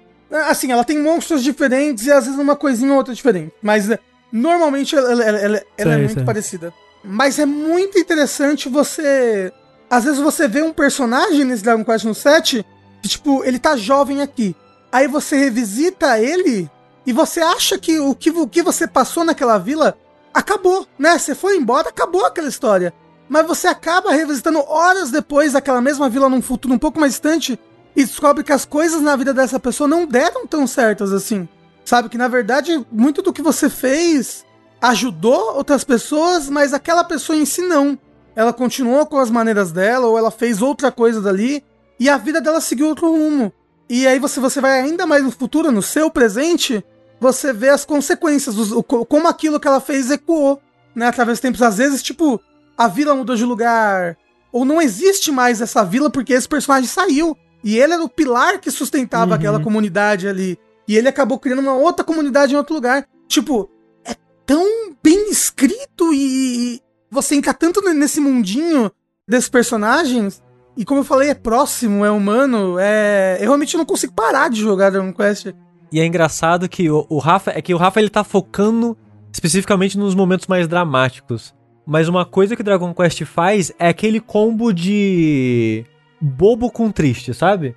Assim, 0.49 0.71
ela 0.71 0.83
tem 0.83 0.99
monstros 0.99 1.43
diferentes 1.43 2.05
e 2.05 2.11
às 2.11 2.25
vezes 2.25 2.39
uma 2.39 2.55
coisinha 2.55 2.91
ou 2.91 2.97
outra 2.97 3.13
diferente. 3.13 3.53
Mas 3.61 3.89
normalmente 4.31 4.95
ela, 4.95 5.11
ela, 5.11 5.23
ela, 5.23 5.39
ela 5.39 5.63
sei, 5.77 5.91
é 5.91 5.97
muito 5.97 6.13
sei. 6.13 6.23
parecida. 6.23 6.73
Mas 7.03 7.39
é 7.39 7.45
muito 7.45 7.99
interessante 7.99 8.67
você. 8.67 9.51
Às 9.89 10.03
vezes 10.05 10.19
você 10.19 10.47
vê 10.47 10.61
um 10.61 10.73
personagem 10.73 11.43
nesse 11.43 11.63
Dragon 11.63 11.85
Quest 11.85 12.05
no 12.05 12.15
7 12.15 12.65
que, 13.01 13.09
tipo, 13.09 13.43
ele 13.43 13.59
tá 13.59 13.77
jovem 13.77 14.21
aqui. 14.21 14.55
Aí 14.91 15.07
você 15.07 15.37
revisita 15.37 16.19
ele 16.19 16.69
e 17.05 17.13
você 17.13 17.39
acha 17.39 17.77
que 17.77 17.99
o 17.99 18.15
que, 18.15 18.31
o 18.31 18.47
que 18.47 18.63
você 18.63 18.87
passou 18.87 19.23
naquela 19.23 19.57
vila 19.57 19.97
acabou, 20.33 20.87
né? 20.97 21.17
Você 21.17 21.35
foi 21.35 21.55
embora, 21.55 21.89
acabou 21.89 22.25
aquela 22.25 22.47
história. 22.47 22.93
Mas 23.29 23.45
você 23.45 23.67
acaba 23.67 24.11
revisitando 24.11 24.59
horas 24.59 25.11
depois 25.11 25.55
aquela 25.55 25.81
mesma 25.81 26.09
vila 26.09 26.29
num 26.29 26.41
futuro 26.41 26.73
um 26.73 26.79
pouco 26.79 26.99
mais 26.99 27.13
distante 27.13 27.59
e 27.95 28.03
descobre 28.03 28.43
que 28.43 28.51
as 28.51 28.65
coisas 28.65 29.01
na 29.01 29.15
vida 29.15 29.33
dessa 29.33 29.59
pessoa 29.59 29.87
não 29.87 30.05
deram 30.05 30.45
tão 30.45 30.67
certas 30.67 31.13
assim. 31.13 31.47
Sabe 31.85 32.09
que 32.09 32.17
na 32.17 32.27
verdade 32.27 32.85
muito 32.91 33.21
do 33.21 33.31
que 33.31 33.41
você 33.41 33.69
fez 33.69 34.43
ajudou 34.81 35.55
outras 35.55 35.83
pessoas, 35.83 36.49
mas 36.49 36.73
aquela 36.73 37.03
pessoa 37.03 37.37
em 37.37 37.45
si 37.45 37.61
não. 37.61 37.97
Ela 38.35 38.51
continuou 38.51 39.05
com 39.05 39.17
as 39.17 39.29
maneiras 39.29 39.71
dela 39.71 40.07
ou 40.07 40.17
ela 40.17 40.29
fez 40.29 40.61
outra 40.61 40.91
coisa 40.91 41.21
dali 41.21 41.63
e 41.99 42.09
a 42.09 42.17
vida 42.17 42.41
dela 42.41 42.59
seguiu 42.59 42.87
outro 42.87 43.09
rumo. 43.09 43.53
E 43.89 44.05
aí 44.05 44.19
você, 44.19 44.39
você 44.39 44.59
vai 44.59 44.81
ainda 44.81 45.05
mais 45.05 45.23
no 45.23 45.31
futuro, 45.31 45.71
no 45.71 45.81
seu 45.81 46.09
presente, 46.09 46.83
você 47.19 47.53
vê 47.53 47.69
as 47.69 47.85
consequências, 47.85 48.55
o, 48.71 48.83
como 48.83 49.27
aquilo 49.27 49.59
que 49.59 49.67
ela 49.67 49.79
fez 49.79 50.11
ecoou, 50.11 50.59
né, 50.93 51.07
através 51.07 51.37
dos 51.37 51.41
tempos. 51.41 51.61
Às 51.61 51.77
vezes, 51.77 52.01
tipo, 52.01 52.41
a 52.77 52.87
vila 52.87 53.15
mudou 53.15 53.35
de 53.35 53.45
lugar, 53.45 54.17
ou 54.51 54.65
não 54.65 54.81
existe 54.81 55.31
mais 55.31 55.61
essa 55.61 55.83
vila 55.83 56.09
porque 56.09 56.33
esse 56.33 56.47
personagem 56.47 56.89
saiu. 56.89 57.37
E 57.63 57.77
ele 57.77 57.93
era 57.93 58.03
o 58.03 58.09
pilar 58.09 58.59
que 58.59 58.69
sustentava 58.69 59.31
uhum. 59.31 59.33
aquela 59.33 59.59
comunidade 59.59 60.27
ali. 60.27 60.59
E 60.87 60.95
ele 60.95 61.07
acabou 61.07 61.39
criando 61.39 61.59
uma 61.59 61.73
outra 61.73 62.05
comunidade 62.05 62.53
em 62.53 62.57
outro 62.57 62.75
lugar. 62.75 63.07
Tipo, 63.27 63.69
é 64.03 64.15
tão 64.45 64.95
bem 65.03 65.29
escrito 65.29 66.13
e 66.13 66.79
você 67.09 67.35
entra 67.35 67.53
tanto 67.53 67.81
nesse 67.93 68.19
mundinho 68.19 68.91
desses 69.27 69.49
personagens. 69.49 70.43
E 70.77 70.83
como 70.83 70.99
eu 70.99 71.05
falei, 71.05 71.29
é 71.29 71.35
próximo, 71.35 72.03
é 72.03 72.11
humano, 72.11 72.77
é. 72.79 73.37
Eu 73.39 73.45
realmente 73.45 73.77
não 73.77 73.85
consigo 73.85 74.13
parar 74.13 74.49
de 74.49 74.61
jogar 74.61 74.89
Dragon 74.89 75.13
Quest. 75.13 75.53
E 75.91 75.99
é 75.99 76.05
engraçado 76.05 76.67
que 76.67 76.89
o, 76.89 77.05
o 77.09 77.17
Rafa. 77.17 77.51
É 77.51 77.61
que 77.61 77.73
o 77.73 77.77
Rafa 77.77 77.99
ele 77.99 78.09
tá 78.09 78.23
focando 78.23 78.97
especificamente 79.31 79.97
nos 79.97 80.13
momentos 80.13 80.47
mais 80.47 80.67
dramáticos. 80.67 81.53
Mas 81.85 82.07
uma 82.07 82.25
coisa 82.25 82.55
que 82.55 82.63
Dragon 82.63 82.93
Quest 82.93 83.23
faz 83.25 83.71
é 83.77 83.87
aquele 83.87 84.19
combo 84.19 84.73
de 84.73 85.85
bobo 86.19 86.71
com 86.71 86.91
triste, 86.91 87.33
sabe? 87.33 87.75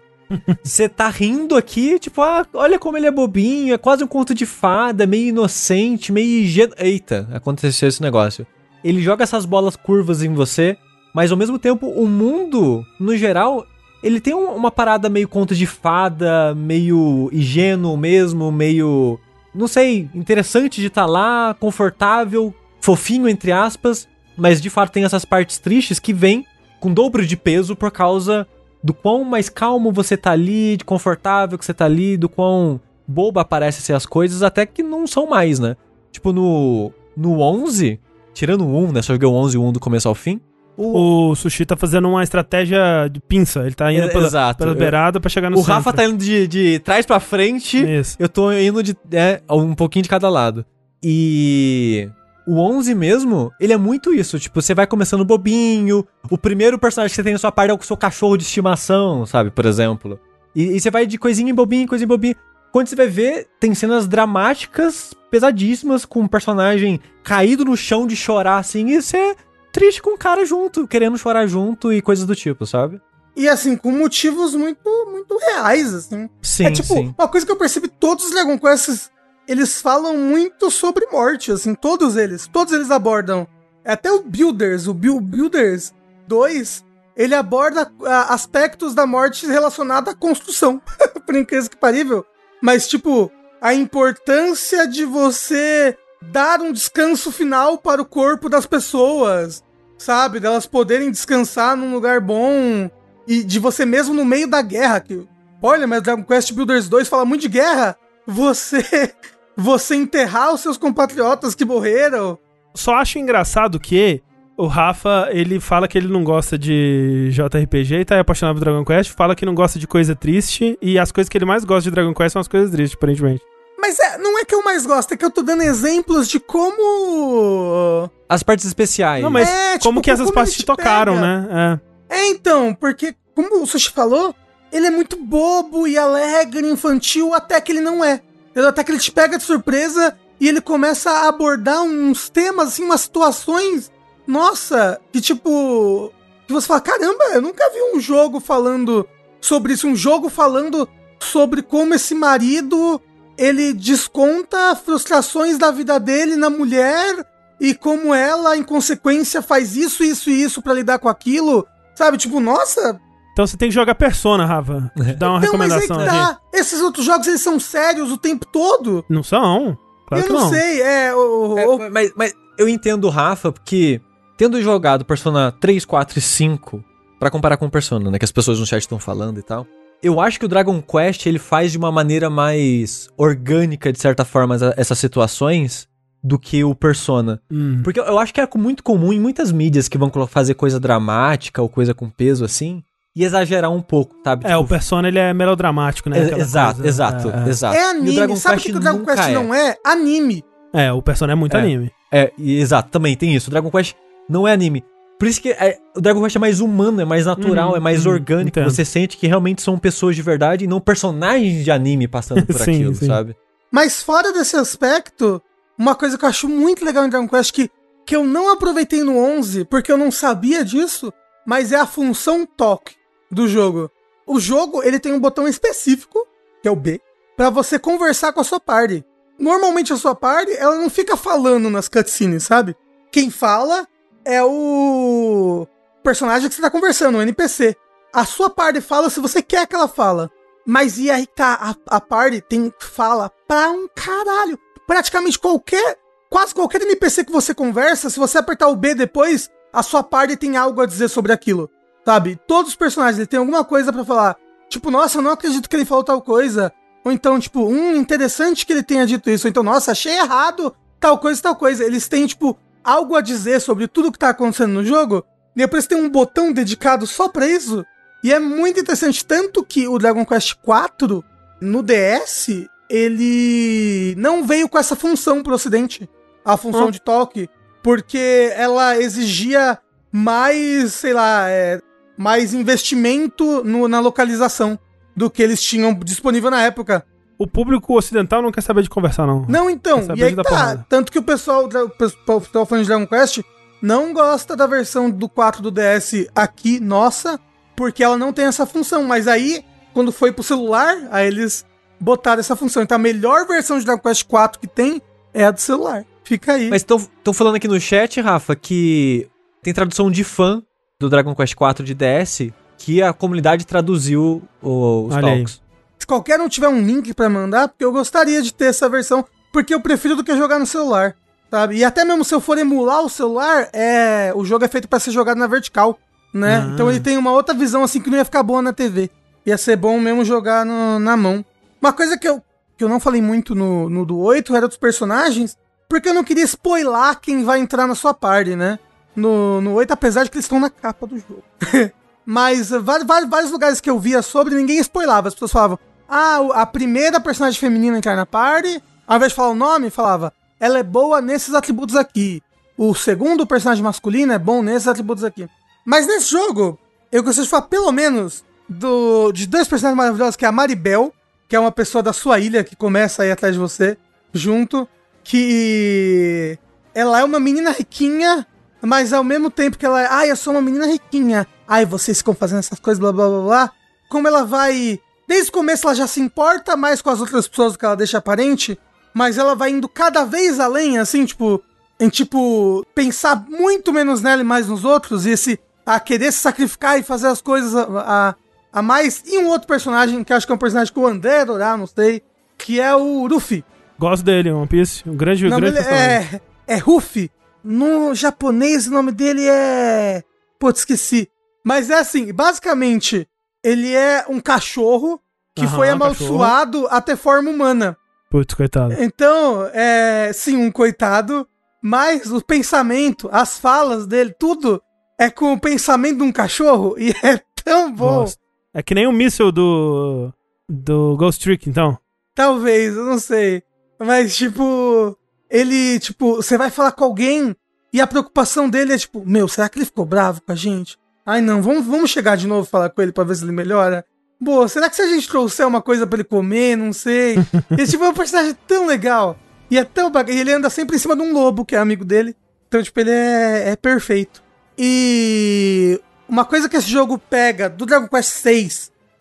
Você 0.62 0.88
tá 0.88 1.08
rindo 1.08 1.56
aqui, 1.56 1.98
tipo, 1.98 2.20
ah, 2.22 2.46
olha 2.54 2.78
como 2.78 2.96
ele 2.96 3.06
é 3.06 3.10
bobinho, 3.10 3.74
é 3.74 3.78
quase 3.78 4.04
um 4.04 4.06
conto 4.06 4.34
de 4.34 4.44
fada, 4.46 5.06
meio 5.06 5.28
inocente, 5.28 6.12
meio 6.12 6.44
ingênuo. 6.44 6.74
Eita, 6.78 7.28
aconteceu 7.32 7.88
esse 7.88 8.02
negócio. 8.02 8.46
Ele 8.84 9.00
joga 9.00 9.24
essas 9.24 9.44
bolas 9.44 9.76
curvas 9.76 10.22
em 10.22 10.32
você, 10.32 10.76
mas 11.14 11.30
ao 11.30 11.36
mesmo 11.36 11.58
tempo 11.58 11.88
o 11.88 12.06
mundo, 12.06 12.84
no 13.00 13.16
geral, 13.16 13.66
ele 14.02 14.20
tem 14.20 14.34
uma 14.34 14.70
parada 14.70 15.08
meio 15.08 15.28
conto 15.28 15.54
de 15.54 15.66
fada, 15.66 16.54
meio 16.54 17.28
ingênuo 17.32 17.96
mesmo, 17.96 18.52
meio. 18.52 19.18
Não 19.54 19.66
sei, 19.66 20.08
interessante 20.14 20.80
de 20.80 20.86
estar 20.86 21.02
tá 21.02 21.10
lá, 21.10 21.56
confortável, 21.58 22.54
fofinho, 22.80 23.28
entre 23.28 23.50
aspas, 23.50 24.06
mas 24.36 24.60
de 24.60 24.70
fato 24.70 24.92
tem 24.92 25.04
essas 25.04 25.24
partes 25.24 25.58
tristes 25.58 25.98
que 25.98 26.12
vêm 26.12 26.46
com 26.78 26.92
dobro 26.92 27.26
de 27.26 27.36
peso 27.36 27.74
por 27.74 27.90
causa 27.90 28.46
do 28.82 28.94
quão 28.94 29.24
mais 29.24 29.48
calmo 29.48 29.92
você 29.92 30.16
tá 30.16 30.32
ali, 30.32 30.76
de 30.76 30.84
confortável 30.84 31.58
que 31.58 31.64
você 31.64 31.74
tá 31.74 31.84
ali, 31.84 32.16
do 32.16 32.28
quão 32.28 32.80
boba 33.06 33.40
aparecem 33.40 33.80
ser 33.82 33.94
as 33.94 34.04
coisas, 34.04 34.42
até 34.42 34.66
que 34.66 34.82
não 34.82 35.06
são 35.06 35.26
mais, 35.26 35.58
né? 35.58 35.76
Tipo, 36.12 36.32
no, 36.32 36.92
no 37.16 37.40
11, 37.40 37.98
tirando 38.34 38.66
o 38.66 38.84
1, 38.84 38.92
né? 38.92 39.02
Só 39.02 39.14
joguei 39.14 39.28
o 39.28 39.32
11 39.32 39.56
e 39.56 39.58
o 39.58 39.64
1 39.64 39.72
do 39.72 39.80
começo 39.80 40.08
ao 40.08 40.14
fim. 40.14 40.40
O, 40.76 41.30
o 41.30 41.34
Sushi 41.34 41.66
tá 41.66 41.76
fazendo 41.76 42.08
uma 42.08 42.22
estratégia 42.22 43.08
de 43.10 43.18
pinça. 43.18 43.60
Ele 43.60 43.74
tá 43.74 43.92
indo 43.92 44.04
é, 44.04 44.08
pela, 44.08 44.26
Exato. 44.28 44.58
pela 44.58 44.76
beirada 44.76 45.18
pra 45.18 45.28
chegar 45.28 45.50
no 45.50 45.56
O 45.56 45.58
centro. 45.58 45.74
Rafa 45.74 45.92
tá 45.92 46.04
indo 46.04 46.16
de, 46.16 46.46
de 46.46 46.78
trás 46.78 47.04
pra 47.04 47.18
frente. 47.18 47.78
Isso. 47.78 48.16
Eu 48.16 48.28
tô 48.28 48.52
indo 48.52 48.80
de 48.80 48.96
é, 49.10 49.42
um 49.50 49.74
pouquinho 49.74 50.04
de 50.04 50.08
cada 50.08 50.28
lado. 50.28 50.64
E 51.02 52.08
o 52.48 52.58
11 52.60 52.94
mesmo, 52.94 53.52
ele 53.60 53.72
é 53.72 53.76
muito 53.76 54.12
isso. 54.14 54.38
Tipo, 54.38 54.62
você 54.62 54.74
vai 54.74 54.86
começando 54.86 55.24
bobinho. 55.24 56.04
O 56.30 56.38
primeiro 56.38 56.78
personagem 56.78 57.10
que 57.10 57.16
você 57.16 57.22
tem 57.22 57.34
na 57.34 57.38
sua 57.38 57.52
parte 57.52 57.70
é 57.70 57.74
o 57.74 57.82
seu 57.82 57.96
cachorro 57.96 58.36
de 58.36 58.44
estimação, 58.44 59.26
sabe? 59.26 59.50
Por 59.50 59.66
exemplo. 59.66 60.18
E, 60.56 60.76
e 60.76 60.80
você 60.80 60.90
vai 60.90 61.06
de 61.06 61.18
coisinha 61.18 61.50
em 61.50 61.54
bobinho, 61.54 61.86
coisinha 61.86 62.06
em 62.06 62.08
bobinho. 62.08 62.34
Quando 62.72 62.86
você 62.86 62.96
vai 62.96 63.06
ver, 63.08 63.48
tem 63.60 63.74
cenas 63.74 64.06
dramáticas, 64.08 65.14
pesadíssimas, 65.30 66.04
com 66.04 66.20
um 66.20 66.28
personagem 66.28 67.00
caído 67.22 67.64
no 67.64 67.76
chão 67.76 68.06
de 68.06 68.16
chorar, 68.16 68.58
assim, 68.58 68.86
e 68.88 69.02
você 69.02 69.36
triste 69.72 70.00
com 70.02 70.14
o 70.14 70.18
cara 70.18 70.44
junto, 70.44 70.86
querendo 70.86 71.16
chorar 71.18 71.46
junto 71.46 71.92
e 71.92 72.00
coisas 72.02 72.26
do 72.26 72.34
tipo, 72.34 72.66
sabe? 72.66 73.00
E 73.36 73.48
assim, 73.48 73.76
com 73.76 73.92
motivos 73.92 74.54
muito, 74.54 74.88
muito 75.10 75.36
reais, 75.38 75.94
assim. 75.94 76.28
Sim, 76.42 76.66
É 76.66 76.70
tipo, 76.72 76.94
sim. 76.94 77.14
uma 77.16 77.28
coisa 77.28 77.46
que 77.46 77.52
eu 77.52 77.56
percebi, 77.56 77.88
todos 77.88 78.24
os 78.26 78.30
Dragon 78.32 78.58
Quests, 78.58 79.10
eles 79.48 79.80
falam 79.80 80.16
muito 80.16 80.70
sobre 80.70 81.06
morte, 81.06 81.50
assim, 81.50 81.74
todos 81.74 82.16
eles. 82.16 82.46
Todos 82.46 82.74
eles 82.74 82.90
abordam. 82.90 83.48
Até 83.84 84.12
o 84.12 84.22
Builders, 84.22 84.86
o 84.86 84.92
Builders 84.92 85.94
2, 86.26 86.84
ele 87.16 87.34
aborda 87.34 87.90
a, 88.04 88.34
aspectos 88.34 88.94
da 88.94 89.06
morte 89.06 89.46
relacionados 89.46 90.12
à 90.12 90.16
construção. 90.16 90.80
Por 91.24 91.34
incrível 91.34 91.70
que 91.70 91.76
parível. 91.76 92.26
Mas, 92.62 92.86
tipo, 92.86 93.32
a 93.60 93.72
importância 93.72 94.86
de 94.86 95.04
você 95.04 95.96
dar 96.20 96.60
um 96.60 96.72
descanso 96.72 97.32
final 97.32 97.78
para 97.78 98.02
o 98.02 98.06
corpo 98.06 98.48
das 98.48 98.66
pessoas, 98.66 99.64
sabe? 99.96 100.40
Delas 100.40 100.66
poderem 100.66 101.10
descansar 101.10 101.76
num 101.76 101.92
lugar 101.92 102.20
bom 102.20 102.90
e 103.26 103.42
de 103.42 103.58
você 103.58 103.84
mesmo 103.86 104.14
no 104.14 104.24
meio 104.24 104.48
da 104.48 104.60
guerra. 104.60 105.00
Que, 105.00 105.26
olha, 105.62 105.86
mas 105.86 106.02
Dragon 106.02 106.24
Quest 106.24 106.52
Builders 106.52 106.88
2 106.88 107.08
fala 107.08 107.24
muito 107.24 107.42
de 107.42 107.48
guerra. 107.48 107.96
Você, 108.26 109.14
você 109.58 109.96
enterrar 109.96 110.54
os 110.54 110.60
seus 110.60 110.78
compatriotas 110.78 111.54
que 111.54 111.64
morreram. 111.64 112.38
Só 112.74 112.94
acho 112.94 113.18
engraçado 113.18 113.80
que 113.80 114.22
o 114.56 114.66
Rafa, 114.68 115.28
ele 115.32 115.58
fala 115.58 115.88
que 115.88 115.98
ele 115.98 116.06
não 116.06 116.22
gosta 116.22 116.56
de 116.56 117.28
JRPG 117.32 118.00
e 118.00 118.04
tá 118.04 118.20
apaixonado 118.20 118.56
por 118.56 118.60
Dragon 118.60 118.84
Quest, 118.84 119.10
fala 119.10 119.34
que 119.34 119.44
não 119.44 119.54
gosta 119.54 119.78
de 119.78 119.86
coisa 119.86 120.14
triste, 120.14 120.78
e 120.80 120.98
as 120.98 121.10
coisas 121.10 121.28
que 121.28 121.36
ele 121.36 121.44
mais 121.44 121.64
gosta 121.64 121.82
de 121.82 121.90
Dragon 121.90 122.14
Quest 122.14 122.32
são 122.32 122.40
as 122.40 122.48
coisas 122.48 122.70
tristes, 122.70 122.96
aparentemente. 122.96 123.42
Mas 123.80 123.98
é, 123.98 124.18
não 124.18 124.38
é 124.38 124.44
que 124.44 124.54
eu 124.54 124.62
mais 124.62 124.86
gosto, 124.86 125.12
é 125.12 125.16
que 125.16 125.24
eu 125.24 125.30
tô 125.30 125.42
dando 125.42 125.62
exemplos 125.62 126.28
de 126.28 126.38
como. 126.40 128.10
As 128.28 128.42
partes 128.42 128.66
especiais. 128.66 129.22
Não, 129.22 129.30
mas 129.30 129.48
é, 129.48 129.72
tipo, 129.74 129.84
como 129.84 130.02
que 130.02 130.10
essas 130.10 130.30
partes 130.30 130.54
te 130.54 130.64
tocaram, 130.64 131.14
pega. 131.14 131.26
né? 131.26 131.80
É. 132.10 132.16
é, 132.16 132.28
então, 132.28 132.74
porque, 132.74 133.14
como 133.34 133.62
o 133.62 133.66
Sushi 133.66 133.90
falou, 133.90 134.34
ele 134.72 134.86
é 134.86 134.90
muito 134.90 135.16
bobo 135.16 135.86
e 135.86 135.96
alegre, 135.96 136.68
infantil, 136.68 137.32
até 137.32 137.60
que 137.60 137.72
ele 137.72 137.80
não 137.80 138.04
é. 138.04 138.20
Até 138.66 138.82
que 138.82 138.90
ele 138.90 138.98
te 138.98 139.12
pega 139.12 139.38
de 139.38 139.44
surpresa 139.44 140.16
e 140.40 140.48
ele 140.48 140.60
começa 140.60 141.10
a 141.10 141.28
abordar 141.28 141.82
uns 141.82 142.28
temas, 142.28 142.68
assim, 142.68 142.84
umas 142.84 143.02
situações. 143.02 143.90
Nossa, 144.26 145.00
que 145.12 145.20
tipo. 145.20 146.12
Que 146.46 146.52
você 146.52 146.66
fala, 146.66 146.80
caramba, 146.80 147.24
eu 147.34 147.42
nunca 147.42 147.68
vi 147.70 147.94
um 147.94 148.00
jogo 148.00 148.40
falando 148.40 149.06
sobre 149.40 149.74
isso. 149.74 149.86
Um 149.86 149.96
jogo 149.96 150.28
falando 150.28 150.88
sobre 151.20 151.62
como 151.62 151.94
esse 151.94 152.14
marido 152.14 153.00
ele 153.38 153.72
desconta 153.72 154.74
frustrações 154.74 155.56
da 155.56 155.70
vida 155.70 156.00
dele 156.00 156.34
na 156.34 156.50
mulher 156.50 157.24
e 157.60 157.72
como 157.72 158.12
ela, 158.12 158.56
em 158.56 158.64
consequência, 158.64 159.40
faz 159.40 159.76
isso, 159.76 160.02
isso 160.02 160.28
e 160.28 160.42
isso 160.42 160.60
para 160.60 160.74
lidar 160.74 160.98
com 160.98 161.08
aquilo. 161.08 161.66
Sabe, 161.94 162.18
tipo, 162.18 162.40
nossa. 162.40 163.00
Então 163.38 163.46
você 163.46 163.56
tem 163.56 163.68
que 163.68 163.74
jogar 163.76 163.94
Persona, 163.94 164.44
Rafa. 164.44 164.90
Dá 164.96 165.00
uma 165.00 165.12
então, 165.14 165.38
recomendação 165.38 165.96
mas 165.96 166.08
aí 166.08 166.18
que 166.18 166.34
tá. 166.34 166.40
Esses 166.52 166.80
outros 166.80 167.06
jogos, 167.06 167.28
eles 167.28 167.40
são 167.40 167.60
sérios 167.60 168.10
o 168.10 168.18
tempo 168.18 168.44
todo? 168.44 169.04
Não 169.08 169.22
são. 169.22 169.78
Claro 170.08 170.24
eu 170.24 170.32
não, 170.32 170.40
não, 170.40 170.48
sei, 170.48 170.82
é, 170.82 171.14
o, 171.14 171.56
é 171.56 171.68
o... 171.68 171.78
Mas, 171.88 172.12
mas 172.16 172.34
eu 172.58 172.68
entendo 172.68 173.04
o 173.04 173.10
Rafa, 173.10 173.52
porque 173.52 174.00
tendo 174.36 174.60
jogado 174.60 175.04
Persona 175.04 175.52
3, 175.52 175.84
4 175.84 176.18
e 176.18 176.20
5, 176.20 176.82
para 177.20 177.30
comparar 177.30 177.56
com 177.58 177.70
Persona, 177.70 178.10
né, 178.10 178.18
que 178.18 178.24
as 178.24 178.32
pessoas 178.32 178.58
no 178.58 178.66
chat 178.66 178.80
estão 178.80 178.98
falando 178.98 179.38
e 179.38 179.42
tal, 179.44 179.64
eu 180.02 180.18
acho 180.18 180.40
que 180.40 180.46
o 180.46 180.48
Dragon 180.48 180.82
Quest 180.82 181.24
ele 181.26 181.38
faz 181.38 181.70
de 181.70 181.78
uma 181.78 181.92
maneira 181.92 182.28
mais 182.28 183.08
orgânica, 183.16 183.92
de 183.92 184.00
certa 184.00 184.24
forma, 184.24 184.56
essas 184.76 184.98
situações 184.98 185.86
do 186.24 186.40
que 186.40 186.64
o 186.64 186.74
Persona. 186.74 187.40
Hum. 187.48 187.82
Porque 187.84 188.00
eu 188.00 188.18
acho 188.18 188.34
que 188.34 188.40
é 188.40 188.48
muito 188.56 188.82
comum 188.82 189.12
em 189.12 189.20
muitas 189.20 189.52
mídias 189.52 189.86
que 189.86 189.96
vão 189.96 190.10
fazer 190.26 190.54
coisa 190.54 190.80
dramática 190.80 191.62
ou 191.62 191.68
coisa 191.68 191.94
com 191.94 192.10
peso 192.10 192.44
assim. 192.44 192.82
E 193.16 193.24
exagerar 193.24 193.70
um 193.70 193.80
pouco, 193.80 194.14
sabe? 194.22 194.44
É, 194.46 194.50
tipo, 194.50 194.60
o 194.60 194.66
Persona 194.66 195.08
ele 195.08 195.18
é 195.18 195.34
melodramático, 195.34 196.08
né? 196.08 196.18
É, 196.18 196.38
exato, 196.38 196.74
coisa, 196.74 196.88
exato, 196.88 197.30
é, 197.30 197.48
exato. 197.48 197.76
É 197.76 197.90
anime. 197.90 198.36
Sabe 198.36 198.58
o 198.58 198.60
que, 198.60 198.70
que 198.70 198.76
o 198.76 198.80
Dragon 198.80 199.04
Quest 199.04 199.22
é. 199.22 199.32
não 199.32 199.54
é? 199.54 199.76
Anime. 199.84 200.44
É, 200.72 200.92
o 200.92 201.02
Persona 201.02 201.32
é 201.32 201.34
muito 201.34 201.56
é, 201.56 201.60
anime. 201.60 201.90
É, 202.12 202.32
exato, 202.38 202.90
também 202.90 203.16
tem 203.16 203.34
isso. 203.34 203.48
O 203.48 203.50
Dragon 203.50 203.70
Quest 203.70 203.96
não 204.28 204.46
é 204.46 204.52
anime. 204.52 204.84
Por 205.18 205.26
isso 205.26 205.42
que 205.42 205.50
é, 205.50 205.78
o 205.96 206.00
Dragon 206.00 206.22
Quest 206.22 206.36
é 206.36 206.38
mais 206.38 206.60
humano, 206.60 207.00
é 207.00 207.04
mais 207.04 207.26
natural, 207.26 207.70
uhum, 207.70 207.76
é 207.76 207.80
mais 207.80 208.06
uhum, 208.06 208.12
orgânico. 208.12 208.60
Entendo. 208.60 208.70
Você 208.70 208.84
sente 208.84 209.16
que 209.16 209.26
realmente 209.26 209.62
são 209.62 209.76
pessoas 209.76 210.14
de 210.14 210.22
verdade 210.22 210.64
e 210.64 210.68
não 210.68 210.80
personagens 210.80 211.64
de 211.64 211.70
anime 211.70 212.06
passando 212.06 212.46
por 212.46 212.54
sim, 212.62 212.74
aquilo, 212.76 212.94
sim. 212.94 213.06
sabe? 213.06 213.34
Mas 213.70 214.00
fora 214.00 214.32
desse 214.32 214.56
aspecto, 214.56 215.42
uma 215.76 215.96
coisa 215.96 216.16
que 216.16 216.24
eu 216.24 216.28
acho 216.28 216.48
muito 216.48 216.84
legal 216.84 217.04
em 217.04 217.10
Dragon 217.10 217.28
Quest 217.28 217.52
que, 217.52 217.68
que 218.06 218.14
eu 218.14 218.24
não 218.24 218.52
aproveitei 218.52 219.02
no 219.02 219.18
11, 219.18 219.64
porque 219.64 219.90
eu 219.90 219.98
não 219.98 220.12
sabia 220.12 220.64
disso, 220.64 221.12
mas 221.44 221.72
é 221.72 221.76
a 221.76 221.86
função 221.86 222.46
toque 222.46 222.97
do 223.30 223.48
jogo. 223.48 223.90
O 224.26 224.38
jogo, 224.38 224.82
ele 224.82 224.98
tem 224.98 225.12
um 225.12 225.20
botão 225.20 225.48
específico, 225.48 226.26
que 226.62 226.68
é 226.68 226.70
o 226.70 226.76
B, 226.76 227.00
para 227.36 227.50
você 227.50 227.78
conversar 227.78 228.32
com 228.32 228.40
a 228.40 228.44
sua 228.44 228.60
party. 228.60 229.04
normalmente 229.38 229.92
a 229.92 229.96
sua 229.96 230.14
party, 230.14 230.52
ela 230.56 230.76
não 230.76 230.90
fica 230.90 231.16
falando 231.16 231.70
nas 231.70 231.88
cutscenes, 231.88 232.44
sabe? 232.44 232.76
Quem 233.10 233.30
fala 233.30 233.86
é 234.24 234.42
o 234.44 235.66
personagem 236.02 236.48
que 236.48 236.54
você 236.54 236.60
tá 236.60 236.70
conversando, 236.70 237.18
o 237.18 237.22
NPC. 237.22 237.76
A 238.12 238.24
sua 238.24 238.50
party 238.50 238.80
fala 238.80 239.08
se 239.08 239.20
você 239.20 239.40
quer 239.40 239.66
que 239.66 239.74
ela 239.74 239.88
fala. 239.88 240.30
Mas 240.66 240.98
e 240.98 241.10
aí 241.10 241.26
tá, 241.26 241.54
a, 241.54 241.96
a 241.96 242.00
party 242.00 242.42
tem 242.42 242.72
fala 242.78 243.30
pra 243.46 243.70
um 243.70 243.88
caralho. 243.94 244.58
Praticamente 244.86 245.38
qualquer, 245.38 245.96
quase 246.28 246.54
qualquer 246.54 246.82
NPC 246.82 247.24
que 247.24 247.32
você 247.32 247.54
conversa, 247.54 248.10
se 248.10 248.18
você 248.18 248.36
apertar 248.38 248.68
o 248.68 248.76
B 248.76 248.94
depois, 248.94 249.50
a 249.72 249.82
sua 249.82 250.02
party 250.02 250.36
tem 250.36 250.56
algo 250.56 250.80
a 250.82 250.86
dizer 250.86 251.08
sobre 251.08 251.32
aquilo. 251.32 251.70
Sabe? 252.08 252.40
Todos 252.46 252.70
os 252.70 252.74
personagens 252.74 253.28
têm 253.28 253.38
alguma 253.38 253.62
coisa 253.62 253.92
para 253.92 254.02
falar. 254.02 254.34
Tipo, 254.70 254.90
nossa, 254.90 255.18
eu 255.18 255.22
não 255.22 255.32
acredito 255.32 255.68
que 255.68 255.76
ele 255.76 255.84
falou 255.84 256.02
tal 256.02 256.22
coisa. 256.22 256.72
Ou 257.04 257.12
então, 257.12 257.38
tipo, 257.38 257.66
um 257.68 257.94
interessante 257.96 258.64
que 258.64 258.72
ele 258.72 258.82
tenha 258.82 259.06
dito 259.06 259.28
isso. 259.28 259.46
Ou 259.46 259.50
então, 259.50 259.62
nossa, 259.62 259.92
achei 259.92 260.14
errado 260.14 260.74
tal 260.98 261.18
coisa, 261.18 261.42
tal 261.42 261.54
coisa. 261.54 261.84
Eles 261.84 262.08
têm, 262.08 262.26
tipo, 262.26 262.56
algo 262.82 263.14
a 263.14 263.20
dizer 263.20 263.60
sobre 263.60 263.86
tudo 263.86 264.10
que 264.10 264.18
tá 264.18 264.30
acontecendo 264.30 264.72
no 264.72 264.82
jogo. 264.82 265.22
E 265.54 265.58
depois 265.58 265.86
tem 265.86 265.98
um 266.00 266.08
botão 266.08 266.50
dedicado 266.50 267.06
só 267.06 267.28
pra 267.28 267.46
isso. 267.46 267.84
E 268.24 268.32
é 268.32 268.38
muito 268.38 268.80
interessante, 268.80 269.22
tanto 269.22 269.62
que 269.62 269.86
o 269.86 269.98
Dragon 269.98 270.24
Quest 270.24 270.54
4 270.62 271.22
no 271.60 271.82
DS, 271.82 272.48
ele 272.88 274.14
não 274.16 274.46
veio 274.46 274.66
com 274.66 274.78
essa 274.78 274.96
função 274.96 275.42
pro 275.42 275.52
ocidente. 275.52 276.08
A 276.42 276.56
função 276.56 276.86
Hum. 276.86 276.90
de 276.90 277.02
toque. 277.02 277.50
Porque 277.82 278.50
ela 278.56 278.96
exigia 278.96 279.78
mais, 280.10 280.94
sei 280.94 281.12
lá, 281.12 281.50
é, 281.50 281.82
mais 282.18 282.52
investimento 282.52 283.62
no- 283.64 283.88
na 283.88 284.00
localização 284.00 284.78
do 285.16 285.30
que 285.30 285.42
eles 285.42 285.62
tinham 285.62 285.94
disponível 285.94 286.50
na 286.50 286.62
época. 286.62 287.04
O 287.38 287.46
público 287.46 287.96
ocidental 287.96 288.42
não 288.42 288.50
quer 288.50 288.60
saber 288.62 288.82
de 288.82 288.90
conversar, 288.90 289.26
não. 289.26 289.46
Não, 289.48 289.70
então, 289.70 290.00
e 290.16 290.22
aí 290.24 290.34
tá. 290.34 290.42
porrada. 290.42 290.86
Tanto 290.88 291.12
que 291.12 291.18
o 291.18 291.22
pessoal, 291.22 291.66
o 291.66 291.68
pessoal, 291.90 292.36
o 292.38 292.40
pessoal 292.40 292.66
fã 292.66 292.80
de 292.80 292.86
Dragon 292.86 293.06
Quest 293.06 293.40
não 293.80 294.12
gosta 294.12 294.56
da 294.56 294.66
versão 294.66 295.08
do 295.08 295.28
4 295.28 295.62
do 295.62 295.70
DS 295.70 296.26
aqui, 296.34 296.80
nossa, 296.80 297.38
porque 297.76 298.02
ela 298.02 298.18
não 298.18 298.32
tem 298.32 298.46
essa 298.46 298.66
função. 298.66 299.04
Mas 299.04 299.28
aí, 299.28 299.64
quando 299.94 300.10
foi 300.10 300.32
pro 300.32 300.42
celular, 300.42 300.96
aí 301.12 301.28
eles 301.28 301.64
botaram 302.00 302.40
essa 302.40 302.56
função. 302.56 302.82
Então 302.82 302.96
a 302.96 302.98
melhor 302.98 303.46
versão 303.46 303.78
de 303.78 303.84
Dragon 303.84 304.02
Quest 304.02 304.24
4 304.26 304.58
que 304.60 304.66
tem 304.66 305.00
é 305.32 305.44
a 305.44 305.52
do 305.52 305.60
celular. 305.60 306.04
Fica 306.24 306.54
aí. 306.54 306.68
Mas 306.68 306.82
estão 306.82 307.32
falando 307.32 307.54
aqui 307.54 307.68
no 307.68 307.80
chat, 307.80 308.20
Rafa, 308.20 308.56
que 308.56 309.28
tem 309.62 309.72
tradução 309.72 310.10
de 310.10 310.24
fã 310.24 310.60
do 311.00 311.08
Dragon 311.08 311.32
Quest 311.34 311.54
4 311.54 311.84
de 311.84 311.94
DS 311.94 312.50
que 312.76 313.00
a 313.02 313.12
comunidade 313.12 313.64
traduziu 313.64 314.42
o- 314.60 315.06
os 315.06 315.14
Olha 315.14 315.28
aí. 315.28 315.36
talks. 315.38 315.60
Se 315.98 316.04
qualquer 316.06 316.40
um 316.40 316.48
tiver 316.48 316.68
um 316.68 316.80
link 316.80 317.14
pra 317.14 317.28
mandar, 317.28 317.68
porque 317.68 317.84
eu 317.84 317.92
gostaria 317.92 318.42
de 318.42 318.52
ter 318.52 318.66
essa 318.66 318.88
versão, 318.88 319.24
porque 319.52 319.72
eu 319.72 319.80
prefiro 319.80 320.16
do 320.16 320.24
que 320.24 320.36
jogar 320.36 320.58
no 320.58 320.66
celular, 320.66 321.14
sabe? 321.50 321.76
E 321.76 321.84
até 321.84 322.04
mesmo 322.04 322.24
se 322.24 322.34
eu 322.34 322.40
for 322.40 322.58
emular 322.58 323.00
o 323.02 323.08
celular, 323.08 323.68
é, 323.72 324.32
o 324.34 324.44
jogo 324.44 324.64
é 324.64 324.68
feito 324.68 324.88
pra 324.88 324.98
ser 324.98 325.12
jogado 325.12 325.38
na 325.38 325.46
vertical, 325.46 325.98
né? 326.34 326.64
Ah. 326.64 326.70
Então 326.74 326.90
ele 326.90 326.98
tem 327.00 327.16
uma 327.16 327.30
outra 327.30 327.54
visão 327.54 327.84
assim 327.84 328.00
que 328.00 328.10
não 328.10 328.18
ia 328.18 328.24
ficar 328.24 328.42
boa 328.42 328.60
na 328.60 328.72
TV. 328.72 329.08
Ia 329.46 329.56
ser 329.56 329.76
bom 329.76 330.00
mesmo 330.00 330.24
jogar 330.24 330.64
no- 330.66 330.98
na 330.98 331.16
mão. 331.16 331.44
Uma 331.80 331.92
coisa 331.92 332.18
que 332.18 332.28
eu, 332.28 332.42
que 332.76 332.82
eu 332.82 332.88
não 332.88 332.98
falei 332.98 333.22
muito 333.22 333.54
no, 333.54 333.88
no 333.88 334.04
do 334.04 334.18
8 334.18 334.54
era 334.54 334.66
dos 334.66 334.76
personagens, 334.76 335.56
porque 335.88 336.08
eu 336.08 336.14
não 336.14 336.24
queria 336.24 336.44
spoiler 336.44 337.16
quem 337.20 337.44
vai 337.44 337.60
entrar 337.60 337.86
na 337.86 337.94
sua 337.94 338.12
party, 338.12 338.56
né? 338.56 338.78
No, 339.18 339.60
no 339.60 339.74
8, 339.74 339.92
apesar 339.92 340.24
de 340.24 340.30
que 340.30 340.36
eles 340.36 340.44
estão 340.44 340.60
na 340.60 340.70
capa 340.70 341.06
do 341.06 341.16
jogo. 341.16 341.42
Mas 342.24 342.70
vários, 342.70 343.06
vários, 343.06 343.30
vários 343.30 343.50
lugares 343.50 343.80
que 343.80 343.88
eu 343.88 343.98
via 343.98 344.22
sobre, 344.22 344.54
ninguém 344.54 344.78
spoilava. 344.78 345.28
As 345.28 345.34
pessoas 345.34 345.50
falavam, 345.50 345.78
ah, 346.08 346.38
a 346.54 346.66
primeira 346.66 347.20
personagem 347.20 347.58
feminina 347.58 347.98
entrar 347.98 348.14
na 348.14 348.26
party, 348.26 348.82
ao 349.06 349.16
invés 349.16 349.32
de 349.32 349.36
falar 349.36 349.48
o 349.48 349.54
nome, 349.54 349.90
falava, 349.90 350.32
ela 350.60 350.78
é 350.78 350.82
boa 350.82 351.20
nesses 351.20 351.54
atributos 351.54 351.96
aqui. 351.96 352.42
O 352.76 352.94
segundo 352.94 353.46
personagem 353.46 353.82
masculino 353.82 354.32
é 354.32 354.38
bom 354.38 354.62
nesses 354.62 354.86
atributos 354.86 355.24
aqui. 355.24 355.48
Mas 355.84 356.06
nesse 356.06 356.30
jogo, 356.30 356.78
eu 357.10 357.22
gostaria 357.22 357.44
de 357.44 357.50
falar 357.50 357.62
pelo 357.62 357.90
menos 357.90 358.44
do, 358.68 359.32
de 359.32 359.46
dois 359.46 359.66
personagens 359.66 359.96
maravilhosos, 359.96 360.36
que 360.36 360.44
é 360.44 360.48
a 360.48 360.52
Maribel, 360.52 361.12
que 361.48 361.56
é 361.56 361.60
uma 361.60 361.72
pessoa 361.72 362.02
da 362.02 362.12
sua 362.12 362.38
ilha 362.38 362.62
que 362.62 362.76
começa 362.76 363.22
a 363.22 363.26
ir 363.26 363.32
atrás 363.32 363.54
de 363.54 363.60
você, 363.60 363.96
junto, 364.32 364.86
que 365.24 366.58
ela 366.94 367.18
é 367.20 367.24
uma 367.24 367.40
menina 367.40 367.70
riquinha, 367.70 368.46
mas 368.82 369.12
ao 369.12 369.24
mesmo 369.24 369.50
tempo 369.50 369.76
que 369.78 369.84
ela 369.86 370.02
é, 370.02 370.06
ai, 370.08 370.30
eu 370.30 370.36
sou 370.36 370.52
uma 370.52 370.62
menina 370.62 370.86
riquinha, 370.86 371.46
ai, 371.66 371.84
vocês 371.84 372.18
ficam 372.18 372.34
fazendo 372.34 372.60
essas 372.60 372.78
coisas, 372.78 373.00
blá 373.00 373.12
blá 373.12 373.28
blá 373.28 373.40
blá, 373.42 373.72
como 374.08 374.28
ela 374.28 374.44
vai, 374.44 374.98
desde 375.26 375.50
o 375.50 375.52
começo 375.52 375.86
ela 375.86 375.94
já 375.94 376.06
se 376.06 376.20
importa 376.20 376.76
mais 376.76 377.02
com 377.02 377.10
as 377.10 377.20
outras 377.20 377.46
pessoas 377.48 377.72
do 377.72 377.78
que 377.78 377.84
ela 377.84 377.96
deixa 377.96 378.18
aparente, 378.18 378.78
mas 379.12 379.36
ela 379.38 379.54
vai 379.54 379.70
indo 379.70 379.88
cada 379.88 380.24
vez 380.24 380.60
além, 380.60 380.98
assim, 380.98 381.24
tipo, 381.24 381.62
em 381.98 382.08
tipo, 382.08 382.86
pensar 382.94 383.44
muito 383.48 383.92
menos 383.92 384.22
nela 384.22 384.40
e 384.42 384.44
mais 384.44 384.68
nos 384.68 384.84
outros, 384.84 385.26
e 385.26 385.30
esse, 385.30 385.58
a 385.84 385.98
querer 385.98 386.32
se 386.32 386.38
sacrificar 386.38 386.98
e 386.98 387.02
fazer 387.02 387.26
as 387.26 387.40
coisas 387.40 387.74
a, 387.74 387.82
a, 387.82 388.34
a 388.72 388.82
mais, 388.82 389.22
e 389.26 389.38
um 389.38 389.48
outro 389.48 389.66
personagem, 389.66 390.22
que 390.22 390.32
eu 390.32 390.36
acho 390.36 390.46
que 390.46 390.52
é 390.52 390.54
um 390.54 390.58
personagem 390.58 390.92
que 390.92 391.00
o 391.00 391.06
André 391.06 391.40
adorar, 391.40 391.76
não 391.76 391.86
sei, 391.86 392.22
que 392.56 392.80
é 392.80 392.94
o 392.94 393.26
Ruffy. 393.26 393.64
Gosto 393.98 394.24
dele, 394.24 394.52
One 394.52 394.68
Piece. 394.68 395.02
Um 395.08 395.16
grande, 395.16 395.46
O 395.46 395.50
nome 395.50 395.62
grande 395.62 395.76
dele 395.78 395.88
personagem. 395.88 396.40
é, 396.68 396.74
é 396.74 396.76
Ruffy. 396.76 397.30
No 397.70 398.14
japonês, 398.14 398.86
o 398.86 398.90
nome 398.90 399.12
dele 399.12 399.46
é. 399.46 400.24
Putz, 400.58 400.78
esqueci. 400.78 401.28
Mas 401.62 401.90
é 401.90 401.98
assim, 401.98 402.32
basicamente, 402.32 403.28
ele 403.62 403.94
é 403.94 404.24
um 404.26 404.40
cachorro 404.40 405.20
que 405.54 405.66
Aham, 405.66 405.76
foi 405.76 405.90
amaldiçoado 405.90 406.86
a 406.88 406.98
ter 407.02 407.14
forma 407.14 407.50
humana. 407.50 407.94
Putz, 408.30 408.54
coitado. 408.54 408.94
Então, 408.98 409.68
é. 409.74 410.30
Sim, 410.32 410.56
um 410.56 410.70
coitado. 410.70 411.46
Mas 411.82 412.32
o 412.32 412.42
pensamento, 412.42 413.28
as 413.30 413.58
falas 413.58 414.06
dele, 414.06 414.34
tudo 414.38 414.82
é 415.20 415.28
com 415.28 415.52
o 415.52 415.60
pensamento 415.60 416.16
de 416.16 416.22
um 416.22 416.32
cachorro 416.32 416.94
e 416.98 417.10
é 417.22 417.38
tão 417.62 417.92
bom. 417.92 418.20
Gosto. 418.20 418.40
É 418.72 418.82
que 418.82 418.94
nem 418.94 419.06
o 419.06 419.12
míssil 419.12 419.52
do. 419.52 420.32
Do 420.66 421.18
Ghost 421.18 421.42
Trick, 421.42 421.68
então. 421.68 421.98
Talvez, 422.34 422.96
eu 422.96 423.04
não 423.04 423.18
sei. 423.18 423.62
Mas, 424.00 424.34
tipo, 424.34 425.17
ele, 425.50 425.98
tipo, 425.98 426.36
você 426.36 426.56
vai 426.56 426.70
falar 426.70 426.92
com 426.92 427.04
alguém 427.04 427.56
e 427.92 428.00
a 428.00 428.06
preocupação 428.06 428.68
dele 428.68 428.92
é, 428.92 428.98
tipo, 428.98 429.24
meu, 429.26 429.48
será 429.48 429.68
que 429.68 429.78
ele 429.78 429.86
ficou 429.86 430.04
bravo 430.04 430.42
com 430.42 430.52
a 430.52 430.54
gente? 430.54 430.98
Ai, 431.24 431.40
não, 431.40 431.62
vamos, 431.62 431.86
vamos 431.86 432.10
chegar 432.10 432.36
de 432.36 432.46
novo 432.46 432.66
e 432.66 432.70
falar 432.70 432.90
com 432.90 433.02
ele 433.02 433.12
pra 433.12 433.24
ver 433.24 433.36
se 433.36 433.44
ele 433.44 433.52
melhora. 433.52 434.04
Boa, 434.40 434.68
será 434.68 434.88
que 434.88 434.96
se 434.96 435.02
a 435.02 435.08
gente 435.08 435.28
trouxer 435.28 435.66
uma 435.66 435.82
coisa 435.82 436.06
pra 436.06 436.16
ele 436.16 436.24
comer, 436.24 436.76
não 436.76 436.92
sei. 436.92 437.36
Esse 437.76 437.92
tipo 437.92 438.04
é 438.04 438.08
um 438.08 438.14
personagem 438.14 438.56
tão 438.66 438.86
legal. 438.86 439.38
E 439.70 439.76
é 439.76 439.84
tão 439.84 440.10
bacana. 440.10 440.36
E 440.36 440.40
ele 440.40 440.52
anda 440.52 440.70
sempre 440.70 440.96
em 440.96 440.98
cima 440.98 441.16
de 441.16 441.22
um 441.22 441.32
lobo, 441.32 441.64
que 441.64 441.74
é 441.74 441.78
amigo 441.78 442.04
dele. 442.04 442.36
Então, 442.66 442.82
tipo, 442.82 442.98
ele 443.00 443.10
é, 443.10 443.70
é 443.70 443.76
perfeito. 443.76 444.42
E 444.76 446.00
uma 446.28 446.44
coisa 446.44 446.68
que 446.68 446.76
esse 446.76 446.88
jogo 446.88 447.18
pega 447.18 447.68
do 447.68 447.84
Dragon 447.84 448.06
Quest 448.06 448.44
VI, 448.44 448.68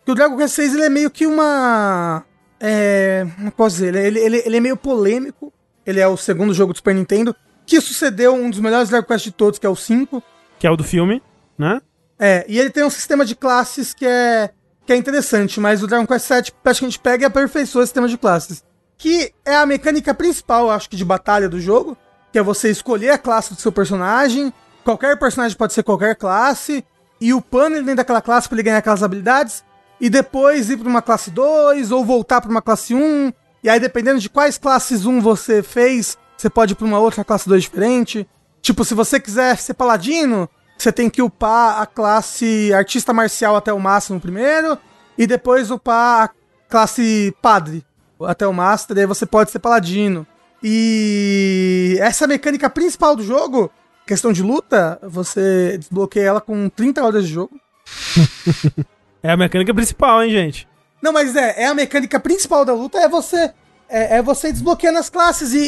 que 0.04 0.12
o 0.12 0.14
Dragon 0.14 0.36
Quest 0.36 0.56
VI 0.56 0.64
ele 0.64 0.84
é 0.84 0.88
meio 0.88 1.10
que 1.10 1.26
uma. 1.26 2.24
É. 2.60 3.26
Como 3.36 3.52
posso 3.52 3.76
dizer? 3.76 3.94
Ele, 3.94 4.18
ele, 4.20 4.42
ele 4.44 4.56
é 4.56 4.60
meio 4.60 4.76
polêmico. 4.76 5.52
Ele 5.88 6.00
é 6.00 6.06
o 6.06 6.18
segundo 6.18 6.52
jogo 6.52 6.74
do 6.74 6.76
Super 6.76 6.94
Nintendo, 6.94 7.34
que 7.64 7.80
sucedeu 7.80 8.34
um 8.34 8.50
dos 8.50 8.60
melhores 8.60 8.90
Dragon 8.90 9.06
Quest 9.06 9.24
de 9.24 9.32
todos, 9.32 9.58
que 9.58 9.64
é 9.64 9.70
o 9.70 9.74
5. 9.74 10.22
Que 10.58 10.66
é 10.66 10.70
o 10.70 10.76
do 10.76 10.84
filme, 10.84 11.22
né? 11.56 11.80
É, 12.18 12.44
e 12.46 12.58
ele 12.58 12.68
tem 12.68 12.84
um 12.84 12.90
sistema 12.90 13.24
de 13.24 13.34
classes 13.34 13.94
que 13.94 14.04
é, 14.04 14.50
que 14.84 14.92
é 14.92 14.96
interessante, 14.96 15.58
mas 15.58 15.82
o 15.82 15.86
Dragon 15.86 16.06
Quest 16.06 16.28
VII 16.28 16.52
praticamente 16.62 16.98
pega 16.98 17.22
e 17.22 17.26
aperfeiçoa 17.26 17.84
o 17.84 17.86
sistema 17.86 18.06
de 18.06 18.18
classes. 18.18 18.62
Que 18.98 19.32
é 19.46 19.56
a 19.56 19.64
mecânica 19.64 20.12
principal, 20.12 20.70
acho 20.70 20.90
que, 20.90 20.96
de 20.96 21.06
batalha 21.06 21.48
do 21.48 21.58
jogo, 21.58 21.96
que 22.30 22.38
é 22.38 22.42
você 22.42 22.68
escolher 22.68 23.12
a 23.12 23.18
classe 23.18 23.54
do 23.54 23.60
seu 23.60 23.72
personagem, 23.72 24.52
qualquer 24.84 25.18
personagem 25.18 25.56
pode 25.56 25.72
ser 25.72 25.84
qualquer 25.84 26.16
classe, 26.16 26.84
e 27.18 27.32
upando 27.32 27.76
ele 27.76 27.84
dentro 27.84 27.96
daquela 27.96 28.20
classe 28.20 28.46
para 28.46 28.56
ele 28.56 28.64
ganhar 28.64 28.76
aquelas 28.76 29.02
habilidades, 29.02 29.64
e 29.98 30.10
depois 30.10 30.68
ir 30.68 30.76
para 30.76 30.88
uma 30.88 31.00
classe 31.00 31.30
2, 31.30 31.90
ou 31.92 32.04
voltar 32.04 32.42
para 32.42 32.50
uma 32.50 32.60
classe 32.60 32.94
1, 32.94 33.32
e 33.62 33.68
aí 33.68 33.80
dependendo 33.80 34.20
de 34.20 34.28
quais 34.28 34.58
classes 34.58 35.04
1 35.04 35.20
você 35.20 35.62
fez, 35.62 36.16
você 36.36 36.48
pode 36.48 36.72
ir 36.72 36.76
para 36.76 36.86
uma 36.86 36.98
outra 36.98 37.24
classe 37.24 37.48
2 37.48 37.62
diferente. 37.62 38.26
Tipo, 38.60 38.84
se 38.84 38.94
você 38.94 39.18
quiser 39.18 39.56
ser 39.56 39.74
paladino, 39.74 40.48
você 40.76 40.92
tem 40.92 41.10
que 41.10 41.22
upar 41.22 41.80
a 41.80 41.86
classe 41.86 42.72
artista 42.72 43.12
marcial 43.12 43.56
até 43.56 43.72
o 43.72 43.80
máximo 43.80 44.20
primeiro, 44.20 44.78
e 45.16 45.26
depois 45.26 45.70
upar 45.70 46.24
a 46.24 46.30
classe 46.68 47.34
padre 47.42 47.84
até 48.24 48.46
o 48.46 48.52
master, 48.52 48.96
e 48.96 49.00
aí 49.00 49.06
você 49.06 49.26
pode 49.26 49.50
ser 49.50 49.58
paladino. 49.58 50.26
E 50.62 51.96
essa 52.00 52.24
é 52.24 52.28
mecânica 52.28 52.68
principal 52.68 53.16
do 53.16 53.22
jogo, 53.22 53.70
questão 54.06 54.32
de 54.32 54.42
luta, 54.42 54.98
você 55.02 55.76
desbloqueia 55.78 56.28
ela 56.28 56.40
com 56.40 56.68
30 56.68 57.04
horas 57.04 57.26
de 57.26 57.32
jogo. 57.32 57.58
É 59.20 59.32
a 59.32 59.36
mecânica 59.36 59.74
principal, 59.74 60.22
hein, 60.22 60.30
gente? 60.30 60.67
Não, 61.02 61.12
mas 61.12 61.36
é, 61.36 61.62
é 61.62 61.66
a 61.66 61.74
mecânica 61.74 62.18
principal 62.18 62.64
da 62.64 62.72
luta, 62.72 62.98
é 62.98 63.08
você 63.08 63.52
é, 63.88 64.18
é 64.18 64.22
você 64.22 64.52
desbloqueando 64.52 64.98
as 64.98 65.08
classes 65.08 65.52
e, 65.52 65.58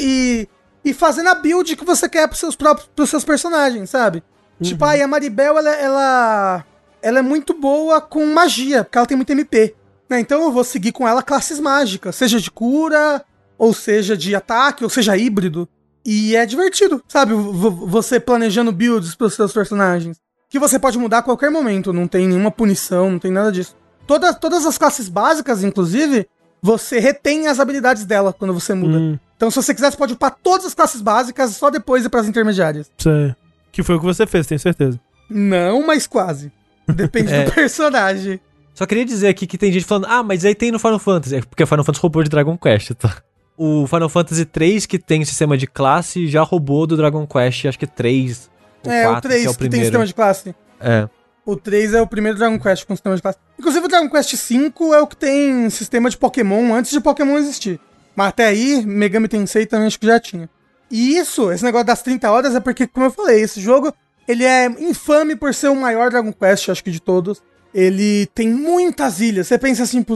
e, 0.85 0.91
e 0.91 0.93
fazendo 0.93 1.29
a 1.29 1.35
build 1.35 1.77
que 1.77 1.85
você 1.85 2.09
quer 2.09 2.27
pros 2.27 2.41
seus 2.41 2.57
próprios 2.57 2.89
pros 2.95 3.11
seus 3.11 3.25
personagens, 3.25 3.91
sabe? 3.91 4.23
Tipo, 4.63 4.85
aí 4.85 5.01
a 5.01 5.09
Maribel, 5.09 5.57
ela, 5.57 5.71
ela, 5.71 6.65
ela 7.01 7.19
é 7.21 7.23
muito 7.23 7.55
boa 7.55 8.01
com 8.01 8.27
magia, 8.27 8.85
porque 8.85 8.99
ela 8.99 9.07
tem 9.07 9.17
muito 9.17 9.31
MP. 9.31 9.75
né? 10.09 10.21
Então 10.21 10.43
eu 10.43 10.53
vou 10.53 10.65
seguir 10.65 10.93
com 10.93 11.09
ela 11.09 11.23
classes 11.23 11.59
mágicas, 11.59 12.15
seja 12.15 12.39
de 12.39 12.51
cura, 12.51 13.25
ou 13.57 13.73
seja 13.73 14.17
de 14.17 14.35
ataque, 14.35 14.85
ou 14.85 14.91
seja 14.91 15.17
híbrido. 15.17 15.67
E 16.05 16.37
é 16.37 16.45
divertido, 16.45 17.03
sabe? 17.09 17.33
Você 17.35 18.21
planejando 18.21 18.73
builds 18.73 19.15
pros 19.15 19.35
seus 19.35 19.53
personagens. 19.53 20.19
Que 20.49 20.59
você 20.59 20.79
pode 20.79 20.99
mudar 20.99 21.19
a 21.19 21.23
qualquer 21.23 21.51
momento, 21.51 21.93
não 21.93 22.09
tem 22.09 22.27
nenhuma 22.27 22.51
punição, 22.51 23.11
não 23.11 23.19
tem 23.19 23.31
nada 23.31 23.53
disso. 23.53 23.77
Toda, 24.11 24.35
todas 24.35 24.67
as 24.67 24.77
classes 24.77 25.09
básicas, 25.09 25.63
inclusive, 25.63 26.27
você 26.61 26.99
retém 26.99 27.47
as 27.47 27.61
habilidades 27.61 28.05
dela 28.05 28.33
quando 28.33 28.53
você 28.53 28.75
muda. 28.75 28.99
Hum, 28.99 29.19
Então, 29.37 29.51
se 29.53 29.57
você 29.63 29.73
quiser, 29.73 29.93
você 29.93 29.97
pode 29.97 30.15
upar 30.15 30.37
todas 30.43 30.67
as 30.67 30.75
classes 30.75 31.01
básicas 31.01 31.51
só 31.57 31.71
depois 31.71 32.05
ir 32.05 32.09
pras 32.09 32.27
intermediárias. 32.27 32.91
sei. 32.99 33.35
Que 33.71 33.85
foi 33.85 33.95
o 33.95 34.01
que 34.01 34.05
você 34.07 34.27
fez, 34.27 34.49
tenho 34.49 34.59
certeza. 34.59 34.99
Não, 35.31 35.87
mas 35.87 36.09
quase. 36.09 36.51
Depende 36.89 37.31
É. 37.33 37.45
do 37.45 37.53
personagem. 37.53 38.41
Só 38.75 38.85
queria 38.85 39.05
dizer 39.05 39.29
aqui 39.29 39.47
que 39.47 39.57
tem 39.57 39.73
gente 39.73 39.85
falando, 39.85 40.07
ah, 40.09 40.25
mas 40.25 40.45
aí 40.45 40.57
tem 40.57 40.73
no 40.73 40.79
Final 40.81 40.99
Fantasy. 40.99 41.37
É 41.37 41.41
porque 41.43 41.63
o 41.63 41.67
Final 41.69 41.85
Fantasy 41.85 42.03
roubou 42.03 42.25
de 42.25 42.29
Dragon 42.31 42.59
Quest, 42.59 42.91
tá? 42.95 43.17
O 43.57 43.87
Final 43.87 44.09
Fantasy 44.09 44.45
3, 44.45 44.87
que 44.87 44.99
tem 44.99 45.25
sistema 45.25 45.57
de 45.57 45.69
classe, 45.69 46.27
já 46.27 46.43
roubou 46.43 46.85
do 46.87 46.97
Dragon 46.97 47.25
Quest, 47.29 47.67
acho 47.67 47.79
que 47.79 47.87
3 47.87 48.51
ou 48.85 48.91
É, 48.91 49.05
4, 49.05 49.19
o 49.19 49.23
3 49.23 49.41
que 49.43 49.47
é 49.47 49.51
o 49.51 49.53
que 49.53 49.59
tem 49.61 49.69
primeiro. 49.71 49.85
sistema 49.87 50.07
de 50.07 50.15
classe. 50.15 50.55
É. 50.81 51.09
O 51.51 51.57
3 51.57 51.95
é 51.95 52.01
o 52.01 52.07
primeiro 52.07 52.39
Dragon 52.39 52.61
Quest 52.61 52.87
com 52.87 52.95
sistema 52.95 53.17
de 53.17 53.23
classe. 53.23 53.39
Inclusive, 53.59 53.85
o 53.85 53.89
Dragon 53.89 54.09
Quest 54.09 54.37
V 54.37 54.73
é 54.95 55.01
o 55.01 55.07
que 55.07 55.17
tem 55.17 55.69
sistema 55.69 56.09
de 56.09 56.17
Pokémon 56.17 56.73
antes 56.73 56.93
de 56.93 57.01
Pokémon 57.01 57.37
existir. 57.39 57.81
Mas 58.15 58.29
até 58.29 58.47
aí, 58.47 58.87
Megami 58.87 59.27
Tensei 59.27 59.67
também 59.67 59.89
acho 59.89 59.99
que 59.99 60.07
já 60.07 60.21
tinha. 60.21 60.49
E 60.89 61.17
isso, 61.17 61.51
esse 61.51 61.65
negócio 61.65 61.89
das 61.89 62.03
30 62.03 62.31
horas, 62.31 62.55
é 62.55 62.61
porque, 62.61 62.87
como 62.87 63.07
eu 63.07 63.11
falei, 63.11 63.41
esse 63.43 63.61
jogo, 63.61 63.93
ele 64.29 64.45
é 64.45 64.67
infame 64.67 65.35
por 65.35 65.53
ser 65.53 65.69
o 65.71 65.75
maior 65.75 66.09
Dragon 66.09 66.33
Quest, 66.33 66.69
acho 66.69 66.85
que 66.85 66.91
de 66.93 67.01
todos. 67.01 67.43
Ele 67.75 68.27
tem 68.27 68.49
muitas 68.49 69.21
ilhas. 69.21 69.49
Você 69.49 69.59
pensa 69.59 69.83
assim, 69.83 70.07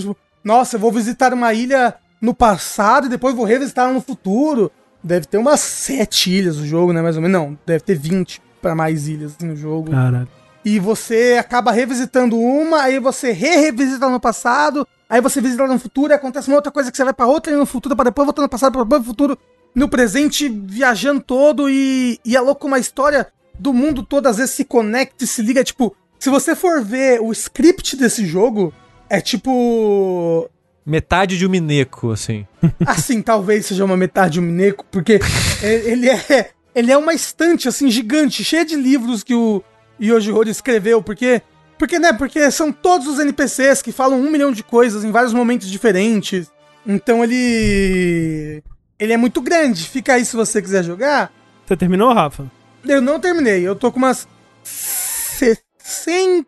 nossa, 0.44 0.77
eu 0.77 0.81
vou 0.81 0.93
visitar 0.93 1.35
uma 1.35 1.52
ilha 1.52 1.94
no 2.20 2.32
passado 2.32 3.06
e 3.06 3.11
depois 3.11 3.35
vou 3.35 3.44
revisitar 3.44 3.93
no 3.93 4.01
futuro. 4.01 4.70
Deve 5.02 5.27
ter 5.27 5.39
umas 5.39 5.59
7 5.59 6.31
ilhas 6.31 6.59
o 6.59 6.65
jogo, 6.65 6.93
né, 6.93 7.02
mais 7.02 7.16
ou 7.16 7.23
menos. 7.23 7.40
Não, 7.40 7.59
deve 7.66 7.82
ter 7.82 7.97
20 7.97 8.40
pra 8.62 8.73
mais 8.77 9.09
ilhas 9.09 9.35
assim, 9.36 9.48
no 9.48 9.56
jogo. 9.56 9.90
Caralho. 9.90 10.28
E 10.65 10.78
você 10.78 11.36
acaba 11.39 11.70
revisitando 11.70 12.39
uma, 12.39 12.82
aí 12.82 12.99
você 12.99 13.32
re-revisita 13.32 14.09
no 14.09 14.19
passado, 14.19 14.86
aí 15.09 15.20
você 15.20 15.41
visita 15.41 15.66
no 15.66 15.78
futuro, 15.78 16.12
e 16.12 16.15
acontece 16.15 16.49
uma 16.49 16.57
outra 16.57 16.73
coisa 16.73 16.91
que 16.91 16.97
você 16.97 17.05
vai 17.05 17.12
pra 17.12 17.27
outra 17.27 17.53
e 17.53 17.57
no 17.57 17.66
futuro, 17.66 17.95
pra 17.95 18.07
depois 18.07 18.24
voltar 18.24 18.43
no 18.43 18.49
passado, 18.49 18.73
pra 18.73 18.82
depois 18.82 19.03
no 19.03 19.07
futuro, 19.07 19.39
no 19.74 19.89
presente, 19.89 20.49
viajando 20.49 21.20
todo, 21.20 21.69
e, 21.69 22.19
e 22.24 22.35
é 22.35 22.41
louco 22.41 22.66
uma 22.66 22.78
história 22.78 23.27
do 23.59 23.74
mundo 23.74 24.03
todo, 24.03 24.27
às 24.27 24.39
vezes 24.39 24.55
se 24.55 24.65
conecta 24.65 25.24
e 25.24 25.27
se 25.27 25.43
liga, 25.43 25.62
tipo, 25.62 25.95
se 26.19 26.31
você 26.31 26.57
for 26.57 26.82
ver 26.82 27.20
o 27.20 27.31
script 27.32 27.97
desse 27.97 28.24
jogo, 28.24 28.73
é 29.11 29.20
tipo... 29.20 30.49
Metade 30.86 31.36
de 31.36 31.47
um 31.47 31.51
Mineco, 31.51 32.11
assim. 32.11 32.47
Assim, 32.86 33.20
talvez 33.20 33.66
seja 33.66 33.85
uma 33.85 33.97
metade 33.97 34.35
de 34.35 34.41
um 34.41 34.43
Mineco, 34.43 34.85
porque 34.91 35.20
ele 35.62 36.09
é, 36.09 36.51
ele 36.74 36.91
é 36.91 36.97
uma 36.97 37.12
estante, 37.12 37.69
assim, 37.69 37.91
gigante, 37.91 38.43
cheia 38.45 38.65
de 38.65 38.77
livros 38.77 39.23
que 39.23 39.35
o 39.35 39.62
Yoji 40.01 40.33
Horii 40.33 40.51
escreveu, 40.51 41.03
porque... 41.03 41.43
Porque, 41.77 41.99
né, 41.99 42.12
porque 42.12 42.51
são 42.51 42.71
todos 42.73 43.09
os 43.09 43.19
NPCs 43.19 43.83
que 43.83 43.91
falam 43.91 44.21
um 44.21 44.31
milhão 44.31 44.53
de 44.53 44.62
coisas 44.62 45.03
em 45.05 45.11
vários 45.11 45.33
momentos 45.33 45.69
diferentes. 45.69 46.51
Então 46.87 47.25
ele... 47.25 48.62
Ele 48.99 49.12
é 49.12 49.16
muito 49.16 49.41
grande. 49.41 49.89
Fica 49.89 50.15
aí 50.15 50.25
se 50.25 50.37
você 50.37 50.62
quiser 50.62 50.85
jogar. 50.85 51.33
Você 51.66 51.77
terminou, 51.77 52.12
Rafa? 52.12 52.51
Eu 52.87 53.01
não 53.01 53.19
terminei, 53.19 53.66
eu 53.66 53.75
tô 53.75 53.91
com 53.91 53.99
umas 53.99 54.29
60, 54.62 56.47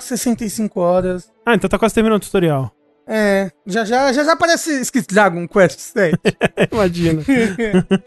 65 0.00 0.80
horas. 0.80 1.30
Ah, 1.46 1.54
então 1.54 1.70
tá 1.70 1.78
quase 1.78 1.94
terminando 1.94 2.20
o 2.20 2.24
tutorial. 2.24 2.74
É, 3.12 3.50
já 3.66 3.84
já, 3.84 4.12
já, 4.12 4.22
já 4.22 4.32
aparece 4.34 4.70
escrito 4.80 5.12
Dragon 5.12 5.48
Quest 5.48 5.78
7. 5.80 6.16
Imagina. 6.70 7.22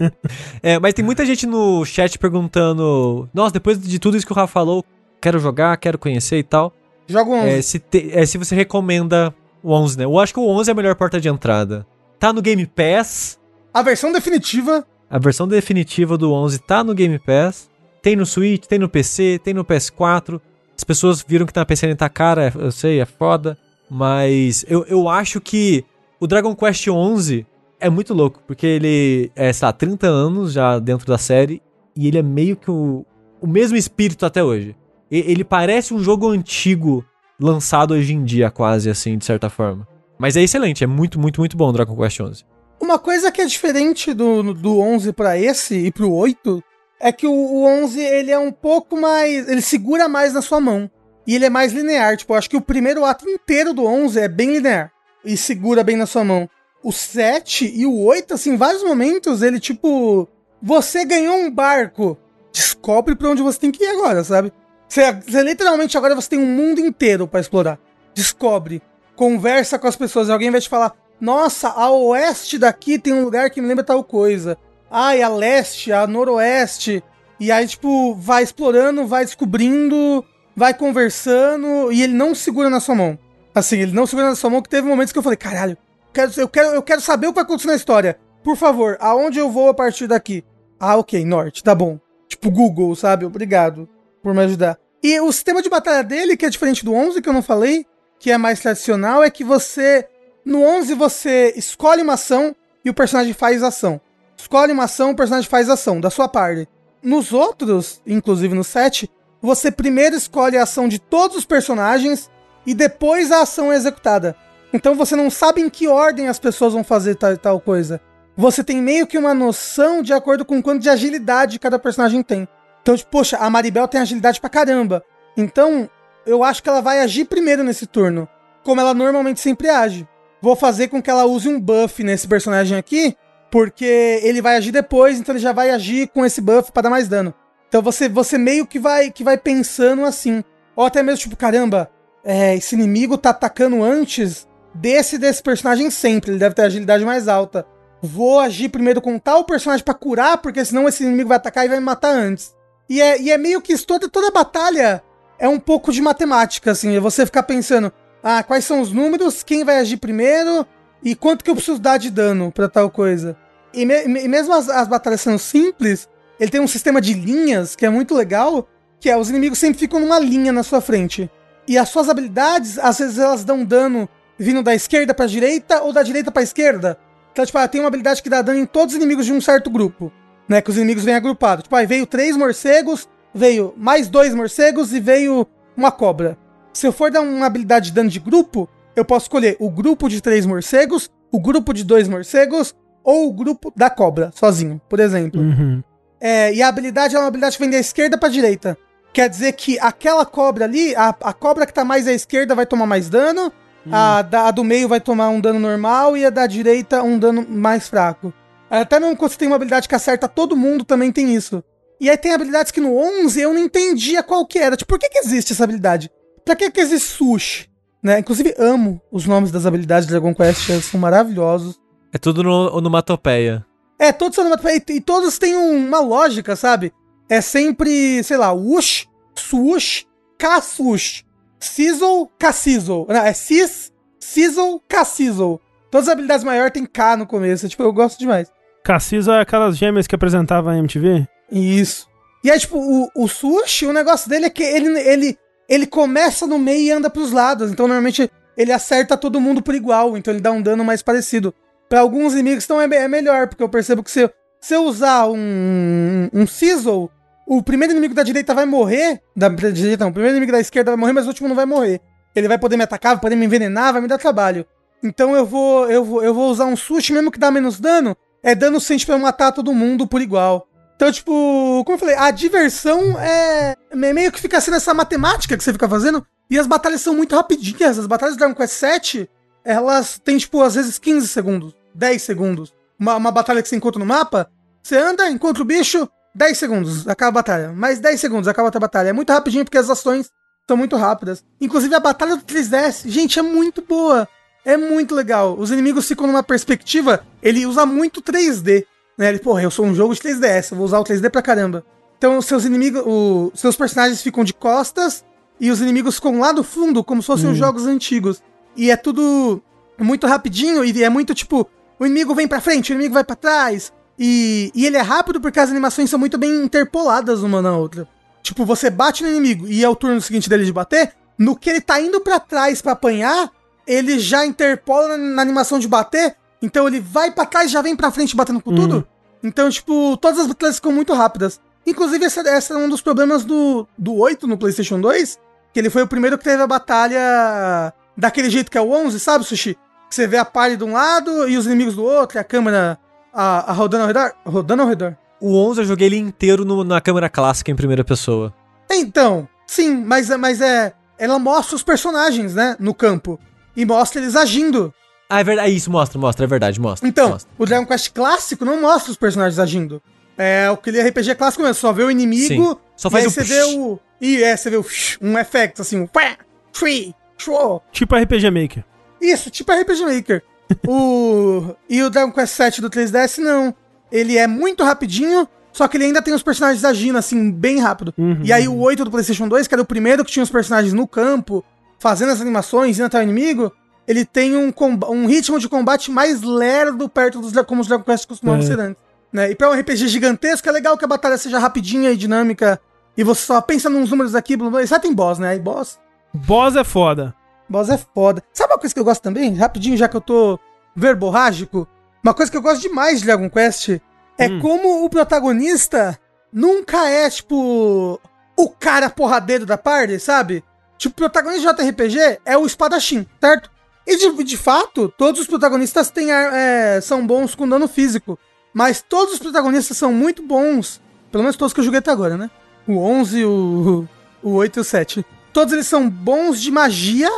É, 0.61 0.79
mas 0.79 0.93
tem 0.93 1.03
muita 1.03 1.25
gente 1.25 1.45
no 1.45 1.83
chat 1.85 2.17
perguntando, 2.17 3.27
nossa, 3.33 3.51
depois 3.51 3.77
de 3.79 3.99
tudo 3.99 4.15
isso 4.15 4.25
que 4.25 4.31
o 4.31 4.35
Rafa 4.35 4.51
falou, 4.53 4.83
quero 5.21 5.39
jogar, 5.39 5.75
quero 5.77 5.97
conhecer 5.97 6.37
e 6.37 6.43
tal. 6.43 6.73
Joga 7.07 7.31
um 7.31 7.35
É, 7.35 7.61
se, 7.61 7.79
te- 7.79 8.09
é, 8.13 8.25
se 8.25 8.37
você 8.37 8.55
recomenda 8.55 9.33
o 9.61 9.73
11, 9.73 9.97
né? 9.97 10.05
Eu 10.05 10.17
acho 10.19 10.33
que 10.33 10.39
o 10.39 10.47
11 10.47 10.69
é 10.69 10.71
a 10.71 10.75
melhor 10.75 10.95
porta 10.95 11.19
de 11.19 11.27
entrada. 11.27 11.85
Tá 12.17 12.31
no 12.31 12.41
Game 12.41 12.65
Pass, 12.65 13.37
A 13.73 13.81
versão 13.81 14.11
definitiva. 14.11 14.85
a 15.09 15.19
versão 15.19 15.47
definitiva 15.47 16.17
do 16.17 16.31
11 16.31 16.59
tá 16.59 16.81
no 16.83 16.93
Game 16.93 17.19
Pass. 17.19 17.69
Tem 18.01 18.15
no 18.15 18.25
Switch, 18.25 18.65
tem 18.65 18.79
no 18.79 18.87
PC, 18.89 19.39
tem 19.43 19.53
no 19.53 19.65
PS4. 19.65 20.39
As 20.77 20.83
pessoas 20.83 21.23
viram 21.27 21.45
que 21.45 21.53
na 21.55 21.65
PC 21.65 21.93
tá 21.95 22.07
cara, 22.09 22.51
eu 22.57 22.71
sei, 22.71 22.99
é 23.01 23.05
foda. 23.05 23.57
Mas 23.89 24.65
eu, 24.67 24.85
eu 24.85 25.07
acho 25.09 25.39
que 25.41 25.83
o 26.19 26.27
Dragon 26.27 26.55
Quest 26.55 26.87
11 26.87 27.45
é 27.79 27.89
muito 27.89 28.13
louco, 28.13 28.41
porque 28.47 28.65
ele 28.65 29.31
é, 29.35 29.51
sei 29.51 29.65
lá, 29.65 29.73
30 29.73 30.07
anos 30.07 30.53
já 30.53 30.79
dentro 30.79 31.05
da 31.05 31.17
série 31.17 31.61
e 31.95 32.07
ele 32.07 32.17
é 32.17 32.23
meio 32.23 32.55
que 32.55 32.71
o, 32.71 33.05
o 33.41 33.47
mesmo 33.47 33.75
espírito 33.77 34.25
até 34.25 34.43
hoje. 34.43 34.75
E- 35.11 35.19
ele 35.31 35.43
parece 35.43 35.93
um 35.93 35.99
jogo 35.99 36.29
antigo 36.29 37.05
lançado 37.39 37.93
hoje 37.93 38.13
em 38.13 38.23
dia, 38.23 38.49
quase 38.49 38.89
assim, 38.89 39.17
de 39.17 39.25
certa 39.25 39.49
forma. 39.49 39.87
Mas 40.17 40.37
é 40.37 40.41
excelente, 40.41 40.83
é 40.83 40.87
muito, 40.87 41.19
muito, 41.19 41.39
muito 41.41 41.57
bom 41.57 41.69
o 41.69 41.73
Dragon 41.73 41.95
Quest 41.95 42.19
11. 42.21 42.45
Uma 42.81 42.97
coisa 42.97 43.31
que 43.31 43.41
é 43.41 43.45
diferente 43.45 44.13
do, 44.13 44.53
do 44.53 44.79
11 44.79 45.11
pra 45.13 45.37
esse 45.37 45.75
e 45.75 45.91
pro 45.91 46.11
8 46.11 46.63
é 47.01 47.11
que 47.11 47.27
o, 47.27 47.31
o 47.31 47.65
11 47.65 47.99
ele 47.99 48.31
é 48.31 48.39
um 48.39 48.51
pouco 48.51 48.99
mais. 48.99 49.47
Ele 49.49 49.61
segura 49.61 50.07
mais 50.07 50.33
na 50.33 50.41
sua 50.41 50.61
mão. 50.61 50.89
E 51.25 51.35
ele 51.35 51.45
é 51.45 51.49
mais 51.49 51.73
linear. 51.73 52.17
Tipo, 52.17 52.33
eu 52.33 52.37
acho 52.37 52.49
que 52.49 52.57
o 52.57 52.61
primeiro 52.61 53.05
ato 53.05 53.29
inteiro 53.29 53.73
do 53.73 53.85
11 53.85 54.19
é 54.19 54.27
bem 54.27 54.51
linear. 54.51 54.91
E 55.23 55.37
segura 55.37 55.83
bem 55.83 55.95
na 55.95 56.05
sua 56.05 56.23
mão. 56.23 56.49
O 56.83 56.91
7 56.91 57.71
e 57.73 57.85
o 57.85 57.97
8, 58.03 58.33
assim, 58.33 58.51
em 58.51 58.57
vários 58.57 58.83
momentos, 58.83 59.41
ele 59.41 59.59
tipo. 59.59 60.27
Você 60.61 61.05
ganhou 61.05 61.35
um 61.35 61.51
barco. 61.51 62.17
Descobre 62.51 63.15
pra 63.15 63.29
onde 63.29 63.41
você 63.41 63.59
tem 63.59 63.71
que 63.71 63.83
ir 63.83 63.87
agora, 63.87 64.23
sabe? 64.23 64.51
Você, 64.87 65.11
você 65.11 65.41
literalmente 65.41 65.97
agora 65.97 66.13
você 66.13 66.29
tem 66.29 66.39
um 66.39 66.45
mundo 66.45 66.79
inteiro 66.79 67.27
pra 67.27 67.39
explorar. 67.39 67.79
Descobre. 68.13 68.81
Conversa 69.15 69.79
com 69.79 69.87
as 69.87 69.95
pessoas. 69.95 70.29
Alguém 70.29 70.51
vai 70.51 70.61
te 70.61 70.69
falar: 70.69 70.93
Nossa, 71.19 71.69
a 71.69 71.89
oeste 71.89 72.57
daqui 72.57 72.99
tem 72.99 73.13
um 73.13 73.23
lugar 73.23 73.49
que 73.49 73.61
me 73.61 73.67
lembra 73.67 73.83
tal 73.83 74.03
coisa. 74.03 74.57
Ai, 74.91 75.21
a 75.21 75.29
leste, 75.29 75.91
a 75.91 76.05
noroeste. 76.05 77.03
E 77.39 77.51
aí, 77.51 77.67
tipo, 77.67 78.13
vai 78.13 78.43
explorando, 78.43 79.07
vai 79.07 79.25
descobrindo, 79.25 80.23
vai 80.55 80.73
conversando. 80.73 81.91
E 81.91 82.01
ele 82.01 82.13
não 82.13 82.33
segura 82.33 82.69
na 82.69 82.79
sua 82.79 82.95
mão. 82.95 83.17
Assim, 83.53 83.79
ele 83.79 83.91
não 83.91 84.07
segura 84.07 84.29
na 84.29 84.35
sua 84.35 84.49
mão, 84.49 84.61
que 84.61 84.69
teve 84.69 84.87
momentos 84.87 85.11
que 85.11 85.19
eu 85.19 85.23
falei: 85.23 85.37
Caralho, 85.37 85.77
quero, 86.13 86.31
eu, 86.37 86.47
quero, 86.47 86.69
eu 86.69 86.81
quero 86.81 87.01
saber 87.01 87.27
o 87.27 87.29
que 87.31 87.35
vai 87.35 87.43
acontecer 87.43 87.67
na 87.67 87.75
história. 87.75 88.17
Por 88.43 88.57
favor, 88.57 88.97
aonde 88.99 89.39
eu 89.39 89.49
vou 89.49 89.69
a 89.69 89.73
partir 89.73 90.07
daqui? 90.07 90.43
Ah, 90.79 90.97
ok, 90.97 91.23
norte, 91.23 91.63
tá 91.63 91.73
bom. 91.73 91.99
Tipo, 92.27 92.51
Google, 92.51 92.95
sabe? 92.95 93.25
Obrigado 93.25 93.87
por 94.21 94.33
me 94.33 94.41
ajudar. 94.41 94.77
E 95.01 95.19
o 95.19 95.31
sistema 95.31 95.61
de 95.61 95.69
batalha 95.69 96.03
dele, 96.03 96.35
que 96.35 96.45
é 96.45 96.49
diferente 96.49 96.83
do 96.83 96.93
11, 96.93 97.21
que 97.21 97.29
eu 97.29 97.33
não 97.33 97.41
falei, 97.41 97.85
que 98.19 98.31
é 98.31 98.37
mais 98.37 98.59
tradicional, 98.59 99.23
é 99.23 99.29
que 99.29 99.43
você. 99.43 100.07
No 100.45 100.61
11 100.61 100.93
você 100.95 101.53
escolhe 101.55 102.01
uma 102.01 102.13
ação 102.13 102.55
e 102.83 102.89
o 102.89 102.93
personagem 102.93 103.33
faz 103.33 103.63
ação. 103.63 104.01
Escolhe 104.35 104.73
uma 104.73 104.85
ação, 104.85 105.11
o 105.11 105.15
personagem 105.15 105.49
faz 105.49 105.69
ação, 105.69 106.01
da 106.01 106.09
sua 106.09 106.27
parte. 106.27 106.67
Nos 107.01 107.31
outros, 107.31 108.01
inclusive 108.05 108.53
no 108.55 108.63
7, 108.63 109.09
você 109.43 109.69
primeiro 109.69 110.15
escolhe 110.15 110.57
a 110.57 110.63
ação 110.63 110.87
de 110.87 110.97
todos 110.97 111.35
os 111.35 111.45
personagens 111.45 112.31
e 112.65 112.73
depois 112.73 113.29
a 113.29 113.41
ação 113.41 113.73
é 113.73 113.75
executada. 113.75 114.37
Então 114.73 114.95
você 114.95 115.17
não 115.17 115.29
sabe 115.29 115.59
em 115.59 115.69
que 115.69 115.85
ordem 115.85 116.29
as 116.29 116.39
pessoas 116.39 116.71
vão 116.71 116.81
fazer 116.81 117.15
tal, 117.15 117.37
tal 117.37 117.59
coisa. 117.59 117.99
Você 118.37 118.63
tem 118.63 118.81
meio 118.81 119.05
que 119.05 119.17
uma 119.17 119.33
noção 119.33 120.01
de 120.01 120.13
acordo 120.13 120.45
com 120.45 120.63
quanto 120.63 120.81
de 120.81 120.89
agilidade 120.89 121.59
cada 121.59 121.77
personagem 121.77 122.23
tem. 122.23 122.47
Então, 122.81 122.95
tipo, 122.95 123.11
poxa, 123.11 123.35
a 123.37 123.49
Maribel 123.49 123.87
tem 123.87 123.99
agilidade 123.99 124.39
pra 124.39 124.49
caramba. 124.49 125.03
Então, 125.35 125.89
eu 126.25 126.41
acho 126.41 126.63
que 126.63 126.69
ela 126.69 126.81
vai 126.81 127.01
agir 127.01 127.25
primeiro 127.25 127.63
nesse 127.63 127.85
turno, 127.85 128.27
como 128.63 128.79
ela 128.79 128.93
normalmente 128.93 129.41
sempre 129.41 129.69
age. 129.69 130.07
Vou 130.41 130.55
fazer 130.55 130.87
com 130.87 131.01
que 131.01 131.09
ela 131.09 131.25
use 131.25 131.47
um 131.47 131.59
buff 131.59 132.01
nesse 132.03 132.27
personagem 132.27 132.77
aqui, 132.77 133.15
porque 133.51 134.19
ele 134.23 134.41
vai 134.41 134.55
agir 134.55 134.71
depois, 134.71 135.19
então 135.19 135.35
ele 135.35 135.43
já 135.43 135.51
vai 135.51 135.69
agir 135.69 136.07
com 136.07 136.25
esse 136.25 136.41
buff 136.41 136.71
pra 136.71 136.81
dar 136.81 136.89
mais 136.89 137.07
dano. 137.07 137.33
Então 137.73 137.81
você, 137.81 138.07
você 138.07 138.37
meio 138.37 138.67
que 138.67 138.77
vai, 138.77 139.09
que 139.09 139.23
vai 139.23 139.35
pensando 139.35 140.05
assim. 140.05 140.43
Ou 140.75 140.85
até 140.85 141.01
mesmo, 141.01 141.21
tipo, 141.21 141.35
caramba, 141.35 141.89
é, 142.23 142.55
esse 142.55 142.75
inimigo 142.75 143.17
tá 143.17 143.31
atacando 143.31 143.81
antes 143.81 144.47
desse 144.75 145.17
desse 145.17 145.41
personagem 145.41 145.89
sempre. 145.89 146.29
Ele 146.29 146.37
deve 146.37 146.53
ter 146.53 146.61
agilidade 146.61 147.03
mais 147.03 147.27
alta. 147.27 147.65
Vou 147.99 148.39
agir 148.39 148.69
primeiro 148.69 149.01
com 149.01 149.17
tal 149.17 149.43
personagem 149.43 149.83
pra 149.83 149.95
curar, 149.95 150.37
porque 150.37 150.63
senão 150.63 150.87
esse 150.87 151.01
inimigo 151.03 151.29
vai 151.29 151.37
atacar 151.37 151.65
e 151.65 151.67
vai 151.67 151.79
me 151.79 151.83
matar 151.83 152.13
antes. 152.13 152.53
E 152.87 153.01
é, 153.01 153.19
e 153.19 153.31
é 153.31 153.39
meio 153.39 153.59
que 153.59 153.73
isso, 153.73 153.87
toda, 153.87 154.07
toda 154.07 154.29
batalha 154.29 155.01
é 155.39 155.49
um 155.49 155.59
pouco 155.59 155.91
de 155.91 155.99
matemática, 155.99 156.69
assim. 156.69 156.95
É 156.95 156.99
você 156.99 157.25
ficar 157.25 157.41
pensando, 157.41 157.91
ah, 158.21 158.43
quais 158.43 158.65
são 158.65 158.81
os 158.81 158.91
números, 158.91 159.41
quem 159.41 159.63
vai 159.63 159.79
agir 159.79 159.97
primeiro 159.97 160.63
e 161.03 161.15
quanto 161.15 161.43
que 161.43 161.49
eu 161.49 161.55
preciso 161.55 161.79
dar 161.79 161.97
de 161.97 162.11
dano 162.11 162.51
pra 162.51 162.69
tal 162.69 162.91
coisa. 162.91 163.35
E, 163.73 163.83
me- 163.83 164.03
e 164.05 164.27
mesmo 164.27 164.53
as, 164.53 164.69
as 164.69 164.87
batalhas 164.87 165.21
sendo 165.21 165.39
simples, 165.39 166.07
ele 166.39 166.51
tem 166.51 166.61
um 166.61 166.67
sistema 166.67 166.99
de 166.99 167.13
linhas 167.13 167.75
que 167.75 167.85
é 167.85 167.89
muito 167.89 168.15
legal, 168.15 168.67
que 168.99 169.09
é 169.09 169.17
os 169.17 169.29
inimigos 169.29 169.59
sempre 169.59 169.79
ficam 169.79 169.99
numa 169.99 170.19
linha 170.19 170.51
na 170.51 170.63
sua 170.63 170.81
frente. 170.81 171.29
E 171.67 171.77
as 171.77 171.89
suas 171.89 172.09
habilidades, 172.09 172.77
às 172.77 172.99
vezes 172.99 173.17
elas 173.17 173.43
dão 173.43 173.63
dano 173.63 174.07
vindo 174.37 174.63
da 174.63 174.75
esquerda 174.75 175.13
pra 175.13 175.25
direita 175.25 175.81
ou 175.81 175.93
da 175.93 176.03
direita 176.03 176.31
pra 176.31 176.43
esquerda. 176.43 176.97
Então, 177.31 177.45
tipo, 177.45 177.57
ah, 177.57 177.67
tem 177.67 177.81
uma 177.81 177.87
habilidade 177.87 178.21
que 178.21 178.29
dá 178.29 178.41
dano 178.41 178.59
em 178.59 178.65
todos 178.65 178.93
os 178.93 179.01
inimigos 179.01 179.25
de 179.25 179.33
um 179.33 179.41
certo 179.41 179.69
grupo. 179.69 180.11
Né? 180.47 180.61
Que 180.61 180.69
os 180.69 180.77
inimigos 180.77 181.03
vêm 181.03 181.15
agrupados. 181.15 181.63
Tipo, 181.63 181.75
aí 181.75 181.85
veio 181.85 182.05
três 182.05 182.35
morcegos, 182.35 183.07
veio 183.33 183.73
mais 183.77 184.07
dois 184.07 184.33
morcegos 184.33 184.93
e 184.93 184.99
veio 184.99 185.47
uma 185.75 185.91
cobra. 185.91 186.37
Se 186.73 186.85
eu 186.85 186.91
for 186.91 187.11
dar 187.11 187.21
uma 187.21 187.45
habilidade 187.45 187.87
de 187.87 187.93
dano 187.93 188.09
de 188.09 188.19
grupo, 188.19 188.69
eu 188.95 189.05
posso 189.05 189.25
escolher 189.25 189.55
o 189.59 189.69
grupo 189.69 190.09
de 190.09 190.21
três 190.21 190.45
morcegos, 190.45 191.09
o 191.31 191.39
grupo 191.39 191.73
de 191.73 191.83
dois 191.83 192.07
morcegos 192.07 192.75
ou 193.03 193.27
o 193.27 193.33
grupo 193.33 193.71
da 193.75 193.89
cobra, 193.89 194.31
sozinho, 194.33 194.79
por 194.89 194.99
exemplo. 194.99 195.41
Uhum. 195.41 195.83
É, 196.25 196.53
e 196.53 196.61
a 196.61 196.69
habilidade 196.69 197.17
é 197.17 197.19
uma 197.19 197.27
habilidade 197.27 197.57
que 197.57 197.61
vem 197.61 197.69
da 197.69 197.77
esquerda 197.77 198.17
pra 198.17 198.29
direita. 198.29 198.77
Quer 199.11 199.27
dizer 199.27 199.51
que 199.51 199.77
aquela 199.79 200.25
cobra 200.25 200.63
ali, 200.63 200.95
a, 200.95 201.09
a 201.09 201.33
cobra 201.33 201.65
que 201.65 201.73
tá 201.73 201.83
mais 201.83 202.07
à 202.07 202.13
esquerda 202.13 202.55
vai 202.55 202.65
tomar 202.65 202.85
mais 202.85 203.09
dano, 203.09 203.51
a, 203.91 204.21
da, 204.21 204.47
a 204.47 204.51
do 204.51 204.63
meio 204.63 204.87
vai 204.87 205.01
tomar 205.01 205.27
um 205.27 205.41
dano 205.41 205.59
normal 205.59 206.15
e 206.15 206.25
a 206.25 206.29
da 206.29 206.47
direita 206.47 207.03
um 207.03 207.19
dano 207.19 207.45
mais 207.45 207.89
fraco. 207.89 208.33
Até 208.69 209.01
mesmo 209.01 209.17
quando 209.17 209.31
você 209.31 209.37
tem 209.37 209.49
uma 209.49 209.57
habilidade 209.57 209.85
que 209.89 209.95
acerta 209.95 210.29
todo 210.29 210.55
mundo, 210.55 210.85
também 210.85 211.11
tem 211.11 211.35
isso. 211.35 211.61
E 211.99 212.09
aí 212.09 212.17
tem 212.17 212.33
habilidades 212.33 212.71
que 212.71 212.79
no 212.79 212.97
11 212.97 213.41
eu 213.41 213.53
não 213.53 213.59
entendia 213.59 214.23
qual 214.23 214.45
que 214.47 214.57
era. 214.57 214.77
Tipo, 214.77 214.93
por 214.93 214.99
que, 214.99 215.09
que 215.09 215.19
existe 215.19 215.51
essa 215.51 215.65
habilidade? 215.65 216.09
Pra 216.45 216.55
que, 216.55 216.71
que 216.71 216.79
existe 216.79 217.09
sushi? 217.09 217.69
Né? 218.01 218.19
Inclusive, 218.19 218.55
amo 218.57 219.01
os 219.11 219.25
nomes 219.25 219.51
das 219.51 219.65
habilidades 219.65 220.07
de 220.07 220.13
Dragon 220.13 220.33
Quest, 220.33 220.69
eles 220.69 220.85
são 220.85 220.99
maravilhosos. 220.99 221.77
É 222.13 222.17
tudo 222.17 222.43
no 222.43 222.75
onomatopeia. 222.75 223.65
É, 223.99 224.11
todos 224.11 224.35
são 224.35 224.43
onomatopeia, 224.43 224.81
e, 224.89 224.93
e 224.93 225.01
todos 225.01 225.37
têm 225.37 225.55
um- 225.55 225.87
uma 225.87 225.99
lógica, 225.99 226.55
sabe? 226.55 226.91
É 227.29 227.39
sempre, 227.41 228.23
sei 228.23 228.37
lá, 228.37 228.51
whoosh, 228.51 229.07
swoosh, 229.35 230.05
ka-swoosh, 230.37 231.23
sizzle, 231.59 232.29
ka-sizzle. 232.37 233.05
Não, 233.07 233.15
é 233.23 233.33
sis, 233.33 233.91
sizzle, 234.19 234.81
ka-sizzle. 234.87 235.59
Todas 235.89 236.07
as 236.07 236.11
habilidades 236.13 236.43
maiores 236.43 236.73
têm 236.73 236.85
K 236.85 237.15
no 237.17 237.25
começo, 237.27 237.69
tipo, 237.69 237.83
eu 237.83 237.93
gosto 237.93 238.19
demais. 238.19 238.51
Cassiso 238.83 239.31
é 239.31 239.39
aquelas 239.41 239.77
gêmeas 239.77 240.07
que 240.07 240.15
apresentava 240.15 240.71
a 240.71 240.77
MTV? 240.77 241.25
Isso. 241.51 242.07
E 242.43 242.51
aí, 242.51 242.59
tipo, 242.59 242.77
o, 242.77 243.09
o 243.15 243.27
Sushi, 243.27 243.85
o 243.85 243.93
negócio 243.93 244.29
dele 244.29 244.45
é 244.47 244.49
que 244.49 244.63
ele, 244.63 244.99
ele, 244.99 245.37
ele 245.69 245.87
começa 245.87 246.45
no 246.45 246.59
meio 246.59 246.81
e 246.81 246.91
anda 246.91 247.09
pros 247.09 247.31
lados. 247.31 247.71
Então, 247.71 247.87
normalmente, 247.87 248.29
ele 248.57 248.73
acerta 248.73 249.15
todo 249.15 249.39
mundo 249.39 249.61
por 249.61 249.73
igual. 249.73 250.17
Então, 250.17 250.33
ele 250.33 250.41
dá 250.41 250.51
um 250.51 250.61
dano 250.61 250.83
mais 250.83 251.01
parecido. 251.01 251.53
Pra 251.93 251.99
alguns 251.99 252.33
inimigos, 252.33 252.63
então, 252.63 252.81
é, 252.81 252.85
é 252.85 253.07
melhor. 253.07 253.47
Porque 253.47 253.61
eu 253.61 253.69
percebo 253.69 254.01
que 254.01 254.09
se 254.09 254.27
se 254.59 254.73
eu 254.73 254.83
usar 254.83 255.27
um, 255.27 256.27
um 256.33 256.47
Sizzle, 256.47 257.07
o 257.45 257.61
primeiro 257.61 257.91
inimigo 257.93 258.15
da 258.15 258.23
direita 258.23 258.51
vai 258.51 258.65
morrer. 258.65 259.21
Da, 259.35 259.47
da 259.47 259.69
direita 259.69 260.03
não, 260.03 260.09
o 260.09 260.11
primeiro 260.13 260.35
inimigo 260.35 260.51
da 260.51 260.59
esquerda 260.59 260.89
vai 260.89 260.97
morrer, 260.99 261.13
mas 261.13 261.25
o 261.25 261.27
último 261.27 261.47
não 261.47 261.55
vai 261.55 261.67
morrer. 261.67 262.01
Ele 262.35 262.47
vai 262.47 262.57
poder 262.57 262.77
me 262.77 262.83
atacar, 262.83 263.13
vai 263.13 263.21
poder 263.21 263.35
me 263.35 263.45
envenenar, 263.45 263.93
vai 263.93 264.01
me 264.01 264.07
dar 264.07 264.17
trabalho. 264.17 264.65
Então, 265.03 265.35
eu 265.35 265.45
vou, 265.45 265.87
eu 265.87 266.03
vou, 266.03 266.23
eu 266.23 266.33
vou 266.33 266.49
usar 266.49 266.65
um 266.65 266.75
Sushi, 266.75 267.13
mesmo 267.13 267.29
que 267.29 267.37
dá 267.37 267.51
menos 267.51 267.79
dano. 267.79 268.17
É 268.41 268.55
dano 268.55 268.79
suficiente 268.79 269.05
pra 269.05 269.13
eu 269.13 269.19
matar 269.19 269.51
todo 269.51 269.71
mundo 269.71 270.07
por 270.07 270.19
igual. 270.19 270.67
Então, 270.95 271.11
tipo, 271.11 271.83
como 271.85 271.95
eu 271.95 271.99
falei, 271.99 272.15
a 272.15 272.31
diversão 272.31 273.19
é 273.19 273.75
me- 273.93 274.13
meio 274.13 274.31
que 274.31 274.41
fica 274.41 274.59
sendo 274.59 274.77
essa 274.77 274.95
matemática 274.95 275.55
que 275.55 275.63
você 275.63 275.71
fica 275.71 275.87
fazendo. 275.87 276.25
E 276.49 276.57
as 276.57 276.65
batalhas 276.65 277.01
são 277.01 277.13
muito 277.13 277.35
rapidinhas. 277.35 277.99
As 277.99 278.07
batalhas 278.07 278.35
do 278.35 278.39
Dragon 278.39 278.55
Quest 278.55 278.81
VII, 278.81 279.29
elas 279.63 280.17
têm, 280.17 280.39
tipo, 280.39 280.59
às 280.63 280.73
vezes 280.73 280.97
15 280.97 281.27
segundos, 281.27 281.75
10 281.93 282.21
segundos. 282.21 282.73
Uma, 282.99 283.15
uma 283.15 283.31
batalha 283.31 283.61
que 283.61 283.67
você 283.69 283.75
encontra 283.75 283.99
no 283.99 284.05
mapa, 284.05 284.49
você 284.81 284.97
anda, 284.97 285.29
encontra 285.29 285.61
o 285.61 285.65
bicho, 285.65 286.07
10 286.35 286.57
segundos, 286.57 287.07
acaba 287.07 287.29
a 287.29 287.41
batalha. 287.41 287.71
Mais 287.73 287.99
10 287.99 288.19
segundos, 288.19 288.47
acaba 288.47 288.67
outra 288.67 288.79
batalha. 288.79 289.09
É 289.09 289.13
muito 289.13 289.31
rapidinho 289.31 289.63
porque 289.65 289.77
as 289.77 289.89
ações 289.89 290.29
são 290.67 290.77
muito 290.77 290.95
rápidas. 290.95 291.43
Inclusive 291.59 291.93
a 291.95 291.99
batalha 291.99 292.35
do 292.35 292.43
3DS, 292.43 293.07
gente, 293.09 293.37
é 293.39 293.41
muito 293.41 293.81
boa. 293.81 294.27
É 294.65 294.77
muito 294.77 295.13
legal. 295.13 295.57
Os 295.59 295.71
inimigos 295.71 296.07
ficam 296.07 296.25
numa 296.25 296.41
perspectiva, 296.43 297.25
ele 297.41 297.65
usa 297.65 297.85
muito 297.85 298.21
3D. 298.21 298.85
Né? 299.17 299.29
Ele, 299.29 299.39
porra, 299.39 299.61
eu 299.61 299.69
sou 299.71 299.85
um 299.85 299.93
jogo 299.93 300.13
de 300.15 300.21
3DS, 300.21 300.71
eu 300.71 300.77
vou 300.77 300.85
usar 300.85 300.99
o 300.99 301.03
3D 301.03 301.29
pra 301.29 301.41
caramba. 301.41 301.83
Então 302.17 302.37
os 302.37 302.45
seus 302.45 302.63
inimigos, 302.63 303.03
o- 303.05 303.51
seus 303.53 303.75
personagens 303.75 304.21
ficam 304.21 304.43
de 304.45 304.53
costas 304.53 305.25
e 305.59 305.69
os 305.69 305.81
inimigos 305.81 306.15
ficam 306.15 306.39
lá 306.39 306.53
do 306.53 306.63
fundo, 306.63 307.03
como 307.03 307.21
se 307.21 307.27
fossem 307.27 307.49
os 307.51 307.57
jogos 307.57 307.85
antigos. 307.85 308.41
E 308.75 308.89
é 308.89 308.95
tudo 308.95 309.61
muito 309.99 310.25
rapidinho 310.25 310.83
e 310.85 311.03
é 311.03 311.09
muito 311.09 311.35
tipo, 311.35 311.69
o 311.99 312.05
inimigo 312.05 312.35
vem 312.35 312.47
pra 312.47 312.61
frente, 312.61 312.91
o 312.91 312.93
inimigo 312.93 313.13
vai 313.13 313.23
pra 313.23 313.35
trás. 313.35 313.91
E, 314.17 314.71
e 314.75 314.85
ele 314.85 314.97
é 314.97 315.01
rápido 315.01 315.41
porque 315.41 315.59
as 315.59 315.69
animações 315.69 316.09
são 316.09 316.19
muito 316.19 316.37
bem 316.37 316.63
interpoladas 316.63 317.41
uma 317.41 317.61
na 317.61 317.75
outra. 317.75 318.07
Tipo, 318.41 318.65
você 318.65 318.89
bate 318.89 319.23
no 319.23 319.29
inimigo 319.29 319.67
e 319.67 319.83
é 319.83 319.89
o 319.89 319.95
turno 319.95 320.21
seguinte 320.21 320.49
dele 320.49 320.65
de 320.65 320.73
bater, 320.73 321.13
no 321.37 321.55
que 321.55 321.69
ele 321.69 321.81
tá 321.81 321.99
indo 321.99 322.21
pra 322.21 322.39
trás 322.39 322.81
pra 322.81 322.91
apanhar, 322.91 323.49
ele 323.87 324.19
já 324.19 324.45
interpola 324.45 325.09
na, 325.09 325.17
na 325.17 325.41
animação 325.41 325.79
de 325.79 325.87
bater, 325.87 326.35
então 326.61 326.87
ele 326.87 326.99
vai 326.99 327.31
pra 327.31 327.45
trás 327.45 327.69
e 327.69 327.73
já 327.73 327.81
vem 327.81 327.95
pra 327.95 328.11
frente 328.11 328.35
batendo 328.35 328.61
com 328.61 328.73
tudo. 328.75 329.07
Então, 329.41 329.69
tipo, 329.69 330.15
todas 330.17 330.39
as 330.39 330.47
batalhas 330.47 330.75
ficam 330.75 330.91
muito 330.91 331.13
rápidas. 331.13 331.59
Inclusive, 331.85 332.25
esse, 332.25 332.39
esse 332.39 332.71
é 332.71 332.75
um 332.77 332.87
dos 332.87 333.01
problemas 333.01 333.43
do, 333.43 333.85
do 333.97 334.15
8 334.15 334.47
no 334.47 334.57
PlayStation 334.57 335.01
2, 335.01 335.37
que 335.73 335.79
ele 335.79 335.89
foi 335.89 336.03
o 336.03 336.07
primeiro 336.07 336.37
que 336.37 336.43
teve 336.45 336.61
a 336.61 336.67
batalha 336.67 337.93
daquele 338.15 338.49
jeito 338.49 338.71
que 338.71 338.77
é 338.77 338.81
o 338.81 338.89
11, 338.89 339.19
sabe, 339.19 339.43
Sushi? 339.43 339.77
Que 340.13 340.17
você 340.17 340.27
vê 340.27 340.37
a 340.37 340.45
party 340.45 340.77
de 340.77 340.83
um 340.83 340.93
lado 340.93 341.49
e 341.49 341.57
os 341.57 341.65
inimigos 341.65 341.95
do 341.95 342.03
outro, 342.03 342.37
e 342.37 342.39
a 342.39 342.43
câmera 342.43 342.99
a, 343.33 343.71
a 343.71 343.73
rodando 343.73 344.03
ao 344.03 344.07
redor. 344.07 344.31
Rodando 344.45 344.83
ao 344.83 344.87
redor. 344.87 345.17
O 345.41 345.57
11 345.57 345.81
eu 345.81 345.85
joguei 345.85 346.05
ele 346.05 346.17
inteiro 346.19 346.63
no- 346.63 346.83
na 346.83 347.01
câmera 347.01 347.27
clássica 347.27 347.71
em 347.71 347.75
primeira 347.75 348.03
pessoa. 348.03 348.53
Então, 348.91 349.47
sim, 349.65 349.95
mas, 350.05 350.29
é- 350.29 350.37
mas 350.37 350.61
é. 350.61 350.93
Ela 351.17 351.39
mostra 351.39 351.75
os 351.75 351.81
personagens, 351.81 352.53
né? 352.53 352.75
No 352.79 352.93
campo. 352.93 353.39
E 353.75 353.83
mostra 353.85 354.21
eles 354.21 354.35
agindo. 354.35 354.93
Ah, 355.27 355.39
é 355.39 355.43
verdade. 355.43 355.75
Isso, 355.75 355.89
mostra, 355.89 356.19
mostra, 356.19 356.45
é 356.45 356.47
verdade, 356.47 356.79
mostra. 356.79 357.09
Então, 357.09 357.29
mostra. 357.29 357.51
o 357.57 357.65
Dragon 357.65 357.85
Quest 357.87 358.11
clássico 358.13 358.63
não 358.63 358.79
mostra 358.79 359.09
os 359.09 359.17
personagens 359.17 359.57
agindo. 359.57 359.99
É 360.37 360.67
aquele 360.71 361.01
RPG 361.01 361.33
clássico 361.33 361.63
mesmo, 361.63 361.73
só 361.73 361.91
vê 361.91 362.03
o 362.03 362.11
inimigo. 362.11 362.47
Sim. 362.47 362.77
Só 362.95 363.09
faz 363.09 363.23
e 363.23 363.25
aí 363.25 363.27
o 363.29 363.31
você 363.31 363.41
psh. 363.41 363.49
vê 363.49 363.63
o. 363.79 363.99
E 364.21 364.43
é, 364.43 364.55
você 364.55 364.69
vê 364.69 364.77
o 364.77 364.85
um 365.21 365.39
effect, 365.39 365.81
assim, 365.81 366.01
um 366.01 366.05
pá, 366.05 366.37
tree, 366.71 367.15
show. 367.35 367.81
Tipo 367.91 368.15
RPG 368.15 368.51
Maker. 368.51 368.83
Isso, 369.25 369.49
tipo 369.49 369.71
RPG 369.71 370.05
Maker. 370.05 370.43
o. 370.87 371.75
E 371.89 372.01
o 372.03 372.09
Dragon 372.09 372.31
Quest 372.31 372.57
VII 372.57 372.81
do 372.81 372.89
3DS, 372.89 373.37
não. 373.37 373.73
Ele 374.11 374.37
é 374.37 374.45
muito 374.47 374.83
rapidinho, 374.83 375.47
só 375.71 375.87
que 375.87 375.97
ele 375.97 376.05
ainda 376.05 376.21
tem 376.21 376.33
os 376.33 376.43
personagens 376.43 376.83
agindo, 376.85 377.17
assim, 377.17 377.51
bem 377.51 377.79
rápido. 377.79 378.13
Uhum. 378.17 378.41
E 378.43 378.51
aí 378.53 378.67
o 378.67 378.77
8 378.77 379.05
do 379.05 379.11
PlayStation 379.11 379.47
2, 379.47 379.67
que 379.67 379.73
era 379.73 379.81
o 379.81 379.85
primeiro 379.85 380.23
que 380.23 380.31
tinha 380.31 380.43
os 380.43 380.49
personagens 380.49 380.93
no 380.93 381.07
campo, 381.07 381.63
fazendo 381.97 382.31
as 382.31 382.41
animações, 382.41 382.97
indo 382.97 383.05
até 383.05 383.19
o 383.19 383.23
inimigo, 383.23 383.71
ele 384.07 384.25
tem 384.25 384.55
um, 384.55 384.71
um 385.09 385.25
ritmo 385.25 385.59
de 385.59 385.67
combate 385.69 386.11
mais 386.11 386.41
lerdo 386.41 387.07
perto 387.09 387.39
dos 387.39 387.53
como 387.65 387.81
os 387.81 387.87
Dragon 387.87 388.03
Quest 388.03 388.27
costumavam 388.27 388.61
É. 388.61 388.65
ser 388.65 388.79
antes. 388.79 389.01
Né? 389.31 389.51
E 389.51 389.55
pra 389.55 389.71
um 389.71 389.73
RPG 389.73 390.07
gigantesco, 390.09 390.67
é 390.69 390.71
legal 390.71 390.95
que 390.97 391.05
a 391.05 391.07
batalha 391.07 391.37
seja 391.37 391.57
rapidinha 391.57 392.11
e 392.11 392.17
dinâmica. 392.17 392.79
E 393.17 393.23
você 393.23 393.41
só 393.41 393.59
pensa 393.61 393.89
nos 393.89 394.11
números 394.11 394.35
aqui, 394.35 394.55
blá, 394.55 394.69
blá, 394.69 394.83
e 394.83 394.87
só 394.87 394.99
tem 394.99 395.13
boss, 395.13 395.39
né? 395.39 395.49
Aí 395.49 395.59
boss 395.59 395.97
Boss 396.33 396.75
é 396.75 396.83
foda. 396.83 397.33
Boss 397.69 397.89
é 397.89 397.97
foda. 397.97 398.43
Sabe 398.53 398.73
uma 398.73 398.79
coisa 398.79 398.93
que 398.93 398.99
eu 398.99 399.05
gosto 399.05 399.21
também? 399.21 399.53
Rapidinho, 399.55 399.97
já 399.97 400.07
que 400.07 400.15
eu 400.17 400.21
tô 400.21 400.59
verborrágico. 400.95 401.87
Uma 402.23 402.33
coisa 402.33 402.51
que 402.51 402.57
eu 402.57 402.61
gosto 402.61 402.81
demais 402.81 403.19
de 403.19 403.25
Dragon 403.25 403.49
Quest 403.49 403.89
é 404.37 404.47
Hum. 404.47 404.59
como 404.59 405.03
o 405.03 405.09
protagonista 405.09 406.19
nunca 406.51 407.07
é, 407.09 407.29
tipo, 407.29 408.19
o 408.55 408.69
cara 408.69 409.09
porradeiro 409.09 409.65
da 409.65 409.77
party, 409.77 410.19
sabe? 410.19 410.63
Tipo, 410.97 411.13
o 411.13 411.15
protagonista 411.15 411.73
de 411.73 411.83
JRPG 411.83 412.39
é 412.45 412.57
o 412.57 412.65
espadachim, 412.65 413.25
certo? 413.41 413.69
E 414.05 414.17
de, 414.17 414.43
de 414.43 414.57
fato, 414.57 415.11
todos 415.17 415.41
os 415.41 415.47
protagonistas 415.47 416.09
têm, 416.11 416.31
é, 416.31 416.99
são 417.01 417.25
bons 417.25 417.55
com 417.55 417.67
dano 417.67 417.87
físico. 417.87 418.37
Mas 418.73 419.01
todos 419.01 419.33
os 419.35 419.39
protagonistas 419.39 419.97
são 419.97 420.11
muito 420.11 420.41
bons. 420.43 421.01
Pelo 421.31 421.43
menos 421.43 421.55
todos 421.55 421.73
que 421.73 421.79
eu 421.79 421.83
joguei 421.83 421.99
até 421.99 422.11
agora, 422.11 422.37
né? 422.37 422.49
O 422.87 422.97
11, 422.99 423.45
o, 423.45 424.07
o 424.41 424.51
8 424.53 424.79
e 424.79 424.81
o 424.81 424.83
7. 424.83 425.25
Todos 425.53 425.73
eles 425.73 425.87
são 425.87 426.09
bons 426.09 426.61
de 426.61 426.71
magia 426.71 427.29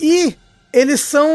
e 0.00 0.36
eles 0.72 1.00
são, 1.00 1.28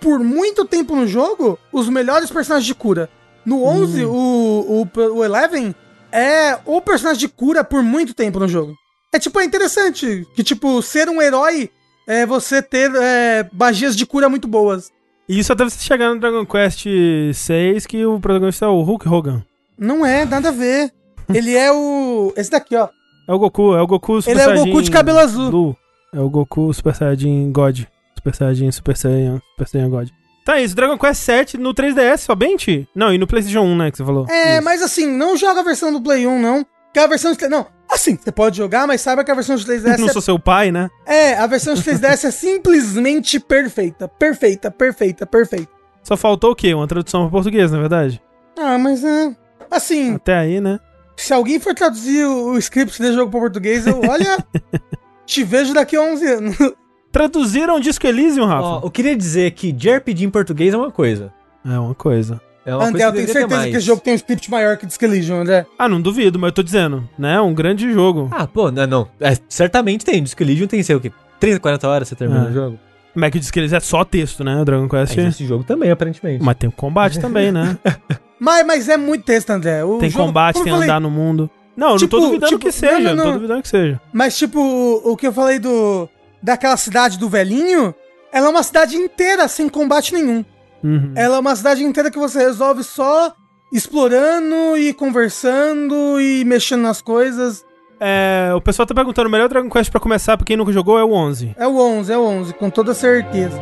por 0.00 0.18
muito 0.20 0.64
tempo 0.64 0.96
no 0.96 1.06
jogo, 1.06 1.58
os 1.72 1.88
melhores 1.88 2.30
personagens 2.30 2.66
de 2.66 2.74
cura. 2.74 3.08
No 3.44 3.64
11, 3.64 4.04
o, 4.04 4.86
o, 4.94 5.00
o 5.14 5.24
Eleven 5.24 5.74
é 6.12 6.58
o 6.66 6.80
personagem 6.80 7.20
de 7.20 7.28
cura 7.28 7.64
por 7.64 7.82
muito 7.82 8.14
tempo 8.14 8.38
no 8.38 8.48
jogo. 8.48 8.74
É 9.12 9.18
tipo, 9.18 9.40
é 9.40 9.44
interessante 9.44 10.26
que, 10.34 10.44
tipo, 10.44 10.80
ser 10.82 11.08
um 11.08 11.20
herói 11.20 11.70
é 12.06 12.24
você 12.26 12.62
ter 12.62 12.90
é, 12.94 13.48
magias 13.52 13.96
de 13.96 14.06
cura 14.06 14.28
muito 14.28 14.46
boas. 14.46 14.90
E 15.28 15.38
isso 15.38 15.52
até 15.52 15.64
você 15.64 15.78
chegar 15.78 16.12
no 16.12 16.20
Dragon 16.20 16.44
Quest 16.44 16.86
6, 17.34 17.86
que 17.86 18.04
o 18.04 18.20
protagonista 18.20 18.66
é 18.66 18.68
o 18.68 18.82
Hulk 18.82 19.08
Hogan. 19.08 19.44
Não 19.78 20.04
é, 20.04 20.24
nada 20.24 20.48
a 20.48 20.52
ver. 20.52 20.92
Ele 21.32 21.56
é 21.56 21.72
o. 21.72 22.32
Esse 22.36 22.50
daqui, 22.50 22.76
ó. 22.76 22.88
É 23.28 23.32
o 23.32 23.38
Goku, 23.38 23.74
é 23.74 23.80
o 23.80 23.86
Goku 23.86 24.20
Super 24.20 24.32
Ele 24.32 24.40
é 24.40 24.62
o 24.62 24.66
Goku 24.66 24.82
de 24.82 24.90
cabelo 24.90 25.18
azul. 25.20 25.76
É 26.12 26.20
o 26.20 26.28
Goku 26.28 26.72
Super 26.74 26.94
Saiyajin 26.94 27.52
God. 27.52 27.82
Super 28.16 28.34
Saiyajin, 28.34 28.70
Super 28.72 28.96
Saiyan, 28.96 29.40
Super 29.50 29.68
Saiyan 29.68 29.90
God. 29.90 30.08
Tá 30.44 30.60
isso, 30.60 30.74
Dragon 30.74 30.98
Quest 30.98 31.20
7 31.22 31.58
no 31.58 31.72
3DS 31.74 32.18
somente? 32.18 32.88
Não, 32.94 33.12
e 33.12 33.18
no 33.18 33.26
PlayStation 33.26 33.60
1, 33.60 33.76
né, 33.76 33.90
que 33.90 33.98
você 33.98 34.04
falou. 34.04 34.26
É, 34.28 34.54
Isso. 34.56 34.64
mas 34.64 34.82
assim, 34.82 35.06
não 35.06 35.36
joga 35.36 35.60
a 35.60 35.62
versão 35.62 35.92
do 35.92 36.00
Play 36.00 36.26
1, 36.26 36.40
não. 36.40 36.66
Que 36.92 36.98
a 36.98 37.06
versão 37.06 37.32
de. 37.32 37.48
Não, 37.48 37.66
assim, 37.88 38.16
você 38.16 38.32
pode 38.32 38.56
jogar, 38.56 38.86
mas 38.86 39.00
saiba 39.00 39.22
que 39.22 39.30
a 39.30 39.34
versão 39.34 39.54
de 39.54 39.64
3DS 39.64 39.98
Não 40.00 40.08
é 40.08 40.12
sou 40.12 40.22
seu 40.22 40.38
pai, 40.38 40.72
né? 40.72 40.88
É, 41.06 41.34
a 41.34 41.46
versão 41.46 41.74
de 41.74 41.82
3DS 41.82 42.24
é 42.24 42.30
simplesmente 42.30 43.38
perfeita. 43.38 44.08
Perfeita, 44.08 44.70
perfeita, 44.70 45.24
perfeita. 45.26 45.68
Só 46.02 46.16
faltou 46.16 46.50
o 46.50 46.56
quê? 46.56 46.74
Uma 46.74 46.88
tradução 46.88 47.22
para 47.22 47.30
português, 47.30 47.70
na 47.70 47.78
verdade? 47.78 48.20
Ah, 48.58 48.76
mas 48.76 49.04
é. 49.04 49.36
Assim, 49.70 50.14
Até 50.14 50.36
aí, 50.36 50.60
né? 50.60 50.80
se 51.16 51.34
alguém 51.34 51.60
for 51.60 51.74
traduzir 51.74 52.24
o, 52.24 52.52
o 52.52 52.58
script 52.58 53.00
desse 53.00 53.14
jogo 53.14 53.30
pra 53.30 53.40
português, 53.40 53.86
eu, 53.86 54.00
olha, 54.08 54.44
te 55.30 55.44
vejo 55.44 55.72
daqui 55.72 55.96
a 55.96 56.02
11 56.02 56.26
anos. 56.26 56.56
Traduziram 57.12 57.80
Disco 57.80 58.06
Elysium, 58.06 58.46
Rafa? 58.46 58.66
Ó, 58.66 58.80
eu 58.84 58.90
queria 58.90 59.16
dizer 59.16 59.50
que 59.52 59.72
JRPG 59.72 60.24
em 60.24 60.30
português 60.30 60.72
é 60.72 60.76
uma 60.76 60.90
coisa. 60.92 61.32
É 61.64 61.78
uma 61.78 61.94
coisa. 61.94 62.40
É 62.64 62.74
uma 62.74 62.84
André, 62.84 63.04
eu 63.04 63.12
tenho 63.12 63.26
certeza 63.26 63.62
que 63.64 63.76
esse 63.76 63.80
jogo 63.86 64.00
tem 64.02 64.12
um 64.12 64.16
script 64.16 64.50
maior 64.50 64.76
que 64.76 64.86
Disco 64.86 65.04
Elysium, 65.04 65.40
André. 65.40 65.66
Ah, 65.78 65.88
não 65.88 66.00
duvido, 66.00 66.38
mas 66.38 66.48
eu 66.48 66.54
tô 66.54 66.62
dizendo, 66.62 67.08
né? 67.18 67.40
Um 67.40 67.52
grande 67.54 67.90
jogo. 67.92 68.28
Ah, 68.30 68.46
pô, 68.46 68.70
não, 68.70 68.86
não. 68.86 69.08
É, 69.18 69.36
certamente 69.48 70.04
tem. 70.04 70.22
Disco 70.22 70.42
Elysium 70.42 70.66
tem, 70.68 70.82
sei 70.82 70.94
o 70.94 71.00
quê? 71.00 71.10
30, 71.40 71.58
40 71.58 71.88
horas 71.88 72.08
você 72.08 72.14
termina 72.14 72.46
É. 72.46 72.50
o 72.50 72.52
jogo. 72.52 72.78
Como 73.12 73.24
é 73.24 73.30
que 73.30 73.40
diz 73.40 73.50
que 73.50 73.58
eles 73.58 73.72
é 73.72 73.80
só 73.80 74.04
texto, 74.04 74.44
né? 74.44 74.60
O 74.60 74.64
Dragon 74.64 74.88
Quest. 74.88 75.16
Mas 75.16 75.26
esse 75.34 75.44
jogo 75.46 75.64
também, 75.64 75.90
aparentemente. 75.90 76.44
Mas 76.44 76.56
tem 76.56 76.68
o 76.68 76.72
combate 76.72 77.18
também, 77.18 77.50
né? 77.50 77.76
Mas, 78.42 78.66
mas 78.66 78.88
é 78.88 78.96
muito 78.96 79.22
texto, 79.26 79.50
André. 79.50 79.84
O 79.84 79.98
Tem 79.98 80.08
jogo- 80.08 80.24
combate, 80.24 80.54
tem 80.62 80.72
falei, 80.72 80.88
andar 80.88 80.98
no 80.98 81.10
mundo. 81.10 81.50
Não, 81.76 81.92
eu 81.92 81.96
Tipo- 81.98 82.16
não 82.16 82.22
tô 82.22 82.26
duvidando 82.28 82.52
tipo- 82.52 82.64
que 82.66 82.72
seja, 82.72 82.98
não, 83.00 83.14
não, 83.14 83.16
não, 83.16 83.24
tô 83.24 83.32
duvidando 83.38 83.62
que 83.62 83.68
seja. 83.68 84.00
Mas, 84.12 84.36
tipo, 84.36 84.60
o, 84.60 85.12
o 85.12 85.16
que 85.16 85.26
eu 85.26 85.32
falei 85.32 85.58
do 85.58 86.08
daquela 86.42 86.76
cidade 86.76 87.18
do 87.18 87.28
velhinho, 87.28 87.94
ela 88.32 88.46
é 88.46 88.50
uma 88.50 88.62
cidade 88.62 88.96
inteira 88.96 89.46
sem 89.48 89.68
combate 89.68 90.14
nenhum. 90.14 90.44
Uhum. 90.82 91.12
Ela 91.14 91.36
é 91.36 91.40
uma 91.40 91.54
cidade 91.54 91.82
inteira 91.84 92.10
que 92.10 92.18
você 92.18 92.38
resolve 92.38 92.82
só 92.82 93.32
explorando 93.72 94.76
e 94.76 94.92
conversando 94.94 96.20
e 96.20 96.44
mexendo 96.44 96.82
nas 96.82 97.00
coisas. 97.02 97.64
É, 98.00 98.50
o 98.54 98.60
pessoal 98.60 98.86
tá 98.86 98.94
perguntando, 98.94 99.28
o 99.28 99.30
melhor 99.30 99.48
Dragon 99.48 99.68
Quest 99.68 99.90
pra 99.90 100.00
começar, 100.00 100.36
pra 100.36 100.46
quem 100.46 100.56
nunca 100.56 100.72
jogou, 100.72 100.98
é 100.98 101.04
o 101.04 101.12
11. 101.12 101.54
É 101.58 101.66
o 101.66 101.76
11, 101.76 102.12
é 102.12 102.16
o 102.16 102.22
11, 102.22 102.54
com 102.54 102.70
toda 102.70 102.94
certeza. 102.94 103.60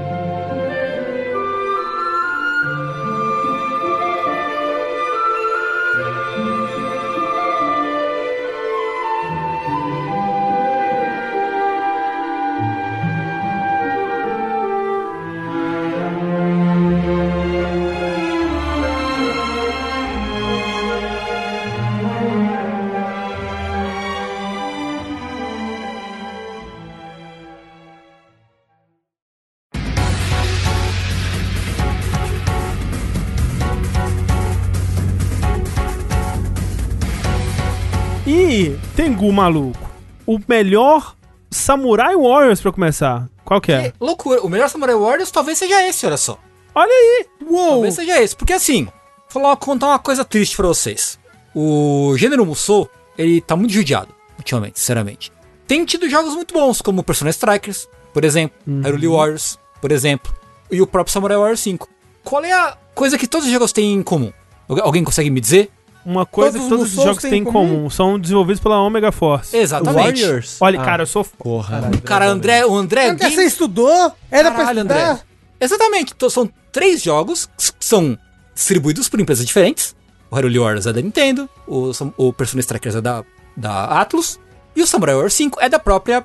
Tengu 39.19 39.32
maluco. 39.32 39.90
O 40.24 40.39
melhor 40.47 41.16
Samurai 41.51 42.15
Warriors 42.15 42.61
pra 42.61 42.70
começar. 42.70 43.28
Qual 43.45 43.61
que 43.61 43.73
é? 43.73 43.90
Que 43.90 43.95
loucura. 44.01 44.40
O 44.43 44.49
melhor 44.49 44.69
Samurai 44.69 44.95
Warriors 44.95 45.31
talvez 45.32 45.59
seja 45.59 45.82
esse, 45.89 46.07
olha 46.07 46.16
só. 46.16 46.39
Olha 46.74 46.93
aí! 46.93 47.27
Uou! 47.45 47.70
Talvez 47.70 47.95
seja 47.95 48.23
esse. 48.23 48.36
Porque 48.36 48.53
assim, 48.53 48.86
vou 49.32 49.57
contar 49.57 49.89
uma 49.89 49.99
coisa 49.99 50.24
triste 50.24 50.55
pra 50.57 50.69
vocês. 50.69 51.19
O 51.53 52.15
gênero 52.16 52.47
Musou, 52.47 52.89
ele 53.16 53.40
tá 53.40 53.57
muito 53.57 53.73
judiado, 53.73 54.15
ultimamente, 54.36 54.78
sinceramente. 54.78 55.32
Tem 55.66 55.85
tido 55.85 56.09
jogos 56.09 56.35
muito 56.35 56.55
bons, 56.55 56.81
como 56.81 57.03
Persona 57.03 57.31
Strikers, 57.31 57.89
por 58.15 58.24
exemplo, 58.24 58.57
Hyrule 58.85 59.09
Warriors, 59.09 59.59
por 59.81 59.90
exemplo, 59.90 60.32
e 60.70 60.81
o 60.81 60.86
próprio 60.86 61.12
Samurai 61.12 61.36
Warriors 61.36 61.61
5. 61.61 61.89
Qual 62.23 62.45
é 62.45 62.53
a 62.53 62.77
coisa 62.95 63.19
que 63.19 63.27
todos 63.27 63.47
os 63.49 63.53
jogos 63.53 63.73
têm 63.73 63.95
em 63.95 64.03
comum? 64.03 64.32
Algu- 64.69 64.82
Alguém 64.82 65.03
consegue 65.03 65.31
me 65.31 65.40
dizer? 65.40 65.70
Uma 66.05 66.25
coisa 66.25 66.53
Todos 66.59 66.65
que 66.65 66.70
todos 66.77 66.99
os 66.99 67.05
jogos 67.05 67.23
têm 67.23 67.41
em 67.41 67.45
comum? 67.45 67.69
comum. 67.77 67.91
São 67.91 68.19
desenvolvidos 68.19 68.61
pela 68.62 68.81
Omega 68.81 69.12
Force. 69.12 69.57
Exatamente. 69.57 70.23
Warriors? 70.23 70.57
Olha, 70.61 70.81
Ah, 70.81 70.85
cara, 70.85 71.03
eu 71.03 71.07
sou... 71.07 71.25
Porra. 71.25 71.91
Cara, 72.05 72.27
André, 72.27 72.65
o 72.65 72.75
André 72.75 73.12
Game- 73.15 73.35
você 73.35 73.45
estudou? 73.45 74.12
Era 74.31 74.51
pra 74.51 74.61
Caralho, 74.61 74.79
estudar? 74.81 75.11
André. 75.11 75.23
Exatamente. 75.61 76.12
Então, 76.16 76.31
são 76.31 76.49
três 76.73 77.03
jogos 77.03 77.47
que 77.57 77.65
são 77.85 78.16
distribuídos 78.55 79.09
por 79.09 79.20
empresas 79.20 79.45
diferentes. 79.45 79.95
O 80.31 80.37
Hyrule 80.37 80.59
Warriors 80.59 80.87
é 80.87 80.93
da 80.93 81.01
Nintendo, 81.01 81.49
o, 81.66 81.91
o 82.16 82.33
Persona 82.33 82.61
Strikers 82.61 82.97
é 82.97 83.01
da, 83.01 83.25
da 83.57 83.85
Atlus, 84.01 84.39
e 84.77 84.83
o 84.83 84.86
Samurai 84.86 85.15
Warriors 85.15 85.33
5 85.35 85.59
é 85.60 85.68
da 85.70 85.78
própria 85.78 86.25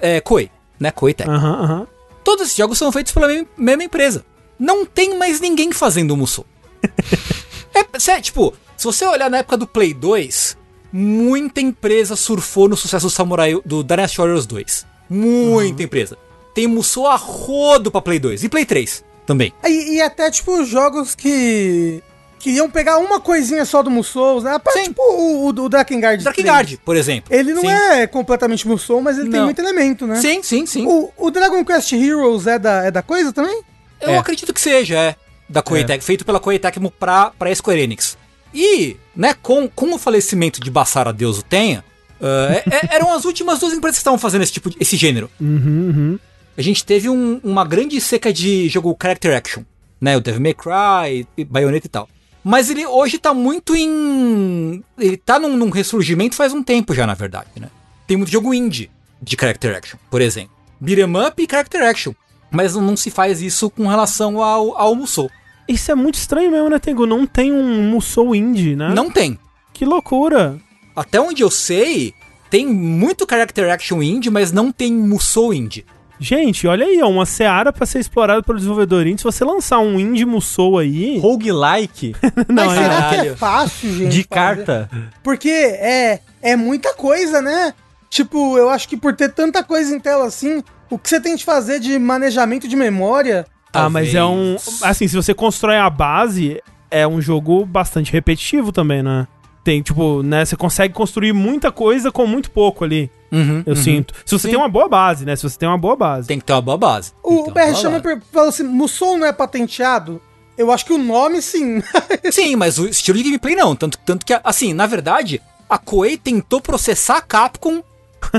é, 0.00 0.20
Koei, 0.20 0.50
né? 0.78 0.90
Koei 0.90 1.14
Tech. 1.14 1.28
Aham, 1.30 1.62
aham. 1.62 1.86
Todos 2.24 2.46
esses 2.46 2.56
jogos 2.56 2.78
são 2.78 2.90
feitos 2.90 3.12
pela 3.12 3.28
mesma, 3.28 3.46
mesma 3.56 3.84
empresa. 3.84 4.24
Não 4.58 4.84
tem 4.84 5.16
mais 5.16 5.40
ninguém 5.40 5.70
fazendo 5.72 6.12
o 6.12 6.16
Musou. 6.16 6.44
é, 7.74 7.98
sério, 7.98 8.22
tipo, 8.22 8.54
se 8.92 8.98
você 8.98 9.06
olhar 9.06 9.30
na 9.30 9.38
época 9.38 9.56
do 9.56 9.66
Play 9.66 9.94
2, 9.94 10.56
muita 10.92 11.60
empresa 11.60 12.16
surfou 12.16 12.68
no 12.68 12.76
sucesso 12.76 13.06
do 13.06 13.10
Samurai 13.10 13.58
do 13.64 13.82
Dynasty 13.82 14.18
Warriors 14.18 14.44
2. 14.46 14.86
Muita 15.08 15.82
empresa. 15.82 16.18
Tem 16.54 16.66
Musou 16.66 17.06
a 17.06 17.16
rodo 17.16 17.90
pra 17.90 18.02
Play 18.02 18.18
2 18.18 18.44
e 18.44 18.48
Play 18.48 18.64
3 18.66 19.02
também. 19.26 19.52
E, 19.64 19.94
e 19.96 20.02
até, 20.02 20.30
tipo, 20.30 20.62
jogos 20.64 21.14
que 21.14 22.02
queriam 22.38 22.70
pegar 22.70 22.98
uma 22.98 23.18
coisinha 23.18 23.64
só 23.64 23.82
do 23.82 23.90
Musou, 23.90 24.42
né? 24.42 24.58
Pra, 24.58 24.72
Sim. 24.74 24.84
tipo 24.84 25.00
o, 25.02 25.46
o, 25.46 25.48
o 25.48 25.68
Drakengard. 25.68 26.22
3. 26.22 26.24
Drakengard, 26.24 26.78
por 26.84 26.94
exemplo. 26.94 27.34
Ele 27.34 27.54
não 27.54 27.62
Sim. 27.62 27.70
é 27.70 28.06
completamente 28.06 28.68
Musou, 28.68 29.00
mas 29.00 29.16
ele 29.16 29.30
tem 29.30 29.40
Não. 29.40 29.46
muito 29.46 29.58
elemento, 29.58 30.06
né? 30.06 30.16
Sim, 30.16 30.42
sim, 30.42 30.66
sim. 30.66 30.86
O, 30.86 31.10
o 31.16 31.30
Dragon 31.30 31.64
Quest 31.64 31.92
Heroes 31.92 32.46
é 32.46 32.58
da, 32.58 32.84
é 32.84 32.90
da 32.90 33.00
coisa 33.02 33.32
também? 33.32 33.62
Eu 34.00 34.10
É. 34.10 34.18
acredito 34.18 34.52
que 34.52 34.60
seja, 34.60 34.94
é. 34.98 35.16
Da 35.48 35.62
Koei 35.62 35.84
É. 35.88 36.00
Feito 36.00 36.24
pela 36.24 36.38
Koei 36.38 36.58
Tecmo 36.58 36.90
pra, 36.90 37.30
pra 37.30 37.54
Square 37.54 37.80
Enix. 37.80 38.16
E, 38.54 38.96
né, 39.16 39.34
com, 39.42 39.68
com 39.68 39.92
o 39.94 39.98
falecimento 39.98 40.60
de 40.60 40.70
Bassara 40.70 41.12
Deus 41.12 41.38
o 41.38 41.42
tenha, 41.42 41.84
ah, 42.20 42.62
é- 42.70 42.94
eram 42.96 43.12
as 43.12 43.24
últimas 43.24 43.58
duas 43.58 43.72
empresas 43.72 43.96
que 43.98 44.00
estavam 44.00 44.18
fazendo 44.18 44.42
esse 44.42 44.52
tipo 44.52 44.70
de, 44.70 44.76
esse 44.80 44.96
gênero. 44.96 45.28
Uhum, 45.40 45.92
uhum. 45.94 46.18
A 46.56 46.62
gente 46.62 46.84
teve 46.84 47.08
um- 47.08 47.40
uma 47.42 47.64
grande 47.64 48.00
seca 48.00 48.32
de 48.32 48.68
jogo 48.68 48.96
character 49.00 49.36
action, 49.36 49.62
né? 50.00 50.16
O 50.16 50.20
Devil 50.20 50.40
May 50.40 50.54
Cry, 50.54 51.26
e 51.36 51.44
Bayonetta 51.44 51.86
e 51.86 51.90
tal. 51.90 52.08
Mas 52.44 52.70
ele 52.70 52.86
hoje 52.86 53.18
tá 53.18 53.32
muito 53.34 53.74
em. 53.74 54.84
Ele 54.98 55.16
tá 55.16 55.38
num, 55.38 55.56
num 55.56 55.70
ressurgimento 55.70 56.36
faz 56.36 56.52
um 56.52 56.62
tempo 56.62 56.94
já, 56.94 57.06
na 57.06 57.14
verdade, 57.14 57.48
né? 57.58 57.68
Tem 58.06 58.16
muito 58.16 58.30
jogo 58.30 58.52
indie 58.54 58.90
de 59.20 59.36
character 59.38 59.74
action, 59.74 59.98
por 60.10 60.20
exemplo. 60.20 60.50
Beat'em 60.78 61.16
up 61.26 61.42
e 61.42 61.46
character 61.50 61.82
action. 61.82 62.12
Mas 62.50 62.74
não, 62.74 62.82
não 62.82 62.96
se 62.96 63.10
faz 63.10 63.40
isso 63.40 63.68
com 63.70 63.88
relação 63.88 64.42
ao, 64.42 64.76
ao 64.78 64.94
Musou. 64.94 65.30
Isso 65.68 65.90
é 65.90 65.94
muito 65.94 66.14
estranho 66.16 66.50
mesmo, 66.50 66.68
né, 66.68 66.78
Tengu? 66.78 67.06
Não 67.06 67.26
tem 67.26 67.52
um 67.52 67.82
Musou 67.90 68.34
Indie, 68.34 68.76
né? 68.76 68.92
Não 68.94 69.10
tem. 69.10 69.38
Que 69.72 69.84
loucura. 69.84 70.56
Até 70.94 71.20
onde 71.20 71.42
eu 71.42 71.50
sei, 71.50 72.14
tem 72.50 72.66
muito 72.66 73.26
character 73.28 73.72
action 73.72 74.02
indie, 74.02 74.30
mas 74.30 74.52
não 74.52 74.70
tem 74.70 74.92
Musou 74.92 75.52
indie. 75.52 75.84
Gente, 76.20 76.66
olha 76.68 76.86
aí, 76.86 76.98
é 77.00 77.04
uma 77.04 77.26
seara 77.26 77.72
pra 77.72 77.84
ser 77.84 77.98
explorada 77.98 78.40
pelo 78.42 78.56
desenvolvedor 78.58 79.04
indie. 79.06 79.18
Se 79.18 79.24
você 79.24 79.44
lançar 79.44 79.80
um 79.80 79.98
indie 79.98 80.24
Musou 80.24 80.78
aí... 80.78 81.18
Roguelike 81.20 82.14
Não, 82.48 82.66
mas 82.66 82.78
é- 82.78 82.82
será 82.82 82.96
que 82.96 83.02
é 83.02 83.16
Caralho. 83.16 83.36
fácil, 83.36 83.90
gente? 83.90 84.10
de 84.10 84.22
fazer? 84.22 84.28
carta. 84.28 84.90
Porque 85.22 85.48
é, 85.50 86.20
é 86.40 86.54
muita 86.54 86.94
coisa, 86.94 87.42
né? 87.42 87.74
Tipo, 88.08 88.56
eu 88.56 88.70
acho 88.70 88.88
que 88.88 88.96
por 88.96 89.16
ter 89.16 89.32
tanta 89.32 89.64
coisa 89.64 89.92
em 89.94 89.98
tela 89.98 90.26
assim, 90.26 90.62
o 90.88 90.96
que 90.96 91.08
você 91.08 91.20
tem 91.20 91.34
de 91.34 91.44
fazer 91.44 91.80
de 91.80 91.98
manejamento 91.98 92.68
de 92.68 92.76
memória. 92.76 93.44
Ah, 93.74 93.90
mas 93.90 94.14
é 94.14 94.24
um... 94.24 94.56
Talvez. 94.56 94.82
Assim, 94.82 95.08
se 95.08 95.16
você 95.16 95.34
constrói 95.34 95.76
a 95.76 95.90
base, 95.90 96.62
é 96.90 97.06
um 97.06 97.20
jogo 97.20 97.66
bastante 97.66 98.12
repetitivo 98.12 98.72
também, 98.72 99.02
né? 99.02 99.26
Tem, 99.62 99.82
tipo, 99.82 100.22
né? 100.22 100.44
Você 100.44 100.56
consegue 100.56 100.94
construir 100.94 101.32
muita 101.32 101.72
coisa 101.72 102.12
com 102.12 102.26
muito 102.26 102.50
pouco 102.50 102.84
ali, 102.84 103.10
Uhum, 103.34 103.64
eu 103.66 103.74
uhum. 103.74 103.82
sinto. 103.82 104.14
Se 104.24 104.38
você 104.38 104.46
Sim. 104.46 104.50
tem 104.50 104.58
uma 104.58 104.68
boa 104.68 104.88
base, 104.88 105.24
né? 105.24 105.34
Se 105.34 105.42
você 105.42 105.58
tem 105.58 105.68
uma 105.68 105.76
boa 105.76 105.96
base. 105.96 106.28
Tem 106.28 106.38
que 106.38 106.44
ter 106.44 106.52
uma 106.52 106.62
boa 106.62 106.78
base. 106.78 107.12
O 107.20 107.50
BR 107.50 107.74
chama 107.74 108.00
falou 108.32 108.48
assim: 108.48 108.62
Musou 108.62 109.18
não 109.18 109.26
é 109.26 109.32
patenteado? 109.32 110.22
Eu 110.56 110.70
acho 110.70 110.86
que 110.86 110.92
o 110.92 110.98
nome 110.98 111.42
sim. 111.42 111.82
Sim, 112.30 112.54
mas 112.54 112.78
o 112.78 112.86
estilo 112.86 113.18
de 113.18 113.24
gameplay 113.24 113.56
não. 113.56 113.74
Tanto, 113.74 113.98
tanto 113.98 114.24
que, 114.24 114.38
assim, 114.44 114.72
na 114.72 114.86
verdade, 114.86 115.42
a 115.68 115.78
Koei 115.78 116.16
tentou 116.16 116.60
processar 116.60 117.16
a 117.16 117.20
Capcom 117.20 117.82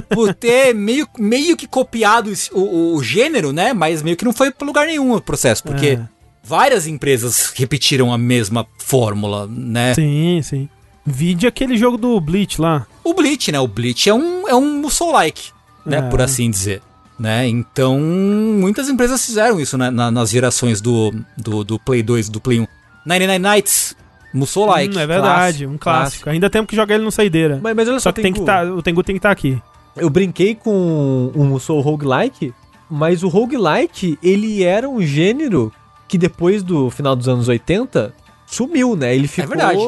por 0.10 0.34
ter 0.34 0.74
meio, 0.74 1.08
meio 1.18 1.56
que 1.58 1.68
copiado 1.68 2.32
o, 2.52 2.60
o- 2.60 2.96
o 2.96 3.04
gênero, 3.04 3.52
né? 3.54 3.74
Mas 3.74 4.02
meio 4.02 4.16
que 4.18 4.26
não 4.26 4.34
foi 4.34 4.52
pra 4.52 4.66
lugar 4.66 4.86
nenhum 4.88 5.14
o 5.14 5.22
processo, 5.22 5.64
porque 5.64 5.88
É. 5.88 6.02
várias 6.44 6.88
empresas 6.88 7.52
repetiram 7.56 8.12
a 8.14 8.18
mesma 8.18 8.66
fórmula, 8.80 9.48
né? 9.50 9.94
Sim, 9.94 10.42
sim. 10.44 10.70
Vide 11.06 11.46
aquele 11.46 11.78
jogo 11.78 11.98
do 11.98 12.20
Bleach 12.20 12.60
lá. 12.60 12.88
O 13.04 13.14
Bleach, 13.14 13.52
né? 13.52 13.60
O 13.60 13.68
Bleach 13.68 14.10
é 14.10 14.14
um, 14.14 14.48
é 14.48 14.56
um 14.56 14.80
Musou-like, 14.82 15.52
né? 15.86 15.98
É. 15.98 16.02
Por 16.02 16.22
assim 16.22 16.50
dizer. 16.50 16.82
Né? 17.18 17.48
Então, 17.48 17.98
muitas 17.98 18.90
empresas 18.90 19.26
fizeram 19.26 19.58
isso 19.58 19.78
né? 19.78 19.90
na- 19.90 20.12
nas 20.12 20.30
gerações 20.32 20.82
do, 20.82 21.14
do, 21.38 21.64
do 21.64 21.80
Play 21.80 22.04
2 22.04 22.28
do 22.28 22.42
Play 22.42 22.60
1. 22.60 22.68
99 23.06 23.40
Nights, 23.40 23.96
Musou-like. 24.34 24.98
Hum, 24.98 25.00
é 25.00 25.08
verdade, 25.08 25.66
um 25.66 25.78
clássico. 25.78 25.80
clássico. 25.80 26.30
Ainda 26.30 26.50
temos 26.50 26.68
que 26.68 26.76
jogar 26.76 26.96
ele 26.96 27.06
no 27.06 27.12
saideira. 27.12 27.58
Mas, 27.64 27.74
mas 27.74 27.88
olha 27.88 28.00
Só 28.00 28.10
só, 28.10 28.12
que 28.12 28.22
tem 28.22 28.34
que 28.34 28.40
Tengu, 28.40 28.46
tá, 28.46 28.64
o 28.66 28.82
Tengu 28.82 29.02
tem 29.02 29.16
que 29.16 29.20
estar 29.20 29.32
aqui. 29.32 29.58
Eu 29.96 30.10
brinquei 30.10 30.56
com 30.56 31.32
um 31.36 31.58
Soul 31.60 31.82
Roguelike, 31.82 32.54
mas 32.90 33.24
o 33.24 33.28
Roguelike, 33.28 34.18
ele 34.22 34.64
era 34.64 34.90
um 34.90 35.02
gênero 35.02 35.72
que 36.08 36.18
depois 36.18 36.62
do 36.62 36.90
final 36.90 37.16
dos 37.16 37.28
anos 37.28 37.48
80 37.48 38.14
sumiu, 38.46 38.96
né? 38.96 39.16
Ele 39.16 39.28
ficou 39.28 39.50
verdade. 39.50 39.80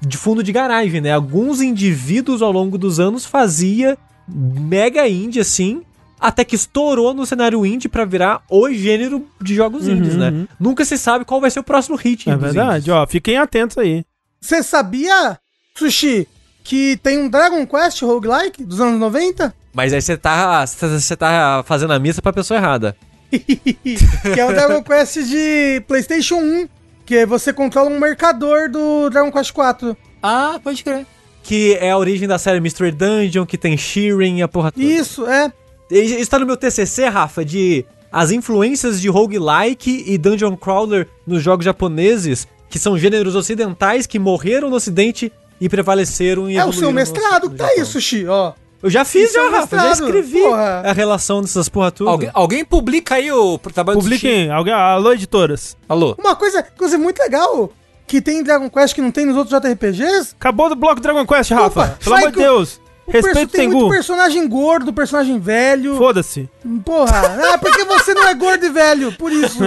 de 0.00 0.16
fundo 0.16 0.42
de 0.42 0.52
garagem, 0.52 1.00
né? 1.00 1.12
Alguns 1.12 1.60
indivíduos 1.60 2.42
ao 2.42 2.50
longo 2.50 2.76
dos 2.78 2.98
anos 2.98 3.24
fazia 3.26 3.96
mega 4.26 5.06
indie 5.08 5.40
assim, 5.40 5.82
até 6.18 6.44
que 6.44 6.54
estourou 6.56 7.12
no 7.12 7.26
cenário 7.26 7.64
indie 7.66 7.88
pra 7.88 8.04
virar 8.04 8.42
o 8.50 8.70
gênero 8.72 9.26
de 9.40 9.54
jogos 9.54 9.86
Uhum, 9.86 9.96
indies, 9.96 10.16
né? 10.16 10.30
uhum. 10.30 10.46
Nunca 10.58 10.84
se 10.84 10.96
sabe 10.96 11.24
qual 11.24 11.40
vai 11.40 11.50
ser 11.50 11.60
o 11.60 11.64
próximo 11.64 11.96
hit 11.96 12.28
É 12.30 12.36
verdade, 12.36 12.84
indies. 12.84 12.88
ó. 12.88 13.06
Fiquem 13.06 13.36
atentos 13.36 13.76
aí. 13.78 14.04
Você 14.40 14.62
sabia, 14.62 15.38
Sushi, 15.76 16.26
que 16.62 16.96
tem 17.02 17.18
um 17.18 17.28
Dragon 17.28 17.66
Quest 17.66 18.02
roguelike 18.02 18.64
dos 18.64 18.80
anos 18.80 18.98
90? 19.00 19.54
Mas 19.72 19.92
aí 19.92 20.00
você 20.00 20.16
tá, 20.16 20.64
você 20.66 21.16
tá 21.16 21.62
fazendo 21.66 21.92
a 21.92 21.98
missa 21.98 22.20
pra 22.20 22.32
pessoa 22.32 22.58
errada. 22.58 22.96
que 23.30 24.40
é 24.40 24.44
o 24.44 24.52
Dragon 24.52 24.82
Quest 24.82 25.18
de 25.24 25.82
PlayStation 25.88 26.36
1, 26.36 26.68
que 27.06 27.24
você 27.26 27.52
controla 27.52 27.90
um 27.90 27.98
mercador 27.98 28.70
do 28.70 29.08
Dragon 29.10 29.32
Quest 29.32 29.52
4. 29.52 29.96
Ah, 30.22 30.60
pode 30.62 30.84
crer. 30.84 31.06
Que 31.42 31.74
é 31.74 31.90
a 31.90 31.98
origem 31.98 32.28
da 32.28 32.38
série 32.38 32.60
Mystery 32.60 32.92
Dungeon, 32.92 33.44
que 33.44 33.58
tem 33.58 33.76
Sheeran 33.76 34.36
e 34.36 34.42
a 34.42 34.48
porra 34.48 34.70
toda. 34.70 34.84
Isso, 34.84 35.26
é. 35.26 35.52
Isso 35.90 36.30
tá 36.30 36.38
no 36.38 36.46
meu 36.46 36.56
TCC, 36.56 37.06
Rafa, 37.06 37.44
de 37.44 37.84
as 38.12 38.30
influências 38.30 39.00
de 39.00 39.08
roguelike 39.08 40.04
e 40.06 40.18
dungeon 40.18 40.54
crawler 40.54 41.08
nos 41.26 41.42
jogos 41.42 41.64
japoneses, 41.64 42.46
que 42.68 42.78
são 42.78 42.98
gêneros 42.98 43.34
ocidentais 43.34 44.06
que 44.06 44.18
morreram 44.18 44.68
no 44.68 44.76
ocidente 44.76 45.32
e 45.64 45.68
prevaleceram 45.68 46.50
e 46.50 46.56
É 46.56 46.64
o 46.64 46.72
seu 46.72 46.90
mestrado 46.92 47.48
que 47.48 47.56
tá 47.56 47.64
Japão. 47.66 47.80
aí, 47.80 47.86
Sushi, 47.86 48.26
ó. 48.26 48.52
Eu 48.82 48.90
já 48.90 49.04
fiz, 49.04 49.30
Isso 49.30 49.38
é 49.38 49.44
já, 49.48 49.58
Rafa, 49.60 49.76
já 49.78 49.92
escrevi 49.92 50.40
porra. 50.40 50.82
a 50.84 50.92
relação 50.92 51.40
dessas 51.40 51.68
porra 51.68 51.92
tudo. 51.92 52.10
Alguém, 52.10 52.30
alguém 52.34 52.64
publica 52.64 53.14
aí 53.14 53.30
o 53.30 53.56
trabalho. 53.56 54.00
Publiquem. 54.00 54.50
Alguém, 54.50 54.74
alô, 54.74 55.12
editoras. 55.12 55.76
Alô. 55.88 56.16
Uma 56.18 56.34
coisa, 56.34 56.66
inclusive, 56.74 57.00
muito 57.00 57.20
legal 57.20 57.70
que 58.08 58.20
tem 58.20 58.40
em 58.40 58.42
Dragon 58.42 58.68
Quest 58.68 58.92
que 58.96 59.00
não 59.00 59.12
tem 59.12 59.24
nos 59.24 59.36
outros 59.36 59.56
JRPGs. 59.58 60.34
Acabou 60.38 60.68
do 60.68 60.74
bloco 60.74 61.00
Dragon 61.00 61.24
Quest, 61.24 61.52
Rafa. 61.52 61.66
Opa, 61.66 61.98
Pelo 62.02 62.16
amor 62.16 62.30
de 62.32 62.38
Deus. 62.38 62.80
O 63.06 63.12
perso- 63.12 63.26
Respeita 63.28 63.48
o 63.48 63.52
tem 63.56 63.68
muito 63.68 63.78
Tengu. 63.82 63.90
personagem 63.90 64.48
gordo, 64.48 64.92
personagem 64.92 65.38
velho. 65.38 65.96
Foda-se. 65.96 66.50
Porra, 66.84 67.20
ah, 67.54 67.58
porque 67.58 67.84
você 67.84 68.14
não 68.14 68.26
é 68.26 68.34
gordo 68.34 68.66
e 68.66 68.70
velho, 68.70 69.12
por 69.12 69.30
isso. 69.32 69.58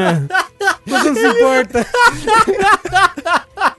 Você 0.85 1.09
não 1.09 1.15
se 1.15 1.25
importa. 1.27 1.87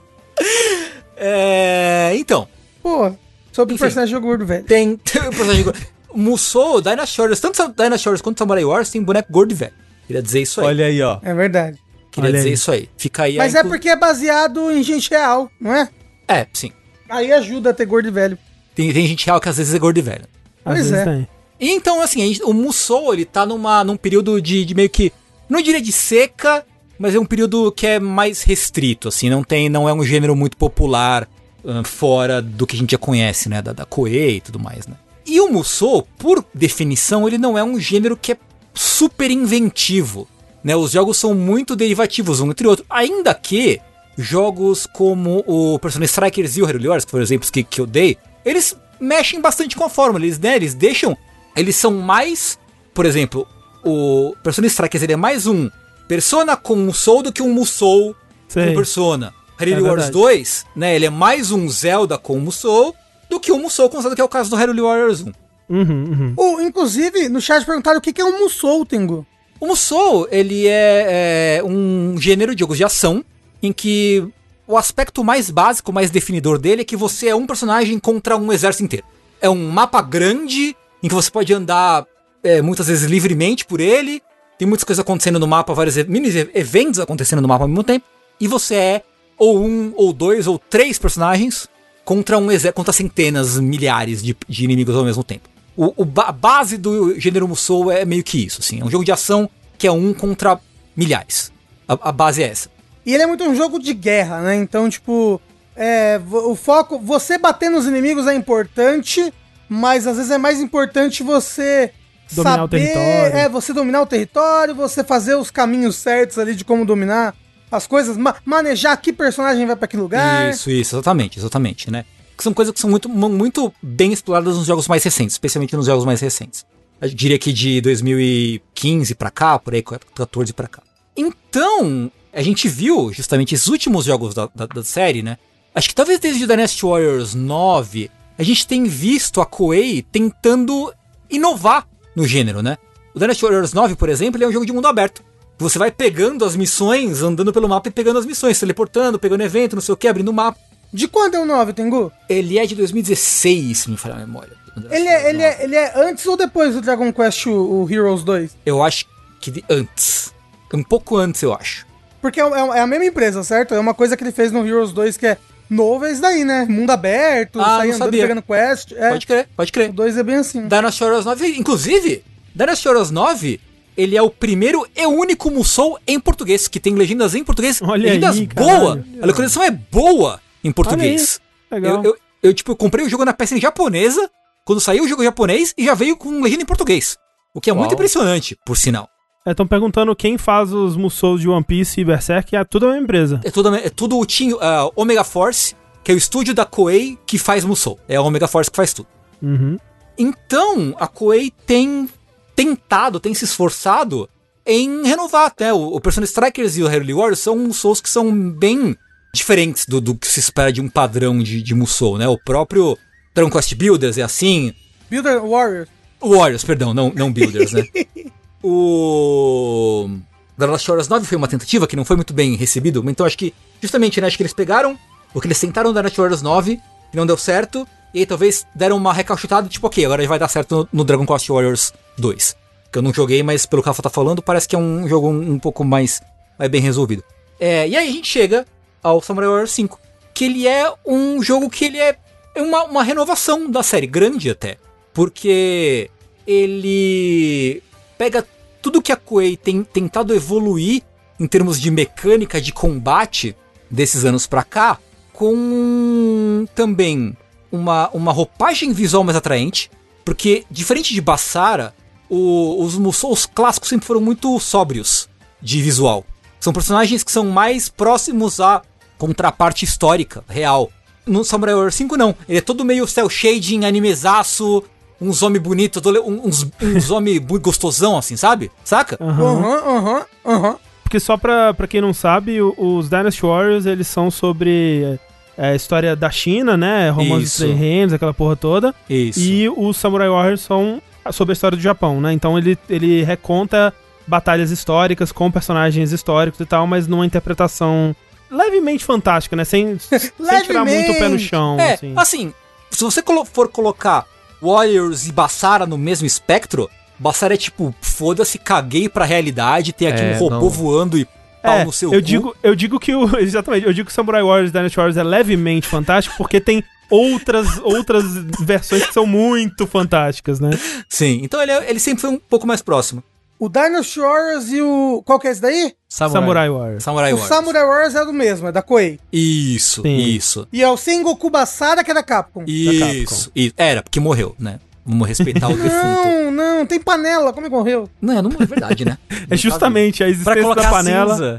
É, 1.17 2.13
então, 2.17 2.47
Porra, 2.83 3.19
sobre 3.53 3.73
o 3.73 3.77
Enfim. 3.77 3.85
personagem 3.85 4.21
gordo 4.21 4.45
velho. 4.47 4.65
tem, 4.65 4.97
tem 5.03 5.23
o 5.23 5.31
personagem 5.31 5.65
gordo. 5.65 5.79
Musou, 6.15 6.81
Warriors, 6.83 7.41
tanto 7.41 7.57
Warriors 8.05 8.23
quanto 8.23 8.39
Samurai 8.39 8.65
Wars 8.65 8.91
tem 8.91 9.03
boneco 9.03 9.31
gordo 9.33 9.53
e 9.53 9.55
velho. 9.55 9.73
Queria 10.07 10.23
dizer 10.23 10.43
isso 10.43 10.61
aí. 10.61 10.67
Olha 10.69 10.87
aí, 10.87 11.03
ó. 11.03 11.19
É 11.23 11.35
verdade. 11.35 11.79
Queria 12.11 12.31
olha 12.31 12.39
dizer 12.39 12.49
aí. 12.49 12.55
isso 12.55 12.71
aí. 12.71 12.89
Fica 12.97 13.25
aí 13.25 13.39
a 13.39 13.43
Mas 13.43 13.55
é 13.55 13.59
inclu- 13.59 13.71
porque 13.73 13.89
é 13.89 13.97
baseado 13.97 14.71
em 14.71 14.83
gente 14.83 15.11
real, 15.11 15.51
não 15.61 15.75
é? 15.75 15.89
É, 16.29 16.47
sim. 16.53 16.71
Aí 17.09 17.33
ajuda 17.33 17.71
a 17.71 17.75
ter 17.75 17.85
gordo 17.87 18.09
e 18.09 18.11
velho. 18.11 18.39
Tem, 18.75 18.93
tem 18.93 19.07
gente 19.07 19.27
real 19.27 19.41
que 19.41 19.49
às 19.49 19.57
vezes 19.59 19.75
é 19.75 19.79
gordo 19.79 19.99
e 19.99 20.03
velho. 20.03 20.25
Às 20.65 20.75
Pois 20.75 20.91
vezes 20.91 20.93
é. 20.93 21.05
tem. 21.05 21.29
E 21.61 21.71
então, 21.71 22.01
assim, 22.01 22.23
a 22.23 22.27
gente- 22.27 22.43
o 22.43 22.53
Musou, 22.55 23.13
ele 23.13 23.25
tá 23.25 23.45
numa, 23.45 23.83
num 23.85 23.97
período 23.97 24.41
de, 24.41 24.65
de 24.65 24.75
meio 24.75 24.89
que. 24.89 25.13
Não 25.49 25.61
diria 25.61 25.81
de 25.81 25.93
seca, 25.93 26.65
mas 26.99 27.15
é 27.15 27.19
um 27.19 27.27
período 27.27 27.71
que 27.73 27.87
é 27.87 28.01
mais 28.01 28.43
restrito, 28.43 29.09
assim, 29.09 29.29
não 29.29 29.45
tem. 29.45 29.69
Não 29.69 29.89
é 29.89 29.93
um 29.93 30.05
gênero 30.05 30.35
muito 30.35 30.57
popular 30.57 31.29
ah, 31.65 31.83
fora 31.85 32.41
do 32.41 32.67
que 32.67 32.77
a 32.77 32.79
gente 32.79 32.93
já 32.93 32.99
conhece, 32.99 33.49
né? 33.49 33.61
Da, 33.61 33.73
da 33.73 33.85
Koei 33.85 34.37
e 34.37 34.41
tudo 34.41 34.59
mais, 34.59 34.87
né? 34.87 34.95
E 35.27 35.41
o 35.41 35.51
Musou, 35.51 36.07
por 36.17 36.45
definição, 36.55 37.27
ele 37.27 37.37
não 37.37 37.59
é 37.59 37.65
um 37.65 37.81
gênero 37.81 38.17
que 38.17 38.33
é 38.33 38.37
super 38.73 39.31
inventivo. 39.31 40.29
Né? 40.63 40.77
Os 40.77 40.93
jogos 40.93 41.17
são 41.17 41.35
muito 41.35 41.75
derivativos 41.75 42.41
um 42.41 42.51
entre 42.51 42.67
outro. 42.67 42.87
Ainda 42.89 43.35
que 43.35 43.81
jogos 44.17 44.87
como 44.87 45.43
o 45.47 45.79
Persona 45.81 46.05
Strikers 46.05 46.57
e 46.57 46.63
o 46.63 46.69
Hero 46.69 46.89
Wars, 46.89 47.05
que 47.05 47.11
foram 47.11 47.27
que, 47.27 47.63
que 47.65 47.81
eu 47.81 47.87
dei, 47.87 48.17
eles 48.45 48.77
mexem 49.01 49.41
bastante 49.41 49.75
com 49.77 49.85
a 49.85 49.91
fórmula. 49.91 50.25
Eles, 50.25 50.39
né, 50.39 50.55
eles 50.55 50.75
deixam. 50.75 51.17
Eles 51.57 51.75
são 51.75 51.93
mais. 51.93 52.57
Por 52.95 53.05
exemplo, 53.05 53.47
o 53.85 54.35
Persona 54.43 54.69
Strikers 54.69 55.03
ele 55.03 55.13
é 55.13 55.17
mais 55.17 55.47
um 55.47 55.69
Persona 56.09 56.57
com 56.57 56.77
Musou 56.77 57.23
do 57.23 57.33
que 57.33 57.43
um 57.43 57.53
Musou 57.53 58.15
Sei. 58.49 58.69
com 58.69 58.75
Persona. 58.75 59.35
Hero 59.59 59.71
É 59.71 59.75
Wars 59.81 60.05
verdade. 60.05 60.13
2, 60.13 60.67
né? 60.77 60.95
Ele 60.95 61.07
é 61.07 61.11
mais 61.11 61.51
um 61.51 61.69
Zelda 61.69 62.19
com 62.19 62.39
Musou 62.39 62.95
do 63.29 63.41
que 63.41 63.51
um 63.51 63.61
Musou 63.61 63.89
com 63.89 64.01
Zelda, 64.01 64.15
que 64.15 64.21
é 64.21 64.25
o 64.25 64.29
caso 64.29 64.51
do 64.51 64.61
Hero 64.61 64.75
Warriors 64.75 65.23
1. 65.23 65.33
Uhum, 65.69 66.35
uhum. 66.37 66.61
Inclusive, 66.61 67.29
no 67.29 67.41
chat 67.41 67.65
perguntaram 67.65 67.99
o 67.99 68.01
que 68.01 68.13
que 68.13 68.21
é 68.21 68.25
um 68.25 68.39
Musou, 68.39 68.85
Tengu. 68.87 69.27
O 69.59 69.67
Musou, 69.67 70.29
ele 70.31 70.67
é, 70.69 71.57
é 71.59 71.65
um 71.65 72.17
gênero 72.19 72.55
de 72.55 72.61
jogos 72.61 72.77
de 72.77 72.85
ação 72.85 73.25
em 73.63 73.73
que 73.73 74.23
o 74.67 74.77
aspecto 74.77 75.25
mais 75.25 75.51
básico, 75.51 75.93
mais 75.93 76.11
definidor 76.11 76.59
dele 76.59 76.83
é 76.83 76.85
que 76.85 76.97
você 76.97 77.29
é 77.29 77.35
um 77.35 77.47
personagem 77.47 77.99
contra 77.99 78.37
um 78.37 78.53
exército 78.53 78.85
inteiro. 78.85 79.07
É 79.41 79.49
um 79.49 79.69
mapa 79.71 80.03
grande 80.03 80.77
em 81.03 81.09
que 81.09 81.15
você 81.15 81.31
pode 81.31 81.53
andar 81.53 82.07
é, 82.43 82.61
muitas 82.61 82.87
vezes 82.87 83.09
livremente 83.09 83.65
por 83.65 83.81
ele. 83.81 84.23
Tem 84.59 84.67
muitas 84.67 84.85
coisas 84.85 85.03
acontecendo 85.03 85.39
no 85.39 85.47
mapa, 85.47 85.75
vários 85.75 85.97
mini 86.07 86.29
eventos 86.55 87.01
acontecendo 87.01 87.43
no 87.43 87.49
mapa 87.49 87.65
ao 87.65 87.69
mesmo 87.69 87.85
tempo. 87.85 88.07
E 88.41 88.49
você 88.49 88.75
é 88.75 89.03
ou 89.39 89.63
um, 89.63 89.93
ou 89.97 90.13
dois, 90.13 90.47
ou 90.47 90.59
três 90.59 90.99
personagens 90.99 91.69
contra 92.05 92.39
um 92.39 92.47
contra 92.75 92.93
centenas, 92.93 93.59
milhares 93.59 94.23
de, 94.23 94.37
de 94.49 94.65
inimigos 94.65 94.95
ao 94.95 95.05
mesmo 95.05 95.23
tempo. 95.23 95.49
O, 95.77 95.93
o 96.03 96.21
a 96.21 96.33
base 96.33 96.79
do 96.79 97.19
gênero 97.21 97.47
Musou 97.47 97.91
é 97.91 98.05
meio 98.05 98.23
que 98.23 98.47
isso, 98.47 98.61
assim. 98.61 98.81
É 98.81 98.85
um 98.85 98.91
jogo 98.91 99.05
de 99.05 99.13
ação 99.13 99.51
que 99.77 99.87
é 99.87 99.93
um 99.93 100.15
contra 100.15 100.59
milhares. 100.97 101.53
A, 101.87 102.09
a 102.09 102.13
base 102.13 102.43
é 102.43 102.49
essa. 102.49 102.71
E 103.05 103.13
ele 103.13 103.23
é 103.23 103.27
muito 103.27 103.45
um 103.45 103.55
jogo 103.55 103.79
de 103.79 103.93
guerra, 103.93 104.41
né? 104.41 104.57
Então, 104.57 104.89
tipo, 104.89 105.41
é, 105.77 106.21
o 106.31 106.55
foco. 106.55 106.99
Você 106.99 107.37
bater 107.37 107.71
nos 107.71 107.87
inimigos 107.87 108.27
é 108.27 108.35
importante, 108.35 109.33
mas 109.69 110.07
às 110.07 110.17
vezes 110.17 110.31
é 110.31 110.39
mais 110.39 110.61
importante 110.61 111.23
você 111.23 111.93
Dominar 112.33 112.65
o 112.65 112.69
território. 112.69 113.37
É, 113.37 113.49
você 113.49 113.73
dominar 113.73 114.03
o 114.03 114.07
território, 114.07 114.75
você 114.75 115.05
fazer 115.05 115.35
os 115.37 115.51
caminhos 115.51 115.97
certos 115.97 116.39
ali 116.39 116.55
de 116.55 116.65
como 116.65 116.85
dominar 116.85 117.35
as 117.71 117.87
coisas, 117.87 118.17
ma- 118.17 118.37
manejar 118.45 118.97
que 119.01 119.13
personagem 119.13 119.67
vai 119.67 119.77
pra 119.77 119.89
que 119.89 119.97
lugar. 119.97 120.51
Isso, 120.51 120.71
isso, 120.71 120.95
exatamente, 120.97 121.39
exatamente, 121.39 121.91
né? 121.91 122.05
Que 122.37 122.43
são 122.45 122.53
coisas 122.55 122.73
que 122.75 122.81
são 122.81 122.91
muito, 122.91 123.09
mu- 123.09 123.29
muito 123.29 123.73
bem 123.83 124.13
exploradas 124.13 124.57
nos 124.57 124.67
jogos 124.67 124.87
mais 124.89 125.03
recentes, 125.03 125.35
especialmente 125.35 125.75
nos 125.77 125.87
jogos 125.87 126.05
mais 126.05 126.21
recentes. 126.21 126.65
Eu 127.01 127.09
diria 127.11 127.39
que 127.39 127.53
de 127.53 127.81
2015 127.81 129.15
pra 129.15 129.31
cá, 129.31 129.59
por 129.59 129.75
aí, 129.75 129.83
14 129.83 130.53
pra 130.53 130.67
cá. 130.69 130.83
Então, 131.17 132.11
a 132.33 132.43
gente 132.43 132.69
viu 132.69 133.13
justamente 133.13 133.55
esses 133.55 133.67
últimos 133.69 134.05
jogos 134.05 134.35
da, 134.35 134.49
da, 134.55 134.67
da 134.67 134.83
série, 134.85 135.23
né? 135.23 135.39
Acho 135.75 135.89
que 135.89 135.95
talvez 135.95 136.19
desde 136.21 136.45
o 136.45 136.47
Dynasty 136.47 136.85
Warriors 136.85 137.35
9, 137.35 138.11
a 138.39 138.43
gente 138.43 138.67
tem 138.67 138.85
visto 138.85 139.41
a 139.41 139.47
Koei 139.47 140.03
tentando 140.03 140.93
inovar 141.31 141.87
no 142.17 142.27
gênero, 142.27 142.63
né? 142.63 142.79
O 143.15 143.19
Dynasty 143.19 143.45
Warriors 143.45 143.73
9, 143.73 143.95
por 143.95 144.09
exemplo, 144.09 144.39
ele 144.39 144.45
é 144.45 144.49
um 144.49 144.53
jogo 144.53 144.67
de 144.67 144.73
mundo 144.73 144.89
aberto. 144.89 145.23
Você 145.59 145.79
vai 145.79 145.91
pegando 145.91 146.45
as 146.45 146.57
missões, 146.57 147.23
andando 147.23 147.53
pelo 147.53 147.69
mapa 147.69 147.89
e 147.89 147.93
pegando 147.93 148.19
as 148.19 148.27
missões, 148.27 148.59
teleportando, 148.59 149.19
pegando 149.19 149.43
evento, 149.43 149.77
não 149.77 149.83
sei 149.83 149.93
o 149.93 149.97
que, 149.97 150.09
abrindo 150.09 150.29
o 150.29 150.35
mapa. 150.35 150.59
De 150.93 151.07
quando 151.09 151.35
é 151.35 151.41
o 151.41 151.47
9, 151.47 151.73
Tengu? 151.73 152.13
Ele 152.29 152.59
é 152.59 152.67
de 152.67 152.75
2016, 152.75 153.79
se 153.79 153.91
me 153.91 153.97
falhar 153.97 154.19
a 154.19 154.21
memória. 154.21 154.53
Ele 154.91 155.09
é, 155.09 155.31
ele, 155.31 155.43
é, 155.43 155.65
ele 155.65 155.77
é 155.77 155.93
antes 155.97 156.27
ou 156.27 156.37
depois 156.37 156.75
do 156.75 156.83
Dragon 156.83 157.11
Quest, 157.13 157.47
o, 157.47 157.85
o 157.85 157.91
Heroes 157.91 158.23
2? 158.23 158.57
Eu 158.67 158.83
acho 158.83 159.07
que 159.41 159.51
de 159.51 159.65
antes. 159.71 160.35
Um 160.75 160.83
pouco 160.83 161.17
antes, 161.17 161.43
eu 161.43 161.55
acho. 161.55 161.87
Porque 162.21 162.41
é, 162.41 162.45
é 162.45 162.81
a 162.81 162.87
mesma 162.87 163.07
empresa, 163.07 163.43
certo? 163.43 163.75
É 163.75 163.81
uma 163.81 163.95
coisa 163.95 164.17
que 164.17 164.23
ele 164.23 164.33
fez 164.33 164.53
no 164.53 164.67
Heroes 164.67 164.93
2 164.93 165.17
que 165.17 165.27
é 165.27 165.39
novo, 165.69 166.05
é 166.05 166.13
isso 166.13 166.21
daí, 166.21 166.45
né? 166.45 166.65
Mundo 166.69 166.91
aberto, 166.91 167.61
Ah, 167.61 167.79
sair 167.79 167.89
andando 167.91 167.99
sabia. 167.99 168.23
pegando 168.23 168.43
quest. 168.43 168.93
É, 168.93 169.11
Pode 169.11 169.27
crer, 169.27 169.49
pode 169.57 169.71
o 169.71 169.73
crer. 169.73 169.93
2 169.93 170.17
é 170.17 170.23
bem 170.23 170.37
assim. 170.37 170.67
Dynasty 170.69 171.01
Warriors 171.01 171.25
9, 171.25 171.47
inclusive, 171.59 172.25
Dynasty 172.55 172.85
Warriors 172.87 173.11
9, 173.11 173.61
ele 173.97 174.17
é 174.17 174.23
o 174.23 174.31
primeiro 174.31 174.87
e 174.97 175.07
único 175.07 175.51
Musou 175.51 175.99
em 176.07 176.19
português, 176.21 176.69
que 176.69 176.79
tem 176.79 176.95
legendas 176.95 177.35
em 177.35 177.43
português. 177.45 177.81
Olha 177.83 178.03
legendas 178.05 178.37
aí, 178.37 178.47
boa. 178.47 178.97
caralho. 178.97 179.05
A 179.23 179.27
localização 179.27 179.63
é 179.63 179.71
boa 179.71 180.41
em 180.63 180.71
português. 180.73 181.41
Legal. 181.71 182.05
Eu, 182.05 182.11
eu, 182.13 182.17
eu, 182.43 182.55
tipo, 182.55 182.73
eu 182.73 182.77
comprei 182.77 183.05
o 183.05 183.09
jogo 183.09 183.25
na 183.25 183.33
PSN 183.33 183.59
japonesa, 183.61 184.31
quando 184.65 184.81
saiu 184.81 185.05
o 185.05 185.09
jogo 185.09 185.25
japonês, 185.25 185.73
e 185.77 185.85
já 185.85 185.95
veio 185.95 186.17
com 186.17 186.41
legenda 186.43 186.63
em 186.63 186.67
português. 186.67 187.17
O 187.55 187.61
que 187.61 187.71
é 187.71 187.73
muito 187.73 187.87
Uau. 187.93 187.95
impressionante, 187.95 188.57
por 188.67 188.77
sinal. 188.77 189.09
Estão 189.47 189.67
perguntando 189.67 190.15
quem 190.17 190.37
faz 190.37 190.73
os 190.73 190.97
Musou 190.97 191.39
de 191.39 191.49
One 191.49 191.65
Piece 191.65 192.01
e 192.01 192.05
Berserk, 192.05 192.57
é 192.57 192.65
tudo 192.65 192.87
a 192.87 192.89
mesma 192.91 193.05
empresa. 193.05 193.41
É 193.45 193.51
tudo, 193.51 193.75
é 193.75 193.89
tudo 193.89 194.19
o 194.19 194.27
Team 194.27 194.59
ah, 194.61 194.91
Omega 194.97 195.23
Force, 195.23 195.77
que 196.03 196.11
é 196.11 196.15
o 196.15 196.19
estúdio 196.19 196.53
da 196.53 196.65
Koei 196.65 197.17
que 197.25 197.39
faz 197.39 197.65
Musou. 197.65 197.99
É 198.09 198.17
a 198.17 198.23
Omega 198.23 198.49
Force 198.49 198.71
que 198.71 198.77
faz 198.77 198.93
tudo. 198.93 199.07
Uhum. 199.41 199.79
Então, 200.19 200.95
a 200.99 201.07
Koei 201.07 201.53
tem 201.65 202.09
tentado, 202.57 203.21
tem 203.21 203.35
se 203.35 203.45
esforçado 203.45 204.29
em 204.67 205.07
renovar, 205.07 205.53
né? 205.61 205.73
O, 205.73 205.95
o 205.95 206.01
Persona 206.01 206.25
Strikers 206.25 206.77
e 206.77 206.83
o 206.83 206.89
Hero 206.89 207.07
Warriors 207.17 207.39
são 207.39 207.57
Musous 207.57 208.01
que 208.01 208.11
são 208.11 208.51
bem 208.51 208.97
diferentes 209.33 209.87
do, 209.87 210.01
do 210.01 210.15
que 210.17 210.27
se 210.27 210.41
espera 210.41 210.73
de 210.73 210.81
um 210.81 210.89
padrão 210.89 211.39
de, 211.39 211.63
de 211.63 211.75
Musou, 211.75 212.19
né? 212.19 212.27
O 212.27 212.39
próprio 212.39 212.99
Dragon 213.35 213.51
Quest 213.51 213.75
Builders 213.75 214.19
é 214.19 214.23
assim. 214.23 214.73
Builder 215.09 215.41
Warriors. 215.41 215.89
Warriors, 216.21 216.65
perdão, 216.65 216.93
não, 216.93 217.13
não 217.15 217.33
Builders, 217.33 217.73
né? 217.73 217.85
o... 218.69 220.11
The 220.59 220.67
Last 220.67 220.89
Warriors 220.89 221.09
9 221.09 221.27
foi 221.27 221.37
uma 221.37 221.47
tentativa 221.47 221.87
que 221.87 221.95
não 221.95 222.05
foi 222.05 222.17
muito 222.17 222.33
bem 222.33 222.57
recebido, 222.57 223.05
então 223.09 223.27
acho 223.27 223.39
que, 223.39 223.55
justamente, 223.81 224.21
né, 224.21 224.27
acho 224.27 224.37
que 224.37 224.43
eles 224.43 224.55
pegaram 224.55 224.99
o 225.35 225.41
que 225.41 225.47
eles 225.47 225.61
tentaram 225.61 225.93
The 225.93 226.03
Last 226.03 226.17
Warriors 226.19 226.43
9, 226.43 226.81
que 227.11 227.17
não 227.17 227.27
deu 227.27 227.37
certo, 227.37 227.87
e 228.13 228.21
aí 228.21 228.27
talvez 228.27 228.67
deram 228.75 228.97
uma 228.97 229.13
recalchutada, 229.13 229.69
tipo, 229.69 229.87
ok, 229.87 230.05
agora 230.05 230.27
vai 230.27 230.39
dar 230.39 230.49
certo 230.49 230.77
no, 230.77 230.89
no 230.93 231.05
Dragon 231.05 231.27
Quest 231.27 231.49
Warriors 231.49 231.93
2. 232.19 232.57
Que 232.91 232.99
eu 232.99 233.03
não 233.03 233.13
joguei, 233.13 233.43
mas 233.43 233.67
pelo 233.67 233.83
que 233.83 233.89
Rafa 233.89 234.03
tá 234.03 234.11
falando, 234.11 234.43
parece 234.43 234.67
que 234.67 234.75
é 234.75 234.79
um 234.79 235.07
jogo 235.07 235.29
um, 235.29 235.53
um 235.53 235.59
pouco 235.59 235.85
mais, 235.85 236.23
mais 236.59 236.71
bem 236.71 236.81
resolvido. 236.81 237.23
É, 237.61 237.87
e 237.87 237.95
aí 237.95 238.09
a 238.09 238.13
gente 238.13 238.27
chega 238.27 238.67
ao 239.03 239.21
Samurai 239.21 239.49
Warriors 239.49 239.73
5, 239.73 240.01
que 240.33 240.47
ele 240.47 240.67
é 240.67 240.91
um 241.05 241.43
jogo 241.43 241.69
que 241.69 241.85
ele 241.85 241.99
é 241.99 242.17
uma, 242.57 242.85
uma 242.85 243.03
renovação 243.03 243.71
da 243.71 243.83
série, 243.83 244.07
grande 244.07 244.49
até. 244.49 244.79
Porque 245.13 246.11
ele 246.47 247.83
pega 248.17 248.47
tudo 248.87 249.03
que 249.03 249.11
a 249.11 249.17
Koei 249.17 249.57
tem 249.57 249.83
tentado 249.83 250.33
evoluir 250.33 251.03
em 251.41 251.47
termos 251.49 251.81
de 251.81 251.91
mecânica 251.91 252.61
de 252.61 252.73
combate 252.73 253.57
desses 253.91 254.25
anos 254.25 254.47
pra 254.47 254.63
cá, 254.63 255.01
com 255.33 256.67
também 256.73 257.37
uma, 257.73 258.09
uma 258.11 258.31
roupagem 258.31 258.93
visual 258.93 259.25
mais 259.25 259.37
atraente, 259.37 259.91
porque 260.25 260.65
diferente 260.71 261.13
de 261.13 261.21
Bassara, 261.21 261.93
o, 262.31 262.81
os 262.81 262.97
Musous 262.97 263.45
clássicos 263.45 263.89
sempre 263.89 264.07
foram 264.07 264.21
muito 264.21 264.57
sóbrios 264.61 265.29
de 265.61 265.83
visual. 265.83 266.25
São 266.61 266.73
personagens 266.73 267.25
que 267.25 267.33
são 267.33 267.47
mais 267.47 267.89
próximos 267.89 268.61
à 268.61 268.83
contraparte 269.19 269.85
histórica, 269.85 270.45
real. 270.49 270.93
No 271.27 271.43
Samurai 271.43 271.75
Warriors 271.75 271.97
5 271.97 272.17
não, 272.17 272.37
ele 272.49 272.59
é 272.59 272.63
todo 272.63 272.85
meio 272.85 273.05
cel 273.09 273.29
shading, 273.29 273.85
animezaço, 273.85 274.85
uns 275.21 275.43
homem 275.43 275.61
bonito, 275.61 276.01
uns, 276.27 276.67
uns 276.83 277.11
homem 277.11 277.41
gostosão 277.61 278.17
assim, 278.19 278.37
sabe? 278.37 278.71
Saca? 278.85 279.17
Aham, 279.21 279.77
aham, 279.87 280.25
aham. 280.45 280.77
Porque 281.03 281.21
só 281.21 281.37
pra, 281.37 281.73
pra 281.73 281.87
quem 281.87 282.01
não 282.01 282.13
sabe, 282.13 282.61
os 282.61 283.09
Dynasty 283.09 283.43
Warriors, 283.43 283.87
eles 283.87 284.09
são 284.09 284.29
sobre 284.31 285.19
é, 285.57 285.69
a 285.69 285.75
história 285.75 286.17
da 286.17 286.31
China, 286.31 286.77
né? 286.77 287.11
Romance 287.11 287.43
dos 287.45 287.53
Isso. 287.53 287.63
Três 287.63 287.79
Reinos, 287.79 288.13
aquela 288.13 288.35
porra 288.35 288.57
toda. 288.57 288.95
Isso. 289.09 289.39
E 289.41 289.69
os 289.69 289.97
Samurai 289.97 290.29
Warriors 290.29 290.63
são 290.63 291.01
sobre 291.33 291.53
a 291.53 291.55
história 291.55 291.77
do 291.77 291.83
Japão, 291.83 292.21
né? 292.21 292.33
Então 292.33 292.59
ele, 292.59 292.77
ele 292.91 293.23
reconta 293.23 293.95
batalhas 294.27 294.73
históricas 294.73 295.31
com 295.31 295.49
personagens 295.51 296.11
históricos 296.13 296.59
e 296.61 296.67
tal, 296.67 296.87
mas 296.89 297.07
numa 297.07 297.25
interpretação 297.25 298.15
levemente 298.51 299.05
fantástica, 299.05 299.55
né? 299.55 299.65
Sem, 299.65 299.97
sem 300.01 300.63
tirar 300.65 300.85
muito 300.85 301.13
o 301.13 301.15
pé 301.19 301.29
no 301.29 301.39
chão, 301.39 301.77
É, 301.79 301.95
assim. 301.95 302.13
assim, 302.17 302.55
se 302.91 303.03
você 303.05 303.23
colo- 303.23 303.45
for 303.45 303.69
colocar 303.69 304.25
Warriors 304.63 305.27
e 305.27 305.33
Bassara 305.33 305.87
no 305.87 305.99
mesmo 305.99 306.27
espectro, 306.27 306.89
Bassara 307.19 307.55
é 307.55 307.57
tipo, 307.57 307.95
foda-se, 308.01 308.59
caguei 308.59 309.09
pra 309.09 309.25
realidade, 309.25 309.93
tem 309.93 310.09
aqui 310.09 310.21
É, 310.21 310.35
um 310.35 310.39
robô 310.39 310.61
não. 310.67 310.71
voando 310.71 311.19
e 311.19 311.27
pau 311.63 311.79
É, 311.79 311.85
no 311.85 311.93
seu 311.93 312.13
eu 312.13 312.21
cu. 312.21 312.27
digo, 312.27 312.57
eu 312.63 312.75
digo 312.75 313.01
que 313.01 313.15
o 313.15 313.37
exatamente, 313.41 313.87
eu 313.87 313.93
digo 313.93 314.07
que 314.07 314.13
o 314.13 314.15
Samurai 314.15 314.43
Warriors 314.43 314.71
Dynasty 314.73 314.97
Warriors 314.97 315.17
é 315.17 315.23
levemente 315.25 315.87
fantástico 315.87 316.35
porque 316.37 316.61
tem 316.61 316.83
outras 317.11 317.79
outras 317.83 318.25
versões 318.61 319.07
que 319.07 319.15
são 319.15 319.25
muito 319.27 319.87
fantásticas, 319.87 320.59
né? 320.61 320.71
Sim, 321.09 321.41
então 321.43 321.61
ele, 321.63 321.71
é- 321.73 321.89
ele 321.91 322.01
sempre 322.01 322.21
foi 322.21 322.31
um 322.31 322.39
pouco 322.39 322.67
mais 322.67 322.83
próximo. 322.83 323.23
O 323.59 323.69
Dynasty 323.71 324.21
Warriors 324.21 324.71
e 324.71 324.83
o. 324.83 325.23
Qual 325.25 325.39
que 325.39 325.49
é 325.49 325.51
esse 325.51 325.61
daí? 325.63 325.95
Samurai, 326.09 326.69
Warriors. 326.69 327.03
Samurai 327.03 327.33
o 327.33 327.37
Warriors. 327.37 327.49
Samurai 327.49 327.87
Warriors 327.87 328.15
é 328.15 328.25
do 328.25 328.33
mesmo, 328.33 328.69
é 328.69 328.73
da 328.73 328.83
Koei. 328.83 329.19
Isso, 329.33 330.03
Sim. 330.03 330.17
isso. 330.17 330.69
E 330.73 330.83
é 330.83 330.89
o 330.91 330.97
Sengoku 330.97 331.49
Basara, 331.49 332.05
que 332.05 332.11
é 332.11 332.15
da 332.15 332.23
Capcom. 332.23 332.65
Isso, 332.67 333.51
isso. 333.55 333.73
Era, 333.77 334.03
porque 334.03 334.21
morreu, 334.21 334.55
né? 334.59 334.79
Vamos 335.07 335.29
respeitar 335.29 335.69
o 335.69 335.77
defunto. 335.77 336.51
Não, 336.51 336.51
não, 336.51 336.87
tem 336.87 336.99
panela, 337.01 337.53
como 337.53 337.67
é 337.67 337.71
que 337.71 337.77
morreu? 337.77 338.11
Não, 338.21 338.43
não 338.43 338.51
é 338.61 338.67
verdade, 338.67 339.05
né? 339.05 339.17
É 339.49 339.57
justamente 339.57 340.23
a 340.25 340.27
Pra 340.27 340.31
existência 340.33 340.63
colocar 340.63 340.83
da 340.83 340.91
panela. 340.91 341.35
cinza. 341.35 341.59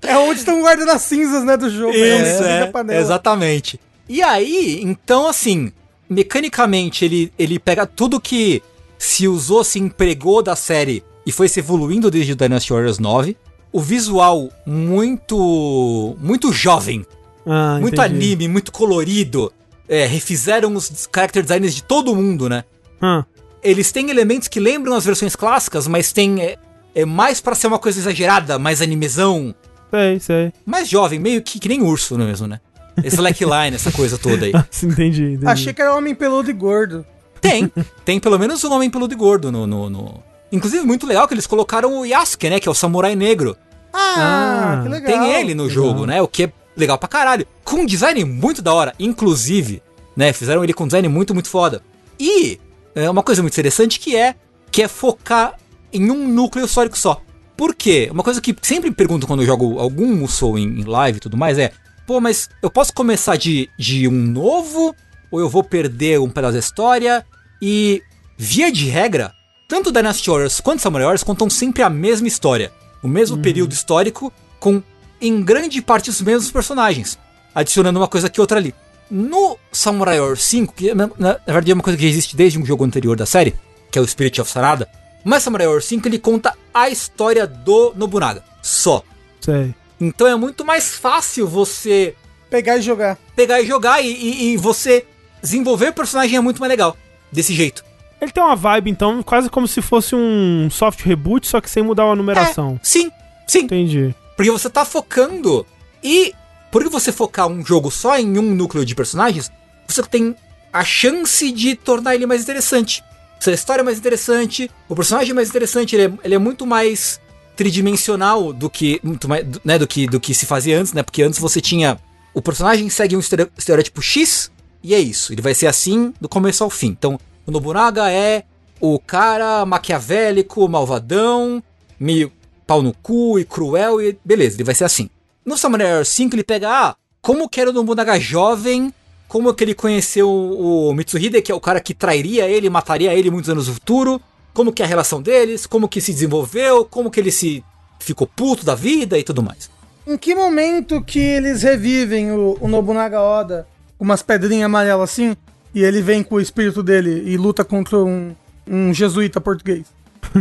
É 0.00 0.16
onde 0.16 0.38
estão 0.38 0.60
guardando 0.60 0.90
as 0.90 1.02
cinzas, 1.02 1.44
né, 1.44 1.56
do 1.56 1.68
jogo. 1.68 1.92
Isso, 1.92 2.42
né, 2.42 2.56
é, 2.56 2.60
da 2.60 2.66
panela. 2.68 2.98
exatamente. 3.00 3.78
E 4.08 4.22
aí, 4.22 4.80
então, 4.82 5.28
assim, 5.28 5.70
mecanicamente, 6.08 7.04
ele, 7.04 7.32
ele 7.38 7.58
pega 7.58 7.86
tudo 7.86 8.18
que 8.20 8.62
se 8.98 9.28
usou, 9.28 9.62
se 9.64 9.78
empregou 9.78 10.42
da 10.42 10.56
série 10.56 11.04
e 11.24 11.32
foi 11.32 11.48
se 11.48 11.60
evoluindo 11.60 12.10
desde 12.10 12.32
o 12.32 12.36
Dynasty 12.36 12.72
Warriors 12.72 12.98
9. 12.98 13.36
O 13.72 13.80
visual 13.80 14.48
muito, 14.66 16.16
muito 16.20 16.52
jovem, 16.52 17.04
Ah, 17.46 17.78
muito 17.80 17.94
entendi. 18.00 18.14
anime, 18.14 18.48
muito 18.48 18.72
colorido. 18.72 19.52
É, 19.88 20.04
refizeram 20.06 20.74
os 20.74 21.08
character 21.14 21.42
designs 21.42 21.74
de 21.74 21.82
todo 21.82 22.14
mundo, 22.14 22.48
né? 22.48 22.64
Ah, 23.00 23.24
Eles 23.62 23.90
têm 23.92 24.10
elementos 24.10 24.48
que 24.48 24.60
lembram 24.60 24.94
as 24.94 25.04
versões 25.04 25.34
clássicas, 25.34 25.86
mas 25.86 26.12
tem 26.12 26.42
é, 26.42 26.56
é 26.94 27.04
mais 27.04 27.40
pra 27.40 27.54
ser 27.54 27.66
uma 27.68 27.78
coisa 27.78 27.98
exagerada, 27.98 28.58
mais 28.58 28.80
animezão, 28.82 29.54
sei, 29.90 30.20
sei. 30.20 30.52
mais 30.66 30.88
jovem, 30.88 31.18
meio 31.18 31.40
que, 31.42 31.58
que 31.58 31.68
nem 31.68 31.82
urso 31.82 32.16
mesmo, 32.18 32.46
né? 32.46 32.60
Slackline, 33.02 33.74
essa 33.76 33.90
coisa 33.92 34.18
toda 34.18 34.44
aí. 34.46 34.52
entendi, 34.82 35.22
entendi. 35.24 35.46
Achei 35.46 35.72
que 35.72 35.80
era 35.80 35.94
homem 35.94 36.14
peludo 36.14 36.50
e 36.50 36.52
gordo. 36.52 37.04
Tem, 37.40 37.70
tem 38.04 38.20
pelo 38.20 38.38
menos 38.38 38.62
um 38.64 38.72
homem 38.72 38.90
peludo 38.90 39.12
e 39.14 39.16
gordo 39.16 39.50
no, 39.52 39.66
no, 39.66 39.88
no- 39.90 40.22
Inclusive, 40.50 40.84
muito 40.84 41.06
legal 41.06 41.28
que 41.28 41.34
eles 41.34 41.46
colocaram 41.46 41.98
o 42.00 42.06
Yasuke, 42.06 42.48
né? 42.48 42.58
Que 42.58 42.68
é 42.68 42.70
o 42.70 42.74
samurai 42.74 43.14
negro. 43.14 43.56
Ah, 43.92 44.78
Ah, 44.78 44.82
que 44.82 44.88
legal. 44.88 45.12
Tem 45.20 45.32
ele 45.34 45.54
no 45.54 45.68
jogo, 45.68 46.06
né? 46.06 46.22
O 46.22 46.28
que 46.28 46.44
é 46.44 46.52
legal 46.76 46.96
pra 46.98 47.08
caralho. 47.08 47.46
Com 47.64 47.76
um 47.78 47.86
design 47.86 48.24
muito 48.24 48.62
da 48.62 48.72
hora. 48.72 48.94
Inclusive, 48.98 49.82
né? 50.16 50.32
Fizeram 50.32 50.64
ele 50.64 50.72
com 50.72 50.84
um 50.84 50.86
design 50.86 51.06
muito, 51.08 51.34
muito 51.34 51.48
foda. 51.50 51.82
E 52.18 52.58
é 52.94 53.08
uma 53.10 53.22
coisa 53.22 53.42
muito 53.42 53.52
interessante 53.54 54.00
que 54.00 54.16
é 54.16 54.34
que 54.70 54.82
é 54.82 54.88
focar 54.88 55.54
em 55.92 56.10
um 56.10 56.26
núcleo 56.28 56.64
histórico 56.64 56.96
só. 56.96 57.20
Por 57.56 57.74
quê? 57.74 58.08
Uma 58.10 58.22
coisa 58.22 58.40
que 58.40 58.54
sempre 58.62 58.88
me 58.88 58.94
pergunto 58.96 59.26
quando 59.26 59.40
eu 59.42 59.46
jogo 59.46 59.78
algum 59.78 60.06
Musou 60.14 60.56
em, 60.58 60.80
em 60.80 60.84
live 60.84 61.18
e 61.18 61.20
tudo 61.20 61.36
mais 61.36 61.58
é: 61.58 61.72
pô, 62.06 62.20
mas 62.20 62.48
eu 62.62 62.70
posso 62.70 62.92
começar 62.94 63.36
de, 63.36 63.68
de 63.78 64.06
um 64.08 64.12
novo? 64.12 64.94
Ou 65.30 65.40
eu 65.40 65.48
vou 65.48 65.62
perder 65.62 66.18
um 66.20 66.28
pedaço 66.30 66.54
da 66.54 66.58
história? 66.58 67.24
E, 67.60 68.02
via 68.36 68.70
de 68.72 68.86
regra, 68.88 69.32
tanto 69.68 69.92
Dynasty 69.92 70.30
Warriors 70.30 70.60
quanto 70.60 70.80
Samurai 70.80 71.04
Warriors 71.04 71.22
contam 71.24 71.50
sempre 71.50 71.82
a 71.82 71.90
mesma 71.90 72.28
história. 72.28 72.72
O 73.02 73.08
mesmo 73.08 73.38
período 73.38 73.72
histórico, 73.72 74.32
com, 74.58 74.82
em 75.20 75.42
grande 75.42 75.80
parte, 75.82 76.10
os 76.10 76.20
mesmos 76.20 76.50
personagens. 76.50 77.18
Adicionando 77.54 77.98
uma 78.00 78.08
coisa 78.08 78.26
aqui 78.28 78.38
e 78.38 78.42
outra 78.42 78.58
ali. 78.58 78.74
No 79.10 79.56
Samurai 79.72 80.18
Warriors 80.18 80.42
5, 80.44 80.74
que 80.74 80.94
na, 80.94 81.10
na 81.18 81.32
verdade 81.46 81.70
é 81.70 81.74
uma 81.74 81.82
coisa 81.82 81.96
que 81.96 82.02
já 82.04 82.08
existe 82.10 82.36
desde 82.36 82.58
um 82.58 82.64
jogo 82.66 82.84
anterior 82.84 83.16
da 83.16 83.24
série, 83.26 83.54
que 83.90 83.98
é 83.98 84.02
o 84.02 84.06
Spirit 84.06 84.40
of 84.40 84.50
Sarada, 84.50 84.88
mas 85.24 85.42
Samurai 85.42 85.66
Warriors 85.66 85.86
5 85.86 86.06
ele 86.08 86.18
conta 86.18 86.54
a 86.74 86.88
história 86.90 87.46
do 87.46 87.92
Nobunaga, 87.96 88.42
só. 88.62 89.02
Sei. 89.40 89.74
Então 90.00 90.26
é 90.26 90.36
muito 90.36 90.64
mais 90.64 90.94
fácil 90.94 91.46
você 91.48 92.14
Pegar 92.50 92.76
e 92.78 92.82
jogar. 92.82 93.18
pegar 93.36 93.60
e 93.60 93.66
jogar 93.66 94.02
e, 94.02 94.08
e- 94.10 94.52
e 94.52 94.56
você 94.56 95.06
desenvolver 95.48 95.88
o 95.88 95.92
personagem 95.92 96.36
é 96.36 96.40
muito 96.40 96.60
mais 96.60 96.70
legal. 96.70 96.96
Desse 97.32 97.54
jeito. 97.54 97.84
Ele 98.20 98.32
tem 98.32 98.42
uma 98.42 98.56
vibe, 98.56 98.90
então, 98.90 99.22
quase 99.22 99.48
como 99.48 99.68
se 99.68 99.80
fosse 99.80 100.14
um 100.14 100.68
soft 100.70 101.00
reboot, 101.02 101.46
só 101.46 101.60
que 101.60 101.70
sem 101.70 101.82
mudar 101.82 102.04
a 102.04 102.16
numeração. 102.16 102.78
Sim, 102.82 103.10
sim. 103.46 103.60
Entendi. 103.60 104.14
Porque 104.36 104.50
você 104.50 104.68
tá 104.68 104.84
focando 104.84 105.64
e 106.02 106.32
por 106.70 106.82
que 106.82 106.88
você 106.88 107.12
focar 107.12 107.46
um 107.46 107.64
jogo 107.64 107.90
só 107.90 108.18
em 108.18 108.38
um 108.38 108.54
núcleo 108.54 108.84
de 108.84 108.94
personagens, 108.94 109.50
você 109.86 110.02
tem 110.02 110.34
a 110.72 110.84
chance 110.84 111.50
de 111.52 111.74
tornar 111.76 112.14
ele 112.14 112.26
mais 112.26 112.42
interessante. 112.42 113.02
Se 113.40 113.50
a 113.50 113.54
história 113.54 113.82
é 113.82 113.84
mais 113.84 113.98
interessante, 113.98 114.68
o 114.88 114.96
personagem 114.96 115.30
é 115.30 115.34
mais 115.34 115.48
interessante, 115.48 115.94
ele 115.94 116.04
é, 116.06 116.12
ele 116.24 116.34
é 116.34 116.38
muito 116.38 116.66
mais 116.66 117.20
tridimensional 117.56 118.52
do 118.52 118.68
que 118.70 119.00
muito 119.02 119.28
mais, 119.28 119.46
do- 119.46 119.60
né, 119.64 119.78
do 119.78 119.86
que 119.86 120.06
do 120.06 120.18
que 120.18 120.32
se 120.34 120.46
fazia 120.46 120.78
antes, 120.80 120.92
né? 120.92 121.02
Porque 121.02 121.22
antes 121.22 121.38
você 121.38 121.60
tinha 121.60 121.98
o 122.34 122.40
personagem 122.42 122.88
segue 122.88 123.16
um 123.16 123.20
estere- 123.20 123.48
estereótipo 123.56 124.00
X 124.02 124.50
e 124.82 124.94
é 124.94 124.98
isso. 124.98 125.32
Ele 125.32 125.42
vai 125.42 125.54
ser 125.54 125.66
assim 125.66 126.12
do 126.20 126.28
começo 126.28 126.62
ao 126.64 126.70
fim. 126.70 126.88
Então, 126.88 127.18
o 127.46 127.50
Nobunaga 127.50 128.10
é 128.10 128.44
o 128.80 128.98
cara 128.98 129.64
maquiavélico, 129.66 130.68
malvadão, 130.68 131.62
meio 131.98 132.32
pau 132.66 132.82
no 132.82 132.92
cu 132.92 133.38
e 133.38 133.44
cruel 133.44 134.00
e 134.00 134.18
beleza, 134.24 134.56
ele 134.56 134.64
vai 134.64 134.74
ser 134.74 134.84
assim. 134.84 135.08
No 135.44 135.56
Samurai 135.56 135.86
Warriors 135.86 136.08
5 136.08 136.36
ele 136.36 136.44
pega, 136.44 136.68
ah, 136.68 136.96
como 137.22 137.48
que 137.48 137.60
era 137.60 137.70
o 137.70 137.72
Nobunaga 137.72 138.20
jovem, 138.20 138.92
como 139.26 139.52
que 139.54 139.64
ele 139.64 139.74
conheceu 139.74 140.28
o, 140.30 140.92
Mitsuhide, 140.94 141.42
que 141.42 141.50
é 141.50 141.54
o 141.54 141.60
cara 141.60 141.80
que 141.80 141.94
trairia 141.94 142.46
ele, 142.46 142.70
mataria 142.70 143.14
ele 143.14 143.30
muitos 143.30 143.50
anos 143.50 143.66
no 143.66 143.74
futuro, 143.74 144.20
como 144.52 144.72
que 144.72 144.82
é 144.82 144.84
a 144.84 144.88
relação 144.88 145.22
deles, 145.22 145.66
como 145.66 145.88
que 145.88 146.00
se 146.00 146.12
desenvolveu, 146.12 146.84
como 146.84 147.10
que 147.10 147.18
ele 147.18 147.32
se 147.32 147.64
ficou 147.98 148.26
puto 148.26 148.64
da 148.64 148.74
vida 148.74 149.18
e 149.18 149.24
tudo 149.24 149.42
mais. 149.42 149.70
Em 150.06 150.16
que 150.16 150.34
momento 150.34 151.02
que 151.02 151.18
eles 151.18 151.62
revivem 151.62 152.32
o, 152.32 152.56
o 152.60 152.68
Nobunaga 152.68 153.20
Oda 153.20 153.66
umas 153.98 154.22
pedrinhas 154.22 154.66
amarelas 154.66 155.10
assim, 155.10 155.36
e 155.74 155.82
ele 155.84 156.00
vem 156.00 156.22
com 156.22 156.36
o 156.36 156.40
espírito 156.40 156.82
dele 156.82 157.22
e 157.26 157.36
luta 157.36 157.64
contra 157.64 157.98
um, 157.98 158.34
um 158.66 158.94
jesuíta 158.94 159.40
português? 159.40 159.86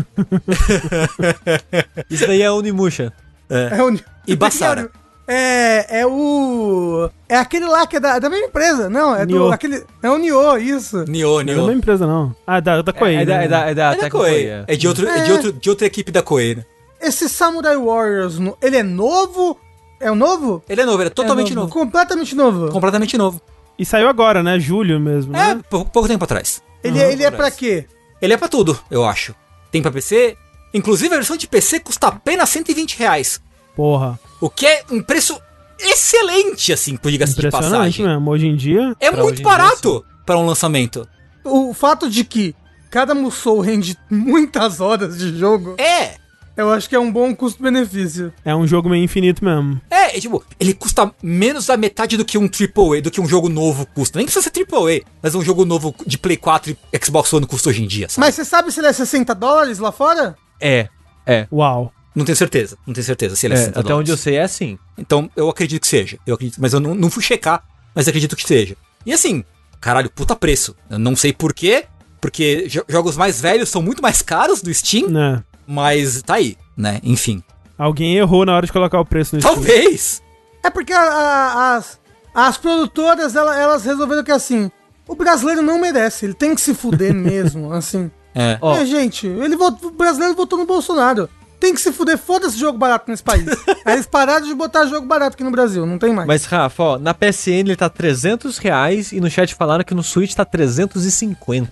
Isso 2.09 2.27
daí 2.27 2.41
é 2.41 2.51
Onimusha. 2.51 3.13
É 3.49 3.81
o, 3.81 3.97
E 4.27 4.35
Bassara. 4.35 4.89
É, 5.29 5.99
é 5.99 6.07
o. 6.07 7.09
É 7.27 7.35
aquele 7.35 7.65
lá 7.65 7.85
que 7.85 7.97
é 7.97 7.99
da, 7.99 8.17
da 8.17 8.29
mesma 8.29 8.47
empresa. 8.47 8.89
Não, 8.89 9.13
é 9.13 9.25
Nioh. 9.25 9.47
do. 9.47 9.51
Aquele, 9.51 9.83
é 10.01 10.09
o 10.09 10.17
Nioh, 10.17 10.57
isso. 10.57 11.03
Nioh, 11.03 11.33
Não 11.33 11.39
é 11.41 11.43
da 11.43 11.51
Nioh. 11.51 11.65
mesma 11.65 11.73
empresa, 11.79 12.07
não. 12.07 12.33
Ah, 12.47 12.61
da, 12.61 12.81
da 12.81 12.93
Koei. 12.93 13.15
é, 13.17 13.25
da, 13.25 13.37
né? 13.39 13.43
é, 13.43 13.47
da, 13.49 13.59
é 13.69 13.75
da 13.75 13.93
É 13.93 13.97
da 13.97 14.09
Koei. 14.09 14.31
Koei, 14.31 14.45
é. 14.47 14.63
É 14.69 14.75
de, 14.77 14.87
outro, 14.87 15.05
é. 15.05 15.23
de, 15.23 15.29
É. 15.29 15.33
outro, 15.33 15.51
de 15.51 15.69
outra 15.69 15.85
equipe 15.85 16.13
da 16.13 16.21
Koei, 16.21 16.55
né? 16.55 16.63
Esse 17.01 17.27
Samurai 17.27 17.75
Warriors, 17.75 18.37
ele 18.61 18.77
é 18.77 18.83
novo? 18.83 19.59
É 19.99 20.11
o 20.11 20.15
novo? 20.15 20.63
Ele 20.69 20.81
é 20.81 20.85
novo, 20.85 21.01
ele 21.01 21.07
é 21.07 21.11
totalmente 21.11 21.51
É 21.51 21.55
novo. 21.55 21.71
Completamente 21.71 22.35
novo. 22.35 22.71
Completamente 22.71 23.17
novo. 23.17 23.41
E 23.79 23.85
saiu 23.85 24.07
agora, 24.07 24.41
né? 24.43 24.59
Julho 24.59 24.99
mesmo, 24.99 25.35
É, 25.35 25.55
né? 25.55 25.61
pouco, 25.69 25.89
pouco 25.91 26.07
tempo 26.07 26.23
atrás. 26.23 26.61
Ele, 26.83 26.99
Aham, 26.99 27.11
ele 27.11 27.23
é 27.23 27.29
pra 27.29 27.37
parece. 27.39 27.57
quê? 27.57 27.85
Ele 28.21 28.33
é 28.33 28.37
pra 28.37 28.47
tudo, 28.47 28.79
eu 28.89 29.05
acho. 29.05 29.35
Tem 29.71 29.81
pra 29.81 29.91
PC. 29.91 30.35
Inclusive 30.73 31.13
a 31.13 31.17
versão 31.17 31.37
de 31.37 31.47
PC 31.47 31.79
custa 31.79 32.07
apenas 32.07 32.49
120 32.49 32.97
reais. 32.97 33.39
Porra. 33.75 34.19
O 34.41 34.49
que 34.49 34.65
é 34.65 34.83
um 34.91 35.01
preço 35.01 35.39
excelente, 35.79 36.73
assim, 36.73 36.95
por 36.97 37.11
diga-se 37.11 37.35
de 37.35 37.49
passagem. 37.49 38.05
mesmo. 38.05 38.29
Hoje 38.31 38.47
em 38.47 38.55
dia. 38.55 38.95
É 38.99 39.11
muito 39.11 39.41
barato 39.41 40.03
para 40.25 40.37
um 40.37 40.45
lançamento. 40.45 41.07
O 41.43 41.73
fato 41.73 42.09
de 42.09 42.23
que 42.23 42.55
cada 42.89 43.13
Musou 43.15 43.59
rende 43.61 43.97
muitas 44.09 44.79
horas 44.81 45.17
de 45.17 45.37
jogo, 45.37 45.75
É, 45.77 46.15
eu 46.57 46.71
acho 46.71 46.89
que 46.89 46.95
é 46.95 46.99
um 46.99 47.11
bom 47.11 47.33
custo-benefício. 47.35 48.33
É 48.43 48.55
um 48.55 48.65
jogo 48.67 48.89
meio 48.89 49.03
infinito 49.03 49.43
mesmo. 49.45 49.79
é, 49.89 50.17
é, 50.17 50.19
tipo, 50.19 50.43
ele 50.59 50.73
custa 50.73 51.11
menos 51.21 51.65
da 51.67 51.77
metade 51.77 52.17
do 52.17 52.25
que 52.25 52.37
um 52.37 52.45
AAA, 52.49 53.01
do 53.01 53.11
que 53.11 53.21
um 53.21 53.27
jogo 53.27 53.47
novo 53.49 53.85
custa. 53.85 54.17
Nem 54.19 54.25
precisa 54.25 54.43
ser 54.43 54.51
AAA, 54.65 55.01
mas 55.21 55.35
um 55.35 55.41
jogo 55.43 55.63
novo 55.65 55.93
de 56.05 56.17
Play 56.17 56.37
4 56.37 56.75
e 56.93 57.05
Xbox 57.05 57.31
One 57.33 57.45
custa 57.45 57.69
hoje 57.69 57.83
em 57.83 57.87
dia, 57.87 58.09
sabe? 58.09 58.25
Mas 58.25 58.35
você 58.35 58.43
sabe 58.45 58.71
se 58.71 58.79
ele 58.79 58.87
é 58.87 58.93
60 58.93 59.33
dólares 59.35 59.79
lá 59.79 59.91
fora? 59.91 60.35
É, 60.59 60.89
é. 61.25 61.47
Uau. 61.51 61.93
Não 62.15 62.25
tenho 62.25 62.35
certeza, 62.35 62.77
não 62.87 62.93
tenho 62.95 63.05
certeza 63.05 63.35
se 63.35 63.45
ele 63.45 63.53
é, 63.53 63.57
É, 63.57 63.59
60 63.59 63.79
até 63.79 63.93
onde 63.93 64.09
eu 64.11 64.15
dólares. 64.15 64.21
sei 64.21 64.35
é 64.37 64.41
assim. 64.41 64.79
Então, 64.97 65.29
eu 65.35 65.47
acredito 65.49 65.81
que 65.81 65.87
seja. 65.87 66.17
Eu 66.25 66.33
acredito, 66.33 66.59
mas 66.59 66.73
eu 66.73 66.79
não, 66.79 66.95
não 66.95 67.11
fui 67.11 67.21
checar, 67.21 67.63
mas 67.93 68.07
acredito 68.07 68.35
que 68.35 68.47
seja. 68.47 68.75
E 69.05 69.13
assim, 69.13 69.43
caralho, 69.79 70.09
puta 70.09 70.35
preço. 70.35 70.75
Eu 70.89 70.97
não 70.97 71.15
sei 71.15 71.31
porquê, 71.31 71.85
porque 72.19 72.67
jo- 72.67 72.83
jogos 72.89 73.15
mais 73.15 73.39
velhos 73.39 73.69
são 73.69 73.83
muito 73.83 74.01
mais 74.01 74.23
caros 74.23 74.63
do 74.63 74.73
Steam, 74.73 75.09
Né? 75.09 75.43
Mas 75.67 76.21
tá 76.21 76.35
aí, 76.35 76.57
né? 76.75 76.99
Enfim. 77.03 77.43
Alguém 77.77 78.15
errou 78.17 78.45
na 78.45 78.55
hora 78.55 78.65
de 78.65 78.71
colocar 78.71 78.99
o 78.99 79.05
preço 79.05 79.35
no. 79.35 79.41
Talvez! 79.41 80.21
É 80.63 80.69
porque 80.69 80.93
a- 80.93 80.99
a- 81.01 81.75
as, 81.75 81.99
as 82.33 82.57
produtoras, 82.57 83.35
ela- 83.35 83.59
elas 83.59 83.83
resolveram 83.85 84.23
que 84.23 84.31
assim, 84.31 84.71
o 85.07 85.15
brasileiro 85.15 85.61
não 85.61 85.79
merece, 85.79 86.25
ele 86.25 86.33
tem 86.33 86.55
que 86.55 86.61
se 86.61 86.73
fuder 86.73 87.13
mesmo, 87.15 87.71
assim. 87.73 88.09
É. 88.33 88.57
Ó. 88.61 88.75
É, 88.77 88.85
gente, 88.85 89.27
ele 89.27 89.55
votou, 89.55 89.89
o 89.89 89.93
brasileiro 89.93 90.35
votou 90.35 90.57
no 90.57 90.65
Bolsonaro. 90.65 91.29
Tem 91.59 91.73
que 91.73 91.81
se 91.81 91.91
fuder, 91.91 92.19
foda-se 92.19 92.55
jogo 92.55 92.77
barato 92.77 93.09
nesse 93.09 93.23
país. 93.23 93.45
Aí 93.83 93.93
eles 93.95 94.05
pararam 94.05 94.45
de 94.45 94.53
botar 94.53 94.85
jogo 94.85 95.07
barato 95.07 95.33
aqui 95.33 95.43
no 95.43 95.49
Brasil, 95.49 95.87
não 95.87 95.97
tem 95.97 96.13
mais. 96.13 96.27
Mas, 96.27 96.45
Rafa, 96.45 96.83
ó, 96.83 96.99
na 96.99 97.15
PSN 97.15 97.61
ele 97.61 97.75
tá 97.75 97.89
300 97.89 98.59
reais 98.59 99.11
e 99.11 99.19
no 99.19 99.27
chat 99.27 99.55
falaram 99.55 99.83
que 99.83 99.95
no 99.95 100.03
Switch 100.03 100.35
tá 100.35 100.45
350. 100.45 101.71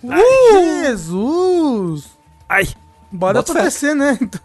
Jesus! 0.83 2.05
Ai. 2.49 2.67
Bora 3.11 3.39
Bota 3.39 3.53
pra 3.53 3.61
fé. 3.63 3.69
PC, 3.69 3.93
né? 3.95 4.17
Então, 4.21 4.41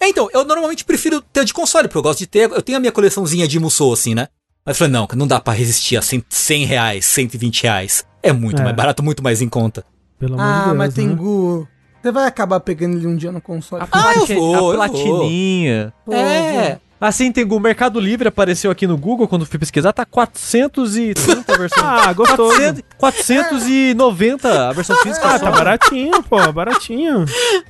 É, 0.00 0.08
então, 0.08 0.28
eu 0.32 0.44
normalmente 0.44 0.84
prefiro 0.84 1.20
ter 1.20 1.44
de 1.44 1.52
console, 1.52 1.88
porque 1.88 1.98
eu 1.98 2.02
gosto 2.02 2.18
de 2.20 2.26
ter. 2.26 2.50
Eu 2.50 2.62
tenho 2.62 2.78
a 2.78 2.80
minha 2.80 2.92
coleçãozinha 2.92 3.46
de 3.46 3.58
Musou, 3.60 3.92
assim, 3.92 4.14
né? 4.14 4.28
Mas 4.64 4.76
eu 4.76 4.78
falei, 4.78 4.92
não, 4.92 5.08
não 5.16 5.26
dá 5.26 5.40
pra 5.40 5.52
resistir 5.52 5.96
a 5.96 6.02
100, 6.02 6.24
100 6.28 6.64
reais, 6.66 7.04
120 7.06 7.62
reais. 7.62 8.04
É 8.22 8.32
muito 8.32 8.60
É. 8.60 8.64
mais 8.64 8.76
barato, 8.76 9.02
muito 9.02 9.22
mais 9.22 9.40
em 9.40 9.48
conta. 9.48 9.84
Pelo 10.18 10.34
amor 10.34 10.46
de 10.46 10.52
ah, 10.60 10.64
Deus. 10.66 10.76
mas 10.76 10.94
tem 10.94 11.08
né? 11.08 11.14
Gu. 11.14 11.68
Você 12.02 12.12
vai 12.12 12.26
acabar 12.26 12.60
pegando 12.60 12.96
ele 12.96 13.06
um 13.06 13.16
dia 13.16 13.32
no 13.32 13.40
console. 13.40 13.84
Ah, 13.90 14.12
eu 14.14 14.26
vou, 14.26 14.70
a 14.70 14.74
eu 14.74 14.78
platininha. 14.78 15.92
Pô, 16.04 16.12
é. 16.12 16.78
Assim, 17.00 17.30
tem 17.30 17.44
o 17.44 17.60
Mercado 17.60 18.00
Livre 18.00 18.26
apareceu 18.26 18.70
aqui 18.70 18.86
no 18.86 18.96
Google 18.96 19.28
quando 19.28 19.46
fui 19.46 19.58
pesquisar, 19.58 19.92
tá 19.92 20.04
430 20.04 21.54
a 21.54 21.56
versão. 21.56 21.78
Ah, 21.88 22.12
gostoso. 22.12 22.58
400, 22.58 22.82
490 22.98 24.68
a 24.68 24.72
versão 24.72 24.96
física. 24.96 25.26
Ah, 25.26 25.38
só. 25.38 25.44
tá 25.44 25.50
baratinho, 25.50 26.22
pô. 26.22 26.52
Baratinho. 26.52 27.24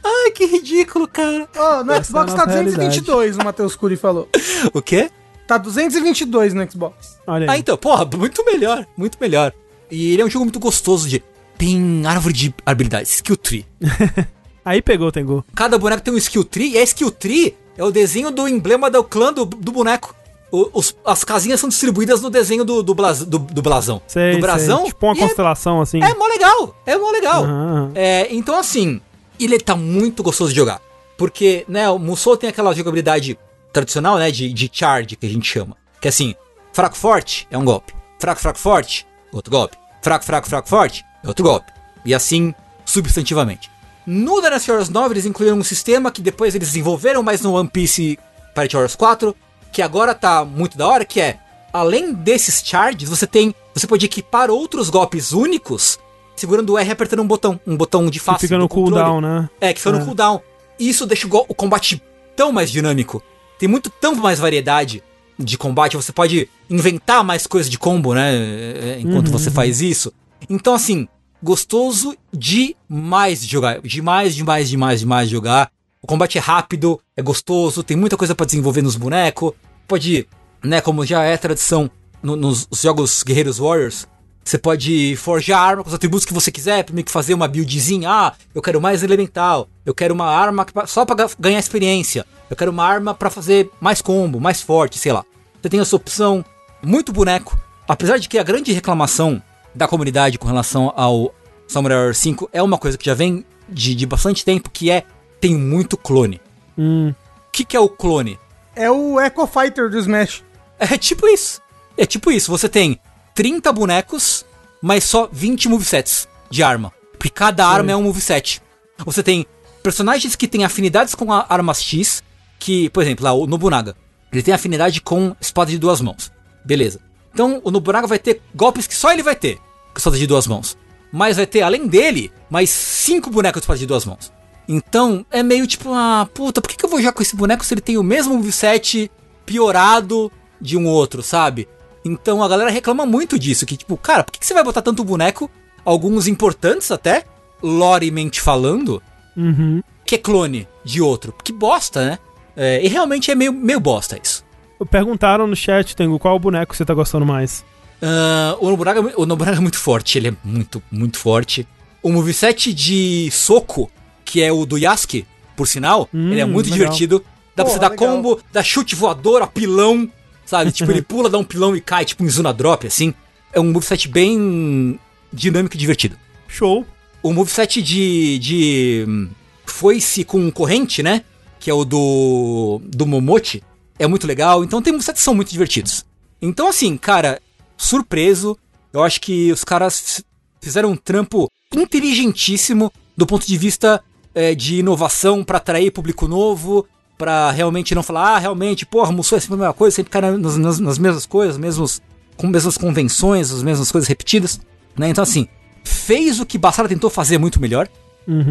Ai, 0.04 0.30
que 0.30 0.46
ridículo, 0.46 1.06
cara. 1.06 1.46
Ó, 1.56 1.84
no 1.84 1.92
Essa 1.92 2.00
é 2.00 2.04
Xbox 2.04 2.32
a 2.32 2.36
tá 2.36 2.46
nossa 2.46 2.62
222, 2.62 3.36
o 3.36 3.44
Matheus 3.44 3.76
Curi 3.76 3.96
falou. 3.96 4.28
O 4.72 4.80
quê? 4.80 5.10
Tá 5.46 5.58
222 5.58 6.54
no 6.54 6.70
Xbox. 6.70 7.18
Olha 7.26 7.44
aí. 7.44 7.56
Ah, 7.56 7.58
então, 7.58 7.76
porra, 7.76 8.04
muito 8.16 8.44
melhor, 8.44 8.86
muito 8.96 9.18
melhor. 9.20 9.52
E 9.90 10.12
ele 10.12 10.22
é 10.22 10.24
um 10.24 10.30
jogo 10.30 10.44
muito 10.44 10.60
gostoso 10.60 11.08
de. 11.08 11.22
Tem 11.56 12.06
árvore 12.06 12.34
de 12.34 12.54
habilidades, 12.64 13.12
skill 13.14 13.36
tree. 13.36 13.66
Aí 14.64 14.82
pegou, 14.82 15.10
Tengu. 15.10 15.44
Cada 15.54 15.78
boneco 15.78 16.02
tem 16.02 16.12
um 16.12 16.18
skill 16.18 16.44
tree, 16.44 16.72
e 16.74 16.78
a 16.78 16.82
skill 16.82 17.10
tree 17.10 17.56
é 17.78 17.82
o 17.84 17.90
desenho 17.90 18.30
do 18.30 18.46
emblema 18.46 18.90
do 18.90 19.02
clã 19.02 19.32
do, 19.32 19.46
do 19.46 19.72
boneco. 19.72 20.14
O- 20.50 20.68
os- 20.74 20.94
as 21.04 21.24
casinhas 21.24 21.60
são 21.60 21.68
distribuídas 21.68 22.20
no 22.20 22.28
desenho 22.30 22.64
do, 22.64 22.82
do, 22.82 22.94
blas- 22.94 23.22
do- 23.24 23.38
do 23.38 23.62
blasão. 23.62 24.02
Sei, 24.06 24.32
do 24.34 24.40
brasão. 24.40 24.78
sei. 24.80 24.86
Tipo 24.88 25.06
uma 25.06 25.14
é- 25.14 25.18
constelação, 25.20 25.80
assim. 25.80 26.02
É 26.02 26.14
mó 26.14 26.26
legal, 26.26 26.74
é 26.84 26.96
mó 26.98 27.10
legal. 27.10 27.44
Aham. 27.44 27.92
É, 27.94 28.28
então 28.34 28.58
assim, 28.58 29.00
ele 29.38 29.58
tá 29.60 29.76
muito 29.76 30.22
gostoso 30.22 30.50
de 30.50 30.56
jogar. 30.56 30.80
Porque, 31.16 31.64
né, 31.68 31.88
o 31.90 31.98
Musou 31.98 32.36
tem 32.36 32.48
aquela 32.50 32.74
jogabilidade 32.74 33.38
tradicional, 33.72 34.18
né, 34.18 34.30
de, 34.30 34.52
de 34.52 34.70
charge, 34.72 35.16
que 35.16 35.26
a 35.26 35.28
gente 35.28 35.46
chama. 35.46 35.76
Que 36.00 36.08
é 36.08 36.10
assim, 36.10 36.34
fraco 36.72 36.96
forte 36.96 37.46
é 37.50 37.58
um 37.58 37.64
golpe. 37.64 37.92
Fraco, 38.18 38.40
fraco, 38.40 38.58
forte, 38.58 39.06
outro 39.32 39.50
golpe. 39.50 39.76
Fraco, 40.00 40.24
fraco, 40.24 40.48
fraco, 40.48 40.68
forte, 40.68 41.04
é 41.22 41.28
outro 41.28 41.44
golpe. 41.44 41.70
E 42.04 42.14
assim, 42.14 42.54
substantivamente. 42.86 43.70
No 44.10 44.40
Dynasty 44.40 44.68
Warriors 44.70 44.88
9 44.88 45.12
eles 45.12 45.26
incluíram 45.26 45.58
um 45.58 45.62
sistema 45.62 46.10
que 46.10 46.22
depois 46.22 46.54
eles 46.54 46.68
desenvolveram 46.68 47.22
mais 47.22 47.42
no 47.42 47.52
One 47.52 47.68
Piece 47.68 48.18
Pirate 48.54 48.74
Warriors 48.74 48.96
4, 48.96 49.36
que 49.70 49.82
agora 49.82 50.14
tá 50.14 50.46
muito 50.46 50.78
da 50.78 50.88
hora, 50.88 51.04
que 51.04 51.20
é, 51.20 51.38
além 51.72 52.14
desses 52.14 52.62
charges, 52.64 53.06
você 53.10 53.26
tem, 53.26 53.54
você 53.74 53.86
pode 53.86 54.06
equipar 54.06 54.50
outros 54.50 54.88
golpes 54.88 55.32
únicos 55.32 55.98
segurando 56.34 56.72
o 56.72 56.78
R 56.78 56.88
e 56.88 56.92
apertando 56.92 57.20
um 57.20 57.26
botão, 57.26 57.60
um 57.66 57.76
botão 57.76 58.06
de 58.06 58.18
Que 58.18 58.24
face 58.24 58.46
fica 58.46 58.56
no 58.56 58.66
cooldown, 58.68 59.20
né? 59.20 59.50
É, 59.60 59.74
que 59.74 59.80
fica 59.80 59.94
É. 59.94 59.98
no 59.98 60.04
cooldown. 60.06 60.40
Isso 60.78 61.04
deixa 61.04 61.26
o, 61.26 61.44
o 61.48 61.54
combate 61.54 62.00
tão 62.34 62.50
mais 62.50 62.70
dinâmico. 62.70 63.22
Tem 63.58 63.68
muito 63.68 63.90
tão 63.90 64.14
mais 64.14 64.38
variedade 64.38 65.02
de 65.38 65.58
combate. 65.58 65.96
Você 65.96 66.12
pode 66.12 66.48
inventar 66.70 67.22
mais 67.24 67.46
coisas 67.46 67.68
de 67.68 67.76
combo, 67.78 68.14
né? 68.14 68.32
é, 68.36 68.98
Enquanto 69.00 69.26
Uhum. 69.26 69.32
você 69.32 69.50
faz 69.50 69.82
isso. 69.82 70.12
Então, 70.48 70.74
assim, 70.74 71.08
gostoso 71.42 72.16
demais 72.32 73.40
de 73.42 73.46
jogar. 73.48 73.80
Demais, 73.80 74.34
demais, 74.34 74.68
demais, 74.68 75.00
demais 75.00 75.28
de 75.28 75.34
jogar. 75.34 75.70
O 76.02 76.06
combate 76.06 76.38
é 76.38 76.40
rápido, 76.40 77.00
é 77.16 77.22
gostoso, 77.22 77.82
tem 77.82 77.96
muita 77.96 78.16
coisa 78.16 78.34
pra 78.34 78.46
desenvolver 78.46 78.82
nos 78.82 78.96
bonecos. 78.96 79.52
Pode, 79.86 80.28
né, 80.62 80.80
como 80.80 81.04
já 81.04 81.22
é 81.24 81.36
tradição 81.36 81.90
no- 82.22 82.36
nos 82.36 82.68
jogos 82.82 83.22
Guerreiros 83.22 83.58
Warriors, 83.58 84.06
você 84.44 84.56
pode 84.56 85.16
forjar 85.16 85.60
arma 85.60 85.82
com 85.82 85.88
os 85.88 85.94
atributos 85.94 86.24
que 86.24 86.32
você 86.32 86.50
quiser, 86.50 86.86
meio 86.92 87.04
que 87.04 87.10
fazer 87.12 87.34
uma 87.34 87.48
buildzinha. 87.48 88.08
Ah, 88.10 88.32
eu 88.54 88.62
quero 88.62 88.80
mais 88.80 89.02
elemental. 89.02 89.68
Eu 89.84 89.94
quero 89.94 90.14
uma 90.14 90.26
arma 90.26 90.64
só 90.86 91.04
pra 91.04 91.14
ga- 91.16 91.30
ganhar 91.38 91.58
experiência. 91.58 92.24
Eu 92.48 92.56
quero 92.56 92.70
uma 92.70 92.84
arma 92.84 93.12
pra 93.14 93.28
fazer 93.28 93.70
mais 93.80 94.00
combo, 94.00 94.40
mais 94.40 94.62
forte, 94.62 94.98
sei 94.98 95.12
lá. 95.12 95.24
Você 95.60 95.68
tem 95.68 95.80
essa 95.80 95.96
opção. 95.96 96.44
Muito 96.82 97.12
boneco. 97.12 97.58
Apesar 97.88 98.18
de 98.18 98.28
que 98.28 98.38
a 98.38 98.42
grande 98.42 98.72
reclamação 98.72 99.42
da 99.78 99.86
comunidade 99.88 100.38
com 100.38 100.48
relação 100.48 100.92
ao 100.96 101.32
Samurai 101.68 101.96
Warriors 101.96 102.18
5 102.18 102.50
é 102.52 102.60
uma 102.62 102.76
coisa 102.76 102.98
que 102.98 103.06
já 103.06 103.14
vem 103.14 103.44
de, 103.68 103.94
de 103.94 104.04
bastante 104.04 104.44
tempo, 104.44 104.68
que 104.68 104.90
é 104.90 105.04
tem 105.40 105.56
muito 105.56 105.96
clone. 105.96 106.40
Hum. 106.76 107.10
O 107.10 107.50
que, 107.52 107.64
que 107.64 107.76
é 107.76 107.80
o 107.80 107.88
clone? 107.88 108.38
É 108.74 108.90
o 108.90 109.20
Echo 109.20 109.46
Fighter 109.46 109.88
do 109.88 109.98
Smash. 109.98 110.42
É 110.78 110.98
tipo 110.98 111.26
isso. 111.28 111.60
É 111.96 112.04
tipo 112.04 112.30
isso. 112.30 112.50
Você 112.50 112.68
tem 112.68 112.98
30 113.34 113.72
bonecos, 113.72 114.44
mas 114.82 115.04
só 115.04 115.28
20 115.30 115.68
movesets 115.68 116.28
de 116.50 116.62
arma. 116.62 116.92
Porque 117.12 117.30
cada 117.30 117.66
arma 117.66 117.92
é 117.92 117.96
um 117.96 118.02
moveset. 118.02 118.60
Você 119.04 119.22
tem 119.22 119.46
personagens 119.82 120.34
que 120.34 120.48
têm 120.48 120.64
afinidades 120.64 121.14
com 121.14 121.32
a 121.32 121.46
armas 121.48 121.82
X, 121.82 122.22
que, 122.58 122.90
por 122.90 123.02
exemplo, 123.02 123.24
lá 123.24 123.32
o 123.32 123.46
Nobunaga, 123.46 123.96
ele 124.32 124.42
tem 124.42 124.54
afinidade 124.54 125.00
com 125.00 125.34
espada 125.40 125.70
de 125.70 125.78
duas 125.78 126.00
mãos. 126.00 126.32
Beleza. 126.64 127.00
Então 127.32 127.60
o 127.64 127.70
Nobunaga 127.70 128.06
vai 128.06 128.18
ter 128.18 128.40
golpes 128.54 128.86
que 128.86 128.94
só 128.94 129.12
ele 129.12 129.22
vai 129.22 129.36
ter 129.36 129.60
espada 130.00 130.16
de 130.18 130.26
duas 130.26 130.46
mãos. 130.46 130.76
Mas 131.12 131.36
vai 131.36 131.46
ter, 131.46 131.62
além 131.62 131.86
dele, 131.86 132.30
mais 132.50 132.68
cinco 132.70 133.30
bonecos 133.30 133.60
de 133.60 133.64
espada 133.64 133.78
de 133.78 133.86
duas 133.86 134.04
mãos. 134.04 134.32
Então 134.68 135.24
é 135.30 135.42
meio 135.42 135.66
tipo, 135.66 135.92
ah, 135.94 136.28
puta, 136.34 136.60
por 136.60 136.68
que, 136.68 136.76
que 136.76 136.84
eu 136.84 136.90
vou 136.90 136.98
jogar 137.00 137.12
com 137.12 137.22
esse 137.22 137.34
boneco 137.34 137.64
se 137.64 137.72
ele 137.72 137.80
tem 137.80 137.96
o 137.96 138.02
mesmo 138.02 138.36
moveset 138.36 139.10
piorado 139.46 140.30
de 140.60 140.76
um 140.76 140.86
outro, 140.86 141.22
sabe? 141.22 141.66
Então 142.04 142.42
a 142.42 142.48
galera 142.48 142.70
reclama 142.70 143.06
muito 143.06 143.38
disso, 143.38 143.64
que 143.64 143.76
tipo, 143.76 143.96
cara, 143.96 144.22
por 144.24 144.32
que, 144.32 144.38
que 144.38 144.46
você 144.46 144.52
vai 144.54 144.62
botar 144.62 144.82
tanto 144.82 145.02
boneco, 145.04 145.50
alguns 145.84 146.26
importantes 146.26 146.90
até, 146.90 147.24
loremente 147.62 148.40
falando, 148.40 149.02
Uhum. 149.36 149.82
que 150.04 150.16
é 150.16 150.18
clone 150.18 150.68
de 150.84 151.00
outro? 151.00 151.34
Que 151.42 151.52
bosta, 151.52 152.04
né? 152.04 152.18
É, 152.56 152.84
e 152.84 152.88
realmente 152.88 153.30
é 153.30 153.34
meio, 153.34 153.52
meio 153.52 153.80
bosta 153.80 154.18
isso. 154.22 154.44
Perguntaram 154.90 155.46
no 155.46 155.56
chat, 155.56 155.96
Tengu, 155.96 156.18
qual 156.18 156.38
boneco 156.38 156.76
você 156.76 156.84
tá 156.84 156.92
gostando 156.94 157.24
mais? 157.24 157.64
Ah, 158.00 158.56
o, 158.60 158.68
Nobunaga, 158.70 159.00
o 159.20 159.26
Nobunaga 159.26 159.56
é 159.56 159.60
muito 159.60 159.78
forte, 159.78 160.18
ele 160.18 160.28
é 160.28 160.34
muito, 160.44 160.82
muito 160.90 161.18
forte. 161.18 161.66
O 162.02 162.10
moveset 162.12 162.72
de 162.72 163.28
soco, 163.32 163.90
que 164.24 164.40
é 164.42 164.52
o 164.52 164.64
do 164.64 164.78
Yasuke, 164.78 165.26
por 165.56 165.66
sinal, 165.66 166.08
Hum, 166.14 166.30
ele 166.30 166.40
é 166.40 166.44
muito 166.44 166.66
legal. 166.70 166.78
divertido. 166.86 167.24
Dá 167.56 167.64
pra 167.64 167.64
Pô, 167.64 167.70
você 167.72 167.78
dar 167.80 167.90
legal. 167.90 168.08
combo, 168.16 168.40
dar 168.52 168.62
chute 168.62 168.94
voador, 168.94 169.42
apilão, 169.42 170.08
sabe? 170.46 170.70
tipo, 170.70 170.90
ele 170.92 171.02
pula, 171.02 171.28
dá 171.28 171.38
um 171.38 171.44
pilão 171.44 171.74
e 171.74 171.80
cai, 171.80 172.04
tipo, 172.04 172.22
em 172.24 172.28
zona 172.28 172.52
drop, 172.52 172.86
assim. 172.86 173.12
É 173.52 173.58
um 173.58 173.72
moveset 173.72 174.06
bem 174.06 174.98
dinâmico 175.32 175.74
e 175.74 175.78
divertido. 175.78 176.16
Show. 176.46 176.86
O 177.20 177.32
moveset 177.32 177.82
de, 177.82 178.38
de 178.38 179.28
foice 179.66 180.22
com 180.22 180.48
corrente, 180.52 181.02
né? 181.02 181.24
Que 181.58 181.68
é 181.68 181.74
o 181.74 181.84
do, 181.84 182.80
do 182.84 183.04
Momote, 183.04 183.60
é 183.98 184.06
muito 184.06 184.24
legal. 184.26 184.62
Então 184.62 184.80
tem 184.80 184.92
movesets 184.92 185.18
que 185.20 185.24
são 185.24 185.34
muito 185.34 185.50
divertidos. 185.50 186.04
Então, 186.40 186.68
assim, 186.68 186.96
cara, 186.96 187.40
surpreso. 187.78 188.58
Eu 188.92 189.02
acho 189.02 189.20
que 189.20 189.50
os 189.50 189.64
caras 189.64 190.22
fizeram 190.60 190.90
um 190.90 190.96
trampo 190.96 191.48
inteligentíssimo 191.74 192.92
do 193.16 193.26
ponto 193.26 193.46
de 193.46 193.56
vista 193.56 194.02
é, 194.34 194.54
de 194.54 194.76
inovação 194.76 195.42
pra 195.42 195.56
atrair 195.58 195.90
público 195.90 196.28
novo, 196.28 196.86
pra 197.16 197.50
realmente 197.50 197.94
não 197.94 198.02
falar, 198.02 198.36
ah, 198.36 198.38
realmente, 198.38 198.86
porra, 198.86 199.10
Musou 199.10 199.36
é 199.36 199.40
sempre 199.40 199.54
a 199.54 199.58
mesma 199.58 199.74
coisa, 199.74 199.96
sempre 199.96 200.10
cai 200.10 200.20
nas, 200.20 200.56
nas, 200.56 200.78
nas 200.78 200.98
mesmas 200.98 201.26
coisas, 201.26 201.56
mesmos, 201.56 202.00
com 202.36 202.46
mesmas 202.46 202.76
convenções, 202.78 203.50
as 203.50 203.62
mesmas 203.62 203.90
coisas 203.90 204.06
repetidas, 204.06 204.60
né? 204.96 205.08
Então, 205.08 205.22
assim, 205.22 205.48
fez 205.82 206.38
o 206.38 206.46
que 206.46 206.58
Bassara 206.58 206.88
tentou 206.88 207.10
fazer 207.10 207.38
muito 207.38 207.60
melhor. 207.60 207.88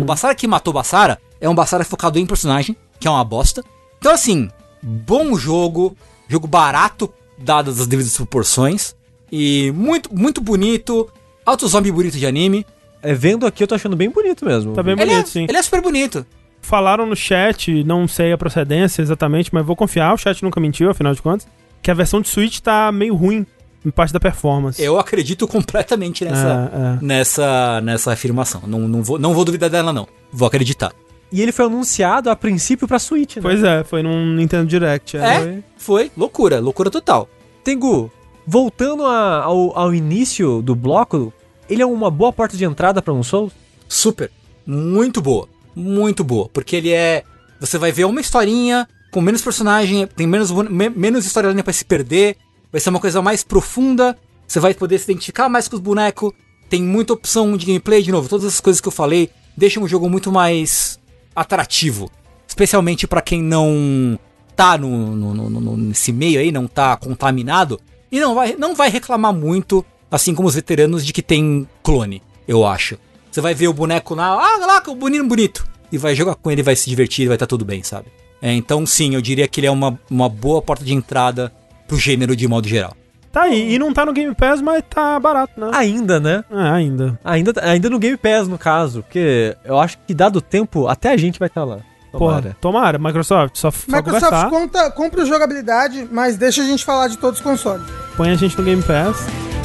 O 0.01 0.05
Bassara 0.05 0.33
que 0.33 0.47
matou 0.47 0.73
Bassara 0.73 1.21
é 1.39 1.47
um 1.47 1.53
Bassara 1.53 1.85
focado 1.85 2.17
em 2.17 2.25
personagem, 2.25 2.75
que 2.99 3.07
é 3.07 3.11
uma 3.11 3.23
bosta. 3.23 3.63
Então, 3.99 4.11
assim, 4.11 4.49
bom 4.81 5.37
jogo, 5.37 5.95
jogo 6.27 6.47
barato, 6.47 7.13
dadas 7.37 7.79
as 7.79 7.87
devidas 7.87 8.17
proporções, 8.17 8.95
e 9.31 9.71
muito, 9.75 10.13
muito 10.15 10.41
bonito, 10.41 11.09
alto 11.45 11.67
zombie 11.67 11.91
bonito 11.91 12.17
de 12.17 12.25
anime. 12.25 12.65
É, 13.01 13.13
vendo 13.13 13.45
aqui, 13.45 13.63
eu 13.63 13.67
tô 13.67 13.75
achando 13.75 13.95
bem 13.95 14.09
bonito 14.09 14.43
mesmo. 14.45 14.73
Tá 14.73 14.81
bem 14.81 14.93
Ele 14.93 15.03
é, 15.03 15.05
bonito, 15.07 15.29
sim. 15.29 15.45
ele 15.47 15.57
é 15.57 15.61
super 15.61 15.81
bonito. 15.81 16.25
Falaram 16.61 17.05
no 17.05 17.15
chat, 17.15 17.83
não 17.83 18.07
sei 18.07 18.33
a 18.33 18.37
procedência 18.37 19.01
exatamente, 19.01 19.53
mas 19.53 19.65
vou 19.65 19.75
confiar, 19.75 20.13
o 20.13 20.17
chat 20.17 20.41
nunca 20.43 20.59
mentiu, 20.59 20.89
afinal 20.89 21.13
de 21.13 21.21
contas, 21.21 21.47
que 21.81 21.91
a 21.91 21.93
versão 21.93 22.19
de 22.19 22.27
Switch 22.27 22.59
tá 22.59 22.91
meio 22.91 23.15
ruim 23.15 23.45
em 23.85 23.91
parte 23.91 24.11
da 24.11 24.19
performance. 24.19 24.81
Eu 24.81 24.99
acredito 24.99 25.47
completamente 25.47 26.25
nessa, 26.25 26.71
É, 26.73 26.77
é. 26.77 27.05
nessa, 27.05 27.81
nessa 27.81 28.11
afirmação. 28.11 28.63
Não, 28.67 28.79
não, 28.87 29.03
vou, 29.03 29.17
não 29.19 29.33
vou 29.33 29.45
duvidar 29.45 29.69
dela, 29.69 29.93
não. 29.93 30.07
Vou 30.31 30.47
acreditar. 30.47 30.91
E 31.31 31.41
ele 31.41 31.51
foi 31.51 31.65
anunciado 31.65 32.29
a 32.29 32.35
princípio 32.35 32.87
pra 32.87 32.99
Switch, 32.99 33.35
né? 33.37 33.41
Pois 33.41 33.63
é, 33.63 33.83
foi 33.83 34.01
num 34.01 34.33
Nintendo 34.33 34.65
Direct. 34.65 35.17
É, 35.17 35.59
foi 35.77 36.11
loucura, 36.17 36.59
loucura 36.59 36.89
total. 36.89 37.29
Tengu, 37.63 38.11
voltando 38.47 39.05
a- 39.05 39.43
ao, 39.43 39.77
ao 39.77 39.93
início 39.93 40.61
do 40.61 40.73
bloco, 40.73 41.33
ele 41.69 41.81
é 41.81 41.85
uma 41.85 42.09
boa 42.09 42.31
porta 42.31 42.55
de 42.55 42.63
entrada 42.63 43.01
pra 43.01 43.13
um 43.13 43.21
Souls? 43.21 43.51
Super. 43.89 44.31
Muito 44.65 45.21
boa. 45.21 45.47
Muito 45.75 46.23
boa. 46.23 46.47
Porque 46.49 46.75
ele 46.77 46.91
é. 46.91 47.23
Você 47.59 47.77
vai 47.77 47.91
ver 47.91 48.05
uma 48.05 48.21
historinha 48.21 48.87
com 49.11 49.19
menos 49.21 49.41
personagem, 49.41 50.07
tem 50.07 50.25
menos, 50.25 50.51
me- 50.51 50.89
menos 50.89 51.25
storyline 51.25 51.61
pra 51.63 51.73
se 51.73 51.83
perder. 51.85 52.37
Vai 52.71 52.79
ser 52.81 52.89
uma 52.89 52.99
coisa 52.99 53.21
mais 53.21 53.43
profunda. 53.43 54.17
Você 54.47 54.59
vai 54.59 54.73
poder 54.73 54.97
se 54.97 55.05
identificar 55.11 55.49
mais 55.49 55.67
com 55.67 55.75
os 55.75 55.81
bonecos. 55.81 56.31
Tem 56.69 56.81
muita 56.81 57.13
opção 57.13 57.55
de 57.57 57.65
gameplay, 57.65 58.01
de 58.01 58.11
novo. 58.11 58.27
Todas 58.29 58.45
essas 58.45 58.59
coisas 58.61 58.79
que 58.81 58.87
eu 58.87 58.91
falei 58.91 59.29
deixam 59.55 59.83
o 59.83 59.87
jogo 59.87 60.09
muito 60.09 60.31
mais 60.31 60.99
atrativo. 61.35 62.09
Especialmente 62.47 63.07
pra 63.07 63.21
quem 63.21 63.41
não 63.41 64.19
tá 64.55 64.77
no- 64.77 65.15
no- 65.15 65.49
no- 65.49 65.77
nesse 65.77 66.11
meio 66.11 66.39
aí, 66.39 66.51
não 66.51 66.67
tá 66.67 66.97
contaminado. 66.97 67.79
E 68.11 68.19
não 68.19 68.35
vai, 68.35 68.55
não 68.55 68.75
vai 68.75 68.89
reclamar 68.89 69.33
muito, 69.33 69.85
assim 70.09 70.33
como 70.33 70.47
os 70.47 70.55
veteranos, 70.55 71.05
de 71.05 71.13
que 71.13 71.21
tem 71.21 71.67
clone, 71.83 72.21
eu 72.47 72.65
acho. 72.65 72.97
Você 73.31 73.41
vai 73.41 73.53
ver 73.53 73.67
o 73.67 73.73
boneco 73.73 74.15
lá, 74.15 74.29
ah, 74.29 74.65
lá, 74.65 74.81
que 74.81 74.93
bonito, 74.93 75.25
bonito. 75.25 75.67
E 75.91 75.97
vai 75.97 76.15
jogar 76.15 76.35
com 76.35 76.49
ele, 76.49 76.63
vai 76.63 76.75
se 76.75 76.89
divertir, 76.89 77.27
vai 77.27 77.35
estar 77.35 77.47
tudo 77.47 77.63
bem, 77.63 77.83
sabe? 77.83 78.07
É, 78.41 78.53
então, 78.53 78.85
sim, 78.85 79.15
eu 79.15 79.21
diria 79.21 79.47
que 79.47 79.59
ele 79.59 79.67
é 79.67 79.71
uma, 79.71 79.99
uma 80.09 80.29
boa 80.29 80.61
porta 80.61 80.83
de 80.83 80.93
entrada 80.93 81.51
pro 81.87 81.97
gênero 81.97 82.35
de 82.35 82.47
modo 82.47 82.67
geral. 82.67 82.95
Tá 83.31 83.43
aí, 83.43 83.73
e 83.73 83.79
não 83.79 83.93
tá 83.93 84.05
no 84.05 84.13
Game 84.13 84.33
Pass, 84.33 84.61
mas 84.61 84.83
tá 84.89 85.19
barato, 85.19 85.59
né? 85.59 85.69
Ainda, 85.73 86.19
né? 86.19 86.43
É, 86.49 86.69
ainda. 86.69 87.19
Ainda, 87.23 87.53
ainda 87.63 87.89
no 87.89 87.99
Game 87.99 88.17
Pass, 88.17 88.47
no 88.47 88.57
caso. 88.57 89.03
Porque 89.03 89.55
eu 89.63 89.77
acho 89.77 89.97
que 90.07 90.13
dado 90.13 90.37
o 90.37 90.41
tempo, 90.41 90.87
até 90.87 91.11
a 91.11 91.17
gente 91.17 91.37
vai 91.37 91.47
estar 91.47 91.63
lá. 91.63 91.79
Porra, 92.11 92.55
tomara, 92.61 92.97
Microsoft, 92.97 93.57
só, 93.57 93.69
só 93.69 93.77
Microsoft 93.87 94.23
conversar, 94.23 94.49
conta, 94.49 94.91
compra 94.91 95.25
jogabilidade, 95.25 96.07
mas 96.11 96.37
deixa 96.37 96.61
a 96.61 96.65
gente 96.65 96.83
falar 96.83 97.07
de 97.07 97.17
todos 97.17 97.39
os 97.39 97.43
consoles. 97.43 97.85
põe 98.15 98.29
a 98.29 98.35
gente 98.35 98.57
no 98.57 98.63
Game 98.63 98.81
Pass. 98.81 99.17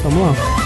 Vamos 0.03 0.21
lá. 0.37 0.62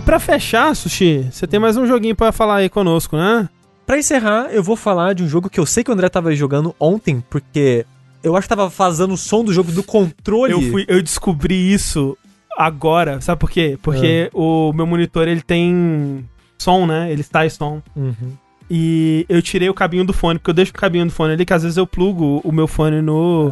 E 0.00 0.02
pra 0.02 0.18
fechar, 0.18 0.74
Sushi, 0.74 1.28
você 1.30 1.46
tem 1.46 1.60
mais 1.60 1.76
um 1.76 1.86
joguinho 1.86 2.16
pra 2.16 2.32
falar 2.32 2.56
aí 2.56 2.68
conosco, 2.70 3.16
né? 3.18 3.48
Pra 3.86 3.98
encerrar, 3.98 4.46
eu 4.50 4.62
vou 4.62 4.74
falar 4.74 5.14
de 5.14 5.22
um 5.22 5.28
jogo 5.28 5.50
que 5.50 5.60
eu 5.60 5.66
sei 5.66 5.84
que 5.84 5.90
o 5.90 5.92
André 5.92 6.08
tava 6.08 6.34
jogando 6.34 6.74
ontem, 6.80 7.22
porque 7.28 7.84
eu 8.22 8.34
acho 8.36 8.44
que 8.48 8.54
tava 8.54 8.68
vazando 8.68 9.12
o 9.14 9.16
som 9.18 9.44
do 9.44 9.52
jogo 9.52 9.70
do 9.72 9.82
controle. 9.82 10.52
Eu, 10.52 10.62
fui, 10.62 10.84
eu 10.88 11.02
descobri 11.02 11.70
isso 11.72 12.16
agora, 12.56 13.20
sabe 13.20 13.38
por 13.40 13.50
quê? 13.50 13.78
Porque 13.82 14.30
o 14.32 14.72
meu 14.72 14.86
monitor, 14.86 15.28
ele 15.28 15.42
tem 15.42 16.24
som, 16.56 16.86
né? 16.86 17.10
Ele 17.12 17.20
está 17.20 17.44
em 17.44 17.50
som. 17.50 17.82
Uhum. 17.94 18.32
E 18.72 19.26
eu 19.28 19.42
tirei 19.42 19.68
o 19.68 19.74
cabinho 19.74 20.04
do 20.04 20.12
fone, 20.12 20.38
porque 20.38 20.50
eu 20.50 20.54
deixo 20.54 20.70
o 20.70 20.74
cabinho 20.74 21.04
do 21.04 21.10
fone 21.10 21.32
ali, 21.34 21.44
que 21.44 21.52
às 21.52 21.62
vezes 21.64 21.76
eu 21.76 21.86
plugo 21.86 22.40
o 22.44 22.52
meu 22.52 22.68
fone 22.68 23.02
no... 23.02 23.50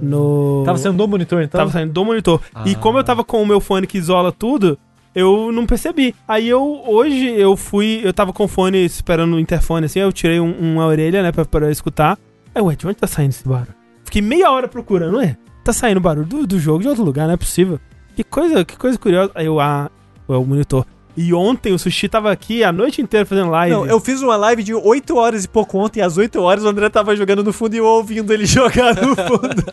no... 0.00 0.62
Tava 0.64 0.78
sendo 0.78 0.96
do 0.96 1.08
monitor, 1.08 1.42
então? 1.42 1.58
Tava 1.58 1.72
saindo 1.72 1.92
do 1.92 2.04
monitor. 2.04 2.40
E 2.64 2.74
Ah. 2.74 2.78
como 2.78 2.96
eu 2.96 3.02
tava 3.02 3.24
com 3.24 3.42
o 3.42 3.46
meu 3.46 3.60
fone 3.60 3.84
que 3.84 3.98
isola 3.98 4.30
tudo, 4.30 4.78
eu 5.14 5.50
não 5.52 5.66
percebi. 5.66 6.14
Aí 6.26 6.48
eu, 6.48 6.82
hoje, 6.86 7.26
eu 7.38 7.56
fui, 7.56 8.00
eu 8.02 8.12
tava 8.12 8.32
com 8.32 8.48
fone 8.48 8.84
esperando 8.84 9.34
o 9.36 9.40
interfone, 9.40 9.86
assim, 9.86 10.00
eu 10.00 10.12
tirei 10.12 10.40
um- 10.40 10.52
uma 10.58 10.86
orelha, 10.86 11.22
né, 11.22 11.30
pra, 11.32 11.44
pra 11.44 11.70
escutar. 11.70 12.18
Aí, 12.54 12.62
ué, 12.62 12.74
de 12.76 12.86
onde 12.86 12.96
tá 12.96 13.06
saindo 13.06 13.30
esse 13.30 13.46
barulho? 13.46 13.74
Fiquei 14.04 14.20
meia 14.22 14.50
hora 14.50 14.68
procurando, 14.68 15.16
ué, 15.18 15.36
tá 15.64 15.72
saindo 15.72 16.00
barulho 16.00 16.26
do, 16.26 16.46
do 16.46 16.58
jogo 16.58 16.80
de 16.82 16.88
outro 16.88 17.04
lugar, 17.04 17.26
não 17.26 17.34
é 17.34 17.36
possível. 17.36 17.78
Que 18.16 18.22
coisa, 18.22 18.64
que 18.64 18.76
coisa 18.76 18.96
curiosa. 18.98 19.32
Aí 19.34 19.46
eu, 19.46 19.58
ah, 19.60 19.90
é 20.28 20.32
o 20.32 20.44
monitor. 20.44 20.86
E 21.16 21.32
ontem 21.32 21.72
o 21.72 21.78
Sushi 21.78 22.08
tava 22.08 22.30
aqui 22.32 22.62
a 22.64 22.72
noite 22.72 23.00
inteira 23.00 23.24
fazendo 23.24 23.48
live. 23.50 23.74
Não, 23.74 23.86
eu 23.86 24.00
fiz 24.00 24.20
uma 24.20 24.36
live 24.36 24.62
de 24.64 24.74
8 24.74 25.16
horas 25.16 25.44
e 25.44 25.48
pouco 25.48 25.78
ontem, 25.78 26.00
e 26.00 26.02
às 26.02 26.16
8 26.16 26.40
horas 26.40 26.64
o 26.64 26.68
André 26.68 26.88
tava 26.88 27.14
jogando 27.16 27.42
no 27.44 27.52
fundo 27.52 27.74
e 27.74 27.78
eu 27.78 27.84
ouvindo 27.86 28.32
ele 28.32 28.46
jogar 28.46 28.94
no 28.96 29.14
fundo. 29.16 29.64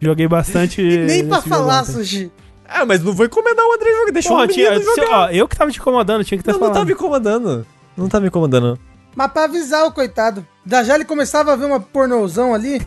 Joguei 0.00 0.26
bastante. 0.26 0.80
Nem 0.82 1.26
pra 1.28 1.42
falar. 1.42 1.84
Sushi. 1.84 2.30
Ah, 2.72 2.86
mas 2.86 3.02
não 3.02 3.12
vou 3.12 3.26
incomodar 3.26 3.66
o 3.66 3.74
André 3.74 3.90
jogar, 3.90 4.12
deixa 4.12 4.28
Porra, 4.28 4.44
o 4.44 4.46
menino 4.46 4.70
tinha, 4.70 4.96
jogar. 4.96 5.18
ó, 5.18 5.30
eu 5.30 5.48
que 5.48 5.56
tava 5.56 5.70
te 5.70 5.80
incomodando, 5.80 6.24
tinha 6.24 6.38
que 6.38 6.44
ter 6.44 6.52
não, 6.52 6.58
não 6.58 6.66
falado. 6.68 6.74
tava 6.74 6.86
me 6.86 6.92
incomodando. 6.92 7.66
Não 7.96 8.08
tava 8.08 8.22
me 8.22 8.28
incomodando. 8.28 8.78
Mas 9.14 9.32
pra 9.32 9.44
avisar 9.44 9.84
o 9.86 9.92
coitado. 9.92 10.46
Da 10.64 10.84
já 10.84 10.94
ele 10.94 11.04
começava 11.04 11.52
a 11.52 11.56
ver 11.56 11.64
uma 11.64 11.80
pornozão 11.80 12.54
ali. 12.54 12.80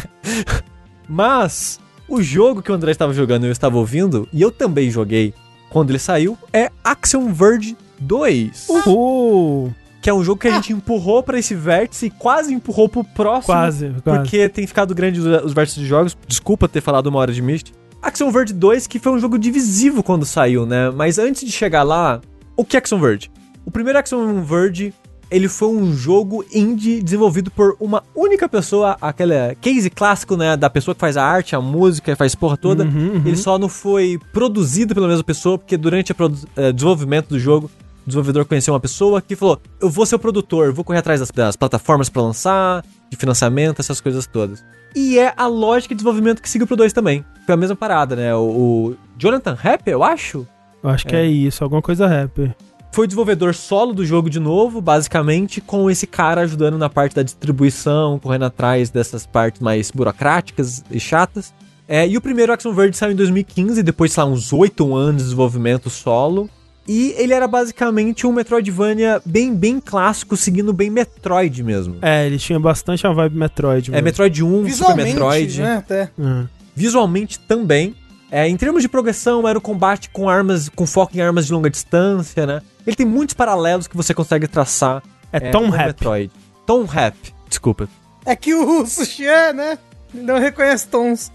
Mas 1.06 1.78
o 2.08 2.22
jogo 2.22 2.62
que 2.62 2.72
o 2.72 2.74
André 2.74 2.92
estava 2.92 3.12
jogando 3.12 3.44
e 3.44 3.48
eu 3.48 3.52
estava 3.52 3.76
ouvindo, 3.76 4.28
e 4.32 4.40
eu 4.40 4.50
também 4.50 4.90
joguei 4.90 5.34
quando 5.68 5.90
ele 5.90 5.98
saiu, 5.98 6.36
é 6.52 6.70
Axiom 6.82 7.32
Verge 7.32 7.76
2. 8.00 8.66
Uhul! 8.68 9.74
Que 10.00 10.08
é 10.08 10.14
um 10.14 10.24
jogo 10.24 10.40
que 10.40 10.48
a 10.48 10.52
gente 10.52 10.72
empurrou 10.72 11.22
pra 11.22 11.38
esse 11.38 11.54
vértice 11.54 12.06
e 12.06 12.10
quase 12.10 12.54
empurrou 12.54 12.88
pro 12.88 13.04
próximo. 13.04 13.54
Quase, 13.54 13.94
quase. 14.02 14.18
Porque 14.18 14.48
tem 14.48 14.66
ficado 14.66 14.94
grande 14.94 15.20
os, 15.20 15.44
os 15.44 15.52
vértices 15.52 15.82
de 15.82 15.86
jogos. 15.86 16.16
Desculpa 16.26 16.66
ter 16.66 16.80
falado 16.80 17.08
uma 17.08 17.18
hora 17.18 17.32
de 17.32 17.42
Myst. 17.42 17.72
Axiom 18.02 18.30
Verge 18.30 18.52
2, 18.54 18.86
que 18.86 18.98
foi 18.98 19.12
um 19.12 19.18
jogo 19.18 19.38
divisivo 19.38 20.02
quando 20.02 20.24
saiu, 20.24 20.64
né? 20.64 20.90
Mas 20.90 21.18
antes 21.18 21.44
de 21.44 21.52
chegar 21.52 21.82
lá, 21.82 22.20
o 22.56 22.64
que 22.64 22.76
é 22.76 22.80
Axiom 22.80 23.00
Verge? 23.00 23.30
O 23.64 23.70
primeiro 23.70 23.98
Axiom 23.98 24.42
Verge, 24.42 24.94
ele 25.30 25.48
foi 25.48 25.68
um 25.68 25.94
jogo 25.94 26.44
indie 26.52 27.02
desenvolvido 27.02 27.50
por 27.50 27.76
uma 27.78 28.02
única 28.14 28.48
pessoa, 28.48 28.96
aquele 29.00 29.54
case 29.60 29.90
clássico, 29.90 30.36
né? 30.36 30.56
Da 30.56 30.70
pessoa 30.70 30.94
que 30.94 31.00
faz 31.00 31.16
a 31.16 31.24
arte, 31.24 31.54
a 31.54 31.60
música, 31.60 32.16
faz 32.16 32.34
porra 32.34 32.56
toda. 32.56 32.84
Uhum, 32.84 33.14
uhum. 33.14 33.22
Ele 33.24 33.36
só 33.36 33.58
não 33.58 33.68
foi 33.68 34.18
produzido 34.32 34.94
pela 34.94 35.06
mesma 35.06 35.24
pessoa, 35.24 35.58
porque 35.58 35.76
durante 35.76 36.12
o 36.12 36.28
desenvolvimento 36.72 37.28
do 37.28 37.38
jogo, 37.38 37.70
o 38.04 38.08
desenvolvedor 38.08 38.46
conheceu 38.46 38.72
uma 38.72 38.80
pessoa 38.80 39.20
que 39.20 39.36
falou: 39.36 39.60
Eu 39.80 39.90
vou 39.90 40.06
ser 40.06 40.14
o 40.14 40.18
produtor, 40.18 40.72
vou 40.72 40.84
correr 40.84 40.98
atrás 40.98 41.20
das, 41.20 41.30
das 41.30 41.54
plataformas 41.54 42.08
pra 42.08 42.22
lançar, 42.22 42.84
de 43.10 43.16
financiamento, 43.16 43.80
essas 43.80 44.00
coisas 44.00 44.26
todas. 44.26 44.64
E 44.94 45.18
é 45.18 45.32
a 45.36 45.46
lógica 45.46 45.94
de 45.94 45.98
desenvolvimento 45.98 46.42
que 46.42 46.48
seguiu 46.48 46.66
pro 46.66 46.76
2 46.76 46.92
também. 46.92 47.24
Foi 47.46 47.54
a 47.54 47.56
mesma 47.56 47.76
parada, 47.76 48.16
né? 48.16 48.34
O, 48.34 48.40
o 48.40 48.96
Jonathan 49.16 49.54
Rapp, 49.54 49.88
eu 49.88 50.02
acho. 50.02 50.46
Eu 50.82 50.90
acho 50.90 51.06
que 51.06 51.14
é 51.14 51.24
isso, 51.26 51.62
alguma 51.62 51.82
coisa 51.82 52.06
rap. 52.06 52.50
foi 52.90 53.04
o 53.04 53.06
desenvolvedor 53.06 53.54
solo 53.54 53.92
do 53.92 54.04
jogo 54.04 54.30
de 54.30 54.40
novo, 54.40 54.80
basicamente, 54.80 55.60
com 55.60 55.90
esse 55.90 56.06
cara 56.06 56.40
ajudando 56.40 56.78
na 56.78 56.88
parte 56.88 57.14
da 57.14 57.22
distribuição, 57.22 58.18
correndo 58.18 58.46
atrás 58.46 58.88
dessas 58.88 59.26
partes 59.26 59.60
mais 59.60 59.90
burocráticas 59.90 60.82
e 60.90 60.98
chatas. 60.98 61.52
É, 61.86 62.06
e 62.06 62.16
o 62.16 62.20
primeiro 62.20 62.52
Action 62.52 62.72
Verge 62.72 62.96
saiu 62.96 63.12
em 63.12 63.16
2015, 63.16 63.82
depois, 63.82 64.12
sei 64.12 64.22
lá, 64.22 64.30
uns 64.30 64.52
8 64.52 64.94
anos 64.94 65.16
de 65.16 65.24
desenvolvimento 65.24 65.90
solo. 65.90 66.48
E 66.88 67.14
ele 67.16 67.32
era 67.32 67.46
basicamente 67.46 68.26
um 68.26 68.32
Metroidvania 68.32 69.22
bem, 69.24 69.54
bem 69.54 69.78
clássico, 69.80 70.36
seguindo 70.36 70.72
bem 70.72 70.90
Metroid 70.90 71.62
mesmo. 71.62 71.98
É, 72.02 72.26
ele 72.26 72.38
tinha 72.38 72.58
bastante 72.58 73.06
a 73.06 73.12
vibe 73.12 73.36
Metroid. 73.36 73.90
É 73.90 73.92
mesmo. 73.92 74.04
Metroid 74.04 74.42
1, 74.42 74.48
Super 74.48 74.64
Visualmente, 74.64 75.12
Metroid. 75.12 75.62
né, 75.62 75.76
até. 75.76 76.10
Hum. 76.18 76.46
Visualmente 76.74 77.38
também. 77.38 77.94
É, 78.30 78.48
em 78.48 78.56
termos 78.56 78.82
de 78.82 78.88
progressão, 78.88 79.46
era 79.46 79.58
o 79.58 79.60
combate 79.60 80.08
com 80.10 80.28
armas, 80.28 80.68
com 80.68 80.86
foco 80.86 81.16
em 81.16 81.20
armas 81.20 81.46
de 81.46 81.52
longa 81.52 81.68
distância, 81.68 82.46
né? 82.46 82.62
Ele 82.86 82.96
tem 82.96 83.06
muitos 83.06 83.34
paralelos 83.34 83.86
que 83.86 83.96
você 83.96 84.14
consegue 84.14 84.46
traçar. 84.46 85.02
É, 85.32 85.50
Tom 85.50 85.64
com 85.64 85.70
Rap. 85.70 85.86
Metroid. 85.88 86.32
Tom 86.64 86.84
Rap, 86.84 87.16
desculpa. 87.48 87.88
É 88.24 88.34
que 88.36 88.54
o 88.54 88.86
Sushi 88.86 89.26
é, 89.26 89.52
né? 89.52 89.78
Ele 90.14 90.24
não 90.24 90.38
reconhece 90.38 90.88
tons. 90.88 91.30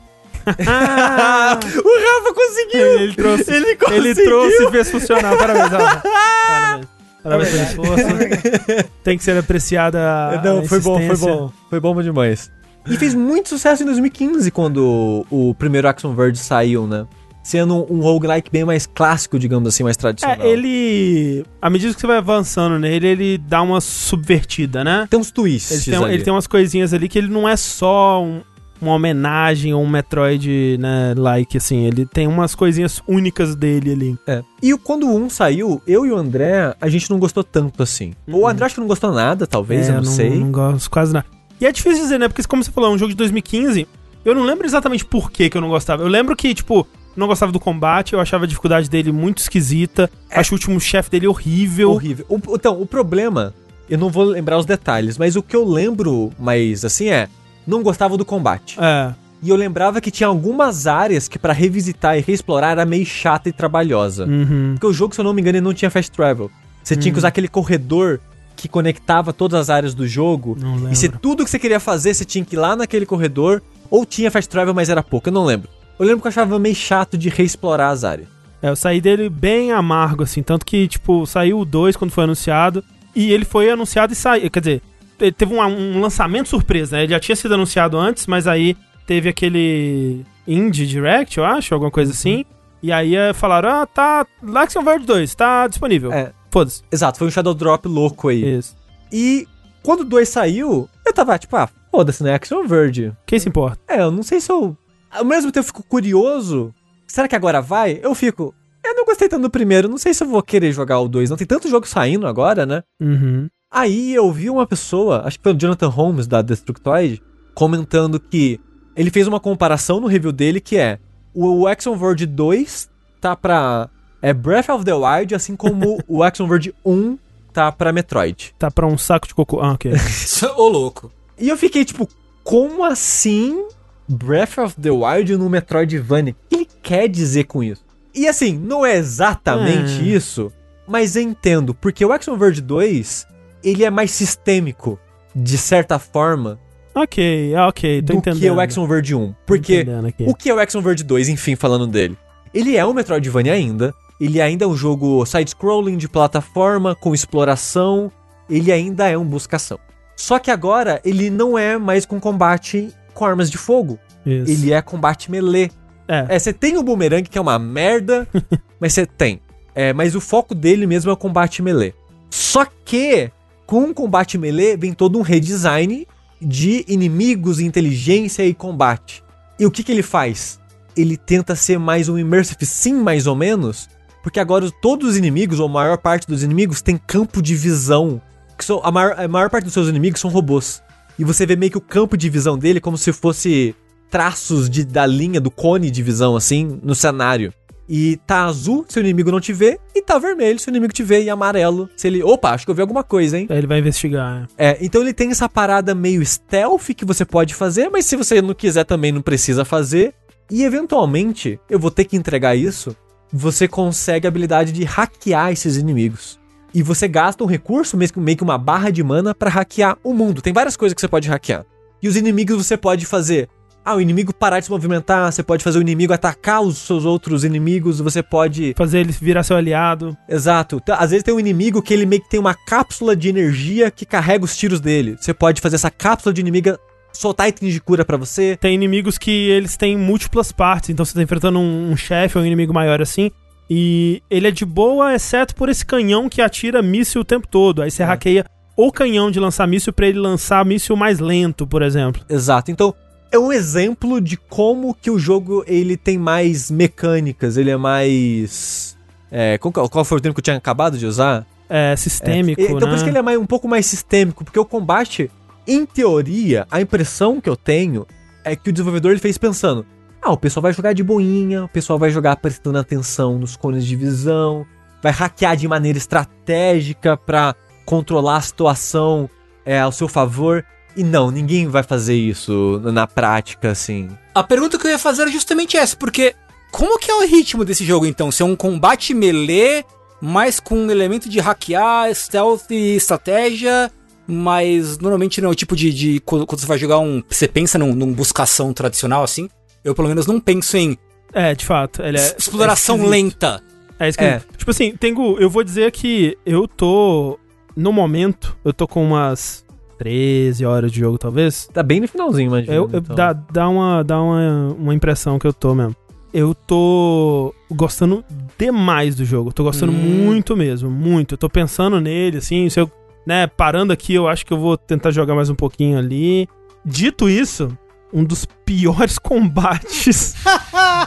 o 1.83 2.19
Rafa 2.19 2.33
conseguiu! 2.33 2.99
Ele 2.99 3.13
trouxe, 3.15 3.51
Ele 3.51 3.65
ele, 3.67 3.75
conseguiu! 3.75 4.25
trouxe 4.25 4.63
e 4.63 4.71
fez 4.71 4.91
funcionar. 4.91 5.37
Parabéns, 5.37 5.69
Rafa. 5.69 6.03
Parabéns. 6.47 6.87
Parabéns 7.23 7.49
pelo 7.49 7.63
esforço. 7.63 8.85
Tem 9.03 9.17
que 9.17 9.23
ser 9.23 9.37
apreciada 9.37 9.99
a 9.99 10.41
Não, 10.43 10.63
foi 10.65 10.79
bom, 10.79 10.99
foi 11.07 11.17
bom. 11.17 11.51
Foi 11.69 11.79
bom 11.79 12.01
demais. 12.01 12.51
E 12.87 12.97
fez 12.97 13.15
muito 13.15 13.49
sucesso 13.49 13.81
em 13.81 13.85
2015, 13.87 14.51
quando 14.51 15.25
o, 15.31 15.49
o 15.49 15.55
primeiro 15.55 15.87
Action 15.87 16.13
Verge 16.13 16.37
saiu, 16.37 16.85
né? 16.85 17.07
Sendo 17.41 17.91
um 17.91 17.99
roguelike 17.99 18.51
bem 18.51 18.63
mais 18.63 18.85
clássico, 18.87 19.37
digamos 19.39 19.67
assim, 19.67 19.83
mais 19.83 19.97
tradicional. 19.97 20.37
É, 20.45 20.49
ele. 20.49 21.43
À 21.61 21.69
medida 21.69 21.93
que 21.93 21.99
você 22.01 22.05
vai 22.07 22.17
avançando 22.17 22.77
nele, 22.79 23.07
ele 23.07 23.37
dá 23.39 23.61
uma 23.63 23.81
subvertida, 23.81 24.83
né? 24.83 25.07
Tem 25.09 25.19
uns 25.19 25.29
twists 25.31 25.87
Ele 25.87 25.95
tem, 25.97 26.05
ali. 26.05 26.13
ele 26.15 26.23
tem 26.23 26.33
umas 26.33 26.47
coisinhas 26.47 26.93
ali 26.93 27.07
que 27.07 27.17
ele 27.19 27.27
não 27.27 27.47
é 27.49 27.55
só 27.55 28.23
um- 28.23 28.41
uma 28.81 28.93
homenagem 28.93 29.73
ou 29.73 29.81
um 29.83 29.87
Metroid, 29.89 30.77
né, 30.79 31.13
like, 31.17 31.57
assim. 31.57 31.85
Ele 31.85 32.05
tem 32.05 32.27
umas 32.27 32.53
coisinhas 32.55 33.01
únicas 33.07 33.55
dele 33.55 33.91
ali. 33.91 34.17
É. 34.27 34.43
E 34.61 34.77
quando 34.77 35.07
o 35.07 35.15
1 35.15 35.29
saiu, 35.29 35.81
eu 35.87 36.05
e 36.05 36.11
o 36.11 36.17
André, 36.17 36.75
a 36.79 36.89
gente 36.89 37.09
não 37.09 37.19
gostou 37.19 37.43
tanto 37.43 37.81
assim. 37.81 38.13
O 38.27 38.47
André 38.47 38.65
acho 38.65 38.75
que 38.75 38.81
não 38.81 38.87
gostou 38.87 39.11
nada, 39.11 39.47
talvez, 39.47 39.87
É, 39.87 39.91
eu 39.91 39.95
não, 39.95 40.03
sei. 40.03 40.29
Não 40.37 40.51
gosto 40.51 40.89
quase 40.89 41.13
nada. 41.13 41.25
E 41.59 41.65
é 41.65 41.71
difícil 41.71 42.03
dizer, 42.03 42.19
né? 42.19 42.27
Porque, 42.27 42.43
como 42.43 42.63
você 42.63 42.71
falou, 42.71 42.91
é 42.91 42.93
um 42.93 42.97
jogo 42.97 43.11
de 43.11 43.15
2015. 43.17 43.87
Eu 44.25 44.35
não 44.35 44.43
lembro 44.43 44.65
exatamente 44.65 45.05
por 45.05 45.31
que, 45.31 45.49
que 45.49 45.55
eu 45.57 45.61
não 45.61 45.69
gostava. 45.69 46.03
Eu 46.03 46.07
lembro 46.09 46.35
que, 46.35 46.53
tipo, 46.53 46.85
não 47.15 47.27
gostava 47.27 47.51
do 47.51 47.59
combate, 47.59 48.13
eu 48.13 48.19
achava 48.19 48.43
a 48.43 48.47
dificuldade 48.47 48.89
dele 48.89 49.11
muito 49.11 49.37
esquisita. 49.37 50.09
Acho 50.29 50.53
o 50.53 50.55
último 50.55 50.79
chefe 50.81 51.09
dele 51.11 51.27
horrível. 51.27 51.91
Horrível. 51.91 52.25
O- 52.27 52.55
então, 52.55 52.81
o 52.81 52.85
problema, 52.85 53.53
eu 53.89 53.97
não 53.97 54.09
vou 54.09 54.23
lembrar 54.25 54.57
os 54.57 54.65
detalhes, 54.65 55.17
mas 55.17 55.35
o 55.37 55.43
que 55.43 55.55
eu 55.55 55.63
lembro 55.63 56.31
mais 56.37 56.83
assim 56.83 57.07
é, 57.09 57.29
não 57.67 57.83
gostava 57.83 58.17
do 58.17 58.25
combate. 58.25 58.77
É. 58.79 59.13
E 59.41 59.49
eu 59.49 59.55
lembrava 59.55 60.01
que 60.01 60.09
tinha 60.09 60.27
algumas 60.27 60.87
áreas 60.87 61.27
que 61.27 61.37
pra 61.37 61.53
revisitar 61.53 62.17
e 62.17 62.21
reexplorar 62.21 62.71
era 62.71 62.85
meio 62.85 63.05
chata 63.05 63.49
e 63.49 63.51
trabalhosa. 63.51 64.25
Uhum. 64.25 64.71
Porque 64.73 64.87
o 64.87 64.93
jogo, 64.93 65.13
se 65.13 65.21
eu 65.21 65.25
não 65.25 65.33
me 65.33 65.41
engano, 65.41 65.57
ele 65.57 65.65
não 65.65 65.73
tinha 65.73 65.91
fast 65.91 66.11
travel. 66.11 66.49
Você 66.83 66.95
tinha 66.95 67.11
que 67.11 67.17
usar 67.17 67.29
aquele 67.29 67.47
corredor 67.47 68.19
que 68.55 68.67
conectava 68.67 69.33
todas 69.33 69.59
as 69.59 69.69
áreas 69.69 69.93
do 69.93 70.07
jogo. 70.07 70.57
Não 70.59 70.75
lembro. 70.75 70.93
E 70.93 70.95
se 70.95 71.09
tudo 71.09 71.43
que 71.43 71.49
você 71.49 71.59
queria 71.59 71.79
fazer, 71.79 72.13
você 72.13 72.23
tinha 72.23 72.43
que 72.45 72.55
ir 72.55 72.59
lá 72.59 72.75
naquele 72.75 73.05
corredor, 73.05 73.61
ou 73.89 74.05
tinha 74.05 74.31
fast 74.31 74.49
travel, 74.49 74.73
mas 74.73 74.89
era 74.89 75.03
pouco, 75.03 75.29
eu 75.29 75.33
não 75.33 75.45
lembro. 75.45 75.69
Eu 75.99 76.05
lembro 76.05 76.21
que 76.21 76.27
eu 76.27 76.29
achava 76.29 76.57
meio 76.57 76.75
chato 76.75 77.17
de 77.17 77.29
reexplorar 77.29 77.91
as 77.91 78.03
áreas. 78.03 78.27
É, 78.61 78.69
eu 78.69 78.75
saí 78.75 78.99
dele 78.99 79.29
bem 79.29 79.71
amargo, 79.71 80.23
assim. 80.23 80.41
Tanto 80.41 80.65
que, 80.65 80.87
tipo, 80.87 81.25
saiu 81.25 81.59
o 81.59 81.65
2 81.65 81.95
quando 81.95 82.11
foi 82.11 82.23
anunciado. 82.23 82.83
E 83.15 83.31
ele 83.31 83.45
foi 83.45 83.69
anunciado 83.69 84.11
e 84.11 84.15
saiu. 84.15 84.49
Quer 84.49 84.59
dizer, 84.59 84.81
ele 85.19 85.31
teve 85.31 85.53
um, 85.53 85.61
um 85.61 86.01
lançamento 86.01 86.49
surpresa, 86.49 86.97
né? 86.97 87.03
Ele 87.03 87.13
já 87.13 87.19
tinha 87.19 87.35
sido 87.35 87.53
anunciado 87.53 87.97
antes, 87.97 88.27
mas 88.27 88.47
aí 88.47 88.75
teve 89.05 89.29
aquele 89.29 90.25
Indie 90.47 90.85
Direct, 90.85 91.37
eu 91.37 91.45
acho, 91.45 91.73
alguma 91.73 91.91
coisa 91.91 92.11
assim. 92.11 92.45
E 92.81 92.91
aí 92.91 93.15
eh, 93.15 93.33
falaram, 93.33 93.69
ah, 93.69 93.85
tá. 93.85 94.27
Action 94.55 94.83
Verge 94.83 95.05
2, 95.05 95.35
tá 95.35 95.67
disponível. 95.67 96.11
É. 96.11 96.31
Foda-se. 96.51 96.83
Exato, 96.91 97.17
foi 97.17 97.27
um 97.27 97.31
Shadow 97.31 97.53
Drop 97.53 97.87
louco 97.87 98.29
aí. 98.29 98.57
Isso. 98.57 98.75
E 99.11 99.47
quando 99.81 100.01
o 100.01 100.05
2 100.05 100.27
saiu, 100.27 100.89
eu 101.05 101.13
tava 101.13 101.37
tipo, 101.37 101.55
ah, 101.55 101.69
foda-se, 101.91 102.23
né? 102.23 102.33
Action 102.33 102.65
Verge. 102.67 103.13
Quem 103.25 103.39
se 103.39 103.49
importa? 103.49 103.79
É, 103.87 104.01
eu 104.01 104.11
não 104.11 104.23
sei 104.23 104.39
se 104.39 104.51
eu. 104.51 104.77
Ao 105.11 105.25
mesmo 105.25 105.51
tempo 105.51 105.63
eu 105.63 105.67
fico 105.67 105.83
curioso. 105.83 106.73
Será 107.07 107.27
que 107.27 107.35
agora 107.35 107.61
vai? 107.61 107.99
Eu 108.01 108.13
fico. 108.13 108.53
Eu 108.83 108.93
não 108.93 109.05
gostei 109.05 109.27
tanto 109.27 109.43
do 109.43 109.49
primeiro, 109.49 109.89
não 109.89 109.97
sei 109.97 110.13
se 110.13 110.23
eu 110.23 110.27
vou 110.27 110.43
querer 110.43 110.71
jogar 110.71 110.99
o 110.99 111.07
2. 111.07 111.29
Não 111.29 111.37
tem 111.37 111.47
tanto 111.47 111.69
jogo 111.69 111.87
saindo 111.87 112.27
agora, 112.27 112.65
né? 112.65 112.83
Uhum. 112.99 113.49
Aí 113.77 114.15
eu 114.15 114.31
vi 114.31 114.49
uma 114.49 114.65
pessoa, 114.65 115.23
acho 115.25 115.37
que 115.37 115.43
foi 115.43 115.51
o 115.53 115.59
Jonathan 115.59 115.89
Holmes 115.89 116.27
da 116.27 116.41
Destructoid, 116.41 117.21
comentando 117.53 118.17
que 118.21 118.57
ele 118.95 119.09
fez 119.11 119.27
uma 119.27 119.37
comparação 119.37 119.99
no 119.99 120.07
review 120.07 120.31
dele 120.31 120.61
que 120.61 120.77
é 120.77 120.97
o 121.33 121.67
Action 121.67 121.93
Verge 121.97 122.25
2 122.25 122.89
tá 123.19 123.35
pra 123.35 123.89
é 124.21 124.33
Breath 124.33 124.69
of 124.69 124.85
the 124.85 124.93
Wild, 124.93 125.35
assim 125.35 125.57
como 125.57 126.01
o 126.07 126.23
Action 126.23 126.47
Verge 126.47 126.73
1 126.85 127.17
tá 127.51 127.69
pra 127.69 127.91
Metroid. 127.91 128.55
Tá 128.57 128.71
pra 128.71 128.87
um 128.87 128.97
saco 128.97 129.27
de 129.27 129.35
cocô. 129.35 129.59
Ah, 129.59 129.73
ok. 129.73 129.91
Ô, 130.55 130.69
louco. 130.69 131.11
E 131.37 131.49
eu 131.49 131.57
fiquei 131.57 131.83
tipo, 131.83 132.07
como 132.45 132.81
assim 132.85 133.67
Breath 134.07 134.57
of 134.57 134.79
the 134.79 134.89
Wild 134.89 135.35
no 135.35 135.49
Metroidvania? 135.49 136.33
O 136.45 136.47
que 136.49 136.55
ele 136.55 136.67
quer 136.81 137.09
dizer 137.09 137.43
com 137.43 137.61
isso? 137.61 137.83
E 138.13 138.25
assim, 138.25 138.57
não 138.57 138.85
é 138.85 138.95
exatamente 138.95 139.99
É. 139.99 140.03
isso, 140.03 140.49
mas 140.87 141.17
eu 141.17 141.23
entendo, 141.23 141.73
porque 141.73 142.05
o 142.05 142.13
Action 142.13 142.37
Verge 142.37 142.61
2, 142.61 143.27
ele 143.65 143.83
é 143.83 143.89
mais 143.89 144.11
sistêmico, 144.11 144.99
de 145.35 145.57
certa 145.57 145.97
forma, 145.99 146.59
ok, 146.93 147.55
ok, 147.55 148.01
tô 148.01 148.13
do 148.13 148.19
entendendo. 148.19 148.39
que 148.39 148.49
o 148.49 148.59
Action 148.59 148.87
Verge 148.87 149.15
1. 149.15 149.27
Tô 149.27 149.35
Porque 149.45 149.85
o 150.19 150.33
que 150.35 150.49
é 150.49 150.53
o 150.53 150.59
Action 150.59 150.81
Verge 150.81 151.03
2, 151.03 151.29
enfim, 151.29 151.55
falando 151.55 151.87
dele? 151.87 152.17
Ele 152.53 152.77
é 152.77 152.85
um 152.85 152.93
Metroidvania 152.93 153.53
ainda, 153.53 153.93
ele 154.19 154.41
ainda 154.41 154.63
é 154.63 154.67
um 154.67 154.75
jogo 154.75 155.25
side-scrolling 155.25 155.97
de 155.97 156.07
plataforma, 156.07 156.95
com 156.95 157.13
exploração, 157.13 158.11
ele 158.49 158.71
ainda 158.71 159.09
é 159.09 159.17
um 159.17 159.25
buscação. 159.25 159.79
Só 160.15 160.39
que 160.39 160.49
agora 160.49 161.01
ele 161.03 161.29
não 161.29 161.57
é 161.57 161.77
mais 161.77 162.05
com 162.05 162.19
combate 162.19 162.89
com 163.13 163.25
armas 163.25 163.49
de 163.49 163.57
fogo, 163.57 163.99
Isso. 164.25 164.51
ele 164.51 164.71
é 164.71 164.81
combate 164.81 165.29
melee. 165.29 165.71
É. 166.07 166.25
É, 166.29 166.39
você 166.39 166.53
tem 166.53 166.77
o 166.77 166.83
boomerang, 166.83 167.27
que 167.27 167.37
é 167.37 167.41
uma 167.41 167.57
merda, 167.59 168.27
mas 168.79 168.93
você 168.93 169.05
tem. 169.05 169.41
É, 169.73 169.91
mas 169.91 170.15
o 170.15 170.21
foco 170.21 170.55
dele 170.55 170.85
mesmo 170.85 171.09
é 171.09 171.13
o 171.13 171.17
combate 171.17 171.61
melee. 171.61 171.93
Só 172.29 172.65
que, 172.85 173.29
com 173.65 173.89
o 173.89 173.93
combate 173.93 174.37
melee, 174.37 174.77
vem 174.77 174.93
todo 174.93 175.17
um 175.17 175.21
redesign 175.21 176.07
de 176.41 176.85
inimigos, 176.87 177.59
inteligência 177.59 178.45
e 178.45 178.53
combate. 178.53 179.23
E 179.59 179.65
o 179.65 179.71
que, 179.71 179.83
que 179.83 179.91
ele 179.91 180.03
faz? 180.03 180.59
Ele 180.95 181.17
tenta 181.17 181.55
ser 181.55 181.79
mais 181.79 182.07
um 182.07 182.17
immersive 182.17 182.65
sim, 182.65 182.93
mais 182.93 183.27
ou 183.27 183.35
menos, 183.35 183.89
porque 184.23 184.39
agora 184.39 184.69
todos 184.81 185.11
os 185.11 185.17
inimigos, 185.17 185.59
ou 185.59 185.67
a 185.67 185.71
maior 185.71 185.97
parte 185.97 186.27
dos 186.27 186.43
inimigos, 186.43 186.81
tem 186.81 186.97
campo 186.97 187.41
de 187.41 187.55
visão. 187.55 188.21
Que 188.57 188.63
são, 188.63 188.81
a, 188.83 188.91
maior, 188.91 189.19
a 189.19 189.27
maior 189.27 189.49
parte 189.49 189.65
dos 189.65 189.73
seus 189.73 189.87
inimigos 189.87 190.21
são 190.21 190.29
robôs. 190.29 190.81
E 191.17 191.23
você 191.23 191.45
vê 191.45 191.55
meio 191.55 191.71
que 191.71 191.77
o 191.77 191.81
campo 191.81 192.17
de 192.17 192.29
visão 192.29 192.57
dele 192.57 192.79
como 192.79 192.97
se 192.97 193.11
fosse 193.13 193.75
traços 194.09 194.69
de, 194.69 194.83
da 194.83 195.05
linha, 195.05 195.41
do 195.41 195.51
cone 195.51 195.91
de 195.91 196.01
visão, 196.01 196.35
assim, 196.35 196.79
no 196.81 196.95
cenário. 196.95 197.53
E 197.87 198.17
tá 198.25 198.45
azul 198.45 198.83
se 198.89 198.97
o 198.97 199.01
inimigo 199.01 199.31
não 199.31 199.39
te 199.39 199.53
vê, 199.53 199.79
e 199.93 200.01
tá 200.01 200.17
vermelho 200.17 200.57
se 200.57 200.67
o 200.67 200.71
inimigo 200.71 200.91
te 200.91 201.03
vê, 201.03 201.21
e 201.23 201.29
amarelo 201.29 201.87
se 201.95 202.07
ele. 202.07 202.23
Opa, 202.23 202.51
acho 202.51 202.65
que 202.65 202.71
eu 202.71 202.75
vi 202.75 202.81
alguma 202.81 203.03
coisa, 203.03 203.37
hein? 203.37 203.45
Aí 203.49 203.57
ele 203.57 203.67
vai 203.67 203.79
investigar. 203.79 204.47
é. 204.57 204.71
É, 204.71 204.77
então 204.81 205.01
ele 205.01 205.13
tem 205.13 205.29
essa 205.29 205.47
parada 205.47 205.93
meio 205.93 206.25
stealth 206.25 206.87
que 206.95 207.05
você 207.05 207.23
pode 207.23 207.53
fazer, 207.53 207.89
mas 207.89 208.05
se 208.05 208.15
você 208.15 208.41
não 208.41 208.53
quiser 208.55 208.83
também 208.85 209.11
não 209.11 209.21
precisa 209.21 209.63
fazer. 209.63 210.13
E 210.49 210.63
eventualmente, 210.63 211.59
eu 211.69 211.79
vou 211.79 211.89
ter 211.91 212.05
que 212.05 212.15
entregar 212.15 212.55
isso, 212.55 212.95
você 213.31 213.67
consegue 213.67 214.25
a 214.25 214.29
habilidade 214.29 214.71
de 214.71 214.83
hackear 214.83 215.51
esses 215.51 215.75
inimigos. 215.77 216.39
E 216.73 216.83
você 216.83 217.07
gasta 217.07 217.43
um 217.43 217.47
recurso, 217.47 217.95
meio 217.97 218.11
que- 218.11 218.19
meio 218.19 218.37
que 218.37 218.43
uma 218.43 218.57
barra 218.57 218.89
de 218.91 219.01
mana, 219.03 219.33
pra 219.33 219.49
hackear 219.49 219.97
o 220.03 220.13
mundo. 220.13 220.41
Tem 220.41 220.51
várias 220.53 220.75
coisas 220.75 220.93
que 220.93 221.01
você 221.01 221.07
pode 221.07 221.27
hackear. 221.29 221.65
E 222.01 222.07
os 222.07 222.15
inimigos 222.15 222.57
você 222.65 222.75
pode 222.77 223.05
fazer. 223.05 223.47
Ah, 223.85 223.95
o 223.95 224.01
inimigo 224.01 224.33
parar 224.33 224.59
de 224.59 224.65
se 224.65 224.71
movimentar, 224.71 225.31
você 225.31 225.43
pode 225.43 225.63
fazer 225.63 225.77
o 225.77 225.81
inimigo 225.81 226.11
atacar 226.11 226.61
os 226.61 226.77
seus 226.79 227.05
outros 227.05 227.43
inimigos, 227.43 227.99
você 227.99 228.23
pode 228.23 228.73
Fazer 228.75 228.99
ele 229.01 229.11
virar 229.11 229.43
seu 229.43 229.55
aliado. 229.55 230.17
Exato. 230.27 230.79
Tá, 230.79 230.95
Às 230.95 231.11
vezes 231.11 231.23
tem 231.23 231.33
um 231.33 231.39
inimigo 231.39 231.81
que 231.83 231.93
ele 231.93 232.05
meio 232.05 232.21
que 232.23 232.29
tem 232.29 232.39
uma 232.39 232.55
cápsula 232.55 233.15
de 233.15 233.29
energia 233.29 233.91
que 233.91 234.05
carrega 234.05 234.43
os 234.43 234.57
tiros 234.57 234.79
dele. 234.79 235.15
Você 235.19 235.33
pode 235.35 235.61
fazer 235.61 235.75
essa 235.75 235.91
cápsula 235.91 236.33
de 236.33 236.41
inimiga 236.41 236.79
soltar 237.13 237.47
itens 237.47 237.71
de 237.73 237.79
cura 237.79 238.03
pra 238.03 238.17
você. 238.17 238.57
Tem 238.59 238.73
inimigos 238.73 239.17
que 239.19 239.29
eles 239.49 239.77
têm 239.77 239.95
múltiplas 239.97 240.51
partes, 240.51 240.89
então 240.89 241.05
você 241.05 241.13
tá 241.13 241.21
enfrentando 241.21 241.59
um, 241.59 241.91
um 241.91 241.95
chefe 241.95 242.37
ou 242.37 242.43
um 242.43 242.47
inimigo 242.47 242.73
maior 242.73 243.01
assim. 243.01 243.29
E 243.69 244.21
ele 244.29 244.47
é 244.47 244.51
de 244.51 244.65
boa, 244.65 245.13
exceto 245.13 245.55
por 245.55 245.69
esse 245.69 245.85
canhão 245.85 246.27
que 246.27 246.41
atira 246.41 246.81
míssil 246.81 247.21
o 247.21 247.25
tempo 247.25 247.47
todo. 247.47 247.81
Aí 247.81 247.89
você 247.91 248.03
É. 248.03 248.05
hackeia 248.05 248.45
o 248.77 248.91
canhão 248.91 249.31
de 249.31 249.39
lançar 249.39 249.65
míssil 249.67 249.93
pra 249.93 250.07
ele 250.07 250.19
lançar 250.19 250.65
míssil 250.65 250.95
mais 250.97 251.19
lento, 251.19 251.65
por 251.65 251.81
exemplo. 251.81 252.21
Exato. 252.29 252.69
Então, 252.71 252.93
é 253.31 253.37
um 253.39 253.51
exemplo 253.51 254.21
de 254.21 254.37
como 254.37 254.93
que 254.93 255.09
o 255.11 255.19
jogo 255.19 255.63
ele 255.67 255.97
tem 255.97 256.17
mais 256.17 256.69
mecânicas, 256.71 257.57
ele 257.57 257.69
é 257.69 257.77
mais 257.77 258.97
É, 259.31 259.57
qual, 259.57 259.71
qual 259.89 260.05
foi 260.05 260.17
o 260.17 260.21
termo 260.21 260.33
que 260.33 260.39
eu 260.39 260.43
tinha 260.43 260.55
acabado 260.57 260.97
de 260.97 261.05
usar? 261.05 261.45
É, 261.69 261.95
sistêmico, 261.95 262.61
É, 262.61 262.65
então 262.65 262.75
né? 262.79 262.85
por 262.87 262.93
isso 262.95 263.03
que 263.03 263.09
ele 263.09 263.17
é 263.17 263.21
mais- 263.21 263.37
um 263.39 263.45
pouco 263.45 263.67
mais 263.67 263.85
sistêmico, 263.85 264.43
porque 264.45 264.59
o 264.59 264.63
combate, 264.65 265.29
em 265.67 265.85
teoria, 265.85 266.65
a 266.69 266.79
impressão 266.79 267.41
que 267.41 267.49
eu 267.49 267.55
tenho 267.57 268.05
é 268.43 268.55
que 268.55 268.69
o 268.69 268.71
desenvolvedor 268.73 269.11
ele 269.11 269.19
fez 269.19 269.37
pensando: 269.37 269.85
ah, 270.21 270.31
o 270.31 270.37
pessoal 270.37 270.61
vai 270.61 270.71
jogar 270.73 270.93
de 270.93 271.03
boinha, 271.03 271.65
o 271.65 271.67
pessoal 271.69 271.97
vai 271.99 272.11
jogar 272.11 272.35
prestando 272.37 272.77
atenção 272.77 273.39
nos 273.39 273.57
cones 273.57 273.83
de 273.85 273.95
visão, 273.95 274.65
vai 275.01 275.11
hackear 275.11 275.57
de 275.57 275.67
maneira 275.67 275.97
estratégica 275.97 277.17
pra 277.17 277.55
controlar 277.83 278.37
a 278.37 278.41
situação 278.41 279.29
é, 279.65 279.79
ao 279.79 279.91
seu 279.91 280.07
favor. 280.07 280.63
E 280.95 281.03
não, 281.03 281.29
ninguém 281.31 281.67
vai 281.67 281.83
fazer 281.83 282.15
isso 282.15 282.79
na 282.83 283.05
prática, 283.05 283.71
assim. 283.71 284.09
A 284.33 284.43
pergunta 284.43 284.77
que 284.77 284.87
eu 284.87 284.91
ia 284.91 284.99
fazer 284.99 285.23
era 285.23 285.31
justamente 285.31 285.75
essa, 285.77 285.95
porque 285.97 286.33
como 286.71 286.97
que 286.99 287.11
é 287.11 287.15
o 287.15 287.25
ritmo 287.27 287.65
desse 287.65 287.83
jogo 287.85 288.05
então? 288.05 288.31
Se 288.31 288.41
é 288.41 288.45
um 288.45 288.55
combate 288.55 289.13
melee, 289.13 289.83
mas 290.21 290.59
com 290.59 290.77
um 290.77 290.89
elemento 290.91 291.27
de 291.29 291.39
hackear, 291.39 292.13
stealth 292.15 292.69
e 292.71 292.95
estratégia, 292.95 293.91
mas 294.27 294.97
normalmente 294.97 295.41
não 295.41 295.49
é 295.49 295.51
o 295.51 295.55
tipo 295.55 295.75
de, 295.75 295.93
de- 295.93 296.19
quando, 296.21 296.45
você 296.49 296.65
vai 296.65 296.77
jogar 296.77 296.99
um, 296.99 297.21
você 297.29 297.47
pensa 297.47 297.77
num, 297.77 297.93
num 297.93 298.11
buscação 298.13 298.73
tradicional 298.73 299.23
assim? 299.23 299.49
Eu 299.83 299.93
pelo 299.93 300.07
menos 300.07 300.25
não 300.25 300.39
penso 300.39 300.77
em 300.77 300.97
É, 301.33 301.53
de 301.53 301.65
fato. 301.65 302.01
Ele 302.01 302.17
é, 302.17 302.35
exploração 302.37 303.03
é 303.03 303.07
lenta. 303.07 303.61
É 303.99 304.09
esquisito. 304.09 304.47
Tipo 304.57 304.71
assim, 304.71 304.95
Tengu, 304.95 305.37
eu 305.39 305.49
vou 305.49 305.63
dizer 305.63 305.91
que 305.91 306.37
eu 306.45 306.67
tô. 306.67 307.37
No 307.75 307.91
momento, 307.91 308.57
eu 308.63 308.71
tô 308.73 308.87
com 308.87 309.03
umas 309.03 309.64
13 309.97 310.65
horas 310.65 310.91
de 310.91 310.99
jogo, 310.99 311.17
talvez. 311.17 311.67
Tá 311.73 311.81
bem 311.83 311.99
no 312.01 312.07
finalzinho, 312.07 312.47
imagina. 312.47 312.73
Eu, 312.75 312.89
eu- 312.91 312.99
então. 312.99 313.15
dá, 313.15 313.33
dá, 313.33 313.69
uma, 313.69 314.03
dá 314.03 314.21
uma, 314.21 314.75
uma 314.77 314.93
impressão 314.95 315.37
que 315.39 315.47
eu 315.47 315.53
tô 315.53 315.73
mesmo. 315.75 315.95
Eu 316.33 316.53
tô 316.53 317.53
gostando 317.71 318.23
demais 318.57 319.15
do 319.15 319.23
jogo. 319.23 319.53
Tô 319.53 319.63
gostando 319.63 319.91
Hum. 319.93 319.95
muito 319.95 320.55
mesmo, 320.57 320.89
muito. 320.89 321.33
Eu 321.35 321.37
tô 321.37 321.49
pensando 321.49 322.01
nele, 322.01 322.37
assim, 322.39 322.67
se 322.69 322.79
eu, 322.79 322.91
né, 323.25 323.47
parando 323.47 323.93
aqui, 323.93 324.13
eu 324.13 324.27
acho 324.27 324.45
que 324.45 324.51
eu 324.51 324.59
vou 324.59 324.77
tentar 324.77 325.11
jogar 325.11 325.33
mais 325.33 325.49
um 325.49 325.55
pouquinho 325.55 325.97
ali. 325.97 326.47
Dito 326.85 327.29
isso, 327.29 327.69
um 328.13 328.23
dos 328.23 328.45
piores 328.65 329.17
combates 329.19 330.35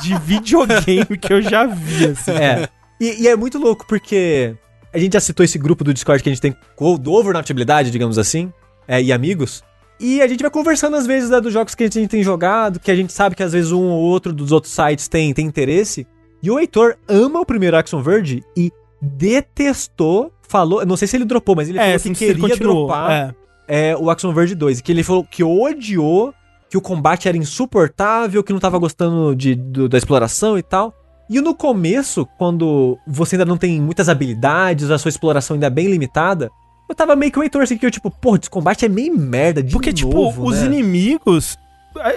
de 0.02 0.18
videogame 0.18 1.18
que 1.20 1.32
eu 1.32 1.42
já 1.42 1.66
vi, 1.66 2.06
assim. 2.06 2.30
É. 2.32 2.68
E, 3.00 3.22
e 3.24 3.28
é 3.28 3.36
muito 3.36 3.58
louco 3.58 3.84
porque 3.86 4.56
a 4.94 4.98
gente 4.98 5.12
já 5.12 5.20
citou 5.20 5.44
esse 5.44 5.58
grupo 5.58 5.84
do 5.84 5.92
Discord 5.92 6.22
que 6.22 6.28
a 6.30 6.32
gente 6.32 6.40
tem 6.40 6.56
do 7.00 7.12
Overnotabilidade, 7.12 7.90
digamos 7.90 8.16
assim, 8.18 8.50
é, 8.88 9.00
e 9.02 9.12
amigos. 9.12 9.62
E 10.00 10.22
a 10.22 10.26
gente 10.26 10.40
vai 10.40 10.50
conversando 10.50 10.96
às 10.96 11.06
vezes 11.06 11.28
né, 11.28 11.40
dos 11.40 11.52
jogos 11.52 11.74
que 11.74 11.84
a 11.84 11.86
gente 11.86 12.08
tem 12.08 12.22
jogado, 12.22 12.80
que 12.80 12.90
a 12.90 12.96
gente 12.96 13.12
sabe 13.12 13.34
que 13.36 13.42
às 13.42 13.52
vezes 13.52 13.70
um 13.70 13.84
ou 13.84 14.00
outro 14.02 14.32
dos 14.32 14.50
outros 14.50 14.72
sites 14.72 15.06
tem, 15.08 15.34
tem 15.34 15.46
interesse. 15.46 16.06
E 16.42 16.50
o 16.50 16.58
Heitor 16.58 16.96
ama 17.08 17.40
o 17.40 17.46
primeiro 17.46 17.76
Action 17.76 18.00
Verge 18.00 18.42
e 18.56 18.72
detestou, 19.02 20.32
falou, 20.48 20.84
não 20.86 20.96
sei 20.96 21.08
se 21.08 21.16
ele 21.16 21.24
dropou, 21.24 21.56
mas 21.56 21.68
ele 21.68 21.78
falou 21.78 21.94
assim, 21.96 22.12
que 22.12 22.26
queria 22.26 22.56
dropar 22.56 23.34
é. 23.66 23.90
é, 23.90 23.96
o 23.96 24.08
Action 24.08 24.32
Verge 24.32 24.54
2. 24.54 24.80
Que 24.80 24.92
ele 24.92 25.02
falou 25.02 25.24
que 25.24 25.42
odiou, 25.42 26.32
que 26.70 26.76
o 26.76 26.80
combate 26.80 27.26
era 27.28 27.36
insuportável, 27.36 28.42
que 28.44 28.52
não 28.52 28.60
tava 28.60 28.78
gostando 28.78 29.34
de, 29.34 29.54
do- 29.56 29.88
da 29.88 29.98
exploração 29.98 30.56
e 30.56 30.62
tal. 30.62 30.94
E 31.28 31.40
no 31.40 31.54
começo, 31.54 32.26
quando 32.38 32.96
você 33.06 33.34
ainda 33.34 33.44
não 33.44 33.56
tem 33.58 33.80
muitas 33.80 34.08
habilidades, 34.08 34.90
a 34.90 34.96
sua 34.96 35.10
exploração 35.10 35.54
ainda 35.54 35.66
é 35.66 35.70
bem 35.70 35.88
limitada, 35.88 36.50
eu 36.88 36.94
tava 36.94 37.14
meio 37.16 37.30
que 37.30 37.38
o 37.38 37.42
Heitor 37.42 37.62
assim, 37.62 37.76
que 37.76 37.84
eu 37.86 37.90
tipo, 37.90 38.10
porra, 38.10 38.38
esse 38.40 38.50
combate 38.50 38.84
é 38.84 38.88
meio 38.88 39.16
merda 39.16 39.62
de 39.62 39.72
Porque, 39.72 39.90
novo, 40.02 40.30
tipo, 40.32 40.48
os 40.48 40.58
né? 40.60 40.66
inimigos. 40.66 41.56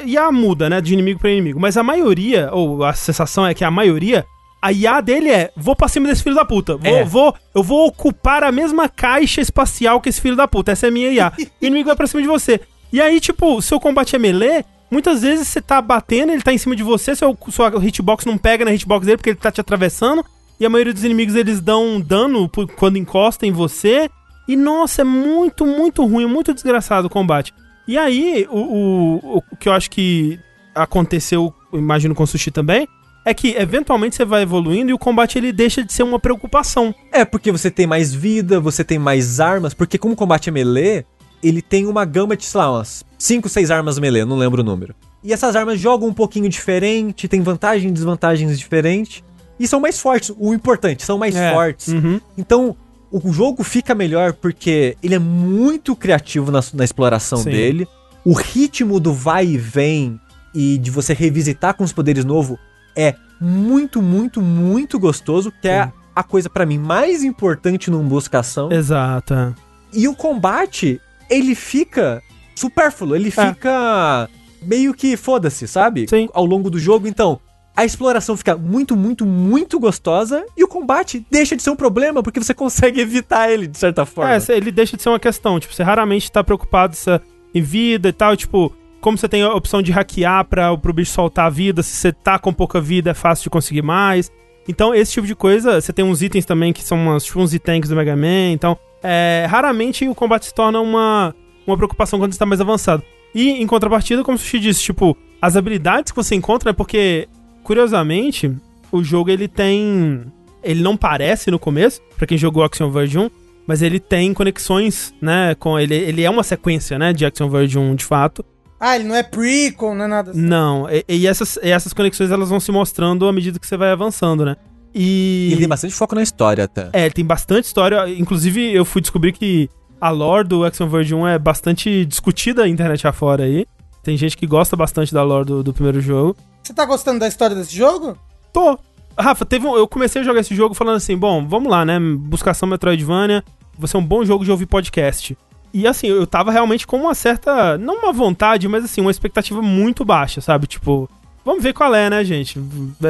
E 0.06 0.18
a 0.18 0.32
muda, 0.32 0.70
né? 0.70 0.80
De 0.82 0.94
inimigo 0.94 1.20
pra 1.20 1.32
inimigo. 1.32 1.60
Mas 1.60 1.76
a 1.78 1.84
maioria, 1.84 2.50
ou 2.54 2.84
a 2.84 2.94
sensação 2.94 3.46
é 3.48 3.54
que 3.54 3.64
a 3.64 3.72
maioria. 3.72 4.26
A 4.62 4.72
IA 4.72 5.02
dele 5.02 5.30
é: 5.30 5.52
vou 5.58 5.76
pra 5.76 5.88
cima 5.88 6.08
desse 6.08 6.22
filho 6.22 6.36
da 6.36 6.46
puta. 6.46 6.78
Vou, 6.78 6.96
É. 6.96 7.04
vou, 7.04 7.36
eu 7.56 7.64
vou 7.64 7.88
ocupar 7.88 8.44
a 8.44 8.52
mesma 8.52 8.88
caixa 8.88 9.42
espacial 9.42 10.00
que 10.00 10.10
esse 10.10 10.22
filho 10.22 10.36
da 10.36 10.48
puta. 10.48 10.72
Essa 10.72 10.86
é 10.86 10.90
a 10.90 10.92
minha 10.92 11.10
IA. 11.12 11.34
e 11.40 11.44
o 11.66 11.66
inimigo 11.66 11.88
vai 11.88 11.96
pra 11.96 12.06
cima 12.06 12.22
de 12.22 12.28
você. 12.28 12.62
E 12.94 13.02
aí, 13.02 13.20
tipo, 13.20 13.60
seu 13.62 13.80
combate 13.80 14.16
é 14.16 14.20
melee. 14.20 14.64
Muitas 14.92 15.22
vezes 15.24 15.48
você 15.48 15.62
tá 15.62 15.82
batendo, 15.82 16.32
ele 16.34 16.42
tá 16.44 16.52
em 16.54 16.58
cima 16.58 16.76
de 16.76 16.84
você, 16.84 17.16
seu, 17.16 17.36
sua 17.50 17.72
hitbox 17.84 18.26
não 18.26 18.38
pega 18.38 18.66
na 18.66 18.74
hitbox 18.74 19.06
dele 19.06 19.18
porque 19.18 19.30
ele 19.32 19.38
tá 19.40 19.50
te 19.52 19.62
atravessando. 19.62 20.24
E 20.60 20.66
a 20.66 20.70
maioria 20.70 20.94
dos 20.94 21.04
inimigos 21.06 21.34
eles 21.34 21.60
dão 21.62 22.00
dano 22.00 22.48
por- 22.50 22.68
quando 22.74 22.98
encosta 22.98 23.48
em 23.48 23.52
você. 23.52 24.10
E 24.52 24.56
nossa, 24.58 25.02
é 25.02 25.06
muito, 25.06 25.66
muito 25.66 26.06
ruim, 26.06 26.26
muito 26.26 26.54
desgraçado 26.54 27.08
o 27.08 27.10
combate. 27.10 27.54
E 27.88 27.98
aí, 27.98 28.46
o, 28.50 28.60
o, 28.60 29.38
o 29.52 29.56
que 29.58 29.70
eu 29.70 29.74
acho 29.74 29.90
que 29.90 30.38
aconteceu, 30.76 31.54
eu 31.72 31.80
imagino 31.80 32.14
com 32.16 32.24
o 32.24 32.28
Sushi 32.28 32.52
também, 32.52 32.88
é 33.26 33.34
que 33.34 33.56
eventualmente 33.56 34.16
você 34.16 34.26
vai 34.26 34.42
evoluindo 34.42 34.90
e 34.90 34.94
o 34.94 34.98
combate 34.98 35.38
ele 35.38 35.52
deixa 35.54 35.84
de 35.84 35.94
ser 35.94 36.04
uma 36.04 36.20
preocupação. 36.20 36.94
É, 37.12 37.24
porque 37.24 37.52
você 37.52 37.70
tem 37.72 37.86
mais 37.88 38.14
vida, 38.14 38.60
você 38.60 38.84
tem 38.84 38.98
mais 39.00 39.40
armas, 39.40 39.74
porque 39.74 39.98
como 39.98 40.16
o 40.16 40.18
combate 40.18 40.50
é 40.50 40.52
melee, 40.52 41.06
ele 41.44 41.62
tem 41.62 41.86
uma 41.86 42.04
gama 42.04 42.36
de, 42.36 42.44
sei 42.46 42.60
lá, 42.60 42.72
umas 42.72 43.06
5, 43.18 43.48
6 43.48 43.72
armas 43.72 44.00
melee, 44.00 44.26
não 44.26 44.38
lembro 44.38 44.62
o 44.62 44.66
número. 44.66 44.94
E 45.24 45.32
essas 45.32 45.56
armas 45.56 45.80
jogam 45.80 46.10
um 46.10 46.14
pouquinho 46.14 46.50
diferente, 46.50 47.28
tem 47.28 47.42
vantagens 47.42 47.90
e 47.90 47.94
desvantagens 47.94 48.58
diferentes, 48.58 49.24
e 49.60 49.68
são 49.68 49.80
mais 49.80 50.00
fortes, 50.00 50.34
o 50.38 50.54
importante, 50.54 51.04
são 51.06 51.18
mais 51.18 51.36
É, 51.36 51.54
fortes. 51.54 51.88
uhum. 51.90 52.20
Então, 52.38 52.76
o 53.12 53.34
jogo 53.34 53.64
fica 53.64 53.94
melhor 53.94 54.34
porque 54.34 54.96
ele 55.04 55.16
é 55.16 55.20
muito 55.20 55.96
criativo 55.96 56.52
na, 56.52 56.62
na 56.74 56.84
exploração 56.84 57.40
Sim. 57.40 57.50
dele. 57.50 57.88
O 58.24 58.34
ritmo 58.34 59.00
do 59.00 59.14
vai 59.14 59.46
e 59.48 59.58
vem 59.58 60.20
e 60.54 60.78
de 60.78 60.92
você 60.92 61.14
revisitar 61.14 61.74
com 61.74 61.84
os 61.84 61.92
poderes 61.92 62.24
novos 62.24 62.58
é 62.96 63.16
muito, 63.40 64.02
muito, 64.02 64.42
muito 64.42 65.00
gostoso, 65.00 65.52
que 65.62 65.68
é 65.68 65.86
Sim. 65.86 65.92
a 66.16 66.24
coisa 66.24 66.50
pra 66.50 66.66
mim 66.66 66.78
mais 66.78 67.24
importante 67.24 67.90
num 67.90 68.08
buscação. 68.08 68.72
Exato. 68.72 69.34
é. 69.34 69.54
E 69.94 70.08
o 70.08 70.16
combate, 70.16 71.02
ele 71.30 71.56
fica 71.56 72.22
supérfluo, 72.56 73.16
ele 73.16 73.32
fica 73.32 74.30
meio 74.62 74.94
que 74.94 75.18
foda-se, 75.18 75.68
sabe? 75.68 76.06
Sim. 76.08 76.30
Ao 76.34 76.46
longo 76.46 76.70
do 76.70 76.80
jogo, 76.80 77.08
então, 77.08 77.40
a 77.76 77.86
exploração 77.86 78.36
fica 78.36 78.56
muito, 78.56 78.96
muito, 78.96 79.26
muito 79.26 79.80
gostosa 79.80 80.46
e 80.58 80.64
o 80.64 80.68
combate 80.68 81.26
deixa 81.32 81.56
de 81.56 81.64
ser 81.64 81.70
um 81.70 81.76
problema 81.76 82.22
porque 82.22 82.40
você 82.40 82.54
consegue 82.54 83.00
evitar 83.00 83.50
ele 83.50 83.68
de 83.68 83.78
certa 83.78 84.06
forma. 84.06 84.34
É, 84.34 84.40
ele 84.50 84.72
deixa 84.72 84.98
de 84.98 85.04
ser 85.04 85.10
uma 85.10 85.20
questão. 85.20 85.60
Tipo, 85.60 85.74
você 85.74 85.84
raramente 85.84 86.32
tá 86.32 86.44
preocupado 86.44 86.96
se, 86.96 87.10
em 87.56 87.62
vida 87.62 88.10
e 88.10 88.14
tal. 88.14 88.36
Tipo, 88.36 88.76
como 89.00 89.18
você 89.18 89.28
tem 89.28 89.42
a 89.42 89.54
opção 89.54 89.82
de 89.82 89.92
hackear 89.92 90.46
pra, 90.46 90.78
pro 90.78 90.94
bicho 90.94 91.12
soltar 91.12 91.48
a 91.48 91.50
vida, 91.50 91.82
se 91.82 91.96
você 91.96 92.12
tá 92.12 92.38
com 92.38 92.54
pouca 92.54 92.82
vida 92.82 93.12
é 93.12 93.14
fácil 93.14 93.44
de 93.44 93.50
conseguir 93.50 93.82
mais. 93.82 94.32
Então, 94.68 94.94
esse 94.94 95.14
tipo 95.14 95.26
de 95.26 95.36
coisa, 95.36 95.82
você 95.82 95.92
tem 95.92 96.06
uns 96.06 96.22
itens 96.22 96.46
também 96.46 96.72
que 96.72 96.84
são 96.84 96.98
umas, 96.98 97.24
tipo, 97.24 97.40
uns 97.40 97.54
itens 97.54 97.90
do 97.90 97.96
Mega 97.96 98.16
Man. 98.16 98.52
Então, 98.52 98.78
é, 99.02 99.48
raramente 99.50 100.08
o 100.08 100.14
combate 100.14 100.46
se 100.46 100.54
torna 100.54 100.80
uma, 100.80 101.36
uma 101.66 101.76
preocupação 101.76 102.20
quando 102.20 102.34
você 102.34 102.40
tá 102.40 102.46
mais 102.46 102.62
avançado. 102.62 103.02
E, 103.34 103.50
em 103.50 103.66
contrapartida, 103.66 104.24
como 104.24 104.36
o 104.36 104.40
Sushi 104.40 104.60
disse, 104.60 104.84
tipo, 104.84 105.18
as 105.42 105.56
habilidades 105.56 106.12
que 106.12 106.16
você 106.16 106.36
encontra 106.36 106.70
é 106.70 106.74
porque, 106.74 107.28
curiosamente, 107.72 108.54
o 108.92 109.02
jogo 109.02 109.30
ele 109.30 109.48
tem. 109.48 110.26
Ele 110.62 110.84
não 110.84 110.98
parece 110.98 111.50
no 111.50 111.58
começo, 111.58 112.02
pra 112.18 112.28
quem 112.28 112.38
jogou 112.38 112.64
Action 112.66 112.92
Verge 112.92 113.18
1, 113.18 113.30
mas 113.66 113.82
ele 113.82 113.98
tem 113.98 114.34
conexões, 114.34 115.14
né? 115.22 115.56
Com 115.56 115.80
ele, 115.80 115.96
ele 115.96 116.22
é 116.22 116.30
uma 116.30 116.44
sequência, 116.44 117.00
né? 117.00 117.14
De 117.14 117.26
Action 117.26 117.50
Verge 117.50 117.80
1, 117.80 117.96
de 117.96 118.04
fato. 118.04 118.44
Ah, 118.78 118.98
ele 118.98 119.06
não 119.06 119.16
é 119.16 119.24
prequel, 119.24 119.96
não 119.96 120.04
é 120.04 120.08
nada 120.08 120.32
assim. 120.32 120.42
Não, 120.42 120.86
e, 120.90 121.06
e 121.08 121.26
essas, 121.26 121.58
e 121.64 121.70
essas 121.70 121.94
conexões 121.94 122.30
elas 122.30 122.50
vão 122.50 122.60
se 122.60 122.74
mostrando 122.74 123.26
à 123.26 123.32
medida 123.32 123.58
que 123.58 123.66
você 123.66 123.78
vai 123.78 123.90
avançando, 123.90 124.44
né? 124.44 124.58
E. 124.94 125.48
E 125.48 125.52
ele 125.54 125.62
tem 125.62 125.70
bastante 125.70 125.94
foco 125.94 126.14
na 126.14 126.24
história 126.24 126.66
até. 126.66 126.90
É, 126.92 127.06
ele 127.06 127.14
tem 127.14 127.24
bastante 127.24 127.66
história. 127.66 128.04
Inclusive, 128.10 128.74
eu 128.74 128.84
fui 128.84 129.00
descobrir 129.00 129.32
que 129.32 129.70
a 130.02 130.10
lore 130.10 130.46
do 130.46 130.66
Action 130.66 130.90
Verge 130.90 131.16
1 131.16 131.26
é 131.26 131.40
bastante 131.40 132.04
discutida 132.04 132.64
na 132.64 132.68
internet 132.68 133.08
afora 133.08 133.46
aí. 133.46 133.66
Tem 134.04 134.18
gente 134.18 134.36
que 134.36 134.46
gosta 134.46 134.76
bastante 134.76 135.14
da 135.14 135.24
lore 135.24 135.46
do, 135.46 135.64
do 135.64 135.72
primeiro 135.74 136.02
jogo. 136.02 136.36
Você 136.64 136.74
tá 136.74 136.86
gostando 136.86 137.20
da 137.20 137.28
história 137.28 137.56
desse 137.56 137.76
jogo? 137.76 138.18
Tô. 138.54 138.78
Rafa, 139.18 139.46
teve 139.46 139.68
um- 139.68 139.76
eu 139.76 139.88
comecei 139.88 140.22
a 140.22 140.26
jogar 140.26 140.40
esse 140.40 140.56
jogo 140.56 140.74
falando 140.74 140.96
assim, 140.96 141.18
bom, 141.18 141.46
vamos 141.46 141.70
lá, 141.70 141.84
né? 141.86 142.00
Buscação 142.00 142.68
Metroidvania, 142.68 143.44
vai 143.78 143.88
ser 143.88 143.98
um 143.98 144.06
bom 144.06 144.24
jogo 144.24 144.46
de 144.46 144.52
ouvir 144.52 144.66
podcast. 144.66 145.38
E 145.74 145.88
assim, 145.88 146.08
eu 146.08 146.26
tava 146.28 146.52
realmente 146.52 146.86
com 146.86 146.98
uma 146.98 147.16
certa, 147.16 147.78
não 147.78 148.00
uma 148.00 148.14
vontade, 148.14 148.68
mas 148.68 148.84
assim, 148.86 149.02
uma 149.02 149.12
expectativa 149.12 149.62
muito 149.62 150.04
baixa, 150.04 150.42
sabe? 150.42 150.68
Tipo, 150.68 151.10
vamos 151.46 151.64
ver 151.64 151.74
qual 151.74 151.94
é, 151.96 152.10
né, 152.10 152.24
gente? 152.24 152.60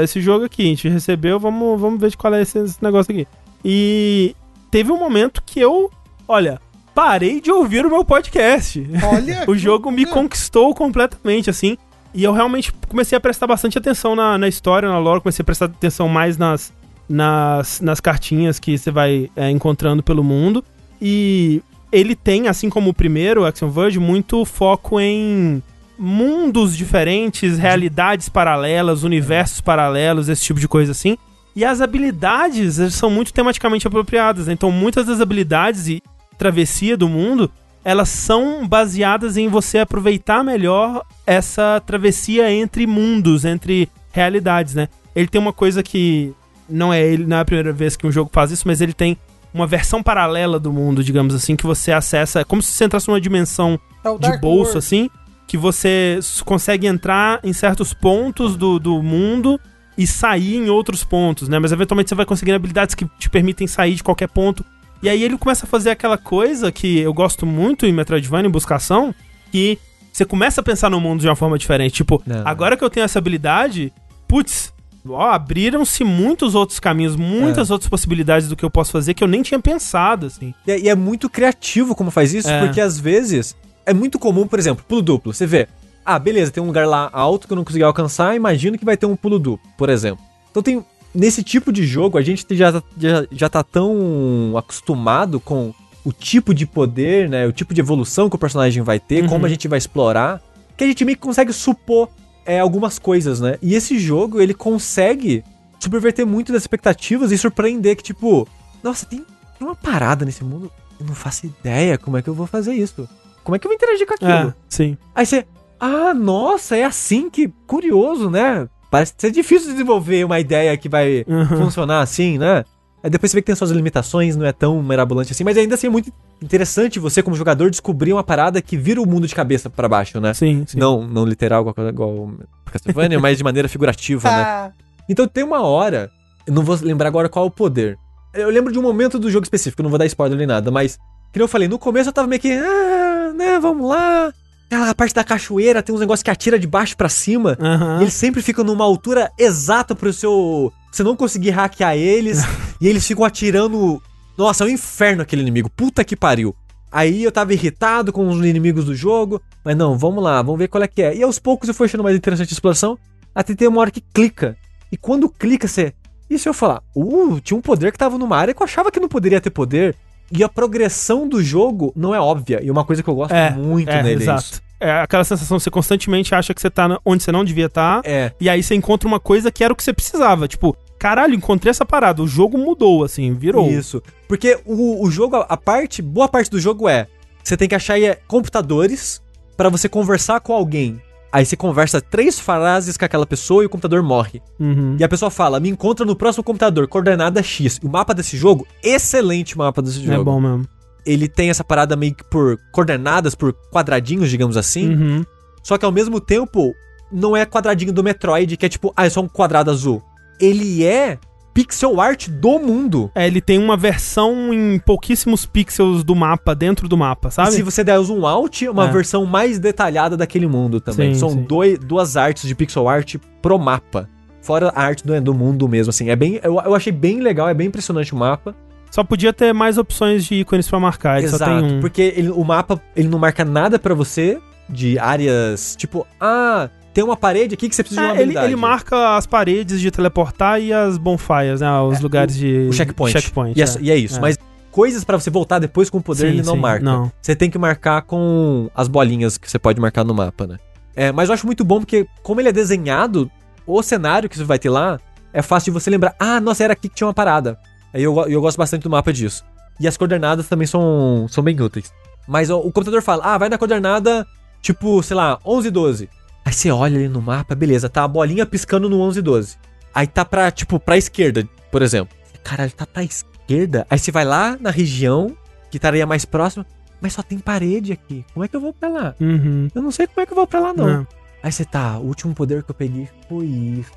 Esse 0.01 0.21
jogo 0.21 0.45
aqui, 0.45 0.63
a 0.63 0.65
gente 0.67 0.87
recebeu, 0.89 1.39
vamos, 1.39 1.79
vamos 1.79 1.99
ver 1.99 2.15
qual 2.15 2.33
é 2.33 2.41
esse, 2.41 2.59
esse 2.59 2.83
negócio 2.83 3.11
aqui. 3.11 3.27
E 3.63 4.35
teve 4.69 4.91
um 4.91 4.97
momento 4.97 5.41
que 5.45 5.59
eu, 5.59 5.91
olha, 6.27 6.59
parei 6.93 7.41
de 7.41 7.51
ouvir 7.51 7.85
o 7.85 7.89
meu 7.89 8.03
podcast. 8.05 8.87
Olha. 9.03 9.43
o 9.49 9.55
jogo 9.55 9.91
me 9.91 10.05
conquistou 10.05 10.73
completamente, 10.75 11.49
assim. 11.49 11.77
E 12.13 12.23
eu 12.23 12.33
realmente 12.33 12.73
comecei 12.87 13.17
a 13.17 13.21
prestar 13.21 13.47
bastante 13.47 13.77
atenção 13.77 14.15
na, 14.15 14.37
na 14.37 14.47
história, 14.47 14.89
na 14.89 14.99
lore, 14.99 15.21
comecei 15.21 15.43
a 15.43 15.45
prestar 15.45 15.65
atenção 15.65 16.07
mais 16.09 16.37
nas, 16.37 16.73
nas, 17.07 17.79
nas 17.79 17.99
cartinhas 17.99 18.59
que 18.59 18.77
você 18.77 18.91
vai 18.91 19.29
é, 19.35 19.49
encontrando 19.49 20.03
pelo 20.03 20.23
mundo. 20.23 20.63
E 21.01 21.61
ele 21.91 22.15
tem, 22.15 22.47
assim 22.47 22.69
como 22.69 22.89
o 22.89 22.93
primeiro, 22.93 23.45
Action 23.45 23.69
Verge, 23.69 23.99
muito 23.99 24.43
foco 24.45 24.99
em 24.99 25.61
mundos 25.97 26.75
diferentes, 26.75 27.57
realidades 27.57 28.27
paralelas, 28.27 29.03
universos 29.03 29.61
paralelos, 29.61 30.29
esse 30.29 30.43
tipo 30.43 30.59
de 30.59 30.67
coisa 30.67 30.91
assim. 30.91 31.17
E 31.55 31.65
as 31.65 31.81
habilidades 31.81 32.77
são 32.93 33.09
muito 33.09 33.33
tematicamente 33.33 33.85
apropriadas. 33.85 34.47
né? 34.47 34.53
Então, 34.53 34.71
muitas 34.71 35.05
das 35.05 35.21
habilidades 35.21 35.87
e 35.87 36.01
travessia 36.37 36.97
do 36.97 37.07
mundo, 37.07 37.51
elas 37.83 38.09
são 38.09 38.67
baseadas 38.67 39.37
em 39.37 39.47
você 39.47 39.79
aproveitar 39.79 40.43
melhor 40.43 41.03
essa 41.25 41.81
travessia 41.85 42.51
entre 42.51 42.85
mundos, 42.85 43.43
entre 43.45 43.89
realidades, 44.11 44.75
né? 44.75 44.87
Ele 45.15 45.27
tem 45.27 45.41
uma 45.41 45.53
coisa 45.53 45.81
que 45.81 46.33
não 46.69 46.93
é 46.93 47.01
ele, 47.01 47.25
não 47.25 47.37
é 47.37 47.39
a 47.41 47.45
primeira 47.45 47.73
vez 47.73 47.95
que 47.95 48.05
um 48.07 48.11
jogo 48.11 48.29
faz 48.31 48.51
isso, 48.51 48.67
mas 48.67 48.81
ele 48.81 48.93
tem 48.93 49.17
uma 49.53 49.67
versão 49.67 50.01
paralela 50.01 50.59
do 50.59 50.71
mundo, 50.71 51.03
digamos 51.03 51.35
assim, 51.35 51.55
que 51.55 51.65
você 51.65 51.91
acessa, 51.91 52.39
é 52.39 52.43
como 52.43 52.61
se 52.61 52.71
você 52.71 52.85
entrasse 52.85 53.07
numa 53.07 53.19
dimensão 53.19 53.79
É 54.03 54.17
de 54.17 54.37
bolso, 54.37 54.71
World. 54.73 54.77
assim, 54.77 55.09
que 55.47 55.57
você 55.57 56.19
consegue 56.45 56.87
entrar 56.87 57.39
em 57.43 57.51
certos 57.51 57.93
pontos 57.93 58.55
do, 58.55 58.79
do 58.79 59.03
mundo 59.03 59.59
e 59.97 60.07
sair 60.07 60.55
em 60.55 60.69
outros 60.69 61.03
pontos, 61.03 61.49
né? 61.49 61.59
Mas 61.59 61.73
eventualmente 61.73 62.07
você 62.07 62.15
vai 62.15 62.25
conseguindo 62.25 62.55
habilidades 62.55 62.95
que 62.95 63.05
te 63.19 63.29
permitem 63.29 63.67
sair 63.67 63.95
de 63.95 64.03
qualquer 64.03 64.29
ponto. 64.29 64.63
E 65.01 65.09
aí 65.09 65.23
ele 65.23 65.37
começa 65.37 65.65
a 65.65 65.69
fazer 65.69 65.89
aquela 65.89 66.17
coisa 66.17 66.71
que 66.71 66.99
eu 66.99 67.13
gosto 67.13 67.45
muito 67.45 67.85
em 67.85 67.91
Metroidvania, 67.93 68.47
em 68.47 68.51
buscação, 68.51 69.13
que 69.51 69.77
você 70.13 70.25
começa 70.25 70.61
a 70.61 70.63
pensar 70.63 70.89
no 70.89 70.99
mundo 70.99 71.21
de 71.21 71.27
uma 71.27 71.35
forma 71.35 71.57
diferente. 71.57 71.93
Tipo, 71.95 72.21
Não. 72.25 72.41
agora 72.45 72.77
que 72.77 72.83
eu 72.83 72.89
tenho 72.89 73.03
essa 73.03 73.17
habilidade, 73.17 73.91
putz, 74.27 74.71
ó, 75.07 75.29
abriram-se 75.31 76.03
muitos 76.03 76.53
outros 76.53 76.79
caminhos, 76.79 77.15
muitas 77.15 77.71
outras 77.71 77.89
possibilidades 77.89 78.47
do 78.47 78.55
que 78.55 78.63
eu 78.63 78.69
posso 78.69 78.91
fazer 78.91 79.13
que 79.15 79.23
eu 79.23 79.27
nem 79.27 79.41
tinha 79.41 79.59
pensado, 79.59 80.27
assim. 80.27 80.53
E, 80.67 80.71
é- 80.71 80.79
e 80.81 80.89
é 80.89 80.95
muito 80.95 81.29
criativo 81.29 81.95
como 81.95 82.11
faz 82.11 82.33
isso, 82.33 82.49
É. 82.49 82.59
porque 82.63 82.79
às 82.79 82.99
vezes 82.99 83.55
é 83.85 83.93
muito 83.93 84.19
comum, 84.19 84.45
por 84.45 84.59
exemplo, 84.59 84.83
pulo 84.87 85.01
duplo. 85.01 85.33
Você 85.33 85.47
vê, 85.47 85.67
ah, 86.05 86.19
beleza, 86.19 86.51
tem 86.51 86.61
um 86.61 86.67
lugar 86.67 86.85
lá 86.87 87.09
alto 87.11 87.47
que 87.47 87.53
eu 87.53 87.57
não 87.57 87.63
consegui 87.63 87.83
alcançar, 87.83 88.35
imagino 88.35 88.77
que 88.77 88.85
vai 88.85 88.95
ter 88.97 89.07
um 89.07 89.15
pulo 89.15 89.39
duplo, 89.39 89.67
por 89.75 89.89
exemplo. 89.89 90.23
Então 90.51 90.61
tem. 90.61 90.85
Nesse 91.13 91.43
tipo 91.43 91.71
de 91.71 91.85
jogo, 91.85 92.17
a 92.17 92.21
gente 92.21 92.45
já, 92.55 92.81
já, 92.97 93.25
já 93.31 93.49
tá 93.49 93.63
tão 93.63 94.53
acostumado 94.57 95.39
com 95.39 95.73
o 96.05 96.11
tipo 96.13 96.53
de 96.53 96.65
poder, 96.65 97.29
né? 97.29 97.45
O 97.45 97.51
tipo 97.51 97.73
de 97.73 97.81
evolução 97.81 98.29
que 98.29 98.35
o 98.35 98.39
personagem 98.39 98.81
vai 98.81 98.99
ter, 98.99 99.23
Uhum. 99.23 99.29
como 99.29 99.45
a 99.45 99.49
gente 99.49 99.67
vai 99.67 99.77
explorar, 99.77 100.41
que 100.77 100.83
a 100.83 100.87
gente 100.87 101.03
meio 101.05 101.17
que 101.17 101.21
consegue 101.23 101.51
supor 101.53 102.09
é, 102.45 102.59
algumas 102.59 102.97
coisas, 102.97 103.39
né? 103.39 103.57
E 103.61 103.75
esse 103.75 103.99
jogo, 103.99 104.41
ele 104.41 104.53
consegue 104.53 105.43
subverter 105.79 106.25
muito 106.25 106.51
das 106.53 106.63
expectativas 106.63 107.31
e 107.31 107.37
surpreender 107.37 107.95
que, 107.97 108.03
tipo, 108.03 108.47
nossa, 108.83 109.05
tem, 109.05 109.25
uma 109.59 109.75
parada 109.75 110.25
nesse 110.25 110.43
mundo, 110.43 110.71
eu 110.99 111.05
não 111.05 111.13
faço 111.13 111.45
ideia 111.45 111.97
como 111.97 112.17
é 112.17 112.21
que 112.21 112.29
eu 112.29 112.33
vou 112.33 112.47
fazer 112.47 112.73
isso. 112.73 113.07
Como 113.43 113.55
é 113.55 113.59
que 113.59 113.67
eu 113.67 113.69
vou 113.69 113.75
interagir 113.75 114.07
com 114.07 114.13
aquilo? 114.13 114.49
É, 114.49 114.53
sim. 114.69 114.97
Aí 115.13 115.25
você, 115.25 115.45
ah, 115.79 116.13
nossa, 116.13 116.75
é 116.77 116.83
assim 116.83 117.29
que. 117.29 117.47
Curioso, 117.67 118.29
né? 118.29 118.67
Parece 118.91 119.13
ser 119.17 119.31
difícil 119.31 119.71
desenvolver 119.71 120.23
uma 120.25 120.39
ideia 120.39 120.75
que 120.77 120.87
vai 120.89 121.23
Uhum. 121.27 121.45
funcionar 121.47 122.01
assim, 122.01 122.37
né? 122.37 122.63
Aí 123.03 123.09
depois 123.09 123.31
você 123.31 123.37
vê 123.37 123.41
que 123.41 123.47
tem 123.47 123.55
suas 123.55 123.71
limitações, 123.71 124.35
não 124.35 124.45
é 124.45 124.51
tão 124.51 124.83
mirabolante 124.83 125.31
assim, 125.31 125.43
mas 125.43 125.57
ainda 125.57 125.73
assim 125.73 125.87
é 125.87 125.89
muito 125.89 126.11
interessante 126.39 126.99
você, 126.99 127.23
como 127.23 127.35
jogador, 127.35 127.71
descobrir 127.71 128.13
uma 128.13 128.23
parada 128.23 128.61
que 128.61 128.77
vira 128.77 129.01
o 129.01 129.07
mundo 129.07 129.25
de 129.27 129.33
cabeça 129.33 129.69
pra 129.71 129.87
baixo, 129.89 130.19
né? 130.19 130.33
Sim, 130.35 130.65
sim. 130.67 130.77
Não, 130.77 131.07
não 131.07 131.25
literal 131.25 131.61
igual, 131.67 131.87
igual 131.89 132.31
Castlevania, 132.71 133.17
mas 133.21 133.37
de 133.39 133.43
maneira 133.43 133.67
figurativa, 133.67 134.29
né? 134.29 134.43
Ah, 134.45 134.71
Então 135.09 135.27
tem 135.27 135.43
uma 135.43 135.61
hora, 135.61 136.11
eu 136.45 136.53
não 136.53 136.61
vou 136.63 136.77
lembrar 136.81 137.07
agora 137.07 137.27
qual 137.29 137.45
é 137.45 137.47
o 137.47 137.51
poder. 137.51 137.97
Eu 138.33 138.49
lembro 138.49 138.71
de 138.71 138.77
um 138.77 138.83
momento 138.83 139.17
do 139.17 139.31
jogo 139.31 139.45
específico, 139.45 139.81
não 139.81 139.89
vou 139.89 139.97
dar 139.97 140.05
spoiler 140.05 140.37
nem 140.37 140.45
nada, 140.47 140.69
mas 140.69 140.97
que 141.31 141.39
nem 141.39 141.43
eu 141.43 141.47
falei, 141.47 141.67
no 141.67 141.79
começo 141.79 142.09
eu 142.09 142.13
tava 142.13 142.27
meio 142.27 142.41
que, 142.41 142.51
ah, 142.51 143.31
né, 143.35 143.57
vamos 143.59 143.87
lá. 143.89 144.31
Aquela 144.71 144.95
parte 144.95 145.13
da 145.13 145.21
cachoeira 145.21 145.83
tem 145.83 145.93
uns 145.93 145.99
negócios 145.99 146.23
que 146.23 146.31
atira 146.31 146.57
de 146.57 146.65
baixo 146.65 146.95
pra 146.95 147.09
cima. 147.09 147.57
E 147.99 148.03
eles 148.03 148.13
sempre 148.13 148.41
ficam 148.41 148.63
numa 148.63 148.85
altura 148.85 149.29
exata 149.37 149.93
pro 149.93 150.13
seu. 150.13 150.71
Você 150.89 151.03
não 151.03 151.13
conseguir 151.13 151.49
hackear 151.49 151.97
eles. 151.97 152.39
e 152.79 152.87
eles 152.87 153.05
ficam 153.05 153.25
atirando. 153.25 154.01
Nossa, 154.37 154.63
é 154.63 154.67
um 154.67 154.69
inferno 154.69 155.23
aquele 155.23 155.41
inimigo. 155.41 155.69
Puta 155.69 156.05
que 156.05 156.15
pariu. 156.15 156.55
Aí 156.89 157.21
eu 157.21 157.33
tava 157.33 157.51
irritado 157.51 158.13
com 158.13 158.25
os 158.29 158.37
inimigos 158.45 158.85
do 158.85 158.95
jogo. 158.95 159.41
Mas 159.61 159.75
não, 159.75 159.97
vamos 159.97 160.23
lá, 160.23 160.41
vamos 160.41 160.57
ver 160.57 160.69
qual 160.69 160.81
é 160.81 160.87
que 160.87 161.01
é. 161.01 161.17
E 161.17 161.21
aos 161.21 161.37
poucos 161.37 161.67
eu 161.67 161.75
fui 161.75 161.87
achando 161.87 162.03
mais 162.05 162.15
interessante 162.15 162.51
a 162.51 162.53
exploração. 162.53 162.97
Até 163.35 163.53
tem 163.53 163.67
uma 163.67 163.81
hora 163.81 163.91
que 163.91 163.99
clica. 163.99 164.55
E 164.89 164.95
quando 164.95 165.27
clica, 165.27 165.67
você. 165.67 165.93
E 166.29 166.39
se 166.39 166.47
eu 166.47 166.53
falar? 166.53 166.81
Uh, 166.95 167.41
tinha 167.41 167.57
um 167.57 167.61
poder 167.61 167.91
que 167.91 167.97
tava 167.97 168.17
numa 168.17 168.37
área 168.37 168.53
que 168.53 168.61
eu 168.61 168.65
achava 168.65 168.89
que 168.89 169.01
não 169.01 169.09
poderia 169.09 169.41
ter 169.41 169.49
poder. 169.49 169.97
E 170.31 170.43
a 170.43 170.49
progressão 170.49 171.27
do 171.27 171.43
jogo 171.43 171.91
não 171.95 172.15
é 172.15 172.19
óbvia. 172.19 172.59
E 172.63 172.71
uma 172.71 172.85
coisa 172.85 173.03
que 173.03 173.09
eu 173.09 173.15
gosto 173.15 173.33
muito 173.57 173.89
é, 173.89 174.01
nele 174.01 174.09
é 174.09 174.13
isso. 174.15 174.23
exato. 174.23 174.71
É 174.79 174.91
aquela 175.01 175.23
sensação 175.23 175.59
você 175.59 175.69
constantemente 175.69 176.33
acha 176.33 176.53
que 176.55 176.61
você 176.61 176.69
tá 176.69 176.99
onde 177.05 177.21
você 177.21 177.31
não 177.31 177.45
devia 177.45 177.67
estar. 177.67 178.01
É. 178.03 178.31
E 178.39 178.49
aí 178.49 178.63
você 178.63 178.73
encontra 178.73 179.07
uma 179.07 179.19
coisa 179.19 179.51
que 179.51 179.63
era 179.63 179.71
o 179.71 179.75
que 179.75 179.83
você 179.83 179.93
precisava. 179.93 180.47
Tipo, 180.47 180.75
caralho, 180.97 181.35
encontrei 181.35 181.69
essa 181.69 181.85
parada. 181.85 182.23
O 182.23 182.27
jogo 182.27 182.57
mudou, 182.57 183.03
assim, 183.03 183.33
virou. 183.33 183.69
Isso. 183.69 184.01
Porque 184.27 184.59
o, 184.65 185.05
o 185.05 185.11
jogo, 185.11 185.35
a 185.35 185.57
parte, 185.57 186.01
boa 186.01 186.27
parte 186.27 186.49
do 186.49 186.59
jogo 186.59 186.89
é, 186.89 187.05
você 187.43 187.55
tem 187.55 187.67
que 187.67 187.75
achar 187.75 188.01
é, 188.01 188.15
computadores 188.27 189.21
pra 189.55 189.69
você 189.69 189.87
conversar 189.87 190.39
com 190.39 190.53
alguém. 190.53 190.99
Aí 191.31 191.45
você 191.45 191.55
conversa 191.55 192.01
três 192.01 192.39
frases 192.39 192.97
com 192.97 193.05
aquela 193.05 193.25
pessoa 193.25 193.63
e 193.63 193.65
o 193.65 193.69
computador 193.69 194.03
morre. 194.03 194.41
Uhum. 194.59 194.97
E 194.99 195.03
a 195.03 195.07
pessoa 195.07 195.31
fala, 195.31 195.59
me 195.59 195.69
encontra 195.69 196.05
no 196.05 196.15
próximo 196.15 196.43
computador, 196.43 196.87
coordenada 196.87 197.41
X. 197.41 197.79
O 197.81 197.89
mapa 197.89 198.13
desse 198.13 198.35
jogo, 198.35 198.67
excelente 198.83 199.57
mapa 199.57 199.81
desse 199.81 200.01
jogo. 200.01 200.21
É 200.21 200.23
bom 200.23 200.41
mesmo. 200.41 200.67
Ele 201.05 201.27
tem 201.27 201.49
essa 201.49 201.63
parada 201.63 201.95
meio 201.95 202.13
que 202.13 202.23
por 202.23 202.57
coordenadas, 202.71 203.33
por 203.33 203.53
quadradinhos, 203.71 204.29
digamos 204.29 204.57
assim. 204.57 204.93
Uhum. 204.93 205.25
Só 205.63 205.77
que 205.77 205.85
ao 205.85 205.91
mesmo 205.91 206.19
tempo, 206.19 206.73
não 207.11 207.35
é 207.35 207.45
quadradinho 207.45 207.93
do 207.93 208.03
Metroid, 208.03 208.57
que 208.57 208.65
é 208.65 208.69
tipo, 208.69 208.93
ah, 208.95 209.05
é 209.05 209.09
só 209.09 209.21
um 209.21 209.27
quadrado 209.27 209.71
azul. 209.71 210.01
Ele 210.39 210.83
é 210.83 211.17
pixel 211.53 211.99
art 211.99 212.29
do 212.29 212.59
mundo. 212.59 213.11
É, 213.15 213.27
ele 213.27 213.41
tem 213.41 213.57
uma 213.57 213.75
versão 213.77 214.53
em 214.53 214.79
pouquíssimos 214.79 215.45
pixels 215.45 216.03
do 216.03 216.15
mapa, 216.15 216.53
dentro 216.55 216.87
do 216.87 216.97
mapa, 216.97 217.27
E 217.29 217.31
sabe? 217.31 217.51
se 217.51 217.61
você 217.63 217.83
der 217.83 217.99
um 217.99 218.25
out, 218.25 218.67
uma 218.67 218.87
É. 218.87 218.91
versão 218.91 219.25
mais 219.25 219.59
detalhada 219.59 220.15
daquele 220.15 220.47
mundo 220.47 220.79
também. 220.79 221.13
Sim, 221.13 221.19
São 221.19 221.29
sim. 221.31 221.43
Dois, 221.43 221.77
duas 221.79 222.15
artes 222.17 222.47
de 222.47 222.55
pixel 222.55 222.87
art 222.87 223.15
pro 223.41 223.57
mapa. 223.59 224.07
Fora 224.41 224.69
a 224.75 224.81
arte 224.81 225.05
do, 225.05 225.19
do 225.21 225.33
mundo 225.33 225.67
mesmo, 225.67 225.91
assim. 225.91 226.09
É 226.09 226.15
bem, 226.15 226.39
eu, 226.43 226.55
eu 226.59 226.73
achei 226.73 226.91
bem 226.91 227.19
legal, 227.19 227.47
é 227.47 227.53
bem 227.53 227.67
impressionante 227.67 228.13
o 228.13 228.17
mapa. 228.17 228.55
Só 228.89 229.03
podia 229.03 229.31
ter 229.31 229.53
mais 229.53 229.77
opções 229.77 230.25
de 230.25 230.35
ícones 230.35 230.67
pra 230.67 230.79
marcar. 230.79 231.19
Ele 231.19 231.27
só 231.29 231.37
tem 231.45 231.53
um. 231.63 231.79
porque 231.79 232.13
ele- 232.15 232.29
o 232.29 232.43
mapa, 232.43 232.81
ele 232.95 233.07
não 233.07 233.19
marca 233.19 233.45
nada 233.45 233.77
pra 233.79 233.93
você 233.93 234.37
de 234.67 234.97
áreas, 234.99 235.75
tipo, 235.77 236.05
ah, 236.19 236.69
tem 236.93 237.03
uma 237.03 237.15
parede 237.15 237.53
aqui 237.53 237.69
que 237.69 237.75
você 237.75 237.83
precisa 237.83 238.01
de 238.01 238.07
uma 238.07 238.11
É, 238.11 238.15
ele, 238.15 238.21
habilidade. 238.23 238.47
ele 238.47 238.55
marca 238.55 239.15
as 239.15 239.25
paredes 239.25 239.79
de 239.79 239.89
teleportar 239.91 240.59
e 240.61 240.73
as 240.73 240.97
bonfires, 240.97 241.61
né? 241.61 241.79
Os 241.81 241.99
lugares 242.01 242.35
de. 242.35 242.67
o 242.69 242.73
checkpoint. 242.73 243.11
checkpoint 243.19 243.57
e, 243.57 243.61
é, 243.61 243.65
é. 243.65 243.77
e 243.81 243.91
é 243.91 243.95
isso. 243.95 244.17
É. 244.17 244.21
Mas 244.21 244.37
coisas 244.71 245.03
pra 245.03 245.19
você 245.19 245.29
voltar 245.29 245.59
depois 245.59 245.89
com 245.89 245.97
o 245.99 246.01
poder, 246.01 246.21
Sim, 246.21 246.27
ele 246.27 246.43
não 246.43 246.53
sim, 246.55 246.59
marca. 246.59 246.83
não. 246.83 247.11
Você 247.21 247.35
tem 247.35 247.49
que 247.49 247.57
marcar 247.57 248.01
com 248.03 248.69
as 248.75 248.87
bolinhas 248.87 249.37
que 249.37 249.49
você 249.49 249.59
pode 249.59 249.79
marcar 249.79 250.03
no 250.03 250.13
mapa, 250.13 250.47
né? 250.47 250.57
É, 250.95 251.11
mas 251.11 251.29
eu 251.29 251.33
acho 251.33 251.45
muito 251.45 251.63
bom 251.63 251.79
porque, 251.79 252.05
como 252.21 252.41
ele 252.41 252.49
é 252.49 252.51
desenhado, 252.51 253.29
o 253.65 253.81
cenário 253.81 254.29
que 254.29 254.37
você 254.37 254.43
vai 254.43 254.59
ter 254.59 254.69
lá 254.69 254.99
é 255.33 255.41
fácil 255.41 255.71
de 255.71 255.79
você 255.79 255.89
lembrar. 255.89 256.15
Ah, 256.19 256.39
nossa, 256.41 256.63
era 256.63 256.73
aqui 256.73 256.89
que 256.89 256.95
tinha 256.95 257.07
uma 257.07 257.13
parada. 257.13 257.57
Aí 257.93 258.03
eu, 258.03 258.13
eu 258.27 258.41
gosto 258.41 258.57
bastante 258.57 258.83
do 258.83 258.89
mapa 258.89 259.11
disso. 259.13 259.43
E 259.79 259.87
as 259.87 259.95
coordenadas 259.97 260.47
também 260.49 260.67
são, 260.67 261.25
são 261.29 261.43
bem 261.43 261.59
úteis. 261.59 261.91
Mas 262.27 262.49
ó, 262.49 262.57
o 262.59 262.71
computador 262.71 263.01
fala, 263.01 263.23
ah, 263.25 263.37
vai 263.37 263.49
na 263.49 263.57
coordenada, 263.57 264.27
tipo, 264.61 265.01
sei 265.01 265.15
lá, 265.15 265.39
11 265.45 265.69
12. 265.71 266.09
Aí 266.43 266.53
você 266.53 266.71
olha 266.71 266.97
ali 266.97 267.07
no 267.07 267.21
mapa, 267.21 267.53
beleza, 267.55 267.89
tá 267.89 268.03
a 268.03 268.07
bolinha 268.07 268.45
piscando 268.45 268.89
no 268.89 268.99
11 268.99 269.21
12. 269.21 269.57
Aí 269.93 270.07
tá 270.07 270.25
pra, 270.25 270.49
tipo, 270.51 270.79
pra 270.79 270.97
esquerda, 270.97 271.47
por 271.71 271.81
exemplo. 271.81 272.15
Caralho, 272.43 272.71
tá 272.71 272.85
pra 272.85 273.03
esquerda? 273.03 273.85
Aí 273.89 273.99
você 273.99 274.11
vai 274.11 274.25
lá 274.25 274.57
na 274.59 274.71
região 274.71 275.35
que 275.69 275.77
estaria 275.77 276.05
mais 276.05 276.25
próxima, 276.25 276.65
mas 276.99 277.13
só 277.13 277.21
tem 277.21 277.37
parede 277.37 277.93
aqui. 277.93 278.25
Como 278.33 278.43
é 278.43 278.47
que 278.47 278.55
eu 278.55 278.61
vou 278.61 278.73
pra 278.73 278.89
lá? 278.89 279.15
Uhum. 279.19 279.67
Eu 279.73 279.81
não 279.81 279.91
sei 279.91 280.07
como 280.07 280.21
é 280.21 280.25
que 280.25 280.31
eu 280.31 280.35
vou 280.37 280.47
pra 280.47 280.59
lá, 280.59 280.73
não. 280.73 280.89
É. 280.89 281.07
Aí 281.43 281.51
você 281.51 281.65
tá, 281.65 281.97
o 281.97 282.05
último 282.05 282.33
poder 282.33 282.63
que 282.63 282.71
eu 282.71 282.75
peguei 282.75 283.07
foi 283.27 283.45
isso. 283.45 283.91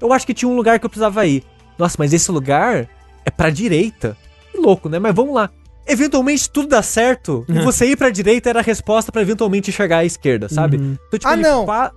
Eu 0.00 0.12
acho 0.12 0.26
que 0.26 0.34
tinha 0.34 0.48
um 0.48 0.56
lugar 0.56 0.78
que 0.78 0.86
eu 0.86 0.90
precisava 0.90 1.26
ir. 1.26 1.42
Nossa, 1.76 1.96
mas 1.98 2.12
esse 2.12 2.30
lugar 2.30 2.88
é 3.24 3.30
pra 3.30 3.50
direita. 3.50 4.16
Que 4.52 4.58
louco, 4.58 4.88
né? 4.88 4.98
Mas 4.98 5.14
vamos 5.14 5.34
lá. 5.34 5.50
Eventualmente 5.88 6.48
tudo 6.50 6.68
dá 6.68 6.82
certo. 6.82 7.44
E 7.48 7.58
É. 7.58 7.62
você 7.62 7.86
ir 7.86 7.96
pra 7.96 8.10
direita 8.10 8.50
era 8.50 8.60
a 8.60 8.62
resposta 8.62 9.10
pra 9.10 9.22
eventualmente 9.22 9.70
enxergar 9.70 9.98
a 9.98 10.04
esquerda, 10.04 10.48
sabe? 10.48 10.76
Uhum. 10.76 10.96
Então, 11.08 11.18
tipo, 11.18 11.32
Ah, 11.32 11.36
não. 11.36 11.66
fa- 11.66 11.92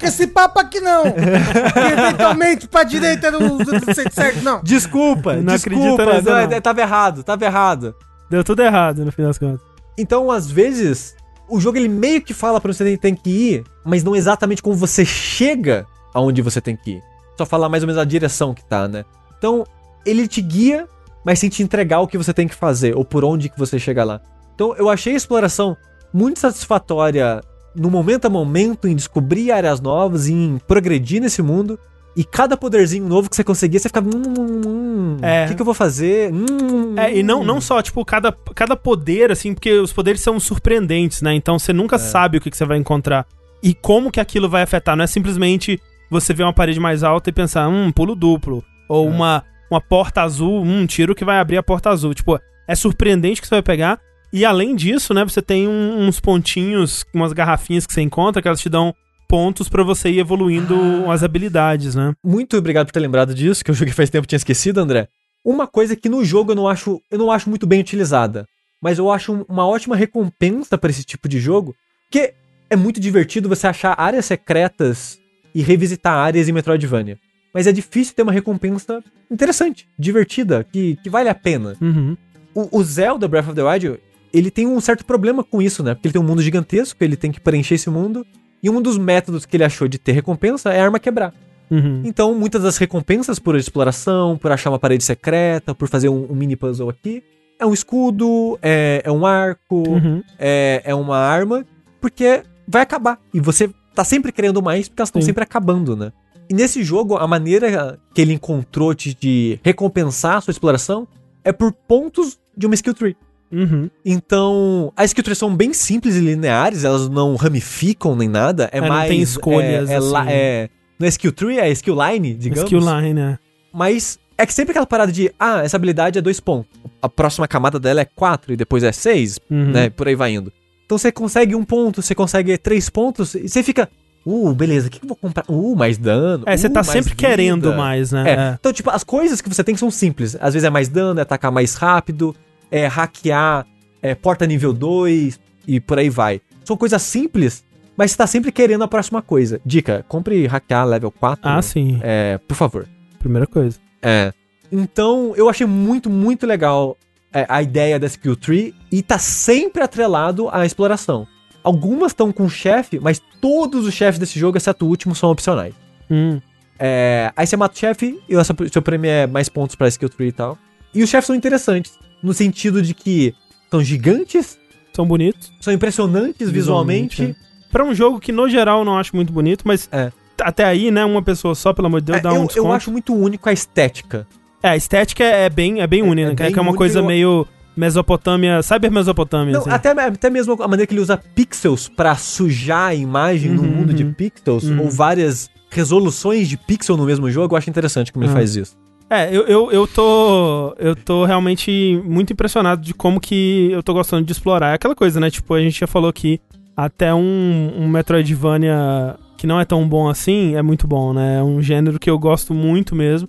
Com 0.00 0.06
esse 0.06 0.26
papo 0.26 0.58
aqui 0.58 0.80
não. 0.80 1.04
Que 1.04 1.20
eventualmente 1.92 2.66
pra 2.68 2.82
direita 2.82 3.28
era 3.28 3.38
o 3.38 3.58
do 3.58 3.94
jeito 3.94 4.12
certo, 4.12 4.42
não. 4.42 4.60
Desculpa, 4.62 5.34
Não 5.36 5.54
desculpa. 5.54 5.78
acredita 5.78 6.06
nessa, 6.06 6.30
não, 6.42 6.48
não. 6.50 6.56
é- 6.56 6.60
Tava 6.60 6.80
errado, 6.80 7.22
tava 7.22 7.44
errado. 7.44 7.94
Deu 8.28 8.42
tudo 8.42 8.60
errado 8.62 9.04
no 9.04 9.12
fim 9.12 9.22
das 9.22 9.38
contas. 9.38 9.60
Então, 9.96 10.30
às 10.30 10.50
vezes, 10.50 11.14
o 11.48 11.60
jogo 11.60 11.78
ele 11.78 11.88
meio 11.88 12.20
que 12.20 12.34
fala 12.34 12.60
pra 12.60 12.72
você 12.72 12.82
onde 12.82 12.96
tem 12.98 13.14
que 13.14 13.30
ir, 13.30 13.64
mas 13.84 14.02
não 14.02 14.16
exatamente 14.16 14.60
como 14.60 14.74
você 14.74 15.04
chega 15.04 15.86
aonde 16.12 16.42
você 16.42 16.60
tem 16.60 16.76
que 16.76 16.92
ir. 16.92 17.02
Só 17.38 17.46
fala 17.46 17.68
mais 17.68 17.82
ou 17.82 17.86
menos 17.86 18.00
a 18.00 18.04
direção 18.04 18.52
que 18.52 18.64
tá, 18.64 18.88
né? 18.88 19.04
Então, 19.38 19.64
ele 20.04 20.26
te 20.26 20.40
guia, 20.40 20.88
mas 21.26 21.40
sem 21.40 21.50
te 21.50 21.60
entregar 21.60 21.98
o 21.98 22.06
que 22.06 22.16
você 22.16 22.32
tem 22.32 22.46
que 22.46 22.54
fazer, 22.54 22.96
ou 22.96 23.04
por 23.04 23.24
onde 23.24 23.48
que 23.48 23.58
você 23.58 23.80
chega 23.80 24.04
lá. 24.04 24.20
Então, 24.54 24.76
eu 24.76 24.88
achei 24.88 25.12
a 25.12 25.16
exploração 25.16 25.76
muito 26.14 26.38
satisfatória 26.38 27.40
no 27.74 27.90
momento 27.90 28.26
a 28.26 28.30
momento, 28.30 28.86
em 28.86 28.94
descobrir 28.94 29.50
áreas 29.50 29.80
novas, 29.80 30.28
em 30.28 30.58
progredir 30.68 31.20
nesse 31.20 31.42
mundo. 31.42 31.76
E 32.16 32.24
cada 32.24 32.56
poderzinho 32.56 33.06
novo 33.06 33.28
que 33.28 33.34
você 33.34 33.42
conseguia, 33.42 33.80
você 33.80 33.88
ficava. 33.88 34.08
Hum, 34.08 34.22
hum, 34.38 34.62
hum, 34.66 35.16
É. 35.20 35.44
O 35.44 35.48
que, 35.48 35.54
que 35.56 35.60
eu 35.60 35.66
vou 35.66 35.74
fazer? 35.74 36.32
Hum, 36.32 36.94
É, 36.96 37.14
e 37.14 37.24
não, 37.24 37.42
não 37.44 37.60
só, 37.60 37.82
tipo, 37.82 38.02
cada, 38.04 38.32
cada 38.54 38.76
poder, 38.76 39.32
assim, 39.32 39.52
porque 39.52 39.72
os 39.72 39.92
poderes 39.92 40.20
são 40.20 40.38
surpreendentes, 40.38 41.20
né? 41.22 41.34
Então 41.34 41.58
você 41.58 41.72
nunca 41.72 41.98
sabe 41.98 42.38
o 42.38 42.40
que, 42.40 42.50
que 42.50 42.56
você 42.56 42.64
vai 42.64 42.78
encontrar. 42.78 43.26
E 43.62 43.74
como 43.74 44.12
que 44.12 44.20
aquilo 44.20 44.48
vai 44.48 44.62
afetar. 44.62 44.96
Não 44.96 45.02
é 45.04 45.06
simplesmente 45.08 45.78
você 46.08 46.32
ver 46.32 46.44
uma 46.44 46.52
parede 46.54 46.78
mais 46.78 47.02
alta 47.02 47.30
e 47.30 47.32
pensar, 47.32 47.68
hum, 47.68 47.90
pulo 47.90 48.14
duplo. 48.14 48.64
Ou 48.88 49.08
uma, 49.08 49.42
uma 49.70 49.80
porta 49.80 50.22
azul, 50.22 50.62
um 50.62 50.86
tiro 50.86 51.14
que 51.14 51.24
vai 51.24 51.38
abrir 51.38 51.56
a 51.56 51.62
porta 51.62 51.90
azul. 51.90 52.14
Tipo, 52.14 52.38
é 52.68 52.74
surpreendente 52.74 53.40
que 53.40 53.46
você 53.46 53.56
vai 53.56 53.62
pegar. 53.62 54.00
E 54.32 54.44
além 54.44 54.74
disso, 54.74 55.14
né, 55.14 55.24
você 55.24 55.40
tem 55.40 55.66
um- 55.68 56.06
uns 56.06 56.20
pontinhos, 56.20 57.04
umas 57.14 57.32
garrafinhas 57.32 57.86
que 57.86 57.92
você 57.92 58.02
encontra, 58.02 58.42
que 58.42 58.48
elas 58.48 58.60
te 58.60 58.68
dão 58.68 58.94
pontos 59.28 59.68
pra 59.68 59.82
você 59.82 60.10
ir 60.10 60.18
evoluindo 60.18 61.10
as 61.10 61.22
habilidades, 61.22 61.94
né? 61.94 62.12
Muito 62.24 62.56
obrigado 62.56 62.86
por 62.86 62.92
ter 62.92 63.00
lembrado 63.00 63.34
disso, 63.34 63.64
que 63.64 63.70
eu 63.70 63.74
joguei 63.74 63.92
faz 63.94 64.10
tempo 64.10 64.24
e 64.24 64.28
tinha 64.28 64.36
esquecido, 64.36 64.78
André. 64.78 65.08
Uma 65.44 65.66
coisa 65.66 65.96
que 65.96 66.08
no 66.08 66.24
jogo 66.24 66.52
eu 66.52 66.56
não 66.56 66.68
acho, 66.68 67.00
eu 67.10 67.18
não 67.18 67.30
acho 67.30 67.48
muito 67.48 67.66
bem 67.66 67.80
utilizada, 67.80 68.46
mas 68.82 68.98
eu 68.98 69.10
acho 69.10 69.44
uma 69.48 69.66
ótima 69.66 69.96
recompensa 69.96 70.76
pra 70.76 70.90
esse 70.90 71.04
tipo 71.04 71.28
de 71.28 71.38
jogo, 71.40 71.74
que 72.10 72.34
é 72.68 72.76
muito 72.76 73.00
divertido 73.00 73.48
você 73.48 73.66
achar 73.68 73.94
áreas 73.98 74.26
secretas 74.26 75.18
e 75.54 75.62
revisitar 75.62 76.14
áreas 76.14 76.48
em 76.48 76.52
Metroidvania. 76.52 77.16
Mas 77.56 77.66
é 77.66 77.72
difícil 77.72 78.14
ter 78.14 78.22
uma 78.22 78.32
recompensa 78.32 79.02
interessante, 79.30 79.88
divertida, 79.98 80.62
que, 80.62 80.96
que 81.02 81.08
vale 81.08 81.30
a 81.30 81.34
pena. 81.34 81.74
Uhum. 81.80 82.14
O, 82.54 82.80
o 82.80 82.84
Zelda 82.84 83.26
Breath 83.26 83.46
of 83.46 83.54
the 83.54 83.62
Wild, 83.62 83.98
ele 84.30 84.50
tem 84.50 84.66
um 84.66 84.78
certo 84.78 85.06
problema 85.06 85.42
com 85.42 85.62
isso, 85.62 85.82
né? 85.82 85.94
Porque 85.94 86.06
ele 86.08 86.12
tem 86.12 86.20
um 86.20 86.24
mundo 86.26 86.42
gigantesco, 86.42 87.02
ele 87.02 87.16
tem 87.16 87.32
que 87.32 87.40
preencher 87.40 87.76
esse 87.76 87.88
mundo, 87.88 88.26
e 88.62 88.68
um 88.68 88.82
dos 88.82 88.98
métodos 88.98 89.46
que 89.46 89.56
ele 89.56 89.64
achou 89.64 89.88
de 89.88 89.96
ter 89.96 90.12
recompensa 90.12 90.70
é 90.70 90.80
a 90.80 90.84
arma 90.84 90.98
quebrar. 90.98 91.32
Uhum. 91.70 92.02
Então, 92.04 92.34
muitas 92.34 92.62
das 92.62 92.76
recompensas 92.76 93.38
por 93.38 93.56
exploração, 93.56 94.36
por 94.36 94.52
achar 94.52 94.68
uma 94.68 94.78
parede 94.78 95.02
secreta, 95.02 95.74
por 95.74 95.88
fazer 95.88 96.10
um, 96.10 96.30
um 96.30 96.34
mini 96.34 96.56
puzzle 96.56 96.90
aqui, 96.90 97.24
é 97.58 97.64
um 97.64 97.72
escudo, 97.72 98.58
é, 98.60 99.00
é 99.02 99.10
um 99.10 99.24
arco, 99.24 99.88
Uhum. 99.88 100.22
é, 100.38 100.82
é 100.84 100.94
uma 100.94 101.16
arma, 101.16 101.64
porque 102.02 102.42
vai 102.68 102.82
acabar. 102.82 103.18
E 103.32 103.40
você 103.40 103.70
tá 103.94 104.04
sempre 104.04 104.30
querendo 104.30 104.60
mais, 104.60 104.90
porque 104.90 105.00
elas 105.00 105.08
estão 105.08 105.22
sempre 105.22 105.42
acabando, 105.42 105.96
né? 105.96 106.12
E 106.48 106.54
nesse 106.54 106.82
jogo, 106.84 107.16
a 107.16 107.26
maneira 107.26 107.98
que 108.14 108.20
ele 108.20 108.32
encontrou 108.32 108.94
de, 108.94 109.58
recompensar 109.64 110.36
a 110.36 110.40
sua 110.40 110.52
exploração 110.52 111.06
é 111.44 111.52
por 111.52 111.72
pontos 111.72 112.38
de 112.56 112.66
uma 112.66 112.74
skill 112.74 112.94
tree. 112.94 113.16
Uhum. 113.52 113.88
Então, 114.04 114.92
as 114.96 115.10
skill 115.10 115.24
trees 115.24 115.38
são 115.38 115.54
bem 115.54 115.72
simples 115.72 116.16
e 116.16 116.20
lineares, 116.20 116.84
elas 116.84 117.08
não 117.08 117.36
ramificam 117.36 118.16
nem 118.16 118.28
nada. 118.28 118.68
É, 118.72 118.78
É, 118.78 118.80
não 118.80 118.88
mais. 118.88 119.08
tem 119.08 119.20
escolhas, 119.20 119.88
É, 119.90 119.94
é, 119.94 120.00
la- 120.00 120.20
assim. 120.22 120.30
é- 120.32 120.68
não 120.98 121.06
é 121.06 121.08
skill 121.08 121.32
tree, 121.32 121.58
é 121.58 121.70
skill 121.70 121.96
line, 122.00 122.34
digamos. 122.34 122.64
Skill 122.64 122.80
line, 122.80 123.14
né? 123.14 123.38
Mas 123.72 124.18
é 124.38 124.46
que 124.46 124.52
sempre 124.54 124.70
aquela 124.72 124.86
parada 124.86 125.12
de, 125.12 125.32
ah, 125.38 125.62
essa 125.62 125.76
habilidade 125.76 126.18
é 126.18 126.22
dois 126.22 126.40
pontos. 126.40 126.70
A 127.02 127.08
próxima 127.08 127.46
camada 127.46 127.78
dela 127.78 128.00
é 128.00 128.04
quatro 128.04 128.52
e 128.52 128.56
depois 128.56 128.82
é 128.82 128.92
seis, 128.92 129.38
Uhum. 129.50 129.70
né? 129.72 129.90
Por 129.90 130.08
aí 130.08 130.14
vai 130.14 130.32
indo. 130.34 130.52
Então 130.84 130.96
você 130.96 131.10
consegue 131.12 131.54
um 131.54 131.64
ponto, 131.64 132.00
você 132.02 132.14
consegue 132.14 132.56
três 132.58 132.88
pontos 132.88 133.34
e 133.34 133.48
você 133.48 133.62
fica, 133.62 133.88
uh, 134.26 134.54
beleza, 134.54 134.88
o 134.88 134.90
que 134.90 134.98
que 134.98 135.04
eu 135.04 135.08
vou 135.08 135.16
comprar? 135.16 135.44
Uh, 135.48 135.76
mais 135.76 135.96
dano. 135.96 136.44
É, 136.46 136.56
você 136.56 136.66
uh, 136.66 136.72
tá 136.72 136.82
sempre 136.82 137.10
vida." 137.14 137.16
querendo 137.16 137.74
mais, 137.74 138.12
né? 138.12 138.24
É. 138.28 138.56
Então, 138.58 138.72
tipo, 138.72 138.90
as 138.90 139.04
coisas 139.04 139.40
que 139.40 139.48
você 139.48 139.62
tem 139.62 139.76
são 139.76 139.90
simples. 139.90 140.36
Às 140.40 140.54
vezes 140.54 140.64
é 140.64 140.70
mais 140.70 140.88
dano, 140.88 141.20
é 141.20 141.22
atacar 141.22 141.52
mais 141.52 141.74
rápido, 141.74 142.34
é 142.70 142.86
hackear, 142.86 143.66
é 144.02 144.14
porta 144.14 144.46
nível 144.46 144.72
2 144.72 145.38
e 145.66 145.80
por 145.80 145.98
aí 145.98 146.10
vai. 146.10 146.40
São 146.64 146.76
coisas 146.76 147.00
simples, 147.02 147.64
mas 147.96 148.10
você 148.10 148.16
tá 148.16 148.26
sempre 148.26 148.52
querendo 148.52 148.84
a 148.84 148.88
próxima 148.88 149.22
coisa. 149.22 149.60
Dica, 149.64 150.04
compre 150.08 150.46
hackear 150.46 150.86
level 150.86 151.10
4. 151.10 151.40
Ah, 151.42 151.62
sim. 151.62 152.00
É, 152.02 152.38
por 152.46 152.54
favor. 152.54 152.86
Primeira 153.18 153.46
coisa. 153.46 153.78
É. 154.02 154.32
Então, 154.70 155.32
eu 155.36 155.48
achei 155.48 155.66
muito, 155.66 156.10
muito 156.10 156.46
legal 156.46 156.96
é, 157.32 157.46
a 157.48 157.62
ideia 157.62 157.98
da 157.98 158.06
skill 158.06 158.36
tree 158.36 158.74
e 158.90 159.02
tá 159.02 159.18
sempre 159.18 159.82
atrelado 159.82 160.48
à 160.50 160.64
exploração. 160.64 161.26
Algumas 161.66 162.12
estão 162.12 162.30
com 162.30 162.48
chefe, 162.48 163.00
mas 163.00 163.20
todos 163.40 163.84
os 163.86 163.92
chefes 163.92 164.20
desse 164.20 164.38
jogo, 164.38 164.56
exceto 164.56 164.86
o 164.86 164.88
último, 164.88 165.16
são 165.16 165.30
opcionais. 165.32 165.74
Hum. 166.08 166.40
É, 166.78 167.32
aí 167.36 167.44
você 167.44 167.56
mata 167.56 167.74
o 167.74 167.78
chefe 167.78 168.20
e 168.28 168.36
o 168.36 168.44
seu- 168.44 168.82
prêmio 168.82 169.10
é 169.10 169.26
mais 169.26 169.48
pontos 169.48 169.74
pra 169.74 169.88
skill 169.88 170.08
tree 170.08 170.28
e 170.28 170.32
tal. 170.32 170.56
E 170.94 171.02
os 171.02 171.10
chefes 171.10 171.26
são 171.26 171.34
interessantes, 171.34 171.98
no 172.22 172.32
sentido 172.32 172.80
de 172.80 172.94
que 172.94 173.34
são 173.68 173.82
gigantes, 173.82 174.56
São 174.94 175.04
bonitos. 175.06 175.52
são 175.60 175.72
impressionantes 175.72 176.48
visualmente. 176.50 177.16
Visualmente, 177.22 177.46
Pra 177.72 177.84
um 177.84 177.92
jogo 177.92 178.20
que, 178.20 178.30
no 178.30 178.48
geral, 178.48 178.78
eu 178.78 178.84
não 178.84 178.96
acho 178.96 179.14
muito 179.16 179.32
bonito, 179.32 179.62
mas 179.66 179.88
É. 179.90 180.12
até 180.40 180.64
aí, 180.64 180.90
né, 180.92 181.04
uma 181.04 181.20
pessoa 181.20 181.52
só, 181.54 181.72
pelo 181.74 181.88
amor 181.88 182.00
de 182.00 182.06
Deus, 182.06 182.18
É, 182.18 182.22
dá 182.22 182.30
eu, 182.30 182.34
um 182.36 182.42
eu 182.42 182.46
desconto. 182.46 182.72
acho 182.72 182.90
muito 182.92 183.12
único 183.12 183.48
a 183.48 183.52
estética. 183.52 184.24
É, 184.62 184.68
a 184.68 184.76
estética 184.76 185.24
é, 185.24 185.46
é 185.46 185.50
bem, 185.50 185.80
é 185.80 185.86
bem 185.86 186.00
única, 186.02 186.28
é 186.28 186.30
né? 186.30 186.34
bem 186.36 186.52
que 186.52 186.58
é 186.58 186.62
uma 186.62 186.74
coisa 186.74 187.00
eu- 187.00 187.04
meio 187.04 187.46
Mesopotâmia, 187.76 188.62
Cyber 188.62 188.90
Mesopotâmia, 188.90 189.52
Não, 189.52 189.60
assim. 189.60 189.70
até, 189.70 189.90
até 189.90 190.30
mesmo 190.30 190.54
a 190.62 190.68
maneira 190.68 190.86
que 190.86 190.94
ele 190.94 191.00
usa 191.00 191.16
pixels 191.34 191.88
pra 191.88 192.14
sujar 192.16 192.88
a 192.88 192.94
imagem 192.94 193.50
no 193.52 193.62
Uhum, 193.62 193.68
mundo 193.68 193.92
de 193.94 194.04
uhum. 194.04 194.12
pixels, 194.12 194.64
Uhum. 194.64 194.82
ou 194.82 194.90
várias 194.90 195.50
resoluções 195.70 196.48
de 196.48 196.56
pixel 196.56 196.96
no 196.96 197.04
mesmo 197.04 197.30
jogo, 197.30 197.54
eu 197.54 197.58
acho 197.58 197.68
interessante 197.70 198.12
como 198.12 198.24
ele 198.24 198.32
Ah. 198.32 198.36
faz 198.36 198.56
isso. 198.56 198.76
É, 199.08 199.28
eu, 199.28 199.42
eu, 199.46 199.70
eu 199.70 199.86
tô. 199.86 200.74
Eu 200.80 200.96
tô 200.96 201.24
realmente 201.24 202.00
muito 202.04 202.32
impressionado 202.32 202.82
de 202.82 202.92
como 202.92 203.20
que 203.20 203.68
eu 203.70 203.80
tô 203.80 203.92
gostando 203.94 204.24
de 204.26 204.32
explorar. 204.32 204.70
É 204.70 204.74
aquela 204.74 204.96
coisa, 204.96 205.20
né? 205.20 205.30
Tipo, 205.30 205.54
a 205.54 205.60
gente 205.60 205.78
já 205.78 205.86
falou 205.86 206.12
que 206.12 206.40
até 206.76 207.14
um, 207.14 207.72
um 207.78 207.86
Metroidvania 207.88 209.14
que 209.36 209.46
não 209.46 209.60
é 209.60 209.64
tão 209.64 209.86
bom 209.88 210.08
assim 210.08 210.56
é 210.56 210.62
muito 210.62 210.88
bom, 210.88 211.12
né? 211.12 211.38
É 211.38 211.42
um 211.42 211.62
gênero 211.62 211.98
que 212.00 212.10
eu 212.10 212.18
gosto 212.18 212.52
muito 212.52 212.96
mesmo. 212.96 213.28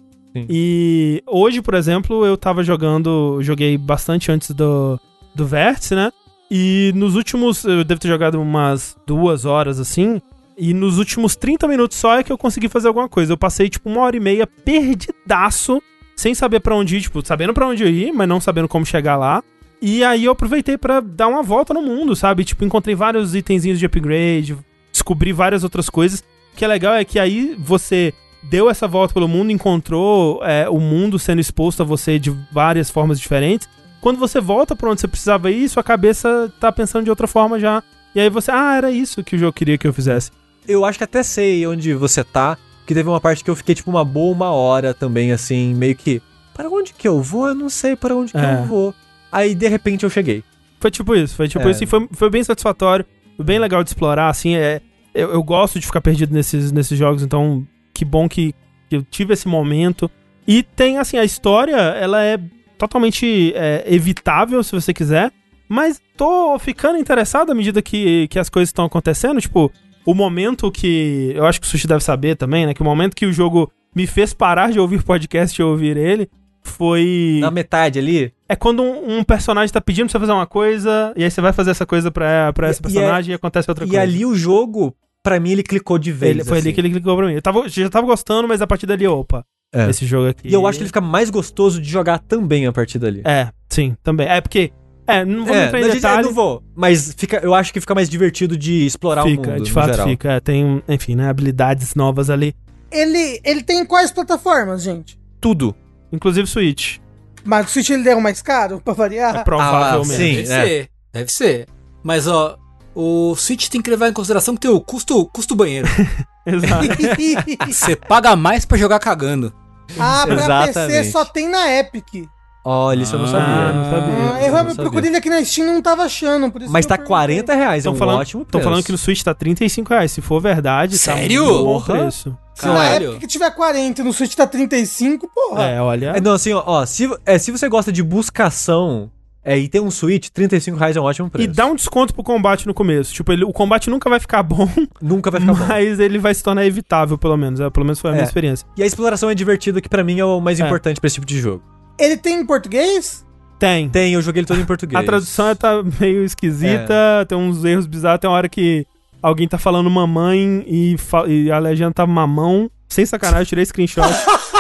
E 0.50 1.24
hoje, 1.26 1.62
por 1.62 1.74
exemplo, 1.74 2.26
eu 2.26 2.38
tava 2.38 2.64
jogando. 2.64 3.40
Joguei 3.42 3.78
bastante 3.78 4.32
antes 4.32 4.52
do, 4.52 5.00
do 5.34 5.46
Vértice, 5.46 5.96
né? 5.96 6.12
E 6.50 6.92
nos 6.96 7.16
últimos. 7.16 7.64
Eu 7.64 7.84
devo 7.84 8.00
ter 8.00 8.08
jogado 8.08 8.42
umas 8.42 8.96
duas 9.06 9.46
horas 9.46 9.80
assim. 9.80 10.22
E 10.58 10.74
nos 10.74 10.98
últimos 10.98 11.36
30 11.36 11.68
minutos 11.68 11.98
só 11.98 12.18
é 12.18 12.24
que 12.24 12.32
eu 12.32 12.38
consegui 12.38 12.68
fazer 12.68 12.88
alguma 12.88 13.08
coisa. 13.08 13.34
Eu 13.34 13.38
passei, 13.38 13.70
tipo, 13.70 13.90
uma 13.90 14.02
hora 14.02 14.18
e 14.18 14.20
meia 14.20 14.48
perdidaço, 14.48 15.82
sem 16.16 16.34
saber 16.34 16.62
pra 16.62 16.76
onde 16.76 16.98
ir, 16.98 17.02
tipo, 17.02 17.24
sabendo 17.24 17.54
pra 17.54 17.68
onde 17.68 17.86
ir, 17.86 18.12
mas 18.12 18.28
não 18.28 18.42
sabendo 18.42 18.68
como 18.68 18.84
chegar 18.84 19.18
lá. 19.18 19.44
E 19.80 20.04
aí 20.04 20.26
eu 20.26 20.32
aproveitei 20.32 20.76
pra 20.76 21.00
dar 21.00 21.28
uma 21.28 21.44
volta 21.44 21.74
no 21.74 21.82
mundo, 21.84 22.16
sabe? 22.16 22.44
Tipo, 22.44 22.66
encontrei 22.66 22.96
vários 22.96 23.36
itenzinhos 23.36 23.78
de 23.78 23.86
upgrade, 23.86 24.58
descobri 24.92 25.32
várias 25.32 25.64
outras 25.64 25.90
coisas. 25.90 26.22
O 26.54 26.58
que 26.58 26.66
é 26.66 26.68
legal 26.68 26.96
é 26.96 27.06
que 27.06 27.20
aí 27.20 27.56
você 27.60 28.12
deu 28.50 28.70
essa 28.70 28.88
volta 28.88 29.14
pelo 29.14 29.28
mundo, 29.28 29.52
encontrou 29.52 30.42
é, 30.44 30.70
o 30.70 30.80
mundo 30.80 31.18
sendo 31.20 31.40
exposto 31.42 31.82
a 31.82 31.86
você 31.86 32.18
de 32.20 32.30
várias 32.52 32.90
formas 32.90 33.20
diferentes. 33.20 33.68
Quando 34.02 34.20
você 34.20 34.40
volta 34.40 34.76
pra 34.76 34.90
onde 34.90 35.02
você 35.02 35.08
precisava 35.08 35.52
ir, 35.52 35.68
sua 35.70 35.84
cabeça 35.84 36.52
tá 36.60 36.72
pensando 36.72 37.04
de 37.04 37.10
outra 37.10 37.28
forma 37.28 37.60
já. 37.60 37.84
E 38.16 38.20
aí 38.20 38.30
você, 38.30 38.52
ah, 38.52 38.76
era 38.76 38.92
isso 38.92 39.24
que 39.24 39.36
o 39.36 39.40
jogo 39.40 39.54
queria 39.54 39.78
que 39.78 39.88
eu 39.88 39.94
fizesse. 39.94 40.32
Eu 40.68 40.86
acho 40.86 40.98
que 40.98 41.04
até 41.04 41.24
sei 41.24 41.66
onde 41.68 41.94
você 41.94 42.24
tá, 42.24 42.58
que 42.86 42.94
teve 42.94 43.08
uma 43.10 43.20
parte 43.20 43.44
que 43.44 43.50
eu 43.50 43.56
fiquei 43.56 43.76
tipo 43.76 43.90
uma 43.90 44.06
boa 44.06 44.34
uma 44.34 44.52
hora 44.52 44.94
também, 44.94 45.32
assim, 45.32 45.74
meio 45.74 45.96
que. 45.96 46.22
Para 46.54 46.70
onde 46.70 46.94
que 46.94 47.08
eu 47.08 47.22
vou? 47.22 47.48
Eu 47.48 47.56
não 47.56 47.70
sei 47.70 47.96
para 47.96 48.16
onde 48.16 48.32
que 48.32 48.38
É. 48.38 48.60
eu 48.62 48.66
vou. 48.66 48.94
Aí 49.32 49.54
de 49.54 49.68
repente 49.68 50.04
eu 50.04 50.10
cheguei. 50.10 50.44
Foi 50.80 50.90
tipo 50.92 51.16
isso, 51.16 51.36
foi 51.36 51.48
tipo 51.48 51.68
É. 51.68 51.72
isso 51.72 51.84
e 51.84 51.88
foi, 51.88 52.08
foi 52.12 52.30
bem 52.30 52.44
satisfatório, 52.44 53.06
bem 53.40 53.60
legal 53.60 53.84
de 53.84 53.90
explorar, 53.90 54.30
assim, 54.30 54.56
é, 54.56 54.82
eu, 55.14 55.32
eu 55.34 55.44
gosto 55.44 55.80
de 55.80 55.86
ficar 55.86 56.02
perdido 56.02 56.34
nesses, 56.34 56.72
nesses 56.72 56.98
jogos, 56.98 57.24
então 57.24 57.66
que 57.98 58.06
bom 58.06 58.30
que, 58.30 58.54
eu 58.92 59.02
tive 59.04 59.34
esse 59.34 59.48
momento. 59.48 60.10
E 60.48 60.62
tem, 60.64 60.98
assim, 60.98 61.18
a 61.18 61.26
história, 61.26 61.76
ela 61.76 62.24
é 62.24 62.40
totalmente 62.78 63.52
é, 63.56 63.84
evitável, 63.88 64.64
se 64.64 64.72
você 64.72 64.94
quiser, 64.94 65.32
mas 65.68 66.00
tô 66.16 66.58
ficando 66.60 66.98
interessado 66.98 67.52
à 67.52 67.56
medida 67.56 67.82
que, 67.82 68.28
que 68.30 68.38
as 68.40 68.50
coisas 68.50 68.70
estão 68.70 68.86
acontecendo, 68.86 69.42
tipo, 69.42 69.72
o 70.06 70.14
momento 70.14 70.72
que, 70.72 71.34
eu 71.36 71.46
acho 71.46 71.60
que 71.60 71.66
o 71.68 71.70
Sushi 71.70 71.88
deve 71.88 72.04
saber 72.04 72.38
também, 72.38 72.66
né, 72.68 72.74
que 72.74 72.82
o 72.82 72.86
momento 72.86 73.16
que 73.16 73.26
o 73.26 73.34
jogo 73.34 73.70
me 73.96 74.06
fez 74.08 74.34
parar 74.34 74.72
de 74.72 74.80
ouvir 74.80 75.02
podcast 75.04 75.60
e 75.60 75.64
ouvir 75.64 75.98
ele, 75.98 76.30
foi... 76.64 77.40
Na 77.42 77.50
metade 77.52 77.98
ali. 78.00 78.32
É 78.48 78.56
quando 78.56 78.84
um, 78.84 79.18
um 79.20 79.24
personagem 79.24 79.74
tá 79.74 79.82
pedindo 79.82 80.06
pra 80.06 80.12
você 80.12 80.20
fazer 80.20 80.32
uma 80.34 80.46
coisa, 80.48 81.14
e 81.18 81.24
aí 81.24 81.32
você 81.32 81.42
vai 81.42 81.52
fazer 81.52 81.72
essa 81.72 81.86
coisa 81.86 82.12
pra, 82.12 82.54
pra 82.54 82.70
esse 82.70 82.80
E- 82.80 82.84
personagem 82.84 83.32
e, 83.32 83.36
acontece 83.36 83.70
outra 83.70 83.86
e 83.86 83.88
coisa. 83.88 84.02
ali 84.04 84.26
o 84.26 84.36
jogo, 84.36 84.96
pra 85.28 85.40
mim, 85.40 85.52
ele 85.52 85.64
clicou 85.64 85.98
de 86.00 86.12
vez. 86.12 86.32
Ele- 86.32 86.44
foi 86.44 86.60
ali 86.60 86.68
assim. 86.70 86.74
que 86.76 86.82
ele 86.82 86.90
clicou 86.92 87.16
pra 87.18 87.28
mim. 87.28 87.34
Eu 87.34 87.42
tava, 87.42 87.68
já 87.68 87.90
tava 87.90 88.06
gostando, 88.08 88.48
mas 88.48 88.62
a 88.62 88.68
partir 88.68 88.86
dali, 88.86 89.06
opa, 89.08 89.44
É. 89.74 89.90
esse 89.90 90.06
jogo 90.06 90.30
aqui. 90.30 90.48
E 90.48 90.54
eu 90.54 90.66
acho 90.68 90.78
que 90.78 90.84
ele 90.84 90.90
fica 90.90 91.02
mais 91.02 91.30
gostoso 91.30 91.82
de 91.82 91.90
jogar 91.90 92.20
também 92.20 92.66
a 92.66 92.72
partir 92.72 92.98
dali. 93.00 93.22
É, 93.26 93.50
sim, 93.70 93.96
também. 94.04 94.28
É 94.28 94.40
porque. 94.42 94.72
É, 95.10 95.24
não 95.24 95.46
vamos 95.46 95.56
É, 95.58 95.66
entrar 95.68 95.80
em 95.80 95.84
a 95.84 95.86
gente- 95.86 95.94
detalhe. 95.96 96.22
eu 96.24 96.26
não 96.28 96.34
vou. 96.34 96.62
Mas 96.76 97.14
fica, 97.18 97.38
eu 97.42 97.54
acho 97.54 97.72
que 97.72 97.80
fica 97.80 97.96
mais 97.96 98.10
divertido 98.10 98.58
de 98.58 98.86
explorar 98.86 99.24
fica, 99.24 99.42
o 99.50 99.52
mundo. 99.54 99.64
de 99.64 99.70
no 99.70 99.74
fato 99.74 99.92
geral. 99.92 100.08
fica. 100.10 100.32
É, 100.34 100.40
tem, 100.42 100.84
enfim, 100.88 101.16
né, 101.16 101.30
habilidades 101.30 101.96
novas 101.96 102.30
ali. 102.30 102.54
Ele, 102.92 103.40
ele 103.44 103.64
tem 103.64 103.86
quais 103.86 104.12
plataformas, 104.12 104.84
gente? 104.84 105.18
Tudo. 105.40 105.74
Inclusive 106.12 106.46
Switch. 106.48 106.98
Mas 107.46 107.68
o 107.68 107.70
Switch 107.70 107.90
ele 107.90 108.04
der 108.04 108.18
o 108.18 108.22
mais 108.22 108.42
caro, 108.42 108.82
pra 108.84 108.94
É 108.94 108.96
variar? 108.98 109.44
provavelmente. 109.46 110.14
sim. 110.18 110.44
Deve 110.44 110.54
é. 110.54 110.66
ser, 110.68 110.90
deve 111.14 111.32
ser. 111.32 111.66
Mas, 112.04 112.28
ó, 112.28 112.58
O 113.00 113.36
Switch 113.36 113.68
tem 113.70 113.80
que 113.80 113.92
levar 113.92 114.10
em 114.10 114.14
consideração 114.14 114.56
que 114.56 114.62
tem 114.62 114.72
o 114.72 114.82
custo, 114.82 115.24
custo 115.28 115.56
banheiro. 115.56 115.88
Exato. 116.44 116.88
Você 117.72 117.96
paga 117.96 118.36
mais 118.36 118.66
pra 118.66 118.76
jogar 118.78 118.98
cagando. 119.00 119.54
ah, 120.00 120.24
pra 120.26 120.36
PC 120.36 120.70
Exatamente. 120.72 121.12
só 121.12 121.24
tem 121.26 121.48
na 121.48 121.72
Epic. 121.74 122.28
Olha, 122.66 123.04
isso 123.04 123.16
eu 123.16 123.20
não 123.20 123.28
Ah, 123.28 123.32
sabia. 123.32 123.72
não 123.74 123.84
sabia. 123.86 124.14
Ah, 124.16 124.44
Eu 124.44 124.52
não 124.52 124.58
eu 124.60 124.66
sabia. 124.66 124.76
procurei 124.76 125.16
aqui 125.16 125.30
na 125.30 125.46
Steam 125.46 125.68
e 125.70 125.72
não 125.74 125.82
tava 125.82 126.04
achando. 126.04 126.52
Por 126.52 126.62
isso 126.64 126.72
Mas 126.72 126.86
que 126.86 126.90
tá 126.90 126.96
perguntei. 126.98 127.38
40 127.38 127.54
reais, 127.56 127.86
é 127.86 127.90
um 127.90 127.96
falando, 127.96 128.20
ótimo 128.20 128.44
preço. 128.46 128.64
falando 128.64 128.84
que 128.84 128.92
no 128.92 128.98
Switch 128.98 129.22
tá 129.22 129.34
35 129.34 129.90
reais. 129.94 130.12
Se 130.12 130.20
for 130.20 130.42
verdade, 130.42 130.98
Sério? 130.98 131.46
tá 131.46 131.52
um 131.52 131.58
bom 131.64 131.64
Porra. 131.80 131.94
preço. 132.00 132.38
Se 132.56 132.66
na 132.66 132.74
Caralho. 132.74 133.14
Epic 133.18 133.30
tiver 133.30 133.52
40 133.52 134.02
e 134.02 134.04
no 134.04 134.12
Switch 134.12 134.34
tá 134.34 134.48
35, 134.48 135.30
porra. 135.34 135.64
É, 135.64 135.80
olha. 135.82 136.14
É, 136.16 136.20
não, 136.20 136.34
assim, 136.34 136.52
ó, 136.52 136.64
ó, 136.66 136.86
se, 136.86 137.08
é, 137.26 137.38
se 137.38 137.52
você 137.52 137.70
gosta 137.70 137.92
de 137.92 138.02
buscação 138.04 139.10
é, 139.50 139.58
e 139.58 139.68
tem 139.70 139.80
um 139.80 139.90
Switch, 139.90 140.28
35 140.30 140.78
reais 140.78 140.96
é 140.98 141.02
um 141.02 141.04
ótimo 141.06 141.28
E 141.28 141.32
preço. 141.32 141.50
dá 141.54 141.66
um 141.66 141.76
desconto 141.76 142.14
pro 142.14 142.22
combate 142.24 142.68
no 142.68 142.74
começo. 142.74 143.14
Tipo, 143.14 143.32
ele, 143.32 143.44
o 143.46 143.54
combate 143.54 143.90
nunca 143.90 144.10
vai 144.10 144.20
ficar 144.20 144.44
bom, 144.44 144.68
Nunca 145.02 145.32
vai 145.32 145.40
ficar 145.40 145.54
bom. 145.54 145.66
mas 145.68 146.00
ele 146.00 146.20
vai 146.20 146.34
se 146.34 146.44
tornar 146.44 146.66
evitável, 146.66 147.18
pelo 147.18 147.38
menos. 147.38 147.60
É, 147.60 147.70
pelo 147.70 147.86
menos 147.86 148.00
foi 148.00 148.10
a 148.10 148.14
minha 148.14 148.24
É. 148.24 148.28
experiência. 148.28 148.68
E 148.78 148.84
a 148.84 148.86
exploração 148.86 149.30
é 149.30 149.36
divertida, 149.36 149.80
que 149.82 149.88
pra 149.90 150.04
mim 150.04 150.20
é 150.20 150.26
o 150.26 150.40
mais 150.42 150.60
É. 150.60 150.66
importante 150.66 151.00
pra 151.00 151.08
esse 151.08 151.16
tipo 151.16 151.26
de 151.26 151.40
jogo. 151.40 151.64
Ele 152.00 152.18
tem 152.18 152.42
em 152.42 152.46
português? 152.46 153.26
Tem. 153.58 153.90
Tem, 153.90 154.14
eu 154.14 154.22
joguei 154.22 154.42
ele 154.42 154.48
todo 154.48 154.60
em 154.60 154.66
português. 154.66 155.02
A 155.02 155.04
tradução 155.06 155.56
tá 155.56 155.82
meio 156.00 156.24
esquisita, 156.24 157.26
tem 157.28 157.38
uns 157.38 157.64
erros 157.66 157.88
bizarros. 157.88 158.20
Tem 158.20 158.30
uma 158.30 158.36
hora 158.38 158.48
que 158.50 158.86
alguém 159.24 159.48
tá 159.48 159.58
falando 159.58 159.90
mamãe 159.90 160.64
e, 160.68 160.96
fa- 160.98 161.26
e 161.28 161.50
a 161.52 161.58
legenda 161.58 161.92
tá 161.94 162.06
mamão. 162.06 162.70
Sem 162.88 163.06
sacanagem, 163.06 163.42
eu 163.42 163.46
tirei 163.48 163.66
screenshot. 163.66 164.02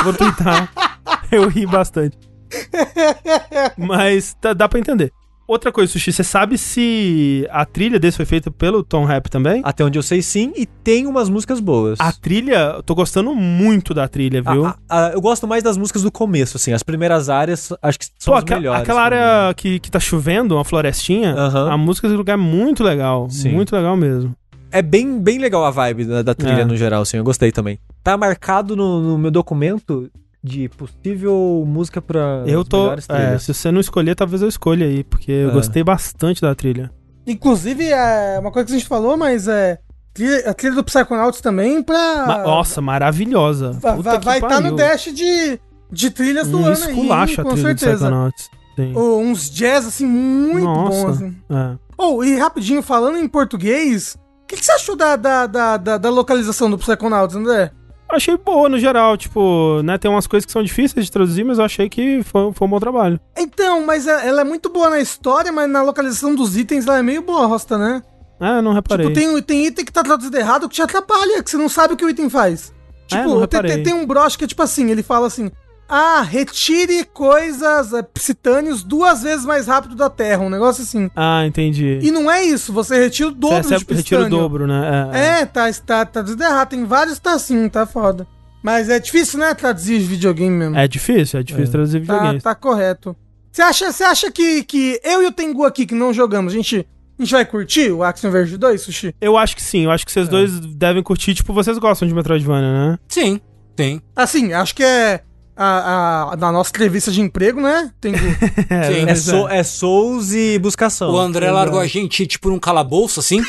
vou 0.03 0.13
twittar. 0.13 0.69
Eu 1.31 1.47
ri 1.49 1.65
bastante. 1.65 2.17
Mas 3.77 4.35
tá- 4.39 4.53
dá 4.53 4.67
pra 4.67 4.79
entender. 4.79 5.11
Outra 5.47 5.71
coisa, 5.71 5.89
Sushi, 5.93 6.11
você 6.11 6.25
sabe 6.25 6.57
se 6.57 7.47
a 7.49 7.63
trilha 7.65 7.97
desse 7.97 8.17
foi 8.17 8.25
feita 8.25 8.51
pelo 8.51 8.83
Tom 8.83 9.05
Rap 9.05 9.29
também? 9.29 9.61
Até 9.63 9.81
onde 9.81 9.97
eu 9.97 10.03
sei, 10.03 10.21
sim, 10.21 10.51
e 10.57 10.65
tem 10.65 11.07
umas 11.07 11.29
músicas 11.29 11.61
boas. 11.61 11.97
A 12.01 12.11
trilha, 12.11 12.73
eu 12.75 12.83
tô 12.83 12.93
gostando 12.93 13.33
muito 13.33 13.93
da 13.93 14.09
trilha, 14.09 14.41
viu? 14.41 14.65
A- 14.65 14.75
a- 14.89 15.05
a- 15.07 15.09
eu 15.13 15.21
gosto 15.21 15.47
mais 15.47 15.63
das 15.63 15.77
músicas 15.77 16.03
do 16.03 16.11
começo, 16.11 16.57
assim. 16.57 16.73
As 16.73 16.83
primeiras 16.83 17.29
áreas, 17.29 17.71
acho 17.81 17.97
que 17.97 18.07
são 18.19 18.33
Pô, 18.33 18.37
as 18.37 18.43
aqua- 18.43 18.57
melhores. 18.57 18.81
aquela 18.81 19.01
área 19.01 19.53
que, 19.53 19.79
que 19.79 19.89
tá 19.89 20.01
chovendo, 20.01 20.53
uma 20.55 20.65
florestinha, 20.65 21.33
a 21.33 21.77
música 21.77 22.09
desse 22.09 22.17
lugar 22.17 22.33
é 22.33 22.37
muito 22.41 22.83
legal. 22.83 23.29
Sim. 23.29 23.53
Muito 23.53 23.73
legal 23.73 23.95
mesmo. 23.95 24.35
É 24.69 24.81
bem, 24.81 25.17
bem 25.17 25.37
legal 25.39 25.63
a 25.63 25.71
vibe 25.71 26.03
da, 26.03 26.21
da 26.23 26.35
trilha 26.35 26.63
É. 26.63 26.65
no 26.65 26.75
geral, 26.75 27.03
assim. 27.03 27.15
Eu 27.15 27.23
gostei 27.23 27.53
também. 27.53 27.79
Tá 28.03 28.17
marcado 28.17 28.75
no, 28.75 29.01
no 29.01 29.17
meu 29.17 29.31
documento 29.31 30.11
de 30.47 30.69
possível 30.69 31.63
música 31.67 32.01
pra 32.01 32.43
Eu 32.45 32.63
tô. 32.63 32.91
É, 33.09 33.37
se 33.37 33.53
você 33.53 33.71
não 33.71 33.79
escolher, 33.81 34.15
talvez 34.15 34.41
eu 34.41 34.47
escolha 34.47 34.85
aí, 34.85 35.03
porque 35.03 35.31
eu 35.31 35.49
É. 35.49 35.53
gostei 35.53 35.83
bastante 35.83 36.41
da 36.41 36.55
trilha. 36.55 36.91
Inclusive, 37.25 37.89
é 37.89 38.37
uma 38.39 38.51
coisa 38.51 38.65
que 38.67 38.73
a 38.73 38.77
gente 38.77 38.87
falou, 38.87 39.17
mas 39.17 39.47
é. 39.47 39.79
trilha- 40.13 40.49
a 40.49 40.53
trilha 40.53 40.75
do 40.75 40.83
Psychonauts 40.83 41.41
também 41.41 41.83
pra. 41.83 42.25
Ma- 42.25 42.37
Nossa, 42.43 42.81
maravilhosa. 42.81 43.71
va- 43.73 43.93
Puta 43.95 44.11
va- 44.13 44.17
vai 44.19 44.37
estar 44.37 44.47
pariu. 44.49 44.71
no 44.71 44.75
dash 44.77 45.11
de, 45.13 45.59
de 45.91 46.09
trilhas 46.09 46.47
do 46.47 46.57
um 46.59 46.65
ano 46.65 46.83
aí, 46.85 47.11
a 47.11 47.25
com 47.25 47.25
trilha 47.27 47.43
do 47.43 47.57
certeza. 47.57 47.95
Psychonauts. 48.07 48.49
Sim. 48.75 48.93
Ou 48.95 49.21
uns 49.21 49.49
jazz, 49.49 49.85
assim, 49.87 50.05
muito 50.05 50.63
Nossa. 50.65 50.89
bons. 51.07 51.15
Assim. 51.17 51.35
É. 51.49 51.75
Oh, 51.97 52.23
e 52.23 52.37
rapidinho, 52.37 52.81
falando 52.83 53.17
em 53.17 53.27
português, 53.27 54.15
o 54.43 54.47
que, 54.47 54.55
que 54.55 54.63
você 54.65 54.71
achou 54.71 54.95
da, 54.95 55.15
da, 55.15 55.47
da, 55.47 55.77
da, 55.77 55.97
da 55.97 56.09
localização 56.09 56.69
do 56.69 56.77
Psychonauts, 56.77 57.35
André? 57.35 57.71
Achei 58.09 58.37
boa 58.37 58.69
no 58.69 58.79
geral, 58.79 59.17
tipo, 59.17 59.81
né? 59.83 59.97
Tem 59.97 60.09
umas 60.09 60.25
coisas 60.27 60.45
que 60.45 60.51
são 60.51 60.63
difíceis 60.63 61.05
de 61.05 61.11
traduzir, 61.11 61.43
mas 61.43 61.59
eu 61.59 61.65
achei 61.65 61.89
que 61.89 62.23
foi, 62.23 62.53
foi 62.53 62.67
um 62.67 62.71
bom 62.71 62.79
trabalho. 62.79 63.19
Então, 63.37 63.85
mas 63.85 64.07
é- 64.07 64.27
ela 64.27 64.41
é 64.41 64.43
muito 64.45 64.69
boa 64.69 64.89
na 64.89 64.99
história, 64.99 65.51
mas 65.51 65.69
na 65.69 65.83
localização 65.83 66.33
dos 66.33 66.55
itens 66.55 66.87
ela 66.87 66.99
é 66.99 67.03
meio 67.03 67.21
bosta, 67.21 67.77
né? 67.77 68.01
É, 68.39 68.61
não 68.61 68.71
reparei. 68.71 69.07
Tipo, 69.07 69.19
tem, 69.19 69.41
tem 69.41 69.65
item 69.65 69.83
que 69.83 69.91
tá 69.91 70.03
traduzido 70.03 70.37
errado 70.37 70.69
que 70.69 70.75
te 70.75 70.81
atrapalha, 70.81 71.43
que 71.43 71.49
você 71.51 71.57
não 71.57 71.67
sabe 71.67 71.95
o 71.95 71.97
que 71.97 72.05
o 72.05 72.09
item 72.09 72.29
faz. 72.29 72.71
É, 73.11 73.17
Tipo, 73.17 73.37
reparei. 73.39 73.71
tem- 73.75 73.83
tem 73.83 73.93
um 73.93 74.05
broche 74.05 74.37
que 74.37 74.43
é 74.43 74.47
tipo 74.47 74.61
assim, 74.61 74.89
ele 74.91 75.03
fala 75.03 75.27
assim, 75.27 75.51
ah, 75.89 76.21
retire 76.21 77.05
coisas 77.13 77.93
é, 77.93 78.01
psitânios 78.01 78.83
duas 78.83 79.21
vezes 79.23 79.45
mais 79.45 79.67
rápido 79.67 79.95
da 79.95 80.09
Terra, 80.09 80.43
um 80.43 80.49
negócio 80.49 80.83
assim. 80.83 81.09
Ah, 81.15 81.45
entendi. 81.45 81.99
E 82.01 82.11
não 82.11 82.29
é 82.29 82.43
isso, 82.43 82.73
você 82.73 82.99
retira 82.99 83.29
o 83.29 83.31
Você 83.31 83.39
dobro 83.39 83.57
recebe- 83.69 83.85
de 83.85 83.93
retira 83.95 84.25
o 84.25 84.29
dobro, 84.29 84.67
né? 84.67 85.09
É, 85.13 85.45
tá, 85.45 85.71
tá, 85.71 85.81
tá 85.85 86.05
traduzido 86.05 86.43
errado, 86.43 86.69
tem 86.69 86.83
vários 86.85 87.15
que 87.17 87.21
tá 87.23 87.33
assim, 87.33 87.67
tá 87.69 87.85
foda. 87.85 88.27
Mas 88.63 88.89
é 88.89 88.99
difícil, 88.99 89.39
né, 89.39 89.53
traduzir 89.53 89.99
videogame 89.99 90.49
mesmo. 90.57 90.75
É 90.77 90.87
difícil, 90.87 91.39
é 91.39 91.43
difícil 91.43 91.71
traduzir 91.71 91.99
Tá, 92.05 92.13
videogames. 92.13 92.43
tá 92.43 92.55
correto. 92.55 93.15
Você 93.51 93.61
acha, 93.61 93.91
você 93.91 94.03
acha 94.03 94.31
que, 94.31 94.63
que 94.63 94.99
eu 95.03 95.23
e 95.23 95.27
o 95.27 95.31
Tengu 95.31 95.63
aqui, 95.63 95.85
que 95.85 95.95
não 95.95 96.13
jogamos, 96.13 96.53
a 96.53 96.55
gente, 96.57 96.85
a 97.17 97.23
gente 97.23 97.31
vai 97.31 97.45
curtir 97.45 97.91
o 97.91 98.03
Action 98.03 98.29
Verge 98.29 98.57
2, 98.57 98.81
Sushi? 98.81 99.15
Eu 99.21 99.37
acho 99.37 99.55
que 99.55 99.63
sim, 99.63 99.85
eu 99.85 99.91
acho 99.91 100.05
que 100.05 100.11
É. 100.11 100.13
vocês 100.13 100.27
dois 100.27 100.59
devem 100.59 101.01
curtir, 101.01 101.33
tipo, 101.33 101.53
vocês 101.53 101.77
gostam 101.77 102.07
de 102.07 102.13
Metroidvania, 102.13 102.71
né? 102.91 102.99
Sim, 103.07 103.39
tem. 103.75 104.01
Assim, 104.15 104.53
acho 104.53 104.75
que 104.75 104.83
é 104.83 105.21
a, 105.57 106.31
a, 106.31 106.35
da 106.35 106.51
nossa 106.51 106.69
entrevista 106.69 107.11
de 107.11 107.21
emprego, 107.21 107.59
né, 107.61 107.91
Tengu? 107.99 108.17
Sim. 108.87 109.01
É, 109.01 109.05
mas 109.05 109.19
sou- 109.21 109.49
é 109.49 109.63
Souls 109.63 110.31
e 110.33 110.59
buscação. 110.59 111.11
O 111.11 111.17
André 111.19 111.49
largou 111.51 111.79
a 111.79 111.87
gente, 111.87 112.25
tipo, 112.27 112.49
num 112.49 112.59
calabouço, 112.59 113.19
assim, 113.19 113.41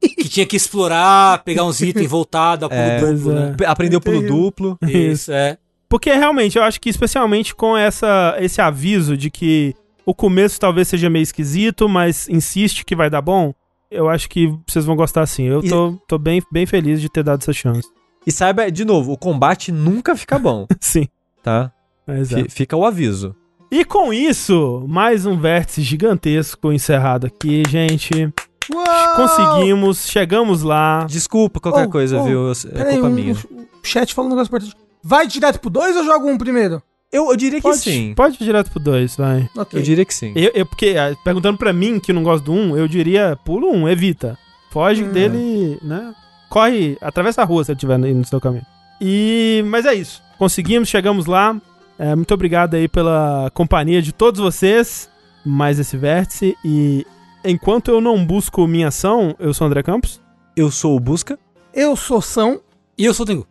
que 0.00 0.28
tinha 0.28 0.46
que 0.46 0.56
explorar, 0.56 1.42
pegar 1.44 1.64
uns 1.64 1.80
itens, 1.80 2.08
voltar, 2.08 2.56
dar 2.56 2.68
pulo 2.68 2.80
É, 2.80 3.00
duplo, 3.00 3.32
é. 3.32 3.34
né? 3.34 3.56
Aprendeu 3.66 4.00
pulo 4.00 4.22
duplo. 4.22 4.78
Isso, 4.86 5.32
é. 5.32 5.58
Porque 5.88 6.12
realmente, 6.12 6.56
eu 6.58 6.64
acho 6.64 6.80
que 6.80 6.88
especialmente 6.88 7.54
com 7.54 7.76
essa, 7.76 8.36
esse 8.40 8.60
aviso 8.60 9.16
de 9.16 9.30
que 9.30 9.74
o 10.04 10.14
começo 10.14 10.58
talvez 10.60 10.88
seja 10.88 11.08
meio 11.10 11.22
esquisito, 11.22 11.88
mas 11.88 12.28
insiste 12.28 12.84
que 12.84 12.94
vai 12.96 13.08
dar 13.10 13.20
bom, 13.22 13.52
eu 13.90 14.08
acho 14.08 14.28
que 14.28 14.52
vocês 14.68 14.84
vão 14.84 14.96
gostar 14.96 15.24
sim. 15.26 15.44
Eu 15.44 15.60
E- 15.64 15.68
tô, 15.68 15.92
tô 16.08 16.18
bem, 16.18 16.42
bem 16.52 16.66
feliz 16.66 17.00
de 17.00 17.08
ter 17.08 17.22
dado 17.22 17.40
essa 17.42 17.52
chance. 17.52 17.88
E 18.26 18.32
saiba, 18.32 18.68
de 18.70 18.84
novo, 18.84 19.12
o 19.12 19.16
combate 19.16 19.70
nunca 19.70 20.16
fica 20.16 20.36
bom, 20.38 20.66
sim, 20.80 21.06
tá? 21.46 21.70
é. 22.08 22.48
Fica 22.48 22.76
o 22.76 22.84
aviso. 22.84 23.34
E 23.70 23.84
com 23.84 24.12
isso, 24.12 24.84
mais 24.88 25.24
um 25.26 25.38
vértice 25.38 25.80
gigantesco 25.82 26.72
encerrado 26.72 27.26
aqui, 27.26 27.62
gente. 27.68 28.32
Uau! 28.72 29.16
Conseguimos, 29.16 30.08
chegamos 30.08 30.62
lá. 30.62 31.04
Desculpa 31.08 31.60
qualquer 31.60 31.86
Oh, 31.86 31.90
coisa, 31.90 32.18
oh, 32.20 32.24
viu? 32.24 32.52
É 32.74 32.84
culpa 32.92 33.06
um- 33.06 33.10
minha. 33.10 33.32
O 33.34 33.38
chat 33.86 34.12
falou 34.12 34.28
um 34.28 34.34
negócio 34.34 34.50
importante. 34.50 34.74
Vai 35.02 35.26
direto 35.28 35.60
pro 35.60 35.70
2 35.70 35.96
ou 35.96 36.04
joga 36.04 36.26
um 36.26 36.36
primeiro? 36.36 36.82
Eu, 37.12 37.30
eu 37.30 37.36
diria 37.36 37.60
que 37.60 37.62
Pode, 37.68 37.78
sim. 37.78 38.12
pode 38.16 38.34
ir 38.40 38.44
direto 38.44 38.70
pro 38.72 38.80
2, 38.80 39.16
vai. 39.16 39.48
Ok. 39.56 39.78
Eu 39.78 39.82
diria 39.84 40.04
que 40.04 40.12
sim. 40.14 40.32
Eu, 40.34 40.50
eu- 40.52 40.66
porque, 40.66 40.96
ah, 40.98 41.16
perguntando 41.24 41.56
pra 41.56 41.72
mim 41.72 42.00
que 42.00 42.12
não 42.12 42.24
gosto 42.24 42.44
do 42.46 42.52
1, 42.52 42.56
um, 42.72 42.76
eu 42.76 42.88
diria, 42.88 43.38
pula 43.44 43.66
um, 43.66 43.88
evita. 43.88 44.36
Foge 44.70 45.04
Hum. 45.04 45.12
dele, 45.12 45.78
né? 45.82 46.12
Corre, 46.50 46.98
atravessa 47.00 47.42
a 47.42 47.44
rua 47.44 47.62
se 47.64 47.70
ele 47.70 47.76
estiver 47.76 47.98
no 47.98 48.06
no 48.12 48.24
seu 48.24 48.40
caminho. 48.40 48.66
E, 49.00 49.62
mas 49.66 49.86
é 49.86 49.94
isso. 49.94 50.22
Conseguimos, 50.38 50.88
chegamos 50.88 51.26
lá. 51.26 51.56
É, 51.98 52.14
muito 52.14 52.32
obrigado 52.34 52.74
aí 52.74 52.88
pela 52.88 53.50
companhia 53.54 54.02
de 54.02 54.12
todos 54.12 54.40
vocês. 54.40 55.08
Mais 55.44 55.78
esse 55.78 55.96
vértice. 55.96 56.56
E 56.64 57.06
enquanto 57.44 57.90
eu 57.90 58.00
não 58.00 58.24
busco 58.24 58.66
minha 58.66 58.88
ação, 58.88 59.34
eu 59.38 59.54
sou 59.54 59.66
o 59.66 59.68
André 59.68 59.82
Campos. 59.82 60.20
Eu 60.56 60.70
sou 60.70 60.96
o 60.96 61.00
Busca. 61.00 61.38
Eu 61.72 61.94
sou 61.96 62.20
São. 62.22 62.60
E 62.98 63.04
eu 63.04 63.12
sou 63.12 63.24
o 63.24 63.26
Tengu. 63.26 63.46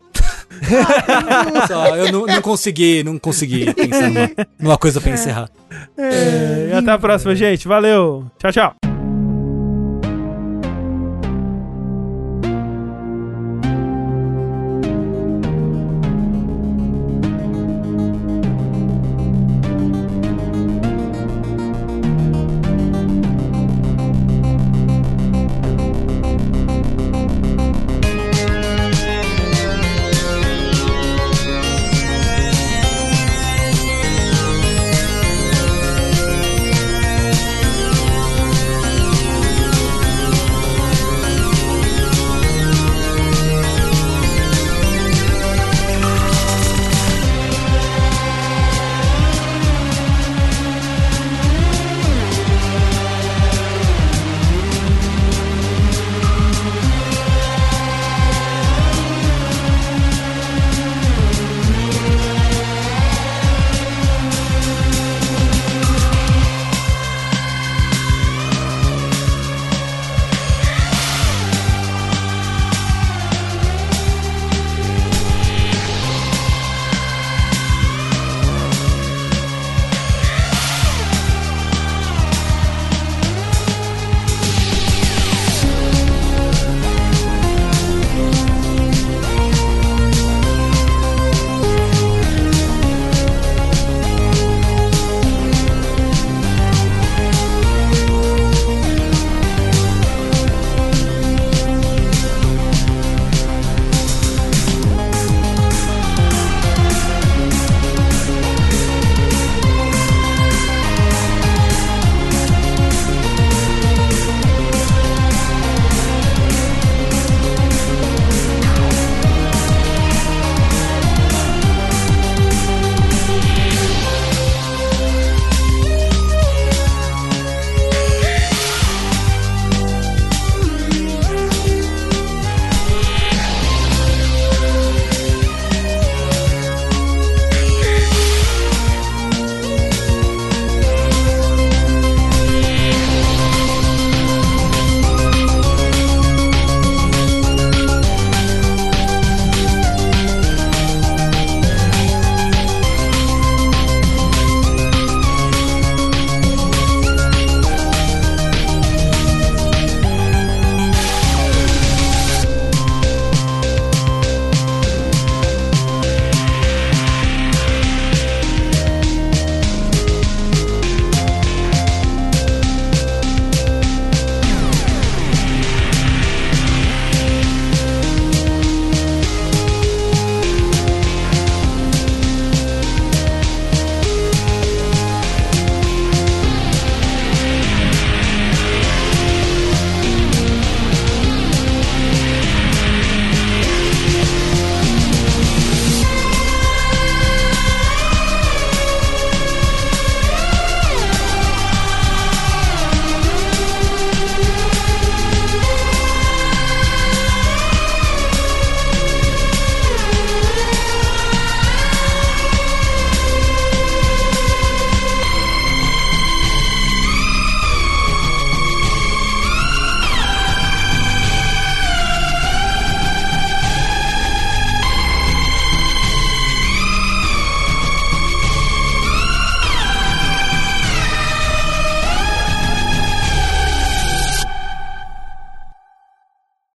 Só, 1.67 1.95
eu 1.95 2.11
não, 2.11 2.25
não 2.25 2.41
consegui, 2.41 3.03
não 3.03 3.19
consegui 3.19 3.71
pensar 3.73 4.09
numa, 4.09 4.29
numa 4.59 4.77
coisa 4.77 4.99
pra 4.99 5.11
encerrar. 5.11 5.49
É, 5.97 6.69
e 6.71 6.73
até 6.73 6.91
a 6.91 6.97
próxima, 6.97 7.35
gente. 7.35 7.67
Valeu. 7.67 8.25
Tchau, 8.39 8.51
tchau. 8.51 8.94